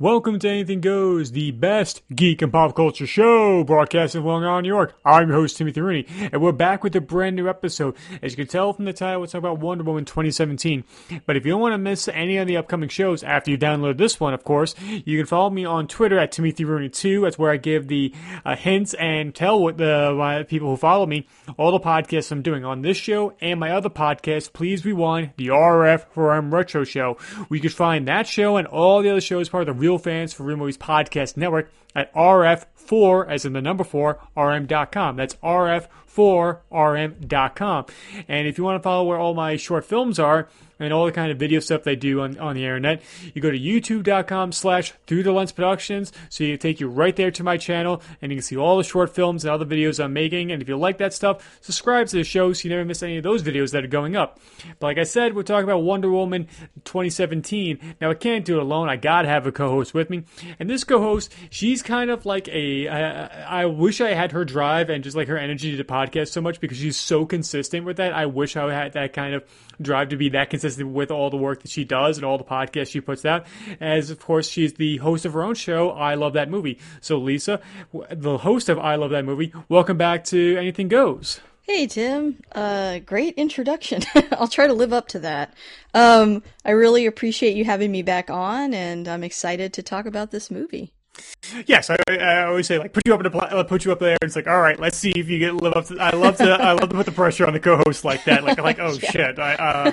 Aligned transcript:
Welcome 0.00 0.40
to 0.40 0.48
Anything 0.48 0.80
Goes, 0.80 1.30
the 1.30 1.52
best 1.52 2.02
geek 2.12 2.42
and 2.42 2.50
pop 2.50 2.74
culture 2.74 3.06
show 3.06 3.62
broadcasting 3.62 4.22
from 4.22 4.26
Long 4.26 4.44
Island, 4.44 4.64
New 4.64 4.70
York. 4.70 4.98
I'm 5.04 5.28
your 5.28 5.36
host, 5.36 5.56
Timothy 5.56 5.80
Rooney, 5.80 6.04
and 6.32 6.42
we're 6.42 6.50
back 6.50 6.82
with 6.82 6.96
a 6.96 7.00
brand 7.00 7.36
new 7.36 7.48
episode. 7.48 7.94
As 8.20 8.32
you 8.32 8.36
can 8.36 8.48
tell 8.48 8.72
from 8.72 8.86
the 8.86 8.92
title, 8.92 9.20
we're 9.20 9.28
talking 9.28 9.38
about 9.38 9.60
Wonder 9.60 9.84
Woman 9.84 10.04
2017. 10.04 10.82
But 11.26 11.36
if 11.36 11.46
you 11.46 11.52
don't 11.52 11.60
want 11.60 11.74
to 11.74 11.78
miss 11.78 12.08
any 12.08 12.38
of 12.38 12.48
the 12.48 12.56
upcoming 12.56 12.88
shows 12.88 13.22
after 13.22 13.52
you 13.52 13.56
download 13.56 13.96
this 13.96 14.18
one, 14.18 14.34
of 14.34 14.42
course, 14.42 14.74
you 14.80 15.16
can 15.16 15.26
follow 15.26 15.50
me 15.50 15.64
on 15.64 15.86
Twitter 15.86 16.18
at 16.18 16.32
Timothy 16.32 16.64
Rooney2. 16.64 17.22
That's 17.22 17.38
where 17.38 17.52
I 17.52 17.56
give 17.56 17.86
the 17.86 18.12
uh, 18.44 18.56
hints 18.56 18.94
and 18.94 19.32
tell 19.32 19.62
what 19.62 19.78
the 19.78 20.12
my 20.18 20.42
people 20.42 20.70
who 20.70 20.76
follow 20.76 21.06
me 21.06 21.28
all 21.56 21.70
the 21.70 21.78
podcasts 21.78 22.32
I'm 22.32 22.42
doing 22.42 22.64
on 22.64 22.82
this 22.82 22.96
show 22.96 23.36
and 23.40 23.60
my 23.60 23.70
other 23.70 23.90
podcast. 23.90 24.54
Please 24.54 24.84
rewind 24.84 25.34
the 25.36 25.48
RF 25.48 26.06
for 26.10 26.34
M 26.34 26.52
Retro 26.52 26.82
Show. 26.82 27.16
We 27.48 27.60
could 27.60 27.72
find 27.72 28.08
that 28.08 28.26
show 28.26 28.56
and 28.56 28.66
all 28.66 29.00
the 29.00 29.10
other 29.10 29.20
shows 29.20 29.48
part 29.48 29.68
of 29.68 29.76
the 29.76 29.83
Real 29.84 29.98
Fans 29.98 30.32
for 30.32 30.44
Real 30.44 30.56
Movies 30.56 30.78
Podcast 30.78 31.36
Network 31.36 31.70
at 31.94 32.10
RF4, 32.14 33.28
as 33.28 33.44
in 33.44 33.52
the 33.52 33.60
number 33.60 33.84
4, 33.84 34.18
RM.com. 34.34 35.16
That's 35.16 35.34
RF4RM.com. 35.34 37.86
And 38.26 38.48
if 38.48 38.56
you 38.56 38.64
want 38.64 38.78
to 38.78 38.82
follow 38.82 39.04
where 39.04 39.18
all 39.18 39.34
my 39.34 39.56
short 39.56 39.84
films 39.84 40.18
are, 40.18 40.48
and 40.78 40.92
all 40.92 41.06
the 41.06 41.12
kind 41.12 41.30
of 41.30 41.38
video 41.38 41.60
stuff 41.60 41.84
they 41.84 41.96
do 41.96 42.20
on, 42.20 42.38
on 42.38 42.54
the 42.54 42.62
internet. 42.62 43.02
You 43.34 43.40
go 43.40 43.50
to 43.50 43.58
youtube.com 43.58 44.52
slash 44.52 44.92
through 45.06 45.22
the 45.22 45.32
lens 45.32 45.52
productions. 45.52 46.12
So 46.28 46.44
you 46.44 46.56
take 46.56 46.80
you 46.80 46.88
right 46.88 47.14
there 47.14 47.30
to 47.32 47.42
my 47.42 47.56
channel 47.56 48.02
and 48.20 48.30
you 48.32 48.36
can 48.36 48.42
see 48.42 48.56
all 48.56 48.78
the 48.78 48.84
short 48.84 49.14
films 49.14 49.44
and 49.44 49.52
other 49.52 49.64
videos 49.64 50.02
I'm 50.02 50.12
making. 50.12 50.52
And 50.52 50.62
if 50.62 50.68
you 50.68 50.76
like 50.76 50.98
that 50.98 51.14
stuff, 51.14 51.58
subscribe 51.60 52.08
to 52.08 52.16
the 52.16 52.24
show 52.24 52.52
so 52.52 52.64
you 52.64 52.70
never 52.70 52.84
miss 52.84 53.02
any 53.02 53.16
of 53.16 53.22
those 53.22 53.42
videos 53.42 53.72
that 53.72 53.84
are 53.84 53.88
going 53.88 54.16
up. 54.16 54.38
But 54.78 54.86
like 54.86 54.98
I 54.98 55.04
said, 55.04 55.34
we're 55.34 55.42
talking 55.42 55.64
about 55.64 55.78
Wonder 55.78 56.10
Woman 56.10 56.48
2017. 56.84 57.96
Now 58.00 58.10
I 58.10 58.14
can't 58.14 58.44
do 58.44 58.56
it 58.56 58.62
alone. 58.62 58.88
I 58.88 58.96
gotta 58.96 59.28
have 59.28 59.46
a 59.46 59.52
co-host 59.52 59.94
with 59.94 60.10
me. 60.10 60.24
And 60.58 60.68
this 60.68 60.84
co-host, 60.84 61.32
she's 61.50 61.82
kind 61.82 62.10
of 62.10 62.26
like 62.26 62.48
a. 62.48 62.88
I, 62.88 63.62
I 63.62 63.66
wish 63.66 64.00
I 64.00 64.14
had 64.14 64.32
her 64.32 64.44
drive 64.44 64.90
and 64.90 65.04
just 65.04 65.16
like 65.16 65.28
her 65.28 65.38
energy 65.38 65.76
to 65.76 65.84
podcast 65.84 66.28
so 66.28 66.40
much 66.40 66.60
because 66.60 66.78
she's 66.78 66.96
so 66.96 67.26
consistent 67.26 67.84
with 67.84 67.96
that. 67.98 68.12
I 68.12 68.26
wish 68.26 68.56
I 68.56 68.72
had 68.72 68.92
that 68.94 69.12
kind 69.12 69.34
of 69.34 69.44
drive 69.80 70.10
to 70.10 70.16
be 70.16 70.28
that 70.30 70.50
consistent 70.50 70.90
with 70.90 71.10
all 71.10 71.30
the 71.30 71.36
work 71.36 71.62
that 71.62 71.70
she 71.70 71.84
does 71.84 72.16
and 72.18 72.24
all 72.24 72.38
the 72.38 72.44
podcasts 72.44 72.90
she 72.90 73.00
puts 73.00 73.24
out. 73.24 73.46
As 73.80 74.10
of 74.10 74.18
course, 74.18 74.48
she's 74.48 74.74
the 74.74 74.98
host 74.98 75.24
of 75.24 75.32
her 75.32 75.42
own 75.42 75.54
show, 75.54 75.90
I 75.90 76.14
Love 76.14 76.34
That 76.34 76.50
Movie. 76.50 76.78
So, 77.00 77.18
Lisa, 77.18 77.60
the 78.10 78.38
host 78.38 78.68
of 78.68 78.78
I 78.78 78.96
Love 78.96 79.10
That 79.10 79.24
Movie, 79.24 79.52
welcome 79.68 79.96
back 79.96 80.24
to 80.24 80.56
Anything 80.56 80.88
Goes. 80.88 81.40
Hey 81.66 81.86
Tim, 81.86 82.42
uh, 82.52 82.98
great 82.98 83.36
introduction. 83.36 84.02
I'll 84.32 84.48
try 84.48 84.66
to 84.66 84.74
live 84.74 84.92
up 84.92 85.08
to 85.08 85.20
that. 85.20 85.54
Um, 85.94 86.42
I 86.62 86.72
really 86.72 87.06
appreciate 87.06 87.56
you 87.56 87.64
having 87.64 87.90
me 87.90 88.02
back 88.02 88.28
on, 88.28 88.74
and 88.74 89.08
I'm 89.08 89.24
excited 89.24 89.72
to 89.72 89.82
talk 89.82 90.04
about 90.04 90.30
this 90.30 90.50
movie. 90.50 90.92
Yes, 91.66 91.90
I, 91.90 91.96
I, 92.08 92.44
always 92.44 92.66
say 92.66 92.78
like 92.78 92.92
put 92.92 93.06
you 93.06 93.14
up 93.14 93.20
in 93.20 93.26
a, 93.26 93.36
uh, 93.36 93.62
put 93.64 93.84
you 93.84 93.92
up 93.92 94.00
there. 94.00 94.16
And 94.20 94.28
it's 94.28 94.36
like 94.36 94.46
all 94.46 94.60
right, 94.60 94.78
let's 94.78 94.96
see 94.96 95.10
if 95.10 95.28
you 95.28 95.38
get 95.38 95.54
live 95.54 95.74
up 95.74 95.86
to. 95.86 95.98
I 95.98 96.10
love 96.10 96.36
to 96.38 96.50
I 96.50 96.72
love 96.72 96.88
to 96.88 96.94
put 96.94 97.06
the 97.06 97.12
pressure 97.12 97.46
on 97.46 97.52
the 97.52 97.60
co-host 97.60 98.04
like 98.04 98.24
that. 98.24 98.44
Like 98.44 98.58
like 98.58 98.78
oh 98.78 98.92
yeah. 99.02 99.10
shit. 99.10 99.38
I 99.38 99.54
uh, 99.54 99.92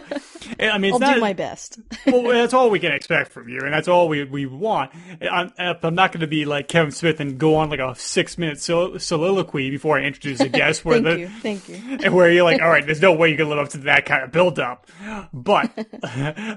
I 0.60 0.78
mean, 0.78 0.94
it's 0.94 0.96
I'll 0.96 1.00
not, 1.00 1.16
do 1.16 1.22
my 1.22 1.34
best. 1.34 1.80
well, 2.08 2.24
that's 2.24 2.54
all 2.54 2.70
we 2.70 2.80
can 2.80 2.92
expect 2.92 3.32
from 3.32 3.50
you, 3.50 3.60
and 3.60 3.74
that's 3.74 3.88
all 3.88 4.08
we 4.08 4.24
we 4.24 4.46
want. 4.46 4.92
I'm, 5.22 5.52
I'm 5.58 5.96
not 5.96 6.12
going 6.12 6.22
to 6.22 6.28
be 6.28 6.46
like 6.46 6.68
Kevin 6.68 6.92
Smith 6.92 7.20
and 7.20 7.38
go 7.38 7.56
on 7.56 7.70
like 7.70 7.80
a 7.80 7.96
six 7.96 8.38
minute 8.38 8.60
sol- 8.60 8.98
soliloquy 9.00 9.70
before 9.70 10.00
I 10.00 10.04
introduce 10.04 10.40
a 10.40 10.50
guest. 10.62 10.86
Where 10.86 11.02
thank 11.02 11.06
the, 11.06 11.20
you, 11.20 11.28
thank 11.28 11.70
you. 11.70 11.98
And 12.04 12.14
where 12.14 12.32
you're 12.32 12.44
like, 12.44 12.62
all 12.62 12.70
right, 12.70 12.86
there's 12.86 13.02
no 13.02 13.14
way 13.14 13.30
you 13.30 13.38
can 13.38 13.50
live 13.50 13.60
up 13.60 13.70
to 13.70 13.78
that 13.80 14.06
kind 14.06 14.24
of 14.24 14.32
build 14.32 14.60
up. 14.60 14.88
But 15.34 15.72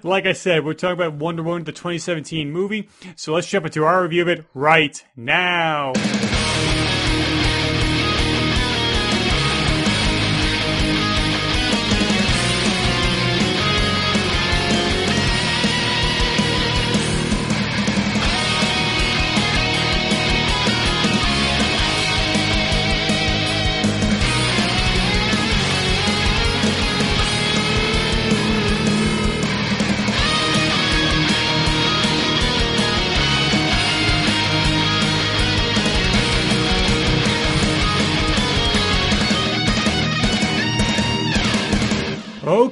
like 0.04 0.26
I 0.26 0.32
said, 0.32 0.64
we're 0.64 0.74
talking 0.74 0.94
about 0.94 1.14
Wonder 1.14 1.42
Woman, 1.42 1.64
the 1.64 1.72
2017 1.72 2.50
movie. 2.50 2.88
So 3.16 3.34
let's 3.34 3.48
jump 3.48 3.66
into 3.66 3.84
our 3.84 4.02
review 4.02 4.22
of 4.22 4.28
it 4.28 4.44
right 4.54 5.04
now 5.16 5.92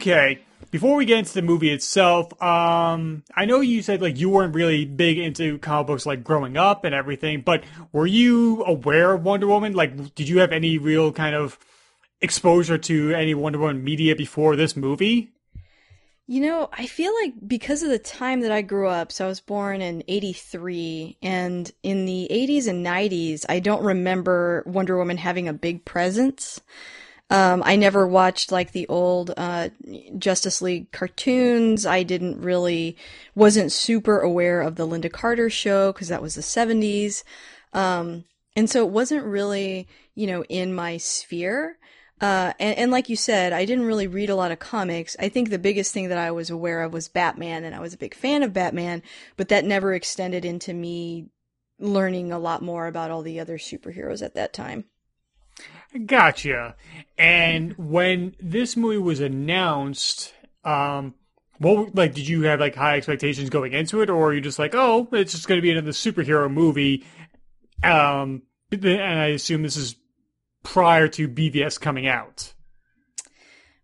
Okay. 0.03 0.41
Before 0.73 0.97
we 0.97 1.05
get 1.05 1.19
into 1.19 1.35
the 1.35 1.43
movie 1.43 1.71
itself, 1.71 2.33
um, 2.43 3.23
I 3.37 3.45
know 3.45 3.61
you 3.61 3.83
said 3.83 4.03
like 4.03 4.19
you 4.19 4.31
weren't 4.31 4.53
really 4.53 4.85
big 4.85 5.17
into 5.17 5.59
comic 5.59 5.87
books 5.87 6.07
like 6.07 6.25
growing 6.25 6.57
up 6.57 6.85
and 6.85 6.93
everything, 6.93 7.43
but 7.43 7.63
were 7.93 8.07
you 8.07 8.65
aware 8.65 9.13
of 9.13 9.23
Wonder 9.23 9.47
Woman? 9.47 9.75
Like, 9.75 10.15
did 10.17 10.29
you 10.29 10.41
have 10.41 10.51
any 10.51 10.77
real 10.79 11.13
kind 11.13 11.37
of 11.37 11.57
exposure 12.21 12.79
to 12.79 13.13
any 13.13 13.33
Wonder 13.35 13.61
Woman 13.61 13.85
media 13.85 14.17
before 14.17 14.57
this 14.57 14.75
movie? 14.75 15.31
You 16.27 16.41
know, 16.41 16.69
I 16.73 16.87
feel 16.87 17.13
like 17.23 17.35
because 17.47 17.85
of 17.85 17.91
the 17.91 17.99
time 18.01 18.41
that 18.41 18.51
I 18.51 18.63
grew 18.63 18.89
up, 18.89 19.13
so 19.13 19.27
I 19.27 19.29
was 19.29 19.41
born 19.41 19.83
in 19.83 20.03
83, 20.09 21.19
and 21.23 21.71
in 21.85 22.07
the 22.07 22.27
80s 22.29 22.67
and 22.67 22.85
90s, 22.85 23.45
I 23.49 23.61
don't 23.61 23.85
remember 23.85 24.65
Wonder 24.67 24.97
Woman 24.97 25.19
having 25.19 25.47
a 25.47 25.53
big 25.53 25.85
presence. 25.85 26.61
Um, 27.33 27.63
I 27.65 27.77
never 27.77 28.07
watched 28.07 28.53
like 28.53 28.73
the 28.73 28.87
old 28.89 29.33
uh, 29.39 29.71
Justice 30.19 30.61
League 30.61 30.93
cartoons. 30.93 31.87
I 31.87 32.03
didn't 32.03 32.43
really, 32.43 32.95
wasn't 33.35 33.73
super 33.73 34.21
aware 34.21 34.61
of 34.61 34.77
the 34.77 34.87
Lynda 34.87 35.11
Carter 35.11 35.49
show 35.49 35.95
because 35.95 36.09
that 36.09 36.21
was 36.21 36.35
the 36.35 36.43
70s. 36.43 37.25
Um, 37.73 38.25
and 38.55 38.69
so 38.69 38.85
it 38.85 38.91
wasn't 38.91 39.25
really, 39.25 39.89
you 40.15 40.27
know, 40.27 40.45
in 40.45 40.75
my 40.75 40.99
sphere. 40.99 41.79
Uh, 42.21 42.53
and, 42.61 42.77
and, 42.77 42.91
like 42.91 43.09
you 43.09 43.17
said, 43.17 43.55
I 43.55 43.65
didn't 43.65 43.87
really 43.87 44.07
read 44.07 44.29
a 44.29 44.37
lot 44.37 44.53
of 44.53 44.59
comics. 44.59 45.17
I 45.19 45.31
think 45.31 45.49
the 45.49 45.59
biggest 45.59 45.95
thing 45.95 46.11
that 46.11 46.19
I 46.19 46.33
was 46.33 46.51
aware 46.51 46.83
of 46.83 46.93
was 46.93 47.09
Batman, 47.09 47.65
and 47.65 47.75
I 47.75 47.81
was 47.81 47.95
a 47.95 47.99
big 47.99 48.15
fan 48.15 48.43
of 48.43 48.53
Batman, 48.53 49.03
but 49.39 49.49
that 49.49 49.65
never 49.65 49.95
extended 49.95 50.45
into 50.45 50.75
me 50.75 51.31
learning 51.81 52.31
a 52.31 52.39
lot 52.39 52.61
more 52.63 52.87
about 52.87 53.11
all 53.11 53.23
the 53.23 53.41
other 53.41 53.57
superheroes 53.57 54.23
at 54.23 54.35
that 54.35 54.53
time. 54.53 54.85
Gotcha. 56.07 56.77
And 57.19 57.75
when 57.77 58.35
this 58.41 58.77
movie 58.77 58.99
was 58.99 59.21
announced, 59.21 60.33
um, 60.65 61.15
what 61.59 61.95
like 61.95 62.15
did 62.15 62.27
you 62.27 62.43
have 62.43 62.61
like 62.61 62.75
high 62.75 62.97
expectations 62.97 63.51
going 63.51 63.73
into 63.73 64.01
it, 64.01 64.11
or 64.11 64.29
are 64.29 64.35
you 64.35 64.41
just 64.41 64.59
like, 64.59 64.75
oh, 64.75 65.09
it's 65.13 65.33
just 65.33 65.49
going 65.49 65.59
to 65.59 65.63
be 65.63 65.71
another 65.71 65.91
superhero 65.91 66.51
movie? 66.51 67.05
Um, 67.83 68.43
and 68.71 69.21
I 69.21 69.27
assume 69.29 69.63
this 69.63 69.77
is 69.77 69.97
prior 70.63 71.09
to 71.09 71.29
BVS 71.29 71.81
coming 71.81 72.07
out. 72.07 72.55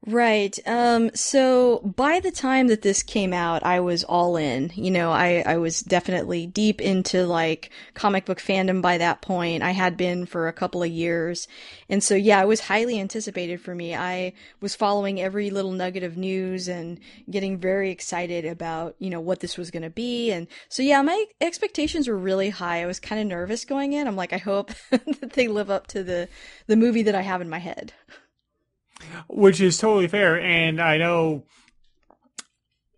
Right. 0.09 0.59
Um, 0.67 1.11
so 1.13 1.81
by 1.81 2.21
the 2.21 2.31
time 2.31 2.69
that 2.69 2.81
this 2.81 3.03
came 3.03 3.35
out, 3.35 3.63
I 3.63 3.81
was 3.81 4.05
all 4.05 4.39
in. 4.39 4.73
You 4.75 4.91
know, 4.91 5.13
I, 5.13 5.43
I 5.45 5.59
was 5.59 5.83
definitely 5.83 6.47
deep 6.47 6.81
into 6.81 7.27
like 7.27 7.69
comic 7.93 8.25
book 8.25 8.39
fandom 8.39 8.81
by 8.81 8.97
that 8.97 9.21
point. 9.21 9.63
I 9.63 9.73
had 9.73 9.99
been 9.99 10.25
for 10.25 10.49
a 10.49 10.53
couple 10.55 10.83
of 10.83 10.89
years. 10.89 11.47
And 11.91 12.03
so, 12.03 12.15
yeah, 12.15 12.43
it 12.43 12.49
was 12.49 12.61
highly 12.61 12.99
anticipated 12.99 13.61
for 13.61 13.75
me. 13.75 13.95
I 13.95 14.33
was 14.63 14.75
following 14.75 15.21
every 15.21 15.51
little 15.51 15.73
nugget 15.73 16.03
of 16.03 16.17
news 16.17 16.69
and 16.69 16.99
getting 17.31 17.59
very 17.59 17.91
excited 17.91 18.47
about, 18.47 18.97
you 18.99 19.11
know, 19.11 19.21
what 19.21 19.41
this 19.41 19.59
was 19.59 19.71
going 19.71 19.83
to 19.83 19.91
be. 19.91 20.31
And 20.31 20.47
so, 20.71 20.83
yeah, 20.83 21.03
my 21.03 21.27
expectations 21.43 22.09
were 22.09 22.17
really 22.17 22.49
high. 22.49 22.83
I 22.83 22.87
was 22.87 22.99
kind 22.99 23.21
of 23.21 23.27
nervous 23.27 23.67
going 23.67 23.93
in. 23.93 24.09
I'm 24.09 24.17
like, 24.17 24.33
I 24.33 24.39
hope 24.39 24.71
that 24.91 25.33
they 25.35 25.49
live 25.49 25.71
up 25.71 25.87
to 25.89 26.03
the, 26.03 26.31
the 26.67 26.77
movie 26.77 27.03
that 27.03 27.15
I 27.15 27.21
have 27.21 27.43
in 27.43 27.51
my 27.51 27.59
head 27.59 27.93
which 29.29 29.61
is 29.61 29.79
totally 29.79 30.09
fair. 30.09 30.41
And 30.41 30.81
I 30.81 30.97
know 30.97 31.45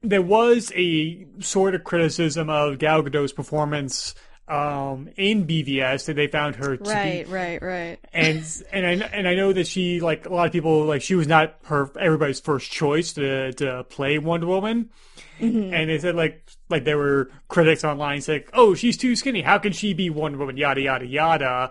there 0.02 0.23
was 0.23 0.73
a 0.75 1.26
sort 1.41 1.75
of 1.75 1.85
criticism 1.85 2.49
of 2.49 2.79
Gal 2.79 3.02
Gadot's 3.02 3.32
performance 3.32 4.14
um, 4.50 5.08
in 5.17 5.47
BVS 5.47 6.06
that 6.06 6.14
they 6.14 6.26
found 6.26 6.56
her 6.56 6.76
to 6.76 6.91
right, 6.91 7.25
be, 7.25 7.32
right, 7.32 7.62
right, 7.62 7.99
and 8.12 8.44
and 8.73 8.85
I 8.85 9.06
and 9.06 9.29
I 9.29 9.37
know 9.37 9.52
that 9.52 9.69
she 9.69 10.00
like 10.00 10.26
a 10.26 10.35
lot 10.35 10.47
of 10.47 10.52
people 10.52 10.87
like 10.87 11.02
she 11.02 11.14
was 11.14 11.29
not 11.29 11.55
her 11.64 11.88
everybody's 11.99 12.41
first 12.41 12.70
choice 12.73 13.12
to 13.12 13.52
to 13.52 13.85
play 13.85 14.19
Wonder 14.19 14.49
Woman, 14.49 14.91
mm-hmm. 15.38 15.73
and 15.73 15.88
they 15.88 16.00
said 16.00 16.17
like 16.17 16.50
like 16.69 16.82
there 16.82 16.99
were 16.99 17.31
critics 17.47 17.85
online 17.85 18.23
saying, 18.23 18.43
oh 18.52 18.75
she's 18.75 18.97
too 18.97 19.14
skinny, 19.14 19.43
how 19.43 19.58
can 19.58 19.73
she 19.73 19.94
be 19.94 20.11
Wonder 20.11 20.38
Woman, 20.38 20.56
yada 20.56 20.81
yada 20.81 21.06
yada, 21.06 21.70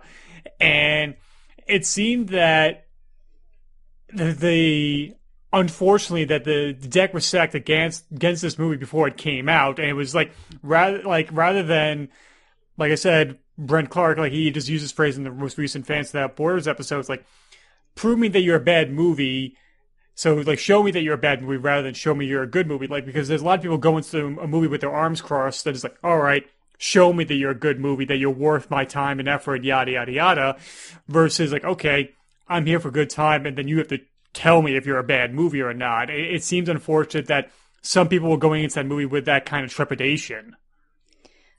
and 0.62 1.16
it 1.68 1.86
seemed 1.86 2.30
that 2.30 2.86
the, 4.14 4.34
the 4.34 5.14
unfortunately 5.52 6.26
that 6.26 6.44
the, 6.44 6.76
the 6.80 6.88
deck 6.88 7.14
was 7.14 7.26
stacked 7.26 7.56
against 7.56 8.06
against 8.12 8.42
this 8.42 8.58
movie 8.58 8.78
before 8.78 9.08
it 9.08 9.18
came 9.18 9.50
out, 9.50 9.80
and 9.80 9.88
it 9.88 9.94
was 9.94 10.14
like 10.14 10.32
rather 10.62 11.02
like 11.04 11.30
rather 11.32 11.64
than 11.64 12.10
like 12.78 12.92
I 12.92 12.96
said, 12.96 13.40
Brent 13.58 13.90
Clark, 13.90 14.18
like 14.18 14.32
he 14.32 14.50
just 14.52 14.70
used 14.70 14.84
this 14.84 14.92
phrase 14.92 15.18
in 15.18 15.24
the 15.24 15.32
most 15.32 15.58
recent 15.58 15.86
Fans 15.86 16.12
That 16.12 16.36
Borders 16.36 16.68
episode, 16.68 17.00
it's 17.00 17.10
like 17.10 17.26
prove 17.96 18.20
me 18.20 18.30
that 18.30 18.42
you're 18.42 18.56
a 18.56 18.62
bad 18.62 18.92
movie. 18.92 19.58
So 20.16 20.36
like 20.36 20.60
show 20.60 20.84
me 20.84 20.92
that 20.92 21.02
you're 21.02 21.16
a 21.16 21.18
bad 21.18 21.42
movie 21.42 21.58
rather 21.58 21.84
than 21.84 21.94
show 21.94 22.14
me 22.14 22.26
you're 22.26 22.44
a 22.44 22.48
good 22.48 22.68
movie. 22.68 22.88
Like 22.88 23.06
because 23.06 23.28
there's 23.28 23.42
a 23.42 23.46
lot 23.46 23.60
of 23.60 23.62
people 23.62 23.78
going 23.78 24.04
to 24.04 24.40
a 24.42 24.48
movie 24.48 24.68
with 24.68 24.82
their 24.82 24.94
arms 24.94 25.22
crossed 25.22 25.64
that 25.64 25.76
is 25.76 25.84
like, 25.84 25.98
all 26.04 26.20
right, 26.20 26.46
show 26.78 27.12
me 27.14 27.24
that 27.26 27.36
you're 27.36 27.52
a 27.52 27.56
good 27.56 27.80
movie, 27.80 28.06
that 28.06 28.18
you're 28.18 28.30
worth 28.30 28.70
my 28.70 28.86
time 28.86 29.20
and 29.20 29.28
effort, 29.28 29.64
yada 29.64 29.92
yada 29.92 30.12
yada. 30.12 30.58
Versus 31.08 31.52
like, 31.52 31.64
okay, 31.64 32.14
I'm 32.50 32.66
here 32.66 32.80
for 32.80 32.90
a 32.90 32.92
good 32.92 33.10
time, 33.10 33.46
and 33.46 33.58
then 33.58 33.68
you 33.68 33.78
have 33.78 33.88
to 33.90 34.00
tell 34.34 34.62
me 34.62 34.76
if 34.76 34.86
you're 34.86 34.98
a 34.98 35.04
bad 35.04 35.34
movie 35.34 35.62
or 35.62 35.74
not. 35.74 36.10
It, 36.10 36.36
it 36.36 36.44
seems 36.44 36.68
unfortunate 36.68 37.28
that 37.28 37.52
some 37.82 38.10
people 38.10 38.30
were 38.30 38.38
going 38.38 38.64
into 38.64 38.76
that 38.76 38.86
movie 38.86 39.06
with 39.06 39.26
that 39.26 39.46
kind 39.46 39.64
of 39.64 39.72
trepidation. 39.72 40.56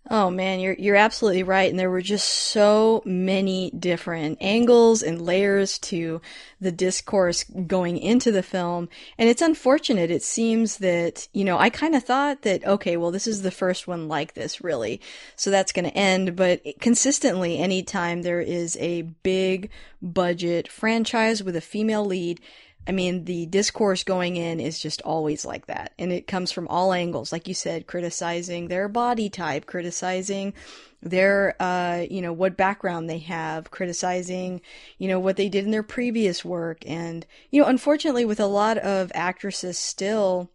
Oh 0.08 0.30
man, 0.30 0.60
you're 0.60 0.74
you're 0.74 0.96
absolutely 0.96 1.42
right. 1.42 1.70
And 1.70 1.78
there 1.78 1.90
were 1.90 2.00
just 2.00 2.26
so 2.26 3.02
many 3.04 3.70
different 3.72 4.38
angles 4.40 5.02
and 5.02 5.20
layers 5.20 5.78
to 5.80 6.20
the 6.60 6.72
discourse 6.72 7.44
going 7.44 7.98
into 7.98 8.32
the 8.32 8.42
film. 8.42 8.88
And 9.18 9.28
it's 9.28 9.42
unfortunate. 9.42 10.10
It 10.10 10.22
seems 10.22 10.78
that, 10.78 11.28
you 11.32 11.44
know, 11.44 11.58
I 11.58 11.68
kind 11.68 11.94
of 11.94 12.02
thought 12.02 12.42
that 12.42 12.64
okay, 12.66 12.96
well 12.96 13.10
this 13.10 13.26
is 13.26 13.42
the 13.42 13.50
first 13.50 13.86
one 13.86 14.08
like 14.08 14.34
this 14.34 14.62
really. 14.62 15.00
So 15.36 15.50
that's 15.50 15.72
going 15.72 15.84
to 15.84 15.96
end, 15.96 16.34
but 16.34 16.62
consistently 16.80 17.58
anytime 17.58 18.22
there 18.22 18.40
is 18.40 18.78
a 18.80 19.02
big 19.02 19.70
budget 20.00 20.66
franchise 20.66 21.42
with 21.42 21.54
a 21.56 21.60
female 21.60 22.04
lead 22.06 22.40
I 22.86 22.92
mean, 22.92 23.24
the 23.24 23.46
discourse 23.46 24.02
going 24.02 24.36
in 24.36 24.58
is 24.58 24.80
just 24.80 25.02
always 25.02 25.44
like 25.44 25.66
that. 25.66 25.92
And 25.98 26.12
it 26.12 26.26
comes 26.26 26.50
from 26.50 26.66
all 26.68 26.92
angles. 26.92 27.30
Like 27.30 27.46
you 27.46 27.54
said, 27.54 27.86
criticizing 27.86 28.68
their 28.68 28.88
body 28.88 29.28
type, 29.28 29.66
criticizing 29.66 30.54
their, 31.02 31.54
uh, 31.60 32.04
you 32.10 32.20
know, 32.20 32.32
what 32.32 32.56
background 32.56 33.08
they 33.08 33.18
have, 33.18 33.70
criticizing, 33.70 34.60
you 34.98 35.08
know, 35.08 35.20
what 35.20 35.36
they 35.36 35.48
did 35.48 35.64
in 35.64 35.70
their 35.70 35.82
previous 35.82 36.44
work. 36.44 36.82
And, 36.86 37.26
you 37.50 37.60
know, 37.60 37.68
unfortunately, 37.68 38.24
with 38.24 38.40
a 38.40 38.46
lot 38.46 38.78
of 38.78 39.12
actresses 39.14 39.78
still, 39.78 40.50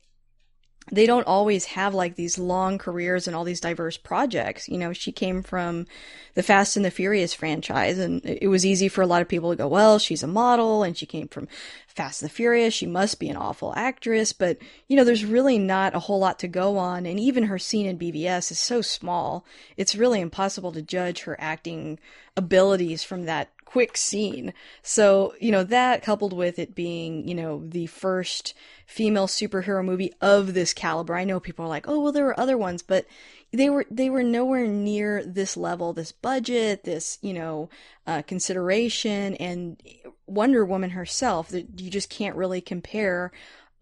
they 0.91 1.07
don't 1.07 1.25
always 1.25 1.65
have 1.65 1.95
like 1.95 2.15
these 2.15 2.37
long 2.37 2.77
careers 2.77 3.25
and 3.25 3.35
all 3.35 3.43
these 3.43 3.59
diverse 3.59 3.97
projects. 3.97 4.69
You 4.69 4.77
know, 4.77 4.93
she 4.93 5.11
came 5.11 5.41
from 5.41 5.87
the 6.35 6.43
Fast 6.43 6.75
and 6.75 6.85
the 6.85 6.91
Furious 6.91 7.33
franchise 7.33 7.97
and 7.97 8.23
it 8.23 8.49
was 8.49 8.65
easy 8.65 8.87
for 8.87 9.01
a 9.01 9.07
lot 9.07 9.21
of 9.21 9.27
people 9.27 9.49
to 9.49 9.55
go, 9.55 9.67
well, 9.67 9.97
she's 9.97 10.21
a 10.21 10.27
model 10.27 10.83
and 10.83 10.95
she 10.95 11.07
came 11.07 11.27
from 11.27 11.47
Fast 11.87 12.21
and 12.21 12.29
the 12.29 12.33
Furious. 12.33 12.73
She 12.73 12.85
must 12.85 13.19
be 13.19 13.29
an 13.29 13.37
awful 13.37 13.73
actress. 13.75 14.31
But, 14.31 14.59
you 14.87 14.95
know, 14.95 15.03
there's 15.03 15.25
really 15.25 15.57
not 15.57 15.95
a 15.95 15.99
whole 15.99 16.19
lot 16.19 16.37
to 16.39 16.47
go 16.47 16.77
on. 16.77 17.07
And 17.07 17.19
even 17.19 17.45
her 17.45 17.57
scene 17.57 17.87
in 17.87 17.97
BVS 17.97 18.51
is 18.51 18.59
so 18.59 18.81
small. 18.81 19.43
It's 19.77 19.95
really 19.95 20.21
impossible 20.21 20.71
to 20.73 20.83
judge 20.83 21.21
her 21.21 21.35
acting 21.39 21.97
abilities 22.37 23.03
from 23.03 23.25
that 23.25 23.49
quick 23.65 23.97
scene. 23.97 24.53
So, 24.81 25.33
you 25.39 25.51
know, 25.51 25.63
that 25.63 26.01
coupled 26.01 26.33
with 26.33 26.59
it 26.59 26.75
being, 26.75 27.27
you 27.27 27.35
know, 27.35 27.63
the 27.65 27.87
first 27.87 28.53
female 28.85 29.27
superhero 29.27 29.83
movie 29.83 30.13
of 30.21 30.53
this 30.53 30.73
caliber. 30.73 31.15
I 31.15 31.25
know 31.25 31.39
people 31.39 31.65
are 31.65 31.69
like, 31.69 31.87
"Oh, 31.87 31.99
well 31.99 32.11
there 32.11 32.25
were 32.25 32.39
other 32.39 32.57
ones," 32.57 32.81
but 32.83 33.05
they 33.51 33.69
were 33.69 33.85
they 33.89 34.09
were 34.09 34.23
nowhere 34.23 34.67
near 34.67 35.23
this 35.25 35.57
level, 35.57 35.93
this 35.93 36.11
budget, 36.11 36.83
this, 36.83 37.17
you 37.21 37.33
know, 37.33 37.69
uh, 38.07 38.21
consideration 38.21 39.35
and 39.35 39.81
Wonder 40.27 40.63
Woman 40.63 40.91
herself 40.91 41.49
that 41.49 41.79
you 41.79 41.89
just 41.89 42.09
can't 42.09 42.35
really 42.35 42.61
compare 42.61 43.31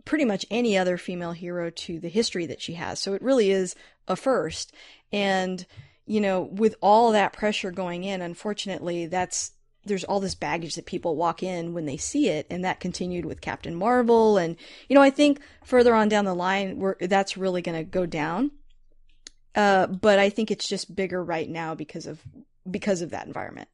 pretty 0.06 0.26
much 0.26 0.46
any 0.50 0.78
other 0.78 0.98
female 0.98 1.32
hero 1.32 1.70
to 1.70 2.00
the 2.00 2.10
history 2.10 2.46
that 2.46 2.62
she 2.62 2.74
has. 2.74 3.00
So 3.00 3.14
it 3.14 3.22
really 3.22 3.52
is 3.52 3.76
a 4.08 4.16
first. 4.16 4.74
And 5.12 5.66
you 6.06 6.20
know, 6.20 6.42
with 6.42 6.76
all 6.82 7.12
that 7.12 7.34
pressure 7.34 7.72
going 7.72 8.04
in, 8.04 8.22
unfortunately, 8.22 9.06
that's 9.06 9.52
there's 9.86 10.04
all 10.04 10.20
this 10.20 10.36
baggage 10.36 10.76
that 10.76 10.86
people 10.86 11.16
walk 11.16 11.44
in 11.44 11.74
when 11.74 11.86
they 11.86 11.98
see 11.98 12.30
it 12.30 12.48
and 12.50 12.64
that 12.64 12.80
continued 12.80 13.26
with 13.26 13.42
captain 13.42 13.76
marvel. 13.76 14.38
And 14.38 14.56
you 14.88 14.96
know 14.96 15.02
i 15.02 15.10
think 15.10 15.40
further 15.64 15.94
on 15.94 16.10
down 16.10 16.26
the 16.26 16.34
line 16.34 16.80
where 16.80 16.98
that's 17.00 17.38
really 17.38 17.62
going 17.62 17.78
to 17.78 17.84
go 17.84 18.06
down. 18.06 18.52
Uh, 19.56 19.88
but 19.88 20.20
i 20.20 20.30
think 20.30 20.52
it's 20.52 20.68
just 20.68 20.96
bigger 20.96 21.24
right 21.24 21.50
now 21.50 21.76
because 21.76 22.08
of 22.08 22.22
because 22.70 23.02
of 23.02 23.12
that 23.12 23.28
environment. 23.28 23.70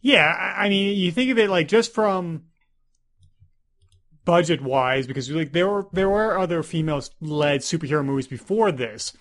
Yeah 0.00 0.54
i 0.56 0.68
mean 0.68 0.96
you 0.96 1.10
think 1.10 1.30
of 1.30 1.38
it 1.38 1.50
like 1.50 1.68
just 1.68 1.94
from 1.94 2.44
budget 4.24 4.62
wise 4.62 5.06
because 5.06 5.30
like 5.30 5.52
there 5.52 5.68
were 5.68 5.86
there 5.92 6.08
were 6.08 6.38
other 6.38 6.62
female 6.62 7.02
led 7.20 7.60
superhero 7.60 8.04
movies 8.04 8.26
before 8.26 8.72
this. 8.72 9.12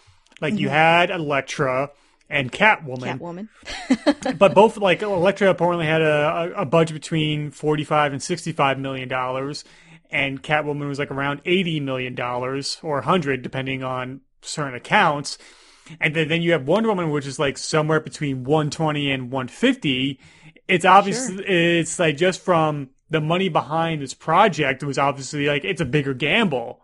Like 0.41 0.53
mm-hmm. 0.53 0.61
you 0.61 0.69
had 0.69 1.09
elektra 1.09 1.91
and 2.29 2.51
Catwoman. 2.51 3.19
Catwoman. 3.19 4.37
but 4.37 4.53
both 4.53 4.77
like 4.77 5.01
Elektra 5.01 5.49
apparently 5.49 5.85
had 5.85 6.01
a, 6.01 6.53
a 6.57 6.65
budget 6.65 6.95
between 6.95 7.51
forty 7.51 7.83
five 7.83 8.11
and 8.11 8.21
sixty 8.21 8.51
five 8.51 8.79
million 8.79 9.07
dollars, 9.07 9.63
and 10.09 10.41
Catwoman 10.41 10.87
was 10.87 10.99
like 10.99 11.11
around 11.11 11.41
eighty 11.45 11.79
million 11.79 12.15
dollars 12.15 12.79
or 12.81 13.01
hundred, 13.01 13.41
depending 13.41 13.83
on 13.83 14.21
certain 14.41 14.75
accounts. 14.75 15.37
And 15.99 16.15
then, 16.15 16.29
then 16.29 16.41
you 16.41 16.53
have 16.53 16.65
Wonder 16.65 16.89
Woman, 16.89 17.09
which 17.09 17.27
is 17.27 17.39
like 17.39 17.57
somewhere 17.57 17.99
between 17.99 18.43
one 18.43 18.69
twenty 18.69 19.11
and 19.11 19.31
one 19.31 19.47
fifty. 19.47 20.19
It's 20.67 20.85
obviously 20.85 21.37
sure. 21.37 21.45
it's 21.45 21.99
like 21.99 22.15
just 22.17 22.41
from 22.41 22.89
the 23.09 23.21
money 23.21 23.49
behind 23.49 24.01
this 24.01 24.13
project, 24.13 24.81
it 24.81 24.85
was 24.85 24.97
obviously 24.97 25.45
like 25.45 25.63
it's 25.63 25.81
a 25.81 25.85
bigger 25.85 26.13
gamble. 26.13 26.82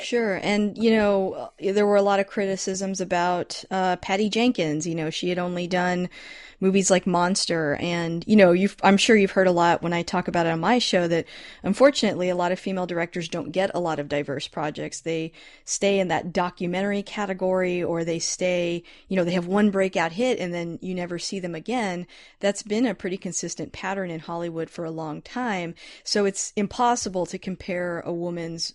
Sure. 0.00 0.40
And, 0.42 0.76
you 0.76 0.90
know, 0.90 1.52
there 1.60 1.86
were 1.86 1.94
a 1.96 2.02
lot 2.02 2.18
of 2.18 2.26
criticisms 2.26 3.00
about 3.00 3.64
uh, 3.70 3.94
Patty 3.96 4.28
Jenkins. 4.28 4.88
You 4.88 4.94
know, 4.96 5.08
she 5.08 5.28
had 5.28 5.38
only 5.38 5.68
done 5.68 6.08
movies 6.58 6.90
like 6.90 7.06
Monster. 7.06 7.76
And, 7.76 8.24
you 8.26 8.34
know, 8.34 8.54
I'm 8.82 8.96
sure 8.96 9.16
you've 9.16 9.30
heard 9.30 9.46
a 9.46 9.52
lot 9.52 9.82
when 9.82 9.92
I 9.92 10.02
talk 10.02 10.26
about 10.26 10.46
it 10.46 10.52
on 10.52 10.58
my 10.58 10.80
show 10.80 11.06
that 11.06 11.26
unfortunately 11.62 12.28
a 12.28 12.34
lot 12.34 12.50
of 12.50 12.58
female 12.58 12.86
directors 12.86 13.28
don't 13.28 13.52
get 13.52 13.70
a 13.72 13.78
lot 13.78 14.00
of 14.00 14.08
diverse 14.08 14.48
projects. 14.48 15.00
They 15.00 15.30
stay 15.64 16.00
in 16.00 16.08
that 16.08 16.32
documentary 16.32 17.02
category 17.04 17.80
or 17.80 18.04
they 18.04 18.18
stay, 18.18 18.82
you 19.08 19.16
know, 19.16 19.22
they 19.24 19.32
have 19.32 19.46
one 19.46 19.70
breakout 19.70 20.12
hit 20.12 20.40
and 20.40 20.52
then 20.52 20.80
you 20.82 20.94
never 20.96 21.20
see 21.20 21.38
them 21.38 21.54
again. 21.54 22.08
That's 22.40 22.64
been 22.64 22.84
a 22.84 22.96
pretty 22.96 23.16
consistent 23.16 23.72
pattern 23.72 24.10
in 24.10 24.20
Hollywood 24.20 24.70
for 24.70 24.84
a 24.84 24.90
long 24.90 25.22
time. 25.22 25.76
So 26.02 26.24
it's 26.24 26.52
impossible 26.56 27.26
to 27.26 27.38
compare 27.38 28.00
a 28.00 28.12
woman's 28.12 28.74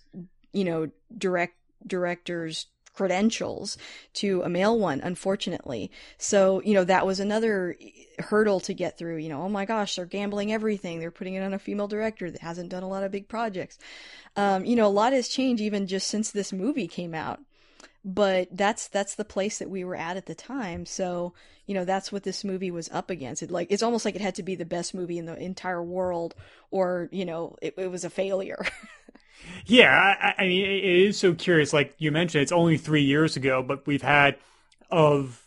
you 0.52 0.64
know, 0.64 0.90
direct 1.16 1.54
director's 1.86 2.66
credentials 2.94 3.78
to 4.12 4.42
a 4.42 4.48
male 4.48 4.78
one, 4.78 5.00
unfortunately. 5.00 5.90
So, 6.18 6.60
you 6.62 6.74
know, 6.74 6.84
that 6.84 7.06
was 7.06 7.20
another 7.20 7.76
hurdle 8.18 8.60
to 8.60 8.74
get 8.74 8.98
through. 8.98 9.16
You 9.16 9.28
know, 9.28 9.42
oh 9.42 9.48
my 9.48 9.64
gosh, 9.64 9.96
they're 9.96 10.06
gambling 10.06 10.52
everything. 10.52 10.98
They're 10.98 11.10
putting 11.10 11.34
it 11.34 11.42
on 11.42 11.54
a 11.54 11.58
female 11.58 11.88
director 11.88 12.30
that 12.30 12.42
hasn't 12.42 12.70
done 12.70 12.82
a 12.82 12.88
lot 12.88 13.04
of 13.04 13.12
big 13.12 13.28
projects. 13.28 13.78
Um, 14.36 14.64
you 14.64 14.76
know, 14.76 14.86
a 14.86 14.88
lot 14.88 15.12
has 15.12 15.28
changed 15.28 15.62
even 15.62 15.86
just 15.86 16.08
since 16.08 16.30
this 16.30 16.52
movie 16.52 16.88
came 16.88 17.14
out. 17.14 17.40
But 18.02 18.48
that's 18.50 18.88
that's 18.88 19.14
the 19.14 19.26
place 19.26 19.58
that 19.58 19.68
we 19.68 19.84
were 19.84 19.96
at 19.96 20.16
at 20.16 20.24
the 20.24 20.34
time. 20.34 20.86
So, 20.86 21.34
you 21.66 21.74
know, 21.74 21.84
that's 21.84 22.10
what 22.10 22.22
this 22.22 22.44
movie 22.44 22.70
was 22.70 22.88
up 22.90 23.10
against. 23.10 23.42
It 23.42 23.50
like 23.50 23.70
it's 23.70 23.82
almost 23.82 24.06
like 24.06 24.14
it 24.14 24.22
had 24.22 24.36
to 24.36 24.42
be 24.42 24.54
the 24.54 24.64
best 24.64 24.94
movie 24.94 25.18
in 25.18 25.26
the 25.26 25.36
entire 25.36 25.82
world, 25.82 26.34
or 26.70 27.10
you 27.12 27.26
know, 27.26 27.56
it, 27.60 27.74
it 27.76 27.90
was 27.90 28.04
a 28.04 28.10
failure. 28.10 28.66
Yeah, 29.66 29.92
I, 29.92 30.34
I, 30.38 30.46
mean, 30.46 30.64
it 30.64 30.84
is 30.84 31.18
so 31.18 31.34
curious. 31.34 31.72
Like 31.72 31.94
you 31.98 32.10
mentioned, 32.10 32.42
it's 32.42 32.52
only 32.52 32.76
three 32.76 33.02
years 33.02 33.36
ago, 33.36 33.62
but 33.62 33.86
we've 33.86 34.02
had 34.02 34.36
of 34.90 35.46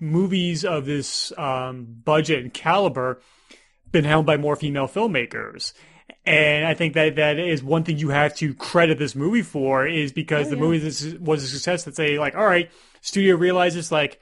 movies 0.00 0.64
of 0.64 0.86
this 0.86 1.32
um, 1.38 1.86
budget 2.04 2.42
and 2.42 2.52
caliber 2.52 3.20
been 3.90 4.04
held 4.04 4.26
by 4.26 4.36
more 4.36 4.56
female 4.56 4.88
filmmakers. 4.88 5.72
And 6.26 6.66
I 6.66 6.74
think 6.74 6.94
that 6.94 7.16
that 7.16 7.38
is 7.38 7.62
one 7.62 7.84
thing 7.84 7.98
you 7.98 8.08
have 8.10 8.34
to 8.36 8.54
credit 8.54 8.98
this 8.98 9.14
movie 9.14 9.42
for 9.42 9.86
is 9.86 10.12
because 10.12 10.46
oh, 10.46 10.50
the 10.50 10.56
yeah. 10.56 10.62
movie 10.62 11.18
was 11.18 11.44
a 11.44 11.48
success 11.48 11.84
that 11.84 11.96
say 11.96 12.18
like, 12.18 12.34
all 12.34 12.46
right, 12.46 12.70
studio 13.00 13.36
realizes 13.36 13.92
like, 13.92 14.20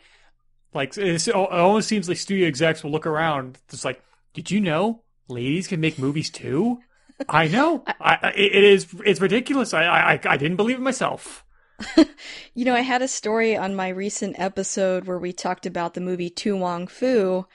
like 0.75 0.97
it 0.97 1.29
almost 1.29 1.89
seems 1.89 2.09
like 2.09 2.19
studio 2.19 2.49
execs 2.49 2.83
will 2.83 2.91
look 2.91 3.07
around 3.07 3.59
just 3.69 3.85
like, 3.85 4.03
did 4.35 4.51
you 4.51 4.61
know 4.61 5.03
ladies 5.29 5.69
can 5.69 5.81
make 5.81 5.99
movies 5.99 6.31
too? 6.31 6.81
I 7.29 7.49
know. 7.49 7.85
I, 8.01 8.33
it 8.37 8.65
is. 8.65 8.87
It's 9.05 9.21
ridiculous. 9.21 9.75
I, 9.75 9.85
I 9.85 10.21
I 10.25 10.37
didn't 10.37 10.57
believe 10.57 10.77
it 10.77 10.83
myself. 10.83 11.45
you 12.55 12.65
know, 12.65 12.75
I 12.75 12.81
had 12.81 13.03
a 13.03 13.09
story 13.09 13.57
on 13.57 13.75
my 13.75 13.89
recent 13.89 14.39
episode 14.39 15.07
where 15.07 15.19
we 15.19 15.33
talked 15.33 15.67
about 15.67 15.95
the 15.95 16.01
movie 16.01 16.31
To 16.31 16.57
Wong 16.57 16.87
Foo, 16.87 17.47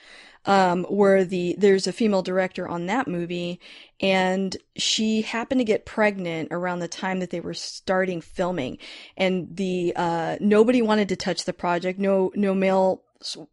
um, 0.45 0.86
where 0.86 1.25
the 1.25 1.55
there's 1.57 1.88
a 1.88 1.93
female 1.93 2.21
director 2.21 2.67
on 2.67 2.86
that 2.88 3.07
movie, 3.07 3.59
and 4.00 4.55
she 4.75 5.21
happened 5.21 5.59
to 5.59 5.65
get 5.65 5.86
pregnant 5.86 6.50
around 6.51 6.79
the 6.79 6.88
time 6.88 7.19
that 7.19 7.29
they 7.29 7.39
were 7.39 7.53
starting 7.53 8.21
filming, 8.21 8.77
and 9.15 9.55
the 9.55 9.93
uh, 9.95 10.38
nobody 10.39 10.81
wanted 10.81 11.09
to 11.09 11.15
touch 11.15 11.45
the 11.45 11.53
project. 11.53 12.00
No, 12.00 12.31
no 12.36 12.53
male 12.53 13.03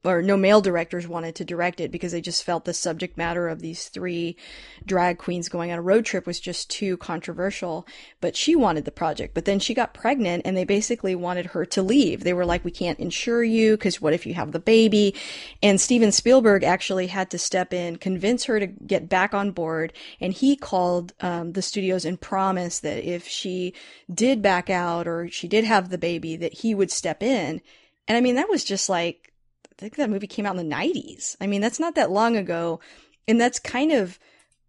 or 0.03 0.23
no 0.23 0.37
male 0.37 0.61
directors 0.61 1.09
wanted 1.09 1.35
to 1.37 1.45
direct 1.45 1.81
it 1.81 1.91
because 1.91 2.13
they 2.13 2.21
just 2.21 2.45
felt 2.45 2.65
the 2.65 2.75
subject 2.75 3.17
matter 3.17 3.49
of 3.49 3.61
these 3.61 3.89
three 3.89 4.37
drag 4.85 5.19
queens 5.19 5.49
going 5.49 5.73
on 5.73 5.79
a 5.79 5.83
road 5.83 6.05
trip 6.05 6.27
was 6.27 6.39
just 6.39 6.71
too 6.71 6.97
controversial. 6.99 7.87
But 8.21 8.37
she 8.37 8.55
wanted 8.55 8.85
the 8.85 8.91
project. 8.91 9.35
But 9.35 9.45
then 9.45 9.59
she 9.59 9.75
got 9.75 9.95
pregnant 9.95 10.43
and 10.45 10.57
they 10.57 10.65
basically 10.65 11.15
wanted 11.15 11.47
her 11.47 11.65
to 11.67 11.83
leave. 11.83 12.25
They 12.25 12.33
were 12.33 12.47
like, 12.47 12.65
we 12.65 12.71
can't 12.71 12.99
insure 12.99 13.43
you 13.43 13.73
because 13.73 14.01
what 14.01 14.13
if 14.13 14.27
you 14.27 14.35
have 14.35 14.53
the 14.53 14.59
baby? 14.59 15.15
And 15.63 15.81
Steven 15.81 16.13
Spielberg 16.13 16.63
actually 16.63 17.07
had 17.07 17.31
to 17.31 17.39
step 17.39 17.73
in, 17.73 17.97
convince 17.97 18.45
her 18.45 18.61
to 18.61 18.67
get 18.67 19.09
back 19.09 19.35
on 19.35 19.51
board. 19.51 19.93
And 20.21 20.33
he 20.33 20.57
called 20.57 21.13
um, 21.21 21.53
the 21.53 21.63
studios 21.63 22.05
and 22.05 22.21
promised 22.21 22.83
that 22.83 23.05
if 23.05 23.27
she 23.27 23.73
did 24.13 24.43
back 24.43 24.69
out 24.69 25.09
or 25.09 25.29
she 25.29 25.49
did 25.49 25.65
have 25.65 25.89
the 25.89 25.99
baby, 25.99 26.37
that 26.37 26.53
he 26.53 26.75
would 26.75 26.91
step 26.91 27.23
in. 27.23 27.61
And 28.07 28.19
I 28.19 28.21
mean, 28.21 28.35
that 28.35 28.49
was 28.49 28.65
just 28.65 28.89
like, 28.89 29.33
I 29.79 29.81
think 29.81 29.97
that 29.97 30.11
movie 30.11 30.27
came 30.27 30.47
out 30.47 30.57
in 30.57 30.69
the 30.69 30.75
90s. 30.75 31.37
I 31.41 31.47
mean, 31.47 31.61
that's 31.61 31.81
not 31.81 31.97
that 31.97 32.11
long 32.11 32.37
ago. 32.37 32.81
And 33.27 33.41
that's 33.41 33.59
kind 33.59 33.91
of, 33.93 34.19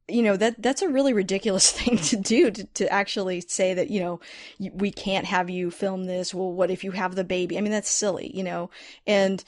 you 0.07 0.24
know, 0.24 0.35
that 0.38 0.62
that's 0.62 0.81
a 0.81 0.89
really 0.89 1.13
ridiculous 1.13 1.71
thing 1.77 1.97
to 1.97 2.15
do 2.15 2.51
to, 2.51 2.63
to 2.63 2.91
actually 2.91 3.41
say 3.41 3.74
that, 3.74 3.89
you 3.89 4.00
know, 4.00 4.19
we 4.74 4.91
can't 4.91 5.25
have 5.25 5.50
you 5.50 5.69
film 5.69 6.05
this. 6.05 6.33
Well, 6.33 6.51
what 6.51 6.71
if 6.71 6.83
you 6.83 6.91
have 6.91 7.15
the 7.15 7.24
baby? 7.24 7.57
I 7.57 7.62
mean, 7.62 7.71
that's 7.71 7.89
silly, 7.89 8.35
you 8.35 8.43
know, 8.43 8.69
and, 9.05 9.43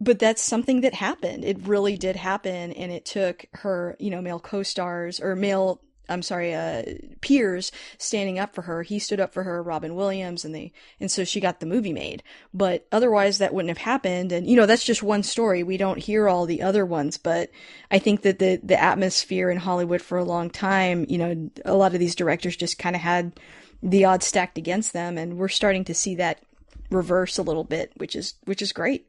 but 0.00 0.18
that's 0.18 0.42
something 0.42 0.82
that 0.82 0.94
happened. 0.94 1.44
It 1.44 1.66
really 1.66 1.96
did 1.96 2.14
happen. 2.16 2.72
And 2.72 2.92
it 2.92 3.04
took 3.04 3.46
her, 3.54 3.96
you 3.98 4.10
know, 4.10 4.22
male 4.22 4.38
co-stars 4.38 5.20
or 5.20 5.34
male 5.34 5.80
I'm 6.08 6.22
sorry, 6.22 6.54
uh, 6.54 6.82
peers 7.20 7.70
standing 7.98 8.38
up 8.38 8.54
for 8.54 8.62
her. 8.62 8.82
He 8.82 8.98
stood 8.98 9.20
up 9.20 9.32
for 9.32 9.42
her, 9.42 9.62
Robin 9.62 9.94
Williams, 9.94 10.44
and 10.44 10.54
they, 10.54 10.72
and 11.00 11.10
so 11.10 11.24
she 11.24 11.40
got 11.40 11.60
the 11.60 11.66
movie 11.66 11.92
made. 11.92 12.22
But 12.52 12.86
otherwise, 12.92 13.38
that 13.38 13.52
wouldn't 13.52 13.76
have 13.76 13.84
happened. 13.84 14.32
And 14.32 14.48
you 14.48 14.56
know, 14.56 14.66
that's 14.66 14.84
just 14.84 15.02
one 15.02 15.22
story. 15.22 15.62
We 15.62 15.76
don't 15.76 15.98
hear 15.98 16.28
all 16.28 16.46
the 16.46 16.62
other 16.62 16.86
ones. 16.86 17.18
But 17.18 17.50
I 17.90 17.98
think 17.98 18.22
that 18.22 18.38
the 18.38 18.60
the 18.62 18.80
atmosphere 18.80 19.50
in 19.50 19.58
Hollywood 19.58 20.02
for 20.02 20.18
a 20.18 20.24
long 20.24 20.50
time, 20.50 21.06
you 21.08 21.18
know, 21.18 21.50
a 21.64 21.74
lot 21.74 21.94
of 21.94 22.00
these 22.00 22.14
directors 22.14 22.56
just 22.56 22.78
kind 22.78 22.96
of 22.96 23.02
had 23.02 23.38
the 23.82 24.04
odds 24.04 24.26
stacked 24.26 24.58
against 24.58 24.92
them, 24.92 25.18
and 25.18 25.36
we're 25.36 25.48
starting 25.48 25.84
to 25.84 25.94
see 25.94 26.16
that 26.16 26.42
reverse 26.90 27.38
a 27.38 27.42
little 27.42 27.64
bit, 27.64 27.92
which 27.96 28.16
is 28.16 28.34
which 28.44 28.62
is 28.62 28.72
great. 28.72 29.06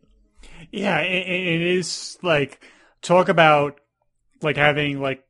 Yeah, 0.72 1.00
it, 1.00 1.28
it 1.28 1.62
is 1.62 2.18
like 2.22 2.62
talk 3.02 3.30
about 3.30 3.80
like 4.42 4.58
having 4.58 5.02
like 5.02 5.24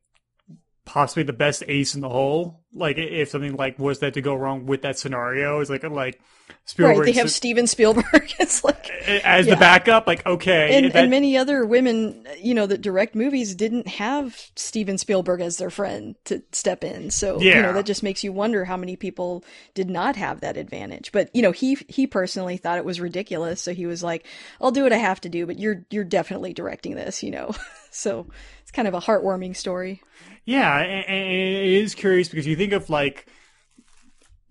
possibly 0.89 1.21
the 1.21 1.33
best 1.33 1.63
ace 1.67 1.93
in 1.93 2.01
the 2.01 2.09
hole. 2.09 2.61
Like 2.73 2.97
if 2.97 3.29
something 3.29 3.55
like 3.55 3.77
was 3.77 3.99
that 3.99 4.15
to 4.15 4.21
go 4.21 4.33
wrong 4.33 4.65
with 4.65 4.81
that 4.81 4.97
scenario, 4.97 5.59
is 5.59 5.69
like 5.69 5.83
like 5.83 6.19
Spielberg. 6.65 6.97
Right, 6.97 7.05
they 7.05 7.11
have 7.13 7.31
Steven 7.31 7.67
Spielberg 7.67 8.33
It's 8.39 8.63
like 8.63 8.89
as 9.07 9.45
yeah. 9.45 9.53
the 9.53 9.59
backup. 9.59 10.07
Like 10.07 10.25
okay, 10.25 10.77
and, 10.77 10.85
that... 10.87 10.95
and 10.95 11.09
many 11.11 11.37
other 11.37 11.63
women, 11.65 12.27
you 12.39 12.53
know, 12.53 12.65
that 12.65 12.81
direct 12.81 13.15
movies 13.15 13.53
didn't 13.55 13.87
have 13.87 14.35
Steven 14.55 14.97
Spielberg 14.97 15.41
as 15.41 15.57
their 15.57 15.69
friend 15.69 16.15
to 16.25 16.41
step 16.51 16.83
in. 16.83 17.11
So 17.11 17.39
yeah. 17.39 17.55
you 17.55 17.61
know 17.61 17.73
that 17.73 17.85
just 17.85 18.03
makes 18.03 18.23
you 18.23 18.31
wonder 18.31 18.65
how 18.65 18.77
many 18.77 18.95
people 18.95 19.43
did 19.75 19.89
not 19.89 20.15
have 20.15 20.41
that 20.41 20.57
advantage. 20.57 21.11
But 21.11 21.35
you 21.35 21.43
know, 21.43 21.51
he 21.51 21.77
he 21.87 22.07
personally 22.07 22.57
thought 22.57 22.77
it 22.77 22.85
was 22.85 22.99
ridiculous, 22.99 23.61
so 23.61 23.73
he 23.73 23.85
was 23.85 24.03
like, 24.03 24.25
"I'll 24.59 24.71
do 24.71 24.83
what 24.83 24.93
I 24.93 24.97
have 24.97 25.21
to 25.21 25.29
do, 25.29 25.45
but 25.45 25.59
you're 25.59 25.85
you're 25.91 26.03
definitely 26.03 26.53
directing 26.53 26.95
this," 26.95 27.21
you 27.21 27.31
know. 27.31 27.51
so 27.91 28.27
it's 28.69 28.75
kind 28.75 28.87
of 28.87 28.93
a 28.93 28.99
heartwarming 28.99 29.55
story. 29.55 29.99
Yeah, 30.45 30.77
and 30.77 31.09
it 31.09 31.81
is 31.81 31.95
curious 31.95 32.29
because 32.29 32.45
you 32.45 32.55
think 32.55 32.71
of 32.71 32.87
like 32.87 33.25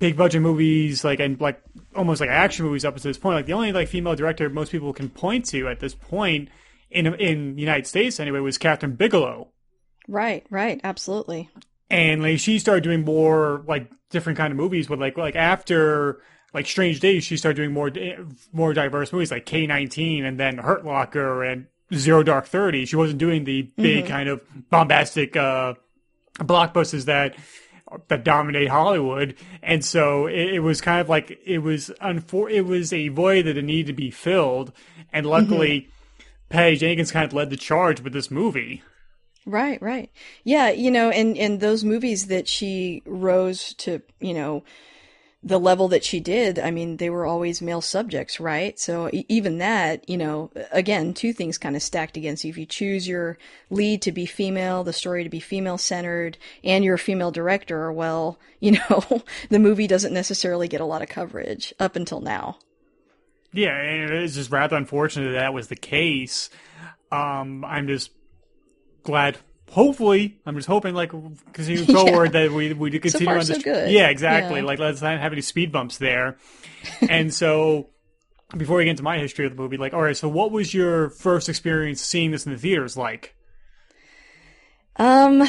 big 0.01 0.17
budget 0.17 0.43
movies, 0.43 1.05
like 1.05 1.21
and 1.21 1.41
like 1.41 1.63
almost 1.95 2.21
like 2.21 2.29
action 2.29 2.67
movies 2.67 2.85
up 2.85 2.97
to 2.97 3.03
this 3.03 3.17
point. 3.17 3.37
Like 3.37 3.47
the 3.47 3.53
only 3.53 3.71
like 3.71 3.87
female 3.87 4.17
director 4.17 4.49
most 4.49 4.73
people 4.73 4.93
can 4.93 5.09
point 5.09 5.45
to 5.47 5.69
at 5.69 5.79
this 5.79 5.95
point 5.95 6.49
in 6.91 7.07
in 7.15 7.55
the 7.55 7.61
United 7.61 7.87
States 7.87 8.19
anyway 8.19 8.41
was 8.41 8.59
Kathryn 8.59 8.99
Bigelow. 8.99 9.53
Right, 10.09 10.45
right, 10.51 10.81
absolutely. 10.83 11.49
And 11.89 12.21
like 12.21 12.41
she 12.41 12.59
started 12.59 12.83
doing 12.83 13.05
more 13.05 13.63
like 13.69 13.89
different 14.11 14.37
kind 14.37 14.51
of 14.51 14.57
movies, 14.57 14.89
but 14.89 14.99
like 14.99 15.17
like 15.17 15.37
after 15.37 16.21
like 16.53 16.67
Strange 16.67 16.99
Days, 16.99 17.23
she 17.23 17.37
started 17.37 17.55
doing 17.55 17.73
more 17.73 17.93
eh, 17.97 18.17
more 18.53 18.75
diverse 18.75 19.13
movies 19.13 19.31
like 19.31 19.47
K 19.47 19.69
nineteen 19.69 20.25
and 20.25 20.41
then 20.41 20.59
Hurt 20.59 20.85
Locker 20.85 21.45
and 21.45 21.69
Zero 21.95 22.23
Dark 22.23 22.47
Thirty. 22.47 22.85
She 22.85 22.97
wasn't 22.97 23.19
doing 23.19 23.45
the 23.45 23.63
big 23.77 24.05
mm-hmm. 24.05 24.13
kind 24.13 24.29
of 24.29 24.41
bombastic 24.71 25.37
uh, 25.37 25.75
blockbusters 26.39 27.07
that 27.07 27.37
that 28.09 28.25
dominate 28.25 28.69
Hollywood, 28.69 29.35
and 29.63 29.85
so 29.85 30.27
it, 30.27 30.55
it, 30.55 30.61
was 30.61 30.81
kind 30.81 31.01
of 31.01 31.09
like 31.09 31.39
it 31.45 31.59
was 31.59 31.91
unfor- 32.03 32.51
it 32.51 32.63
was 32.63 32.93
a 32.93 33.09
void 33.09 33.47
that 33.47 33.57
needed 33.63 33.87
to 33.87 33.93
be 33.95 34.11
filled, 34.11 34.73
and 35.13 35.25
luckily, 35.27 35.81
mm-hmm. 35.81 36.23
Patty 36.51 36.77
Jenkins 36.77 37.11
kind 37.11 37.25
of 37.25 37.33
led 37.33 37.51
the 37.51 37.57
charge 37.57 38.01
with 38.01 38.13
this 38.13 38.31
movie. 38.31 38.83
Right, 39.47 39.81
right, 39.81 40.11
yeah, 40.45 40.69
you 40.69 40.91
know, 40.91 41.09
and 41.09 41.39
and 41.39 41.61
those 41.61 41.83
movies 41.85 42.27
that 42.27 42.47
she 42.47 43.03
rose 43.07 43.73
to, 43.75 44.03
you 44.21 44.35
know, 44.35 44.65
the 45.43 45.61
level 45.61 45.87
that 45.89 46.03
she 46.03 46.19
did, 46.19 46.59
I 46.59 46.73
mean, 46.73 46.97
they 46.97 47.11
were 47.11 47.25
always 47.25 47.63
male 47.63 47.81
subjects, 47.81 48.41
right? 48.41 48.79
So 48.79 49.09
even 49.13 49.59
that, 49.59 50.09
you 50.09 50.17
know, 50.17 50.51
again, 50.73 51.15
two 51.15 51.33
things 51.33 51.59
kind 51.59 51.77
of 51.77 51.83
stacked 51.83 52.17
against 52.17 52.45
you. 52.45 52.51
If 52.51 52.59
you 52.59 52.67
choose 52.67 53.07
your 53.07 53.39
lead 53.71 54.03
to 54.03 54.13
be 54.13 54.27
female, 54.27 54.83
the 54.83 54.93
story 54.93 55.23
to 55.23 55.31
be 55.31 55.39
female 55.39 55.79
centered, 55.79 56.39
and 56.65 56.85
you're 56.85 56.97
a 56.97 56.99
female 56.99 57.31
director, 57.31 57.93
well, 57.93 58.39
you 58.61 58.73
know, 58.73 59.23
the 59.49 59.61
movie 59.61 59.87
doesn't 59.87 60.13
necessarily 60.13 60.67
get 60.67 60.81
a 60.81 60.85
lot 60.85 61.03
of 61.03 61.09
coverage 61.09 61.73
up 61.79 61.95
until 61.95 62.21
now. 62.21 62.59
Yeah, 63.53 63.79
it's 63.81 64.35
just 64.35 64.51
rather 64.51 64.77
unfortunate 64.77 65.33
that, 65.33 65.39
that 65.39 65.55
was 65.55 65.69
the 65.69 65.77
case. 65.77 66.51
Um, 67.13 67.65
I'm 67.65 67.87
just 67.87 68.11
glad 69.05 69.39
hopefully, 69.71 70.39
I'm 70.47 70.57
just 70.57 70.69
hoping, 70.69 70.95
like, 70.95 71.11
continue 71.53 71.85
forward 71.85 72.27
yeah. 72.35 72.43
that 72.43 72.53
we 72.53 72.73
we 72.73 72.91
do 72.91 73.01
continue 73.01 73.27
so 73.27 73.31
far, 73.31 73.39
on 73.39 73.47
this. 73.47 73.63
So 73.63 73.87
yeah, 73.91 74.09
exactly. 74.09 74.61
Yeah. 74.61 74.67
Like, 74.67 74.79
let's 74.79 75.03
not 75.03 75.19
have 75.19 75.33
any 75.33 75.43
speed 75.43 75.73
bumps 75.73 75.99
there. 75.99 76.37
and 77.09 77.33
so, 77.33 77.89
before 78.57 78.79
we 78.79 78.85
get 78.85 78.91
into 78.91 79.03
my 79.03 79.19
history 79.19 79.47
of 79.47 79.55
the 79.55 79.61
movie, 79.61 79.77
like, 79.77 79.95
all 79.95 80.03
right, 80.03 80.17
so 80.17 80.29
what 80.29 80.51
was 80.51 80.75
your 80.75 81.11
first 81.11 81.49
experience 81.49 82.01
seeing 82.01 82.31
this 82.31 82.47
in 82.47 82.53
the 82.53 82.59
theaters 82.59 82.97
like? 82.97 83.35
Um, 84.97 85.45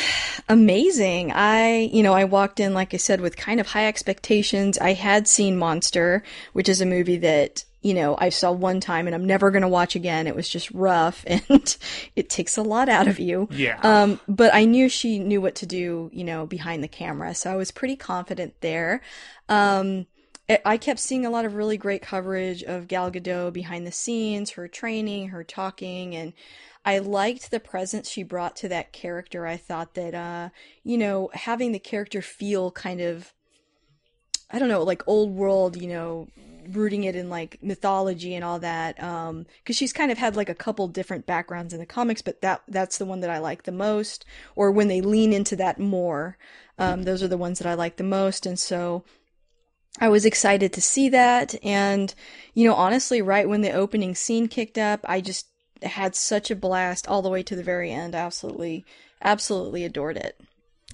amazing. 0.48 1.32
I, 1.34 1.90
you 1.92 2.04
know, 2.04 2.14
I 2.14 2.26
walked 2.26 2.60
in, 2.60 2.76
like 2.76 2.94
I 2.94 2.98
said, 2.98 3.20
with 3.20 3.36
kind 3.36 3.60
of 3.60 3.68
high 3.68 3.88
expectations. 3.88 4.78
I 4.78 4.94
had 4.94 5.28
seen 5.28 5.58
Monster, 5.58 6.24
which 6.54 6.70
is 6.70 6.82
a 6.82 6.86
movie 6.86 7.18
that 7.18 7.66
you 7.82 7.94
know, 7.94 8.16
I 8.18 8.30
saw 8.30 8.52
one 8.52 8.82
time 8.82 9.08
and 9.08 9.16
I'm 9.16 9.26
never 9.26 9.52
going 9.52 9.62
to 9.62 9.68
watch 9.68 9.96
again. 9.96 10.28
It 10.28 10.36
was 10.36 10.50
just 10.50 10.70
rough 10.72 11.24
and 11.28 11.78
it 12.16 12.30
takes 12.30 12.58
a 12.58 12.62
lot 12.62 12.90
out 12.90 13.08
of 13.08 13.20
you. 13.20 13.48
Yeah. 13.52 13.80
Um, 13.82 14.20
but 14.28 14.54
I 14.54 14.66
knew 14.66 14.90
she 14.90 15.20
knew 15.20 15.42
what 15.42 15.56
to 15.56 15.66
do, 15.66 16.10
you 16.14 16.24
know, 16.24 16.46
behind 16.46 16.84
the 16.84 16.88
camera. 16.88 17.34
So 17.36 17.52
I 17.52 17.56
was 17.56 17.72
pretty 17.72 17.96
confident 17.96 18.56
there. 18.62 19.02
Um, 19.48 20.08
I 20.66 20.78
kept 20.78 21.00
seeing 21.00 21.28
a 21.28 21.30
lot 21.30 21.46
of 21.46 21.54
really 21.54 21.78
great 21.78 22.02
coverage 22.02 22.64
of 22.64 22.88
Gal 22.88 23.12
Gadot 23.12 23.54
behind 23.54 23.86
the 23.86 23.92
scenes, 23.92 24.52
her 24.52 24.68
training, 24.68 25.28
her 25.28 25.44
talking, 25.44 26.16
and 26.16 26.34
I 26.84 26.98
liked 26.98 27.52
the 27.52 27.60
presence 27.60 28.10
she 28.10 28.24
brought 28.24 28.56
to 28.58 28.70
that 28.70 28.92
character. 28.92 29.46
I 29.46 29.58
thought 29.58 29.94
that, 29.94 30.16
uh, 30.16 30.50
you 30.84 30.98
know, 30.98 31.30
having 31.34 31.72
the 31.72 31.78
character 31.78 32.24
feel 32.24 32.72
kind 32.72 33.00
of, 33.00 33.32
I 34.50 34.58
don't 34.58 34.70
know, 34.70 34.82
like 34.82 35.04
old 35.06 35.36
world, 35.36 35.80
you 35.80 35.88
know, 35.88 36.30
rooting 36.70 37.04
it 37.04 37.16
in 37.16 37.30
like 37.30 37.58
mythology 37.62 38.36
and 38.36 38.44
all 38.44 38.60
that 38.60 39.02
um 39.02 39.46
because 39.64 39.76
she's 39.76 39.94
kind 39.94 40.12
of 40.12 40.18
had 40.18 40.36
like 40.36 40.50
a 40.50 40.56
couple 40.56 40.88
different 40.88 41.26
backgrounds 41.26 41.74
in 41.74 41.80
the 41.80 41.86
comics 41.86 42.22
but 42.22 42.42
that 42.42 42.62
that's 42.68 42.98
the 42.98 43.06
one 43.06 43.20
that 43.20 43.30
i 43.30 43.38
like 43.38 43.64
the 43.64 43.72
most 43.72 44.26
or 44.56 44.72
when 44.72 44.88
they 44.88 45.02
lean 45.02 45.34
into 45.34 45.56
that 45.56 45.80
more 45.80 46.38
um 46.78 47.04
those 47.04 47.24
are 47.24 47.28
the 47.28 47.38
ones 47.38 47.60
that 47.60 47.68
i 47.68 47.74
like 47.74 47.98
the 47.98 48.04
most 48.04 48.46
and 48.46 48.60
so 48.60 49.04
I 50.00 50.10
was 50.10 50.26
excited 50.26 50.72
to 50.74 50.82
see 50.82 51.10
that. 51.10 51.56
And, 51.64 52.14
you 52.54 52.68
know, 52.68 52.76
honestly, 52.76 53.22
right 53.22 53.50
when 53.50 53.62
the 53.62 53.72
opening 53.72 54.16
scene 54.16 54.48
kicked 54.48 54.78
up, 54.78 55.02
I 55.04 55.20
just 55.20 55.48
had 55.84 56.16
such 56.16 56.52
a 56.52 56.56
blast 56.56 57.08
all 57.08 57.22
the 57.22 57.30
way 57.30 57.44
to 57.44 57.56
the 57.56 57.64
very 57.64 57.92
end. 57.92 58.16
Absolutely, 58.16 58.86
absolutely 59.22 59.84
adored 59.84 60.18
it. 60.18 60.40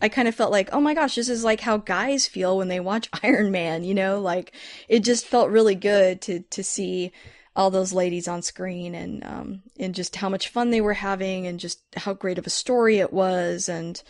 I 0.02 0.10
kind 0.10 0.28
of 0.28 0.36
felt 0.36 0.52
like, 0.52 0.70
oh 0.74 0.82
my 0.82 0.94
gosh, 0.94 1.16
this 1.16 1.30
is 1.30 1.44
like 1.44 1.62
how 1.62 1.78
guys 1.78 2.28
feel 2.28 2.58
when 2.58 2.68
they 2.68 2.80
watch 2.80 3.10
Iron 3.24 3.52
Man, 3.52 3.84
you 3.84 3.94
know, 3.94 4.20
like 4.20 4.54
it 4.90 5.00
just 5.00 5.26
felt 5.26 5.50
really 5.50 5.76
good 5.76 6.22
to 6.24 6.42
to 6.42 6.64
see 6.64 7.12
all 7.56 7.72
those 7.72 7.94
ladies 7.94 8.28
on 8.28 8.42
screen 8.42 8.94
and 8.94 9.24
um 9.24 9.64
and 9.80 9.96
just 9.96 10.18
how 10.18 10.28
much 10.28 10.50
fun 10.50 10.72
they 10.72 10.82
were 10.82 10.94
having 10.94 11.48
and 11.48 11.60
just 11.60 11.82
how 11.96 12.14
great 12.14 12.38
of 12.38 12.46
a 12.46 12.50
story 12.50 12.98
it 12.98 13.14
was 13.14 13.70
and 13.70 14.04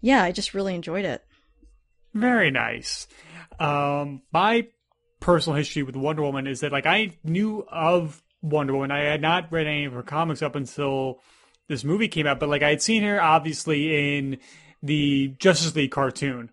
yeah, 0.00 0.22
I 0.22 0.32
just 0.32 0.54
really 0.54 0.74
enjoyed 0.74 1.04
it. 1.04 1.24
Very 2.14 2.50
nice. 2.50 3.08
Um 3.58 4.22
my 4.32 4.68
personal 5.18 5.56
history 5.56 5.82
with 5.82 5.96
Wonder 5.96 6.22
Woman 6.22 6.46
is 6.46 6.60
that 6.60 6.72
like 6.72 6.86
I 6.86 7.16
knew 7.24 7.66
of 7.68 8.22
Wonder 8.42 8.74
Woman. 8.74 8.92
I 8.92 9.00
had 9.00 9.20
not 9.20 9.50
read 9.50 9.66
any 9.66 9.86
of 9.86 9.92
her 9.94 10.02
comics 10.04 10.42
up 10.42 10.54
until 10.54 11.20
this 11.68 11.82
movie 11.82 12.08
came 12.08 12.26
out, 12.26 12.38
but 12.38 12.48
like 12.48 12.62
I 12.62 12.70
had 12.70 12.82
seen 12.82 13.02
her 13.02 13.20
obviously 13.20 14.16
in 14.16 14.38
the 14.82 15.28
Justice 15.38 15.74
League 15.74 15.90
cartoon. 15.90 16.50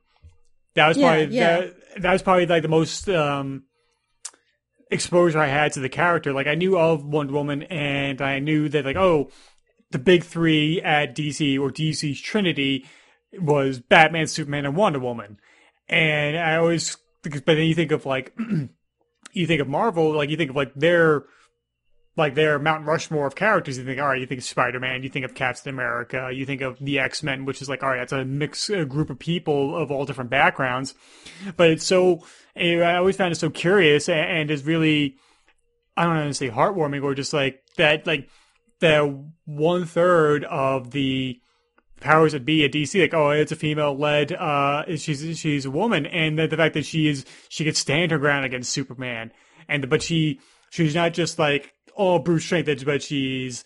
That 0.76 0.88
was 0.88 0.98
yeah, 0.98 1.08
probably 1.08 1.36
yeah. 1.36 1.58
That, 1.58 2.02
that 2.02 2.14
was 2.14 2.22
probably 2.22 2.46
like 2.46 2.62
the 2.62 2.68
most 2.70 3.10
um 3.10 3.64
exposure 4.92 5.40
I 5.40 5.48
had 5.48 5.74
to 5.74 5.80
the 5.80 5.90
character. 5.90 6.34
Like 6.34 6.48
I 6.48 6.56
knew 6.56 6.78
of 6.78 7.04
Wonder 7.04 7.34
Woman, 7.34 7.64
and 7.64 8.22
I 8.22 8.40
knew 8.40 8.70
that 8.70 8.86
like 8.86 8.96
oh, 8.96 9.30
the 9.92 10.00
big 10.00 10.24
three 10.24 10.82
at 10.82 11.16
DC 11.16 11.60
or 11.60 11.70
DC's 11.72 12.22
Trinity 12.22 12.86
was 13.34 13.80
Batman, 13.80 14.28
Superman, 14.28 14.66
and 14.66 14.76
Wonder 14.76 15.00
Woman. 15.00 15.40
And 15.88 16.38
I 16.38 16.58
always, 16.58 16.98
but 17.24 17.46
then 17.46 17.58
you 17.58 17.76
think 17.76 17.92
of 17.92 18.06
like, 18.06 18.36
you 19.34 19.48
think 19.48 19.62
of 19.62 19.68
Marvel, 19.68 20.14
like 20.14 20.30
you 20.30 20.38
think 20.38 20.52
of 20.52 20.56
like 20.56 20.74
their, 20.76 21.26
like 22.20 22.36
their 22.36 22.60
Mount 22.60 22.86
Rushmore 22.86 23.26
of 23.26 23.36
characters. 23.36 23.78
You 23.78 23.86
think, 23.86 24.00
all 24.00 24.10
right, 24.10 24.20
you 24.20 24.28
think 24.28 24.40
of 24.40 24.46
Spider 24.46 24.80
Man, 24.80 25.02
you 25.02 25.10
think 25.10 25.26
of 25.26 25.34
Captain 25.34 25.74
America, 25.74 26.30
you 26.32 26.46
think 26.46 26.62
of 26.62 26.78
the 26.80 27.00
X 27.00 27.24
Men, 27.24 27.46
which 27.46 27.62
is 27.62 27.70
like, 27.70 27.82
all 27.82 27.90
right, 27.90 27.98
that's 27.98 28.12
a 28.12 28.26
mixed 28.26 28.70
group 28.88 29.10
of 29.10 29.18
people 29.18 29.76
of 29.76 29.90
all 29.90 30.06
different 30.06 30.30
backgrounds. 30.30 30.94
But 31.58 31.72
it's 31.72 31.86
so, 31.86 32.24
I 32.56 32.96
always 32.96 33.16
found 33.16 33.32
it 33.32 33.38
so 33.38 33.50
curious 33.50 34.08
and 34.08 34.52
is 34.52 34.66
really, 34.66 35.16
I 35.98 36.04
don't 36.04 36.28
to 36.28 36.34
say 36.34 36.50
heartwarming 36.50 37.04
or 37.04 37.16
just 37.16 37.34
like 37.34 37.64
that, 37.78 38.06
like 38.06 38.30
the 38.80 39.26
one 39.46 39.86
third 39.86 40.44
of 40.44 40.92
the 40.92 41.40
powers 42.02 42.34
that 42.34 42.46
be 42.46 42.64
at 42.64 42.72
DC, 42.72 43.00
like, 43.00 43.14
oh, 43.14 43.32
it's 43.32 43.52
a 43.52 43.56
female 43.56 43.98
led, 43.98 44.32
uh, 44.32 44.86
she's, 44.98 45.40
she's 45.40 45.66
a 45.66 45.72
woman. 45.72 46.06
And 46.06 46.38
the, 46.38 46.48
the 46.48 46.58
fact 46.58 46.74
that 46.76 46.86
she 46.86 47.08
is, 47.08 47.26
she 47.50 47.66
could 47.66 47.76
stand 47.76 48.12
her 48.12 48.20
ground 48.20 48.46
against 48.46 48.72
Superman. 48.72 49.32
And, 49.68 49.90
but 49.90 50.02
she, 50.02 50.40
she's 50.70 50.96
not 50.96 51.14
just 51.14 51.40
like, 51.40 51.74
oh, 52.00 52.18
brute 52.18 52.40
strength, 52.40 52.86
but 52.86 53.04
she's 53.04 53.64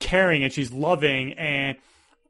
caring 0.00 0.42
and 0.42 0.52
she's 0.52 0.72
loving 0.72 1.34
and 1.34 1.76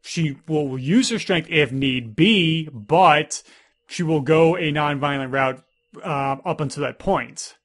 she 0.03 0.37
will 0.47 0.79
use 0.79 1.09
her 1.11 1.19
strength 1.19 1.49
if 1.50 1.73
need 1.73 2.15
be, 2.15 2.69
but 2.73 3.43
she 3.87 4.03
will 4.03 4.21
go 4.21 4.57
a 4.57 4.71
non-violent 4.71 5.33
route 5.33 5.62
uh, 6.05 6.37
up 6.45 6.61
until 6.61 6.83
that 6.83 6.99
point. 6.99 7.57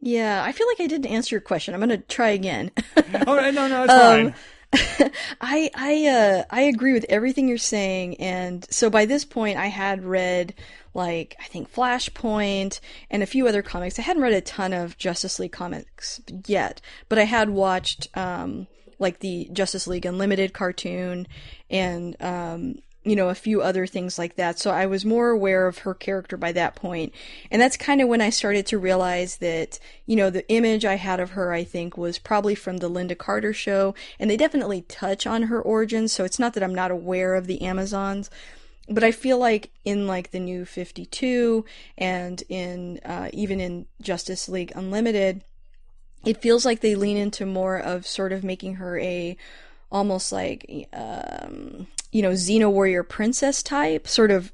Yeah, 0.00 0.42
I 0.44 0.52
feel 0.52 0.66
like 0.68 0.80
I 0.80 0.86
didn't 0.86 1.10
answer 1.10 1.34
your 1.34 1.40
question. 1.40 1.74
I'm 1.74 1.80
going 1.80 1.90
to 1.90 1.98
try 1.98 2.30
again. 2.30 2.70
oh 3.26 3.50
no, 3.50 3.66
no, 3.66 3.84
it's 3.84 3.92
um, 3.92 4.32
fine. 4.32 4.34
I 5.40 5.70
I 5.74 6.06
uh 6.06 6.44
I 6.50 6.62
agree 6.62 6.92
with 6.92 7.06
everything 7.08 7.48
you're 7.48 7.56
saying 7.56 8.20
and 8.20 8.66
so 8.68 8.90
by 8.90 9.06
this 9.06 9.24
point 9.24 9.56
I 9.56 9.68
had 9.68 10.04
read 10.04 10.52
like 10.98 11.34
I 11.40 11.44
think 11.44 11.72
Flashpoint 11.72 12.80
and 13.10 13.22
a 13.22 13.26
few 13.26 13.46
other 13.46 13.62
comics. 13.62 13.98
I 13.98 14.02
hadn't 14.02 14.22
read 14.22 14.34
a 14.34 14.42
ton 14.42 14.74
of 14.74 14.98
Justice 14.98 15.38
League 15.38 15.52
comics 15.52 16.20
yet, 16.46 16.82
but 17.08 17.18
I 17.18 17.24
had 17.24 17.48
watched 17.48 18.08
um 18.14 18.66
like 18.98 19.20
the 19.20 19.48
Justice 19.52 19.86
League 19.86 20.04
Unlimited 20.04 20.52
cartoon 20.52 21.26
and 21.70 22.20
um 22.20 22.82
you 23.04 23.16
know, 23.16 23.30
a 23.30 23.34
few 23.34 23.62
other 23.62 23.86
things 23.86 24.18
like 24.18 24.36
that. 24.36 24.58
So 24.58 24.70
I 24.70 24.84
was 24.84 25.04
more 25.04 25.30
aware 25.30 25.66
of 25.66 25.78
her 25.78 25.94
character 25.94 26.36
by 26.36 26.52
that. 26.52 26.78
And 26.82 27.62
that's 27.62 27.76
kind 27.78 28.02
of 28.02 28.08
when 28.08 28.20
I 28.20 28.28
started 28.28 28.66
to 28.66 28.78
realize 28.78 29.38
that, 29.38 29.78
you 30.04 30.14
know, 30.14 30.28
the 30.28 30.46
image 30.50 30.84
I 30.84 30.96
had 30.96 31.18
of 31.18 31.30
her, 31.30 31.52
I 31.52 31.64
think, 31.64 31.96
was 31.96 32.18
probably 32.18 32.54
from 32.54 32.78
the 32.78 32.90
Lynda 32.90 33.16
Carter 33.16 33.54
show. 33.54 33.94
And 34.18 34.30
they 34.30 34.36
definitely 34.36 34.82
touch 34.82 35.26
on 35.26 35.44
her 35.44 35.60
origins. 35.60 36.12
So 36.12 36.24
it's 36.24 36.38
not 36.38 36.52
that 36.52 36.62
I'm 36.62 36.74
not 36.74 36.90
aware 36.90 37.34
of 37.34 37.46
the 37.46 37.62
Amazons. 37.62 38.28
But 38.90 39.04
I 39.04 39.12
feel 39.12 39.38
like 39.38 39.70
in 39.84 40.06
like 40.06 40.30
the 40.30 40.40
new 40.40 40.64
52 40.64 41.64
and 41.98 42.42
in, 42.48 43.00
uh, 43.04 43.28
even 43.32 43.60
in 43.60 43.86
Justice 44.00 44.48
League 44.48 44.72
Unlimited, 44.74 45.42
it 46.24 46.40
feels 46.42 46.64
like 46.64 46.80
they 46.80 46.94
lean 46.94 47.16
into 47.16 47.46
more 47.46 47.78
of 47.78 48.06
sort 48.06 48.32
of 48.32 48.42
making 48.42 48.76
her 48.76 48.98
a 48.98 49.36
almost 49.90 50.32
like 50.32 50.88
um, 50.92 51.86
you 52.12 52.22
know 52.22 52.32
Xena 52.32 52.70
warrior 52.70 53.02
princess 53.02 53.62
type, 53.62 54.06
sort 54.06 54.30
of 54.30 54.52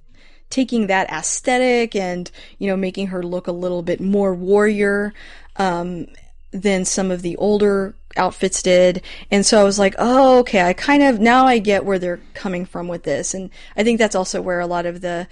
taking 0.51 0.87
that 0.87 1.11
aesthetic 1.11 1.97
and 1.97 2.31
you 2.59 2.69
know 2.69 2.77
making 2.77 3.09
her 3.09 3.23
look 3.23 3.47
a 3.47 3.53
little 3.53 3.83
bit 3.83 4.01
more 4.01 4.35
warrior 4.35 5.13
um, 5.57 6.07
than 6.53 6.85
some 6.85 7.11
of 7.11 7.23
the 7.23 7.37
older 7.37 7.95
outfits 8.17 8.63
did. 8.63 9.03
And 9.31 9.45
so 9.45 9.61
I 9.61 9.65
was 9.65 9.79
like, 9.79 9.95
oh, 9.99 10.39
okay, 10.41 10.63
I 10.63 10.73
kind 10.73 11.03
of 11.03 11.21
now 11.21 11.47
I 11.47 11.59
get 11.59 11.85
where 11.85 11.99
they're 11.99 12.21
coming 12.35 12.67
from 12.67 12.89
with 12.89 13.03
this, 13.03 13.35
and 13.35 13.51
I 13.77 13.85
think 13.85 13.99
that's 13.99 14.15
also 14.15 14.41
where 14.41 14.61
a 14.61 14.67
lot 14.67 14.87
of 14.87 15.01
the 15.01 15.29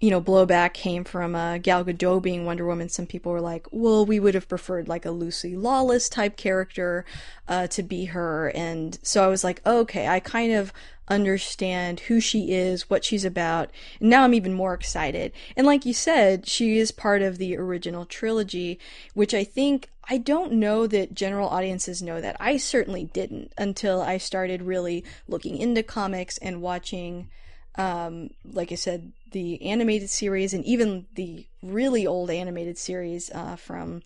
you 0.00 0.10
know, 0.10 0.20
blowback 0.20 0.72
came 0.72 1.04
from 1.04 1.34
uh, 1.34 1.58
Gal 1.58 1.84
Gadot 1.84 2.22
being 2.22 2.46
Wonder 2.46 2.64
Woman. 2.64 2.88
Some 2.88 3.06
people 3.06 3.32
were 3.32 3.40
like, 3.40 3.66
well, 3.70 4.06
we 4.06 4.18
would 4.18 4.34
have 4.34 4.48
preferred 4.48 4.88
like 4.88 5.04
a 5.04 5.10
Lucy 5.10 5.54
Lawless 5.54 6.08
type 6.08 6.38
character 6.38 7.04
uh, 7.46 7.66
to 7.68 7.82
be 7.82 8.06
her. 8.06 8.48
And 8.54 8.98
so 9.02 9.22
I 9.22 9.26
was 9.26 9.44
like, 9.44 9.60
okay, 9.66 10.08
I 10.08 10.18
kind 10.18 10.54
of 10.54 10.72
understand 11.10 12.00
who 12.00 12.20
she 12.20 12.52
is, 12.52 12.88
what 12.88 13.04
she's 13.04 13.24
about. 13.24 13.70
And 13.98 14.08
now 14.08 14.22
I'm 14.24 14.32
even 14.32 14.54
more 14.54 14.72
excited. 14.72 15.32
And 15.56 15.66
like 15.66 15.84
you 15.84 15.92
said, 15.92 16.46
she 16.46 16.78
is 16.78 16.92
part 16.92 17.20
of 17.20 17.36
the 17.38 17.56
original 17.56 18.06
trilogy, 18.06 18.78
which 19.12 19.34
I 19.34 19.44
think 19.44 19.90
I 20.08 20.16
don't 20.16 20.52
know 20.52 20.86
that 20.86 21.14
general 21.14 21.48
audiences 21.48 22.02
know 22.02 22.20
that. 22.20 22.36
I 22.40 22.56
certainly 22.56 23.04
didn't 23.04 23.52
until 23.58 24.00
I 24.00 24.18
started 24.18 24.62
really 24.62 25.04
looking 25.28 25.58
into 25.58 25.82
comics 25.82 26.38
and 26.38 26.62
watching 26.62 27.28
um, 27.76 28.30
like 28.44 28.72
I 28.72 28.74
said, 28.74 29.12
the 29.32 29.62
animated 29.62 30.10
series 30.10 30.52
and 30.52 30.64
even 30.64 31.06
the 31.14 31.46
really 31.62 32.06
old 32.06 32.30
animated 32.30 32.76
series 32.78 33.30
uh, 33.30 33.56
from 33.56 34.02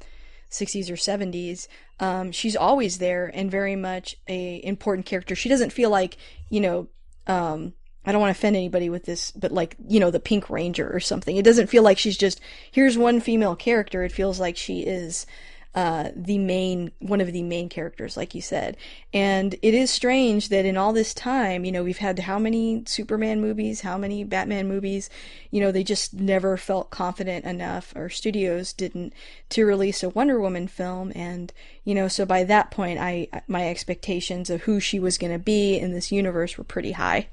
60s 0.54 0.90
or 0.90 0.94
70s, 0.94 1.68
um, 2.00 2.32
she's 2.32 2.56
always 2.56 2.98
there 2.98 3.30
and 3.34 3.50
very 3.50 3.76
much 3.76 4.16
a 4.28 4.64
important 4.64 5.06
character. 5.06 5.34
She 5.34 5.48
doesn't 5.48 5.72
feel 5.72 5.90
like, 5.90 6.16
you 6.48 6.60
know, 6.60 6.88
um, 7.26 7.72
I 8.06 8.12
don't 8.12 8.20
want 8.20 8.34
to 8.34 8.38
offend 8.38 8.56
anybody 8.56 8.90
with 8.90 9.04
this, 9.04 9.30
but 9.32 9.52
like, 9.52 9.76
you 9.88 9.98
know, 9.98 10.10
the 10.10 10.20
Pink 10.20 10.50
Ranger 10.50 10.90
or 10.94 11.00
something. 11.00 11.36
It 11.36 11.44
doesn't 11.44 11.68
feel 11.68 11.82
like 11.82 11.98
she's 11.98 12.18
just, 12.18 12.40
here's 12.70 12.98
one 12.98 13.20
female 13.20 13.56
character. 13.56 14.04
It 14.04 14.12
feels 14.12 14.38
like 14.38 14.56
she 14.56 14.80
is 14.80 15.26
uh, 15.74 16.10
the 16.14 16.38
main, 16.38 16.92
one 17.00 17.20
of 17.20 17.32
the 17.32 17.42
main 17.42 17.68
characters, 17.68 18.16
like 18.16 18.34
you 18.34 18.40
said. 18.40 18.76
And 19.12 19.54
it 19.60 19.74
is 19.74 19.90
strange 19.90 20.48
that 20.50 20.64
in 20.64 20.76
all 20.76 20.92
this 20.92 21.12
time, 21.12 21.64
you 21.64 21.72
know, 21.72 21.82
we've 21.82 21.98
had 21.98 22.18
how 22.20 22.38
many 22.38 22.84
Superman 22.86 23.40
movies, 23.40 23.80
how 23.80 23.98
many 23.98 24.22
Batman 24.22 24.68
movies, 24.68 25.10
you 25.50 25.60
know, 25.60 25.72
they 25.72 25.82
just 25.82 26.14
never 26.14 26.56
felt 26.56 26.90
confident 26.90 27.44
enough, 27.44 27.92
or 27.96 28.08
studios 28.08 28.72
didn't, 28.72 29.12
to 29.48 29.64
release 29.64 30.04
a 30.04 30.10
Wonder 30.10 30.38
Woman 30.38 30.68
film. 30.68 31.10
And, 31.14 31.52
you 31.82 31.94
know, 31.94 32.06
so 32.06 32.24
by 32.24 32.44
that 32.44 32.70
point, 32.70 33.00
I, 33.00 33.26
my 33.48 33.68
expectations 33.68 34.50
of 34.50 34.62
who 34.62 34.78
she 34.78 35.00
was 35.00 35.18
going 35.18 35.32
to 35.32 35.40
be 35.40 35.76
in 35.76 35.92
this 35.92 36.12
universe 36.12 36.56
were 36.56 36.64
pretty 36.64 36.92
high. 36.92 37.28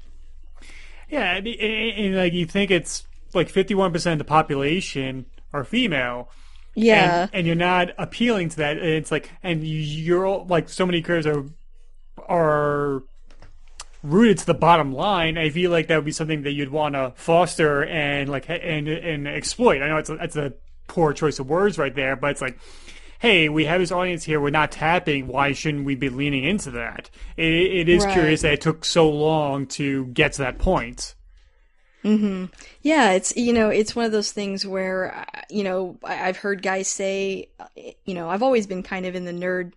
Yeah, 1.08 1.36
and, 1.36 1.46
and, 1.46 2.16
like 2.16 2.32
you 2.32 2.46
think 2.46 2.70
it's 2.70 3.06
like 3.34 3.52
51% 3.52 4.12
of 4.12 4.18
the 4.18 4.24
population 4.24 5.26
are 5.52 5.62
female 5.62 6.30
yeah. 6.74 7.22
And, 7.22 7.30
and, 7.34 7.46
you're 7.46 7.56
not 7.56 7.90
appealing 7.98 8.50
to 8.50 8.56
that. 8.58 8.78
It's 8.78 9.10
like, 9.10 9.30
and 9.42 9.66
you're 9.66 10.44
like, 10.44 10.68
so 10.68 10.86
many 10.86 11.02
careers 11.02 11.26
are, 11.26 11.44
are 12.28 13.02
rooted 14.02 14.38
to 14.38 14.46
the 14.46 14.54
bottom 14.54 14.92
line. 14.92 15.38
I 15.38 15.50
feel 15.50 15.70
like 15.70 15.88
that 15.88 15.96
would 15.96 16.04
be 16.04 16.12
something 16.12 16.42
that 16.42 16.52
you'd 16.52 16.70
want 16.70 16.94
to 16.94 17.12
foster 17.14 17.84
and 17.84 18.28
like, 18.28 18.48
and, 18.48 18.88
and 18.88 19.28
exploit. 19.28 19.82
I 19.82 19.88
know 19.88 19.98
it's 19.98 20.10
a, 20.10 20.14
it's 20.14 20.36
a 20.36 20.54
poor 20.88 21.12
choice 21.12 21.38
of 21.38 21.48
words 21.48 21.78
right 21.78 21.94
there, 21.94 22.16
but 22.16 22.32
it's 22.32 22.42
like, 22.42 22.58
hey, 23.18 23.48
we 23.48 23.66
have 23.66 23.80
this 23.80 23.92
audience 23.92 24.24
here, 24.24 24.40
we're 24.40 24.50
not 24.50 24.72
tapping, 24.72 25.28
why 25.28 25.52
shouldn't 25.52 25.84
we 25.84 25.94
be 25.94 26.08
leaning 26.08 26.42
into 26.42 26.72
that? 26.72 27.08
it, 27.36 27.44
it 27.44 27.88
is 27.88 28.04
right. 28.04 28.12
curious 28.12 28.42
that 28.42 28.54
it 28.54 28.60
took 28.60 28.84
so 28.84 29.08
long 29.08 29.64
to 29.64 30.06
get 30.06 30.32
to 30.32 30.42
that 30.42 30.58
point. 30.58 31.14
Mm-hmm. 32.04 32.46
Yeah, 32.82 33.12
it's 33.12 33.36
you 33.36 33.52
know 33.52 33.68
it's 33.68 33.94
one 33.94 34.04
of 34.04 34.12
those 34.12 34.32
things 34.32 34.66
where 34.66 35.14
uh, 35.14 35.40
you 35.48 35.62
know 35.62 35.98
I've 36.02 36.36
heard 36.36 36.62
guys 36.62 36.88
say, 36.88 37.48
uh, 37.60 37.66
you 38.04 38.14
know 38.14 38.28
I've 38.28 38.42
always 38.42 38.66
been 38.66 38.82
kind 38.82 39.06
of 39.06 39.14
in 39.14 39.24
the 39.24 39.32
nerd 39.32 39.72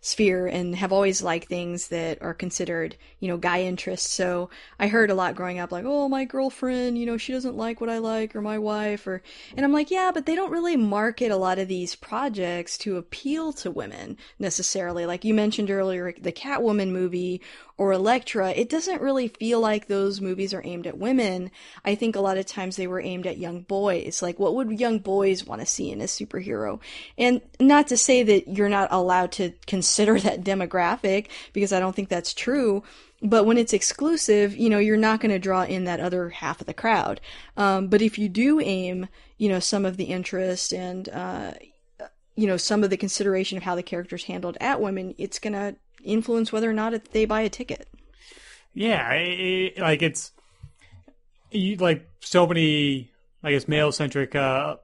sphere 0.00 0.46
and 0.46 0.76
have 0.76 0.92
always 0.92 1.22
liked 1.22 1.48
things 1.48 1.88
that 1.88 2.22
are 2.22 2.34
considered, 2.34 2.96
you 3.20 3.28
know, 3.28 3.36
guy 3.36 3.62
interests. 3.62 4.08
So 4.08 4.48
I 4.78 4.86
heard 4.88 5.10
a 5.10 5.14
lot 5.14 5.34
growing 5.34 5.58
up, 5.58 5.72
like, 5.72 5.84
oh, 5.86 6.08
my 6.08 6.24
girlfriend, 6.24 6.96
you 6.98 7.04
know, 7.04 7.16
she 7.16 7.32
doesn't 7.32 7.56
like 7.56 7.80
what 7.80 7.90
I 7.90 7.98
like, 7.98 8.36
or 8.36 8.40
my 8.40 8.58
wife, 8.58 9.06
or, 9.06 9.22
and 9.56 9.66
I'm 9.66 9.72
like, 9.72 9.90
yeah, 9.90 10.10
but 10.14 10.24
they 10.24 10.34
don't 10.36 10.52
really 10.52 10.76
market 10.76 11.30
a 11.32 11.36
lot 11.36 11.58
of 11.58 11.68
these 11.68 11.96
projects 11.96 12.78
to 12.78 12.96
appeal 12.96 13.52
to 13.54 13.70
women 13.70 14.16
necessarily. 14.38 15.04
Like 15.04 15.24
you 15.24 15.34
mentioned 15.34 15.70
earlier, 15.70 16.14
the 16.18 16.32
Catwoman 16.32 16.90
movie 16.90 17.40
or 17.78 17.92
Elektra, 17.92 18.50
it 18.50 18.68
doesn't 18.68 19.00
really 19.00 19.28
feel 19.28 19.60
like 19.60 19.86
those 19.86 20.20
movies 20.20 20.52
are 20.52 20.62
aimed 20.64 20.86
at 20.86 20.98
women. 20.98 21.52
I 21.84 21.94
think 21.94 22.16
a 22.16 22.20
lot 22.20 22.36
of 22.36 22.44
times 22.44 22.74
they 22.74 22.88
were 22.88 23.00
aimed 23.00 23.24
at 23.24 23.38
young 23.38 23.60
boys. 23.60 24.20
Like, 24.20 24.40
what 24.40 24.56
would 24.56 24.80
young 24.80 24.98
boys 24.98 25.46
want 25.46 25.60
to 25.60 25.66
see 25.66 25.92
in 25.92 26.00
a 26.00 26.04
superhero? 26.04 26.80
And 27.16 27.40
not 27.60 27.86
to 27.88 27.96
say 27.96 28.24
that 28.24 28.48
you're 28.48 28.68
not 28.68 28.88
allowed 28.90 29.30
to 29.32 29.52
consider 29.68 30.18
that 30.20 30.42
demographic, 30.42 31.28
because 31.52 31.72
I 31.72 31.78
don't 31.78 31.94
think 31.94 32.08
that's 32.08 32.34
true. 32.34 32.82
But 33.22 33.46
when 33.46 33.58
it's 33.58 33.72
exclusive, 33.72 34.56
you 34.56 34.68
know, 34.70 34.78
you're 34.78 34.96
not 34.96 35.20
going 35.20 35.32
to 35.32 35.38
draw 35.38 35.62
in 35.62 35.84
that 35.84 36.00
other 36.00 36.30
half 36.30 36.60
of 36.60 36.66
the 36.66 36.74
crowd. 36.74 37.20
Um, 37.56 37.86
but 37.86 38.02
if 38.02 38.18
you 38.18 38.28
do 38.28 38.60
aim, 38.60 39.08
you 39.38 39.48
know, 39.48 39.60
some 39.60 39.84
of 39.84 39.96
the 39.96 40.04
interest 40.04 40.72
and, 40.72 41.08
uh, 41.08 41.52
you 42.34 42.46
know, 42.46 42.56
some 42.56 42.82
of 42.82 42.90
the 42.90 42.96
consideration 42.96 43.56
of 43.56 43.64
how 43.64 43.76
the 43.76 43.82
character's 43.82 44.24
handled 44.24 44.56
at 44.60 44.80
women, 44.80 45.14
it's 45.18 45.38
going 45.38 45.52
to 45.52 45.76
influence 46.04 46.52
whether 46.52 46.70
or 46.70 46.74
not 46.74 47.12
they 47.12 47.24
buy 47.24 47.42
a 47.42 47.48
ticket. 47.48 47.88
Yeah, 48.74 49.12
it, 49.12 49.78
like 49.78 50.02
it's 50.02 50.32
you 51.50 51.76
like 51.76 52.08
so 52.20 52.46
many, 52.46 53.10
I 53.42 53.52
guess, 53.52 53.68
male 53.68 53.92
centric, 53.92 54.34
uh, 54.34 54.76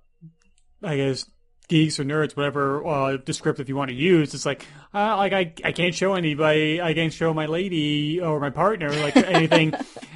I 0.83 0.97
guess, 0.97 1.27
geeks 1.69 1.99
or 1.99 2.05
nerds, 2.05 2.37
whatever 2.37 2.87
uh, 2.87 3.17
descriptive 3.19 3.69
you 3.69 3.77
want 3.77 3.91
to 3.91 3.95
use. 3.95 4.35
It's 4.35 4.47
like, 4.47 4.67
uh, 4.93 5.17
like 5.17 5.33
I, 5.33 5.53
I 5.65 5.73
can't 5.73 5.95
show 5.95 6.15
anybody, 6.15 6.81
I 6.81 6.95
can't 6.95 7.13
show 7.13 7.33
my 7.35 7.47
lady 7.47 8.21
or 8.21 8.41
my 8.41 8.51
partner 8.51 8.91
like 8.91 9.17
anything, 9.17 9.75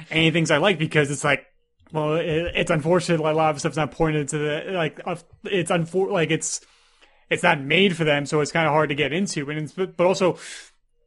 any 0.09 0.31
things 0.31 0.51
I 0.51 0.57
like 0.57 0.77
because 0.79 1.11
it's 1.11 1.23
like, 1.23 1.45
well, 1.91 2.15
it, 2.15 2.51
it's 2.55 2.71
unfortunate. 2.71 3.19
Like, 3.19 3.33
a 3.33 3.37
lot 3.37 3.51
of 3.51 3.59
stuff's 3.59 3.77
not 3.77 3.91
pointed 3.91 4.29
to 4.29 4.37
the 4.37 4.63
like, 4.73 4.99
it's 5.45 5.71
unfor 5.71 6.11
like 6.11 6.29
it's 6.29 6.61
it's 7.29 7.43
not 7.43 7.61
made 7.61 7.95
for 7.95 8.03
them, 8.03 8.25
so 8.25 8.41
it's 8.41 8.51
kind 8.51 8.67
of 8.67 8.73
hard 8.73 8.89
to 8.89 8.95
get 8.95 9.13
into. 9.13 9.49
And 9.49 9.71
but 9.75 10.05
also 10.05 10.37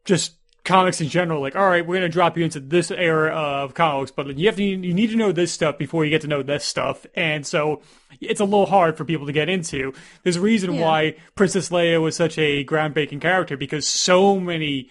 just 0.05 0.35
comics 0.65 1.01
in 1.01 1.09
general, 1.09 1.41
like, 1.41 1.57
all 1.57 1.69
right, 1.69 1.87
we're 1.87 1.97
going 1.97 2.09
to 2.09 2.13
drop 2.13 2.39
you 2.39 2.45
into 2.45 2.61
this 2.61 2.91
era 2.91 3.31
of 3.31 3.75
comics, 3.75 4.11
but 4.11 4.37
you 4.37 4.47
have 4.47 4.57
to, 4.57 4.63
you 4.63 4.95
need 4.95 5.11
to 5.11 5.17
know 5.17 5.33
this 5.33 5.53
stuff 5.53 5.77
before 5.77 6.05
you 6.05 6.11
get 6.11 6.21
to 6.23 6.29
know 6.29 6.43
this 6.43 6.65
stuff. 6.65 7.05
And 7.15 7.45
so 7.47 7.83
it's 8.21 8.41
a 8.41 8.45
little 8.45 8.67
hard 8.67 8.97
for 8.97 9.05
people 9.05 9.27
to 9.27 9.33
get 9.33 9.49
into. 9.49 9.93
There's 10.23 10.37
a 10.37 10.41
reason 10.41 10.75
yeah. 10.75 10.83
why 10.83 11.17
Princess 11.35 11.71
Leia 11.71 12.01
was 12.01 12.15
such 12.15 12.39
a 12.39 12.65
groundbreaking 12.65 13.21
character 13.21 13.57
because 13.57 13.87
so 13.87 14.39
many 14.39 14.91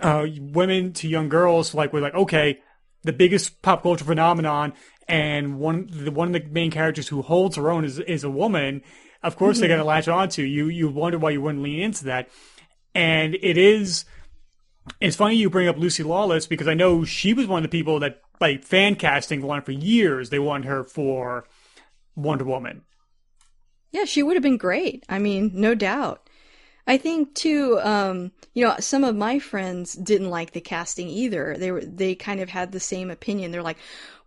uh, 0.00 0.26
women 0.38 0.92
to 0.94 1.08
young 1.08 1.28
girls 1.28 1.74
like 1.74 1.92
were 1.92 2.00
like, 2.00 2.14
okay, 2.14 2.58
the 3.02 3.12
biggest 3.12 3.62
pop 3.62 3.82
culture 3.82 4.04
phenomenon, 4.04 4.72
and 5.06 5.58
one 5.58 5.88
the 5.90 6.10
one 6.10 6.34
of 6.34 6.42
the 6.42 6.48
main 6.50 6.70
characters 6.70 7.08
who 7.08 7.22
holds 7.22 7.56
her 7.56 7.70
own 7.70 7.84
is 7.84 7.98
is 8.00 8.24
a 8.24 8.30
woman. 8.30 8.82
Of 9.22 9.36
course, 9.36 9.56
mm-hmm. 9.56 9.60
they're 9.60 9.68
going 9.68 9.80
to 9.80 9.84
latch 9.84 10.08
onto 10.08 10.42
you. 10.42 10.68
You 10.68 10.88
wonder 10.88 11.18
why 11.18 11.30
you 11.30 11.40
wouldn't 11.40 11.62
lean 11.62 11.80
into 11.80 12.04
that, 12.04 12.28
and 12.94 13.34
it 13.34 13.58
is 13.58 14.04
it's 15.00 15.16
funny 15.16 15.36
you 15.36 15.50
bring 15.50 15.68
up 15.68 15.76
Lucy 15.76 16.02
Lawless 16.02 16.46
because 16.46 16.68
I 16.68 16.74
know 16.74 17.04
she 17.04 17.34
was 17.34 17.46
one 17.46 17.64
of 17.64 17.70
the 17.70 17.78
people 17.78 18.00
that 18.00 18.20
like 18.40 18.64
fan 18.64 18.94
casting 18.94 19.42
wanted 19.42 19.64
for 19.64 19.72
years. 19.72 20.30
They 20.30 20.38
wanted 20.38 20.66
her 20.66 20.84
for 20.84 21.46
Wonder 22.16 22.44
Woman. 22.44 22.82
Yeah, 23.90 24.04
she 24.04 24.22
would 24.22 24.36
have 24.36 24.42
been 24.42 24.58
great. 24.58 25.04
I 25.08 25.18
mean, 25.18 25.50
no 25.54 25.74
doubt. 25.74 26.28
I 26.86 26.96
think 26.96 27.34
too, 27.34 27.78
um, 27.82 28.32
you 28.54 28.64
know, 28.64 28.74
some 28.80 29.04
of 29.04 29.14
my 29.14 29.38
friends 29.38 29.92
didn't 29.92 30.30
like 30.30 30.52
the 30.52 30.60
casting 30.60 31.08
either. 31.08 31.54
They 31.58 31.70
were 31.70 31.84
they 31.84 32.14
kind 32.14 32.40
of 32.40 32.48
had 32.48 32.72
the 32.72 32.80
same 32.80 33.10
opinion. 33.10 33.50
They're 33.50 33.62
like, 33.62 33.78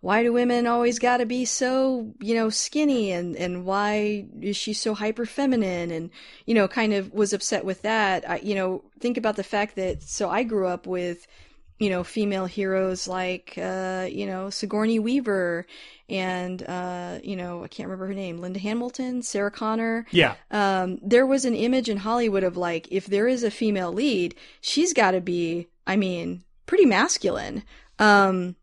why 0.02 0.24
do 0.24 0.32
women 0.32 0.66
always 0.66 0.98
got 0.98 1.18
to 1.18 1.26
be 1.26 1.44
so 1.44 2.12
you 2.20 2.34
know 2.34 2.50
skinny 2.50 3.12
and 3.12 3.36
and 3.36 3.64
why 3.64 4.26
is 4.40 4.56
she 4.56 4.74
so 4.74 4.94
hyper 4.94 5.24
feminine 5.24 5.90
and 5.92 6.10
you 6.44 6.54
know 6.54 6.68
kind 6.68 6.92
of 6.92 7.12
was 7.12 7.32
upset 7.32 7.64
with 7.64 7.82
that. 7.82 8.28
I, 8.28 8.38
you 8.38 8.54
know 8.54 8.84
think 9.00 9.16
about 9.16 9.36
the 9.36 9.44
fact 9.44 9.76
that 9.76 10.02
so 10.02 10.28
i 10.28 10.42
grew 10.42 10.66
up 10.66 10.86
with 10.86 11.26
you 11.78 11.88
know 11.88 12.04
female 12.04 12.46
heroes 12.46 13.08
like 13.08 13.54
uh 13.56 14.06
you 14.10 14.26
know 14.26 14.50
sigourney 14.50 14.98
weaver 14.98 15.66
and 16.08 16.62
uh 16.64 17.18
you 17.22 17.36
know 17.36 17.62
i 17.64 17.68
can't 17.68 17.88
remember 17.88 18.08
her 18.08 18.14
name 18.14 18.38
linda 18.38 18.58
hamilton 18.58 19.22
sarah 19.22 19.50
connor. 19.52 20.04
Yeah. 20.10 20.34
Um 20.50 20.98
there 21.00 21.26
was 21.26 21.44
an 21.44 21.54
image 21.54 21.88
in 21.88 21.96
hollywood 21.96 22.42
of 22.42 22.56
like 22.56 22.88
if 22.90 23.06
there 23.06 23.28
is 23.28 23.44
a 23.44 23.50
female 23.52 23.92
lead 23.92 24.34
she's 24.60 24.92
got 24.92 25.12
to 25.12 25.20
be 25.20 25.68
i 25.86 25.94
mean 25.94 26.42
pretty 26.66 26.86
masculine. 26.86 27.62
Um 28.00 28.56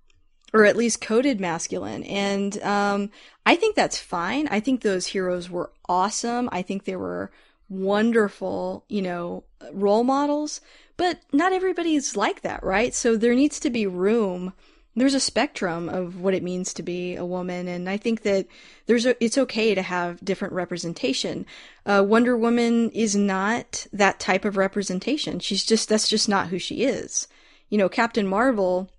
or 0.53 0.65
at 0.65 0.75
least 0.75 1.01
coded 1.01 1.39
masculine. 1.39 2.03
And 2.03 2.61
um, 2.63 3.11
I 3.45 3.55
think 3.55 3.75
that's 3.75 3.99
fine. 3.99 4.47
I 4.49 4.59
think 4.59 4.81
those 4.81 5.07
heroes 5.07 5.49
were 5.49 5.71
awesome. 5.87 6.49
I 6.51 6.61
think 6.61 6.85
they 6.85 6.95
were 6.95 7.31
wonderful, 7.69 8.83
you 8.87 9.01
know, 9.01 9.43
role 9.71 10.03
models. 10.03 10.61
But 10.97 11.21
not 11.31 11.53
everybody's 11.53 12.17
like 12.17 12.41
that, 12.41 12.61
right? 12.63 12.93
So 12.93 13.15
there 13.15 13.35
needs 13.35 13.59
to 13.61 13.69
be 13.69 13.87
room. 13.87 14.53
There's 14.95 15.13
a 15.13 15.19
spectrum 15.21 15.87
of 15.87 16.19
what 16.19 16.33
it 16.33 16.43
means 16.43 16.73
to 16.73 16.83
be 16.83 17.15
a 17.15 17.23
woman, 17.23 17.69
and 17.69 17.89
I 17.89 17.95
think 17.95 18.23
that 18.23 18.47
there's 18.85 19.05
a, 19.05 19.23
it's 19.23 19.37
okay 19.37 19.73
to 19.73 19.81
have 19.81 20.19
different 20.25 20.53
representation. 20.53 21.45
Uh, 21.85 22.03
Wonder 22.05 22.35
Woman 22.35 22.89
is 22.89 23.15
not 23.15 23.87
that 23.93 24.19
type 24.19 24.43
of 24.43 24.57
representation. 24.57 25.39
She's 25.39 25.63
just 25.63 25.87
that's 25.87 26.09
just 26.09 26.27
not 26.27 26.47
who 26.47 26.59
she 26.59 26.83
is. 26.83 27.29
You 27.69 27.77
know, 27.77 27.87
Captain 27.87 28.27
Marvel 28.27 28.89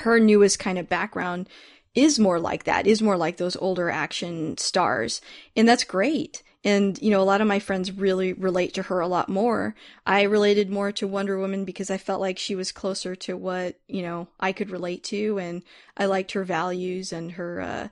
her 0.00 0.18
newest 0.18 0.58
kind 0.58 0.78
of 0.78 0.88
background 0.88 1.48
is 1.94 2.18
more 2.18 2.38
like 2.38 2.64
that, 2.64 2.86
is 2.86 3.02
more 3.02 3.16
like 3.16 3.36
those 3.36 3.56
older 3.56 3.90
action 3.90 4.56
stars. 4.58 5.20
And 5.56 5.68
that's 5.68 5.84
great. 5.84 6.42
And, 6.64 7.00
you 7.00 7.10
know, 7.10 7.20
a 7.20 7.24
lot 7.24 7.40
of 7.40 7.46
my 7.46 7.60
friends 7.60 7.92
really 7.92 8.32
relate 8.32 8.74
to 8.74 8.82
her 8.84 9.00
a 9.00 9.08
lot 9.08 9.28
more. 9.28 9.74
I 10.04 10.22
related 10.22 10.70
more 10.70 10.92
to 10.92 11.06
Wonder 11.06 11.38
Woman 11.38 11.64
because 11.64 11.90
I 11.90 11.98
felt 11.98 12.20
like 12.20 12.38
she 12.38 12.54
was 12.54 12.72
closer 12.72 13.14
to 13.16 13.36
what, 13.36 13.76
you 13.86 14.02
know, 14.02 14.28
I 14.40 14.52
could 14.52 14.70
relate 14.70 15.04
to 15.04 15.38
and 15.38 15.62
I 15.96 16.06
liked 16.06 16.32
her 16.32 16.44
values 16.44 17.12
and 17.12 17.32
her, 17.32 17.60
uh, 17.60 17.88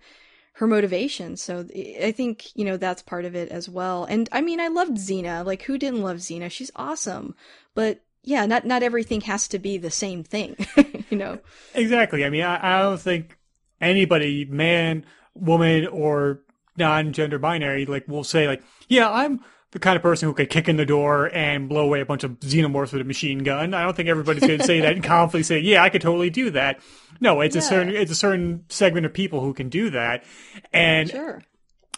her 0.55 0.66
motivation. 0.66 1.37
So 1.37 1.66
I 2.03 2.12
think, 2.12 2.55
you 2.57 2.64
know, 2.64 2.77
that's 2.77 3.03
part 3.03 3.25
of 3.25 3.37
it 3.37 3.51
as 3.51 3.69
well. 3.69 4.05
And 4.05 4.29
I 4.33 4.40
mean, 4.40 4.59
I 4.59 4.69
loved 4.69 4.97
Xena. 4.97 5.45
Like, 5.45 5.62
who 5.62 5.79
didn't 5.79 6.03
love 6.03 6.19
Xena? 6.19 6.51
She's 6.51 6.73
awesome. 6.75 7.35
But 7.75 8.01
yeah, 8.27 8.45
not 8.45 8.66
not 8.66 8.83
everything 8.83 9.21
has 9.23 9.47
to 9.49 9.59
be 9.59 9.79
the 9.79 9.90
same 9.90 10.25
thing, 10.25 10.57
you 11.11 11.19
know. 11.19 11.38
Exactly. 11.75 12.25
I 12.25 12.31
mean, 12.31 12.42
I, 12.42 12.79
I 12.79 12.83
don't 12.83 13.01
think 13.01 13.38
anybody, 13.81 14.45
man, 14.45 15.05
woman, 15.35 15.87
or 15.87 16.40
non-gender 16.77 17.38
binary, 17.38 17.87
like 17.87 18.07
will 18.09 18.25
say 18.25 18.47
like, 18.47 18.62
yeah, 18.88 19.11
I'm 19.11 19.40
the 19.73 19.79
kind 19.79 19.97
of 19.97 20.03
person 20.03 20.29
who 20.29 20.35
could 20.35 20.49
kick 20.49 20.69
in 20.69 20.77
the 20.77 20.87
door 20.87 21.31
and 21.35 21.69
blow 21.69 21.83
away 21.85 22.01
a 22.01 22.07
bunch 22.07 22.25
of 22.25 22.33
xenomorphs 22.40 22.92
with 22.92 23.03
a 23.03 23.05
machine 23.05 23.40
gun. 23.40 23.75
I 23.75 23.83
don't 23.83 23.95
think 23.97 24.09
everybody's 24.09 24.47
going 24.47 24.59
to 24.59 24.64
say 24.64 24.81
that 24.81 24.95
and 24.95 25.05
confidently 25.05 25.42
say, 25.42 25.59
"Yeah, 25.61 25.83
I 25.83 25.90
could 25.90 26.03
totally 26.03 26.31
do 26.31 26.51
that." 26.51 26.81
No, 27.21 27.40
it's 27.40 27.57
yeah. 27.57 27.62
a 27.62 27.64
certain 27.64 27.95
it's 27.95 28.11
a 28.11 28.16
certain 28.16 28.64
segment 28.69 29.07
of 29.07 29.12
people 29.12 29.40
who 29.40 29.53
can 29.53 29.69
do 29.69 29.90
that, 29.90 30.25
and 30.73 31.11
sure. 31.11 31.42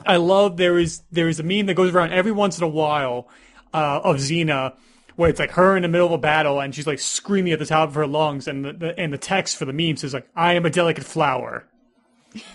I 0.07 0.17
love 0.17 0.57
there 0.57 0.79
is 0.79 1.03
there 1.11 1.29
is 1.29 1.41
a 1.41 1.43
meme 1.43 1.67
that 1.67 1.75
goes 1.75 1.95
around 1.95 2.13
every 2.13 2.33
once 2.33 2.59
in 2.59 2.65
a 2.65 2.69
while 2.69 3.29
uh, 3.73 4.01
of 4.03 4.17
Xena 4.17 4.75
where 5.19 5.29
it's 5.29 5.41
like 5.41 5.51
her 5.51 5.77
in 5.77 5.83
the 5.83 5.89
middle 5.89 6.07
of 6.07 6.13
a 6.13 6.19
battle 6.19 6.61
and 6.61 6.73
she's 6.73 6.87
like 6.87 7.01
screaming 7.01 7.53
at 7.53 7.59
the 7.59 7.67
top 7.67 7.89
of 7.89 7.97
her 7.97 8.07
lungs, 8.07 8.47
and 8.47 8.65
the, 8.65 8.73
the 8.73 9.01
and 9.01 9.13
the 9.13 9.19
text 9.19 9.57
for 9.57 9.65
the 9.65 9.73
meme 9.73 9.97
says 9.97 10.15
like, 10.15 10.29
"I 10.37 10.55
am 10.55 10.65
a 10.65 10.71
delicate 10.71 11.03
flower." 11.03 11.65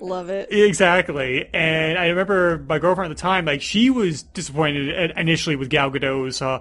Love 0.00 0.28
it. 0.28 0.50
Exactly. 0.50 1.48
And 1.54 1.96
I 1.96 2.08
remember 2.08 2.64
my 2.68 2.80
girlfriend 2.80 3.12
at 3.12 3.16
the 3.16 3.20
time, 3.20 3.44
like, 3.44 3.62
she 3.62 3.88
was 3.88 4.24
disappointed 4.24 5.12
initially 5.16 5.54
with 5.54 5.70
Gal 5.70 5.92
Gadot's 5.92 6.42
uh, 6.42 6.58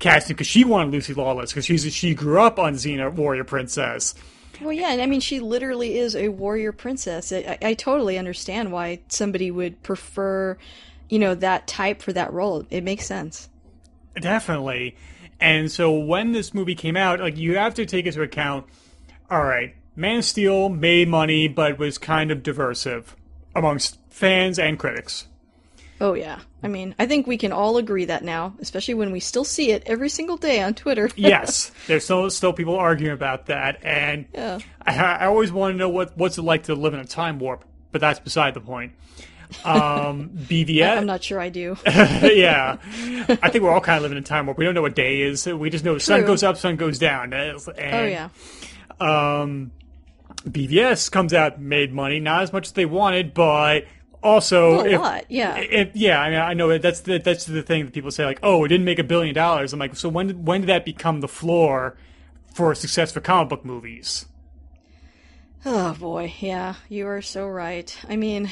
casting 0.00 0.34
because 0.34 0.48
she 0.48 0.64
wanted 0.64 0.90
Lucy 0.92 1.14
Lawless 1.14 1.52
because 1.52 1.66
she's 1.66 1.94
she 1.94 2.12
grew 2.12 2.40
up 2.40 2.58
on 2.58 2.74
Xena 2.74 3.12
Warrior 3.12 3.44
Princess. 3.44 4.16
Well, 4.60 4.72
yeah, 4.72 4.90
and 4.90 5.00
I 5.00 5.06
mean, 5.06 5.20
she 5.20 5.38
literally 5.38 5.96
is 5.96 6.16
a 6.16 6.28
warrior 6.28 6.72
princess. 6.72 7.32
I, 7.32 7.56
I 7.62 7.74
totally 7.74 8.18
understand 8.18 8.72
why 8.72 8.98
somebody 9.08 9.52
would 9.52 9.80
prefer 9.84 10.56
you 11.08 11.18
know, 11.18 11.34
that 11.34 11.66
type 11.66 12.02
for 12.02 12.12
that 12.12 12.32
role. 12.32 12.64
It 12.70 12.84
makes 12.84 13.06
sense. 13.06 13.48
Definitely. 14.20 14.96
And 15.40 15.70
so 15.70 15.92
when 15.92 16.32
this 16.32 16.54
movie 16.54 16.74
came 16.74 16.96
out, 16.96 17.20
like 17.20 17.36
you 17.36 17.56
have 17.56 17.74
to 17.74 17.86
take 17.86 18.06
into 18.06 18.22
account, 18.22 18.66
all 19.30 19.42
right, 19.42 19.74
Man 19.96 20.18
of 20.18 20.24
Steel 20.24 20.68
made 20.68 21.08
money 21.08 21.48
but 21.48 21.78
was 21.78 21.98
kind 21.98 22.30
of 22.30 22.42
diversive 22.42 23.14
amongst 23.54 23.98
fans 24.10 24.58
and 24.58 24.78
critics. 24.78 25.26
Oh 26.00 26.14
yeah. 26.14 26.40
I 26.62 26.68
mean, 26.68 26.94
I 26.98 27.06
think 27.06 27.26
we 27.26 27.36
can 27.36 27.52
all 27.52 27.76
agree 27.76 28.06
that 28.06 28.24
now, 28.24 28.54
especially 28.58 28.94
when 28.94 29.12
we 29.12 29.20
still 29.20 29.44
see 29.44 29.70
it 29.70 29.82
every 29.86 30.08
single 30.08 30.36
day 30.36 30.62
on 30.62 30.74
Twitter. 30.74 31.10
yes, 31.16 31.70
there's 31.86 32.04
still 32.04 32.28
still 32.30 32.52
people 32.52 32.76
arguing 32.76 33.12
about 33.12 33.46
that, 33.46 33.78
and 33.82 34.24
yeah. 34.34 34.58
I, 34.82 34.96
I 34.96 35.26
always 35.26 35.52
want 35.52 35.74
to 35.74 35.78
know 35.78 35.88
what 35.88 36.16
what's 36.16 36.38
it 36.38 36.42
like 36.42 36.64
to 36.64 36.74
live 36.74 36.94
in 36.94 37.00
a 37.00 37.04
time 37.04 37.38
warp, 37.38 37.64
but 37.92 38.00
that's 38.00 38.18
beside 38.18 38.54
the 38.54 38.60
point. 38.60 38.92
Um, 39.64 40.30
BVS. 40.34 40.96
I'm 40.96 41.06
not 41.06 41.22
sure 41.22 41.40
I 41.40 41.48
do. 41.48 41.76
yeah, 41.86 42.78
I 43.42 43.50
think 43.50 43.64
we're 43.64 43.70
all 43.70 43.80
kind 43.80 43.96
of 43.96 44.02
living 44.02 44.18
in 44.18 44.24
a 44.24 44.26
time 44.26 44.46
where 44.46 44.54
we 44.54 44.64
don't 44.64 44.74
know 44.74 44.82
what 44.82 44.94
day 44.94 45.22
is. 45.22 45.46
We 45.46 45.70
just 45.70 45.84
know 45.84 45.94
the 45.94 46.00
sun 46.00 46.24
goes 46.24 46.42
up, 46.42 46.56
sun 46.56 46.76
goes 46.76 46.98
down. 46.98 47.32
And, 47.32 47.58
oh 47.66 48.04
yeah. 48.04 48.28
Um, 49.00 49.72
BVS 50.48 51.10
comes 51.10 51.32
out, 51.32 51.60
made 51.60 51.92
money, 51.92 52.20
not 52.20 52.42
as 52.42 52.52
much 52.52 52.68
as 52.68 52.72
they 52.72 52.86
wanted, 52.86 53.34
but 53.34 53.84
also 54.22 54.80
a 54.80 54.84
if, 54.86 55.00
lot, 55.00 55.24
yeah, 55.28 55.56
if, 55.56 55.94
yeah. 55.94 56.20
I 56.20 56.30
mean, 56.30 56.40
I 56.40 56.54
know 56.54 56.78
that's 56.78 57.00
the 57.00 57.18
that's 57.18 57.44
the 57.44 57.62
thing 57.62 57.84
that 57.84 57.94
people 57.94 58.10
say 58.10 58.24
like, 58.24 58.40
oh, 58.42 58.64
it 58.64 58.68
didn't 58.68 58.86
make 58.86 58.98
a 58.98 59.04
billion 59.04 59.34
dollars. 59.34 59.72
I'm 59.72 59.78
like, 59.78 59.96
so 59.96 60.08
when 60.08 60.28
did, 60.28 60.46
when 60.46 60.62
did 60.62 60.68
that 60.68 60.84
become 60.84 61.20
the 61.20 61.28
floor 61.28 61.96
for 62.54 62.74
success 62.74 63.12
for 63.12 63.20
comic 63.20 63.50
book 63.50 63.64
movies? 63.64 64.26
Oh 65.66 65.94
boy, 65.94 66.32
yeah, 66.40 66.74
you 66.88 67.06
are 67.06 67.22
so 67.22 67.46
right. 67.46 67.96
I 68.08 68.16
mean, 68.16 68.50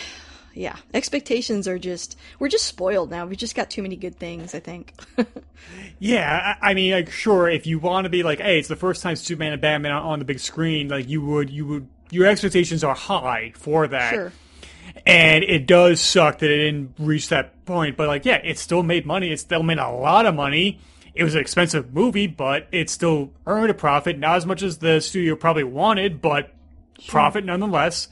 yeah, 0.54 0.76
expectations 0.92 1.66
are 1.66 1.78
just 1.78 2.16
we're 2.38 2.48
just 2.48 2.66
spoiled 2.66 3.10
now. 3.10 3.26
We've 3.26 3.38
just 3.38 3.54
got 3.54 3.70
too 3.70 3.82
many 3.82 3.96
good 3.96 4.16
things, 4.16 4.54
I 4.54 4.60
think. 4.60 4.94
yeah, 5.98 6.56
I, 6.60 6.70
I, 6.70 6.74
mean, 6.74 6.92
like, 6.92 7.10
sure, 7.10 7.48
if 7.48 7.66
you 7.66 7.78
want 7.78 8.04
to 8.04 8.10
be 8.10 8.22
like, 8.22 8.40
hey, 8.40 8.58
it's 8.58 8.68
the 8.68 8.76
first 8.76 9.02
time 9.02 9.16
Superman 9.16 9.52
and 9.52 9.62
Batman 9.62 9.92
on, 9.92 10.02
on 10.02 10.18
the 10.18 10.24
big 10.24 10.40
screen, 10.40 10.88
like 10.88 11.08
you 11.08 11.24
would, 11.24 11.50
you 11.50 11.66
would, 11.66 11.88
your 12.10 12.26
expectations 12.26 12.84
are 12.84 12.94
high 12.94 13.52
for 13.56 13.88
that. 13.88 14.14
Sure. 14.14 14.32
And 15.06 15.42
it 15.44 15.66
does 15.66 16.00
suck 16.00 16.38
that 16.38 16.50
it 16.50 16.58
didn't 16.58 16.94
reach 16.98 17.28
that 17.28 17.64
point, 17.64 17.96
but 17.96 18.08
like, 18.08 18.24
yeah, 18.24 18.36
it 18.36 18.58
still 18.58 18.82
made 18.82 19.06
money. 19.06 19.32
It 19.32 19.40
still 19.40 19.62
made 19.62 19.78
a 19.78 19.90
lot 19.90 20.26
of 20.26 20.34
money. 20.34 20.80
It 21.14 21.24
was 21.24 21.34
an 21.34 21.40
expensive 21.40 21.94
movie, 21.94 22.26
but 22.26 22.68
it 22.72 22.90
still 22.90 23.32
earned 23.46 23.70
a 23.70 23.74
profit. 23.74 24.18
Not 24.18 24.36
as 24.36 24.46
much 24.46 24.62
as 24.62 24.78
the 24.78 25.00
studio 25.00 25.36
probably 25.36 25.64
wanted, 25.64 26.20
but 26.20 26.52
sure. 26.98 27.10
profit 27.10 27.44
nonetheless. 27.44 28.08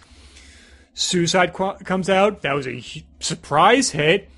Suicide 0.94 1.52
Qu- 1.52 1.74
comes 1.84 2.08
out. 2.10 2.42
That 2.42 2.54
was 2.54 2.66
a 2.66 2.82
surprise 3.20 3.90
hit, 3.90 4.28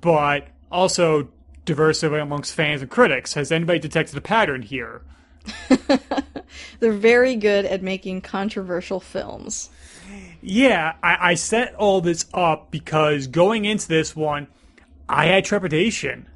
but 0.00 0.48
also 0.70 1.28
diversity 1.64 2.16
amongst 2.16 2.54
fans 2.54 2.80
and 2.82 2.90
critics. 2.90 3.34
Has 3.34 3.50
anybody 3.52 3.78
detected 3.78 4.16
a 4.16 4.20
pattern 4.20 4.62
here? 4.62 5.02
They're 6.80 6.92
very 6.92 7.36
good 7.36 7.64
at 7.66 7.82
making 7.82 8.22
controversial 8.22 9.00
films. 9.00 9.70
Yeah, 10.40 10.94
I, 11.02 11.30
I 11.30 11.34
set 11.34 11.74
all 11.74 12.00
this 12.00 12.26
up 12.32 12.70
because 12.70 13.26
going 13.26 13.64
into 13.64 13.88
this 13.88 14.14
one, 14.14 14.46
I 15.08 15.26
had 15.26 15.44
trepidation. 15.44 16.26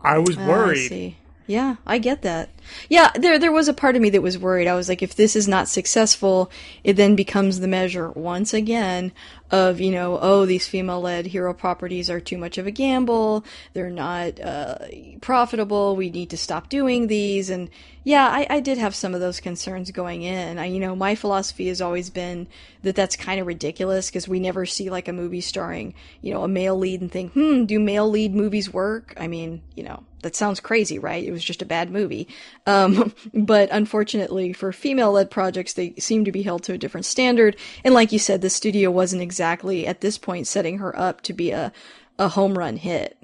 I 0.00 0.18
was 0.18 0.36
Ah, 0.36 0.44
I 0.44 0.48
worried. 0.48 1.16
Yeah, 1.50 1.76
I 1.84 1.98
get 1.98 2.22
that. 2.22 2.48
Yeah, 2.88 3.10
there 3.16 3.36
there 3.36 3.50
was 3.50 3.66
a 3.66 3.74
part 3.74 3.96
of 3.96 4.02
me 4.02 4.10
that 4.10 4.22
was 4.22 4.38
worried. 4.38 4.68
I 4.68 4.76
was 4.76 4.88
like, 4.88 5.02
if 5.02 5.16
this 5.16 5.34
is 5.34 5.48
not 5.48 5.66
successful, 5.66 6.48
it 6.84 6.92
then 6.92 7.16
becomes 7.16 7.58
the 7.58 7.66
measure 7.66 8.08
once 8.12 8.54
again 8.54 9.10
of 9.50 9.80
you 9.80 9.90
know, 9.90 10.16
oh, 10.22 10.46
these 10.46 10.68
female-led 10.68 11.26
hero 11.26 11.52
properties 11.52 12.08
are 12.08 12.20
too 12.20 12.38
much 12.38 12.56
of 12.56 12.68
a 12.68 12.70
gamble. 12.70 13.44
They're 13.72 13.90
not 13.90 14.40
uh, 14.40 14.76
profitable. 15.20 15.96
We 15.96 16.08
need 16.08 16.30
to 16.30 16.36
stop 16.36 16.68
doing 16.68 17.08
these. 17.08 17.50
And 17.50 17.68
yeah, 18.02 18.26
I, 18.26 18.46
I 18.48 18.60
did 18.60 18.78
have 18.78 18.94
some 18.94 19.14
of 19.14 19.20
those 19.20 19.40
concerns 19.40 19.90
going 19.90 20.22
in. 20.22 20.58
I, 20.58 20.66
you 20.66 20.80
know, 20.80 20.96
my 20.96 21.14
philosophy 21.14 21.68
has 21.68 21.82
always 21.82 22.08
been 22.08 22.46
that 22.82 22.96
that's 22.96 23.16
kind 23.16 23.40
of 23.40 23.46
ridiculous 23.46 24.08
because 24.08 24.26
we 24.26 24.40
never 24.40 24.64
see 24.64 24.88
like 24.88 25.06
a 25.06 25.12
movie 25.12 25.42
starring 25.42 25.92
you 26.22 26.32
know 26.32 26.42
a 26.42 26.48
male 26.48 26.78
lead 26.78 27.02
and 27.02 27.12
think, 27.12 27.32
hmm, 27.32 27.66
do 27.66 27.78
male 27.78 28.08
lead 28.08 28.34
movies 28.34 28.72
work? 28.72 29.14
I 29.18 29.28
mean, 29.28 29.62
you 29.74 29.82
know, 29.82 30.04
that 30.22 30.34
sounds 30.34 30.60
crazy, 30.60 30.98
right? 30.98 31.22
It 31.22 31.32
was 31.32 31.44
just 31.44 31.62
a 31.62 31.66
bad 31.66 31.90
movie. 31.90 32.28
Um, 32.66 33.14
but 33.34 33.68
unfortunately 33.70 34.52
for 34.52 34.72
female 34.72 35.12
led 35.12 35.30
projects, 35.30 35.74
they 35.74 35.94
seem 35.98 36.24
to 36.24 36.32
be 36.32 36.42
held 36.42 36.62
to 36.64 36.72
a 36.72 36.78
different 36.78 37.06
standard. 37.06 37.56
And 37.84 37.94
like 37.94 38.12
you 38.12 38.18
said, 38.18 38.40
the 38.40 38.50
studio 38.50 38.90
wasn't 38.90 39.22
exactly 39.22 39.86
at 39.86 40.00
this 40.00 40.16
point 40.16 40.46
setting 40.46 40.78
her 40.78 40.98
up 40.98 41.20
to 41.22 41.32
be 41.32 41.50
a, 41.50 41.72
a 42.18 42.28
home 42.28 42.56
run 42.56 42.76
hit. 42.76 43.18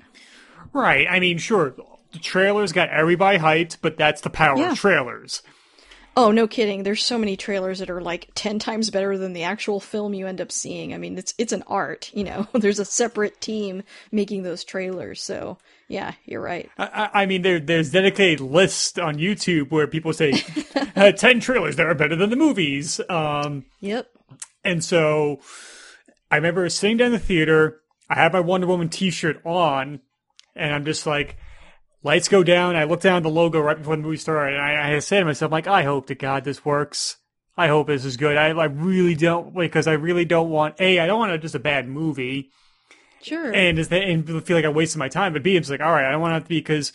Right. 0.72 1.06
I 1.08 1.20
mean, 1.20 1.38
sure, 1.38 1.74
the 2.16 2.22
trailers 2.22 2.72
got 2.72 2.88
everybody 2.88 3.38
hyped, 3.38 3.79
but 3.83 3.96
that's 3.96 4.20
the 4.20 4.31
power 4.31 4.59
Yeah. 4.59 4.72
of 4.72 4.79
trailers. 4.79 5.42
Oh, 6.18 6.31
no 6.31 6.46
kidding. 6.48 6.83
There's 6.83 7.02
so 7.05 7.18
many 7.18 7.37
trailers 7.37 7.79
that 7.81 7.90
are 7.90 8.00
like 8.00 8.31
10 8.35 8.59
times 8.59 8.88
better 8.88 9.18
than 9.18 9.35
the 9.35 9.42
actual 9.42 9.81
film 9.81 10.14
you 10.14 10.26
end 10.26 10.40
up 10.40 10.50
seeing. 10.50 10.94
I 10.94 10.96
mean, 10.98 11.18
it's, 11.18 11.35
it's 11.37 11.52
an 11.52 11.62
art, 11.66 12.11
you 12.14 12.24
know, 12.24 12.48
there's 12.55 12.79
a 12.79 12.87
separate 12.87 13.38
team 13.42 13.83
making 14.11 14.42
those 14.42 14.64
trailers. 14.64 15.22
So 15.22 15.59
yeah, 15.88 16.12
you're 16.24 16.40
right. 16.40 16.70
I, 16.79 17.11
I 17.12 17.26
mean, 17.26 17.42
there, 17.42 17.61
there's 17.61 17.90
dedicated 17.92 18.40
lists 18.40 18.96
on 18.98 19.16
YouTube 19.18 19.70
where 19.70 19.87
people 19.87 20.14
say 20.14 20.33
uh, 20.96 21.12
10 21.12 21.40
trailers 21.40 21.76
that 21.76 21.87
are 21.87 21.94
better 21.94 22.16
than 22.16 22.31
the 22.31 22.37
movies. 22.37 22.98
Um, 23.11 23.66
Yep. 23.81 24.09
And 24.64 24.83
so 24.83 25.40
I 26.31 26.37
remember 26.37 26.66
sitting 26.70 26.96
down 26.96 27.09
in 27.09 27.12
the 27.12 27.18
theater. 27.18 27.83
I 28.09 28.14
had 28.14 28.33
my 28.33 28.40
Wonder 28.40 28.66
Woman 28.66 28.88
t 28.88 29.11
shirt 29.11 29.40
on, 29.44 30.00
and 30.57 30.74
I'm 30.74 30.85
just 30.87 31.07
like, 31.07 31.37
lights 32.06 32.28
go 32.28 32.44
down. 32.44 32.76
I 32.76 32.84
look 32.84 33.00
down 33.00 33.16
at 33.16 33.22
the 33.24 33.28
logo 33.28 33.60
right 33.60 33.76
before 33.76 33.96
the 33.96 34.02
movie 34.02 34.16
started, 34.16 34.54
and 34.54 34.62
I, 34.64 34.94
I 34.94 34.98
said 35.00 35.18
to 35.20 35.26
myself, 35.26 35.50
like, 35.50 35.66
I 35.66 35.82
hope 35.82 36.06
to 36.06 36.14
God 36.14 36.44
this 36.44 36.64
works. 36.64 37.16
I 37.56 37.66
hope 37.66 37.88
this 37.88 38.04
is 38.04 38.16
good. 38.16 38.36
I, 38.36 38.50
I 38.50 38.66
really 38.66 39.14
don't, 39.16 39.54
because 39.54 39.86
I 39.86 39.94
really 39.94 40.24
don't 40.24 40.48
want, 40.48 40.76
A, 40.78 41.00
I 41.00 41.06
don't 41.06 41.18
want 41.18 41.32
a, 41.32 41.38
just 41.38 41.56
a 41.56 41.58
bad 41.58 41.88
movie, 41.88 42.50
Sure. 43.22 43.52
and, 43.52 43.78
is 43.78 43.88
that, 43.88 44.04
and 44.04 44.24
feel 44.46 44.56
like 44.56 44.64
I 44.64 44.68
wasted 44.68 44.98
my 44.98 45.08
time, 45.08 45.32
but 45.32 45.42
B, 45.42 45.56
it's 45.56 45.68
like, 45.68 45.80
all 45.80 45.90
right, 45.90 46.04
I 46.06 46.12
don't 46.12 46.20
want 46.20 46.36
it 46.36 46.40
to 46.44 46.48
be 46.48 46.60
because 46.60 46.92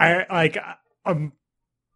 I, 0.00 0.24
like, 0.30 0.56
I'm, 1.04 1.32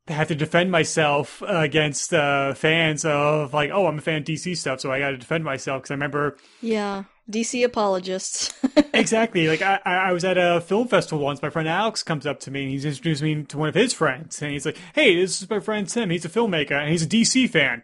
have 0.09 0.29
to 0.29 0.35
defend 0.35 0.71
myself 0.71 1.43
uh, 1.43 1.47
against 1.47 2.15
uh, 2.15 2.55
fans 2.55 3.05
of 3.05 3.53
like, 3.53 3.71
oh, 3.71 3.87
I'm 3.87 3.99
a 3.99 4.01
fan 4.01 4.19
of 4.19 4.25
DC 4.25 4.57
stuff, 4.57 4.81
so 4.81 4.93
I 4.93 4.99
got 4.99 5.11
to 5.11 5.19
defend 5.19 5.45
myself 5.45 5.83
because 5.83 5.91
I 5.91 5.95
remember 5.95 6.37
yeah. 6.61 7.05
DC 7.31 7.65
apologists. 7.65 8.55
exactly 8.95 9.49
like 9.49 9.61
I, 9.61 9.81
I 9.85 10.13
was 10.13 10.25
at 10.25 10.39
a 10.39 10.61
film 10.61 10.87
festival 10.87 11.25
once. 11.25 11.43
My 11.43 11.51
friend 11.51 11.69
Alex 11.69 12.03
comes 12.05 12.25
up 12.25 12.39
to 12.41 12.51
me 12.53 12.63
and 12.63 12.71
he's 12.71 12.85
introduced 12.85 13.23
me 13.23 13.43
to 13.43 13.59
one 13.59 13.69
of 13.69 13.75
his 13.75 13.93
friends, 13.93 14.41
and 14.43 14.53
he's 14.53 14.65
like, 14.65 14.79
"Hey, 14.95 15.21
this 15.21 15.43
is 15.43 15.51
my 15.51 15.59
friend 15.59 15.89
Tim. 15.89 16.11
He's 16.11 16.25
a 16.25 16.29
filmmaker 16.29 16.73
and 16.73 16.91
he's 16.91 17.03
a 17.03 17.09
DC 17.09 17.51
fan." 17.51 17.83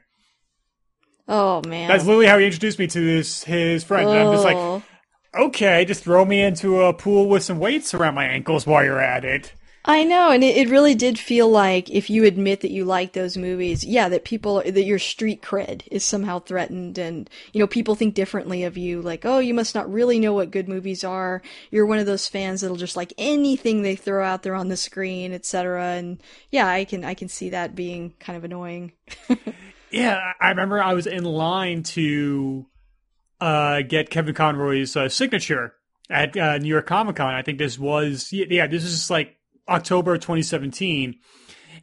oh, 1.29 1.63
man. 1.67 1.89
That's 1.89 2.05
literally 2.05 2.27
how 2.27 2.39
he 2.39 2.47
introduced 2.47 2.79
me 2.79 2.87
to 2.89 3.01
this 3.01 3.45
his 3.45 3.85
friend. 3.85 4.09
And 4.09 4.19
I'm 4.19 4.33
just 4.33 4.45
like, 4.45 4.57
Oh. 4.57 4.83
okay, 5.35 5.85
just 5.85 6.05
throw 6.05 6.25
me 6.25 6.43
into 6.43 6.83
a 6.83 6.93
pool 6.93 7.29
with 7.29 7.43
some 7.43 7.59
weights 7.59 7.95
around 7.95 8.15
my 8.15 8.27
ankles 8.27 8.67
while 8.67 8.85
you're 8.85 9.01
at 9.01 9.25
it. 9.25 9.53
I 9.85 10.05
know, 10.05 10.31
and 10.31 10.45
it, 10.45 10.57
it 10.57 10.69
really 10.69 10.95
did 10.95 11.19
feel 11.19 11.49
like 11.49 11.91
if 11.91 12.09
you 12.09 12.25
admit 12.25 12.61
that 12.61 12.71
you 12.71 12.85
like 12.85 13.13
those 13.13 13.37
movies, 13.37 13.85
yeah, 13.85 14.09
that 14.09 14.25
people 14.25 14.63
that 14.63 14.85
your 14.85 14.99
street 14.99 15.43
cred 15.43 15.83
is 15.91 16.05
somehow 16.05 16.39
threatened, 16.39 16.99
and 16.99 17.29
you 17.53 17.61
know 17.61 17.67
people 17.67 17.95
think 17.95 18.15
differently 18.15 18.63
of 18.65 18.77
you. 18.77 19.03
Like, 19.03 19.25
oh, 19.25 19.39
you 19.39 19.55
must 19.55 19.75
not 19.75 19.93
really 19.93 20.19
know 20.19 20.33
what 20.33 20.51
good 20.53 20.69
movies 20.69 21.03
are. 21.03 21.43
You're 21.71 21.87
one 21.87 21.99
of 21.99 22.07
those 22.07 22.29
fans 22.29 22.61
that'll 22.61 22.77
just 22.77 22.97
like 22.97 23.13
anything 23.19 23.83
they 23.83 23.97
throw 23.97 24.25
out 24.25 24.43
there 24.43 24.55
on 24.55 24.69
the 24.69 24.77
screen, 24.77 25.33
etc. 25.33 25.85
And 25.85 26.23
yeah, 26.51 26.69
I 26.69 26.85
can 26.85 27.05
I 27.05 27.15
can 27.15 27.29
see 27.29 27.51
that 27.51 27.75
being 27.75 28.15
kind 28.21 28.37
of 28.37 28.45
annoying. 28.45 28.93
Yeah, 29.93 30.33
I 30.41 30.49
remember 30.49 30.83
I 30.83 30.95
was 30.95 31.07
in 31.07 31.25
line 31.25 31.83
to 31.83 32.67
uh, 33.41 33.83
get 33.83 34.09
Kevin 34.09 34.35
Conroy's 34.35 34.97
uh, 34.97 35.11
signature 35.11 35.75
at 36.09 36.35
uh, 36.37 36.59
New 36.59 36.69
York 36.69 36.87
Comic 36.87 37.17
Con. 37.17 37.35
I 37.35 37.43
think 37.43 37.59
this 37.59 37.79
was 37.79 38.33
yeah, 38.33 38.67
this 38.67 38.85
is 38.85 39.11
like 39.11 39.37
October 39.69 40.17
2017. 40.17 41.17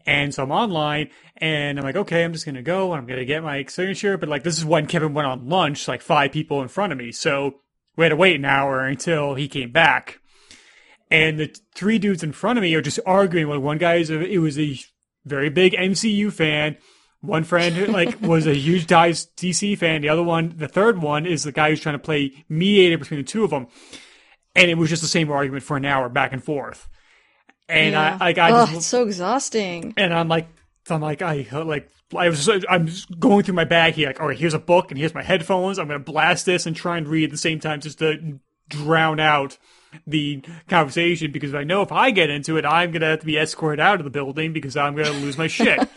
And 0.05 0.33
so 0.33 0.43
I'm 0.43 0.51
online 0.51 1.09
and 1.37 1.77
I'm 1.77 1.85
like, 1.85 1.95
okay, 1.95 2.23
I'm 2.23 2.33
just 2.33 2.45
going 2.45 2.55
to 2.55 2.61
go 2.61 2.91
and 2.91 2.99
I'm 2.99 3.07
going 3.07 3.19
to 3.19 3.25
get 3.25 3.43
my 3.43 3.63
signature. 3.65 4.17
But 4.17 4.29
like, 4.29 4.43
this 4.43 4.57
is 4.57 4.65
when 4.65 4.87
Kevin 4.87 5.13
went 5.13 5.27
on 5.27 5.49
lunch, 5.49 5.87
like 5.87 6.01
five 6.01 6.31
people 6.31 6.61
in 6.61 6.67
front 6.67 6.91
of 6.91 6.97
me. 6.97 7.11
So 7.11 7.61
we 7.95 8.05
had 8.05 8.09
to 8.09 8.15
wait 8.15 8.35
an 8.35 8.45
hour 8.45 8.85
until 8.85 9.35
he 9.35 9.47
came 9.47 9.71
back. 9.71 10.19
And 11.11 11.39
the 11.39 11.55
three 11.75 11.97
dudes 11.97 12.23
in 12.23 12.31
front 12.31 12.59
of 12.59 12.63
me 12.63 12.73
are 12.75 12.81
just 12.81 12.99
arguing. 13.05 13.47
Like, 13.47 13.61
one 13.61 13.77
guy 13.77 13.95
is 13.95 14.09
a, 14.09 14.21
it 14.21 14.37
was 14.37 14.59
a 14.59 14.79
very 15.25 15.49
big 15.49 15.73
MCU 15.73 16.31
fan. 16.31 16.77
One 17.21 17.43
friend 17.43 17.91
like 17.91 18.21
was 18.21 18.47
a 18.47 18.53
huge 18.53 18.87
Dice 18.87 19.27
DC 19.35 19.77
fan. 19.77 20.01
The 20.01 20.09
other 20.09 20.23
one, 20.23 20.53
the 20.55 20.67
third 20.67 21.01
one, 21.01 21.25
is 21.25 21.43
the 21.43 21.51
guy 21.51 21.69
who's 21.69 21.81
trying 21.81 21.95
to 21.95 21.99
play 21.99 22.45
mediator 22.47 22.97
between 22.97 23.19
the 23.19 23.25
two 23.25 23.43
of 23.43 23.49
them. 23.49 23.67
And 24.55 24.69
it 24.69 24.77
was 24.77 24.89
just 24.89 25.01
the 25.01 25.07
same 25.07 25.31
argument 25.31 25.63
for 25.63 25.77
an 25.77 25.85
hour 25.85 26.09
back 26.09 26.31
and 26.31 26.43
forth. 26.43 26.87
And 27.69 27.93
yeah. 27.93 28.17
I, 28.19 28.25
like, 28.25 28.37
I 28.37 28.49
just, 28.49 28.73
it's 28.73 28.85
so 28.85 29.03
exhausting. 29.03 29.93
and 29.95 30.13
I'm 30.13 30.27
like, 30.27 30.47
I'm 30.89 31.01
like, 31.01 31.21
I 31.21 31.47
like, 31.51 31.89
I 32.17 32.27
was, 32.27 32.45
just, 32.45 32.65
I'm 32.67 32.87
just 32.87 33.19
going 33.19 33.43
through 33.43 33.53
my 33.53 33.65
bag 33.65 33.93
here, 33.93 34.07
like, 34.07 34.19
all 34.19 34.27
right, 34.27 34.37
here's 34.37 34.55
a 34.55 34.59
book 34.59 34.89
and 34.89 34.97
here's 34.97 35.13
my 35.13 35.21
headphones. 35.21 35.77
I'm 35.77 35.87
gonna 35.87 35.99
blast 35.99 36.45
this 36.45 36.65
and 36.65 36.75
try 36.75 36.97
and 36.97 37.07
read 37.07 37.25
at 37.25 37.31
the 37.31 37.37
same 37.37 37.59
time 37.59 37.79
just 37.79 37.99
to 37.99 38.39
drown 38.69 39.19
out 39.19 39.57
the 40.05 40.43
conversation 40.67 41.31
because 41.31 41.53
I 41.53 41.63
know 41.63 41.81
if 41.81 41.91
I 41.91 42.11
get 42.11 42.29
into 42.29 42.57
it, 42.57 42.65
I'm 42.65 42.91
gonna 42.91 43.07
have 43.07 43.19
to 43.19 43.25
be 43.25 43.37
escorted 43.37 43.79
out 43.79 43.99
of 43.99 44.03
the 44.03 44.09
building 44.09 44.53
because 44.53 44.75
I'm 44.75 44.95
gonna 44.95 45.11
lose 45.11 45.37
my 45.37 45.47
shit. 45.47 45.79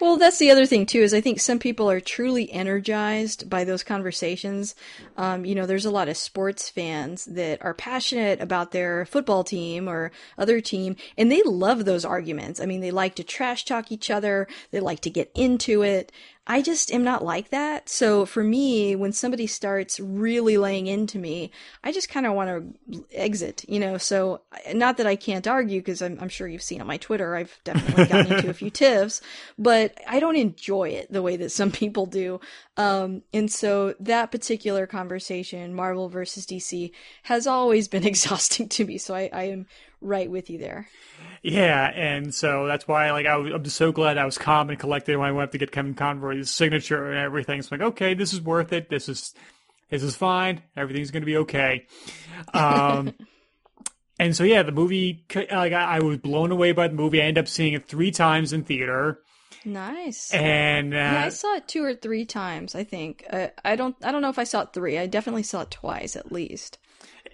Well, 0.00 0.16
that's 0.16 0.38
the 0.38 0.50
other 0.52 0.64
thing 0.64 0.86
too. 0.86 1.00
Is 1.00 1.12
I 1.12 1.20
think 1.20 1.40
some 1.40 1.58
people 1.58 1.90
are 1.90 2.00
truly 2.00 2.50
energized 2.52 3.50
by 3.50 3.64
those 3.64 3.82
conversations. 3.82 4.76
Um, 5.16 5.44
you 5.44 5.56
know, 5.56 5.66
there's 5.66 5.84
a 5.84 5.90
lot 5.90 6.08
of 6.08 6.16
sports 6.16 6.68
fans 6.68 7.24
that 7.24 7.64
are 7.64 7.74
passionate 7.74 8.40
about 8.40 8.70
their 8.70 9.06
football 9.06 9.42
team 9.42 9.88
or 9.88 10.12
other 10.36 10.60
team, 10.60 10.94
and 11.16 11.32
they 11.32 11.42
love 11.42 11.84
those 11.84 12.04
arguments. 12.04 12.60
I 12.60 12.66
mean, 12.66 12.80
they 12.80 12.92
like 12.92 13.16
to 13.16 13.24
trash 13.24 13.64
talk 13.64 13.90
each 13.90 14.08
other. 14.08 14.46
They 14.70 14.80
like 14.80 15.00
to 15.00 15.10
get 15.10 15.32
into 15.34 15.82
it. 15.82 16.12
I 16.50 16.62
just 16.62 16.90
am 16.90 17.04
not 17.04 17.22
like 17.22 17.50
that. 17.50 17.90
So 17.90 18.24
for 18.24 18.42
me, 18.42 18.96
when 18.96 19.12
somebody 19.12 19.46
starts 19.46 20.00
really 20.00 20.56
laying 20.56 20.86
into 20.86 21.18
me, 21.18 21.50
I 21.84 21.92
just 21.92 22.08
kind 22.08 22.24
of 22.24 22.32
want 22.32 22.74
to 22.90 23.04
exit, 23.12 23.66
you 23.68 23.78
know. 23.78 23.98
So 23.98 24.40
not 24.72 24.96
that 24.96 25.06
I 25.06 25.14
can't 25.14 25.46
argue 25.46 25.80
because 25.80 26.00
I'm, 26.00 26.16
I'm 26.18 26.30
sure 26.30 26.48
you've 26.48 26.62
seen 26.62 26.80
on 26.80 26.86
my 26.86 26.96
Twitter, 26.96 27.36
I've 27.36 27.58
definitely 27.64 28.06
gotten 28.06 28.32
into 28.32 28.48
a 28.48 28.54
few 28.54 28.70
tiffs, 28.78 29.20
but 29.58 29.98
I 30.08 30.20
don't 30.20 30.36
enjoy 30.36 30.88
it 30.88 31.12
the 31.12 31.20
way 31.20 31.36
that 31.36 31.50
some 31.50 31.70
people 31.70 32.06
do. 32.06 32.40
Um, 32.78 33.22
and 33.34 33.52
so 33.52 33.94
that 34.00 34.32
particular 34.32 34.86
conversation, 34.86 35.74
Marvel 35.74 36.08
versus 36.08 36.46
DC, 36.46 36.92
has 37.24 37.46
always 37.46 37.88
been 37.88 38.06
exhausting 38.06 38.70
to 38.70 38.86
me. 38.86 38.96
So 38.96 39.14
I, 39.14 39.28
I 39.34 39.42
am 39.44 39.66
right 40.00 40.30
with 40.30 40.50
you 40.50 40.58
there. 40.58 40.88
Yeah, 41.42 41.86
and 41.94 42.34
so 42.34 42.66
that's 42.66 42.86
why 42.88 43.10
like 43.12 43.26
I 43.26 43.36
was, 43.36 43.52
I'm 43.52 43.62
just 43.64 43.76
so 43.76 43.92
glad 43.92 44.18
I 44.18 44.24
was 44.24 44.38
calm 44.38 44.70
and 44.70 44.78
collected 44.78 45.16
when 45.16 45.28
I 45.28 45.32
went 45.32 45.44
up 45.44 45.52
to 45.52 45.58
get 45.58 45.70
Kevin 45.72 45.94
Conroy's 45.94 46.50
signature 46.50 47.10
and 47.10 47.18
everything. 47.18 47.58
It's 47.60 47.70
like, 47.70 47.80
okay, 47.80 48.14
this 48.14 48.32
is 48.32 48.40
worth 48.40 48.72
it. 48.72 48.88
This 48.90 49.08
is 49.08 49.34
this 49.90 50.02
is 50.02 50.16
fine. 50.16 50.62
Everything's 50.76 51.10
going 51.10 51.22
to 51.22 51.26
be 51.26 51.36
okay. 51.38 51.86
Um, 52.52 53.14
and 54.18 54.36
so 54.36 54.44
yeah, 54.44 54.62
the 54.62 54.72
movie 54.72 55.24
like 55.34 55.72
I, 55.72 55.96
I 55.96 55.98
was 56.00 56.18
blown 56.18 56.50
away 56.50 56.72
by 56.72 56.88
the 56.88 56.94
movie. 56.94 57.20
I 57.22 57.26
ended 57.26 57.44
up 57.44 57.48
seeing 57.48 57.72
it 57.74 57.86
three 57.86 58.10
times 58.10 58.52
in 58.52 58.64
theater, 58.64 59.20
Nice. 59.64 60.32
and 60.34 60.92
uh, 60.92 60.96
Yeah, 60.96 61.24
I 61.26 61.28
saw 61.30 61.54
it 61.56 61.68
two 61.68 61.84
or 61.84 61.94
three 61.94 62.24
times. 62.24 62.74
I 62.74 62.84
think. 62.84 63.24
Uh, 63.30 63.48
I 63.64 63.76
don't. 63.76 63.94
I 64.02 64.10
don't 64.12 64.22
know 64.22 64.30
if 64.30 64.38
I 64.38 64.44
saw 64.44 64.62
it 64.62 64.72
three. 64.72 64.98
I 64.98 65.06
definitely 65.06 65.44
saw 65.44 65.62
it 65.62 65.70
twice 65.70 66.16
at 66.16 66.32
least. 66.32 66.78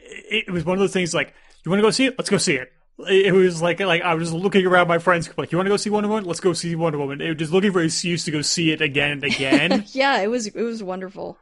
it 0.06 0.50
was 0.50 0.64
one 0.64 0.74
of 0.76 0.80
those 0.80 0.92
things 0.92 1.14
like, 1.14 1.32
you 1.64 1.70
want 1.70 1.78
to 1.80 1.86
go 1.86 1.90
see 1.90 2.06
it? 2.06 2.14
Let's 2.18 2.30
go 2.30 2.38
see 2.38 2.54
it. 2.54 2.72
it 3.08 3.32
was 3.34 3.60
like 3.60 3.80
like 3.80 4.02
I 4.02 4.14
was 4.14 4.30
just 4.30 4.42
looking 4.42 4.66
around 4.66 4.86
my 4.88 4.98
friends 4.98 5.28
like 5.36 5.50
you 5.50 5.58
want 5.58 5.66
to 5.66 5.70
go 5.70 5.76
see 5.76 5.90
Wonder 5.90 6.08
Woman? 6.08 6.24
Let's 6.24 6.40
go 6.40 6.52
see 6.52 6.74
Wonder 6.74 6.98
Woman. 6.98 7.20
It 7.20 7.28
was 7.30 7.38
just 7.38 7.52
looking 7.52 7.72
for 7.72 7.80
an 7.80 7.86
excuse 7.86 8.24
to 8.24 8.30
go 8.30 8.40
see 8.42 8.70
it 8.70 8.80
again 8.80 9.10
and 9.10 9.24
again. 9.24 9.84
Yeah 9.92 10.20
it 10.20 10.28
was 10.28 10.46
it 10.46 10.62
was 10.62 10.82
wonderful. 10.82 11.36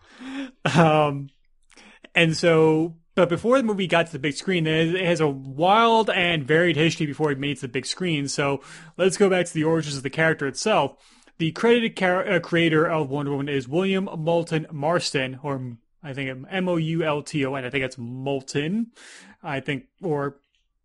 Um 0.75 1.29
and 2.15 2.37
so 2.37 2.97
but 3.15 3.29
before 3.29 3.59
the 3.59 3.65
movie 3.65 3.87
got 3.87 4.07
to 4.07 4.13
the 4.13 4.19
big 4.19 4.35
screen 4.35 4.67
it 4.67 4.99
has 5.05 5.21
a 5.21 5.29
wild 5.29 6.09
and 6.09 6.45
varied 6.47 6.77
history 6.77 7.05
before 7.07 7.31
it 7.31 7.39
made 7.39 7.53
it 7.53 7.55
to 7.57 7.63
the 7.63 7.69
big 7.69 7.85
screen. 7.87 8.29
So 8.29 8.63
let's 8.97 9.17
go 9.19 9.29
back 9.29 9.47
to 9.47 9.53
the 9.55 9.65
origins 9.65 9.97
of 9.97 10.03
the 10.03 10.11
character 10.11 10.47
itself. 10.47 10.97
The 11.39 11.53
credited 11.53 11.97
car- 11.97 12.27
uh, 12.27 12.41
creator 12.41 12.87
of 12.87 13.11
Wonder 13.11 13.33
Woman 13.33 13.49
is 13.49 13.69
William 13.69 14.09
Moulton 14.17 14.67
Marston 14.73 15.39
or 15.43 15.77
I 16.03 16.15
think 16.15 16.47
M 16.51 16.69
O 16.69 16.77
U 16.77 17.03
L 17.05 17.23
T 17.23 17.45
O 17.45 17.55
N 17.55 17.65
I 17.65 17.71
think 17.71 17.85
it's 17.85 17.99
Moulton 17.99 18.93
I 19.43 19.61
think 19.61 19.85
or 20.03 20.37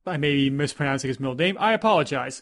I 0.06 0.18
may 0.18 0.36
be 0.36 0.50
mispronouncing 0.50 1.10
his 1.10 1.20
middle 1.20 1.36
name. 1.36 1.58
I 1.60 1.74
apologize. 1.74 2.42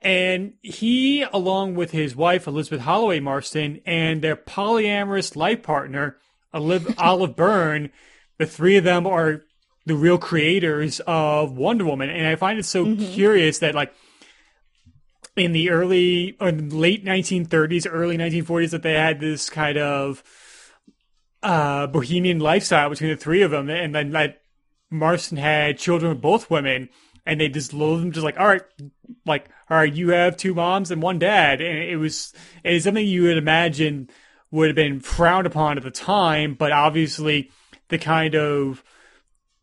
And 0.00 0.52
he, 0.60 1.22
along 1.22 1.74
with 1.76 1.90
his 1.90 2.14
wife, 2.14 2.46
Elizabeth 2.46 2.82
Holloway 2.82 3.20
Marston, 3.20 3.80
and 3.86 4.20
their 4.20 4.36
polyamorous 4.36 5.34
life 5.34 5.62
partner, 5.62 6.18
Olive, 6.52 6.94
Olive 6.98 7.34
Byrne, 7.34 7.90
the 8.38 8.46
three 8.46 8.76
of 8.76 8.84
them 8.84 9.06
are 9.06 9.42
the 9.86 9.94
real 9.94 10.18
creators 10.18 11.00
of 11.06 11.56
Wonder 11.56 11.86
Woman. 11.86 12.10
And 12.10 12.26
I 12.26 12.36
find 12.36 12.58
it 12.58 12.64
so 12.66 12.84
mm-hmm. 12.84 13.12
curious 13.12 13.60
that, 13.60 13.74
like, 13.74 13.94
in 15.36 15.52
the 15.52 15.70
early 15.70 16.36
or 16.38 16.52
late 16.52 17.04
1930s, 17.04 17.86
early 17.90 18.18
1940s, 18.18 18.70
that 18.70 18.82
they 18.82 18.92
had 18.92 19.20
this 19.20 19.48
kind 19.48 19.78
of 19.78 20.22
uh, 21.42 21.86
bohemian 21.86 22.40
lifestyle 22.40 22.90
between 22.90 23.10
the 23.10 23.16
three 23.16 23.40
of 23.40 23.50
them. 23.50 23.70
And 23.70 23.94
then, 23.94 24.12
like, 24.12 24.38
Marston 24.90 25.38
had 25.38 25.78
children 25.78 26.12
with 26.12 26.20
both 26.20 26.50
women, 26.50 26.88
and 27.26 27.40
they 27.40 27.48
just 27.48 27.72
loathed 27.72 28.02
them, 28.02 28.12
just 28.12 28.24
like, 28.24 28.38
all 28.38 28.46
right, 28.46 28.62
like, 29.24 29.48
all 29.70 29.78
right, 29.78 29.92
you 29.92 30.10
have 30.10 30.36
two 30.36 30.54
moms 30.54 30.90
and 30.90 31.02
one 31.02 31.18
dad, 31.18 31.60
and 31.60 31.78
it 31.78 31.96
was 31.96 32.32
it 32.62 32.74
is 32.74 32.84
something 32.84 33.06
you 33.06 33.24
would 33.24 33.38
imagine 33.38 34.10
would 34.50 34.68
have 34.68 34.76
been 34.76 35.00
frowned 35.00 35.46
upon 35.46 35.76
at 35.76 35.82
the 35.82 35.90
time, 35.90 36.54
but 36.54 36.70
obviously 36.70 37.50
the 37.88 37.98
kind 37.98 38.34
of 38.34 38.84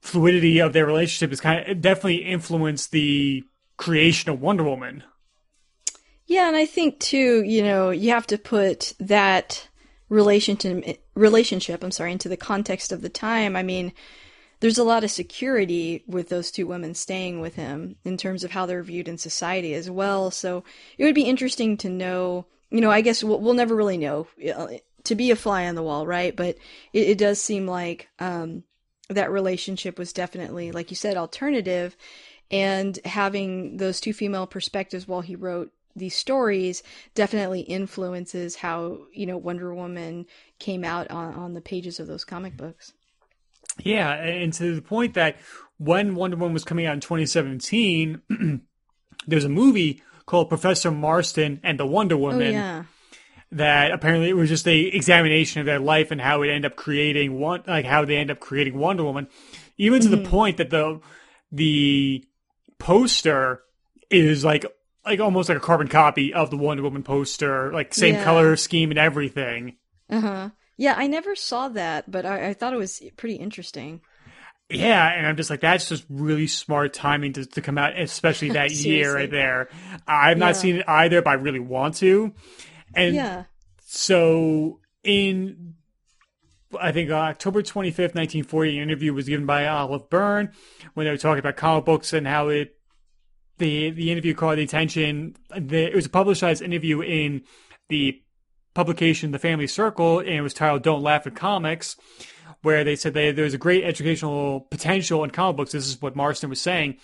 fluidity 0.01 0.59
of 0.59 0.73
their 0.73 0.85
relationship 0.85 1.31
is 1.31 1.39
kind 1.39 1.69
of 1.69 1.79
definitely 1.79 2.25
influenced 2.25 2.91
the 2.91 3.43
creation 3.77 4.29
of 4.29 4.41
Wonder 4.41 4.63
Woman. 4.63 5.03
Yeah, 6.25 6.47
and 6.47 6.55
I 6.55 6.65
think 6.65 6.99
too, 6.99 7.43
you 7.43 7.61
know, 7.61 7.89
you 7.89 8.11
have 8.11 8.27
to 8.27 8.37
put 8.37 8.93
that 8.99 9.67
relationship 10.09 11.01
relationship, 11.15 11.83
I'm 11.83 11.91
sorry, 11.91 12.11
into 12.11 12.29
the 12.29 12.37
context 12.37 12.91
of 12.91 13.01
the 13.01 13.09
time. 13.09 13.55
I 13.55 13.63
mean, 13.63 13.93
there's 14.61 14.77
a 14.77 14.83
lot 14.83 15.03
of 15.03 15.11
security 15.11 16.03
with 16.07 16.29
those 16.29 16.51
two 16.51 16.67
women 16.67 16.93
staying 16.93 17.41
with 17.41 17.55
him 17.55 17.95
in 18.05 18.15
terms 18.15 18.43
of 18.43 18.51
how 18.51 18.65
they're 18.65 18.83
viewed 18.83 19.07
in 19.07 19.17
society 19.17 19.73
as 19.73 19.89
well. 19.89 20.31
So 20.31 20.63
it 20.97 21.03
would 21.03 21.15
be 21.15 21.23
interesting 21.23 21.77
to 21.77 21.89
know, 21.89 22.45
you 22.69 22.79
know, 22.79 22.91
I 22.91 23.01
guess 23.01 23.23
we'll, 23.23 23.41
we'll 23.41 23.55
never 23.55 23.75
really 23.75 23.97
know 23.97 24.27
uh, 24.55 24.67
to 25.05 25.15
be 25.15 25.31
a 25.31 25.35
fly 25.35 25.65
on 25.65 25.73
the 25.73 25.83
wall, 25.83 26.05
right? 26.05 26.35
But 26.35 26.57
it, 26.93 27.09
it 27.09 27.17
does 27.17 27.41
seem 27.41 27.65
like 27.65 28.09
um, 28.19 28.63
that 29.09 29.31
relationship 29.31 29.97
was 29.97 30.13
definitely, 30.13 30.71
like 30.71 30.91
you 30.91 30.95
said, 30.95 31.17
alternative. 31.17 31.97
And 32.51 32.99
having 33.03 33.77
those 33.77 33.99
two 33.99 34.13
female 34.13 34.45
perspectives 34.45 35.07
while 35.07 35.21
he 35.21 35.35
wrote 35.35 35.71
these 35.95 36.15
stories 36.15 36.83
definitely 37.15 37.61
influences 37.61 38.57
how, 38.57 38.99
you 39.11 39.25
know, 39.25 39.37
Wonder 39.37 39.73
Woman 39.73 40.27
came 40.59 40.83
out 40.83 41.09
on, 41.09 41.33
on 41.33 41.53
the 41.55 41.61
pages 41.61 41.99
of 41.99 42.05
those 42.05 42.25
comic 42.25 42.55
books. 42.55 42.93
Yeah, 43.83 44.13
and 44.13 44.51
to 44.53 44.75
the 44.75 44.81
point 44.81 45.13
that 45.15 45.37
when 45.77 46.15
Wonder 46.15 46.37
Woman 46.37 46.53
was 46.53 46.63
coming 46.63 46.85
out 46.85 46.93
in 46.93 46.99
2017, 46.99 48.21
there's 49.27 49.45
a 49.45 49.49
movie 49.49 50.01
called 50.25 50.49
Professor 50.49 50.91
Marston 50.91 51.59
and 51.63 51.79
the 51.79 51.85
Wonder 51.85 52.15
oh, 52.15 52.19
Woman. 52.19 52.47
Oh, 52.47 52.51
yeah. 52.51 52.83
That 53.53 53.91
apparently 53.91 54.29
it 54.29 54.35
was 54.35 54.47
just 54.47 54.65
a 54.65 54.79
examination 54.79 55.59
of 55.59 55.65
their 55.65 55.79
life 55.79 56.11
and 56.11 56.21
how 56.21 56.41
it 56.41 56.47
ended 56.47 56.71
up 56.71 56.77
creating 56.77 57.37
one, 57.37 57.63
like 57.67 57.83
how 57.83 58.05
they 58.05 58.15
end 58.15 58.31
up 58.31 58.39
creating 58.39 58.77
Wonder 58.77 59.03
Woman, 59.03 59.27
even 59.77 59.99
to 60.01 60.07
mm-hmm. 60.07 60.23
the 60.23 60.29
point 60.29 60.57
that 60.57 60.69
the 60.69 61.01
the 61.51 62.23
poster 62.79 63.61
is 64.09 64.45
like 64.45 64.65
like 65.05 65.19
almost 65.19 65.49
like 65.49 65.57
a 65.57 65.61
carbon 65.61 65.89
copy 65.89 66.33
of 66.33 66.49
the 66.49 66.55
Wonder 66.55 66.83
Woman 66.83 67.03
poster, 67.03 67.73
like 67.73 67.93
same 67.93 68.15
yeah. 68.15 68.23
color 68.23 68.55
scheme 68.55 68.89
and 68.89 68.99
everything. 68.99 69.75
Uh 70.09 70.21
huh. 70.21 70.49
Yeah, 70.77 70.95
I 70.97 71.07
never 71.07 71.35
saw 71.35 71.69
that, 71.69 72.09
but 72.09 72.25
I, 72.25 72.49
I 72.49 72.53
thought 72.53 72.73
it 72.73 72.77
was 72.77 73.01
pretty 73.17 73.35
interesting. 73.35 74.01
Yeah, 74.69 75.11
and 75.11 75.27
I'm 75.27 75.35
just 75.35 75.49
like, 75.49 75.61
that's 75.61 75.89
just 75.89 76.05
really 76.09 76.47
smart 76.47 76.93
timing 76.93 77.33
to, 77.33 77.45
to 77.45 77.61
come 77.61 77.77
out, 77.77 77.99
especially 77.99 78.49
that 78.51 78.71
year 78.71 79.13
right 79.13 79.29
there. 79.29 79.69
I've 80.07 80.37
not 80.37 80.47
yeah. 80.47 80.53
seen 80.53 80.75
it 80.77 80.85
either, 80.87 81.21
but 81.21 81.31
I 81.31 81.33
really 81.33 81.59
want 81.59 81.95
to. 81.95 82.33
And 82.93 83.15
yeah. 83.15 83.43
so 83.81 84.79
in, 85.03 85.75
I 86.79 86.91
think 86.91 87.11
uh, 87.11 87.15
October 87.15 87.61
25th, 87.61 88.15
1940, 88.15 88.77
an 88.77 88.83
interview 88.83 89.13
was 89.13 89.27
given 89.27 89.45
by 89.45 89.67
Olive 89.67 90.09
Byrne 90.09 90.51
when 90.93 91.05
they 91.05 91.11
were 91.11 91.17
talking 91.17 91.39
about 91.39 91.57
comic 91.57 91.85
books 91.85 92.13
and 92.13 92.27
how 92.27 92.47
it, 92.49 92.77
the, 93.57 93.91
the 93.91 94.11
interview 94.11 94.33
caught 94.33 94.55
the 94.55 94.63
attention. 94.63 95.35
The, 95.55 95.91
it 95.91 95.95
was 95.95 96.05
a 96.05 96.09
publicized 96.09 96.61
interview 96.61 97.01
in 97.01 97.43
the 97.89 98.21
publication, 98.73 99.31
The 99.31 99.39
Family 99.39 99.67
Circle, 99.67 100.19
and 100.19 100.29
it 100.29 100.41
was 100.41 100.53
titled 100.53 100.83
Don't 100.83 101.01
Laugh 101.01 101.27
at 101.27 101.35
Comics, 101.35 101.95
where 102.61 102.83
they 102.83 102.95
said 102.95 103.13
that 103.13 103.35
there's 103.35 103.53
a 103.53 103.57
great 103.57 103.83
educational 103.83 104.61
potential 104.61 105.23
in 105.23 105.31
comic 105.31 105.57
books. 105.57 105.71
This 105.71 105.87
is 105.87 106.01
what 106.01 106.15
Marston 106.15 106.49
was 106.49 106.61
saying. 106.61 106.97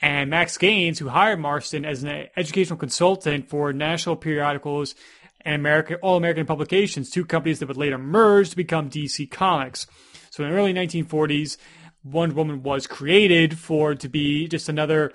And 0.00 0.30
Max 0.30 0.58
Gaines, 0.58 0.98
who 0.98 1.08
hired 1.08 1.38
Marston 1.38 1.84
as 1.84 2.02
an 2.02 2.28
educational 2.36 2.78
consultant 2.78 3.48
for 3.48 3.72
national 3.72 4.16
periodicals 4.16 4.94
and 5.42 5.54
American 5.54 5.96
All 6.02 6.16
American 6.16 6.44
Publications, 6.44 7.10
two 7.10 7.24
companies 7.24 7.60
that 7.60 7.68
would 7.68 7.76
later 7.76 7.98
merge 7.98 8.50
to 8.50 8.56
become 8.56 8.90
DC 8.90 9.30
Comics. 9.30 9.86
So 10.30 10.44
in 10.44 10.50
the 10.50 10.56
early 10.56 10.74
1940s, 10.74 11.56
Wonder 12.02 12.34
Woman 12.34 12.62
was 12.62 12.86
created 12.86 13.58
for 13.58 13.94
to 13.94 14.08
be 14.08 14.48
just 14.48 14.68
another 14.68 15.12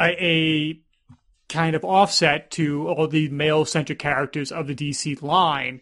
a, 0.00 0.24
a 0.24 0.81
kind 1.52 1.76
of 1.76 1.84
offset 1.84 2.50
to 2.52 2.88
all 2.88 3.06
the 3.06 3.28
male 3.28 3.64
centric 3.64 3.98
characters 3.98 4.50
of 4.50 4.66
the 4.66 4.74
DC 4.74 5.22
line. 5.22 5.80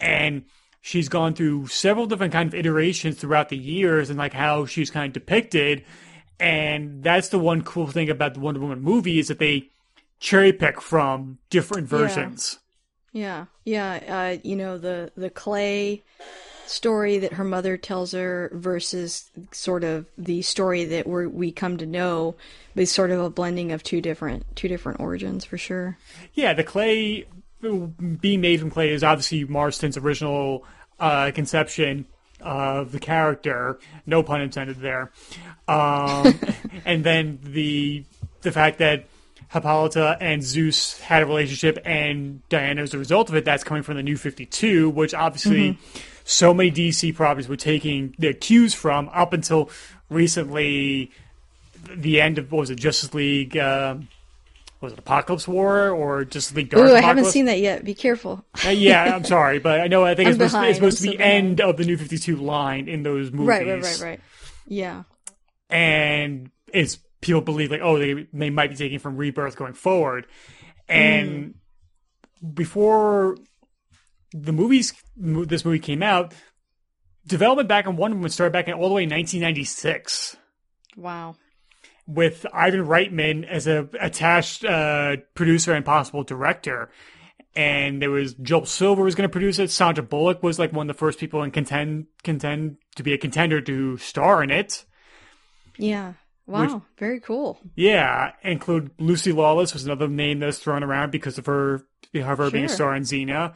And 0.00 0.44
she's 0.80 1.08
gone 1.08 1.34
through 1.34 1.68
several 1.68 2.06
different 2.06 2.32
kind 2.32 2.48
of 2.48 2.54
iterations 2.54 3.16
throughout 3.16 3.48
the 3.48 3.56
years 3.56 4.10
and 4.10 4.18
like 4.18 4.32
how 4.32 4.66
she's 4.66 4.90
kind 4.90 5.08
of 5.08 5.12
depicted. 5.12 5.84
And 6.40 7.02
that's 7.02 7.28
the 7.28 7.38
one 7.38 7.62
cool 7.62 7.86
thing 7.86 8.10
about 8.10 8.34
the 8.34 8.40
Wonder 8.40 8.60
Woman 8.60 8.82
movie 8.82 9.18
is 9.18 9.28
that 9.28 9.38
they 9.38 9.70
cherry 10.18 10.52
pick 10.52 10.80
from 10.80 11.38
different 11.50 11.88
versions. 11.88 12.58
Yeah, 13.12 13.46
yeah. 13.64 14.00
yeah. 14.02 14.18
Uh, 14.18 14.38
you 14.42 14.56
know 14.56 14.76
the 14.78 15.10
the 15.16 15.30
clay 15.30 16.02
story 16.68 17.18
that 17.18 17.34
her 17.34 17.44
mother 17.44 17.76
tells 17.76 18.12
her 18.12 18.50
versus 18.52 19.30
sort 19.52 19.84
of 19.84 20.06
the 20.18 20.42
story 20.42 20.84
that 20.84 21.06
we 21.06 21.26
we 21.26 21.52
come 21.52 21.76
to 21.78 21.86
know 21.86 22.34
is 22.74 22.90
sort 22.90 23.10
of 23.10 23.20
a 23.20 23.30
blending 23.30 23.72
of 23.72 23.82
two 23.82 24.00
different 24.00 24.44
two 24.56 24.68
different 24.68 25.00
origins 25.00 25.44
for 25.44 25.58
sure. 25.58 25.96
Yeah, 26.34 26.52
the 26.52 26.64
clay 26.64 27.26
being 28.20 28.40
made 28.40 28.60
from 28.60 28.70
clay 28.70 28.90
is 28.90 29.02
obviously 29.02 29.44
Marston's 29.44 29.96
original 29.96 30.64
uh, 31.00 31.30
conception 31.34 32.06
of 32.40 32.92
the 32.92 33.00
character. 33.00 33.78
No 34.04 34.22
pun 34.22 34.40
intended 34.40 34.80
there. 34.80 35.10
Um, 35.68 36.38
and 36.84 37.04
then 37.04 37.38
the 37.42 38.04
the 38.42 38.52
fact 38.52 38.78
that 38.78 39.06
Hippolyta 39.48 40.18
and 40.20 40.42
Zeus 40.42 40.98
had 40.98 41.22
a 41.22 41.26
relationship, 41.26 41.78
and 41.84 42.46
Diana 42.48 42.82
as 42.82 42.94
a 42.94 42.98
result 42.98 43.28
of 43.28 43.36
it. 43.36 43.44
That's 43.44 43.64
coming 43.64 43.82
from 43.82 43.96
the 43.96 44.02
New 44.02 44.16
Fifty 44.16 44.46
Two, 44.46 44.90
which 44.90 45.14
obviously. 45.14 45.72
Mm-hmm 45.72 46.12
so 46.28 46.52
many 46.52 46.72
DC 46.72 47.14
properties 47.14 47.48
were 47.48 47.56
taking 47.56 48.14
their 48.18 48.32
cues 48.32 48.74
from 48.74 49.08
up 49.12 49.32
until 49.32 49.70
recently. 50.10 51.12
The 51.88 52.20
end 52.20 52.38
of 52.38 52.50
what 52.50 52.58
was 52.58 52.70
it 52.70 52.80
Justice 52.80 53.14
League? 53.14 53.56
Uh, 53.56 53.98
was 54.80 54.92
it 54.92 55.04
Apokolips 55.04 55.46
War 55.46 55.90
or 55.90 56.24
Justice 56.24 56.56
League 56.56 56.70
Dark? 56.70 56.90
Ooh, 56.90 56.94
I 56.94 57.00
haven't 57.00 57.26
seen 57.26 57.44
that 57.44 57.60
yet. 57.60 57.84
Be 57.84 57.94
careful. 57.94 58.44
uh, 58.66 58.70
yeah, 58.70 59.14
I'm 59.14 59.24
sorry, 59.36 59.60
but 59.60 59.80
I 59.80 59.86
know 59.86 60.04
I 60.04 60.16
think 60.16 60.28
it's 60.28 60.36
supposed, 60.36 60.56
it's 60.68 60.78
supposed, 60.78 60.98
to 60.98 61.10
be 61.10 61.16
the 61.16 61.22
end 61.22 61.60
of 61.60 61.76
the 61.76 61.84
New 61.84 61.96
Fifty 61.96 62.18
Two 62.18 62.36
line 62.36 62.88
in 62.88 63.04
those 63.04 63.30
movies. 63.30 63.46
Right, 63.46 63.66
right, 63.66 63.82
right, 63.84 64.00
right. 64.00 64.20
Yeah. 64.66 65.04
And 65.70 66.50
it's 66.72 66.98
people 67.20 67.40
believe 67.40 67.70
like, 67.70 67.82
oh, 67.82 68.00
they 68.00 68.26
they 68.32 68.50
might 68.50 68.70
be 68.70 68.76
taking 68.76 68.98
from 68.98 69.16
Rebirth 69.16 69.54
going 69.54 69.74
forward, 69.74 70.26
and 70.88 71.54
mm. 72.44 72.54
before 72.54 73.36
the 74.32 74.52
movies 74.52 74.92
this 75.16 75.64
movie 75.64 75.78
came 75.78 76.02
out, 76.02 76.34
development 77.26 77.68
back 77.68 77.86
on 77.86 77.96
Wonder 77.96 78.16
Woman 78.16 78.30
started 78.30 78.52
back 78.52 78.68
in 78.68 78.74
all 78.74 78.88
the 78.88 78.94
way 78.94 79.02
in 79.02 79.10
1996. 79.10 80.36
Wow. 80.96 81.36
With 82.06 82.46
Ivan 82.52 82.86
Reitman 82.86 83.46
as 83.46 83.66
a 83.66 83.88
attached 84.00 84.64
uh, 84.64 85.16
producer 85.34 85.72
and 85.72 85.84
possible 85.84 86.22
director. 86.22 86.90
And 87.56 88.02
there 88.02 88.10
was 88.10 88.34
Joel 88.34 88.66
Silver 88.66 89.02
was 89.02 89.14
going 89.14 89.28
to 89.28 89.32
produce 89.32 89.58
it. 89.58 89.70
Sandra 89.70 90.04
Bullock 90.04 90.42
was 90.42 90.58
like 90.58 90.72
one 90.72 90.88
of 90.90 90.94
the 90.94 90.98
first 90.98 91.18
people 91.18 91.42
in 91.42 91.50
contend 91.50 92.06
contend 92.22 92.76
to 92.96 93.02
be 93.02 93.14
a 93.14 93.18
contender 93.18 93.60
to 93.62 93.96
star 93.96 94.42
in 94.42 94.50
it. 94.50 94.84
Yeah. 95.78 96.12
Wow, 96.46 96.60
Which- 96.74 96.82
very 96.98 97.18
cool. 97.18 97.58
Yeah, 97.74 98.32
include 98.42 98.92
Lucy 98.98 99.32
Lawless 99.32 99.72
was 99.72 99.84
another 99.84 100.06
name 100.06 100.38
that's 100.38 100.58
thrown 100.58 100.84
around 100.84 101.10
because 101.10 101.38
of 101.38 101.46
her 101.46 101.86
of 102.14 102.38
her 102.38 102.50
being 102.50 102.66
a 102.66 102.68
star 102.68 102.94
in 102.94 103.02
Xena. 103.02 103.54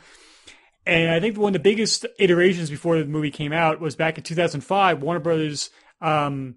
And 0.90 1.08
I 1.08 1.20
think 1.20 1.38
one 1.38 1.50
of 1.50 1.52
the 1.52 1.60
biggest 1.60 2.04
iterations 2.18 2.68
before 2.68 2.98
the 2.98 3.04
movie 3.04 3.30
came 3.30 3.52
out 3.52 3.80
was 3.80 3.94
back 3.94 4.18
in 4.18 4.24
2005. 4.24 5.00
Warner 5.00 5.20
Brothers 5.20 5.70
um, 6.00 6.56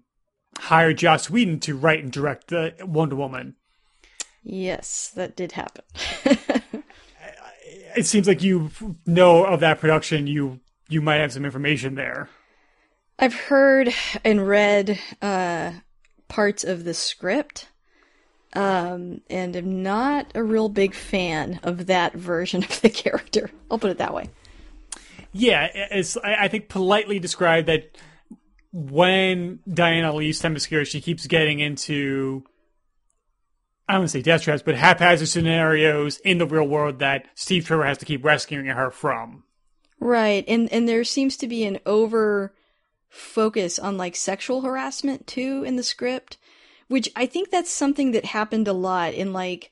hired 0.58 0.98
Joss 0.98 1.30
Whedon 1.30 1.60
to 1.60 1.76
write 1.76 2.02
and 2.02 2.10
direct 2.10 2.48
the 2.48 2.74
Wonder 2.80 3.14
Woman. 3.14 3.54
Yes, 4.42 5.12
that 5.14 5.36
did 5.36 5.52
happen. 5.52 5.84
It 7.96 8.06
seems 8.06 8.26
like 8.26 8.42
you 8.42 8.72
know 9.06 9.44
of 9.44 9.60
that 9.60 9.78
production. 9.78 10.26
You 10.26 10.58
you 10.88 11.00
might 11.00 11.18
have 11.18 11.32
some 11.32 11.44
information 11.44 11.94
there. 11.94 12.28
I've 13.20 13.34
heard 13.34 13.94
and 14.24 14.48
read 14.48 14.98
uh, 15.22 15.74
parts 16.26 16.64
of 16.64 16.82
the 16.82 16.92
script, 16.92 17.68
um, 18.54 19.20
and 19.28 19.56
am 19.56 19.82
not 19.82 20.32
a 20.34 20.42
real 20.42 20.68
big 20.68 20.94
fan 20.94 21.60
of 21.62 21.86
that 21.86 22.14
version 22.14 22.62
of 22.62 22.80
the 22.80 22.90
character. 22.90 23.50
I'll 23.70 23.78
put 23.78 23.90
it 23.90 23.98
that 23.98 24.14
way. 24.14 24.30
Yeah, 25.32 25.68
it's 25.74 26.16
I 26.18 26.46
think 26.46 26.68
politely 26.68 27.18
described 27.18 27.66
that 27.66 27.96
when 28.72 29.58
Diana 29.72 30.14
leaves 30.14 30.40
Themyscira, 30.40 30.86
she 30.86 31.00
keeps 31.00 31.26
getting 31.26 31.58
into 31.58 32.44
I 33.88 33.94
don't 33.94 34.02
want 34.02 34.12
to 34.12 34.18
say 34.18 34.22
death 34.22 34.42
traps, 34.42 34.62
but 34.62 34.76
haphazard 34.76 35.28
scenarios 35.28 36.18
in 36.18 36.38
the 36.38 36.46
real 36.46 36.66
world 36.66 37.00
that 37.00 37.26
Steve 37.34 37.66
Trevor 37.66 37.84
has 37.84 37.98
to 37.98 38.06
keep 38.06 38.24
rescuing 38.24 38.66
her 38.66 38.90
from. 38.90 39.44
Right, 40.00 40.44
and 40.48 40.72
and 40.72 40.88
there 40.88 41.04
seems 41.04 41.36
to 41.38 41.48
be 41.48 41.64
an 41.64 41.80
over 41.84 42.54
focus 43.08 43.78
on 43.78 43.96
like 43.96 44.16
sexual 44.16 44.62
harassment 44.62 45.26
too 45.26 45.64
in 45.66 45.76
the 45.76 45.82
script, 45.82 46.38
which 46.88 47.08
I 47.16 47.26
think 47.26 47.50
that's 47.50 47.70
something 47.70 48.12
that 48.12 48.24
happened 48.24 48.68
a 48.68 48.72
lot 48.72 49.14
in 49.14 49.32
like, 49.32 49.70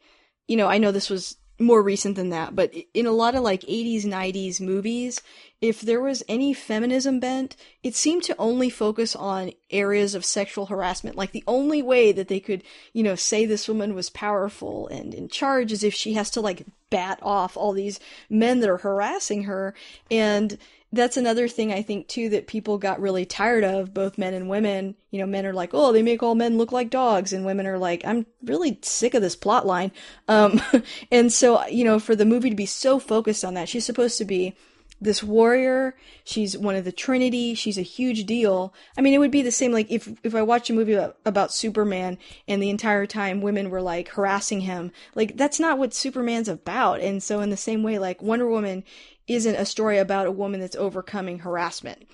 you 0.48 0.56
know, 0.56 0.68
I 0.68 0.78
know 0.78 0.92
this 0.92 1.10
was 1.10 1.36
more 1.58 1.82
recent 1.82 2.16
than 2.16 2.30
that, 2.30 2.56
but 2.56 2.74
in 2.94 3.06
a 3.06 3.12
lot 3.12 3.34
of 3.34 3.42
like 3.42 3.62
80s 3.62 4.04
90s 4.04 4.60
movies, 4.60 5.20
if 5.62 5.80
there 5.80 6.00
was 6.00 6.24
any 6.28 6.52
feminism 6.52 7.20
bent, 7.20 7.56
it 7.84 7.94
seemed 7.94 8.24
to 8.24 8.36
only 8.36 8.68
focus 8.68 9.14
on 9.14 9.52
areas 9.70 10.16
of 10.16 10.24
sexual 10.24 10.66
harassment. 10.66 11.16
Like 11.16 11.30
the 11.30 11.44
only 11.46 11.80
way 11.80 12.10
that 12.10 12.26
they 12.26 12.40
could, 12.40 12.64
you 12.92 13.04
know, 13.04 13.14
say 13.14 13.46
this 13.46 13.68
woman 13.68 13.94
was 13.94 14.10
powerful 14.10 14.88
and 14.88 15.14
in 15.14 15.28
charge 15.28 15.70
is 15.70 15.84
if 15.84 15.94
she 15.94 16.14
has 16.14 16.30
to 16.30 16.40
like 16.40 16.66
bat 16.90 17.20
off 17.22 17.56
all 17.56 17.72
these 17.72 18.00
men 18.28 18.58
that 18.58 18.68
are 18.68 18.78
harassing 18.78 19.44
her. 19.44 19.72
And 20.10 20.58
that's 20.92 21.16
another 21.16 21.46
thing 21.46 21.72
I 21.72 21.80
think 21.80 22.08
too 22.08 22.28
that 22.30 22.48
people 22.48 22.76
got 22.76 23.00
really 23.00 23.24
tired 23.24 23.62
of, 23.62 23.94
both 23.94 24.18
men 24.18 24.34
and 24.34 24.48
women. 24.48 24.96
You 25.12 25.20
know, 25.20 25.26
men 25.26 25.46
are 25.46 25.54
like, 25.54 25.70
oh, 25.72 25.92
they 25.92 26.02
make 26.02 26.24
all 26.24 26.34
men 26.34 26.58
look 26.58 26.72
like 26.72 26.90
dogs, 26.90 27.32
and 27.32 27.46
women 27.46 27.66
are 27.66 27.78
like, 27.78 28.04
I'm 28.04 28.26
really 28.44 28.78
sick 28.82 29.14
of 29.14 29.22
this 29.22 29.36
plot 29.36 29.64
line. 29.64 29.92
Um, 30.28 30.60
and 31.12 31.32
so, 31.32 31.64
you 31.66 31.84
know, 31.84 31.98
for 31.98 32.14
the 32.14 32.26
movie 32.26 32.50
to 32.50 32.56
be 32.56 32.66
so 32.66 32.98
focused 32.98 33.44
on 33.44 33.54
that, 33.54 33.68
she's 33.70 33.86
supposed 33.86 34.18
to 34.18 34.26
be 34.26 34.54
this 35.02 35.22
warrior. 35.22 35.96
She's 36.24 36.56
one 36.56 36.76
of 36.76 36.84
the 36.84 36.92
Trinity. 36.92 37.54
She's 37.54 37.78
a 37.78 37.82
huge 37.82 38.24
deal. 38.24 38.72
I 38.96 39.00
mean, 39.00 39.14
it 39.14 39.18
would 39.18 39.30
be 39.30 39.42
the 39.42 39.50
same 39.50 39.72
like 39.72 39.90
if 39.90 40.08
if 40.22 40.34
I 40.34 40.42
watch 40.42 40.70
a 40.70 40.72
movie 40.72 40.94
about, 40.94 41.16
about 41.24 41.52
Superman 41.52 42.18
and 42.46 42.62
the 42.62 42.70
entire 42.70 43.06
time 43.06 43.40
women 43.40 43.70
were 43.70 43.82
like 43.82 44.08
harassing 44.08 44.60
him. 44.60 44.92
Like 45.14 45.36
that's 45.36 45.60
not 45.60 45.78
what 45.78 45.94
Superman's 45.94 46.48
about. 46.48 47.00
And 47.00 47.22
so 47.22 47.40
in 47.40 47.50
the 47.50 47.56
same 47.56 47.82
way, 47.82 47.98
like 47.98 48.22
Wonder 48.22 48.48
Woman 48.48 48.84
isn't 49.26 49.54
a 49.54 49.66
story 49.66 49.98
about 49.98 50.26
a 50.26 50.32
woman 50.32 50.60
that's 50.60 50.76
overcoming 50.76 51.40
harassment. 51.40 52.06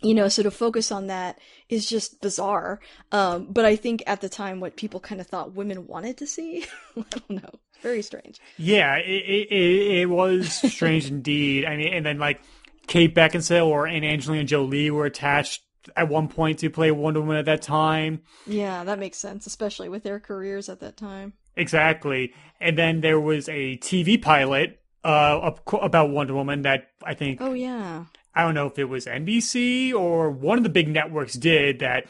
You 0.00 0.14
know, 0.14 0.28
so 0.28 0.44
to 0.44 0.50
focus 0.52 0.92
on 0.92 1.08
that 1.08 1.40
is 1.68 1.88
just 1.88 2.20
bizarre. 2.20 2.78
Um, 3.10 3.48
but 3.50 3.64
I 3.64 3.74
think 3.74 4.04
at 4.06 4.20
the 4.20 4.28
time, 4.28 4.60
what 4.60 4.76
people 4.76 5.00
kind 5.00 5.20
of 5.20 5.26
thought 5.26 5.54
women 5.54 5.88
wanted 5.88 6.18
to 6.18 6.26
see, 6.26 6.64
I 6.96 7.04
don't 7.10 7.42
know, 7.42 7.50
very 7.82 8.02
strange. 8.02 8.40
Yeah, 8.56 8.96
it 8.96 9.50
it, 9.50 10.00
it, 10.00 10.06
was 10.06 10.52
strange 10.52 11.06
indeed. 11.10 11.64
I 11.64 11.76
mean, 11.76 11.92
and 11.92 12.04
then 12.04 12.18
like 12.18 12.40
Kate 12.86 13.14
Beckinsale 13.14 13.66
or 13.66 13.86
and 13.86 14.04
Angelina 14.04 14.44
Jolie 14.44 14.90
were 14.90 15.06
attached 15.06 15.62
at 15.96 16.08
one 16.08 16.28
point 16.28 16.58
to 16.60 16.70
play 16.70 16.90
Wonder 16.90 17.20
Woman 17.20 17.36
at 17.36 17.46
that 17.46 17.62
time. 17.62 18.22
Yeah, 18.46 18.84
that 18.84 18.98
makes 18.98 19.18
sense, 19.18 19.46
especially 19.46 19.88
with 19.88 20.02
their 20.02 20.20
careers 20.20 20.68
at 20.68 20.80
that 20.80 20.96
time. 20.96 21.34
Exactly. 21.56 22.34
And 22.60 22.76
then 22.76 23.00
there 23.00 23.20
was 23.20 23.48
a 23.48 23.76
TV 23.78 24.20
pilot 24.20 24.80
uh 25.04 25.52
about 25.80 26.10
Wonder 26.10 26.34
Woman 26.34 26.62
that 26.62 26.88
I 27.04 27.14
think 27.14 27.40
Oh 27.40 27.52
yeah. 27.52 28.04
I 28.34 28.42
don't 28.42 28.54
know 28.54 28.66
if 28.66 28.78
it 28.78 28.84
was 28.84 29.06
NBC 29.06 29.94
or 29.94 30.30
one 30.30 30.58
of 30.58 30.64
the 30.64 30.70
big 30.70 30.88
networks 30.88 31.34
did 31.34 31.80
that. 31.80 32.06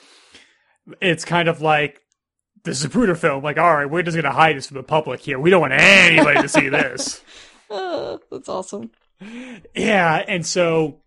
It's 1.01 1.25
kind 1.25 1.49
of 1.49 1.61
like 1.61 2.01
the 2.69 2.89
Zapruder 2.89 3.17
film. 3.17 3.43
Like, 3.43 3.59
all 3.59 3.75
right, 3.75 3.91
we're 3.91 4.03
just 4.03 4.17
gonna 4.17 4.33
hide 4.33 4.57
this 4.57 4.67
from 4.67 4.77
the 4.77 4.83
public 4.83 5.21
here. 5.21 5.39
We 5.39 5.51
don't 5.51 5.61
want 5.61 5.73
anybody 5.73 6.43
to 6.43 6.49
see 6.49 6.69
this. 6.69 7.23
Uh, 7.71 8.17
that's 8.31 8.49
awesome. 8.49 8.91
Yeah, 9.75 10.25
and 10.27 10.47
so 10.47 11.03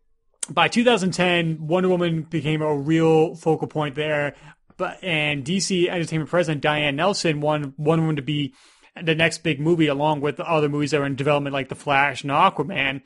by 0.47 0.67
2010, 0.67 1.65
Wonder 1.65 1.89
Woman 1.89 2.21
became 2.21 2.61
a 2.61 2.77
real 2.77 3.33
focal 3.33 3.67
point 3.67 3.95
there. 3.95 4.35
But 4.77 5.03
and 5.03 5.43
DC 5.43 5.87
Entertainment 5.87 6.29
president 6.29 6.61
Diane 6.61 6.95
Nelson 6.95 7.41
wanted 7.41 7.73
Wonder 7.77 8.03
Woman 8.03 8.17
to 8.17 8.21
be 8.21 8.53
the 9.01 9.15
next 9.15 9.39
big 9.39 9.59
movie, 9.59 9.87
along 9.87 10.21
with 10.21 10.37
the 10.37 10.47
other 10.47 10.69
movies 10.69 10.91
that 10.91 10.99
were 10.99 11.07
in 11.07 11.15
development, 11.15 11.53
like 11.53 11.69
The 11.69 11.73
Flash 11.73 12.21
and 12.21 12.31
Aquaman. 12.31 13.01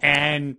And 0.00 0.56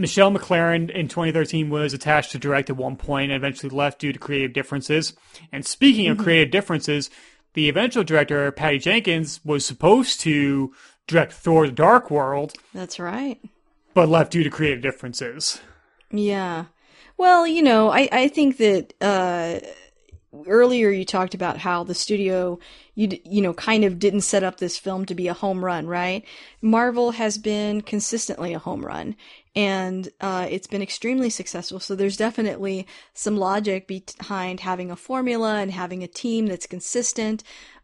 Michelle 0.00 0.30
MacLaren 0.30 0.90
in 0.90 1.08
2013 1.08 1.68
was 1.68 1.92
attached 1.92 2.32
to 2.32 2.38
direct 2.38 2.70
at 2.70 2.76
one 2.76 2.96
point 2.96 3.30
and 3.30 3.36
eventually 3.36 3.70
left 3.70 4.00
due 4.00 4.12
to 4.12 4.18
creative 4.18 4.52
differences. 4.52 5.12
And 5.52 5.64
speaking 5.66 6.08
of 6.08 6.18
creative 6.18 6.50
differences, 6.50 7.10
the 7.54 7.68
eventual 7.68 8.04
director, 8.04 8.50
Patty 8.50 8.78
Jenkins, 8.78 9.40
was 9.44 9.66
supposed 9.66 10.20
to 10.20 10.72
direct 11.06 11.32
Thor 11.32 11.66
the 11.66 11.72
Dark 11.72 12.10
World, 12.10 12.54
That's 12.72 12.98
right. 12.98 13.38
but 13.92 14.08
left 14.08 14.32
due 14.32 14.44
to 14.44 14.50
creative 14.50 14.82
differences. 14.82 15.60
Yeah. 16.10 16.66
Well, 17.18 17.46
you 17.46 17.62
know, 17.62 17.90
I, 17.90 18.08
I 18.10 18.28
think 18.28 18.56
that 18.56 18.94
uh, 19.00 19.60
earlier 20.46 20.90
you 20.90 21.04
talked 21.04 21.34
about 21.34 21.58
how 21.58 21.84
the 21.84 21.94
studio, 21.94 22.58
you 22.94 23.18
you 23.24 23.42
know, 23.42 23.52
kind 23.52 23.84
of 23.84 23.98
didn't 23.98 24.22
set 24.22 24.44
up 24.44 24.58
this 24.58 24.78
film 24.78 25.04
to 25.06 25.14
be 25.14 25.28
a 25.28 25.34
home 25.34 25.64
run, 25.64 25.86
right? 25.86 26.24
Marvel 26.62 27.10
has 27.12 27.36
been 27.36 27.80
consistently 27.80 28.54
a 28.54 28.58
home 28.58 28.84
run, 28.84 29.16
and 29.54 30.08
uh, 30.20 30.46
it's 30.48 30.66
been 30.66 30.82
extremely 30.82 31.30
successful. 31.30 31.80
So 31.80 31.94
there's 31.94 32.16
definitely 32.16 32.86
some 33.14 33.36
logic 33.36 33.88
behind 33.88 34.60
having 34.60 34.90
a 34.90 34.96
formula 34.96 35.56
and 35.56 35.72
having 35.72 36.02
a 36.02 36.08
team 36.08 36.46
that's 36.46 36.66
consistent. 36.66 37.42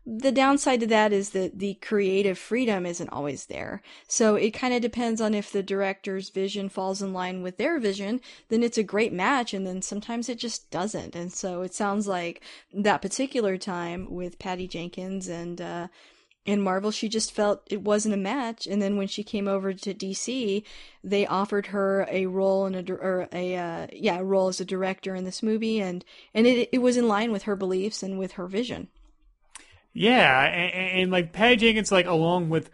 The 0.08 0.30
downside 0.30 0.78
to 0.80 0.86
that 0.86 1.12
is 1.12 1.30
that 1.30 1.58
the 1.58 1.74
creative 1.74 2.38
freedom 2.38 2.86
isn't 2.86 3.08
always 3.08 3.46
there. 3.46 3.82
So 4.06 4.36
it 4.36 4.52
kind 4.52 4.72
of 4.72 4.80
depends 4.80 5.20
on 5.20 5.34
if 5.34 5.50
the 5.50 5.64
director's 5.64 6.30
vision 6.30 6.68
falls 6.68 7.02
in 7.02 7.12
line 7.12 7.42
with 7.42 7.56
their 7.56 7.80
vision, 7.80 8.20
then 8.48 8.62
it's 8.62 8.78
a 8.78 8.84
great 8.84 9.12
match, 9.12 9.52
and 9.52 9.66
then 9.66 9.82
sometimes 9.82 10.28
it 10.28 10.38
just 10.38 10.70
doesn't. 10.70 11.16
And 11.16 11.32
so 11.32 11.62
it 11.62 11.74
sounds 11.74 12.06
like 12.06 12.40
that 12.72 13.02
particular 13.02 13.58
time 13.58 14.06
with 14.08 14.38
Patty 14.38 14.68
Jenkins 14.68 15.26
and 15.26 15.60
uh, 15.60 15.88
and 16.46 16.62
Marvel, 16.62 16.90
she 16.90 17.08
just 17.08 17.32
felt 17.32 17.66
it 17.70 17.82
wasn't 17.82 18.14
a 18.14 18.18
match. 18.18 18.66
And 18.66 18.80
then 18.80 18.96
when 18.96 19.08
she 19.08 19.24
came 19.24 19.48
over 19.48 19.72
to 19.72 19.94
DC, 19.94 20.62
they 21.02 21.26
offered 21.26 21.66
her 21.66 22.06
a 22.10 22.26
role 22.26 22.66
in 22.66 22.74
a 22.74 22.92
or 22.92 23.28
a 23.32 23.56
uh, 23.56 23.86
yeah 23.92 24.18
a 24.18 24.24
role 24.24 24.48
as 24.48 24.60
a 24.60 24.64
director 24.64 25.14
in 25.14 25.24
this 25.24 25.42
movie, 25.42 25.80
and 25.80 26.04
and 26.34 26.46
it 26.46 26.68
it 26.72 26.78
was 26.78 26.96
in 26.96 27.08
line 27.08 27.32
with 27.32 27.44
her 27.44 27.56
beliefs 27.56 28.02
and 28.02 28.18
with 28.18 28.32
her 28.32 28.46
vision. 28.46 28.88
Yeah, 29.92 30.44
and, 30.44 31.00
and 31.00 31.10
like 31.10 31.32
Patty 31.32 31.56
Jenkins, 31.56 31.90
like 31.90 32.06
along 32.06 32.50
with 32.50 32.70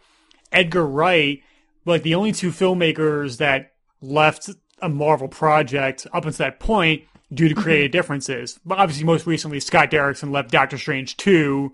Edgar 0.50 0.86
Wright, 0.86 1.40
like 1.84 2.02
the 2.02 2.14
only 2.14 2.32
two 2.32 2.50
filmmakers 2.50 3.38
that 3.38 3.72
left 4.00 4.50
a 4.80 4.88
Marvel 4.88 5.28
project 5.28 6.06
up 6.12 6.24
until 6.24 6.44
that 6.44 6.58
point 6.58 7.04
due 7.32 7.48
to 7.48 7.54
creative 7.54 7.92
differences. 7.92 8.58
But 8.64 8.78
obviously, 8.78 9.04
most 9.04 9.26
recently, 9.26 9.60
Scott 9.60 9.90
Derrickson 9.90 10.32
left 10.32 10.50
Doctor 10.50 10.76
Strange 10.76 11.16
two, 11.16 11.72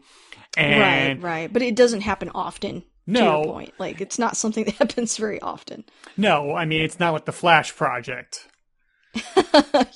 and 0.59 1.23
right, 1.23 1.23
right. 1.23 1.53
But 1.53 1.63
it 1.63 1.75
doesn't 1.77 2.03
happen 2.03 2.31
often. 2.35 2.83
To 3.07 3.13
No. 3.15 3.43
point, 3.45 3.73
like 3.79 4.03
it's 4.03 4.19
not 4.19 4.37
something 4.37 4.65
that 4.67 4.75
happens 4.75 5.17
very 5.17 5.41
often. 5.41 5.85
no, 6.19 6.55
I 6.55 6.67
mean 6.67 6.83
it's 6.83 7.01
not 7.01 7.13
like 7.15 7.25
the 7.25 7.33
Flash 7.33 7.75
project. 7.75 8.47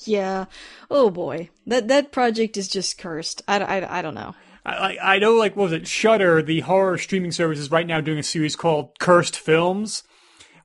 Yeah. 0.04 0.46
Oh 0.90 1.10
boy, 1.10 1.50
that 1.66 1.88
that 1.88 2.12
project 2.12 2.56
is 2.56 2.68
just 2.68 2.98
cursed. 2.98 3.42
I, 3.48 3.58
I, 3.60 3.98
I 3.98 4.02
don't 4.02 4.14
know. 4.14 4.34
I, 4.64 4.72
I 4.98 5.14
I 5.14 5.18
know, 5.18 5.34
like, 5.34 5.56
what 5.56 5.64
was 5.64 5.72
it? 5.72 5.86
Shudder, 5.86 6.42
the 6.42 6.60
horror 6.60 6.98
streaming 6.98 7.32
service, 7.32 7.58
is 7.58 7.70
right 7.70 7.86
now 7.86 8.00
doing 8.00 8.18
a 8.18 8.22
series 8.22 8.56
called 8.56 8.98
Cursed 8.98 9.38
Films, 9.38 10.02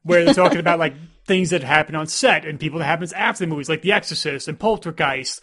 where 0.04 0.24
they're 0.26 0.34
talking 0.34 0.60
about 0.66 0.80
like 0.80 0.96
things 1.26 1.50
that 1.50 1.64
happen 1.64 1.96
on 1.96 2.08
set 2.08 2.46
and 2.46 2.60
people 2.60 2.80
that 2.80 2.86
happens 2.86 3.12
after 3.14 3.44
the 3.44 3.48
movies, 3.48 3.70
like 3.70 3.82
The 3.82 3.92
Exorcist 3.92 4.48
and 4.48 4.60
Poltergeist. 4.60 5.42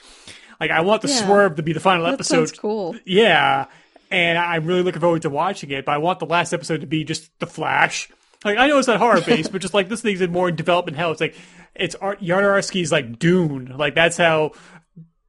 Like, 0.61 0.71
I 0.71 0.81
want 0.81 1.03
the 1.03 1.09
Yeah. 1.09 1.27
swerve 1.27 1.57
to 1.57 1.63
be 1.63 1.73
the 1.73 1.81
final 1.81 2.05
That 2.05 2.15
episode. 2.15 2.37
sounds 2.49 2.53
cool. 2.53 2.97
Yeah, 3.05 3.67
and 4.15 4.39
I'm 4.39 4.65
really 4.65 4.83
looking 4.83 5.01
forward 5.01 5.23
to 5.23 5.31
watching 5.31 5.71
it. 5.71 5.85
But 5.85 5.93
I 5.93 5.99
want 5.99 6.21
the 6.21 6.27
last 6.27 6.53
episode 6.53 6.83
to 6.83 6.87
be 6.87 7.03
just 7.03 7.37
the 7.41 7.47
Flash. 7.47 8.09
Like 8.45 8.59
I 8.59 8.69
know 8.69 8.79
it's 8.79 8.87
not 8.87 8.99
horror 8.99 9.21
based, 9.27 9.51
but 9.51 9.61
just 9.61 9.75
like 9.75 9.89
this 9.89 10.03
thing's 10.03 10.21
in 10.21 10.31
more 10.31 10.53
development 10.53 10.97
hell. 10.97 11.11
It's 11.11 11.21
like 11.21 11.35
it's 11.75 11.97
Jodorowsky's 11.97 12.93
like 12.93 13.19
Dune. 13.19 13.75
Like 13.77 13.97
that's 13.97 14.17
how 14.17 14.53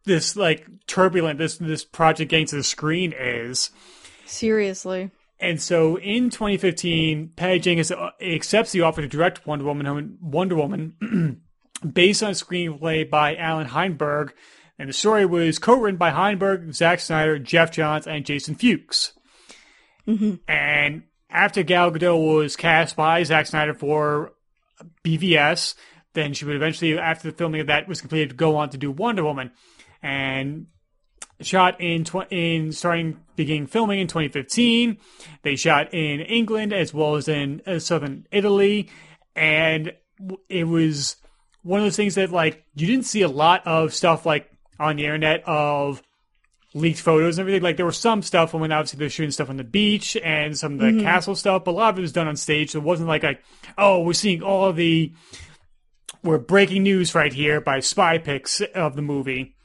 this 0.03 0.35
like 0.35 0.67
turbulent 0.85 1.39
this 1.39 1.57
this 1.57 1.83
project 1.83 2.29
getting 2.29 2.45
to 2.47 2.57
the 2.57 2.63
screen 2.63 3.11
is. 3.17 3.71
Seriously. 4.27 5.09
And 5.39 5.61
so 5.61 5.97
in 5.97 6.29
2015, 6.29 7.31
Patty 7.35 7.59
Jenkins 7.59 7.91
uh, 7.91 8.11
accepts 8.21 8.71
the 8.71 8.81
offer 8.81 9.01
to 9.01 9.07
direct 9.07 9.45
Wonder 9.45 9.65
Woman, 9.65 10.17
Wonder 10.21 10.55
Woman, 10.55 11.41
based 11.93 12.23
on 12.23 12.29
a 12.29 12.33
screenplay 12.33 13.09
by 13.09 13.35
Allan 13.35 13.67
Heinberg, 13.67 14.31
and 14.77 14.89
the 14.89 14.93
story 14.93 15.25
was 15.25 15.59
co-written 15.59 15.97
by 15.97 16.11
Heinberg, 16.11 16.73
Zack 16.73 16.99
Snyder, 16.99 17.39
Geoff 17.39 17.71
Johns, 17.71 18.07
and 18.07 18.25
Jason 18.25 18.55
Fuchs. 18.55 19.13
Mm-hmm. 20.07 20.35
And 20.47 21.03
after 21.29 21.63
Gal 21.63 21.91
Gadot 21.91 22.35
was 22.35 22.55
cast 22.55 22.95
by 22.95 23.23
Zack 23.23 23.47
Snyder 23.47 23.73
for 23.73 24.33
BVS, 25.03 25.75
then 26.13 26.33
she 26.33 26.45
would 26.45 26.55
eventually, 26.55 26.97
after 26.97 27.29
the 27.29 27.37
filming 27.37 27.61
of 27.61 27.67
that 27.67 27.87
was 27.87 28.01
completed, 28.01 28.37
go 28.37 28.57
on 28.57 28.69
to 28.69 28.77
do 28.77 28.91
Wonder 28.91 29.23
Woman. 29.23 29.51
And 30.01 30.67
shot 31.41 31.81
in 31.81 32.03
tw- 32.03 32.31
in 32.31 32.71
starting 32.71 33.19
beginning 33.35 33.67
filming 33.67 33.99
in 33.99 34.07
2015. 34.07 34.97
They 35.43 35.55
shot 35.55 35.93
in 35.93 36.21
England 36.21 36.73
as 36.73 36.93
well 36.93 37.15
as 37.15 37.27
in 37.27 37.61
uh, 37.65 37.79
southern 37.79 38.25
Italy, 38.31 38.89
and 39.35 39.93
w- 40.19 40.41
it 40.49 40.63
was 40.65 41.17
one 41.63 41.79
of 41.79 41.85
those 41.85 41.95
things 41.95 42.15
that 42.15 42.31
like 42.31 42.65
you 42.75 42.87
didn't 42.87 43.05
see 43.05 43.21
a 43.21 43.27
lot 43.27 43.65
of 43.67 43.93
stuff 43.93 44.25
like 44.25 44.49
on 44.79 44.95
the 44.95 45.05
internet 45.05 45.43
of 45.47 46.01
leaked 46.73 46.99
photos 46.99 47.37
and 47.37 47.43
everything. 47.43 47.63
Like 47.63 47.77
there 47.77 47.85
was 47.85 47.97
some 47.97 48.21
stuff 48.21 48.53
when 48.53 48.71
obviously 48.71 48.99
they're 48.99 49.09
shooting 49.09 49.31
stuff 49.31 49.49
on 49.49 49.57
the 49.57 49.63
beach 49.63 50.17
and 50.23 50.57
some 50.57 50.73
of 50.73 50.79
the 50.79 50.87
mm-hmm. 50.87 51.01
castle 51.01 51.35
stuff, 51.35 51.63
but 51.63 51.71
a 51.71 51.73
lot 51.73 51.93
of 51.93 51.99
it 51.99 52.01
was 52.01 52.11
done 52.11 52.27
on 52.27 52.35
stage. 52.35 52.71
So 52.71 52.79
it 52.79 52.83
wasn't 52.83 53.09
like 53.09 53.23
like 53.23 53.43
oh 53.77 54.01
we're 54.01 54.13
seeing 54.13 54.43
all 54.43 54.71
the 54.73 55.11
we're 56.21 56.37
breaking 56.37 56.83
news 56.83 57.15
right 57.15 57.31
here 57.31 57.61
by 57.61 57.79
spy 57.79 58.17
pics 58.17 58.61
of 58.73 58.95
the 58.95 59.01
movie. 59.01 59.55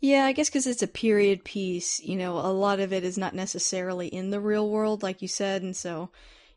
Yeah, 0.00 0.24
I 0.24 0.32
guess 0.32 0.50
because 0.50 0.66
it's 0.66 0.82
a 0.82 0.86
period 0.86 1.44
piece, 1.44 1.98
you 2.00 2.16
know, 2.16 2.34
a 2.34 2.52
lot 2.52 2.78
of 2.78 2.92
it 2.92 3.04
is 3.04 3.16
not 3.16 3.34
necessarily 3.34 4.06
in 4.06 4.30
the 4.30 4.40
real 4.40 4.68
world, 4.68 5.02
like 5.02 5.22
you 5.22 5.28
said, 5.28 5.62
and 5.62 5.74
so 5.74 6.10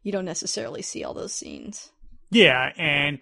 you 0.04 0.12
don't 0.12 0.26
necessarily 0.26 0.82
see 0.82 1.04
all 1.04 1.14
those 1.14 1.34
scenes. 1.34 1.92
Yeah, 2.30 2.72
and 2.78 3.20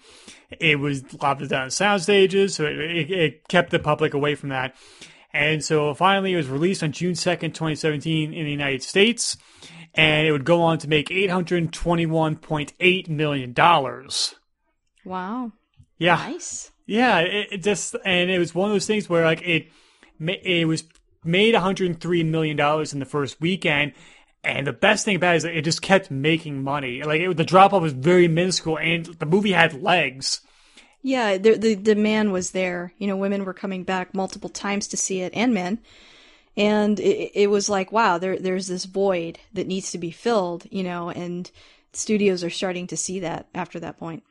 it 0.60 0.80
was 0.80 1.02
a 1.02 1.18
down 1.18 1.38
of 1.38 1.44
it 1.44 1.50
done 1.50 1.64
on 1.64 1.72
sound 1.72 2.02
stages, 2.02 2.56
so 2.56 2.66
it, 2.66 2.80
it, 2.80 3.12
it 3.12 3.48
kept 3.48 3.72
the 3.72 3.80
public 3.80 4.14
away 4.14 4.36
from 4.36 4.50
that. 4.50 4.76
And 5.34 5.64
so 5.64 5.94
finally, 5.94 6.34
it 6.34 6.38
was 6.38 6.48
released 6.48 6.82
on 6.82 6.92
June 6.92 7.14
2nd, 7.14 7.54
2017, 7.54 8.34
in 8.34 8.46
the 8.46 8.52
United 8.52 8.82
States, 8.82 9.38
and 9.94 10.26
it 10.26 10.32
would 10.32 10.46
go 10.46 10.62
on 10.62 10.78
to 10.80 10.88
make 10.88 11.10
$821.8 11.10 13.10
million. 13.10 13.54
Wow. 15.04 15.52
Yeah. 15.98 16.16
Nice. 16.16 16.72
Yeah, 16.86 17.20
it, 17.20 17.48
it 17.52 17.64
just, 17.64 17.96
and 18.06 18.30
it 18.30 18.40
was 18.40 18.56
one 18.56 18.70
of 18.70 18.76
those 18.76 18.88
things 18.88 19.10
where, 19.10 19.26
like, 19.26 19.42
it, 19.42 19.68
it 20.20 20.68
was 20.68 20.86
made 21.24 21.56
$103 21.56 22.26
million 22.26 22.60
in 22.60 23.00
the 23.00 23.06
first 23.06 23.42
weekend. 23.42 23.94
And 24.46 24.68
the 24.68 24.74
best 24.74 25.06
thing 25.06 25.16
about 25.16 25.34
it 25.34 25.38
is 25.38 25.44
that 25.44 25.58
it 25.58 25.64
just 25.64 25.82
kept 25.82 26.12
making 26.12 26.64
money. 26.64 27.04
Like, 27.04 27.22
it, 27.22 27.36
the 27.36 27.44
drop 27.44 27.74
off 27.74 27.82
was 27.82 27.94
very 27.94 28.28
minuscule, 28.28 28.78
and 28.78 29.06
the 29.06 29.26
movie 29.26 29.52
had 29.52 29.82
legs. 29.82 30.42
Yeah, 31.02 31.38
the, 31.38 31.56
the 31.56 31.76
demand 31.76 32.32
was 32.32 32.52
there. 32.52 32.94
You 32.98 33.08
know, 33.08 33.18
women 33.18 33.46
were 33.46 33.54
coming 33.54 33.84
back 33.84 34.14
multiple 34.14 34.50
times 34.50 34.88
to 34.90 34.98
see 34.98 35.22
it, 35.22 35.34
and 35.36 35.54
men. 35.54 35.80
And 36.58 37.00
it, 37.00 37.32
it 37.34 37.50
was 37.50 37.70
like, 37.70 37.92
wow, 37.92 38.18
there, 38.18 38.38
there's 38.38 38.68
this 38.68 38.86
void 38.86 39.40
that 39.54 39.68
needs 39.68 39.92
to 39.92 39.98
be 39.98 40.12
filled, 40.12 40.66
you 40.72 40.84
know, 40.84 41.10
and 41.10 41.50
studios 41.94 42.44
are 42.44 42.50
starting 42.50 42.88
to 42.88 42.98
see 42.98 43.20
that 43.20 43.48
after 43.54 43.80
that 43.80 43.98
point. 43.98 44.24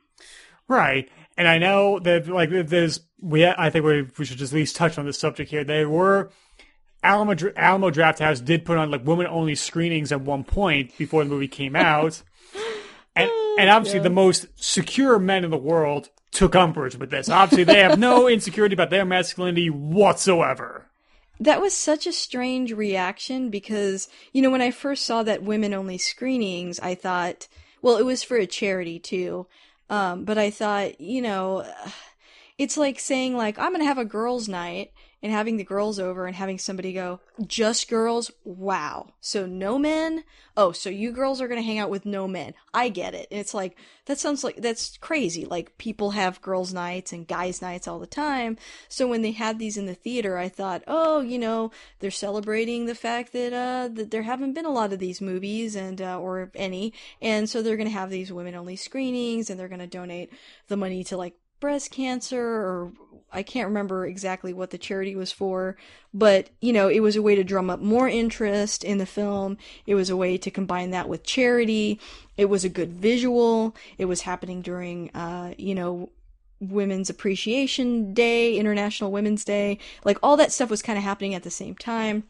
Right. 0.67 1.09
And 1.37 1.47
I 1.47 1.57
know 1.57 1.99
that 1.99 2.27
like 2.27 2.49
there's 2.49 3.01
we 3.21 3.45
I 3.45 3.69
think 3.69 3.85
we 3.85 4.07
we 4.17 4.25
should 4.25 4.37
just 4.37 4.53
at 4.53 4.57
least 4.57 4.75
touch 4.75 4.97
on 4.97 5.05
this 5.05 5.19
subject 5.19 5.51
here. 5.51 5.63
There 5.63 5.89
were 5.89 6.31
Alamo 7.05 7.35
Alamo 7.55 7.91
Drafthouse 7.91 8.43
did 8.43 8.65
put 8.65 8.77
on 8.77 8.89
like 8.89 9.05
women 9.05 9.27
only 9.27 9.55
screenings 9.55 10.11
at 10.11 10.21
one 10.21 10.43
point 10.43 10.97
before 10.97 11.23
the 11.23 11.29
movie 11.29 11.47
came 11.47 11.75
out. 11.75 12.21
and 13.15 13.29
and 13.57 13.69
obviously 13.69 13.99
the 13.99 14.09
most 14.09 14.47
secure 14.55 15.19
men 15.19 15.43
in 15.43 15.51
the 15.51 15.57
world 15.57 16.09
took 16.31 16.55
umbrage 16.55 16.95
with 16.95 17.11
this. 17.11 17.29
Obviously 17.29 17.63
they 17.63 17.79
have 17.79 17.99
no 17.99 18.27
insecurity 18.29 18.73
about 18.73 18.89
their 18.89 19.05
masculinity 19.05 19.69
whatsoever. 19.69 20.85
That 21.39 21.61
was 21.61 21.73
such 21.73 22.07
a 22.07 22.13
strange 22.13 22.71
reaction 22.71 23.49
because, 23.49 24.07
you 24.31 24.41
know, 24.41 24.49
when 24.49 24.61
I 24.61 24.71
first 24.71 25.05
saw 25.05 25.21
that 25.23 25.43
women 25.43 25.73
only 25.73 25.97
screenings, 25.97 26.79
I 26.79 26.95
thought, 26.95 27.47
well, 27.81 27.97
it 27.97 28.05
was 28.05 28.23
for 28.23 28.37
a 28.37 28.47
charity 28.47 28.99
too. 28.99 29.45
Um, 29.89 30.23
but 30.23 30.37
I 30.37 30.49
thought, 30.49 30.99
you 30.99 31.21
know, 31.21 31.65
it's 32.57 32.77
like 32.77 32.99
saying 32.99 33.35
like, 33.35 33.59
I'm 33.59 33.71
going 33.71 33.81
to 33.81 33.87
have 33.87 33.97
a 33.97 34.05
girls 34.05 34.47
night 34.47 34.91
and 35.21 35.31
having 35.31 35.57
the 35.57 35.63
girls 35.63 35.99
over 35.99 36.27
and 36.27 36.35
having 36.35 36.59
somebody 36.59 36.93
go, 36.93 37.19
just 37.47 37.89
girls? 37.89 38.31
Wow. 38.43 39.13
So 39.21 39.45
no 39.45 39.77
men? 39.77 40.23
Oh, 40.55 40.71
so 40.71 40.89
you 40.89 41.11
girls 41.11 41.41
are 41.41 41.47
going 41.47 41.59
to 41.59 41.65
hang 41.65 41.79
out 41.79 41.89
with 41.89 42.05
no 42.05 42.27
men. 42.27 42.53
I 42.73 42.89
get 42.89 43.13
it. 43.13 43.27
And 43.31 43.39
it's 43.39 43.53
like, 43.53 43.77
that 44.05 44.19
sounds 44.19 44.43
like, 44.43 44.57
that's 44.57 44.97
crazy. 44.97 45.45
Like 45.45 45.77
people 45.77 46.11
have 46.11 46.41
girls 46.41 46.73
nights 46.73 47.11
and 47.11 47.27
guys 47.27 47.61
nights 47.61 47.87
all 47.87 47.99
the 47.99 48.07
time. 48.07 48.57
So 48.87 49.07
when 49.07 49.21
they 49.21 49.31
had 49.31 49.57
these 49.57 49.77
in 49.77 49.85
the 49.85 49.95
theater, 49.95 50.37
I 50.37 50.47
thought, 50.47 50.83
oh, 50.87 51.21
you 51.21 51.39
know, 51.39 51.71
they're 51.99 52.11
celebrating 52.11 52.85
the 52.85 52.95
fact 52.95 53.33
that, 53.33 53.51
uh, 53.51 53.89
that 53.93 54.11
there 54.11 54.23
haven't 54.23 54.53
been 54.53 54.65
a 54.65 54.71
lot 54.71 54.93
of 54.93 54.99
these 54.99 55.21
movies 55.21 55.75
and, 55.75 56.01
uh, 56.01 56.19
or 56.19 56.51
any. 56.55 56.93
And 57.21 57.49
so 57.49 57.61
they're 57.61 57.77
going 57.77 57.89
to 57.89 57.93
have 57.93 58.09
these 58.09 58.31
women 58.31 58.55
only 58.55 58.75
screenings 58.75 59.49
and 59.49 59.59
they're 59.59 59.67
going 59.67 59.79
to 59.79 59.87
donate 59.87 60.31
the 60.67 60.77
money 60.77 61.03
to 61.05 61.17
like 61.17 61.35
breast 61.59 61.89
cancer 61.91 62.41
or 62.41 62.91
I 63.35 63.43
can't 63.43 63.67
remember 63.67 64.05
exactly 64.05 64.53
what 64.53 64.69
the 64.69 64.77
charity 64.77 65.15
was 65.15 65.31
for, 65.31 65.75
but 66.13 66.49
you 66.61 66.71
know, 66.73 66.87
it 66.87 67.01
was 67.01 67.15
a 67.15 67.21
way 67.21 67.35
to 67.35 67.43
drum 67.43 67.69
up 67.69 67.81
more 67.81 68.07
interest 68.07 68.83
in 68.83 68.97
the 68.97 69.05
film. 69.05 69.57
It 69.85 69.95
was 69.95 70.09
a 70.09 70.17
way 70.17 70.37
to 70.37 70.49
combine 70.49 70.91
that 70.91 71.09
with 71.09 71.23
charity. 71.23 71.99
It 72.37 72.45
was 72.45 72.63
a 72.63 72.69
good 72.69 72.93
visual. 72.93 73.75
It 73.97 74.05
was 74.05 74.21
happening 74.21 74.61
during 74.61 75.09
uh, 75.11 75.53
you 75.57 75.75
know, 75.75 76.09
Women's 76.59 77.09
Appreciation 77.09 78.13
Day, 78.13 78.57
International 78.57 79.11
Women's 79.11 79.43
Day. 79.43 79.79
Like 80.03 80.17
all 80.23 80.37
that 80.37 80.51
stuff 80.51 80.69
was 80.69 80.81
kind 80.81 80.97
of 80.97 81.03
happening 81.03 81.35
at 81.35 81.43
the 81.43 81.51
same 81.51 81.75
time. 81.75 82.23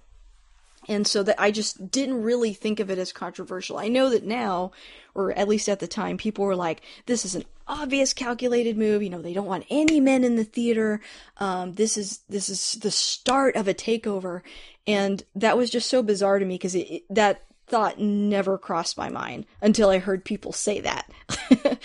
And 0.88 1.08
so 1.08 1.24
that 1.24 1.40
I 1.40 1.52
just 1.52 1.90
didn't 1.90 2.22
really 2.22 2.54
think 2.54 2.80
of 2.80 2.92
it 2.92 3.00
as 3.00 3.12
controversial. 3.12 3.78
I 3.78 3.88
know 3.88 4.10
that 4.10 4.24
now, 4.24 4.72
or 5.16 5.32
at 5.32 5.48
least 5.48 5.68
at 5.68 5.80
the 5.80 5.88
time, 5.88 6.18
people 6.18 6.46
were 6.46 6.56
like, 6.56 6.82
this 7.08 7.26
is 7.26 7.34
an 7.34 7.46
obvious 7.68 8.14
calculated 8.14 8.78
move. 8.78 9.04
You 9.04 9.10
know, 9.10 9.22
they 9.22 9.34
don't 9.34 9.48
want 9.48 9.66
any 9.70 10.00
men 10.00 10.24
in 10.24 10.36
the 10.36 10.44
theater. 10.44 11.02
Um, 11.38 11.74
this 11.74 11.98
is, 11.98 12.20
this 12.30 12.50
is 12.50 12.74
the 12.82 12.92
start 12.92 13.56
of 13.56 13.68
a 13.68 13.74
takeover. 13.74 14.42
And 14.88 15.24
that 15.36 15.58
was 15.58 15.70
just 15.70 15.90
so 15.90 16.04
bizarre 16.04 16.40
to 16.40 16.46
me 16.46 16.56
because 16.56 16.78
that 17.10 17.44
thought 17.68 18.00
never 18.00 18.58
crossed 18.58 18.98
my 18.98 19.10
mind 19.10 19.46
until 19.62 19.90
I 19.90 19.98
heard 19.98 20.24
people 20.24 20.52
say 20.52 20.82
that. 20.82 21.10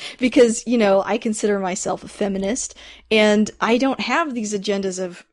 because, 0.19 0.67
you 0.67 0.77
know, 0.77 1.03
I 1.05 1.19
consider 1.19 1.59
myself 1.59 2.05
a 2.05 2.09
feminist 2.09 2.75
and 3.11 3.51
I 3.61 3.79
don't 3.79 4.01
have 4.01 4.35
these 4.35 4.53
agendas 4.53 5.03
of 5.03 5.25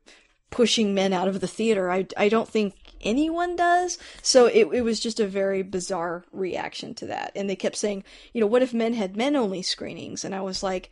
pushing 0.50 0.94
men 0.94 1.12
out 1.12 1.28
of 1.28 1.40
the 1.40 1.46
theater. 1.46 1.90
I, 1.90 2.06
I 2.16 2.28
don't 2.28 2.48
think 2.48 2.74
anyone 3.02 3.56
does. 3.56 3.98
So 4.22 4.46
it, 4.46 4.68
it 4.72 4.82
was 4.82 5.00
just 5.00 5.20
a 5.20 5.26
very 5.26 5.62
bizarre 5.62 6.24
reaction 6.32 6.94
to 6.94 7.06
that. 7.06 7.32
And 7.34 7.48
they 7.48 7.56
kept 7.56 7.76
saying, 7.76 8.04
you 8.32 8.40
know, 8.40 8.46
what 8.46 8.62
if 8.62 8.72
men 8.72 8.94
had 8.94 9.16
men 9.16 9.36
only 9.36 9.62
screenings? 9.62 10.24
And 10.24 10.34
I 10.34 10.40
was 10.40 10.62
like, 10.62 10.90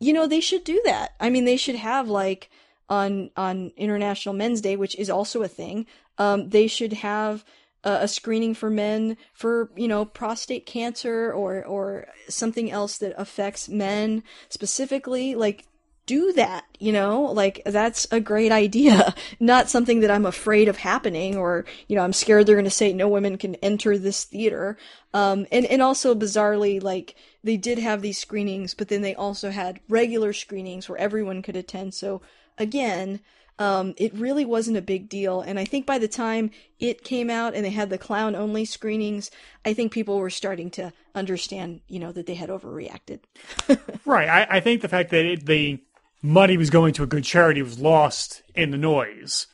you 0.00 0.12
know, 0.12 0.26
they 0.26 0.40
should 0.40 0.64
do 0.64 0.80
that. 0.84 1.14
I 1.20 1.30
mean, 1.30 1.44
they 1.44 1.56
should 1.56 1.76
have 1.76 2.08
like 2.08 2.50
on, 2.88 3.30
on 3.36 3.72
International 3.76 4.34
Men's 4.34 4.60
Day, 4.60 4.76
which 4.76 4.96
is 4.96 5.10
also 5.10 5.42
a 5.42 5.48
thing. 5.48 5.86
Um, 6.18 6.48
they 6.48 6.66
should 6.66 6.94
have 6.94 7.44
a, 7.84 7.90
a 8.02 8.08
screening 8.08 8.54
for 8.54 8.70
men 8.70 9.16
for, 9.32 9.70
you 9.76 9.88
know, 9.88 10.04
prostate 10.04 10.66
cancer 10.66 11.32
or, 11.32 11.64
or 11.64 12.08
something 12.28 12.70
else 12.70 12.98
that 12.98 13.14
affects 13.16 13.68
men 13.68 14.22
specifically. 14.48 15.34
Like, 15.34 15.64
do 16.08 16.32
that, 16.32 16.64
you 16.80 16.90
know? 16.90 17.22
Like, 17.22 17.60
that's 17.66 18.06
a 18.10 18.18
great 18.18 18.50
idea. 18.50 19.14
Not 19.40 19.68
something 19.68 20.00
that 20.00 20.10
I'm 20.10 20.24
afraid 20.24 20.66
of 20.66 20.78
happening 20.78 21.36
or, 21.36 21.66
you 21.86 21.94
know, 21.94 22.02
I'm 22.02 22.14
scared 22.14 22.46
they're 22.46 22.56
going 22.56 22.64
to 22.64 22.70
say 22.70 22.92
no 22.92 23.08
women 23.08 23.36
can 23.36 23.54
enter 23.56 23.98
this 23.98 24.24
theater. 24.24 24.78
Um, 25.12 25.46
and, 25.52 25.66
and 25.66 25.82
also 25.82 26.14
bizarrely, 26.14 26.82
like, 26.82 27.14
they 27.44 27.58
did 27.58 27.78
have 27.78 28.00
these 28.00 28.18
screenings, 28.18 28.72
but 28.72 28.88
then 28.88 29.02
they 29.02 29.14
also 29.14 29.50
had 29.50 29.80
regular 29.88 30.32
screenings 30.32 30.88
where 30.88 30.98
everyone 30.98 31.42
could 31.42 31.56
attend. 31.56 31.92
So, 31.92 32.22
again, 32.56 33.20
um, 33.58 33.94
it 33.96 34.14
really 34.14 34.44
wasn't 34.44 34.76
a 34.76 34.82
big 34.82 35.08
deal. 35.08 35.40
And 35.40 35.58
I 35.58 35.64
think 35.64 35.84
by 35.84 35.98
the 35.98 36.08
time 36.08 36.50
it 36.78 37.04
came 37.04 37.28
out 37.28 37.54
and 37.54 37.64
they 37.64 37.70
had 37.70 37.90
the 37.90 37.98
clown 37.98 38.34
only 38.34 38.64
screenings, 38.64 39.30
I 39.64 39.74
think 39.74 39.92
people 39.92 40.18
were 40.18 40.30
starting 40.30 40.70
to 40.72 40.92
understand, 41.14 41.80
you 41.88 41.98
know, 41.98 42.12
that 42.12 42.26
they 42.26 42.34
had 42.34 42.50
overreacted. 42.50 43.20
right. 44.04 44.28
I, 44.28 44.56
I 44.56 44.60
think 44.60 44.80
the 44.80 44.88
fact 44.88 45.10
that 45.10 45.24
it, 45.24 45.46
the 45.46 45.82
money 46.22 46.56
was 46.56 46.70
going 46.70 46.92
to 46.94 47.02
a 47.02 47.06
good 47.06 47.24
charity 47.24 47.62
was 47.62 47.78
lost 47.78 48.42
in 48.54 48.70
the 48.70 48.78
noise. 48.78 49.46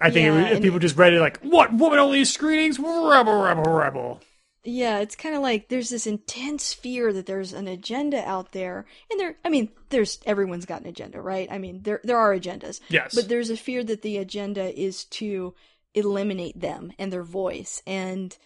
I 0.00 0.10
think 0.10 0.26
Yeah, 0.26 0.32
it 0.32 0.42
was, 0.42 0.52
and- 0.52 0.62
people 0.64 0.78
just 0.80 0.96
read 0.96 1.12
it 1.12 1.20
like, 1.20 1.38
"What 1.40 1.72
woman 1.72 1.98
only 1.98 2.24
screenings? 2.24 2.78
Rebel, 2.78 3.42
rebel, 3.42 3.72
rebel." 3.72 4.20
Yeah, 4.64 4.98
it's 5.00 5.16
kind 5.16 5.34
of 5.34 5.42
like 5.42 5.68
there's 5.68 5.90
this 5.90 6.06
intense 6.06 6.72
fear 6.72 7.12
that 7.12 7.26
there's 7.26 7.52
an 7.52 7.66
agenda 7.66 8.22
out 8.28 8.52
there, 8.52 8.84
and 9.10 9.18
there. 9.18 9.36
I 9.44 9.48
mean, 9.48 9.70
there's 9.90 10.18
everyone's 10.26 10.66
got 10.66 10.82
an 10.82 10.86
agenda, 10.88 11.20
right? 11.20 11.48
I 11.50 11.58
mean, 11.58 11.82
there 11.82 12.00
there 12.04 12.18
are 12.18 12.32
agendas. 12.36 12.80
Yes. 12.88 13.14
But 13.14 13.28
there's 13.28 13.50
a 13.50 13.56
fear 13.56 13.82
that 13.84 14.02
the 14.02 14.18
agenda 14.18 14.76
is 14.80 15.04
to 15.04 15.54
eliminate 15.94 16.60
them 16.60 16.92
and 16.98 17.12
their 17.12 17.22
voice, 17.24 17.82
and 17.86 18.36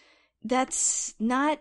that's 0.43 1.13
not 1.19 1.59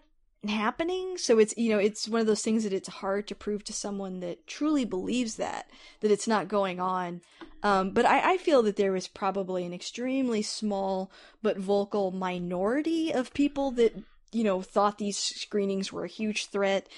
happening. 0.49 1.19
So 1.19 1.39
it's 1.39 1.55
you 1.57 1.71
know 1.71 1.79
it's 1.79 2.09
one 2.09 2.21
of 2.21 2.27
those 2.27 2.43
things 2.43 2.65
that 2.65 2.73
it's 2.73 2.89
hard 2.89 3.27
to 3.29 3.35
prove 3.35 3.65
to 3.65 3.73
someone 3.73 4.21
that 4.21 4.47
truly 4.47 4.85
believes 4.85 5.37
that 5.37 5.71
that 6.01 6.11
it's 6.11 6.29
not 6.29 6.49
going 6.49 6.81
on. 6.81 7.21
Um, 7.63 7.91
but 7.91 8.05
I, 8.07 8.33
I 8.35 8.37
feel 8.37 8.63
that 8.63 8.77
there 8.77 8.93
was 8.93 9.09
probably 9.09 9.65
an 9.65 9.73
extremely 9.73 10.43
small 10.43 11.11
but 11.43 11.59
vocal 11.59 12.11
minority 12.11 13.13
of 13.13 13.35
people 13.35 13.71
that 13.73 13.97
you 14.33 14.45
know, 14.45 14.61
thought 14.61 14.99
these 14.99 15.17
screenings 15.17 15.93
were 15.93 16.05
a 16.05 16.09
huge 16.09 16.47
threat. 16.47 16.89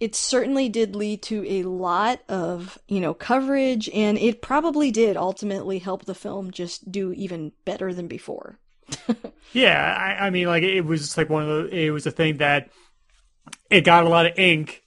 It 0.00 0.14
certainly 0.14 0.68
did 0.68 0.94
lead 0.94 1.22
to 1.22 1.44
a 1.48 1.64
lot 1.64 2.20
of, 2.28 2.78
you 2.86 3.00
know, 3.00 3.14
coverage, 3.14 3.88
and 3.90 4.18
it 4.18 4.42
probably 4.42 4.90
did 4.90 5.16
ultimately 5.16 5.78
help 5.78 6.04
the 6.04 6.14
film 6.14 6.50
just 6.50 6.92
do 6.92 7.12
even 7.12 7.52
better 7.64 7.92
than 7.92 8.06
before. 8.06 8.58
Yeah, 9.52 9.96
I, 9.96 10.26
I, 10.26 10.30
mean, 10.30 10.46
like 10.46 10.62
it 10.62 10.82
was 10.82 11.00
just 11.00 11.16
like 11.16 11.30
one 11.30 11.48
of 11.48 11.70
the, 11.70 11.76
it 11.76 11.90
was 11.90 12.06
a 12.06 12.10
thing 12.10 12.38
that 12.38 12.70
it 13.70 13.82
got 13.82 14.04
a 14.04 14.08
lot 14.08 14.26
of 14.26 14.38
ink, 14.38 14.82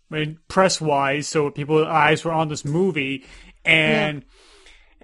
press 0.48 0.82
wise, 0.82 1.28
so 1.28 1.50
people's 1.52 1.88
eyes 1.88 2.24
were 2.26 2.32
on 2.32 2.50
this 2.50 2.66
movie, 2.66 3.26
and. 3.66 4.22
Yeah. 4.22 4.28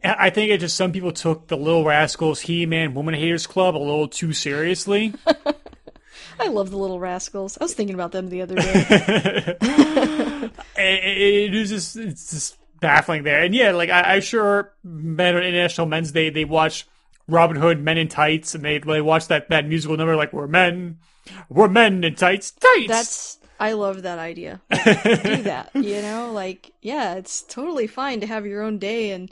I 0.03 0.29
think 0.29 0.51
it 0.51 0.59
just 0.59 0.77
some 0.77 0.91
people 0.91 1.11
took 1.11 1.47
the 1.47 1.57
Little 1.57 1.83
Rascals 1.83 2.41
He 2.41 2.67
Man 2.67 2.93
Woman 2.93 3.15
Haters 3.15 3.47
Club 3.47 3.75
a 3.75 3.79
little 3.79 4.07
too 4.07 4.31
seriously. 4.31 5.11
I 6.39 6.47
love 6.47 6.69
the 6.69 6.77
little 6.77 6.99
rascals. 6.99 7.57
I 7.59 7.63
was 7.63 7.73
thinking 7.73 7.95
about 7.95 8.11
them 8.11 8.29
the 8.29 8.41
other 8.41 8.55
day. 8.55 8.85
it, 10.77 11.03
it 11.47 11.55
is 11.55 11.69
just 11.69 11.95
it's 11.95 12.31
just 12.31 12.57
baffling 12.79 13.23
there, 13.23 13.43
and 13.43 13.55
yeah, 13.55 13.71
like 13.71 13.89
I, 13.89 14.15
I 14.15 14.19
sure 14.19 14.73
men 14.83 15.35
on 15.35 15.43
International 15.43 15.87
Men's 15.87 16.11
Day 16.11 16.29
they 16.29 16.45
watch 16.45 16.87
Robin 17.27 17.57
Hood 17.57 17.81
Men 17.81 17.97
in 17.97 18.07
Tights, 18.07 18.55
and 18.55 18.63
they 18.63 18.79
they 18.79 19.01
watch 19.01 19.27
that 19.27 19.49
that 19.49 19.67
musical 19.67 19.97
number 19.97 20.15
like 20.15 20.33
we're 20.33 20.47
men, 20.47 20.99
we're 21.49 21.67
men 21.67 22.03
in 22.03 22.15
tights, 22.15 22.51
tights. 22.51 22.87
That's 22.87 23.39
I 23.59 23.73
love 23.73 24.03
that 24.03 24.19
idea. 24.19 24.61
Do 24.71 25.43
that, 25.43 25.71
you 25.73 26.01
know, 26.01 26.31
like 26.31 26.71
yeah, 26.81 27.15
it's 27.15 27.41
totally 27.43 27.87
fine 27.87 28.21
to 28.21 28.27
have 28.27 28.45
your 28.45 28.61
own 28.61 28.77
day 28.77 29.11
and 29.11 29.31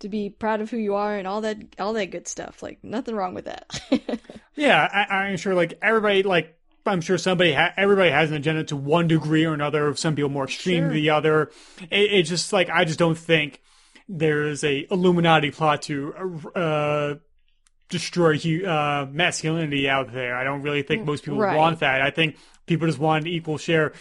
to 0.00 0.08
be 0.08 0.30
proud 0.30 0.60
of 0.60 0.70
who 0.70 0.76
you 0.76 0.94
are 0.94 1.16
and 1.16 1.26
all 1.26 1.40
that 1.42 1.58
all 1.78 1.92
that 1.94 2.10
good 2.10 2.28
stuff. 2.28 2.62
Like 2.62 2.82
nothing 2.82 3.14
wrong 3.14 3.34
with 3.34 3.46
that. 3.46 3.80
yeah, 4.54 5.06
I, 5.10 5.28
am 5.28 5.36
sure. 5.36 5.54
Like 5.54 5.78
everybody, 5.82 6.22
like 6.22 6.56
I'm 6.86 7.00
sure 7.00 7.18
somebody, 7.18 7.52
ha- 7.52 7.72
everybody 7.76 8.10
has 8.10 8.30
an 8.30 8.36
agenda 8.36 8.64
to 8.64 8.76
one 8.76 9.08
degree 9.08 9.44
or 9.44 9.54
another. 9.54 9.94
Some 9.96 10.14
people 10.14 10.30
more 10.30 10.44
extreme 10.44 10.82
sure. 10.82 10.88
than 10.88 10.96
the 10.96 11.10
other. 11.10 11.50
It, 11.90 12.12
it's 12.12 12.28
just 12.28 12.52
like 12.52 12.70
I 12.70 12.84
just 12.84 12.98
don't 12.98 13.18
think 13.18 13.60
there 14.08 14.46
is 14.46 14.62
a 14.62 14.86
Illuminati 14.90 15.50
plot 15.50 15.82
to 15.82 16.14
uh, 16.54 17.14
destroy 17.94 18.36
uh, 18.66 19.06
masculinity 19.10 19.88
out 19.88 20.12
there. 20.12 20.36
I 20.36 20.44
don't 20.44 20.62
really 20.62 20.82
think 20.82 21.06
most 21.06 21.24
people 21.24 21.38
right. 21.38 21.56
want 21.56 21.80
that. 21.80 22.02
I 22.02 22.10
think 22.10 22.36
people 22.66 22.86
just 22.86 22.98
want 22.98 23.24
an 23.24 23.30
equal 23.30 23.56
share. 23.56 23.92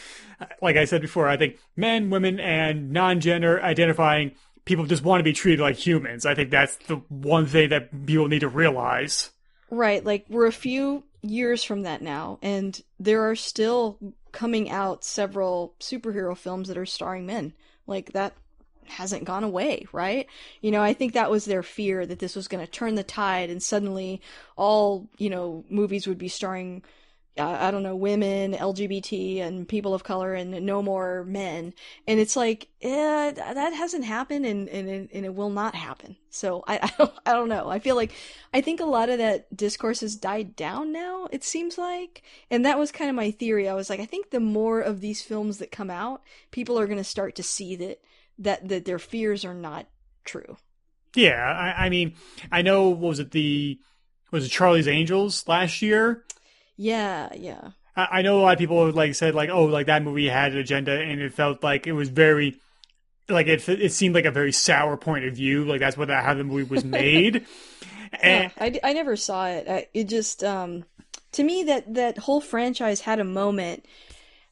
Like 0.61 0.75
I 0.75 0.85
said 0.85 1.01
before, 1.01 1.29
I 1.29 1.37
think 1.37 1.59
men, 1.75 2.09
women, 2.09 2.39
and 2.39 2.91
non-gender 2.91 3.61
identifying 3.61 4.31
people 4.65 4.85
just 4.85 5.03
want 5.03 5.19
to 5.19 5.23
be 5.23 5.33
treated 5.33 5.61
like 5.61 5.75
humans. 5.75 6.25
I 6.25 6.35
think 6.35 6.49
that's 6.49 6.75
the 6.87 6.95
one 7.07 7.45
thing 7.45 7.69
that 7.69 8.05
people 8.05 8.27
need 8.27 8.39
to 8.39 8.49
realize. 8.49 9.31
Right. 9.69 10.03
Like, 10.03 10.25
we're 10.29 10.47
a 10.47 10.51
few 10.51 11.03
years 11.21 11.63
from 11.63 11.83
that 11.83 12.01
now, 12.01 12.39
and 12.41 12.81
there 12.99 13.29
are 13.29 13.35
still 13.35 13.99
coming 14.31 14.69
out 14.69 15.03
several 15.03 15.75
superhero 15.79 16.35
films 16.35 16.67
that 16.67 16.77
are 16.77 16.85
starring 16.85 17.25
men. 17.25 17.53
Like, 17.87 18.13
that 18.13 18.33
hasn't 18.87 19.25
gone 19.25 19.43
away, 19.43 19.85
right? 19.91 20.27
You 20.61 20.71
know, 20.71 20.81
I 20.81 20.93
think 20.93 21.13
that 21.13 21.31
was 21.31 21.45
their 21.45 21.63
fear 21.63 22.05
that 22.05 22.19
this 22.19 22.35
was 22.35 22.47
going 22.47 22.65
to 22.65 22.71
turn 22.71 22.95
the 22.95 23.03
tide 23.03 23.49
and 23.49 23.61
suddenly 23.61 24.21
all, 24.55 25.09
you 25.17 25.29
know, 25.29 25.65
movies 25.69 26.07
would 26.07 26.17
be 26.17 26.27
starring 26.27 26.83
I 27.35 27.71
don't 27.71 27.81
know, 27.81 27.95
women, 27.95 28.53
LGBT, 28.53 29.41
and 29.41 29.67
people 29.67 29.95
of 29.95 30.03
color, 30.03 30.35
and 30.35 30.63
no 30.63 30.83
more 30.83 31.23
men. 31.23 31.73
And 32.07 32.19
it's 32.19 32.35
like, 32.35 32.67
eh, 32.83 33.31
that 33.31 33.73
hasn't 33.73 34.05
happened, 34.05 34.45
and, 34.45 34.69
and, 34.69 35.09
and 35.11 35.25
it 35.25 35.33
will 35.33 35.49
not 35.49 35.73
happen. 35.73 36.15
So 36.29 36.63
I, 36.67 36.75
I 36.83 36.91
don't, 36.95 37.13
I 37.25 37.33
don't 37.33 37.49
know. 37.49 37.69
I 37.69 37.79
feel 37.79 37.95
like, 37.95 38.13
I 38.53 38.61
think 38.61 38.79
a 38.79 38.85
lot 38.85 39.09
of 39.09 39.17
that 39.17 39.55
discourse 39.55 40.01
has 40.01 40.15
died 40.15 40.55
down 40.55 40.91
now, 40.91 41.27
it 41.31 41.43
seems 41.43 41.79
like. 41.79 42.21
And 42.51 42.65
that 42.65 42.77
was 42.77 42.91
kind 42.91 43.09
of 43.09 43.15
my 43.15 43.31
theory. 43.31 43.67
I 43.67 43.73
was 43.73 43.89
like, 43.89 43.99
I 43.99 44.05
think 44.05 44.29
the 44.29 44.39
more 44.39 44.81
of 44.81 45.01
these 45.01 45.23
films 45.23 45.57
that 45.57 45.71
come 45.71 45.89
out, 45.89 46.21
people 46.51 46.77
are 46.77 46.85
going 46.85 46.99
to 46.99 47.03
start 47.03 47.33
to 47.35 47.43
see 47.43 47.75
that, 47.77 47.99
that, 48.39 48.67
that 48.69 48.85
their 48.85 48.99
fears 48.99 49.45
are 49.45 49.53
not 49.53 49.87
true. 50.25 50.57
Yeah. 51.15 51.43
I, 51.43 51.85
I 51.85 51.89
mean, 51.89 52.15
I 52.51 52.61
know, 52.61 52.89
what 52.89 53.09
was 53.09 53.19
it 53.19 53.31
the, 53.31 53.79
was 54.31 54.45
it 54.45 54.49
Charlie's 54.49 54.87
Angels 54.87 55.47
last 55.47 55.81
year? 55.81 56.23
Yeah, 56.75 57.29
yeah. 57.35 57.69
I, 57.95 58.07
I 58.11 58.21
know 58.21 58.39
a 58.39 58.41
lot 58.41 58.53
of 58.53 58.59
people 58.59 58.91
like 58.91 59.15
said 59.15 59.35
like, 59.35 59.49
oh, 59.49 59.65
like 59.65 59.85
that 59.87 60.03
movie 60.03 60.27
had 60.27 60.53
an 60.53 60.57
agenda, 60.57 60.99
and 60.99 61.21
it 61.21 61.33
felt 61.33 61.63
like 61.63 61.87
it 61.87 61.93
was 61.93 62.09
very, 62.09 62.55
like 63.29 63.47
it 63.47 63.67
it 63.69 63.93
seemed 63.93 64.15
like 64.15 64.25
a 64.25 64.31
very 64.31 64.51
sour 64.51 64.97
point 64.97 65.25
of 65.25 65.35
view. 65.35 65.65
Like 65.65 65.79
that's 65.79 65.95
what 65.95 66.07
that, 66.07 66.25
how 66.25 66.33
the 66.33 66.43
movie 66.43 66.63
was 66.63 66.83
made. 66.83 67.45
and, 68.21 68.51
yeah, 68.57 68.63
I, 68.63 68.79
I 68.83 68.93
never 68.93 69.15
saw 69.15 69.47
it. 69.47 69.67
I, 69.69 69.87
it 69.93 70.05
just 70.05 70.43
um 70.43 70.83
to 71.33 71.43
me 71.43 71.63
that 71.63 71.93
that 71.93 72.17
whole 72.17 72.41
franchise 72.41 73.01
had 73.01 73.19
a 73.19 73.23
moment, 73.23 73.85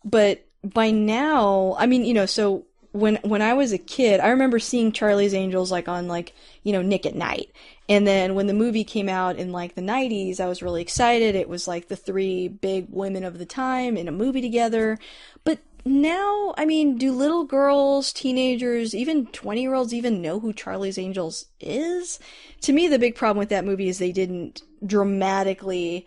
but 0.05 0.45
by 0.63 0.91
now, 0.91 1.75
I 1.77 1.87
mean, 1.87 2.05
you 2.05 2.13
know, 2.13 2.27
so 2.27 2.65
when 2.91 3.17
when 3.23 3.41
I 3.41 3.53
was 3.53 3.71
a 3.71 3.77
kid, 3.77 4.19
I 4.19 4.29
remember 4.29 4.59
seeing 4.59 4.91
Charlie's 4.91 5.33
Angels 5.33 5.71
like 5.71 5.87
on 5.87 6.07
like 6.07 6.33
you 6.63 6.73
know 6.73 6.81
Nick 6.81 7.05
at 7.05 7.15
Night, 7.15 7.51
and 7.87 8.05
then 8.05 8.35
when 8.35 8.47
the 8.47 8.53
movie 8.53 8.83
came 8.83 9.09
out 9.09 9.37
in 9.37 9.51
like 9.51 9.75
the 9.75 9.81
90s, 9.81 10.39
I 10.39 10.47
was 10.47 10.61
really 10.61 10.81
excited. 10.81 11.35
It 11.35 11.49
was 11.49 11.67
like 11.67 11.87
the 11.87 11.95
three 11.95 12.47
big 12.47 12.87
women 12.89 13.23
of 13.23 13.37
the 13.37 13.45
time 13.45 13.97
in 13.97 14.07
a 14.07 14.11
movie 14.11 14.41
together. 14.41 14.97
But 15.43 15.59
now, 15.83 16.53
I 16.57 16.65
mean, 16.65 16.97
do 16.97 17.11
little 17.11 17.43
girls, 17.43 18.13
teenagers, 18.13 18.93
even 18.93 19.25
20 19.27 19.61
year 19.61 19.73
olds 19.73 19.93
even 19.93 20.21
know 20.21 20.39
who 20.39 20.53
Charlie's 20.53 20.97
Angels 20.97 21.47
is? 21.59 22.19
To 22.61 22.73
me, 22.73 22.87
the 22.87 22.99
big 22.99 23.15
problem 23.15 23.39
with 23.39 23.49
that 23.49 23.65
movie 23.65 23.87
is 23.87 23.97
they 23.97 24.11
didn't 24.11 24.61
dramatically, 24.85 26.05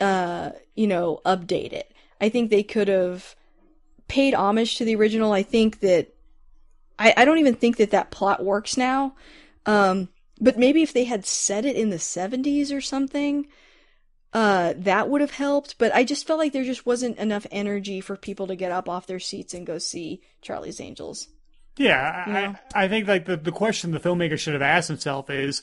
uh, 0.00 0.50
you 0.74 0.86
know, 0.86 1.20
update 1.24 1.72
it. 1.72 1.92
I 2.20 2.28
think 2.28 2.50
they 2.50 2.62
could 2.62 2.88
have 2.88 3.36
paid 4.08 4.34
homage 4.34 4.76
to 4.76 4.84
the 4.84 4.96
original. 4.96 5.32
I 5.32 5.42
think 5.42 5.80
that 5.80 6.14
I, 7.02 7.14
I 7.16 7.24
don't 7.24 7.38
even 7.38 7.56
think 7.56 7.78
that 7.78 7.90
that 7.90 8.12
plot 8.12 8.44
works 8.44 8.76
now. 8.76 9.16
Um, 9.66 10.08
but 10.40 10.58
maybe 10.58 10.82
if 10.82 10.92
they 10.92 11.04
had 11.04 11.26
said 11.26 11.64
it 11.64 11.76
in 11.76 11.90
the 11.90 11.96
70s 11.96 12.72
or 12.72 12.80
something, 12.80 13.46
uh, 14.32 14.74
that 14.76 15.08
would 15.08 15.20
have 15.20 15.32
helped. 15.32 15.78
But 15.78 15.94
I 15.94 16.04
just 16.04 16.26
felt 16.26 16.38
like 16.38 16.52
there 16.52 16.64
just 16.64 16.86
wasn't 16.86 17.18
enough 17.18 17.46
energy 17.50 18.00
for 18.00 18.16
people 18.16 18.46
to 18.46 18.56
get 18.56 18.72
up 18.72 18.88
off 18.88 19.08
their 19.08 19.18
seats 19.18 19.52
and 19.52 19.66
go 19.66 19.78
see 19.78 20.22
Charlie's 20.40 20.80
Angels. 20.80 21.28
Yeah, 21.76 22.26
you 22.26 22.32
know? 22.32 22.56
I, 22.74 22.84
I 22.84 22.88
think 22.88 23.08
like 23.08 23.24
the, 23.24 23.36
the 23.36 23.52
question 23.52 23.90
the 23.90 24.00
filmmaker 24.00 24.38
should 24.38 24.52
have 24.52 24.62
asked 24.62 24.88
himself 24.88 25.28
is 25.28 25.62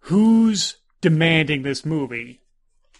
who's 0.00 0.76
demanding 1.00 1.62
this 1.62 1.84
movie? 1.84 2.40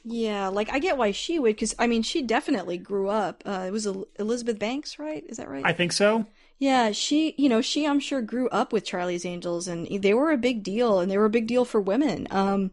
Yeah, 0.04 0.48
like 0.48 0.68
I 0.72 0.80
get 0.80 0.96
why 0.98 1.12
she 1.12 1.38
would, 1.38 1.54
because 1.54 1.76
I 1.78 1.86
mean, 1.86 2.02
she 2.02 2.22
definitely 2.22 2.78
grew 2.78 3.08
up. 3.08 3.44
Uh, 3.46 3.64
it 3.68 3.70
was 3.70 3.86
Elizabeth 4.18 4.58
Banks, 4.58 4.98
right? 4.98 5.24
Is 5.28 5.36
that 5.36 5.48
right? 5.48 5.64
I 5.64 5.72
think 5.72 5.92
so. 5.92 6.26
Yeah, 6.62 6.92
she, 6.92 7.34
you 7.38 7.48
know, 7.48 7.60
she 7.60 7.88
I'm 7.88 7.98
sure 7.98 8.22
grew 8.22 8.48
up 8.50 8.72
with 8.72 8.84
Charlie's 8.84 9.26
Angels 9.26 9.66
and 9.66 9.88
they 10.00 10.14
were 10.14 10.30
a 10.30 10.38
big 10.38 10.62
deal 10.62 11.00
and 11.00 11.10
they 11.10 11.18
were 11.18 11.24
a 11.24 11.30
big 11.30 11.48
deal 11.48 11.64
for 11.64 11.80
women. 11.80 12.28
Um 12.30 12.70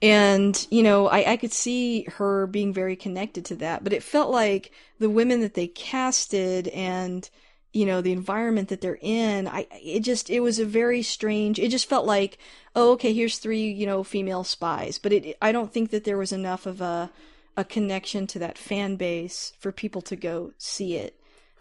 and, 0.00 0.66
you 0.70 0.82
know, 0.82 1.06
I, 1.06 1.32
I 1.32 1.36
could 1.36 1.52
see 1.52 2.04
her 2.04 2.46
being 2.46 2.72
very 2.72 2.96
connected 2.96 3.44
to 3.46 3.56
that, 3.56 3.84
but 3.84 3.92
it 3.92 4.02
felt 4.02 4.30
like 4.30 4.72
the 4.98 5.10
women 5.10 5.42
that 5.42 5.52
they 5.52 5.66
casted 5.66 6.68
and, 6.68 7.28
you 7.74 7.84
know, 7.84 8.00
the 8.00 8.12
environment 8.12 8.70
that 8.70 8.80
they're 8.80 8.98
in, 9.02 9.46
I, 9.46 9.66
it 9.72 10.00
just, 10.00 10.30
it 10.30 10.40
was 10.40 10.58
a 10.58 10.64
very 10.66 11.02
strange, 11.02 11.58
it 11.58 11.70
just 11.70 11.88
felt 11.88 12.06
like, 12.06 12.38
oh, 12.74 12.92
okay, 12.92 13.12
here's 13.12 13.38
three, 13.38 13.70
you 13.70 13.84
know, 13.86 14.04
female 14.04 14.44
spies, 14.44 14.98
but 14.98 15.12
it, 15.12 15.36
I 15.42 15.52
don't 15.52 15.72
think 15.72 15.90
that 15.90 16.04
there 16.04 16.18
was 16.18 16.32
enough 16.32 16.64
of 16.64 16.80
a, 16.80 17.10
a 17.58 17.64
connection 17.64 18.26
to 18.28 18.38
that 18.38 18.56
fan 18.58 18.96
base 18.96 19.52
for 19.58 19.70
people 19.70 20.00
to 20.02 20.16
go 20.16 20.52
see 20.58 20.96
it. 20.96 21.20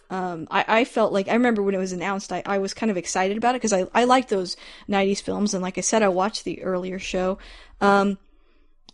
Um, 0.10 0.48
I, 0.52 0.66
I 0.68 0.86
felt 0.86 1.14
like 1.14 1.28
I 1.28 1.34
remember 1.34 1.64
when 1.64 1.76
it 1.76 1.80
was 1.80 1.92
announced, 1.92 2.32
I, 2.32 2.44
I 2.46 2.60
was 2.60 2.74
kind 2.74 2.92
of 2.92 2.98
excited 2.98 3.38
about 3.38 3.56
it 3.56 3.60
because 3.60 3.74
I, 3.74 3.88
I 3.94 4.04
liked 4.04 4.30
those 4.30 4.56
90s 4.88 5.22
films. 5.22 5.54
And 5.54 5.64
like 5.64 5.78
I 5.78 5.82
said, 5.82 6.04
I 6.04 6.10
watched 6.10 6.44
the 6.44 6.64
earlier 6.64 7.00
show. 7.00 7.38
Um, 7.82 8.18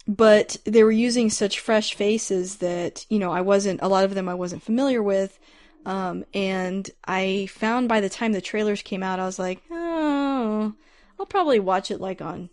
but 0.08 0.58
they 0.64 0.84
were 0.84 0.92
using 0.92 1.30
such 1.30 1.60
fresh 1.60 1.94
faces 1.94 2.58
that, 2.58 3.06
you 3.10 3.20
know, 3.20 3.32
I 3.32 3.42
wasn't, 3.42 3.82
a 3.82 3.88
lot 3.88 4.04
of 4.04 4.14
them 4.14 4.28
I 4.28 4.34
wasn't 4.34 4.64
familiar 4.64 5.04
with. 5.04 5.38
Um, 5.86 6.26
and 6.34 6.90
I 7.06 7.48
found 7.52 7.90
by 7.90 8.02
the 8.02 8.10
time 8.10 8.32
the 8.32 8.42
trailers 8.42 8.82
came 8.82 9.04
out, 9.04 9.20
I 9.20 9.26
was 9.26 9.40
like, 9.40 9.62
oh, 9.70 10.74
I'll 11.20 11.26
probably 11.26 11.60
watch 11.60 11.92
it 11.92 12.02
like 12.02 12.22
on, 12.22 12.50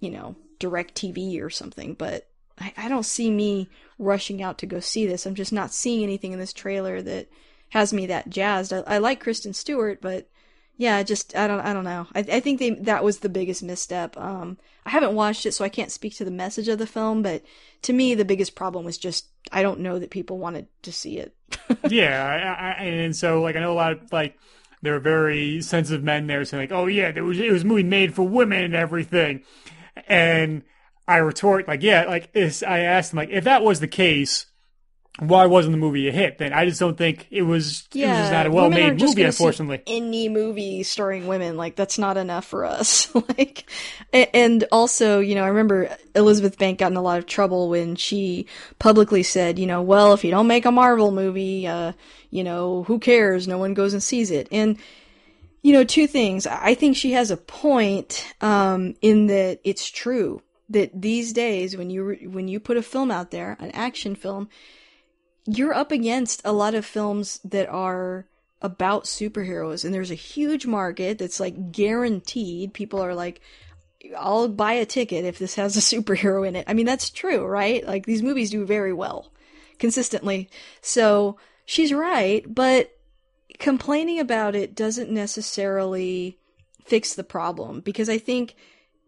you 0.00 0.10
know, 0.10 0.36
direct 0.58 0.94
TV 0.94 1.42
or 1.42 1.50
something. 1.50 1.94
But 1.94 2.28
I, 2.58 2.72
I 2.76 2.88
don't 2.88 3.04
see 3.04 3.30
me 3.30 3.68
rushing 3.98 4.42
out 4.42 4.58
to 4.58 4.66
go 4.66 4.80
see 4.80 5.06
this. 5.06 5.26
I'm 5.26 5.34
just 5.34 5.52
not 5.52 5.72
seeing 5.72 6.02
anything 6.02 6.32
in 6.32 6.38
this 6.38 6.52
trailer 6.52 7.02
that 7.02 7.28
has 7.72 7.92
me 7.92 8.06
that 8.06 8.28
jazzed. 8.28 8.72
I, 8.72 8.82
I 8.86 8.98
like 8.98 9.18
Kristen 9.20 9.54
Stewart, 9.54 10.02
but 10.02 10.28
yeah, 10.76 11.02
just 11.02 11.34
I 11.34 11.46
don't 11.46 11.60
I 11.60 11.72
don't 11.72 11.84
know. 11.84 12.06
I, 12.14 12.20
I 12.20 12.40
think 12.40 12.58
they 12.58 12.70
that 12.70 13.02
was 13.02 13.18
the 13.18 13.30
biggest 13.30 13.62
misstep. 13.62 14.14
Um, 14.18 14.58
I 14.84 14.90
haven't 14.90 15.14
watched 15.14 15.46
it, 15.46 15.52
so 15.52 15.64
I 15.64 15.70
can't 15.70 15.90
speak 15.90 16.14
to 16.16 16.24
the 16.24 16.30
message 16.30 16.68
of 16.68 16.78
the 16.78 16.86
film. 16.86 17.22
But 17.22 17.42
to 17.82 17.94
me, 17.94 18.14
the 18.14 18.26
biggest 18.26 18.54
problem 18.54 18.84
was 18.84 18.98
just 18.98 19.28
I 19.50 19.62
don't 19.62 19.80
know 19.80 19.98
that 19.98 20.10
people 20.10 20.38
wanted 20.38 20.66
to 20.82 20.92
see 20.92 21.18
it. 21.18 21.34
yeah, 21.88 22.76
I, 22.78 22.82
I, 22.82 22.84
and 22.84 23.16
so 23.16 23.40
like 23.40 23.56
I 23.56 23.60
know 23.60 23.72
a 23.72 23.74
lot 23.74 23.92
of 23.92 24.12
like 24.12 24.36
there 24.82 24.94
are 24.94 25.00
very 25.00 25.62
sensitive 25.62 26.02
men 26.02 26.26
there 26.26 26.44
saying 26.44 26.64
like, 26.64 26.72
oh 26.72 26.86
yeah, 26.86 27.10
there 27.10 27.24
was 27.24 27.38
it 27.38 27.50
was 27.50 27.62
a 27.62 27.66
movie 27.66 27.84
made 27.84 28.14
for 28.14 28.28
women 28.28 28.62
and 28.62 28.74
everything, 28.74 29.44
and 30.06 30.62
I 31.08 31.18
retort 31.18 31.68
like, 31.68 31.82
yeah, 31.82 32.04
like 32.04 32.36
I 32.36 32.80
asked 32.80 33.12
them 33.12 33.16
like 33.16 33.30
if 33.30 33.44
that 33.44 33.62
was 33.62 33.80
the 33.80 33.88
case, 33.88 34.44
why 35.18 35.44
wasn't 35.44 35.72
the 35.72 35.78
movie 35.78 36.08
a 36.08 36.12
hit? 36.12 36.38
Then 36.38 36.54
I 36.54 36.64
just 36.64 36.80
don't 36.80 36.96
think 36.96 37.26
it 37.30 37.42
was. 37.42 37.86
Yeah, 37.92 38.06
it 38.06 38.08
was 38.08 38.18
just 38.18 38.32
not 38.32 38.46
a 38.46 38.50
well-made 38.50 38.98
movie, 38.98 39.22
unfortunately. 39.22 39.82
Any 39.86 40.30
movie 40.30 40.82
starring 40.84 41.26
women, 41.26 41.58
like 41.58 41.76
that's 41.76 41.98
not 41.98 42.16
enough 42.16 42.46
for 42.46 42.64
us. 42.64 43.14
like, 43.38 43.68
and 44.12 44.64
also, 44.72 45.20
you 45.20 45.34
know, 45.34 45.44
I 45.44 45.48
remember 45.48 45.94
Elizabeth 46.14 46.58
Bank 46.58 46.78
got 46.78 46.90
in 46.90 46.96
a 46.96 47.02
lot 47.02 47.18
of 47.18 47.26
trouble 47.26 47.68
when 47.68 47.94
she 47.94 48.46
publicly 48.78 49.22
said, 49.22 49.58
you 49.58 49.66
know, 49.66 49.82
well, 49.82 50.14
if 50.14 50.24
you 50.24 50.30
don't 50.30 50.46
make 50.46 50.64
a 50.64 50.72
Marvel 50.72 51.10
movie, 51.10 51.66
uh, 51.66 51.92
you 52.30 52.42
know, 52.42 52.84
who 52.84 52.98
cares? 52.98 53.46
No 53.46 53.58
one 53.58 53.74
goes 53.74 53.92
and 53.92 54.02
sees 54.02 54.30
it. 54.30 54.48
And 54.50 54.78
you 55.60 55.74
know, 55.74 55.84
two 55.84 56.06
things. 56.06 56.46
I 56.46 56.74
think 56.74 56.96
she 56.96 57.12
has 57.12 57.30
a 57.30 57.36
point 57.36 58.34
um, 58.40 58.94
in 59.02 59.26
that 59.26 59.60
it's 59.62 59.90
true 59.90 60.42
that 60.70 60.90
these 61.00 61.34
days, 61.34 61.76
when 61.76 61.90
you 61.90 62.30
when 62.30 62.48
you 62.48 62.58
put 62.58 62.78
a 62.78 62.82
film 62.82 63.10
out 63.10 63.30
there, 63.30 63.58
an 63.60 63.70
action 63.72 64.14
film 64.14 64.48
you're 65.46 65.74
up 65.74 65.92
against 65.92 66.42
a 66.44 66.52
lot 66.52 66.74
of 66.74 66.84
films 66.84 67.40
that 67.44 67.68
are 67.68 68.26
about 68.60 69.04
superheroes 69.04 69.84
and 69.84 69.92
there's 69.92 70.10
a 70.10 70.16
huge 70.16 70.66
market 70.66 71.18
that's 71.18 71.40
like 71.40 71.72
guaranteed 71.72 72.72
people 72.72 73.00
are 73.00 73.14
like 73.14 73.40
I'll 74.16 74.48
buy 74.48 74.74
a 74.74 74.86
ticket 74.86 75.24
if 75.24 75.38
this 75.38 75.56
has 75.56 75.76
a 75.76 75.80
superhero 75.96 76.46
in 76.46 76.56
it. 76.56 76.64
I 76.68 76.74
mean 76.74 76.86
that's 76.86 77.10
true, 77.10 77.44
right? 77.44 77.86
Like 77.86 78.06
these 78.06 78.22
movies 78.22 78.50
do 78.50 78.64
very 78.64 78.92
well 78.92 79.32
consistently. 79.78 80.48
So 80.80 81.38
she's 81.64 81.92
right, 81.92 82.44
but 82.52 82.90
complaining 83.58 84.20
about 84.20 84.54
it 84.54 84.74
doesn't 84.74 85.10
necessarily 85.10 86.38
fix 86.84 87.14
the 87.14 87.24
problem 87.24 87.80
because 87.80 88.08
I 88.08 88.18
think 88.18 88.54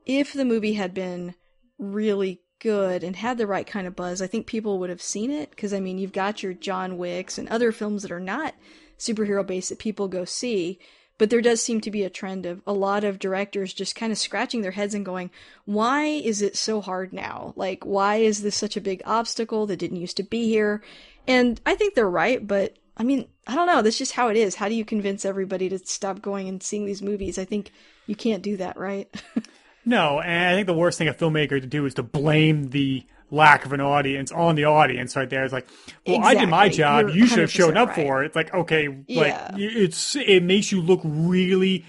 if 0.07 0.33
the 0.33 0.45
movie 0.45 0.75
had 0.75 0.95
been 0.95 1.35
really 1.79 2.41
good 2.65 3.05
and 3.05 3.15
had 3.15 3.39
the 3.39 3.47
right 3.47 3.67
kind 3.67 3.87
of 3.87 3.95
buzz, 3.95 4.23
I 4.23 4.27
think 4.27 4.47
people 4.47 4.79
would 4.81 4.91
have 4.91 5.03
seen 5.03 5.31
it. 5.31 5.51
Because, 5.51 5.73
I 5.73 5.81
mean, 5.81 5.99
you've 5.99 6.13
got 6.13 6.43
your 6.43 6.55
John 6.55 6.97
Wicks 6.97 7.39
and 7.39 7.49
other 7.49 7.71
films 7.71 8.03
that 8.03 8.11
are 8.11 8.19
not 8.19 8.55
superhero 8.99 9.47
based 9.47 9.69
that 9.69 9.79
people 9.79 10.09
go 10.09 10.25
see. 10.25 10.81
But 11.17 11.31
there 11.31 11.43
does 11.43 11.63
seem 11.63 11.81
to 11.83 11.93
be 11.93 12.03
a 12.03 12.11
trend 12.11 12.45
of 12.45 12.61
a 12.67 12.73
lot 12.73 13.05
of 13.05 13.21
directors 13.21 13.73
just 13.73 13.95
kind 13.95 14.11
of 14.11 14.19
scratching 14.19 14.63
their 14.63 14.73
heads 14.73 14.95
and 14.95 15.05
going, 15.05 15.31
why 15.65 16.07
is 16.07 16.43
it 16.43 16.57
so 16.57 16.81
hard 16.81 17.13
now? 17.13 17.53
Like, 17.55 17.85
why 17.85 18.17
is 18.17 18.43
this 18.43 18.57
such 18.57 18.77
a 18.77 18.81
big 18.81 19.01
obstacle 19.05 19.67
that 19.67 19.77
didn't 19.77 20.01
used 20.01 20.17
to 20.17 20.25
be 20.25 20.49
here? 20.49 20.83
And 21.29 21.61
I 21.65 21.77
think 21.77 21.95
they're 21.95 22.11
right, 22.11 22.45
but 22.45 22.79
I 22.97 23.05
mean, 23.05 23.29
I 23.47 23.55
don't 23.55 23.67
know. 23.67 23.83
That's 23.83 23.99
just 23.99 24.13
how 24.13 24.29
it 24.29 24.37
is. 24.37 24.57
How 24.57 24.69
do 24.69 24.75
you 24.75 24.85
convince 24.85 25.25
everybody 25.25 25.69
to 25.69 25.79
stop 25.79 26.21
going 26.21 26.49
and 26.49 26.63
seeing 26.63 26.87
these 26.87 27.03
movies? 27.03 27.39
I 27.39 27.45
think 27.45 27.71
you 28.07 28.17
can't 28.17 28.43
do 28.43 28.57
that, 28.57 28.77
right? 28.77 29.09
No, 29.85 30.21
and 30.21 30.49
I 30.51 30.55
think 30.55 30.67
the 30.67 30.75
worst 30.75 30.99
thing 30.99 31.09
a 31.09 31.15
filmmaker 31.15 31.61
to 31.61 31.67
do 31.67 31.85
is 31.87 31.95
to 31.95 32.03
blame 32.03 32.71
the 32.71 33.05
lack 33.31 33.65
of 33.65 33.73
an 33.73 33.81
audience 33.81 34.33
on 34.33 34.55
the 34.55 34.65
audience 34.65 35.17
right 35.17 35.29
there. 35.29 35.45
It's 35.45 35.53
like, 35.53 35.69
well, 36.07 36.17
exactly. 36.17 36.37
I 36.37 36.41
did 36.41 36.49
my 36.49 36.69
job. 36.69 37.07
You're 37.09 37.17
you 37.17 37.27
should 37.27 37.41
have 37.41 37.51
shown 37.53 37.77
up 37.77 37.89
right. 37.89 37.97
for 37.97 38.23
it. 38.23 38.27
It's 38.27 38.37
like, 38.37 38.55
okay, 38.55 38.89
yeah. 39.07 39.51
like 39.51 39.61
it's 39.61 40.17
it 40.17 40.43
makes 40.43 40.73
you 40.73 40.81
look 40.81 41.01
really 41.05 41.85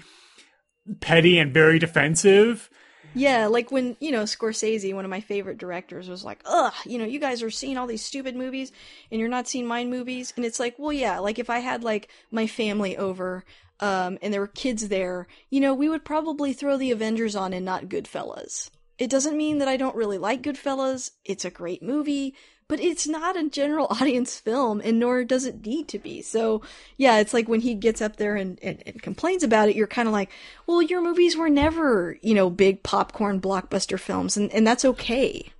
petty 1.00 1.38
and 1.38 1.52
very 1.52 1.78
defensive. 1.78 2.68
Yeah, 3.14 3.46
like 3.46 3.72
when, 3.72 3.96
you 3.98 4.10
know, 4.10 4.24
Scorsese, 4.24 4.92
one 4.94 5.06
of 5.06 5.10
my 5.10 5.22
favorite 5.22 5.56
directors, 5.56 6.06
was 6.06 6.22
like, 6.22 6.42
ugh, 6.44 6.74
you 6.84 6.98
know, 6.98 7.06
you 7.06 7.18
guys 7.18 7.42
are 7.42 7.50
seeing 7.50 7.78
all 7.78 7.86
these 7.86 8.04
stupid 8.04 8.36
movies 8.36 8.72
and 9.10 9.18
you're 9.18 9.30
not 9.30 9.48
seeing 9.48 9.66
mine 9.66 9.88
movies. 9.88 10.34
And 10.36 10.44
it's 10.44 10.60
like, 10.60 10.78
well, 10.78 10.92
yeah, 10.92 11.18
like 11.18 11.38
if 11.38 11.48
I 11.48 11.60
had 11.60 11.82
like 11.82 12.10
my 12.30 12.46
family 12.46 12.94
over, 12.94 13.42
um, 13.80 14.18
and 14.22 14.32
there 14.32 14.40
were 14.40 14.46
kids 14.46 14.88
there, 14.88 15.26
you 15.50 15.60
know, 15.60 15.74
we 15.74 15.88
would 15.88 16.04
probably 16.04 16.52
throw 16.52 16.76
the 16.76 16.90
Avengers 16.90 17.36
on 17.36 17.52
and 17.52 17.64
not 17.64 17.86
Goodfellas. 17.88 18.70
It 18.98 19.10
doesn't 19.10 19.36
mean 19.36 19.58
that 19.58 19.68
I 19.68 19.76
don't 19.76 19.96
really 19.96 20.18
like 20.18 20.42
Goodfellas. 20.42 21.10
It's 21.24 21.44
a 21.44 21.50
great 21.50 21.82
movie, 21.82 22.34
but 22.68 22.80
it's 22.80 23.06
not 23.06 23.36
a 23.36 23.48
general 23.48 23.86
audience 23.90 24.38
film, 24.38 24.80
and 24.82 24.98
nor 24.98 25.24
does 25.24 25.44
it 25.44 25.66
need 25.66 25.88
to 25.88 25.98
be. 25.98 26.22
So, 26.22 26.62
yeah, 26.96 27.18
it's 27.18 27.34
like 27.34 27.48
when 27.48 27.60
he 27.60 27.74
gets 27.74 28.00
up 28.00 28.16
there 28.16 28.36
and, 28.36 28.58
and, 28.62 28.82
and 28.86 29.02
complains 29.02 29.42
about 29.42 29.68
it, 29.68 29.76
you're 29.76 29.86
kind 29.86 30.08
of 30.08 30.12
like, 30.12 30.30
well, 30.66 30.80
your 30.80 31.02
movies 31.02 31.36
were 31.36 31.50
never, 31.50 32.16
you 32.22 32.34
know, 32.34 32.48
big 32.48 32.82
popcorn 32.82 33.40
blockbuster 33.40 34.00
films, 34.00 34.36
and, 34.36 34.50
and 34.52 34.66
that's 34.66 34.84
okay. 34.84 35.50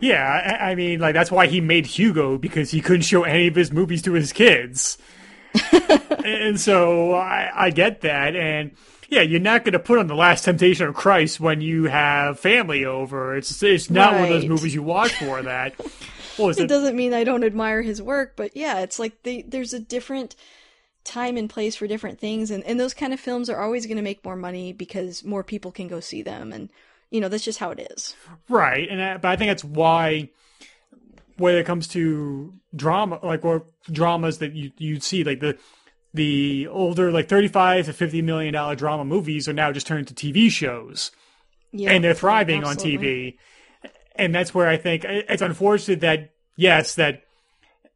Yeah, 0.00 0.58
I, 0.60 0.70
I 0.70 0.74
mean, 0.74 1.00
like, 1.00 1.14
that's 1.14 1.30
why 1.30 1.46
he 1.46 1.60
made 1.60 1.86
Hugo, 1.86 2.38
because 2.38 2.70
he 2.70 2.80
couldn't 2.80 3.02
show 3.02 3.24
any 3.24 3.48
of 3.48 3.54
his 3.54 3.72
movies 3.72 4.02
to 4.02 4.12
his 4.12 4.32
kids. 4.32 4.98
and 6.24 6.60
so 6.60 7.12
I, 7.12 7.50
I 7.54 7.70
get 7.70 8.02
that. 8.02 8.36
And 8.36 8.72
yeah, 9.08 9.22
you're 9.22 9.40
not 9.40 9.64
going 9.64 9.72
to 9.72 9.78
put 9.78 9.98
on 9.98 10.06
the 10.06 10.14
Last 10.14 10.44
Temptation 10.44 10.86
of 10.86 10.94
Christ 10.94 11.40
when 11.40 11.60
you 11.60 11.84
have 11.84 12.38
family 12.38 12.84
over. 12.84 13.36
It's 13.36 13.62
it's 13.62 13.90
not 13.90 14.12
right. 14.12 14.20
one 14.20 14.24
of 14.24 14.28
those 14.30 14.46
movies 14.46 14.74
you 14.74 14.82
watch 14.82 15.12
for 15.14 15.42
that. 15.42 15.74
it, 16.38 16.58
it 16.58 16.68
doesn't 16.68 16.96
mean 16.96 17.14
I 17.14 17.24
don't 17.24 17.44
admire 17.44 17.82
his 17.82 18.02
work, 18.02 18.34
but 18.36 18.56
yeah, 18.56 18.80
it's 18.80 18.98
like 18.98 19.22
they, 19.22 19.42
there's 19.42 19.72
a 19.72 19.80
different 19.80 20.34
time 21.04 21.36
and 21.36 21.50
place 21.50 21.76
for 21.76 21.86
different 21.86 22.18
things, 22.18 22.50
and, 22.50 22.64
and 22.64 22.80
those 22.80 22.94
kind 22.94 23.12
of 23.12 23.20
films 23.20 23.50
are 23.50 23.60
always 23.60 23.86
going 23.86 23.98
to 23.98 24.02
make 24.02 24.24
more 24.24 24.36
money 24.36 24.72
because 24.72 25.22
more 25.24 25.44
people 25.44 25.70
can 25.70 25.86
go 25.86 26.00
see 26.00 26.22
them, 26.22 26.52
and 26.52 26.70
you 27.10 27.20
know 27.20 27.28
that's 27.28 27.44
just 27.44 27.58
how 27.58 27.70
it 27.70 27.88
is. 27.92 28.16
Right, 28.48 28.88
and 28.88 29.02
I, 29.02 29.16
but 29.18 29.28
I 29.28 29.36
think 29.36 29.50
that's 29.50 29.64
why 29.64 30.30
when 31.36 31.54
it 31.56 31.66
comes 31.66 31.88
to 31.88 32.54
drama, 32.74 33.18
like 33.22 33.44
or 33.44 33.66
dramas 33.90 34.38
that 34.38 34.54
you 34.54 34.72
you 34.78 35.00
see, 35.00 35.24
like 35.24 35.40
the 35.40 35.58
the 36.12 36.68
older 36.68 37.10
like 37.10 37.28
thirty 37.28 37.48
five 37.48 37.86
to 37.86 37.92
fifty 37.92 38.22
million 38.22 38.54
dollar 38.54 38.74
drama 38.74 39.04
movies 39.04 39.48
are 39.48 39.52
now 39.52 39.72
just 39.72 39.86
turned 39.86 40.08
to 40.08 40.14
TV 40.14 40.50
shows, 40.50 41.10
yeah, 41.72 41.90
and 41.90 42.04
they're 42.04 42.14
thriving 42.14 42.64
absolutely. 42.64 42.96
on 42.96 43.02
TV, 43.02 43.90
and 44.16 44.34
that's 44.34 44.54
where 44.54 44.68
I 44.68 44.76
think 44.76 45.04
it's 45.04 45.42
unfortunate 45.42 46.00
that 46.00 46.30
yes 46.56 46.94
that 46.94 47.24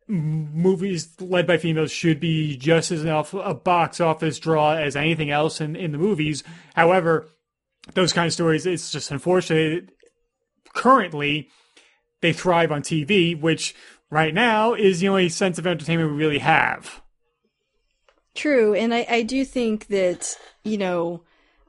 movies 0.09 1.15
led 1.21 1.47
by 1.47 1.59
females 1.59 1.93
should 1.93 2.19
be 2.19 2.57
just 2.57 2.91
as 2.91 3.03
enough 3.03 3.35
a 3.35 3.55
box 3.55 4.01
office 4.01 4.39
draw 4.39 4.73
as 4.73 4.97
anything 4.97 5.31
else 5.31 5.61
in, 5.61 5.77
in 5.77 5.93
the 5.93 5.99
movies. 5.99 6.43
However, 6.75 7.29
those 7.95 8.13
kind 8.13 8.27
of 8.27 8.33
stories, 8.33 8.67
it's 8.67 8.91
just 8.91 9.11
unfortunate. 9.11 9.91
Currently, 10.75 11.49
they 12.21 12.33
thrive 12.33 12.73
on 12.73 12.83
TV, 12.83 13.39
which 13.39 13.75
right 14.11 14.35
now 14.35 14.75
is 14.75 15.01
the 15.01 15.09
only 15.09 15.29
sense 15.29 15.59
of 15.59 15.67
entertainment 15.67 16.11
we 16.11 16.17
really 16.17 16.39
have. 16.39 17.03
True, 18.35 18.75
and 18.75 18.95
I, 18.95 19.07
I 19.09 19.23
do 19.23 19.45
think 19.45 19.89
that, 19.89 20.37
you 20.63 20.79
know, 20.79 21.23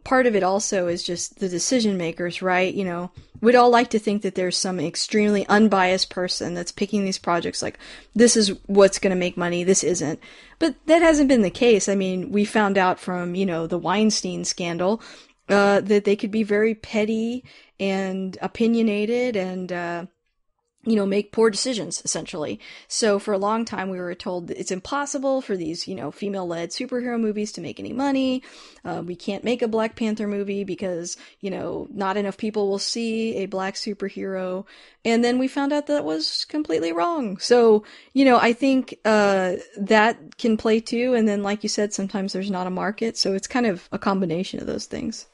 part 0.03 0.25
of 0.25 0.35
it 0.35 0.43
also 0.43 0.87
is 0.87 1.03
just 1.03 1.39
the 1.39 1.49
decision 1.49 1.97
makers, 1.97 2.41
right? 2.41 2.73
You 2.73 2.85
know, 2.85 3.11
we'd 3.41 3.55
all 3.55 3.69
like 3.69 3.89
to 3.91 3.99
think 3.99 4.21
that 4.21 4.35
there's 4.35 4.57
some 4.57 4.79
extremely 4.79 5.47
unbiased 5.47 6.09
person 6.09 6.53
that's 6.53 6.71
picking 6.71 7.03
these 7.03 7.17
projects 7.17 7.61
like, 7.61 7.77
this 8.15 8.35
is 8.35 8.49
what's 8.65 8.99
going 8.99 9.11
to 9.11 9.19
make 9.19 9.37
money, 9.37 9.63
this 9.63 9.83
isn't. 9.83 10.19
But 10.57 10.75
that 10.85 11.01
hasn't 11.01 11.29
been 11.29 11.41
the 11.41 11.49
case. 11.49 11.89
I 11.89 11.95
mean, 11.95 12.31
we 12.31 12.45
found 12.45 12.77
out 12.77 12.99
from, 12.99 13.35
you 13.35 13.45
know, 13.45 13.67
the 13.67 13.77
Weinstein 13.77 14.45
scandal 14.45 15.01
uh, 15.47 15.81
that 15.81 16.05
they 16.05 16.15
could 16.15 16.31
be 16.31 16.43
very 16.43 16.75
petty 16.75 17.43
and 17.79 18.37
opinionated 18.41 19.35
and, 19.35 19.71
uh, 19.71 20.05
you 20.89 20.95
know, 20.95 21.05
make 21.05 21.31
poor 21.31 21.51
decisions, 21.51 22.01
essentially. 22.03 22.59
So 22.87 23.19
for 23.19 23.31
a 23.31 23.37
long 23.37 23.63
time, 23.63 23.89
we 23.89 23.99
were 23.99 24.15
told 24.15 24.49
it's 24.49 24.71
impossible 24.71 25.41
for 25.41 25.55
these, 25.55 25.87
you 25.87 25.93
know, 25.93 26.09
female 26.09 26.47
led 26.47 26.71
superhero 26.71 27.19
movies 27.19 27.51
to 27.53 27.61
make 27.61 27.79
any 27.79 27.93
money. 27.93 28.41
Uh, 28.83 29.03
we 29.05 29.15
can't 29.15 29.43
make 29.43 29.61
a 29.61 29.67
Black 29.67 29.95
Panther 29.95 30.27
movie 30.27 30.63
because, 30.63 31.15
you 31.41 31.51
know, 31.51 31.87
not 31.91 32.17
enough 32.17 32.37
people 32.37 32.67
will 32.67 32.79
see 32.79 33.35
a 33.35 33.45
black 33.45 33.75
superhero. 33.75 34.65
And 35.05 35.23
then 35.23 35.37
we 35.37 35.47
found 35.47 35.73
out 35.73 35.87
that 35.87 36.03
was 36.03 36.45
completely 36.45 36.91
wrong. 36.91 37.37
So, 37.37 37.83
you 38.13 38.25
know, 38.25 38.39
I 38.39 38.53
think, 38.53 38.97
uh, 39.05 39.57
that 39.77 40.37
can 40.37 40.57
play 40.57 40.79
too. 40.79 41.13
And 41.13 41.27
then, 41.27 41.43
like 41.43 41.61
you 41.61 41.69
said, 41.69 41.93
sometimes 41.93 42.33
there's 42.33 42.49
not 42.49 42.67
a 42.67 42.71
market. 42.71 43.15
So 43.15 43.33
it's 43.33 43.47
kind 43.47 43.67
of 43.67 43.87
a 43.91 43.99
combination 43.99 44.59
of 44.59 44.65
those 44.65 44.87
things. 44.87 45.27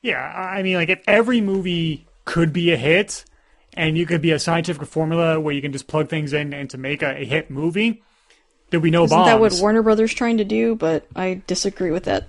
Yeah. 0.00 0.22
I 0.22 0.62
mean, 0.62 0.76
like 0.76 0.88
if 0.88 1.02
every 1.06 1.42
movie 1.42 2.06
could 2.24 2.52
be 2.54 2.72
a 2.72 2.76
hit, 2.76 3.24
and 3.74 3.96
you 3.96 4.06
could 4.06 4.20
be 4.20 4.32
a 4.32 4.38
scientific 4.38 4.86
formula 4.86 5.38
where 5.38 5.54
you 5.54 5.62
can 5.62 5.72
just 5.72 5.86
plug 5.86 6.08
things 6.08 6.32
in 6.32 6.52
and 6.52 6.68
to 6.70 6.78
make 6.78 7.02
a, 7.02 7.20
a 7.20 7.24
hit 7.24 7.50
movie, 7.50 8.02
there'd 8.70 8.82
be 8.82 8.90
no 8.90 9.04
Isn't 9.04 9.16
bombs. 9.16 9.26
that 9.28 9.40
what 9.40 9.58
Warner 9.60 9.82
Brothers 9.82 10.12
trying 10.12 10.38
to 10.38 10.44
do? 10.44 10.74
But 10.74 11.06
I 11.14 11.42
disagree 11.46 11.90
with 11.90 12.04
that. 12.04 12.28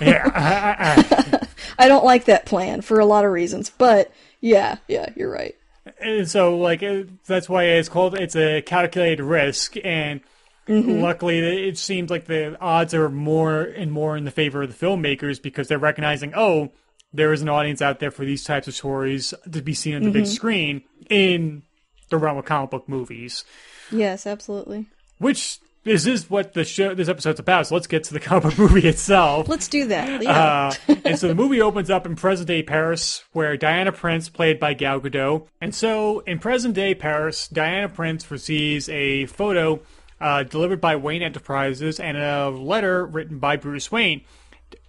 yeah, 0.00 0.30
I, 0.34 1.04
I, 1.38 1.46
I, 1.84 1.88
don't 1.88 2.04
like 2.04 2.26
that 2.26 2.46
plan 2.46 2.80
for 2.80 3.00
a 3.00 3.06
lot 3.06 3.24
of 3.24 3.32
reasons. 3.32 3.70
But 3.70 4.12
yeah, 4.40 4.76
yeah, 4.88 5.10
you're 5.16 5.30
right. 5.30 5.54
And 6.00 6.28
so 6.28 6.58
like 6.58 6.82
uh, 6.82 7.04
that's 7.26 7.48
why 7.48 7.64
it's 7.64 7.88
called 7.88 8.14
it's 8.14 8.36
a 8.36 8.62
calculated 8.62 9.22
risk 9.22 9.76
and 9.84 10.20
luckily 10.66 11.68
it 11.68 11.76
seems 11.76 12.10
like 12.10 12.24
the 12.24 12.58
odds 12.58 12.94
are 12.94 13.10
more 13.10 13.62
and 13.62 13.92
more 13.92 14.16
in 14.16 14.24
the 14.24 14.30
favor 14.30 14.62
of 14.62 14.78
the 14.78 14.86
filmmakers 14.86 15.40
because 15.40 15.68
they're 15.68 15.78
recognizing 15.78 16.32
oh 16.34 16.72
there 17.14 17.32
is 17.32 17.40
an 17.40 17.48
audience 17.48 17.80
out 17.80 18.00
there 18.00 18.10
for 18.10 18.24
these 18.24 18.44
types 18.44 18.68
of 18.68 18.74
stories 18.74 19.32
to 19.50 19.62
be 19.62 19.72
seen 19.72 19.94
on 19.94 20.02
the 20.02 20.10
big 20.10 20.26
screen 20.26 20.82
in 21.08 21.62
the 22.10 22.18
realm 22.18 22.36
of 22.36 22.44
comic 22.44 22.70
book 22.70 22.88
movies 22.88 23.44
Yes, 23.90 24.26
absolutely. 24.26 24.86
which 25.18 25.58
this 25.84 26.06
is 26.06 26.30
what 26.30 26.54
the 26.54 26.64
show 26.64 26.94
this 26.94 27.08
episode's 27.10 27.38
about 27.38 27.66
so 27.66 27.74
let's 27.74 27.86
get 27.86 28.04
to 28.04 28.14
the 28.14 28.20
comic 28.28 28.42
book 28.44 28.58
movie 28.58 28.88
itself 28.88 29.48
Let's 29.48 29.68
do 29.68 29.86
that. 29.88 30.22
Yeah. 30.22 30.72
uh, 30.88 30.94
and 31.04 31.18
so 31.18 31.28
the 31.28 31.34
movie 31.42 31.60
opens 31.60 31.90
up 31.90 32.06
in 32.06 32.16
present 32.16 32.48
day 32.48 32.62
Paris, 32.62 33.22
where 33.32 33.56
Diana 33.56 33.92
Prince, 33.92 34.28
played 34.30 34.58
by 34.58 34.72
Gal 34.74 35.00
Gadot. 35.00 35.46
And 35.60 35.74
so 35.74 36.20
in 36.20 36.38
present 36.38 36.74
day 36.74 36.94
Paris, 36.94 37.46
Diana 37.48 37.88
Prince 37.90 38.30
receives 38.30 38.88
a 38.88 39.26
photo 39.26 39.80
uh, 40.20 40.42
delivered 40.44 40.80
by 40.80 40.96
Wayne 40.96 41.20
Enterprises 41.22 42.00
and 42.00 42.16
a 42.16 42.48
letter 42.48 43.04
written 43.04 43.38
by 43.38 43.56
Bruce 43.56 43.92
Wayne. 43.92 44.22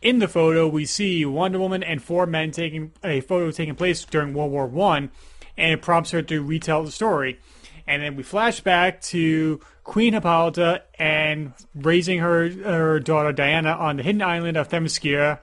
In 0.01 0.19
the 0.19 0.27
photo, 0.27 0.67
we 0.67 0.86
see 0.86 1.25
Wonder 1.25 1.59
Woman 1.59 1.83
and 1.83 2.01
four 2.01 2.25
men 2.25 2.51
taking 2.51 2.91
a 3.03 3.21
photo 3.21 3.51
taking 3.51 3.75
place 3.75 4.03
during 4.05 4.33
World 4.33 4.51
War 4.51 4.67
One, 4.67 5.11
and 5.57 5.71
it 5.71 5.81
prompts 5.81 6.11
her 6.11 6.21
to 6.21 6.41
retell 6.41 6.83
the 6.83 6.91
story. 6.91 7.39
And 7.88 8.01
then 8.01 8.15
we 8.15 8.23
flash 8.23 8.61
back 8.61 9.01
to 9.03 9.59
Queen 9.83 10.13
Hippolyta 10.13 10.83
and 10.97 11.53
raising 11.75 12.19
her 12.19 12.49
her 12.49 12.99
daughter 12.99 13.31
Diana 13.31 13.71
on 13.71 13.97
the 13.97 14.03
hidden 14.03 14.21
island 14.21 14.57
of 14.57 14.69
Themyscira, 14.69 15.39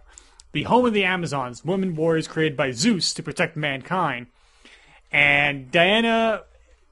the 0.52 0.64
home 0.64 0.84
of 0.84 0.92
the 0.92 1.04
Amazons, 1.04 1.64
women 1.64 1.94
warriors 1.94 2.28
created 2.28 2.56
by 2.56 2.72
Zeus 2.72 3.14
to 3.14 3.22
protect 3.22 3.56
mankind. 3.56 4.26
And 5.12 5.70
Diana, 5.70 6.42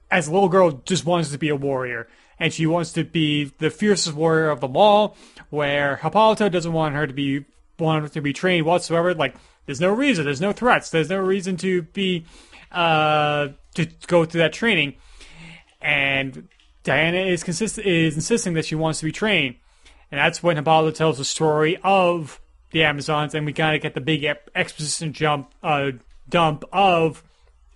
as 0.09 0.27
a 0.27 0.31
little 0.31 0.49
girl, 0.49 0.71
just 0.85 1.05
wants 1.05 1.31
to 1.31 1.37
be 1.37 1.49
a 1.49 1.55
warrior. 1.55 2.07
And 2.41 2.51
she 2.51 2.65
wants 2.65 2.91
to 2.93 3.03
be 3.03 3.53
the 3.59 3.69
fiercest 3.69 4.15
warrior 4.15 4.49
of 4.49 4.61
them 4.61 4.75
all, 4.75 5.15
where 5.51 5.97
Hippolyta 5.97 6.49
doesn't 6.49 6.73
want 6.73 6.95
her 6.95 7.05
to 7.05 7.13
be 7.13 7.45
want 7.77 8.11
to 8.11 8.21
be 8.21 8.33
trained 8.33 8.65
whatsoever. 8.65 9.13
Like, 9.13 9.35
there's 9.67 9.79
no 9.79 9.93
reason, 9.93 10.25
there's 10.25 10.41
no 10.41 10.51
threats, 10.51 10.89
there's 10.89 11.09
no 11.09 11.19
reason 11.19 11.55
to 11.57 11.83
be 11.83 12.25
uh 12.71 13.49
to 13.75 13.85
go 14.07 14.25
through 14.25 14.39
that 14.39 14.53
training. 14.53 14.95
And 15.81 16.47
Diana 16.83 17.19
is 17.19 17.43
consist 17.43 17.77
is 17.77 18.15
insisting 18.15 18.55
that 18.55 18.65
she 18.65 18.73
wants 18.73 18.99
to 18.99 19.05
be 19.05 19.11
trained. 19.11 19.57
And 20.11 20.19
that's 20.19 20.41
when 20.41 20.57
Hippolyta 20.57 20.97
tells 20.97 21.19
the 21.19 21.25
story 21.25 21.77
of 21.83 22.41
the 22.71 22.83
Amazons, 22.83 23.35
and 23.35 23.45
we 23.45 23.53
kind 23.53 23.75
of 23.75 23.83
get 23.83 23.93
the 23.93 24.01
big 24.01 24.25
exposition 24.55 25.13
jump, 25.13 25.51
uh, 25.61 25.91
dump 26.27 26.63
of 26.73 27.23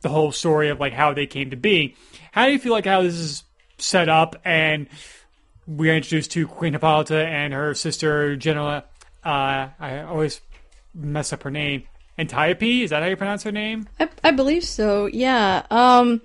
the 0.02 0.10
whole 0.10 0.32
story 0.32 0.70
of 0.70 0.80
like 0.80 0.94
how 0.94 1.14
they 1.14 1.28
came 1.28 1.52
to 1.52 1.56
be. 1.56 1.96
How 2.32 2.48
do 2.48 2.52
you 2.52 2.60
feel 2.60 2.72
like 2.72 2.86
how 2.86 3.04
this 3.04 3.14
is 3.14 3.44
set 3.78 4.10
up? 4.10 4.36
And 4.46 4.88
we 5.68 5.90
are 5.90 5.96
introduced 5.96 6.32
to 6.32 6.48
Queen 6.48 6.74
Hippolyta 6.74 7.26
and 7.28 7.54
her 7.54 7.74
sister 7.74 8.36
Genoa. 8.36 8.86
Uh, 9.24 9.70
I 9.80 10.02
always 10.08 10.42
mess 10.94 11.34
up 11.34 11.44
her 11.44 11.52
name. 11.52 11.84
Antiope, 12.18 12.84
is 12.84 12.92
that 12.92 13.04
how 13.04 13.10
you 13.10 13.18
pronounce 13.18 13.44
her 13.44 13.52
name? 13.52 13.88
I, 14.00 14.08
I 14.24 14.32
believe 14.32 14.64
so. 14.64 15.08
Yeah. 15.08 15.66
Um, 15.70 16.22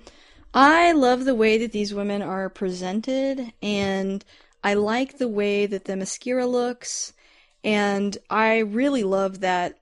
I 0.53 0.93
love 0.93 1.25
the 1.25 1.35
way 1.35 1.57
that 1.59 1.71
these 1.71 1.93
women 1.93 2.21
are 2.21 2.49
presented, 2.49 3.51
and 3.61 4.23
I 4.63 4.75
like 4.75 5.17
the 5.17 5.27
way 5.27 5.65
that 5.65 5.85
Themyscira 5.85 6.49
looks, 6.49 7.13
and 7.63 8.17
I 8.29 8.59
really 8.59 9.03
love 9.03 9.41
that 9.41 9.79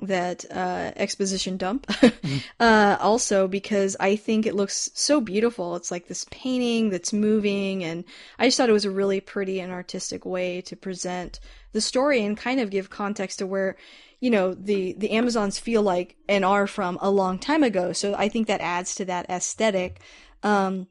that 0.00 0.44
uh, 0.50 0.92
exposition 0.96 1.56
dump. 1.56 1.90
uh, 2.60 2.96
also 3.00 3.48
because 3.48 3.96
I 3.98 4.16
think 4.16 4.46
it 4.46 4.54
looks 4.54 4.90
so 4.94 5.20
beautiful. 5.20 5.76
It's 5.76 5.90
like 5.90 6.08
this 6.08 6.26
painting 6.30 6.90
that's 6.90 7.12
moving, 7.12 7.82
and 7.82 8.04
I 8.38 8.46
just 8.46 8.56
thought 8.56 8.68
it 8.68 8.74
was 8.74 8.84
a 8.84 8.90
really 8.90 9.20
pretty 9.20 9.60
and 9.60 9.72
artistic 9.72 10.26
way 10.26 10.60
to 10.62 10.76
present 10.76 11.40
the 11.72 11.80
story 11.80 12.24
and 12.24 12.36
kind 12.36 12.60
of 12.60 12.70
give 12.70 12.90
context 12.90 13.38
to 13.38 13.46
where 13.46 13.76
you 14.20 14.30
know 14.30 14.54
the 14.54 14.94
the 14.94 15.12
Amazons 15.12 15.58
feel 15.58 15.82
like 15.82 16.16
and 16.28 16.44
are 16.44 16.66
from 16.66 16.98
a 17.00 17.10
long 17.10 17.38
time 17.38 17.62
ago. 17.62 17.92
So 17.92 18.14
I 18.14 18.28
think 18.28 18.48
that 18.48 18.60
adds 18.60 18.94
to 18.96 19.04
that 19.06 19.30
aesthetic. 19.30 20.00
Um, 20.42 20.88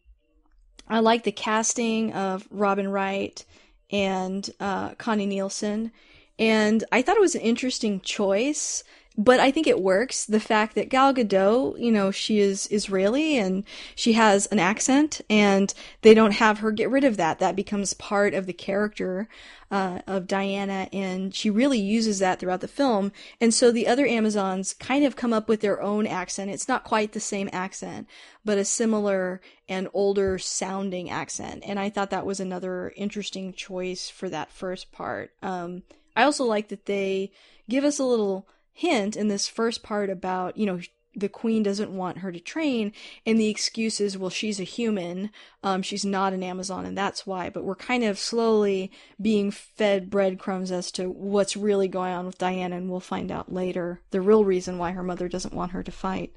I 0.88 1.00
like 1.00 1.24
the 1.24 1.32
casting 1.32 2.14
of 2.14 2.48
Robin 2.52 2.88
Wright 2.88 3.44
and 3.92 4.48
uh, 4.60 4.96
Connie 4.96 5.26
Nielsen, 5.26 5.92
and 6.38 6.84
I 6.92 7.02
thought 7.02 7.18
it 7.18 7.22
was 7.22 7.36
an 7.36 7.42
interesting 7.42 8.02
choice. 8.02 8.84
But 9.18 9.40
I 9.40 9.50
think 9.50 9.66
it 9.66 9.82
works. 9.82 10.26
The 10.26 10.42
fact 10.42 10.76
that 10.76 10.90
Gal 10.90 11.14
Gadot, 11.14 11.80
you 11.80 11.90
know, 11.90 12.12
she 12.12 12.40
is 12.40 12.68
Israeli 12.70 13.38
and 13.38 13.64
she 13.96 14.12
has 14.14 14.46
an 14.48 14.60
accent, 14.60 15.22
and 15.30 15.74
they 16.02 16.14
don't 16.14 16.34
have 16.34 16.60
her 16.60 16.72
get 16.72 16.90
rid 16.90 17.06
of 17.06 17.16
that. 17.16 17.40
That 17.40 17.56
becomes 17.56 17.94
part 17.94 18.34
of 18.34 18.46
the 18.46 18.52
character 18.52 19.30
uh, 19.72 20.02
of 20.06 20.28
Diana, 20.28 20.90
and 20.92 21.34
she 21.34 21.50
really 21.50 21.80
uses 21.80 22.20
that 22.20 22.40
throughout 22.40 22.60
the 22.60 22.68
film. 22.68 23.14
And 23.40 23.54
so 23.54 23.72
the 23.72 23.88
other 23.88 24.06
Amazons 24.06 24.74
kind 24.74 25.06
of 25.06 25.16
come 25.16 25.32
up 25.32 25.48
with 25.48 25.62
their 25.62 25.82
own 25.82 26.06
accent. 26.06 26.52
It's 26.52 26.68
not 26.68 26.84
quite 26.84 27.14
the 27.14 27.22
same 27.22 27.50
accent, 27.54 28.10
but 28.44 28.58
a 28.58 28.66
similar 28.66 29.40
and 29.70 29.88
older 29.94 30.38
sounding 30.38 31.10
accent. 31.10 31.64
And 31.66 31.80
I 31.80 31.90
thought 31.90 32.10
that 32.10 32.26
was 32.26 32.42
another 32.42 32.92
interesting 32.98 33.54
choice 33.54 34.10
for 34.10 34.28
that 34.28 34.52
first 34.52 34.92
part. 34.92 35.32
Um, 35.42 35.84
I 36.16 36.24
also 36.24 36.46
like 36.46 36.70
that 36.70 36.86
they 36.86 37.32
give 37.70 37.84
us 37.84 38.00
a 38.00 38.04
little 38.04 38.48
hint 38.74 39.16
in 39.16 39.28
this 39.28 39.48
first 39.48 39.84
part 39.84 40.10
about, 40.10 40.58
you 40.58 40.66
know, 40.66 40.80
the 41.16 41.30
queen 41.30 41.64
doesn't 41.64 41.96
want 41.96 42.18
her 42.20 42.32
to 42.32 42.40
train, 42.40 42.92
and 43.26 43.40
the 43.40 43.50
excuse 43.50 44.02
is, 44.02 44.18
well, 44.18 44.30
she's 44.30 44.60
a 44.60 44.64
human, 44.64 45.30
um, 45.64 45.82
she's 45.82 46.04
not 46.04 46.34
an 46.34 46.44
Amazon, 46.44 46.86
and 46.86 46.98
that's 46.98 47.26
why. 47.26 47.50
But 47.50 47.64
we're 47.64 47.76
kind 47.76 48.04
of 48.04 48.20
slowly 48.20 48.92
being 49.22 49.50
fed 49.50 50.10
breadcrumbs 50.10 50.72
as 50.72 50.92
to 50.92 51.10
what's 51.10 51.56
really 51.56 51.88
going 51.88 52.14
on 52.14 52.26
with 52.26 52.38
Diana, 52.38 52.76
and 52.76 52.90
we'll 52.90 53.00
find 53.00 53.32
out 53.32 53.52
later 53.52 54.02
the 54.12 54.22
real 54.22 54.44
reason 54.44 54.78
why 54.78 54.92
her 54.92 55.04
mother 55.04 55.30
doesn't 55.30 55.54
want 55.54 55.72
her 55.72 55.84
to 55.84 55.92
fight. 55.92 56.36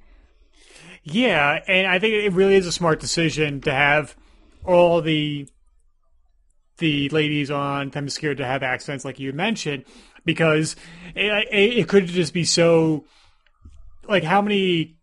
Yeah, 1.03 1.61
and 1.67 1.87
I 1.87 1.99
think 1.99 2.15
it 2.15 2.33
really 2.33 2.55
is 2.55 2.67
a 2.67 2.73
smart 2.73 3.01
decision 3.01 3.61
to 3.63 3.73
have 3.73 4.15
all 4.65 5.01
the 5.01 5.49
the 6.79 7.09
ladies 7.11 7.51
on 7.51 7.91
Themyscira 7.91 8.37
to 8.37 8.45
have 8.47 8.63
accents 8.63 9.05
like 9.05 9.19
you 9.19 9.33
mentioned, 9.33 9.85
because 10.25 10.77
it, 11.15 11.49
it, 11.53 11.79
it 11.79 11.89
could 11.89 12.07
just 12.07 12.33
be 12.33 12.45
so 12.45 13.05
like 14.09 14.25
how 14.25 14.41
many 14.41 14.97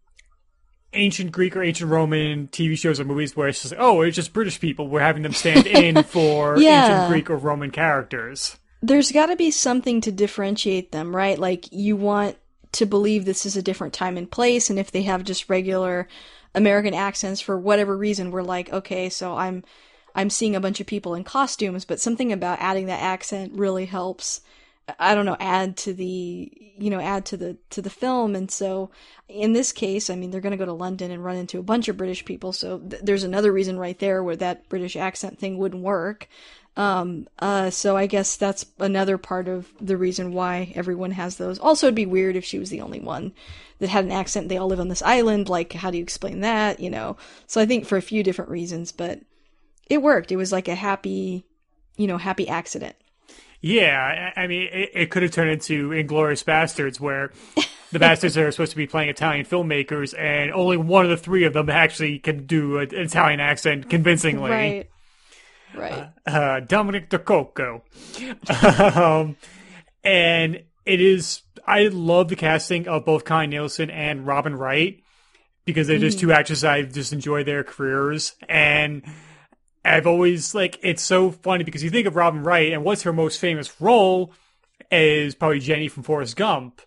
ancient 0.93 1.31
Greek 1.31 1.55
or 1.55 1.63
ancient 1.63 1.91
Roman 1.91 2.47
TV 2.47 2.77
shows 2.77 2.99
or 2.99 3.03
movies 3.05 3.35
where 3.35 3.47
it's 3.47 3.61
just 3.61 3.73
like, 3.73 3.81
oh, 3.81 4.01
it's 4.01 4.15
just 4.15 4.33
British 4.33 4.59
people. 4.59 4.87
We're 4.87 5.01
having 5.01 5.23
them 5.23 5.33
stand 5.33 5.67
in 5.67 6.03
for 6.03 6.57
Yeah. 6.59 6.85
ancient 6.87 7.07
Greek 7.09 7.29
or 7.29 7.35
Roman 7.37 7.71
characters. 7.71 8.57
There's 8.81 9.11
got 9.11 9.27
to 9.27 9.35
be 9.35 9.51
something 9.51 10.01
to 10.01 10.11
differentiate 10.11 10.91
them, 10.91 11.15
right? 11.15 11.37
Like 11.37 11.71
you 11.71 11.95
want 11.97 12.37
to 12.73 12.85
believe 12.85 13.25
this 13.25 13.45
is 13.45 13.57
a 13.57 13.61
different 13.61 13.93
time 13.93 14.17
and 14.17 14.29
place, 14.29 14.69
and 14.69 14.77
if 14.77 14.91
they 14.91 15.03
have 15.03 15.23
just 15.23 15.49
regular 15.49 16.07
American 16.53 16.93
accents 16.93 17.41
for 17.41 17.57
whatever 17.57 17.95
reason, 17.97 18.31
we're 18.31 18.43
like, 18.43 18.71
okay, 18.71 19.09
so 19.09 19.35
I'm 19.35 19.63
I'm 20.15 20.29
seeing 20.29 20.55
a 20.55 20.61
bunch 20.61 20.79
of 20.79 20.87
people 20.87 21.13
in 21.13 21.23
costumes, 21.23 21.85
but 21.85 21.99
something 21.99 22.31
about 22.31 22.59
adding 22.61 22.87
that 22.87 23.01
accent 23.01 23.53
really 23.53 23.85
helps. 23.85 24.41
I 24.99 25.15
don't 25.15 25.25
know, 25.25 25.37
add 25.39 25.77
to 25.77 25.93
the 25.93 26.51
you 26.77 26.89
know 26.89 26.99
add 26.99 27.25
to 27.27 27.37
the 27.37 27.57
to 27.71 27.81
the 27.81 27.89
film, 27.89 28.35
and 28.35 28.49
so 28.49 28.91
in 29.27 29.53
this 29.53 29.71
case, 29.71 30.09
I 30.09 30.15
mean, 30.15 30.31
they're 30.31 30.41
going 30.41 30.51
to 30.51 30.57
go 30.57 30.65
to 30.65 30.73
London 30.73 31.11
and 31.11 31.23
run 31.23 31.35
into 31.35 31.59
a 31.59 31.63
bunch 31.63 31.87
of 31.87 31.97
British 31.97 32.23
people, 32.23 32.53
so 32.53 32.79
th- 32.79 33.01
there's 33.03 33.23
another 33.23 33.51
reason 33.51 33.79
right 33.79 33.97
there 33.97 34.23
where 34.23 34.35
that 34.35 34.69
British 34.69 34.95
accent 34.95 35.39
thing 35.39 35.57
wouldn't 35.57 35.83
work. 35.83 36.27
Um, 36.77 37.27
uh, 37.39 37.69
so 37.69 37.95
I 37.95 38.05
guess 38.05 38.35
that's 38.35 38.65
another 38.79 39.17
part 39.17 39.47
of 39.47 39.71
the 39.79 39.97
reason 39.97 40.33
why 40.33 40.73
everyone 40.75 41.11
has 41.11 41.37
those. 41.37 41.57
Also, 41.57 41.87
it'd 41.87 41.95
be 41.95 42.05
weird 42.05 42.35
if 42.35 42.43
she 42.43 42.59
was 42.59 42.69
the 42.69 42.81
only 42.81 42.99
one 42.99 43.33
that 43.79 43.89
had 43.89 44.05
an 44.05 44.11
accent. 44.11 44.49
They 44.49 44.57
all 44.57 44.67
live 44.67 44.79
on 44.79 44.89
this 44.89 45.01
island. 45.01 45.47
Like, 45.47 45.73
how 45.73 45.89
do 45.89 45.97
you 45.97 46.03
explain 46.03 46.41
that? 46.41 46.79
You 46.79 46.89
know? 46.89 47.15
So 47.47 47.61
I 47.61 47.65
think 47.65 47.85
for 47.85 47.97
a 47.97 48.01
few 48.01 48.23
different 48.23 48.51
reasons, 48.51 48.91
but 48.91 49.21
it 49.87 50.01
worked. 50.01 50.31
It 50.31 50.37
was 50.37 50.51
like 50.51 50.67
a 50.67 50.75
happy, 50.75 51.45
you 51.97 52.07
know, 52.07 52.17
happy 52.17 52.47
accident. 52.47 52.95
Yeah, 53.61 54.31
I 54.35 54.47
mean, 54.47 54.69
it, 54.71 54.89
it 54.93 55.11
could 55.11 55.23
have 55.23 55.31
turned 55.31 55.49
into 55.49 55.89
Inglourious 55.89 56.43
Basterds, 56.43 56.99
where 56.99 57.31
the 57.91 57.97
bastards 57.97 58.37
are 58.37 58.51
supposed 58.51 58.71
to 58.71 58.77
be 58.77 58.85
playing 58.85 59.09
Italian 59.09 59.45
filmmakers, 59.45 60.17
and 60.17 60.51
only 60.51 60.77
one 60.77 61.05
of 61.05 61.09
the 61.09 61.17
three 61.17 61.45
of 61.45 61.53
them 61.53 61.69
actually 61.69 62.19
can 62.19 62.45
do 62.45 62.77
an 62.77 62.93
Italian 62.93 63.39
accent 63.39 63.89
convincingly. 63.89 64.51
Right. 64.51 64.89
Right. 65.73 66.09
uh, 66.25 66.59
Dominick 66.61 67.09
Decocco. 67.09 67.81
um, 68.95 69.35
and 70.03 70.63
it 70.85 71.01
is, 71.01 71.41
I 71.65 71.87
love 71.87 72.29
the 72.29 72.35
casting 72.35 72.87
of 72.87 73.03
both 73.03 73.25
Connie 73.25 73.47
Nielsen 73.47 73.89
and 73.89 74.25
Robin 74.25 74.55
Wright 74.55 75.01
because 75.65 75.87
they're 75.87 75.97
just 75.97 76.19
two 76.19 76.31
actors 76.31 76.63
I 76.63 76.83
just 76.83 77.11
enjoy 77.11 77.43
their 77.43 77.63
careers. 77.63 78.35
And 78.47 79.03
I've 79.85 80.07
always, 80.07 80.55
like, 80.55 80.79
it's 80.81 81.03
so 81.03 81.31
funny 81.31 81.63
because 81.63 81.83
you 81.83 81.89
think 81.89 82.07
of 82.07 82.15
Robin 82.15 82.43
Wright 82.43 82.73
and 82.73 82.83
what's 82.83 83.03
her 83.03 83.13
most 83.13 83.39
famous 83.39 83.79
role 83.79 84.33
is 84.91 85.35
probably 85.35 85.59
Jenny 85.59 85.87
from 85.87 86.03
Forrest 86.03 86.35
Gump. 86.35 86.81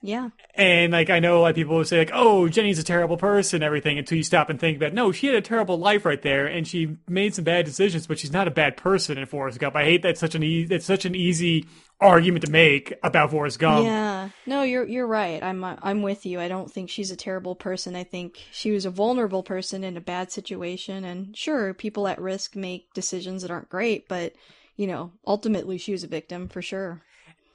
Yeah. 0.00 0.30
And 0.54 0.92
like 0.92 1.10
I 1.10 1.18
know 1.18 1.38
a 1.38 1.40
lot 1.40 1.50
of 1.50 1.56
people 1.56 1.76
will 1.76 1.84
say 1.84 1.98
like, 1.98 2.10
"Oh, 2.12 2.48
Jenny's 2.48 2.78
a 2.78 2.84
terrible 2.84 3.16
person," 3.16 3.62
everything 3.62 3.98
until 3.98 4.16
you 4.16 4.22
stop 4.22 4.48
and 4.48 4.58
think 4.58 4.76
about. 4.76 4.94
No, 4.94 5.10
she 5.10 5.26
had 5.26 5.34
a 5.34 5.40
terrible 5.40 5.76
life 5.76 6.04
right 6.04 6.22
there, 6.22 6.46
and 6.46 6.68
she 6.68 6.96
made 7.08 7.34
some 7.34 7.44
bad 7.44 7.64
decisions, 7.64 8.06
but 8.06 8.18
she's 8.18 8.32
not 8.32 8.46
a 8.46 8.52
bad 8.52 8.76
person 8.76 9.18
in 9.18 9.26
Forrest 9.26 9.58
Gump. 9.58 9.74
I 9.74 9.84
hate 9.84 10.02
that 10.02 10.16
such 10.16 10.36
an 10.36 10.42
e- 10.44 10.64
that's 10.64 10.84
such 10.84 11.04
an 11.04 11.16
easy 11.16 11.66
argument 12.00 12.44
to 12.44 12.50
make 12.50 12.94
about 13.02 13.32
Forrest 13.32 13.58
Gump. 13.58 13.84
Yeah. 13.84 14.28
No, 14.46 14.62
you're 14.62 14.86
you're 14.86 15.06
right. 15.06 15.42
I'm 15.42 15.64
I'm 15.64 16.02
with 16.02 16.24
you. 16.24 16.38
I 16.38 16.46
don't 16.46 16.70
think 16.70 16.90
she's 16.90 17.10
a 17.10 17.16
terrible 17.16 17.56
person. 17.56 17.96
I 17.96 18.04
think 18.04 18.38
she 18.52 18.70
was 18.70 18.86
a 18.86 18.90
vulnerable 18.90 19.42
person 19.42 19.82
in 19.82 19.96
a 19.96 20.00
bad 20.00 20.30
situation, 20.30 21.04
and 21.04 21.36
sure, 21.36 21.74
people 21.74 22.06
at 22.06 22.20
risk 22.20 22.54
make 22.54 22.92
decisions 22.94 23.42
that 23.42 23.50
aren't 23.50 23.68
great, 23.68 24.08
but 24.08 24.34
you 24.76 24.86
know, 24.86 25.10
ultimately 25.26 25.76
she 25.76 25.90
was 25.90 26.04
a 26.04 26.08
victim 26.08 26.48
for 26.48 26.62
sure. 26.62 27.02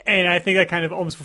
And 0.06 0.28
I 0.28 0.39
think 0.39 0.58
that 0.58 0.68
kind 0.68 0.84
of 0.84 0.91
almost 0.91 1.18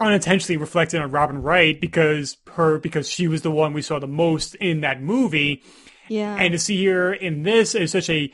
unintentionally 0.00 0.56
reflected 0.56 1.00
on 1.00 1.10
Robin 1.10 1.42
Wright 1.42 1.78
because 1.80 2.38
her 2.52 2.78
because 2.78 3.08
she 3.08 3.28
was 3.28 3.42
the 3.42 3.50
one 3.50 3.72
we 3.72 3.82
saw 3.82 3.98
the 3.98 4.06
most 4.06 4.54
in 4.56 4.80
that 4.80 5.02
movie. 5.02 5.62
Yeah. 6.08 6.34
And 6.36 6.52
to 6.52 6.58
see 6.58 6.84
her 6.86 7.12
in 7.12 7.42
this 7.42 7.74
as 7.74 7.92
such 7.92 8.10
a 8.10 8.32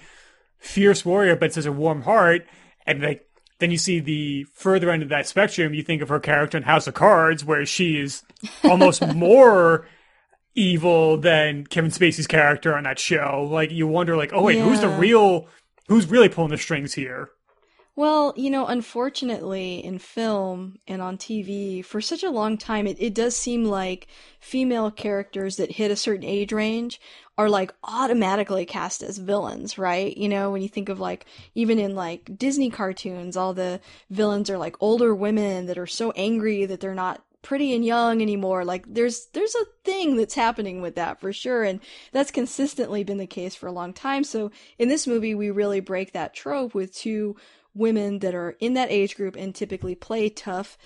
fierce 0.59 1.05
warrior, 1.05 1.37
but 1.37 1.53
such 1.53 1.67
a 1.67 1.73
warm 1.73 2.03
heart, 2.03 2.47
and 2.87 3.03
like 3.03 3.27
then 3.59 3.71
you 3.71 3.79
see 3.79 4.01
the 4.01 4.45
further 4.55 4.91
end 4.91 5.03
of 5.03 5.09
that 5.09 5.27
spectrum. 5.27 5.75
You 5.75 5.83
think 5.83 6.03
of 6.03 6.09
her 6.09 6.21
character 6.21 6.57
in 6.57 6.63
House 6.63 6.87
of 6.87 6.95
Cards, 6.95 7.45
where 7.45 7.67
she 7.67 7.99
is 7.99 8.23
almost 8.65 9.07
more 9.15 9.87
evil 10.55 11.19
than 11.19 11.67
Kevin 11.67 11.91
Spacey's 11.91 12.27
character 12.27 12.75
on 12.75 12.85
that 12.85 12.99
show. 12.99 13.47
Like 13.51 13.71
you 13.71 13.87
wonder, 13.87 14.17
like, 14.17 14.33
oh 14.33 14.43
wait, 14.43 14.59
who's 14.59 14.81
the 14.81 14.89
real? 14.89 15.49
Who's 15.89 16.07
really 16.07 16.29
pulling 16.29 16.51
the 16.51 16.59
strings 16.59 16.95
here? 16.95 17.31
Well, 17.97 18.35
you 18.37 18.51
know, 18.51 18.67
unfortunately, 18.67 19.83
in 19.83 19.99
film 19.99 20.79
and 20.87 21.01
on 21.01 21.17
TV, 21.17 21.83
for 21.83 22.03
such 22.03 22.23
a 22.23 22.31
long 22.31 22.59
time, 22.59 22.87
it, 22.87 22.99
it 23.01 23.15
does 23.15 23.35
seem 23.35 23.65
like 23.65 24.07
female 24.39 24.91
characters 24.91 25.57
that 25.57 25.73
hit 25.73 25.91
a 25.91 25.97
certain 25.97 26.25
age 26.25 26.53
range 26.53 27.01
are 27.39 27.49
like 27.49 27.73
automatically 27.83 28.67
cast 28.67 29.03
as 29.03 29.17
villains, 29.17 29.79
right? 29.79 30.15
You 30.15 30.29
know, 30.29 30.51
when 30.51 30.61
you 30.61 30.69
think 30.69 30.91
of 30.91 31.01
like, 31.01 31.25
even 31.55 31.79
in 31.79 31.95
like 31.95 32.37
Disney 32.37 32.69
cartoons, 32.69 33.35
all 33.35 33.55
the 33.55 33.81
villains 34.11 34.51
are 34.51 34.59
like 34.59 34.77
older 34.81 35.15
women 35.15 35.65
that 35.65 35.79
are 35.79 35.87
so 35.87 36.11
angry 36.11 36.67
that 36.67 36.81
they're 36.81 36.95
not 36.95 37.23
pretty 37.41 37.73
and 37.77 37.85
young 37.85 38.21
anymore 38.21 38.65
like 38.65 38.85
there's 38.93 39.27
there's 39.27 39.55
a 39.55 39.65
thing 39.85 40.17
that's 40.17 40.35
happening 40.35 40.83
with 40.83 40.97
that 40.97 41.21
for 41.21 41.33
sure 41.33 41.63
and 41.63 41.79
that's 42.11 42.33
consistently 42.33 43.05
been 43.05 43.19
the 43.19 43.27
case 43.27 43.55
for 43.55 43.69
a 43.69 43.73
long 43.73 43.93
time 43.93 44.25
so 44.25 44.51
in 44.81 44.89
this 44.89 45.07
movie 45.07 45.33
we 45.33 45.49
really 45.49 45.79
break 45.79 46.11
that 46.11 46.35
trope 46.35 46.75
with 46.75 46.93
two 46.93 47.37
women 47.77 48.21
that 48.21 48.35
are 48.35 48.57
in 48.61 48.75
that 48.75 48.91
age 48.91 49.17
group 49.17 49.37
and 49.37 49.55
typically 49.55 49.95
play 49.95 50.29
tough 50.29 50.79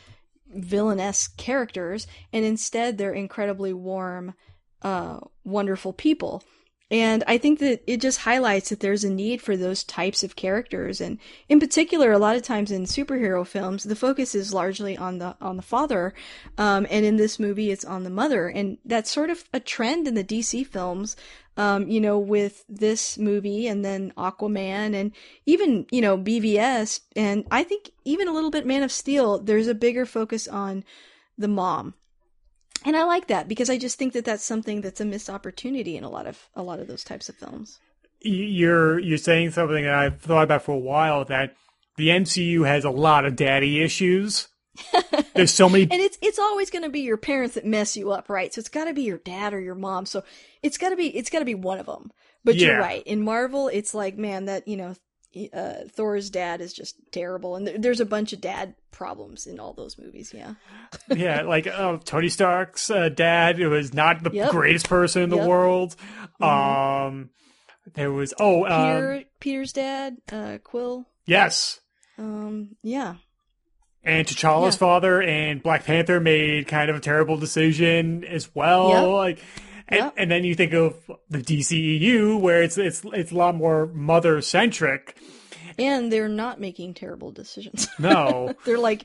villainous 0.53 1.28
characters 1.28 2.07
and 2.32 2.45
instead 2.45 2.99
they're 2.99 3.14
incredibly 3.14 3.72
warm 3.72 4.34
uh 4.82 5.20
wonderful 5.45 5.93
people 5.93 6.43
and 6.91 7.22
I 7.28 7.38
think 7.38 7.61
that 7.61 7.82
it 7.86 8.01
just 8.01 8.20
highlights 8.20 8.70
that 8.70 8.80
there's 8.80 9.05
a 9.05 9.11
need 9.11 9.41
for 9.41 9.57
those 9.57 9.84
types 9.84 10.24
of 10.24 10.34
characters. 10.34 11.01
And 11.01 11.18
in 11.49 11.61
particular, 11.61 12.11
a 12.11 12.18
lot 12.18 12.34
of 12.34 12.43
times 12.43 12.72
in 12.72 12.82
superhero 12.84 13.47
films, 13.47 13.84
the 13.84 13.95
focus 13.95 14.34
is 14.34 14.53
largely 14.53 14.97
on 14.97 15.18
the, 15.18 15.36
on 15.41 15.57
the 15.57 15.62
father. 15.62 16.12
Um, 16.59 16.88
and 16.91 17.07
in 17.07 17.16
this 17.16 17.38
movie, 17.38 17.70
it's 17.70 17.84
on 17.84 18.03
the 18.03 18.11
mother. 18.11 18.49
And 18.49 18.78
that's 18.84 19.11
sort 19.11 19.30
of 19.30 19.45
a 19.53 19.61
trend 19.61 20.09
in 20.09 20.14
the 20.14 20.24
DC 20.24 20.66
films. 20.66 21.14
Um, 21.61 21.88
you 21.88 22.00
know, 22.00 22.18
with 22.18 22.64
this 22.68 23.18
movie 23.18 23.66
and 23.66 23.84
then 23.84 24.12
Aquaman 24.16 24.94
and 24.94 25.12
even, 25.44 25.84
you 25.90 26.00
know, 26.00 26.16
BVS. 26.16 27.00
And 27.14 27.44
I 27.50 27.64
think 27.64 27.90
even 28.04 28.28
a 28.28 28.32
little 28.32 28.50
bit 28.50 28.64
Man 28.64 28.82
of 28.82 28.90
Steel, 28.90 29.38
there's 29.38 29.66
a 29.66 29.74
bigger 29.74 30.06
focus 30.06 30.48
on 30.48 30.84
the 31.36 31.48
mom 31.48 31.94
and 32.84 32.96
I 32.96 33.04
like 33.04 33.26
that 33.26 33.48
because 33.48 33.68
I 33.68 33.78
just 33.78 33.98
think 33.98 34.12
that 34.14 34.24
that's 34.24 34.44
something 34.44 34.80
that's 34.80 35.00
a 35.00 35.04
missed 35.04 35.28
opportunity 35.28 35.96
in 35.96 36.04
a 36.04 36.08
lot 36.08 36.26
of 36.26 36.48
a 36.54 36.62
lot 36.62 36.80
of 36.80 36.86
those 36.86 37.04
types 37.04 37.28
of 37.28 37.36
films. 37.36 37.78
You're 38.20 38.98
you're 38.98 39.18
saying 39.18 39.50
something 39.50 39.84
that 39.84 39.94
I've 39.94 40.20
thought 40.20 40.44
about 40.44 40.62
for 40.62 40.72
a 40.72 40.78
while 40.78 41.24
that 41.26 41.54
the 41.96 42.08
MCU 42.08 42.66
has 42.66 42.84
a 42.84 42.90
lot 42.90 43.24
of 43.24 43.36
daddy 43.36 43.82
issues. 43.82 44.48
There's 45.34 45.52
so 45.52 45.68
many 45.68 45.84
And 45.84 46.00
it's 46.00 46.18
it's 46.22 46.38
always 46.38 46.70
going 46.70 46.84
to 46.84 46.90
be 46.90 47.00
your 47.00 47.16
parents 47.16 47.54
that 47.54 47.64
mess 47.66 47.96
you 47.96 48.10
up, 48.12 48.28
right? 48.28 48.52
So 48.52 48.58
it's 48.60 48.68
got 48.68 48.84
to 48.86 48.92
be 48.94 49.02
your 49.02 49.18
dad 49.18 49.54
or 49.54 49.60
your 49.60 49.74
mom. 49.74 50.06
So 50.06 50.22
it's 50.62 50.78
got 50.78 50.90
to 50.90 50.96
be 50.96 51.08
it's 51.16 51.30
got 51.30 51.38
to 51.40 51.44
be 51.44 51.54
one 51.54 51.78
of 51.78 51.86
them. 51.86 52.10
But 52.44 52.56
Yeah. 52.56 52.68
you're 52.68 52.80
right. 52.80 53.02
In 53.06 53.22
Marvel, 53.22 53.68
it's 53.68 53.94
like 53.94 54.16
man, 54.16 54.46
that 54.46 54.66
you 54.66 54.76
know, 54.76 54.94
uh, 55.52 55.84
Thor's 55.92 56.28
dad 56.30 56.60
is 56.60 56.72
just 56.72 56.96
terrible, 57.12 57.54
and 57.56 57.66
there, 57.66 57.78
there's 57.78 58.00
a 58.00 58.06
bunch 58.06 58.32
of 58.32 58.40
dad 58.40 58.74
problems 58.90 59.46
in 59.46 59.60
all 59.60 59.72
those 59.74 59.96
movies. 59.98 60.32
Yeah. 60.34 60.54
yeah, 61.14 61.42
like 61.42 61.66
uh, 61.66 61.98
Tony 62.04 62.28
Stark's 62.28 62.90
uh, 62.90 63.08
dad 63.10 63.58
who 63.58 63.70
was 63.70 63.94
not 63.94 64.22
the 64.22 64.30
Yep. 64.30 64.50
greatest 64.50 64.88
person 64.88 65.22
in 65.22 65.30
the 65.30 65.36
Yep. 65.36 65.46
world. 65.46 65.96
Mhm. 66.40 67.06
Um, 67.06 67.30
there 67.94 68.10
was 68.12 68.32
oh 68.40 68.66
um, 68.66 69.24
Peter's 69.40 69.72
dad, 69.72 70.16
uh, 70.32 70.58
Quill. 70.64 71.06
yes, 71.26 71.80
Um, 72.18 72.76
yeah. 72.82 73.14
And 74.05 74.26
T'Challa's 74.26 74.74
Yeah. 74.76 74.78
father 74.78 75.22
and 75.22 75.62
Black 75.62 75.84
Panther 75.84 76.20
made 76.20 76.66
kind 76.68 76.90
of 76.90 76.96
a 76.96 77.01
terrible 77.01 77.36
decision 77.36 78.24
as 78.24 78.55
well. 78.55 78.88
Yep. 78.88 79.09
Like, 79.09 79.38
and, 79.88 79.98
Yep. 80.01 80.14
and 80.16 80.30
then 80.30 80.44
you 80.44 80.55
think 80.55 80.72
of 80.72 80.94
the 81.28 81.38
DCEU 81.38 82.38
where 82.40 82.62
it's 82.62 82.78
it's 82.78 83.03
it's 83.12 83.32
a 83.32 83.36
lot 83.36 83.55
more 83.55 83.86
mother 83.86 84.40
centric. 84.40 85.16
And 85.78 86.12
they're 86.12 86.28
not 86.28 86.61
making 86.61 86.94
terrible 86.94 87.30
decisions. 87.32 87.88
No, 87.98 88.55
they're 88.64 88.78
like 88.78 89.05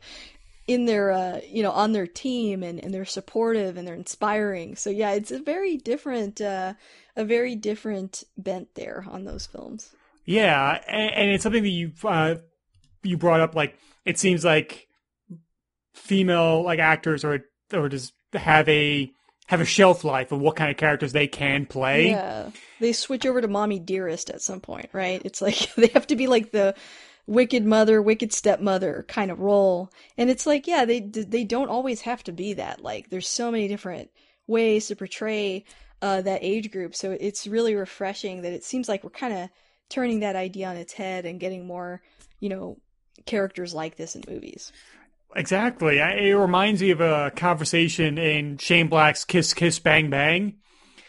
in 0.68 0.86
their 0.86 1.12
uh 1.12 1.40
you 1.48 1.62
know 1.62 1.72
on 1.72 1.92
their 1.92 2.08
team 2.08 2.64
and, 2.64 2.84
and 2.84 2.92
they're 2.94 3.06
supportive 3.06 3.78
and 3.78 3.88
they're 3.88 3.94
inspiring 3.94 4.76
so 4.76 4.90
yeah 4.90 5.12
it's 5.12 5.30
a 5.30 5.38
very 5.38 5.78
different 5.78 6.42
uh 6.42 6.74
a 7.16 7.24
very 7.24 7.56
different 7.56 8.24
bent 8.36 8.74
there 8.74 9.06
on 9.08 9.26
those 9.26 9.46
films 9.46 9.92
Yeah, 10.26 10.82
and, 10.88 11.14
and 11.14 11.30
it's 11.32 11.44
something 11.44 11.62
that 11.62 11.70
you 11.70 11.92
uh, 12.04 12.36
you 13.04 13.16
brought 13.16 13.42
up. 13.42 13.54
Like, 13.54 13.78
it 14.06 14.18
seems 14.18 14.44
like 14.44 14.85
female 15.96 16.64
like 16.64 16.80
actors 16.80 17.24
or 17.24 17.46
or 17.74 17.90
just 17.90 18.14
have 18.34 18.68
a 18.70 19.12
have 19.48 19.62
a 19.62 19.66
shelf 19.66 20.04
life 20.04 20.32
of 20.32 20.40
what 20.40 20.56
kind 20.56 20.72
of 20.72 20.78
characters 20.78 21.12
they 21.14 21.28
can 21.28 21.66
play. 21.66 22.10
yeah. 22.10 22.50
They 22.80 22.94
switch 22.94 23.26
over 23.26 23.42
to 23.42 23.48
mommy 23.48 23.80
dearest 23.80 24.30
at 24.30 24.42
some 24.42 24.60
point 24.60 24.90
right? 24.94 25.22
It's 25.26 25.42
like 25.42 25.74
they 25.76 25.88
have 25.88 26.08
to 26.08 26.16
be 26.16 26.28
like 26.28 26.52
the 26.52 26.76
wicked 27.28 27.66
mother 27.66 28.02
wicked 28.02 28.32
stepmother 28.32 29.06
kind 29.08 29.32
of 29.32 29.40
role. 29.40 29.90
And 30.18 30.30
it's 30.30 30.46
like 30.46 30.68
yeah 30.68 30.86
they 30.86 31.00
they 31.00 31.44
don't 31.44 31.70
always 31.70 32.02
have 32.02 32.24
to 32.26 32.32
be 32.32 32.54
that. 32.54 32.82
Like 32.82 33.10
there's 33.10 33.28
so 33.28 33.52
many 33.52 33.68
different 33.68 34.10
ways 34.48 34.88
to 34.88 34.96
portray 34.96 35.66
uh, 36.02 36.22
that 36.22 36.44
age 36.44 36.72
group. 36.72 36.96
So 36.96 37.18
it's 37.20 37.48
really 37.48 37.74
refreshing 37.74 38.42
that 38.44 38.54
it 38.54 38.64
seems 38.64 38.88
like 38.88 39.04
we're 39.04 39.10
kind 39.10 39.34
of 39.34 39.50
turning 39.90 40.20
that 40.20 40.36
idea 40.36 40.68
on 40.68 40.78
its 40.78 40.94
head 40.94 41.26
and 41.26 41.40
getting 41.40 41.66
more 41.66 42.02
you 42.40 42.50
know 42.50 42.78
characters 43.26 43.74
like 43.74 43.96
this 43.96 44.16
in 44.16 44.24
movies 44.28 44.72
Exactly. 45.36 46.02
I- 46.02 46.14
It 46.14 46.34
reminds 46.34 46.82
me 46.82 46.92
of 46.92 47.02
a 47.02 47.32
conversation 47.36 48.18
in 48.18 48.58
Shane 48.58 48.88
Black's 48.88 49.26
Kiss 49.26 49.54
Kiss 49.54 49.80
Bang 49.80 50.10
Bang. 50.10 50.56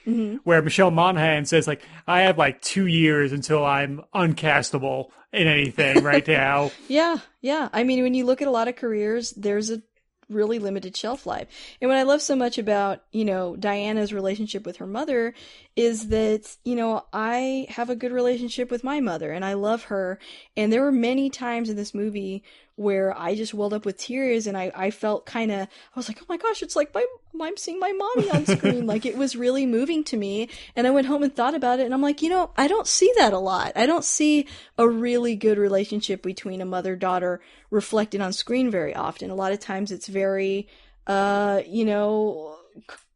hmm 0.05 0.37
Where 0.45 0.63
Michelle 0.63 0.91
Monaghan 0.91 1.45
says, 1.47 1.67
like, 1.67 1.83
I 2.07 2.23
have 2.23 2.39
like 2.39 2.61
two 2.63 2.87
years 2.87 3.33
until 3.33 3.65
I'm 3.65 4.03
uncastable 4.15 5.09
in 5.33 5.47
anything 5.47 6.03
right 6.03 6.27
now. 6.45 6.71
Yeah, 6.89 7.19
yeah. 7.41 7.69
I 7.73 7.85
mean, 7.85 8.03
when 8.03 8.15
you 8.15 8.25
look 8.27 8.43
at 8.43 8.49
a 8.49 8.53
lot 8.53 8.69
of 8.69 8.77
careers, 8.77 9.31
there's 9.33 9.71
a 9.71 9.83
really 10.29 10.59
limited 10.59 10.97
shelf 10.97 11.25
life. 11.25 11.47
And 11.81 11.89
what 11.89 11.97
I 11.99 12.03
love 12.03 12.21
so 12.21 12.35
much 12.35 12.59
about, 12.59 13.03
you 13.13 13.25
know, 13.25 13.55
Diana's 13.55 14.13
relationship 14.13 14.67
with 14.67 14.79
her 14.79 14.87
mother 14.87 15.35
is 15.77 16.09
that, 16.09 16.57
you 16.65 16.75
know, 16.75 17.05
I 17.13 17.67
have 17.69 17.91
a 17.91 17.97
good 17.97 18.11
relationship 18.11 18.71
with 18.71 18.83
my 18.83 19.01
mother 19.01 19.31
and 19.31 19.45
I 19.45 19.53
love 19.53 19.85
her. 19.85 20.19
And 20.57 20.73
there 20.73 20.81
were 20.81 20.91
many 20.91 21.29
times 21.29 21.69
in 21.69 21.77
this 21.77 21.95
movie 21.95 22.43
where 22.77 23.17
I 23.17 23.35
just 23.35 23.53
welled 23.53 23.75
up 23.75 23.85
with 23.85 23.99
tears 23.99 24.47
and 24.47 24.57
I, 24.57 24.73
I 24.75 24.91
felt 24.91 25.27
kind 25.27 25.53
of, 25.53 25.61
I 25.69 25.95
was 25.95 26.09
like, 26.09 26.19
oh 26.23 26.27
my 26.31 26.39
gosh, 26.39 26.63
it's 26.63 26.77
like 26.77 26.95
my, 26.95 27.05
I'm 27.43 27.59
seeing 27.59 27.79
my 27.79 27.93
mommy 27.93 28.31
on 28.31 28.47
screen. 28.47 28.87
like 28.89 29.05
it 29.05 29.19
was 29.19 29.37
really 29.37 29.67
moving 29.67 30.03
to 30.05 30.17
me. 30.17 30.49
And 30.75 30.87
I 30.87 30.91
went 30.91 31.09
home 31.09 31.23
and 31.23 31.35
thought 31.35 31.55
about 31.55 31.79
it 31.79 31.85
and 31.85 31.93
I'm 31.93 32.03
like, 32.03 32.23
you 32.23 32.31
know, 32.31 32.53
I 32.57 32.69
don't 32.69 32.87
see 32.87 33.13
that 33.19 33.35
a 33.35 33.39
lot. 33.39 33.73
I 33.77 33.85
don't 33.85 34.05
see 34.05 34.47
a 34.79 34.89
really 34.89 35.37
good 35.37 35.59
relationship 35.59 36.23
between 36.23 36.63
a 36.63 36.67
mother 36.67 36.97
daughter 36.97 37.43
reflected 37.71 38.23
on 38.23 38.33
screen 38.33 38.71
very 38.71 38.95
often. 38.95 39.31
A 39.31 39.35
lot 39.35 39.53
of 39.53 39.61
times 39.61 39.93
it's 39.93 40.07
very, 40.07 40.69
uh, 41.07 41.61
you 41.67 41.85
know, 41.85 42.57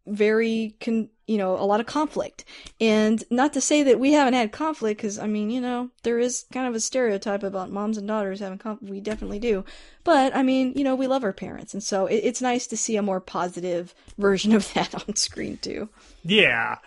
very, 0.07 0.74
con- 0.80 1.09
you 1.26 1.38
know, 1.38 1.57
a 1.57 1.64
lot 1.64 1.80
of 1.80 1.86
conflict. 1.86 2.44
And 2.80 3.22
not 3.30 3.53
to 3.53 3.61
say 3.61 3.82
that 3.84 4.01
we 4.01 4.12
haven't 4.12 4.34
had 4.34 4.51
conflict, 4.53 4.98
because 4.98 5.18
I 5.18 5.26
mean, 5.26 5.51
you 5.51 5.61
know, 5.61 5.90
there 6.03 6.18
is 6.18 6.44
kind 6.53 6.66
of 6.66 6.74
a 6.74 6.80
stereotype 6.80 7.42
about 7.42 7.70
moms 7.70 7.96
and 7.98 8.09
daughters 8.09 8.40
having 8.40 8.59
conflict. 8.59 8.90
We 8.90 9.01
definitely 9.01 9.38
do. 9.38 9.64
But 10.03 10.34
I 10.34 10.42
mean, 10.42 10.72
you 10.74 10.82
know, 10.84 10.94
we 10.96 11.07
love 11.07 11.22
our 11.24 11.32
parents. 11.32 11.72
And 11.74 11.82
so 11.82 12.07
it- 12.07 12.24
it's 12.24 12.42
nice 12.42 12.66
to 12.68 12.76
see 12.76 12.96
a 12.96 13.03
more 13.03 13.20
positive 13.20 13.94
version 14.18 14.53
of 14.55 14.72
that 14.74 14.94
on 15.09 15.14
screen 15.16 15.59
too. 15.59 15.88
Yeah. 16.24 16.78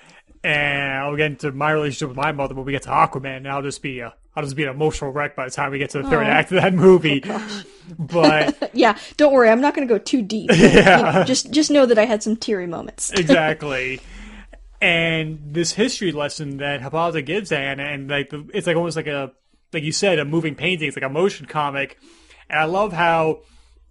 and 0.44 0.92
I'll 1.00 1.16
get 1.16 1.28
into 1.32 1.52
my 1.54 1.72
relationship 1.72 2.10
with 2.10 2.18
my 2.18 2.34
mother 2.34 2.54
when 2.56 2.66
we 2.66 2.74
get 2.74 2.82
to 2.84 2.90
Aquaman, 2.90 3.38
and 3.38 3.48
I'll 3.48 3.62
just 3.62 3.82
be 3.82 4.00
a 4.02 4.14
I'll 4.36 4.44
just 4.44 4.56
be 4.56 4.64
an 4.64 4.70
emotional 4.70 5.12
wreck 5.12 5.36
by 5.36 5.46
the 5.46 5.52
time 5.52 5.72
we 5.72 5.78
get 5.80 5.92
to 5.92 6.02
the 6.02 6.10
third 6.10 6.26
Aw. 6.26 6.30
act 6.30 6.52
of 6.52 6.62
that 6.62 6.74
movie. 6.74 7.24
but 8.00 8.72
Yeah, 8.74 8.98
don't 9.18 9.32
worry. 9.34 9.50
I'm 9.50 9.62
not 9.62 9.76
going 9.76 9.88
to 9.88 9.94
go 9.94 10.00
too 10.00 10.22
deep. 10.22 10.48
but, 10.50 10.58
Yeah. 10.60 10.98
you 10.98 11.04
know, 11.20 11.24
just 11.24 11.52
just 11.52 11.70
know 11.72 11.86
that 11.86 11.98
I 12.00 12.06
had 12.06 12.24
some 12.24 12.36
teary 12.36 12.66
moments. 12.68 13.12
exactly. 13.18 14.00
And 14.82 15.40
this 15.54 15.72
history 15.74 16.12
lesson 16.12 16.58
that 16.58 16.82
Hippolyta 16.82 17.22
gives 17.22 17.50
Diana, 17.52 17.84
and 17.84 18.10
like 18.10 18.30
the, 18.32 18.46
it's 18.54 18.68
like 18.68 18.76
almost 18.76 18.98
like 18.98 19.08
a 19.08 19.32
like 19.72 19.84
you 19.84 19.92
said, 19.94 20.20
a 20.20 20.26
moving 20.26 20.56
painting. 20.56 20.88
It's 20.88 20.98
like 20.98 21.06
a 21.06 21.10
motion 21.10 21.46
comic, 21.46 21.98
and 22.50 22.60
I 22.60 22.66
love 22.66 22.92
how 22.92 23.42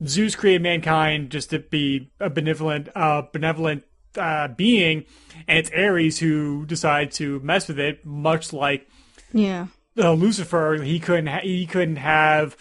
Zeus 0.05 0.35
created 0.37 0.63
mankind 0.63 1.31
just 1.31 1.51
to 1.51 1.61
be 1.61 2.11
a 2.21 2.29
benevolent, 2.29 2.89
uh, 2.95 3.23
benevolent 3.33 3.85
uh, 4.19 4.49
being, 4.49 5.07
and 5.49 5.59
it's 5.59 5.71
Ares 5.71 6.19
who 6.19 6.67
decided 6.67 7.13
to 7.13 7.41
mess 7.41 7.69
with 7.69 7.79
it, 7.79 8.05
much 8.05 8.53
like 8.53 8.87
Yeah. 9.33 9.69
Uh, 9.99 10.13
Lucifer, 10.13 10.83
he 10.83 10.99
couldn't 11.01 11.27
ha- 11.27 11.41
he 11.43 11.67
couldn't 11.67 11.97
have 11.97 12.57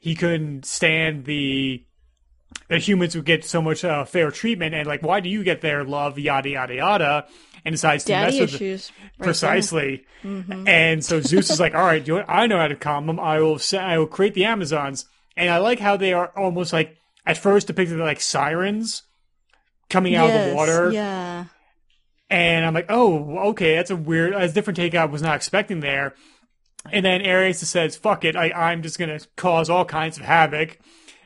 he 0.00 0.14
couldn't 0.14 0.64
stand 0.66 1.24
the 1.24 1.82
the 2.68 2.78
humans 2.78 3.14
would 3.16 3.24
get 3.24 3.44
so 3.44 3.60
much 3.60 3.84
uh, 3.84 4.04
fair 4.04 4.30
treatment 4.30 4.74
and 4.74 4.86
like 4.86 5.02
why 5.02 5.20
do 5.20 5.28
you 5.28 5.42
get 5.44 5.60
their 5.60 5.84
love 5.84 6.18
yada 6.18 6.48
yada 6.50 6.74
yada 6.74 7.26
and 7.64 7.72
decides 7.72 8.04
to 8.04 8.12
Daddy 8.12 8.40
mess 8.40 8.52
with 8.52 8.54
issues. 8.62 8.90
right 9.00 9.10
there. 9.18 9.24
precisely 9.24 10.04
and 10.24 11.04
so 11.04 11.20
Zeus 11.20 11.50
is 11.50 11.60
like 11.60 11.74
all 11.74 11.84
right 11.84 12.06
you 12.06 12.16
know? 12.18 12.24
I 12.26 12.46
know 12.46 12.58
how 12.58 12.68
to 12.68 12.76
calm 12.76 13.06
them 13.06 13.18
I 13.20 13.40
will 13.40 13.58
sa- 13.58 13.78
I 13.78 13.98
will 13.98 14.06
create 14.06 14.34
the 14.34 14.44
Amazons 14.44 15.04
and 15.36 15.50
I 15.50 15.58
like 15.58 15.78
how 15.80 15.96
they 15.96 16.12
are 16.12 16.28
almost 16.36 16.72
like 16.72 16.96
at 17.26 17.36
first 17.38 17.66
depicted 17.66 17.98
like 17.98 18.20
sirens 18.20 19.02
coming 19.90 20.14
out 20.14 20.30
of 20.30 20.48
the 20.50 20.54
water 20.54 20.90
Yeah. 20.92 21.44
and 22.30 22.64
I'm 22.66 22.74
like, 22.74 22.86
oh, 22.88 23.38
okay, 23.50 23.76
that's 23.76 23.90
a 23.90 23.96
weird, 23.96 24.32
that's 24.34 24.52
a 24.52 24.54
different 24.54 24.76
take 24.76 24.94
I 24.94 25.04
was 25.04 25.22
not 25.22 25.36
expecting 25.36 25.80
there. 25.80 26.14
And 26.92 27.04
then 27.04 27.26
Ares 27.26 27.58
says, 27.58 27.96
fuck 27.96 28.24
it, 28.24 28.36
I, 28.36 28.50
I'm 28.50 28.82
just 28.82 28.98
going 28.98 29.18
to 29.18 29.26
cause 29.36 29.70
all 29.70 29.84
kinds 29.84 30.18
of 30.18 30.24
havoc. 30.24 30.78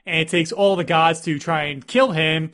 And 0.07 0.21
it 0.21 0.29
takes 0.29 0.53
all 0.53 0.77
the 0.77 0.85
gods 0.85 1.21
to 1.23 1.39
try 1.39 1.65
and 1.65 1.87
kill 1.87 2.13
him. 2.13 2.53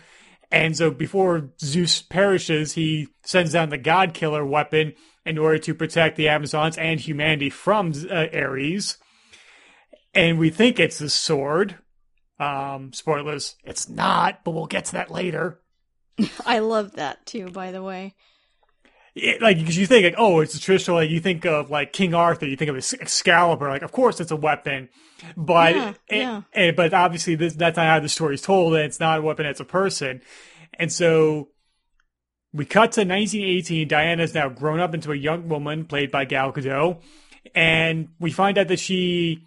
And 0.51 0.77
so 0.77 0.91
before 0.91 1.51
Zeus 1.61 2.03
perishes, 2.03 2.73
he 2.73 3.09
sends 3.25 3.53
down 3.53 3.71
the 3.71 3.79
god 3.79 4.15
killer 4.15 4.45
weapon 4.45 4.95
in 5.25 5.39
order 5.39 5.59
to 5.59 5.75
protect 5.75 6.17
the 6.17 6.29
Amazons 6.29 6.79
and 6.79 7.01
humanity 7.01 7.51
from 7.51 7.93
uh, 8.11 8.27
Ares. 8.33 8.97
And 10.15 10.39
we 10.39 10.51
think 10.51 10.79
it's 10.79 10.99
the 10.99 11.11
sword. 11.11 11.77
Um, 12.39 12.93
spoilers, 12.93 13.57
it's 13.65 13.89
not, 13.89 14.45
but 14.45 14.53
we'll 14.53 14.67
get 14.67 14.87
to 14.87 14.93
that 14.93 15.11
later. 15.11 15.61
I 16.47 16.61
love 16.61 16.93
that 16.93 17.27
too, 17.27 17.51
by 17.51 17.73
the 17.73 17.83
way. 17.83 18.15
It, 19.17 19.41
like 19.41 19.59
because 19.59 19.77
you 19.79 19.87
think 19.87 20.05
like 20.05 20.15
oh 20.19 20.41
it's 20.41 20.55
a 20.55 20.61
traditional 20.61 20.99
like 20.99 21.09
you 21.11 21.21
think 21.21 21.45
of 21.47 21.71
like 21.71 21.93
King 21.93 22.15
Arthur 22.15 22.47
you 22.47 22.55
think 22.57 22.69
of 22.71 22.77
Ex- 22.77 22.93
Excalibur 22.93 23.69
like 23.69 23.83
of 23.83 23.91
course 23.91 24.21
it's 24.21 24.31
a 24.31 24.37
weapon 24.37 24.89
but 25.37 25.75
Yeah, 25.75 25.93
it- 26.09 26.43
yeah. 26.55 26.71
but 26.73 26.93
obviously 26.93 27.35
this, 27.35 27.55
that's 27.55 27.77
not 27.79 27.87
how 27.87 28.01
the 28.01 28.09
story's 28.11 28.43
told 28.43 28.75
and 28.75 28.85
it's 28.85 29.01
not 29.01 29.19
a 29.19 29.23
weapon 29.23 29.47
it's 29.47 29.59
a 29.61 29.65
person 29.65 30.21
and 30.75 30.93
so 30.93 31.49
we 32.53 32.65
cut 32.67 32.93
to 32.93 33.01
1918 33.01 33.89
Diana's 33.89 34.35
now 34.35 34.49
grown 34.51 34.81
up 34.81 34.95
into 34.95 35.11
a 35.13 35.17
young 35.17 35.49
woman 35.49 35.85
played 35.87 36.11
by 36.11 36.25
Gal 36.27 36.53
Gadot 36.53 37.01
and 37.55 38.09
we 38.21 38.31
find 38.31 38.59
out 38.59 38.69
that 38.69 38.79
she 38.79 39.43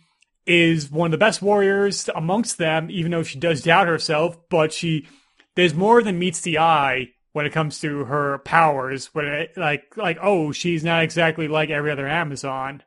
is 0.47 0.89
one 0.89 1.07
of 1.07 1.11
the 1.11 1.17
best 1.17 1.41
warriors 1.43 2.09
amongst 2.15 2.57
them 2.57 2.87
even 2.89 3.11
though 3.11 3.21
she 3.23 3.37
does 3.37 3.61
doubt 3.61 3.87
herself 3.87 4.35
but 4.49 4.73
she 4.73 5.07
there's 5.55 5.75
more 5.75 6.01
than 6.01 6.17
meets 6.17 6.41
the 6.41 6.57
eye 6.57 7.09
when 7.33 7.45
it 7.45 7.53
comes 7.53 7.79
to 7.81 8.05
her 8.05 8.39
powers. 8.39 9.07
When 9.13 9.25
it, 9.25 9.57
like 9.57 9.95
like 9.97 10.17
oh, 10.21 10.51
she's 10.51 10.83
not 10.83 11.03
exactly 11.03 11.47
like 11.47 11.69
every 11.69 11.91
other 11.91 12.07
Amazon. 12.07 12.83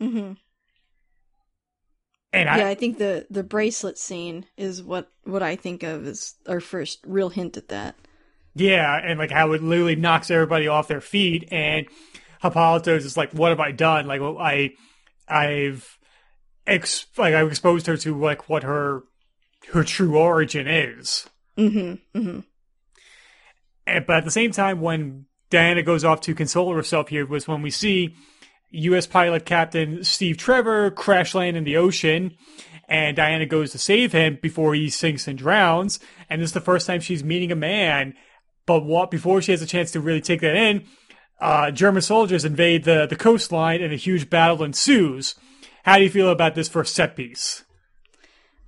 hmm 0.00 0.34
And 2.32 2.48
yeah, 2.50 2.66
I 2.68 2.74
think 2.74 2.98
the 2.98 3.26
the 3.30 3.42
bracelet 3.44 3.98
scene 3.98 4.46
is 4.56 4.82
what 4.82 5.10
what 5.24 5.42
I 5.42 5.56
think 5.56 5.82
of 5.82 6.06
as 6.06 6.34
our 6.48 6.60
first 6.60 7.00
real 7.06 7.28
hint 7.28 7.56
at 7.56 7.68
that. 7.68 7.96
yeah, 8.54 8.96
and 9.02 9.18
like 9.18 9.30
how 9.30 9.52
it 9.52 9.62
literally 9.62 9.96
knocks 9.96 10.30
everybody 10.30 10.68
off 10.68 10.88
their 10.88 11.00
feet. 11.00 11.48
And 11.50 11.86
Hippolyta 12.42 12.94
is 12.94 13.16
like, 13.16 13.32
what 13.32 13.50
have 13.50 13.60
I 13.60 13.72
done? 13.72 14.06
Like 14.06 14.20
well, 14.20 14.38
I, 14.38 14.72
I've, 15.28 15.98
ex- 16.66 17.06
like 17.16 17.34
I've 17.34 17.48
exposed 17.48 17.86
her 17.86 17.96
to 17.98 18.18
like 18.18 18.48
what 18.48 18.62
her 18.64 19.02
her 19.72 19.84
true 19.84 20.16
origin 20.18 20.66
is. 20.68 21.26
Mm-hmm. 21.56 22.18
Mm-hmm. 22.18 22.40
And, 23.86 24.06
but 24.06 24.16
at 24.16 24.24
the 24.24 24.30
same 24.30 24.52
time, 24.52 24.80
when 24.80 25.26
Diana 25.50 25.82
goes 25.82 26.04
off 26.04 26.20
to 26.22 26.34
console 26.34 26.74
herself 26.74 27.08
here, 27.08 27.26
was 27.26 27.46
when 27.46 27.62
we 27.62 27.70
see 27.70 28.14
U.S. 28.70 29.06
pilot 29.06 29.44
Captain 29.44 30.02
Steve 30.04 30.36
Trevor 30.36 30.90
crash 30.90 31.34
land 31.34 31.56
in 31.56 31.64
the 31.64 31.76
ocean, 31.76 32.36
and 32.88 33.16
Diana 33.16 33.46
goes 33.46 33.72
to 33.72 33.78
save 33.78 34.12
him 34.12 34.38
before 34.42 34.74
he 34.74 34.90
sinks 34.90 35.28
and 35.28 35.38
drowns. 35.38 36.00
And 36.28 36.40
this 36.40 36.50
is 36.50 36.54
the 36.54 36.60
first 36.60 36.86
time 36.86 37.00
she's 37.00 37.24
meeting 37.24 37.52
a 37.52 37.56
man. 37.56 38.14
But 38.66 38.84
what 38.84 39.10
before 39.10 39.42
she 39.42 39.52
has 39.52 39.62
a 39.62 39.66
chance 39.66 39.92
to 39.92 40.00
really 40.00 40.20
take 40.20 40.40
that 40.40 40.56
in, 40.56 40.84
uh, 41.40 41.70
German 41.70 42.02
soldiers 42.02 42.44
invade 42.44 42.84
the 42.84 43.06
the 43.06 43.16
coastline, 43.16 43.82
and 43.82 43.92
a 43.92 43.96
huge 43.96 44.30
battle 44.30 44.62
ensues. 44.62 45.34
How 45.84 45.98
do 45.98 46.04
you 46.04 46.10
feel 46.10 46.30
about 46.30 46.54
this 46.54 46.68
first 46.68 46.94
set 46.94 47.16
piece? 47.16 47.64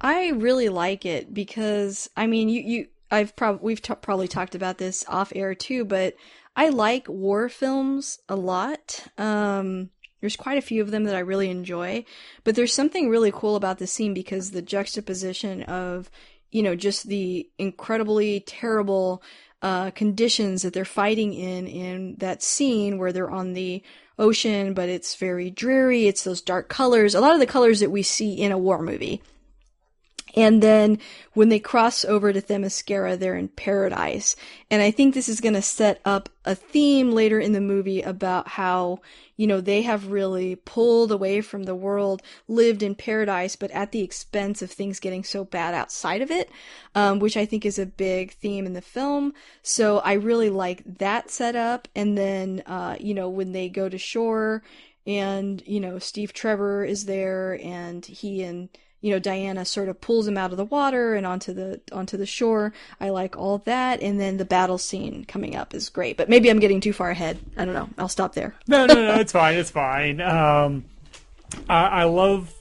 I 0.01 0.31
really 0.31 0.69
like 0.69 1.07
it 1.07 1.33
because 1.33 2.11
I 2.17 2.27
mean, 2.27 2.49
you 2.49 2.61
you 2.61 2.87
I've 3.11 3.37
probably 3.37 3.61
we've 3.63 3.83
t- 3.83 3.95
probably 3.95 4.29
talked 4.29 4.55
about 4.55 4.79
this 4.79 5.05
off 5.09 5.33
air 5.35 5.55
too, 5.55 5.85
but 5.85 6.15
I 6.55 6.69
like 6.71 7.09
war 7.09 7.49
films 7.49 8.19
a 8.29 8.37
lot. 8.37 9.07
Um, 9.19 9.91
there's 10.21 10.37
quite 10.37 10.59
a 10.59 10.63
few 10.63 10.83
of 10.83 10.91
them 10.91 11.05
that 11.05 11.15
I 11.15 11.21
really 11.21 11.51
enjoy, 11.51 12.05
but 12.43 12.55
there's 12.57 12.73
something 12.73 13.09
really 13.09 13.31
cool 13.33 13.55
about 13.55 13.79
the 13.79 13.87
scene 13.87 14.15
because 14.15 14.51
the 14.51 14.63
juxtaposition 14.63 15.63
of 15.65 16.11
you 16.51 16.63
know 16.63 16.75
just 16.75 17.09
the 17.09 17.49
incredibly 17.59 18.41
terrible 18.41 19.23
uh, 19.63 19.91
conditions 19.91 20.63
that 20.63 20.73
they're 20.73 20.85
fighting 20.85 21.33
in 21.33 21.67
in 21.67 22.17
that 22.17 22.43
scene 22.43 22.99
where 22.99 23.13
they're 23.13 23.31
on 23.31 23.53
the 23.53 23.83
ocean, 24.19 24.75
but 24.75 24.89
it's 24.89 25.15
very 25.17 25.51
dreary. 25.51 26.07
It's 26.07 26.25
those 26.25 26.41
dark 26.41 26.69
colors, 26.69 27.15
a 27.15 27.21
lot 27.21 27.35
of 27.35 27.41
the 27.41 27.47
colors 27.47 27.81
that 27.81 27.91
we 27.91 28.03
see 28.03 28.35
in 28.35 28.53
a 28.53 28.59
war 28.59 28.83
movie. 28.83 29.23
And 30.37 30.63
then 30.63 30.99
when 31.33 31.49
they 31.49 31.59
cross 31.59 32.05
over 32.05 32.31
to 32.31 32.43
Themyscira, 32.43 33.19
they're 33.19 33.37
in 33.37 33.49
paradise. 33.49 34.37
And 34.71 34.83
I 34.83 34.91
think 34.91 35.15
this 35.15 35.31
is 35.31 35.41
going 35.41 35.55
to 35.55 35.63
set 35.63 35.99
up 36.05 36.29
a 36.45 36.55
theme 36.55 37.13
later 37.13 37.41
in 37.41 37.53
the 37.53 37.61
movie 37.61 38.03
about 38.03 38.49
how, 38.49 39.01
you 39.39 39.47
know, 39.47 39.63
they 39.63 39.81
have 39.83 40.13
really 40.13 40.55
pulled 40.55 41.11
away 41.11 41.41
from 41.41 41.63
the 41.63 41.75
world, 41.75 42.21
lived 42.49 42.83
in 42.83 42.95
paradise, 42.95 43.57
but 43.57 43.71
at 43.71 43.93
the 43.93 44.03
expense 44.03 44.61
of 44.61 44.71
things 44.71 45.01
getting 45.01 45.25
so 45.25 45.43
bad 45.43 45.73
outside 45.73 46.21
of 46.21 46.31
it, 46.31 46.51
um, 46.95 47.19
which 47.19 47.39
I 47.39 47.47
think 47.47 47.65
is 47.65 47.79
a 47.79 47.87
big 47.87 48.33
theme 48.33 48.67
in 48.67 48.75
the 48.75 48.83
film. 48.83 49.33
So 49.63 50.01
I 50.01 50.13
really 50.13 50.51
like 50.51 50.83
that 50.99 51.31
setup. 51.31 51.89
And 51.97 52.17
then, 52.17 52.63
uh, 52.67 52.97
you 53.01 53.15
know, 53.15 53.31
when 53.31 53.53
they 53.53 53.71
go 53.71 53.89
to 53.89 53.97
shore 53.97 54.63
and, 55.07 55.63
you 55.67 55.81
know, 55.81 55.99
Steve 55.99 56.35
Trevor 56.35 56.85
is 56.85 57.07
there 57.07 57.59
and 57.63 58.05
he 58.05 58.43
and, 58.43 58.69
you 59.01 59.11
know 59.11 59.19
Diana 59.19 59.65
sort 59.65 59.89
of 59.89 60.01
pulls 60.01 60.27
him 60.27 60.39
out 60.39 60.51
of 60.51 60.57
the 60.57 60.65
water 60.65 61.15
and 61.15 61.27
onto 61.27 61.53
the 61.53 61.81
onto 61.93 62.17
the 62.17 62.27
shore. 62.27 62.73
I 63.01 63.11
like 63.11 63.37
all 63.37 63.59
that, 63.59 64.03
and 64.03 64.21
then 64.21 64.37
the 64.37 64.45
battle 64.45 64.79
scene 64.79 65.25
coming 65.25 65.55
up 65.57 65.75
is 65.75 65.89
great. 65.89 66.17
But 66.17 66.29
maybe 66.29 66.51
I'm 66.51 66.61
getting 66.61 66.81
too 66.81 66.93
far 66.93 67.11
ahead. 67.11 67.39
I 67.57 67.65
don't 67.65 67.75
know. 67.75 67.89
I'll 67.99 68.09
stop 68.09 68.35
there. 68.35 68.55
No, 68.67 68.87
no, 68.87 68.95
no, 68.95 69.15
it's 69.21 69.33
fine. 69.33 69.57
It's 69.57 69.71
fine. 69.71 70.21
Um, 70.21 70.85
I, 71.69 71.85
I 71.85 72.05
love 72.05 72.53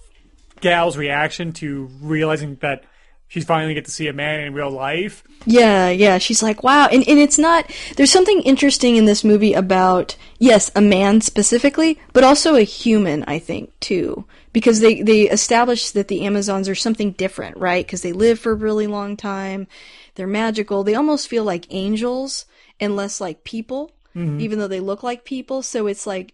Gal's 0.61 0.97
reaction 0.97 1.53
to 1.53 1.89
realizing 2.01 2.55
that 2.61 2.83
she's 3.27 3.45
finally 3.45 3.73
get 3.73 3.85
to 3.85 3.91
see 3.91 4.07
a 4.07 4.13
man 4.13 4.41
in 4.41 4.53
real 4.53 4.69
life. 4.69 5.23
Yeah, 5.45 5.89
yeah. 5.89 6.17
She's 6.17 6.41
like, 6.43 6.63
wow. 6.63 6.87
And, 6.87 7.07
and 7.07 7.19
it's 7.19 7.37
not, 7.37 7.69
there's 7.97 8.11
something 8.11 8.41
interesting 8.41 8.95
in 8.95 9.05
this 9.05 9.23
movie 9.23 9.53
about, 9.53 10.15
yes, 10.39 10.71
a 10.75 10.81
man 10.81 11.21
specifically, 11.21 11.99
but 12.13 12.23
also 12.23 12.55
a 12.55 12.61
human, 12.61 13.23
I 13.27 13.39
think, 13.39 13.77
too. 13.79 14.25
Because 14.55 14.79
they, 14.79 15.01
they 15.01 15.23
establish 15.29 15.91
that 15.91 16.07
the 16.07 16.25
Amazons 16.25 16.69
are 16.69 16.75
something 16.75 17.11
different, 17.11 17.57
right? 17.57 17.85
Because 17.85 18.01
they 18.01 18.13
live 18.13 18.39
for 18.39 18.53
a 18.53 18.55
really 18.55 18.87
long 18.87 19.17
time. 19.17 19.67
They're 20.15 20.27
magical. 20.27 20.83
They 20.83 20.95
almost 20.95 21.27
feel 21.27 21.43
like 21.43 21.67
angels 21.71 22.45
and 22.79 22.95
less 22.95 23.19
like 23.19 23.43
people, 23.43 23.91
even 24.15 24.59
though 24.59 24.69
they 24.69 24.79
look 24.79 25.03
like 25.03 25.25
people. 25.25 25.61
So 25.61 25.87
it's 25.87 26.07
like, 26.07 26.33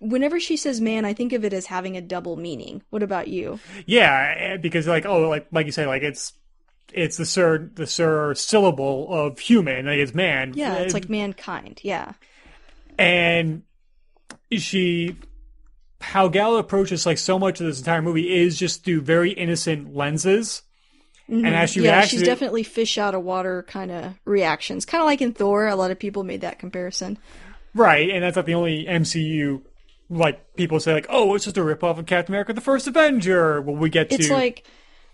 whenever 0.00 0.40
she 0.40 0.56
says 0.56 0.80
man, 0.80 1.04
I 1.04 1.14
think 1.14 1.32
of 1.32 1.44
it 1.44 1.52
as 1.52 1.66
having 1.66 1.96
a 1.96 2.00
double 2.00 2.34
meaning. 2.36 2.82
What 2.90 3.04
about 3.04 3.28
you? 3.28 3.60
Yeah, 3.86 4.34
eh, 4.36 4.56
because 4.56 4.88
like 4.88 5.06
oh, 5.06 5.28
like 5.28 5.46
like 5.52 5.66
you 5.66 5.72
say, 5.72 5.86
like 5.86 6.02
it's 6.02 6.32
it's 6.92 7.16
the 7.16 7.24
sir 7.24 7.70
the 7.74 7.86
sir 7.86 8.34
syllable 8.34 9.06
of 9.14 9.38
human, 9.38 9.86
like 9.86 9.98
it's 9.98 10.14
man. 10.14 10.54
Yeah, 10.56 10.78
it's 10.78 10.94
Eh, 10.94 10.96
like 10.98 11.08
mankind. 11.08 11.78
Yeah. 11.84 12.14
and 12.98 13.62
she 14.50 15.16
how 16.02 16.28
Gal 16.28 16.56
approaches 16.56 17.06
like 17.06 17.18
so 17.18 17.38
much 17.38 17.60
of 17.60 17.66
this 17.66 17.78
entire 17.78 18.02
movie 18.02 18.34
is 18.42 18.58
just 18.58 18.84
through 18.84 19.00
very 19.02 19.32
innocent 19.32 19.94
lenses. 19.94 20.62
And 21.28 21.46
as 21.46 21.70
she 21.70 21.78
Mm-hmm. 21.80 21.86
yeah, 21.86 22.02
she's 22.02 22.20
to- 22.20 22.26
definitely 22.26 22.62
fish 22.62 22.98
out 22.98 23.14
of 23.14 23.22
water 23.22 23.62
kind 23.68 23.90
of 23.90 24.14
reactions. 24.24 24.84
Kind 24.84 25.00
of 25.00 25.06
like 25.06 25.22
in 25.22 25.32
Thor, 25.32 25.66
a 25.68 25.76
lot 25.76 25.90
of 25.90 25.98
people 25.98 26.24
made 26.24 26.42
that 26.42 26.58
comparison. 26.58 27.18
Right, 27.74 28.10
and 28.10 28.22
that's 28.22 28.36
not 28.36 28.44
the 28.44 28.54
only 28.54 28.84
MCU 28.84 29.62
like 30.10 30.56
people 30.56 30.78
say 30.78 30.92
like, 30.92 31.06
oh, 31.08 31.34
it's 31.34 31.44
just 31.44 31.56
a 31.56 31.62
ripoff 31.62 31.98
of 31.98 32.04
Captain 32.06 32.34
America: 32.34 32.52
The 32.52 32.60
First 32.60 32.86
Avenger. 32.86 33.62
Well, 33.62 33.76
we 33.76 33.88
get 33.88 34.12
It's 34.12 34.26
to 34.26 34.32
like 34.34 34.64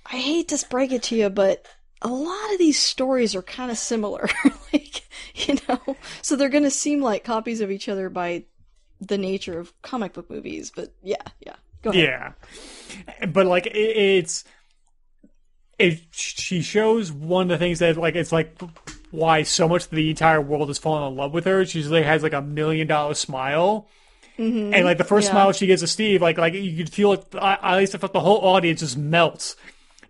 I 0.06 0.16
hate 0.16 0.48
to 0.48 0.66
break 0.68 0.90
it 0.90 1.04
to 1.04 1.16
you, 1.16 1.30
but 1.30 1.64
a 2.02 2.08
lot 2.08 2.52
of 2.52 2.58
these 2.58 2.78
stories 2.78 3.34
are 3.36 3.42
kind 3.42 3.70
of 3.70 3.78
similar. 3.78 4.28
like, 4.72 5.02
you 5.34 5.56
know, 5.68 5.96
so 6.22 6.34
they're 6.34 6.48
going 6.48 6.64
to 6.64 6.70
seem 6.70 7.00
like 7.00 7.22
copies 7.22 7.60
of 7.60 7.70
each 7.70 7.88
other 7.88 8.08
by 8.08 8.44
the 9.00 9.18
nature 9.18 9.58
of 9.58 9.72
comic 9.82 10.12
book 10.12 10.30
movies. 10.30 10.72
But 10.74 10.92
yeah, 11.02 11.16
yeah. 11.40 11.56
Go 11.82 11.90
ahead. 11.90 12.34
Yeah, 13.20 13.26
but 13.26 13.46
like 13.46 13.66
it, 13.66 13.76
it's 13.76 14.44
it. 15.78 16.00
She 16.10 16.60
shows 16.62 17.12
one 17.12 17.44
of 17.44 17.48
the 17.48 17.58
things 17.58 17.78
that 17.78 17.96
like 17.96 18.14
it's 18.16 18.32
like 18.32 18.60
why 19.10 19.42
so 19.42 19.68
much 19.68 19.84
of 19.84 19.90
the 19.90 20.10
entire 20.10 20.40
world 20.40 20.68
has 20.68 20.78
fallen 20.78 21.10
in 21.12 21.16
love 21.16 21.32
with 21.32 21.44
her. 21.44 21.64
She 21.64 21.82
like 21.84 22.04
has 22.04 22.22
like 22.22 22.32
a 22.32 22.42
million 22.42 22.86
dollar 22.86 23.14
smile. 23.14 23.88
Mm-hmm. 24.38 24.72
And 24.74 24.84
like 24.84 24.98
the 24.98 25.04
first 25.04 25.26
Yeah. 25.28 25.32
smile 25.32 25.52
she 25.52 25.66
gives 25.66 25.82
to 25.82 25.88
Steve, 25.88 26.22
like 26.22 26.38
like 26.38 26.54
you 26.54 26.76
could 26.76 26.92
feel 26.92 27.12
it. 27.12 27.24
At 27.34 27.76
least 27.76 27.94
I 27.94 27.98
felt 27.98 28.12
the 28.12 28.20
whole 28.20 28.38
audience 28.38 28.80
just 28.80 28.96
melts, 28.96 29.56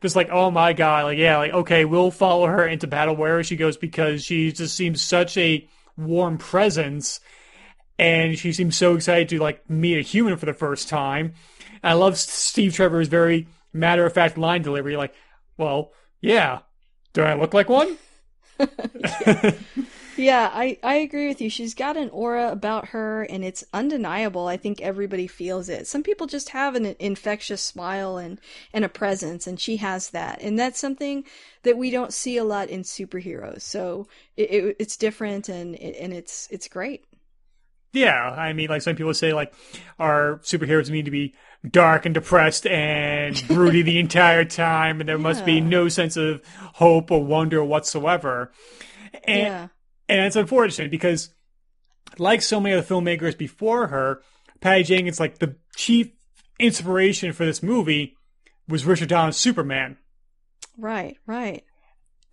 just 0.03 0.17
like 0.17 0.29
oh 0.31 0.51
my 0.51 0.73
god, 0.75 1.05
like 1.05 1.19
yeah, 1.19 1.39
like 1.39 1.53
okay, 1.53 1.85
we'll 1.87 2.11
follow 2.11 2.47
her 2.47 2.67
into 2.67 2.87
battle 2.87 3.17
wherever 3.17 3.43
she 3.43 3.57
goes 3.57 3.77
because 3.79 4.25
she 4.25 4.53
just 4.53 4.77
seems 4.77 5.01
such 5.03 5.37
a 5.39 5.67
warm 5.97 6.37
presence, 6.37 7.21
and 7.99 8.39
she 8.39 8.53
seems 8.53 8.77
so 8.77 8.95
excited 8.95 9.29
to 9.31 9.39
like 9.39 9.69
meet 9.69 9.99
a 9.99 10.03
human 10.03 10.37
for 10.37 10.47
the 10.47 10.55
first 10.55 10.89
time. 10.89 11.35
I 11.83 11.95
love 11.95 12.19
Steve 12.19 12.75
Trevor's 12.75 13.09
very 13.09 13.49
matter 13.73 14.05
of 14.05 14.13
fact 14.13 14.39
line 14.39 14.63
delivery, 14.63 14.97
like, 14.97 15.15
well, 15.57 15.93
yeah, 16.21 16.61
do 17.13 17.23
I 17.23 17.35
look 17.35 17.55
like 17.55 17.69
one? 17.69 17.97
Yeah, 20.19 20.51
I, 20.53 20.79
I 20.83 20.97
agree 20.97 21.29
with 21.29 21.41
you. 21.41 21.49
She's 21.49 21.75
got 21.75 21.97
an 21.97 22.11
aura 22.11 22.51
about 22.51 22.89
her, 22.89 23.23
and 23.23 23.45
it's 23.45 23.63
undeniable. 23.73 24.49
I 24.49 24.57
think 24.57 24.81
everybody 24.81 25.29
feels 25.29 25.69
it. 25.69 25.87
Some 25.87 26.03
people 26.03 26.27
just 26.27 26.49
have 26.49 26.75
an 26.75 26.97
infectious 26.99 27.63
smile 27.63 28.17
and, 28.17 28.41
and 28.73 28.85
a 28.85 28.89
presence, 28.89 29.47
and 29.47 29.61
she 29.61 29.77
has 29.77 30.11
that. 30.11 30.43
And 30.43 30.59
that's 30.59 30.81
something 30.81 31.25
that 31.63 31.79
we 31.79 31.91
don't 31.91 32.13
see 32.13 32.37
a 32.37 32.43
lot 32.43 32.69
in 32.69 32.83
superheroes. 32.83 33.61
So 33.61 34.09
it, 34.37 34.51
it, 34.51 34.77
it's 34.81 34.97
different, 34.97 35.49
and 35.49 35.77
and 35.77 36.13
it's 36.13 36.49
it's 36.51 36.67
great. 36.67 37.05
Yeah, 37.93 38.31
I 38.31 38.53
mean, 38.53 38.69
like 38.69 38.83
some 38.83 38.97
people 38.97 39.15
say, 39.15 39.33
like 39.33 39.53
our 39.99 40.41
superheroes 40.43 40.91
need 40.91 41.07
to 41.07 41.11
be 41.11 41.35
dark 41.69 42.05
and 42.05 42.15
depressed 42.15 42.67
and 42.67 43.43
broody 43.49 43.83
the 43.83 43.99
entire 43.99 44.45
time, 44.45 45.01
and 45.01 45.09
there 45.09 45.19
must 45.19 45.45
be 45.45 45.61
no 45.61 45.89
sense 45.89 46.17
of 46.17 46.43
hope 46.75 47.11
or 47.11 47.25
wonder 47.25 47.65
whatsoever. 47.65 48.53
And 49.25 49.41
yeah. 49.41 49.69
and 50.09 50.27
it's 50.27 50.37
unfortunate 50.37 50.91
because, 50.91 51.31
like 52.19 52.43
so 52.43 52.61
many 52.61 52.75
of 52.77 52.87
the 52.87 52.95
filmmakers 52.95 53.37
before 53.37 53.89
her, 53.89 54.23
Patty 54.61 54.85
Jenkins, 54.85 55.21
like 55.21 55.39
the 55.39 55.57
chief 55.77 56.11
inspiration 56.59 57.33
for 57.33 57.47
this 57.47 57.63
movie 57.63 58.17
was 58.69 58.85
Richard 58.85 59.09
Donner's 59.09 59.37
Superman. 59.37 59.97
Right, 60.77 61.17
right. 61.27 61.65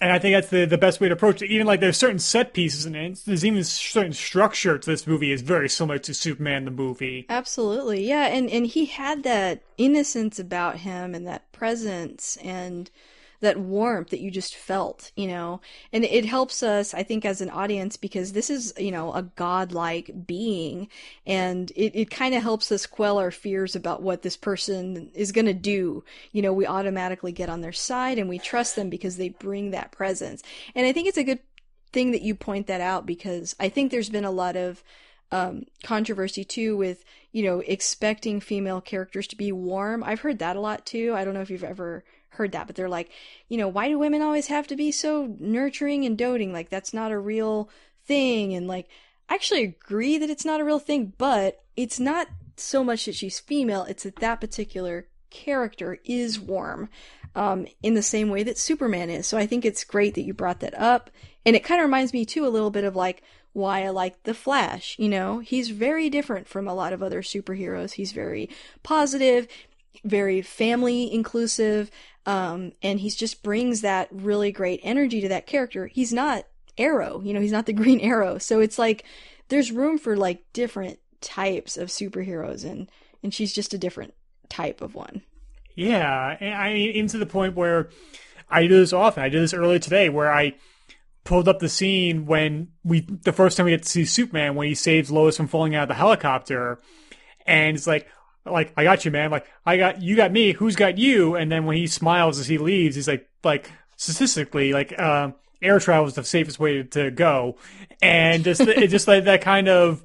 And 0.02 0.12
I 0.12 0.20
think 0.20 0.36
that's 0.36 0.50
the, 0.50 0.66
the 0.66 0.78
best 0.78 1.00
way 1.00 1.08
to 1.08 1.14
approach 1.14 1.42
it. 1.42 1.50
Even 1.50 1.66
like 1.66 1.80
there's 1.80 1.98
certain 1.98 2.20
set 2.20 2.54
pieces 2.54 2.86
in 2.86 2.96
it. 2.96 3.22
There's 3.26 3.46
even 3.46 3.64
certain 3.64 4.12
structure 4.14 4.78
to 4.78 4.90
this 4.90 5.08
movie 5.08 5.32
is 5.32 5.42
very 5.42 5.70
similar 5.70 6.00
to 6.00 6.14
Superman 6.14 6.66
the 6.66 6.72
movie. 6.72 7.26
Absolutely. 7.30 8.08
Yeah, 8.08 8.28
and 8.28 8.50
and 8.50 8.68
he 8.68 8.86
had 8.86 9.24
that 9.24 9.62
innocence 9.78 10.38
about 10.38 10.78
him 10.78 11.16
and 11.16 11.26
that 11.28 11.52
presence 11.54 12.38
and 12.44 12.92
that 13.42 13.60
warmth 13.60 14.10
that 14.10 14.20
you 14.20 14.32
just 14.32 14.56
felt, 14.56 15.12
you 15.16 15.28
know. 15.28 15.62
And 15.92 16.04
it 16.04 16.26
helps 16.26 16.64
us 16.64 16.94
I 16.94 17.04
think 17.04 17.26
as 17.26 17.42
an 17.42 17.50
audience 17.50 17.98
because 17.98 18.34
this 18.34 18.50
is, 18.50 18.74
you 18.78 18.92
know, 18.92 19.14
a 19.14 19.24
godlike 19.24 20.26
being 20.26 20.90
and 21.26 21.72
it 21.76 21.96
it 21.96 22.10
kind 22.10 22.36
of 22.36 22.44
helps 22.44 22.72
us 22.72 22.86
quell 22.86 23.18
our 23.18 23.32
fears 23.32 23.76
about 23.76 24.02
what 24.02 24.22
this 24.22 24.38
person 24.38 25.12
is 25.14 25.32
going 25.32 25.46
to 25.46 25.54
do. 25.54 26.04
You 26.32 26.42
know, 26.42 26.54
we 26.54 26.66
automatically 26.66 27.32
get 27.32 27.50
on 27.50 27.62
their 27.62 27.72
side 27.72 28.18
and 28.18 28.30
we 28.30 28.40
trust 28.40 28.76
them 28.76 28.90
because 28.90 29.18
they 29.18 29.30
bring 29.30 29.72
that 29.72 29.92
presence. 29.92 30.44
And 30.74 30.86
I 30.86 30.92
think 30.92 31.08
it's 31.08 31.18
a 31.18 31.24
good 31.24 31.40
thing 31.92 32.12
that 32.12 32.22
you 32.22 32.36
point 32.36 32.68
that 32.68 32.82
out 32.82 33.06
because 33.06 33.56
I 33.60 33.70
think 33.70 33.90
there's 33.90 34.10
been 34.10 34.26
a 34.26 34.32
lot 34.32 34.56
of 34.56 34.84
um, 35.32 35.66
controversy 35.84 36.44
too 36.44 36.78
with 36.78 37.04
you 37.32 37.44
know 37.44 37.60
expecting 37.62 38.40
female 38.40 38.82
characters 38.82 39.28
to 39.28 39.36
be 39.36 39.52
warm. 39.52 40.04
I've 40.04 40.20
heard 40.22 40.40
that 40.40 40.56
a 40.56 40.62
lot 40.62 40.86
too. 40.86 41.14
I 41.16 41.26
don't 41.26 41.34
know 41.34 41.42
if 41.42 41.50
you've 41.50 41.64
ever 41.64 42.04
heard 42.36 42.52
that, 42.54 42.68
but 42.68 42.76
they're 42.76 42.90
like, 42.90 43.10
you 43.50 43.58
know, 43.58 43.68
why 43.68 43.88
do 43.88 44.00
women 44.00 44.22
always 44.22 44.48
have 44.48 44.68
to 44.68 44.76
be 44.76 44.92
so 44.92 45.36
nurturing 45.40 46.06
and 46.06 46.18
doting? 46.18 46.54
Like 46.54 46.70
that's 46.70 46.94
not 46.94 47.12
a 47.12 47.20
real 47.20 47.70
thing. 48.06 48.54
And 48.54 48.68
like, 48.68 48.88
I 49.30 49.36
actually 49.36 49.64
agree 49.64 50.18
that 50.18 50.30
it's 50.30 50.46
not 50.46 50.62
a 50.62 50.66
real 50.66 50.80
thing, 50.80 51.14
but 51.18 51.64
it's 51.76 52.00
not 52.00 52.28
so 52.58 52.84
much 52.84 53.06
that 53.06 53.16
she's 53.16 53.40
female. 53.40 53.84
It's 53.84 54.04
that 54.04 54.18
that 54.18 54.40
particular 54.40 55.08
character 55.30 56.00
is 56.06 56.40
warm. 56.40 56.90
Um, 57.38 57.68
in 57.84 57.96
the 57.96 58.02
same 58.02 58.30
way 58.30 58.44
that 58.44 58.58
Superman 58.58 59.10
is. 59.10 59.28
So 59.28 59.38
I 59.38 59.46
think 59.46 59.66
it's 59.66 59.84
great 59.84 60.16
that 60.16 60.22
you 60.22 60.34
brought 60.34 60.62
that 60.62 60.74
up. 60.80 61.10
And 61.46 61.54
it 61.54 61.66
kind 61.66 61.82
of 61.82 61.86
reminds 61.86 62.14
me 62.14 62.24
too 62.24 62.48
a 62.48 62.50
little 62.50 62.70
bit 62.70 62.86
of 62.86 62.96
like 62.96 63.24
why 63.52 63.84
I 63.84 63.90
like 63.90 64.24
The 64.24 64.34
Flash. 64.34 64.96
You 64.98 65.10
know, 65.10 65.40
he's 65.40 65.70
very 65.70 66.10
different 66.10 66.48
from 66.48 66.66
a 66.66 66.74
lot 66.74 66.94
of 66.94 67.04
other 67.04 67.22
superheroes. 67.22 67.94
He's 67.94 68.14
very 68.14 68.50
positive, 68.84 69.48
very 70.04 70.42
family 70.42 71.14
inclusive, 71.14 71.92
um, 72.26 72.72
and 72.82 73.00
he 73.00 73.10
just 73.10 73.44
brings 73.44 73.82
that 73.82 74.08
really 74.12 74.52
great 74.52 74.80
energy 74.84 75.22
to 75.22 75.30
that 75.30 75.48
character. 75.48 75.88
He's 75.88 76.14
not 76.14 76.46
Arrow, 76.78 77.22
you 77.22 77.34
know, 77.34 77.42
he's 77.42 77.52
not 77.52 77.66
the 77.66 77.74
Green 77.82 78.00
Arrow. 78.00 78.38
So 78.38 78.60
it's 78.60 78.80
like 78.80 79.06
there's 79.50 79.72
room 79.72 79.98
for 79.98 80.18
like 80.18 80.44
different 80.54 81.00
types 81.22 81.78
of 81.78 81.90
superheroes, 81.90 82.64
and 82.64 82.90
and 83.24 83.34
she's 83.34 83.54
just 83.54 83.74
a 83.74 83.78
different 83.78 84.14
type 84.50 84.82
of 84.82 84.96
one. 84.96 85.22
Yeah, 85.76 86.38
I 86.40 86.74
mean, 86.74 86.90
even 86.92 87.10
to 87.10 87.18
the 87.18 87.26
point 87.26 87.56
where 87.56 87.90
I 88.50 88.68
do 88.68 88.80
this 88.80 88.94
often. 88.94 89.24
I 89.24 89.30
did 89.30 89.42
this 89.42 89.54
earlier 89.54 89.80
today 89.80 90.10
where 90.10 90.32
I 90.32 90.56
pulled 91.24 91.48
up 91.48 91.60
the 91.60 91.70
scene 91.70 92.26
when 92.26 92.70
we, 92.84 93.02
the 93.02 93.34
first 93.34 93.58
time 93.58 93.66
we 93.66 93.72
get 93.72 93.84
to 93.84 93.90
see 93.90 94.06
Superman, 94.06 94.56
when 94.56 94.68
he 94.68 94.76
saves 94.76 95.12
Lois 95.12 95.38
from 95.38 95.48
falling 95.48 95.76
out 95.76 95.84
of 95.84 95.90
the 95.90 95.96
helicopter. 95.96 96.80
And 97.46 97.76
it's 97.76 97.88
like, 97.88 98.08
like, 98.46 98.74
I 98.78 98.84
got 98.84 99.06
you, 99.06 99.12
man. 99.12 99.32
Like, 99.32 99.48
I 99.66 99.78
got, 99.78 100.02
you 100.02 100.16
got 100.16 100.32
me. 100.32 100.54
Who's 100.54 100.76
got 100.76 100.98
you? 100.98 101.36
And 101.36 101.52
then 101.52 101.66
when 101.66 101.78
he 101.78 101.88
smiles 101.88 102.40
as 102.40 102.48
he 102.48 102.58
leaves, 102.58 102.96
he's 102.96 103.08
like, 103.08 103.28
like, 103.44 103.72
statistically, 103.98 104.74
like, 104.74 104.94
uh, 104.98 105.32
air 105.62 105.80
travel 105.80 106.08
is 106.08 106.14
the 106.14 106.24
safest 106.24 106.60
way 106.60 106.84
to 106.84 107.12
go. 107.12 107.58
And 108.02 108.44
just, 108.44 108.62
it 108.62 108.90
just 108.90 109.08
like 109.08 109.26
that 109.26 109.42
kind 109.42 109.68
of, 109.68 110.04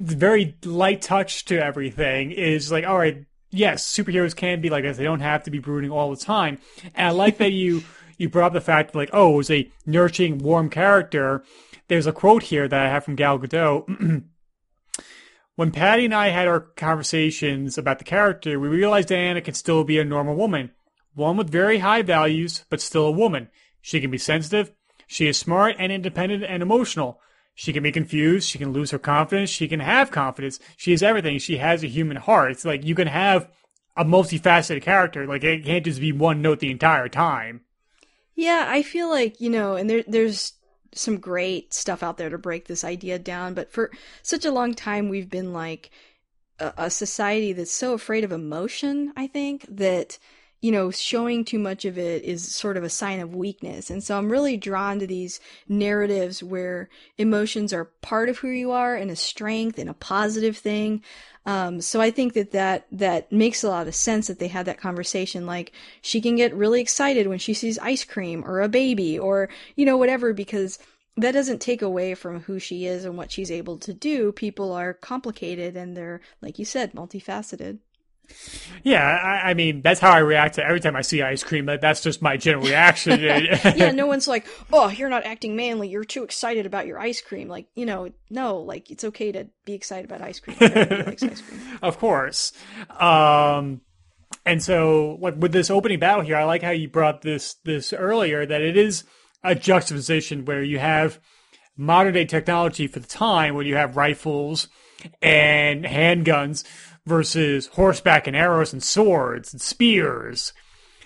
very 0.00 0.56
light 0.64 1.02
touch 1.02 1.44
to 1.46 1.62
everything 1.62 2.30
is 2.30 2.70
like, 2.70 2.86
all 2.86 2.98
right, 2.98 3.24
yes, 3.50 3.84
superheroes 3.84 4.34
can 4.34 4.60
be 4.60 4.70
like 4.70 4.84
this. 4.84 4.96
They 4.96 5.04
don't 5.04 5.20
have 5.20 5.44
to 5.44 5.50
be 5.50 5.58
brooding 5.58 5.90
all 5.90 6.10
the 6.10 6.16
time. 6.16 6.58
And 6.94 7.08
I 7.08 7.10
like 7.10 7.38
that 7.38 7.52
you 7.52 7.82
you 8.16 8.28
brought 8.28 8.48
up 8.48 8.52
the 8.52 8.60
fact 8.60 8.92
that 8.92 8.98
like, 8.98 9.10
oh, 9.12 9.34
it 9.34 9.36
was 9.36 9.50
a 9.50 9.70
nurturing, 9.86 10.38
warm 10.38 10.70
character. 10.70 11.42
There's 11.88 12.06
a 12.06 12.12
quote 12.12 12.42
here 12.44 12.68
that 12.68 12.86
I 12.86 12.88
have 12.88 13.04
from 13.04 13.16
Gal 13.16 13.38
Gadot. 13.38 14.24
when 15.58 15.72
Patty 15.72 16.04
and 16.04 16.14
I 16.14 16.28
had 16.28 16.46
our 16.46 16.60
conversations 16.60 17.76
about 17.76 17.98
the 17.98 18.04
character, 18.04 18.60
we 18.60 18.68
realized 18.68 19.08
Diana 19.08 19.40
can 19.40 19.54
still 19.54 19.82
be 19.82 19.98
a 19.98 20.04
normal 20.04 20.36
woman, 20.36 20.70
one 21.16 21.36
with 21.36 21.50
very 21.50 21.78
high 21.78 22.02
values, 22.02 22.64
but 22.70 22.80
still 22.80 23.06
a 23.06 23.10
woman. 23.10 23.48
She 23.80 24.00
can 24.00 24.12
be 24.12 24.18
sensitive. 24.18 24.70
She 25.08 25.26
is 25.26 25.36
smart 25.36 25.74
and 25.76 25.90
independent 25.90 26.44
and 26.44 26.62
emotional. 26.62 27.20
She 27.56 27.72
can 27.72 27.82
be 27.82 27.90
confused. 27.90 28.48
She 28.48 28.58
can 28.58 28.72
lose 28.72 28.92
her 28.92 29.00
confidence. 29.00 29.50
She 29.50 29.66
can 29.66 29.80
have 29.80 30.12
confidence. 30.12 30.60
She 30.76 30.92
is 30.92 31.02
everything. 31.02 31.40
She 31.40 31.56
has 31.56 31.82
a 31.82 31.88
human 31.88 32.18
heart. 32.18 32.52
It's 32.52 32.64
like 32.64 32.84
you 32.84 32.94
can 32.94 33.08
have 33.08 33.50
a 33.96 34.04
multifaceted 34.04 34.82
character. 34.82 35.26
Like 35.26 35.42
it 35.42 35.64
can't 35.64 35.84
just 35.84 36.00
be 36.00 36.12
one 36.12 36.40
note 36.40 36.60
the 36.60 36.70
entire 36.70 37.08
time. 37.08 37.62
Yeah, 38.36 38.66
I 38.68 38.82
feel 38.82 39.10
like, 39.10 39.40
you 39.40 39.50
know, 39.50 39.74
and 39.74 39.90
there 39.90 40.04
there's 40.06 40.52
some 40.94 41.18
great 41.18 41.74
stuff 41.74 42.02
out 42.02 42.16
there 42.16 42.30
to 42.30 42.38
break 42.38 42.66
this 42.66 42.84
idea 42.84 43.18
down, 43.18 43.54
but 43.54 43.70
for 43.70 43.90
such 44.22 44.44
a 44.44 44.52
long 44.52 44.74
time 44.74 45.08
we've 45.08 45.30
been 45.30 45.52
like 45.52 45.90
a, 46.58 46.72
a 46.76 46.90
society 46.90 47.52
that's 47.52 47.72
so 47.72 47.92
afraid 47.92 48.24
of 48.24 48.32
emotion, 48.32 49.12
I 49.16 49.26
think, 49.26 49.66
that 49.68 50.18
you 50.60 50.72
know, 50.72 50.90
showing 50.90 51.44
too 51.44 51.58
much 51.58 51.84
of 51.84 51.98
it 51.98 52.24
is 52.24 52.54
sort 52.54 52.76
of 52.76 52.82
a 52.82 52.90
sign 52.90 53.20
of 53.20 53.34
weakness. 53.34 53.90
And 53.90 54.02
so 54.02 54.18
I'm 54.18 54.30
really 54.30 54.56
drawn 54.56 54.98
to 54.98 55.06
these 55.06 55.38
narratives 55.68 56.42
where 56.42 56.88
emotions 57.16 57.72
are 57.72 57.84
part 57.84 58.28
of 58.28 58.38
who 58.38 58.48
you 58.48 58.72
are 58.72 58.96
and 58.96 59.10
a 59.10 59.16
strength 59.16 59.78
and 59.78 59.88
a 59.88 59.94
positive 59.94 60.56
thing. 60.56 61.02
Um, 61.48 61.80
so 61.80 61.98
I 61.98 62.10
think 62.10 62.34
that, 62.34 62.50
that 62.52 62.86
that 62.92 63.32
makes 63.32 63.64
a 63.64 63.70
lot 63.70 63.88
of 63.88 63.94
sense 63.94 64.26
that 64.26 64.38
they 64.38 64.48
had 64.48 64.66
that 64.66 64.76
conversation. 64.78 65.46
Like 65.46 65.72
she 66.02 66.20
can 66.20 66.36
get 66.36 66.54
really 66.54 66.78
excited 66.82 67.26
when 67.26 67.38
she 67.38 67.54
sees 67.54 67.78
ice 67.78 68.04
cream 68.04 68.44
or 68.46 68.60
a 68.60 68.68
baby 68.68 69.18
or, 69.18 69.48
you 69.74 69.86
know, 69.86 69.96
whatever, 69.96 70.34
because 70.34 70.78
that 71.16 71.32
doesn't 71.32 71.62
take 71.62 71.80
away 71.80 72.14
from 72.14 72.40
who 72.40 72.58
she 72.58 72.84
is 72.84 73.06
and 73.06 73.16
what 73.16 73.32
she's 73.32 73.50
able 73.50 73.78
to 73.78 73.94
do. 73.94 74.30
People 74.30 74.74
are 74.74 74.92
complicated 74.92 75.74
and 75.74 75.96
they're, 75.96 76.20
like 76.42 76.58
you 76.58 76.66
said, 76.66 76.92
multifaceted. 76.92 77.78
Yeah, 78.82 79.04
I, 79.04 79.50
I, 79.50 79.54
mean 79.54 79.82
that's 79.82 80.00
how 80.00 80.10
I 80.10 80.18
react 80.18 80.54
to 80.54 80.64
every 80.64 80.80
time 80.80 80.96
I 80.96 81.02
see 81.02 81.22
ice 81.22 81.42
cream. 81.42 81.66
That 81.66 81.80
that's 81.80 82.00
just 82.00 82.22
my 82.22 82.36
general 82.36 82.64
reaction. 82.64 83.20
yeah, 83.20 83.90
no 83.90 84.06
one's 84.06 84.28
like, 84.28 84.46
"Oh, 84.72 84.88
you're 84.88 85.08
not 85.08 85.24
acting 85.24 85.56
manly. 85.56 85.88
You're 85.88 86.04
too 86.04 86.22
excited 86.22 86.66
about 86.66 86.86
your 86.86 86.98
ice 86.98 87.20
cream." 87.20 87.48
Like, 87.48 87.66
you 87.74 87.86
know, 87.86 88.10
no, 88.30 88.58
like 88.58 88.90
it's 88.90 89.04
okay 89.04 89.32
to 89.32 89.48
be 89.64 89.74
excited 89.74 90.04
about 90.04 90.22
ice 90.22 90.40
cream. 90.40 90.56
ice 90.60 91.20
cream. 91.20 91.78
Of 91.82 91.98
course. 91.98 92.52
Um, 92.98 93.80
and 94.46 94.62
so, 94.62 95.18
like 95.20 95.36
with 95.36 95.52
this 95.52 95.70
opening 95.70 95.98
battle 95.98 96.24
here, 96.24 96.36
I 96.36 96.44
like 96.44 96.62
how 96.62 96.70
you 96.70 96.88
brought 96.88 97.22
this 97.22 97.54
this 97.64 97.92
earlier 97.92 98.46
that 98.46 98.60
it 98.60 98.76
is 98.76 99.04
a 99.42 99.54
juxtaposition 99.54 100.44
where 100.44 100.62
you 100.62 100.78
have 100.78 101.18
modern 101.76 102.14
day 102.14 102.24
technology 102.24 102.86
for 102.86 103.00
the 103.00 103.06
time, 103.06 103.54
when 103.54 103.66
you 103.66 103.76
have 103.76 103.96
rifles 103.96 104.68
and 105.22 105.84
handguns 105.84 106.64
versus 107.08 107.66
horseback 107.68 108.26
and 108.26 108.36
arrows 108.36 108.72
and 108.72 108.82
swords 108.82 109.52
and 109.52 109.60
spears. 109.60 110.52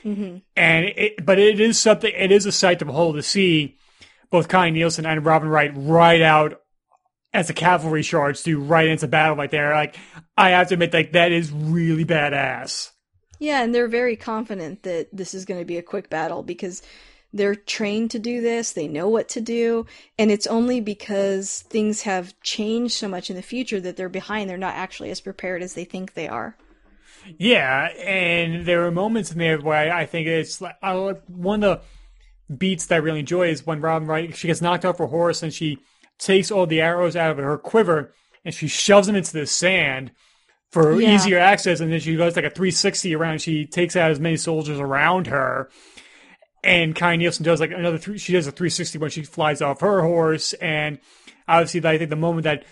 Mm-hmm. 0.04 0.38
And 0.56 0.84
it, 0.84 1.24
but 1.24 1.38
it 1.38 1.60
is 1.60 1.78
something. 1.78 2.12
It 2.14 2.32
is 2.32 2.44
a 2.44 2.52
sight 2.52 2.80
to 2.80 2.84
behold 2.84 3.16
to 3.16 3.22
see 3.22 3.76
both 4.30 4.48
Connie 4.48 4.72
Nielsen 4.72 5.06
and 5.06 5.24
Robin 5.24 5.48
Wright 5.48 5.70
ride 5.74 6.22
out 6.22 6.60
as 7.32 7.48
a 7.48 7.54
cavalry 7.54 8.02
charge 8.02 8.42
to 8.42 8.60
right 8.60 8.88
into 8.88 9.06
battle 9.08 9.36
right 9.36 9.50
there. 9.50 9.72
Like 9.72 9.96
I 10.36 10.50
have 10.50 10.68
to 10.68 10.74
admit, 10.74 10.92
like 10.92 11.12
that 11.12 11.32
is 11.32 11.50
really 11.52 12.04
badass. 12.04 12.90
Yeah, 13.38 13.62
and 13.62 13.74
they're 13.74 13.88
very 13.88 14.16
confident 14.16 14.84
that 14.84 15.08
this 15.12 15.34
is 15.34 15.44
going 15.44 15.60
to 15.60 15.66
be 15.66 15.76
a 15.76 15.82
quick 15.82 16.08
battle 16.08 16.42
because 16.42 16.82
they're 17.32 17.54
trained 17.54 18.10
to 18.12 18.18
do 18.18 18.40
this, 18.40 18.72
they 18.72 18.88
know 18.88 19.08
what 19.08 19.28
to 19.30 19.40
do, 19.40 19.86
and 20.18 20.30
it's 20.30 20.46
only 20.46 20.80
because 20.80 21.62
things 21.68 22.02
have 22.02 22.38
changed 22.42 22.94
so 22.94 23.08
much 23.08 23.30
in 23.30 23.36
the 23.36 23.42
future 23.42 23.80
that 23.80 23.96
they're 23.96 24.08
behind. 24.08 24.48
They're 24.48 24.58
not 24.58 24.74
actually 24.74 25.10
as 25.10 25.20
prepared 25.20 25.62
as 25.62 25.74
they 25.74 25.84
think 25.84 26.14
they 26.14 26.28
are. 26.28 26.56
Yeah, 27.38 27.86
and 28.04 28.66
there 28.66 28.84
are 28.86 28.90
moments 28.90 29.30
in 29.32 29.38
there 29.38 29.60
where 29.60 29.92
I 29.92 30.06
think 30.06 30.26
it's 30.26 30.60
like 30.60 30.76
one 31.28 31.62
of 31.62 31.84
the 32.48 32.54
beats 32.54 32.86
that 32.86 32.96
I 32.96 32.98
really 32.98 33.20
enjoy 33.20 33.48
is 33.48 33.66
when 33.66 33.80
Robin 33.80 34.08
Wright 34.08 34.36
she 34.36 34.48
gets 34.48 34.60
knocked 34.60 34.84
off 34.84 34.98
her 34.98 35.06
horse 35.06 35.42
and 35.42 35.52
she 35.52 35.78
takes 36.18 36.50
all 36.50 36.66
the 36.66 36.80
arrows 36.80 37.16
out 37.16 37.30
of 37.30 37.38
her 37.38 37.56
quiver 37.56 38.12
and 38.44 38.54
she 38.54 38.66
shoves 38.66 39.06
them 39.06 39.16
into 39.16 39.32
the 39.32 39.46
sand 39.46 40.10
for 40.72 40.98
yeah. 40.98 41.14
easier 41.14 41.38
access, 41.38 41.80
and 41.80 41.92
then 41.92 42.00
she 42.00 42.16
goes 42.16 42.34
like 42.34 42.46
a 42.46 42.50
360 42.50 43.14
around. 43.14 43.42
She 43.42 43.66
takes 43.66 43.94
out 43.94 44.10
as 44.10 44.18
many 44.18 44.38
soldiers 44.38 44.80
around 44.80 45.26
her, 45.26 45.68
and 46.64 46.94
Connie 46.94 47.18
Nielsen 47.18 47.44
does 47.44 47.60
like 47.60 47.70
another 47.70 47.98
three. 47.98 48.18
She 48.18 48.32
does 48.32 48.46
a 48.46 48.52
360 48.52 48.98
when 48.98 49.10
she 49.10 49.22
flies 49.24 49.62
off 49.62 49.80
her 49.80 50.02
horse, 50.02 50.52
and 50.54 50.98
obviously, 51.48 51.86
I 51.88 51.98
think 51.98 52.10
the 52.10 52.16
moment 52.16 52.44
that 52.44 52.64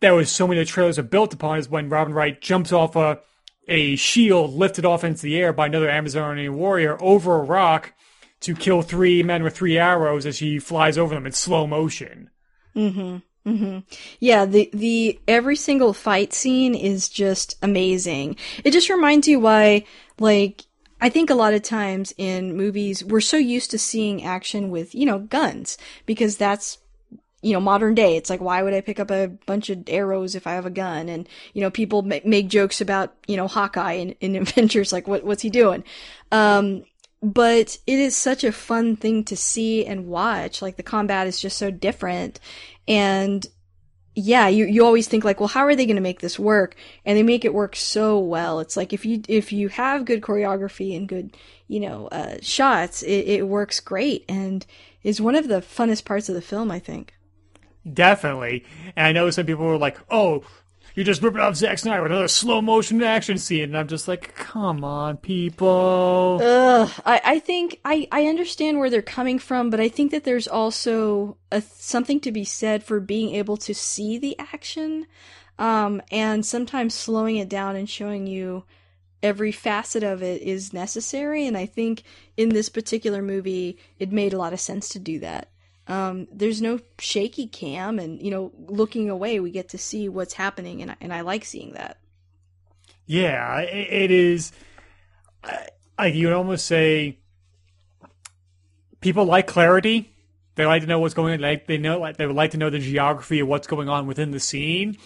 that 0.00 0.12
was 0.12 0.30
so 0.30 0.46
many 0.46 0.60
of 0.60 0.66
the 0.66 0.72
trailers 0.72 0.98
are 0.98 1.04
built 1.04 1.32
upon 1.32 1.58
is 1.58 1.68
when 1.68 1.88
Robin 1.88 2.14
Wright 2.14 2.40
jumps 2.40 2.72
off 2.72 2.96
a 2.96 3.20
a 3.68 3.96
shield 3.96 4.52
lifted 4.54 4.84
off 4.84 5.04
into 5.04 5.22
the 5.22 5.38
air 5.38 5.52
by 5.52 5.66
another 5.66 5.88
Amazonian 5.88 6.56
warrior 6.56 7.00
over 7.00 7.36
a 7.36 7.44
rock 7.44 7.94
to 8.40 8.56
kill 8.56 8.82
three 8.82 9.22
men 9.22 9.42
with 9.42 9.56
three 9.56 9.78
arrows 9.78 10.26
as 10.26 10.36
she 10.36 10.58
flies 10.58 10.98
over 10.98 11.14
them 11.14 11.26
in 11.26 11.32
slow 11.32 11.66
motion. 11.66 12.30
Mm-hmm. 12.74 13.18
Mm-hmm. 13.48 13.78
Yeah, 14.20 14.44
the 14.44 14.70
the 14.72 15.18
every 15.26 15.56
single 15.56 15.92
fight 15.92 16.32
scene 16.32 16.74
is 16.74 17.08
just 17.08 17.56
amazing. 17.62 18.36
It 18.64 18.72
just 18.72 18.88
reminds 18.88 19.26
you 19.26 19.40
why, 19.40 19.84
like, 20.18 20.64
I 21.02 21.08
think 21.08 21.30
a 21.30 21.34
lot 21.34 21.52
of 21.52 21.62
times 21.62 22.14
in 22.16 22.56
movies, 22.56 23.04
we're 23.04 23.20
so 23.20 23.36
used 23.36 23.72
to 23.72 23.78
seeing 23.78 24.22
action 24.24 24.70
with, 24.70 24.94
you 24.94 25.04
know, 25.04 25.18
guns 25.18 25.76
because 26.06 26.36
that's, 26.36 26.78
you 27.42 27.52
know, 27.52 27.58
modern 27.58 27.96
day. 27.96 28.16
It's 28.16 28.30
like, 28.30 28.40
why 28.40 28.62
would 28.62 28.72
I 28.72 28.80
pick 28.82 29.00
up 29.00 29.10
a 29.10 29.26
bunch 29.44 29.68
of 29.68 29.82
arrows 29.88 30.36
if 30.36 30.46
I 30.46 30.52
have 30.52 30.64
a 30.64 30.70
gun? 30.70 31.08
And, 31.08 31.28
you 31.54 31.60
know, 31.60 31.72
people 31.72 32.02
make 32.02 32.46
jokes 32.46 32.80
about, 32.80 33.16
you 33.26 33.36
know, 33.36 33.48
Hawkeye 33.48 33.94
in, 33.94 34.10
in 34.20 34.36
Avengers, 34.42 34.92
like, 34.92 35.08
what, 35.08 35.24
what's 35.24 35.42
he 35.42 35.50
doing? 35.50 35.82
Um, 36.30 36.84
but 37.20 37.78
it 37.84 37.98
is 37.98 38.16
such 38.16 38.44
a 38.44 38.52
fun 38.52 38.94
thing 38.94 39.24
to 39.24 39.36
see 39.36 39.84
and 39.84 40.06
watch. 40.06 40.62
Like, 40.62 40.76
the 40.76 40.84
combat 40.84 41.26
is 41.26 41.40
just 41.40 41.58
so 41.58 41.72
different. 41.72 42.38
And 42.86 43.44
yeah, 44.14 44.48
you, 44.48 44.66
you 44.66 44.84
always 44.84 45.08
think 45.08 45.24
like, 45.24 45.40
well, 45.40 45.48
how 45.48 45.64
are 45.64 45.74
they 45.74 45.86
going 45.86 45.96
to 45.96 46.02
make 46.02 46.20
this 46.20 46.38
work? 46.38 46.76
And 47.04 47.16
they 47.16 47.22
make 47.22 47.44
it 47.44 47.54
work 47.54 47.74
so 47.74 48.18
well. 48.18 48.60
It's 48.60 48.76
like 48.76 48.92
if 48.92 49.06
you 49.06 49.22
if 49.28 49.52
you 49.52 49.68
have 49.68 50.04
good 50.04 50.20
choreography 50.20 50.96
and 50.96 51.08
good, 51.08 51.36
you 51.66 51.80
know, 51.80 52.08
uh, 52.08 52.36
shots, 52.42 53.02
it, 53.02 53.28
it 53.28 53.48
works 53.48 53.80
great 53.80 54.24
and 54.28 54.66
is 55.02 55.20
one 55.20 55.34
of 55.34 55.48
the 55.48 55.60
funnest 55.60 56.04
parts 56.04 56.28
of 56.28 56.34
the 56.34 56.42
film. 56.42 56.70
I 56.70 56.78
think. 56.78 57.14
Definitely, 57.90 58.64
and 58.94 59.06
I 59.06 59.12
know 59.12 59.30
some 59.30 59.46
people 59.46 59.66
were 59.66 59.78
like, 59.78 59.98
"Oh, 60.08 60.44
you're 60.94 61.04
just 61.04 61.22
ripping 61.22 61.40
off 61.40 61.56
Zack 61.56 61.78
Snyder 61.78 62.02
with 62.02 62.12
another 62.12 62.28
slow 62.28 62.60
motion 62.60 63.02
action 63.02 63.38
scene, 63.38 63.64
and 63.64 63.78
I'm 63.78 63.88
just 63.88 64.08
like, 64.08 64.34
come 64.34 64.84
on, 64.84 65.16
people. 65.16 66.40
Ugh, 66.42 66.90
I, 67.04 67.20
I 67.24 67.38
think 67.38 67.80
I, 67.84 68.08
I 68.12 68.26
understand 68.26 68.78
where 68.78 68.90
they're 68.90 69.02
coming 69.02 69.38
from, 69.38 69.70
but 69.70 69.80
I 69.80 69.88
think 69.88 70.10
that 70.10 70.24
there's 70.24 70.48
also 70.48 71.36
a, 71.50 71.60
something 71.62 72.20
to 72.20 72.32
be 72.32 72.44
said 72.44 72.84
for 72.84 73.00
being 73.00 73.34
able 73.34 73.56
to 73.58 73.74
see 73.74 74.18
the 74.18 74.38
action, 74.38 75.06
um, 75.58 76.02
and 76.10 76.44
sometimes 76.44 76.94
slowing 76.94 77.36
it 77.36 77.48
down 77.48 77.76
and 77.76 77.88
showing 77.88 78.26
you 78.26 78.64
every 79.22 79.52
facet 79.52 80.02
of 80.02 80.22
it 80.22 80.42
is 80.42 80.72
necessary. 80.72 81.46
And 81.46 81.56
I 81.56 81.66
think 81.66 82.02
in 82.36 82.48
this 82.48 82.68
particular 82.68 83.22
movie, 83.22 83.78
it 83.98 84.10
made 84.10 84.32
a 84.32 84.38
lot 84.38 84.52
of 84.52 84.60
sense 84.60 84.88
to 84.90 84.98
do 84.98 85.20
that. 85.20 85.51
Um, 85.88 86.28
there's 86.32 86.62
no 86.62 86.78
shaky 86.98 87.46
cam, 87.46 87.98
and 87.98 88.22
you 88.22 88.30
know, 88.30 88.52
looking 88.68 89.10
away, 89.10 89.40
we 89.40 89.50
get 89.50 89.70
to 89.70 89.78
see 89.78 90.08
what's 90.08 90.34
happening, 90.34 90.80
and 90.80 90.96
and 91.00 91.12
I 91.12 91.22
like 91.22 91.44
seeing 91.44 91.72
that. 91.72 91.98
Yeah, 93.06 93.60
it 93.60 94.10
is. 94.10 94.52
Like 95.98 96.14
you 96.14 96.28
would 96.28 96.36
almost 96.36 96.66
say, 96.66 97.18
people 99.00 99.24
like 99.24 99.46
clarity. 99.46 100.14
They 100.54 100.66
like 100.66 100.82
to 100.82 100.88
know 100.88 101.00
what's 101.00 101.14
going 101.14 101.34
on. 101.34 101.40
Like 101.40 101.66
they 101.66 101.78
know, 101.78 101.98
like 101.98 102.16
they 102.16 102.26
would 102.26 102.36
like 102.36 102.52
to 102.52 102.58
know 102.58 102.70
the 102.70 102.78
geography 102.78 103.40
of 103.40 103.48
what's 103.48 103.66
going 103.66 103.88
on 103.88 104.06
within 104.06 104.30
the 104.30 104.40
scene. 104.40 104.96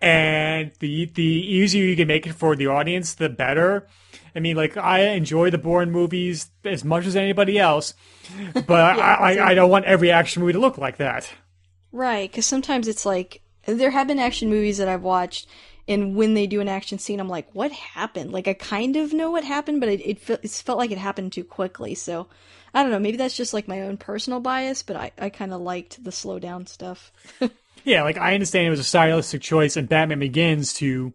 And 0.00 0.72
the 0.80 1.06
the 1.06 1.22
easier 1.22 1.84
you 1.84 1.96
can 1.96 2.08
make 2.08 2.26
it 2.26 2.34
for 2.34 2.56
the 2.56 2.66
audience, 2.66 3.14
the 3.14 3.28
better. 3.28 3.86
I 4.38 4.40
mean, 4.40 4.54
like 4.54 4.76
I 4.76 5.00
enjoy 5.00 5.50
the 5.50 5.58
Bourne 5.58 5.90
movies 5.90 6.48
as 6.64 6.84
much 6.84 7.06
as 7.06 7.16
anybody 7.16 7.58
else, 7.58 7.92
but 8.54 8.68
yeah, 8.96 9.16
I, 9.18 9.34
I, 9.34 9.46
I 9.48 9.54
don't 9.54 9.68
want 9.68 9.84
every 9.86 10.12
action 10.12 10.42
movie 10.42 10.52
to 10.52 10.60
look 10.60 10.78
like 10.78 10.98
that. 10.98 11.28
Right, 11.90 12.30
because 12.30 12.46
sometimes 12.46 12.86
it's 12.86 13.04
like 13.04 13.42
there 13.66 13.90
have 13.90 14.06
been 14.06 14.20
action 14.20 14.48
movies 14.48 14.78
that 14.78 14.86
I've 14.86 15.02
watched, 15.02 15.48
and 15.88 16.14
when 16.14 16.34
they 16.34 16.46
do 16.46 16.60
an 16.60 16.68
action 16.68 17.00
scene, 17.00 17.18
I'm 17.18 17.28
like, 17.28 17.52
what 17.52 17.72
happened? 17.72 18.30
Like 18.30 18.46
I 18.46 18.52
kind 18.52 18.94
of 18.94 19.12
know 19.12 19.32
what 19.32 19.42
happened, 19.42 19.80
but 19.80 19.88
it 19.88 20.02
it, 20.06 20.20
fe- 20.20 20.38
it 20.40 20.50
felt 20.52 20.78
like 20.78 20.92
it 20.92 20.98
happened 20.98 21.32
too 21.32 21.42
quickly. 21.42 21.96
So 21.96 22.28
I 22.72 22.84
don't 22.84 22.92
know. 22.92 23.00
Maybe 23.00 23.16
that's 23.16 23.36
just 23.36 23.52
like 23.52 23.66
my 23.66 23.80
own 23.80 23.96
personal 23.96 24.38
bias, 24.38 24.84
but 24.84 24.94
I 24.94 25.10
I 25.18 25.30
kind 25.30 25.52
of 25.52 25.60
liked 25.62 26.04
the 26.04 26.12
slow 26.12 26.38
down 26.38 26.68
stuff. 26.68 27.10
yeah, 27.84 28.04
like 28.04 28.18
I 28.18 28.34
understand 28.34 28.68
it 28.68 28.70
was 28.70 28.78
a 28.78 28.84
stylistic 28.84 29.42
choice 29.42 29.76
and 29.76 29.88
Batman 29.88 30.20
Begins 30.20 30.74
to 30.74 31.12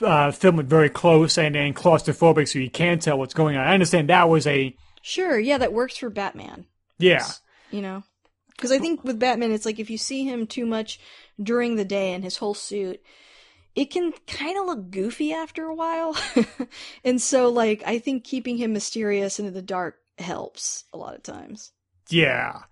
uh, 0.00 0.30
film 0.30 0.60
it 0.60 0.66
very 0.66 0.88
close 0.88 1.38
and, 1.38 1.56
and 1.56 1.74
claustrophobic 1.74 2.48
so 2.48 2.58
you 2.58 2.70
can't 2.70 3.02
tell 3.02 3.18
what's 3.18 3.34
going 3.34 3.56
on. 3.56 3.66
I 3.66 3.74
understand 3.74 4.08
that 4.08 4.28
was 4.28 4.46
a. 4.46 4.74
Sure, 5.02 5.38
yeah, 5.38 5.58
that 5.58 5.72
works 5.72 5.96
for 5.96 6.10
Batman. 6.10 6.66
Yeah. 6.98 7.26
You 7.70 7.82
know? 7.82 8.02
Because 8.50 8.72
I 8.72 8.78
think 8.78 9.04
with 9.04 9.20
Batman, 9.20 9.52
it's 9.52 9.64
like 9.64 9.78
if 9.78 9.90
you 9.90 9.98
see 9.98 10.24
him 10.24 10.46
too 10.46 10.66
much 10.66 10.98
during 11.40 11.76
the 11.76 11.84
day 11.84 12.12
in 12.12 12.22
his 12.22 12.36
whole 12.36 12.54
suit, 12.54 13.00
it 13.76 13.86
can 13.92 14.12
kind 14.26 14.58
of 14.58 14.66
look 14.66 14.90
goofy 14.90 15.32
after 15.32 15.64
a 15.66 15.74
while. 15.74 16.16
and 17.04 17.22
so, 17.22 17.48
like, 17.50 17.84
I 17.86 18.00
think 18.00 18.24
keeping 18.24 18.56
him 18.56 18.72
mysterious 18.72 19.38
and 19.38 19.46
in 19.46 19.54
the 19.54 19.62
dark 19.62 19.96
helps 20.18 20.84
a 20.92 20.98
lot 20.98 21.14
of 21.14 21.22
times. 21.22 21.70
Yeah. 22.08 22.62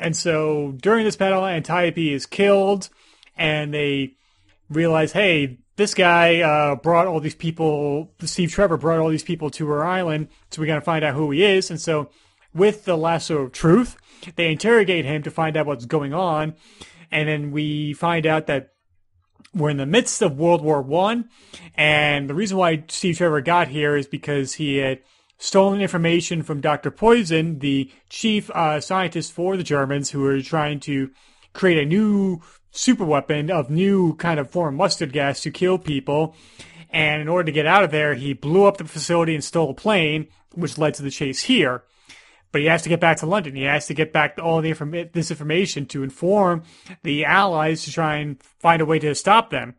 And 0.00 0.16
so 0.16 0.74
during 0.80 1.04
this 1.04 1.16
battle, 1.16 1.44
Antiope 1.44 2.14
is 2.14 2.24
killed, 2.24 2.88
and 3.36 3.74
they 3.74 4.14
realize, 4.70 5.12
hey, 5.12 5.58
this 5.78 5.94
guy 5.94 6.40
uh, 6.40 6.74
brought 6.74 7.06
all 7.06 7.20
these 7.20 7.36
people, 7.36 8.12
Steve 8.24 8.50
Trevor 8.50 8.76
brought 8.76 8.98
all 8.98 9.08
these 9.08 9.22
people 9.22 9.48
to 9.50 9.66
her 9.68 9.84
island, 9.84 10.28
so 10.50 10.60
we 10.60 10.66
got 10.66 10.74
to 10.74 10.80
find 10.80 11.04
out 11.04 11.14
who 11.14 11.30
he 11.30 11.44
is. 11.44 11.70
And 11.70 11.80
so, 11.80 12.10
with 12.52 12.84
the 12.84 12.96
lasso 12.96 13.38
of 13.42 13.52
truth, 13.52 13.96
they 14.34 14.50
interrogate 14.50 15.04
him 15.04 15.22
to 15.22 15.30
find 15.30 15.56
out 15.56 15.66
what's 15.66 15.86
going 15.86 16.12
on, 16.12 16.56
and 17.12 17.28
then 17.28 17.52
we 17.52 17.94
find 17.94 18.26
out 18.26 18.48
that 18.48 18.70
we're 19.54 19.70
in 19.70 19.76
the 19.76 19.86
midst 19.86 20.20
of 20.20 20.36
World 20.36 20.62
War 20.62 20.82
One, 20.82 21.30
and 21.76 22.28
the 22.28 22.34
reason 22.34 22.58
why 22.58 22.82
Steve 22.88 23.16
Trevor 23.16 23.40
got 23.40 23.68
here 23.68 23.96
is 23.96 24.08
because 24.08 24.54
he 24.54 24.78
had 24.78 24.98
stolen 25.38 25.80
information 25.80 26.42
from 26.42 26.60
Doctor 26.60 26.90
Poison, 26.90 27.60
the 27.60 27.88
chief 28.10 28.50
uh, 28.50 28.80
scientist 28.80 29.32
for 29.32 29.56
the 29.56 29.62
Germans, 29.62 30.10
who 30.10 30.22
were 30.22 30.42
trying 30.42 30.80
to 30.80 31.10
create 31.52 31.78
a 31.78 31.86
new 31.86 32.40
super 32.70 33.04
weapon 33.04 33.50
of 33.50 33.70
new 33.70 34.14
kind 34.16 34.38
of 34.38 34.50
form 34.50 34.76
mustard 34.76 35.12
gas 35.12 35.40
to 35.42 35.50
kill 35.50 35.78
people. 35.78 36.34
And 36.90 37.20
in 37.20 37.28
order 37.28 37.44
to 37.46 37.52
get 37.52 37.66
out 37.66 37.84
of 37.84 37.90
there, 37.90 38.14
he 38.14 38.32
blew 38.32 38.64
up 38.64 38.76
the 38.78 38.84
facility 38.84 39.34
and 39.34 39.44
stole 39.44 39.70
a 39.70 39.74
plane, 39.74 40.28
which 40.54 40.78
led 40.78 40.94
to 40.94 41.02
the 41.02 41.10
chase 41.10 41.42
here. 41.42 41.82
But 42.50 42.62
he 42.62 42.66
has 42.68 42.82
to 42.82 42.88
get 42.88 42.98
back 43.00 43.18
to 43.18 43.26
London. 43.26 43.54
He 43.54 43.64
has 43.64 43.86
to 43.88 43.94
get 43.94 44.10
back 44.12 44.38
all 44.42 44.62
the 44.62 44.70
inform- 44.70 45.10
this 45.12 45.30
information 45.30 45.84
to 45.86 46.02
inform 46.02 46.62
the 47.02 47.26
Allies 47.26 47.84
to 47.84 47.92
try 47.92 48.16
and 48.16 48.42
find 48.42 48.80
a 48.80 48.86
way 48.86 48.98
to 49.00 49.14
stop 49.14 49.50
them. 49.50 49.74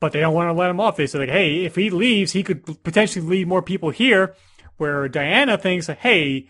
but 0.00 0.10
they 0.10 0.18
don't 0.18 0.34
want 0.34 0.48
to 0.48 0.52
let 0.52 0.68
him 0.68 0.80
off. 0.80 0.96
They 0.96 1.06
say 1.06 1.20
like, 1.20 1.28
hey, 1.28 1.64
if 1.64 1.76
he 1.76 1.88
leaves, 1.88 2.32
he 2.32 2.42
could 2.42 2.82
potentially 2.82 3.24
lead 3.24 3.46
more 3.46 3.62
people 3.62 3.90
here. 3.90 4.34
Where 4.76 5.06
Diana 5.08 5.56
thinks, 5.56 5.86
hey, 5.86 6.48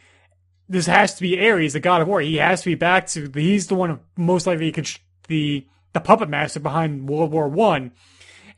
this 0.71 0.87
has 0.87 1.15
to 1.17 1.21
be 1.21 1.39
Ares, 1.39 1.75
the 1.75 1.81
god 1.81 2.01
of 2.01 2.09
war. 2.09 2.23
He 2.23 2.37
has 2.37 2.63
to 2.63 2.71
be 2.71 2.77
back 2.77 3.09
to. 3.09 3.31
He's 3.35 3.67
the 3.67 3.75
one 3.75 4.01
most 4.17 4.47
likely 4.47 4.73
could 4.73 4.89
the 5.29 5.67
the 5.93 6.01
puppet 6.01 6.29
master 6.29 6.61
behind 6.61 7.09
World 7.09 7.31
War 7.31 7.49
One, 7.49 7.93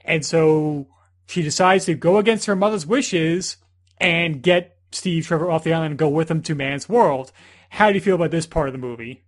and 0.04 0.24
so 0.24 0.86
she 1.26 1.42
decides 1.42 1.84
to 1.86 1.94
go 1.94 2.18
against 2.18 2.46
her 2.46 2.56
mother's 2.56 2.86
wishes 2.86 3.56
and 3.98 4.42
get 4.42 4.76
Steve 4.92 5.26
Trevor 5.26 5.50
off 5.50 5.64
the 5.64 5.72
island 5.72 5.92
and 5.92 5.98
go 5.98 6.08
with 6.08 6.30
him 6.30 6.42
to 6.42 6.54
Man's 6.54 6.88
World. 6.88 7.32
How 7.70 7.88
do 7.88 7.94
you 7.94 8.00
feel 8.00 8.14
about 8.14 8.30
this 8.30 8.46
part 8.46 8.68
of 8.68 8.72
the 8.72 8.78
movie? 8.78 9.24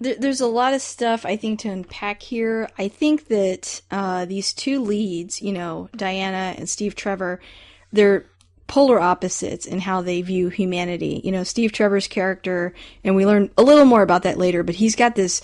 there's 0.00 0.40
a 0.40 0.46
lot 0.46 0.72
of 0.72 0.80
stuff 0.80 1.26
I 1.26 1.36
think 1.36 1.60
to 1.60 1.68
unpack 1.68 2.22
here. 2.22 2.70
I 2.78 2.88
think 2.88 3.28
that 3.28 3.82
uh, 3.90 4.24
these 4.24 4.54
two 4.54 4.80
leads, 4.80 5.42
you 5.42 5.52
know, 5.52 5.90
Diana 5.94 6.54
and 6.56 6.68
Steve 6.68 6.94
Trevor, 6.94 7.38
they're 7.92 8.24
polar 8.66 8.98
opposites 8.98 9.66
in 9.66 9.80
how 9.80 10.00
they 10.00 10.22
view 10.22 10.48
humanity. 10.48 11.20
You 11.22 11.32
know, 11.32 11.44
Steve 11.44 11.72
Trevor's 11.72 12.08
character, 12.08 12.72
and 13.04 13.14
we 13.14 13.26
learn 13.26 13.50
a 13.58 13.62
little 13.62 13.84
more 13.84 14.00
about 14.00 14.22
that 14.22 14.38
later, 14.38 14.62
but 14.62 14.76
he's 14.76 14.96
got 14.96 15.16
this 15.16 15.42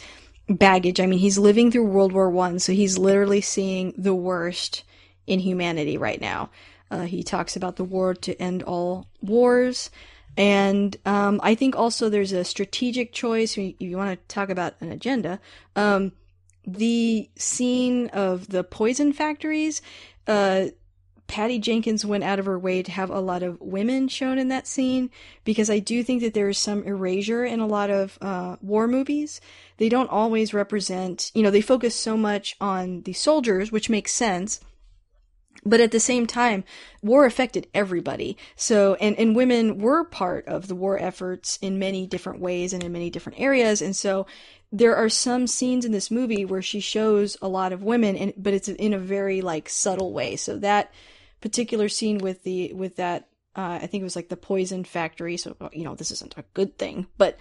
baggage. 0.48 1.00
I 1.00 1.06
mean, 1.06 1.18
he's 1.18 1.38
living 1.38 1.70
through 1.70 1.86
World 1.86 2.12
War 2.12 2.30
One, 2.30 2.58
so 2.58 2.72
he's 2.72 2.98
literally 2.98 3.40
seeing 3.40 3.94
the 3.96 4.14
worst 4.14 4.84
in 5.26 5.40
humanity 5.40 5.98
right 5.98 6.20
now. 6.20 6.50
Uh, 6.90 7.02
he 7.02 7.22
talks 7.22 7.56
about 7.56 7.76
the 7.76 7.84
war 7.84 8.14
to 8.14 8.40
end 8.40 8.62
all 8.62 9.08
wars. 9.20 9.90
And 10.36 10.96
um, 11.06 11.40
I 11.42 11.54
think 11.54 11.74
also 11.74 12.08
there's 12.08 12.32
a 12.32 12.44
strategic 12.44 13.12
choice. 13.12 13.56
If 13.56 13.74
you 13.80 13.96
want 13.96 14.18
to 14.18 14.34
talk 14.34 14.50
about 14.50 14.74
an 14.80 14.92
agenda, 14.92 15.40
um, 15.74 16.12
the 16.66 17.30
scene 17.36 18.08
of 18.08 18.48
the 18.48 18.62
poison 18.62 19.12
factories, 19.12 19.80
uh, 20.26 20.66
Patty 21.26 21.58
Jenkins 21.58 22.04
went 22.04 22.24
out 22.24 22.38
of 22.38 22.46
her 22.46 22.58
way 22.58 22.82
to 22.82 22.92
have 22.92 23.10
a 23.10 23.20
lot 23.20 23.42
of 23.42 23.60
women 23.60 24.08
shown 24.08 24.38
in 24.38 24.48
that 24.48 24.66
scene 24.66 25.10
because 25.44 25.68
I 25.68 25.78
do 25.78 26.02
think 26.02 26.22
that 26.22 26.34
there 26.34 26.48
is 26.48 26.58
some 26.58 26.84
erasure 26.84 27.44
in 27.44 27.60
a 27.60 27.66
lot 27.66 27.90
of 27.90 28.18
uh, 28.20 28.56
war 28.60 28.86
movies. 28.86 29.40
They 29.78 29.88
don't 29.88 30.10
always 30.10 30.54
represent, 30.54 31.32
you 31.34 31.42
know, 31.42 31.50
they 31.50 31.60
focus 31.60 31.94
so 31.94 32.16
much 32.16 32.56
on 32.60 33.02
the 33.02 33.12
soldiers, 33.12 33.72
which 33.72 33.90
makes 33.90 34.12
sense 34.12 34.60
but 35.66 35.80
at 35.80 35.90
the 35.90 36.00
same 36.00 36.26
time, 36.26 36.64
war 37.02 37.26
affected 37.26 37.66
everybody. 37.74 38.36
So, 38.54 38.94
and, 38.94 39.18
and 39.18 39.34
women 39.34 39.78
were 39.78 40.04
part 40.04 40.46
of 40.46 40.68
the 40.68 40.76
war 40.76 40.98
efforts 40.98 41.58
in 41.60 41.78
many 41.78 42.06
different 42.06 42.40
ways 42.40 42.72
and 42.72 42.84
in 42.84 42.92
many 42.92 43.10
different 43.10 43.40
areas. 43.40 43.82
And 43.82 43.94
so 43.94 44.26
there 44.70 44.94
are 44.94 45.08
some 45.08 45.46
scenes 45.46 45.84
in 45.84 45.92
this 45.92 46.10
movie 46.10 46.44
where 46.44 46.62
she 46.62 46.80
shows 46.80 47.36
a 47.42 47.48
lot 47.48 47.72
of 47.72 47.82
women, 47.82 48.16
and, 48.16 48.32
but 48.36 48.54
it's 48.54 48.68
in 48.68 48.92
a 48.92 48.98
very 48.98 49.40
like 49.40 49.68
subtle 49.68 50.12
way. 50.12 50.36
So 50.36 50.56
that 50.58 50.92
particular 51.40 51.88
scene 51.88 52.18
with 52.18 52.42
the, 52.42 52.72
with 52.72 52.96
that, 52.96 53.28
uh, 53.54 53.78
I 53.82 53.86
think 53.86 54.02
it 54.02 54.04
was 54.04 54.16
like 54.16 54.28
the 54.28 54.36
poison 54.36 54.84
factory. 54.84 55.36
So, 55.36 55.56
you 55.72 55.84
know, 55.84 55.94
this 55.94 56.10
isn't 56.10 56.34
a 56.36 56.44
good 56.54 56.76
thing, 56.78 57.06
but 57.16 57.38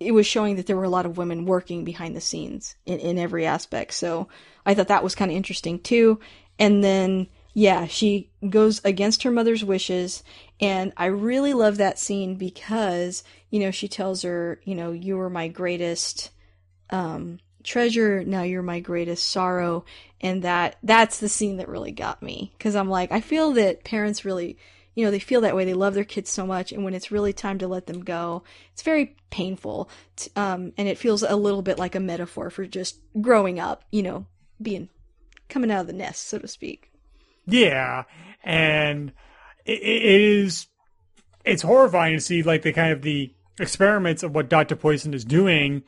it 0.00 0.12
was 0.12 0.26
showing 0.26 0.56
that 0.56 0.66
there 0.66 0.76
were 0.76 0.84
a 0.84 0.88
lot 0.88 1.06
of 1.06 1.18
women 1.18 1.44
working 1.44 1.84
behind 1.84 2.14
the 2.14 2.20
scenes 2.20 2.76
in, 2.86 2.98
in 3.00 3.18
every 3.18 3.44
aspect. 3.44 3.92
So 3.94 4.28
I 4.64 4.74
thought 4.74 4.88
that 4.88 5.02
was 5.02 5.14
kind 5.14 5.30
of 5.30 5.36
interesting 5.36 5.80
too. 5.80 6.20
And 6.58 6.82
then, 6.84 7.26
yeah, 7.52 7.86
she 7.86 8.30
goes 8.48 8.80
against 8.84 9.24
her 9.24 9.30
mother's 9.30 9.64
wishes. 9.64 10.22
And 10.60 10.92
I 10.96 11.06
really 11.06 11.52
love 11.52 11.78
that 11.78 11.98
scene 11.98 12.36
because, 12.36 13.24
you 13.50 13.58
know, 13.60 13.70
she 13.72 13.88
tells 13.88 14.22
her, 14.22 14.60
you 14.64 14.74
know, 14.74 14.92
you 14.92 15.16
were 15.16 15.30
my 15.30 15.48
greatest, 15.48 16.30
um, 16.90 17.40
treasure. 17.64 18.24
Now 18.24 18.42
you're 18.42 18.62
my 18.62 18.80
greatest 18.80 19.28
sorrow. 19.28 19.84
And 20.20 20.42
that, 20.42 20.76
that's 20.82 21.20
the 21.20 21.28
scene 21.28 21.58
that 21.58 21.68
really 21.68 21.92
got 21.92 22.22
me. 22.22 22.52
Cause 22.58 22.74
I'm 22.74 22.90
like, 22.90 23.12
I 23.12 23.20
feel 23.20 23.52
that 23.52 23.84
parents 23.84 24.24
really, 24.24 24.58
you 24.94 25.04
know, 25.04 25.10
they 25.10 25.20
feel 25.20 25.40
that 25.42 25.54
way. 25.54 25.64
They 25.64 25.74
love 25.74 25.94
their 25.94 26.04
kids 26.04 26.30
so 26.30 26.44
much. 26.44 26.72
And 26.72 26.84
when 26.84 26.94
it's 26.94 27.12
really 27.12 27.32
time 27.32 27.58
to 27.58 27.68
let 27.68 27.86
them 27.86 28.02
go, 28.02 28.42
it's 28.72 28.82
very 28.82 29.16
painful. 29.30 29.88
um, 30.34 30.72
and 30.76 30.88
it 30.88 30.98
feels 30.98 31.22
a 31.22 31.36
little 31.36 31.62
bit 31.62 31.78
like 31.78 31.94
a 31.94 32.00
metaphor 32.00 32.50
for 32.50 32.66
just 32.66 32.98
growing 33.20 33.60
up, 33.60 33.84
you 33.92 34.02
know, 34.02 34.26
being, 34.60 34.88
coming 35.48 35.70
out 35.70 35.82
of 35.82 35.86
the 35.86 35.92
nest, 35.92 36.26
so 36.26 36.38
to 36.38 36.48
speak. 36.48 36.90
Yeah, 37.46 38.04
and 38.44 39.12
it, 39.64 39.80
it 39.80 40.02
is 40.02 40.66
it's 41.44 41.62
horrifying 41.62 42.16
to 42.16 42.20
see 42.20 42.42
like 42.42 42.62
the 42.62 42.72
kind 42.72 42.92
of 42.92 43.02
the 43.02 43.32
experiments 43.58 44.22
of 44.22 44.34
what 44.34 44.48
Doctor 44.48 44.76
Poison 44.76 45.14
is 45.14 45.24
doing 45.24 45.82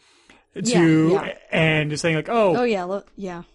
to 0.55 1.09
yeah, 1.12 1.24
yeah. 1.24 1.35
and 1.51 1.90
just 1.90 2.02
saying 2.02 2.16
like 2.16 2.28
oh. 2.28 2.56
Oh 2.59 2.64
yeah 2.64 2.85
look, 2.85 3.10
yeah. 3.16 3.43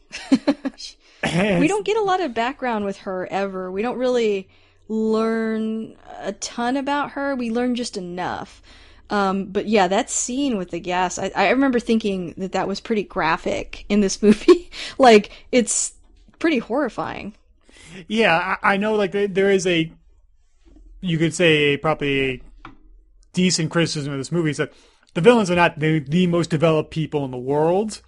We 1.24 1.68
don't 1.68 1.86
get 1.86 1.98
a 1.98 2.04
lot 2.04 2.22
of 2.22 2.36
background 2.36 2.86
with 2.86 2.98
her 2.98 3.28
ever. 3.32 3.72
We 3.72 3.82
don't 3.82 3.98
really 3.98 4.48
learn 4.88 5.96
a 6.20 6.34
ton 6.34 6.78
about 6.78 7.12
her. 7.12 7.36
We 7.36 7.50
learn 7.50 7.74
just 7.74 7.98
enough. 7.98 8.62
Um, 9.10 9.46
but 9.46 9.68
yeah 9.68 9.88
that 9.88 10.10
scene 10.10 10.58
with 10.58 10.72
the 10.72 10.80
gas 10.80 11.20
I, 11.20 11.32
I 11.36 11.50
remember 11.50 11.80
thinking 11.80 12.34
that 12.38 12.54
that 12.54 12.68
was 12.68 12.80
pretty 12.80 13.04
graphic 13.04 13.86
in 13.90 14.02
this 14.02 14.22
movie. 14.24 14.70
Like 15.00 15.32
it's 15.52 15.94
pretty 16.40 16.60
horrifying. 16.60 17.34
Yeah, 18.08 18.58
I, 18.62 18.74
I 18.74 18.78
know. 18.78 18.96
Like 18.96 19.12
there 19.12 19.50
is 19.50 19.66
a, 19.66 19.92
you 21.02 21.18
could 21.18 21.34
say 21.34 21.78
probably 21.78 22.32
a 22.32 22.42
decent 23.34 23.72
criticism 23.72 24.14
of 24.14 24.20
this 24.20 24.32
movie 24.32 24.52
is 24.52 24.58
that 24.58 24.74
the 25.16 25.22
villains 25.22 25.50
are 25.50 25.56
not 25.56 25.80
the, 25.80 26.00
the 26.00 26.28
most 26.28 26.52
developed 26.52 26.92
people 26.92 27.26
in 27.26 27.32
the 27.32 27.38
world. 27.38 28.02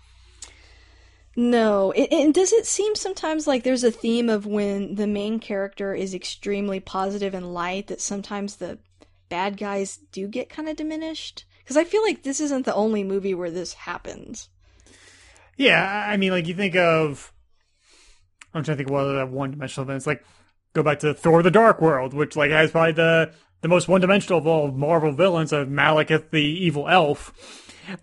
No, 1.35 1.91
and 1.91 2.33
does 2.33 2.51
it 2.51 2.65
seem 2.65 2.95
sometimes 2.95 3.47
like 3.47 3.63
there's 3.63 3.83
a 3.83 3.91
theme 3.91 4.29
of 4.29 4.45
when 4.45 4.95
the 4.95 5.07
main 5.07 5.39
character 5.39 5.93
is 5.93 6.13
extremely 6.13 6.79
positive 6.79 7.33
and 7.33 7.53
light 7.53 7.87
that 7.87 8.01
sometimes 8.01 8.55
the 8.55 8.79
bad 9.29 9.57
guys 9.57 9.97
do 10.11 10.27
get 10.27 10.49
kind 10.49 10.67
of 10.67 10.75
diminished? 10.75 11.45
Because 11.63 11.77
I 11.77 11.83
feel 11.83 12.01
like 12.01 12.23
this 12.23 12.39
isn't 12.39 12.65
the 12.65 12.73
only 12.73 13.03
movie 13.03 13.33
where 13.33 13.51
this 13.51 13.73
happens. 13.73 14.49
Yeah, 15.57 16.05
I 16.07 16.17
mean, 16.17 16.31
like 16.31 16.47
you 16.47 16.55
think 16.55 16.75
of 16.75 17.31
I'm 18.53 18.63
trying 18.63 18.77
to 18.77 18.83
think 18.83 18.89
of 18.89 18.93
what 18.93 19.05
other 19.05 19.25
one 19.25 19.51
dimensional 19.51 19.87
events. 19.87 20.07
Like 20.07 20.25
go 20.73 20.83
back 20.83 20.99
to 20.99 21.13
Thor: 21.13 21.43
The 21.43 21.51
Dark 21.51 21.81
World, 21.81 22.13
which 22.13 22.35
like 22.35 22.51
has 22.51 22.71
probably 22.71 22.93
the 22.93 23.31
the 23.61 23.67
most 23.67 23.87
one 23.87 24.01
dimensional 24.01 24.39
of 24.39 24.47
all 24.47 24.71
Marvel 24.71 25.11
villains 25.11 25.51
of 25.51 25.67
Malekith, 25.67 26.29
the 26.31 26.43
evil 26.43 26.87
elf. 26.87 27.33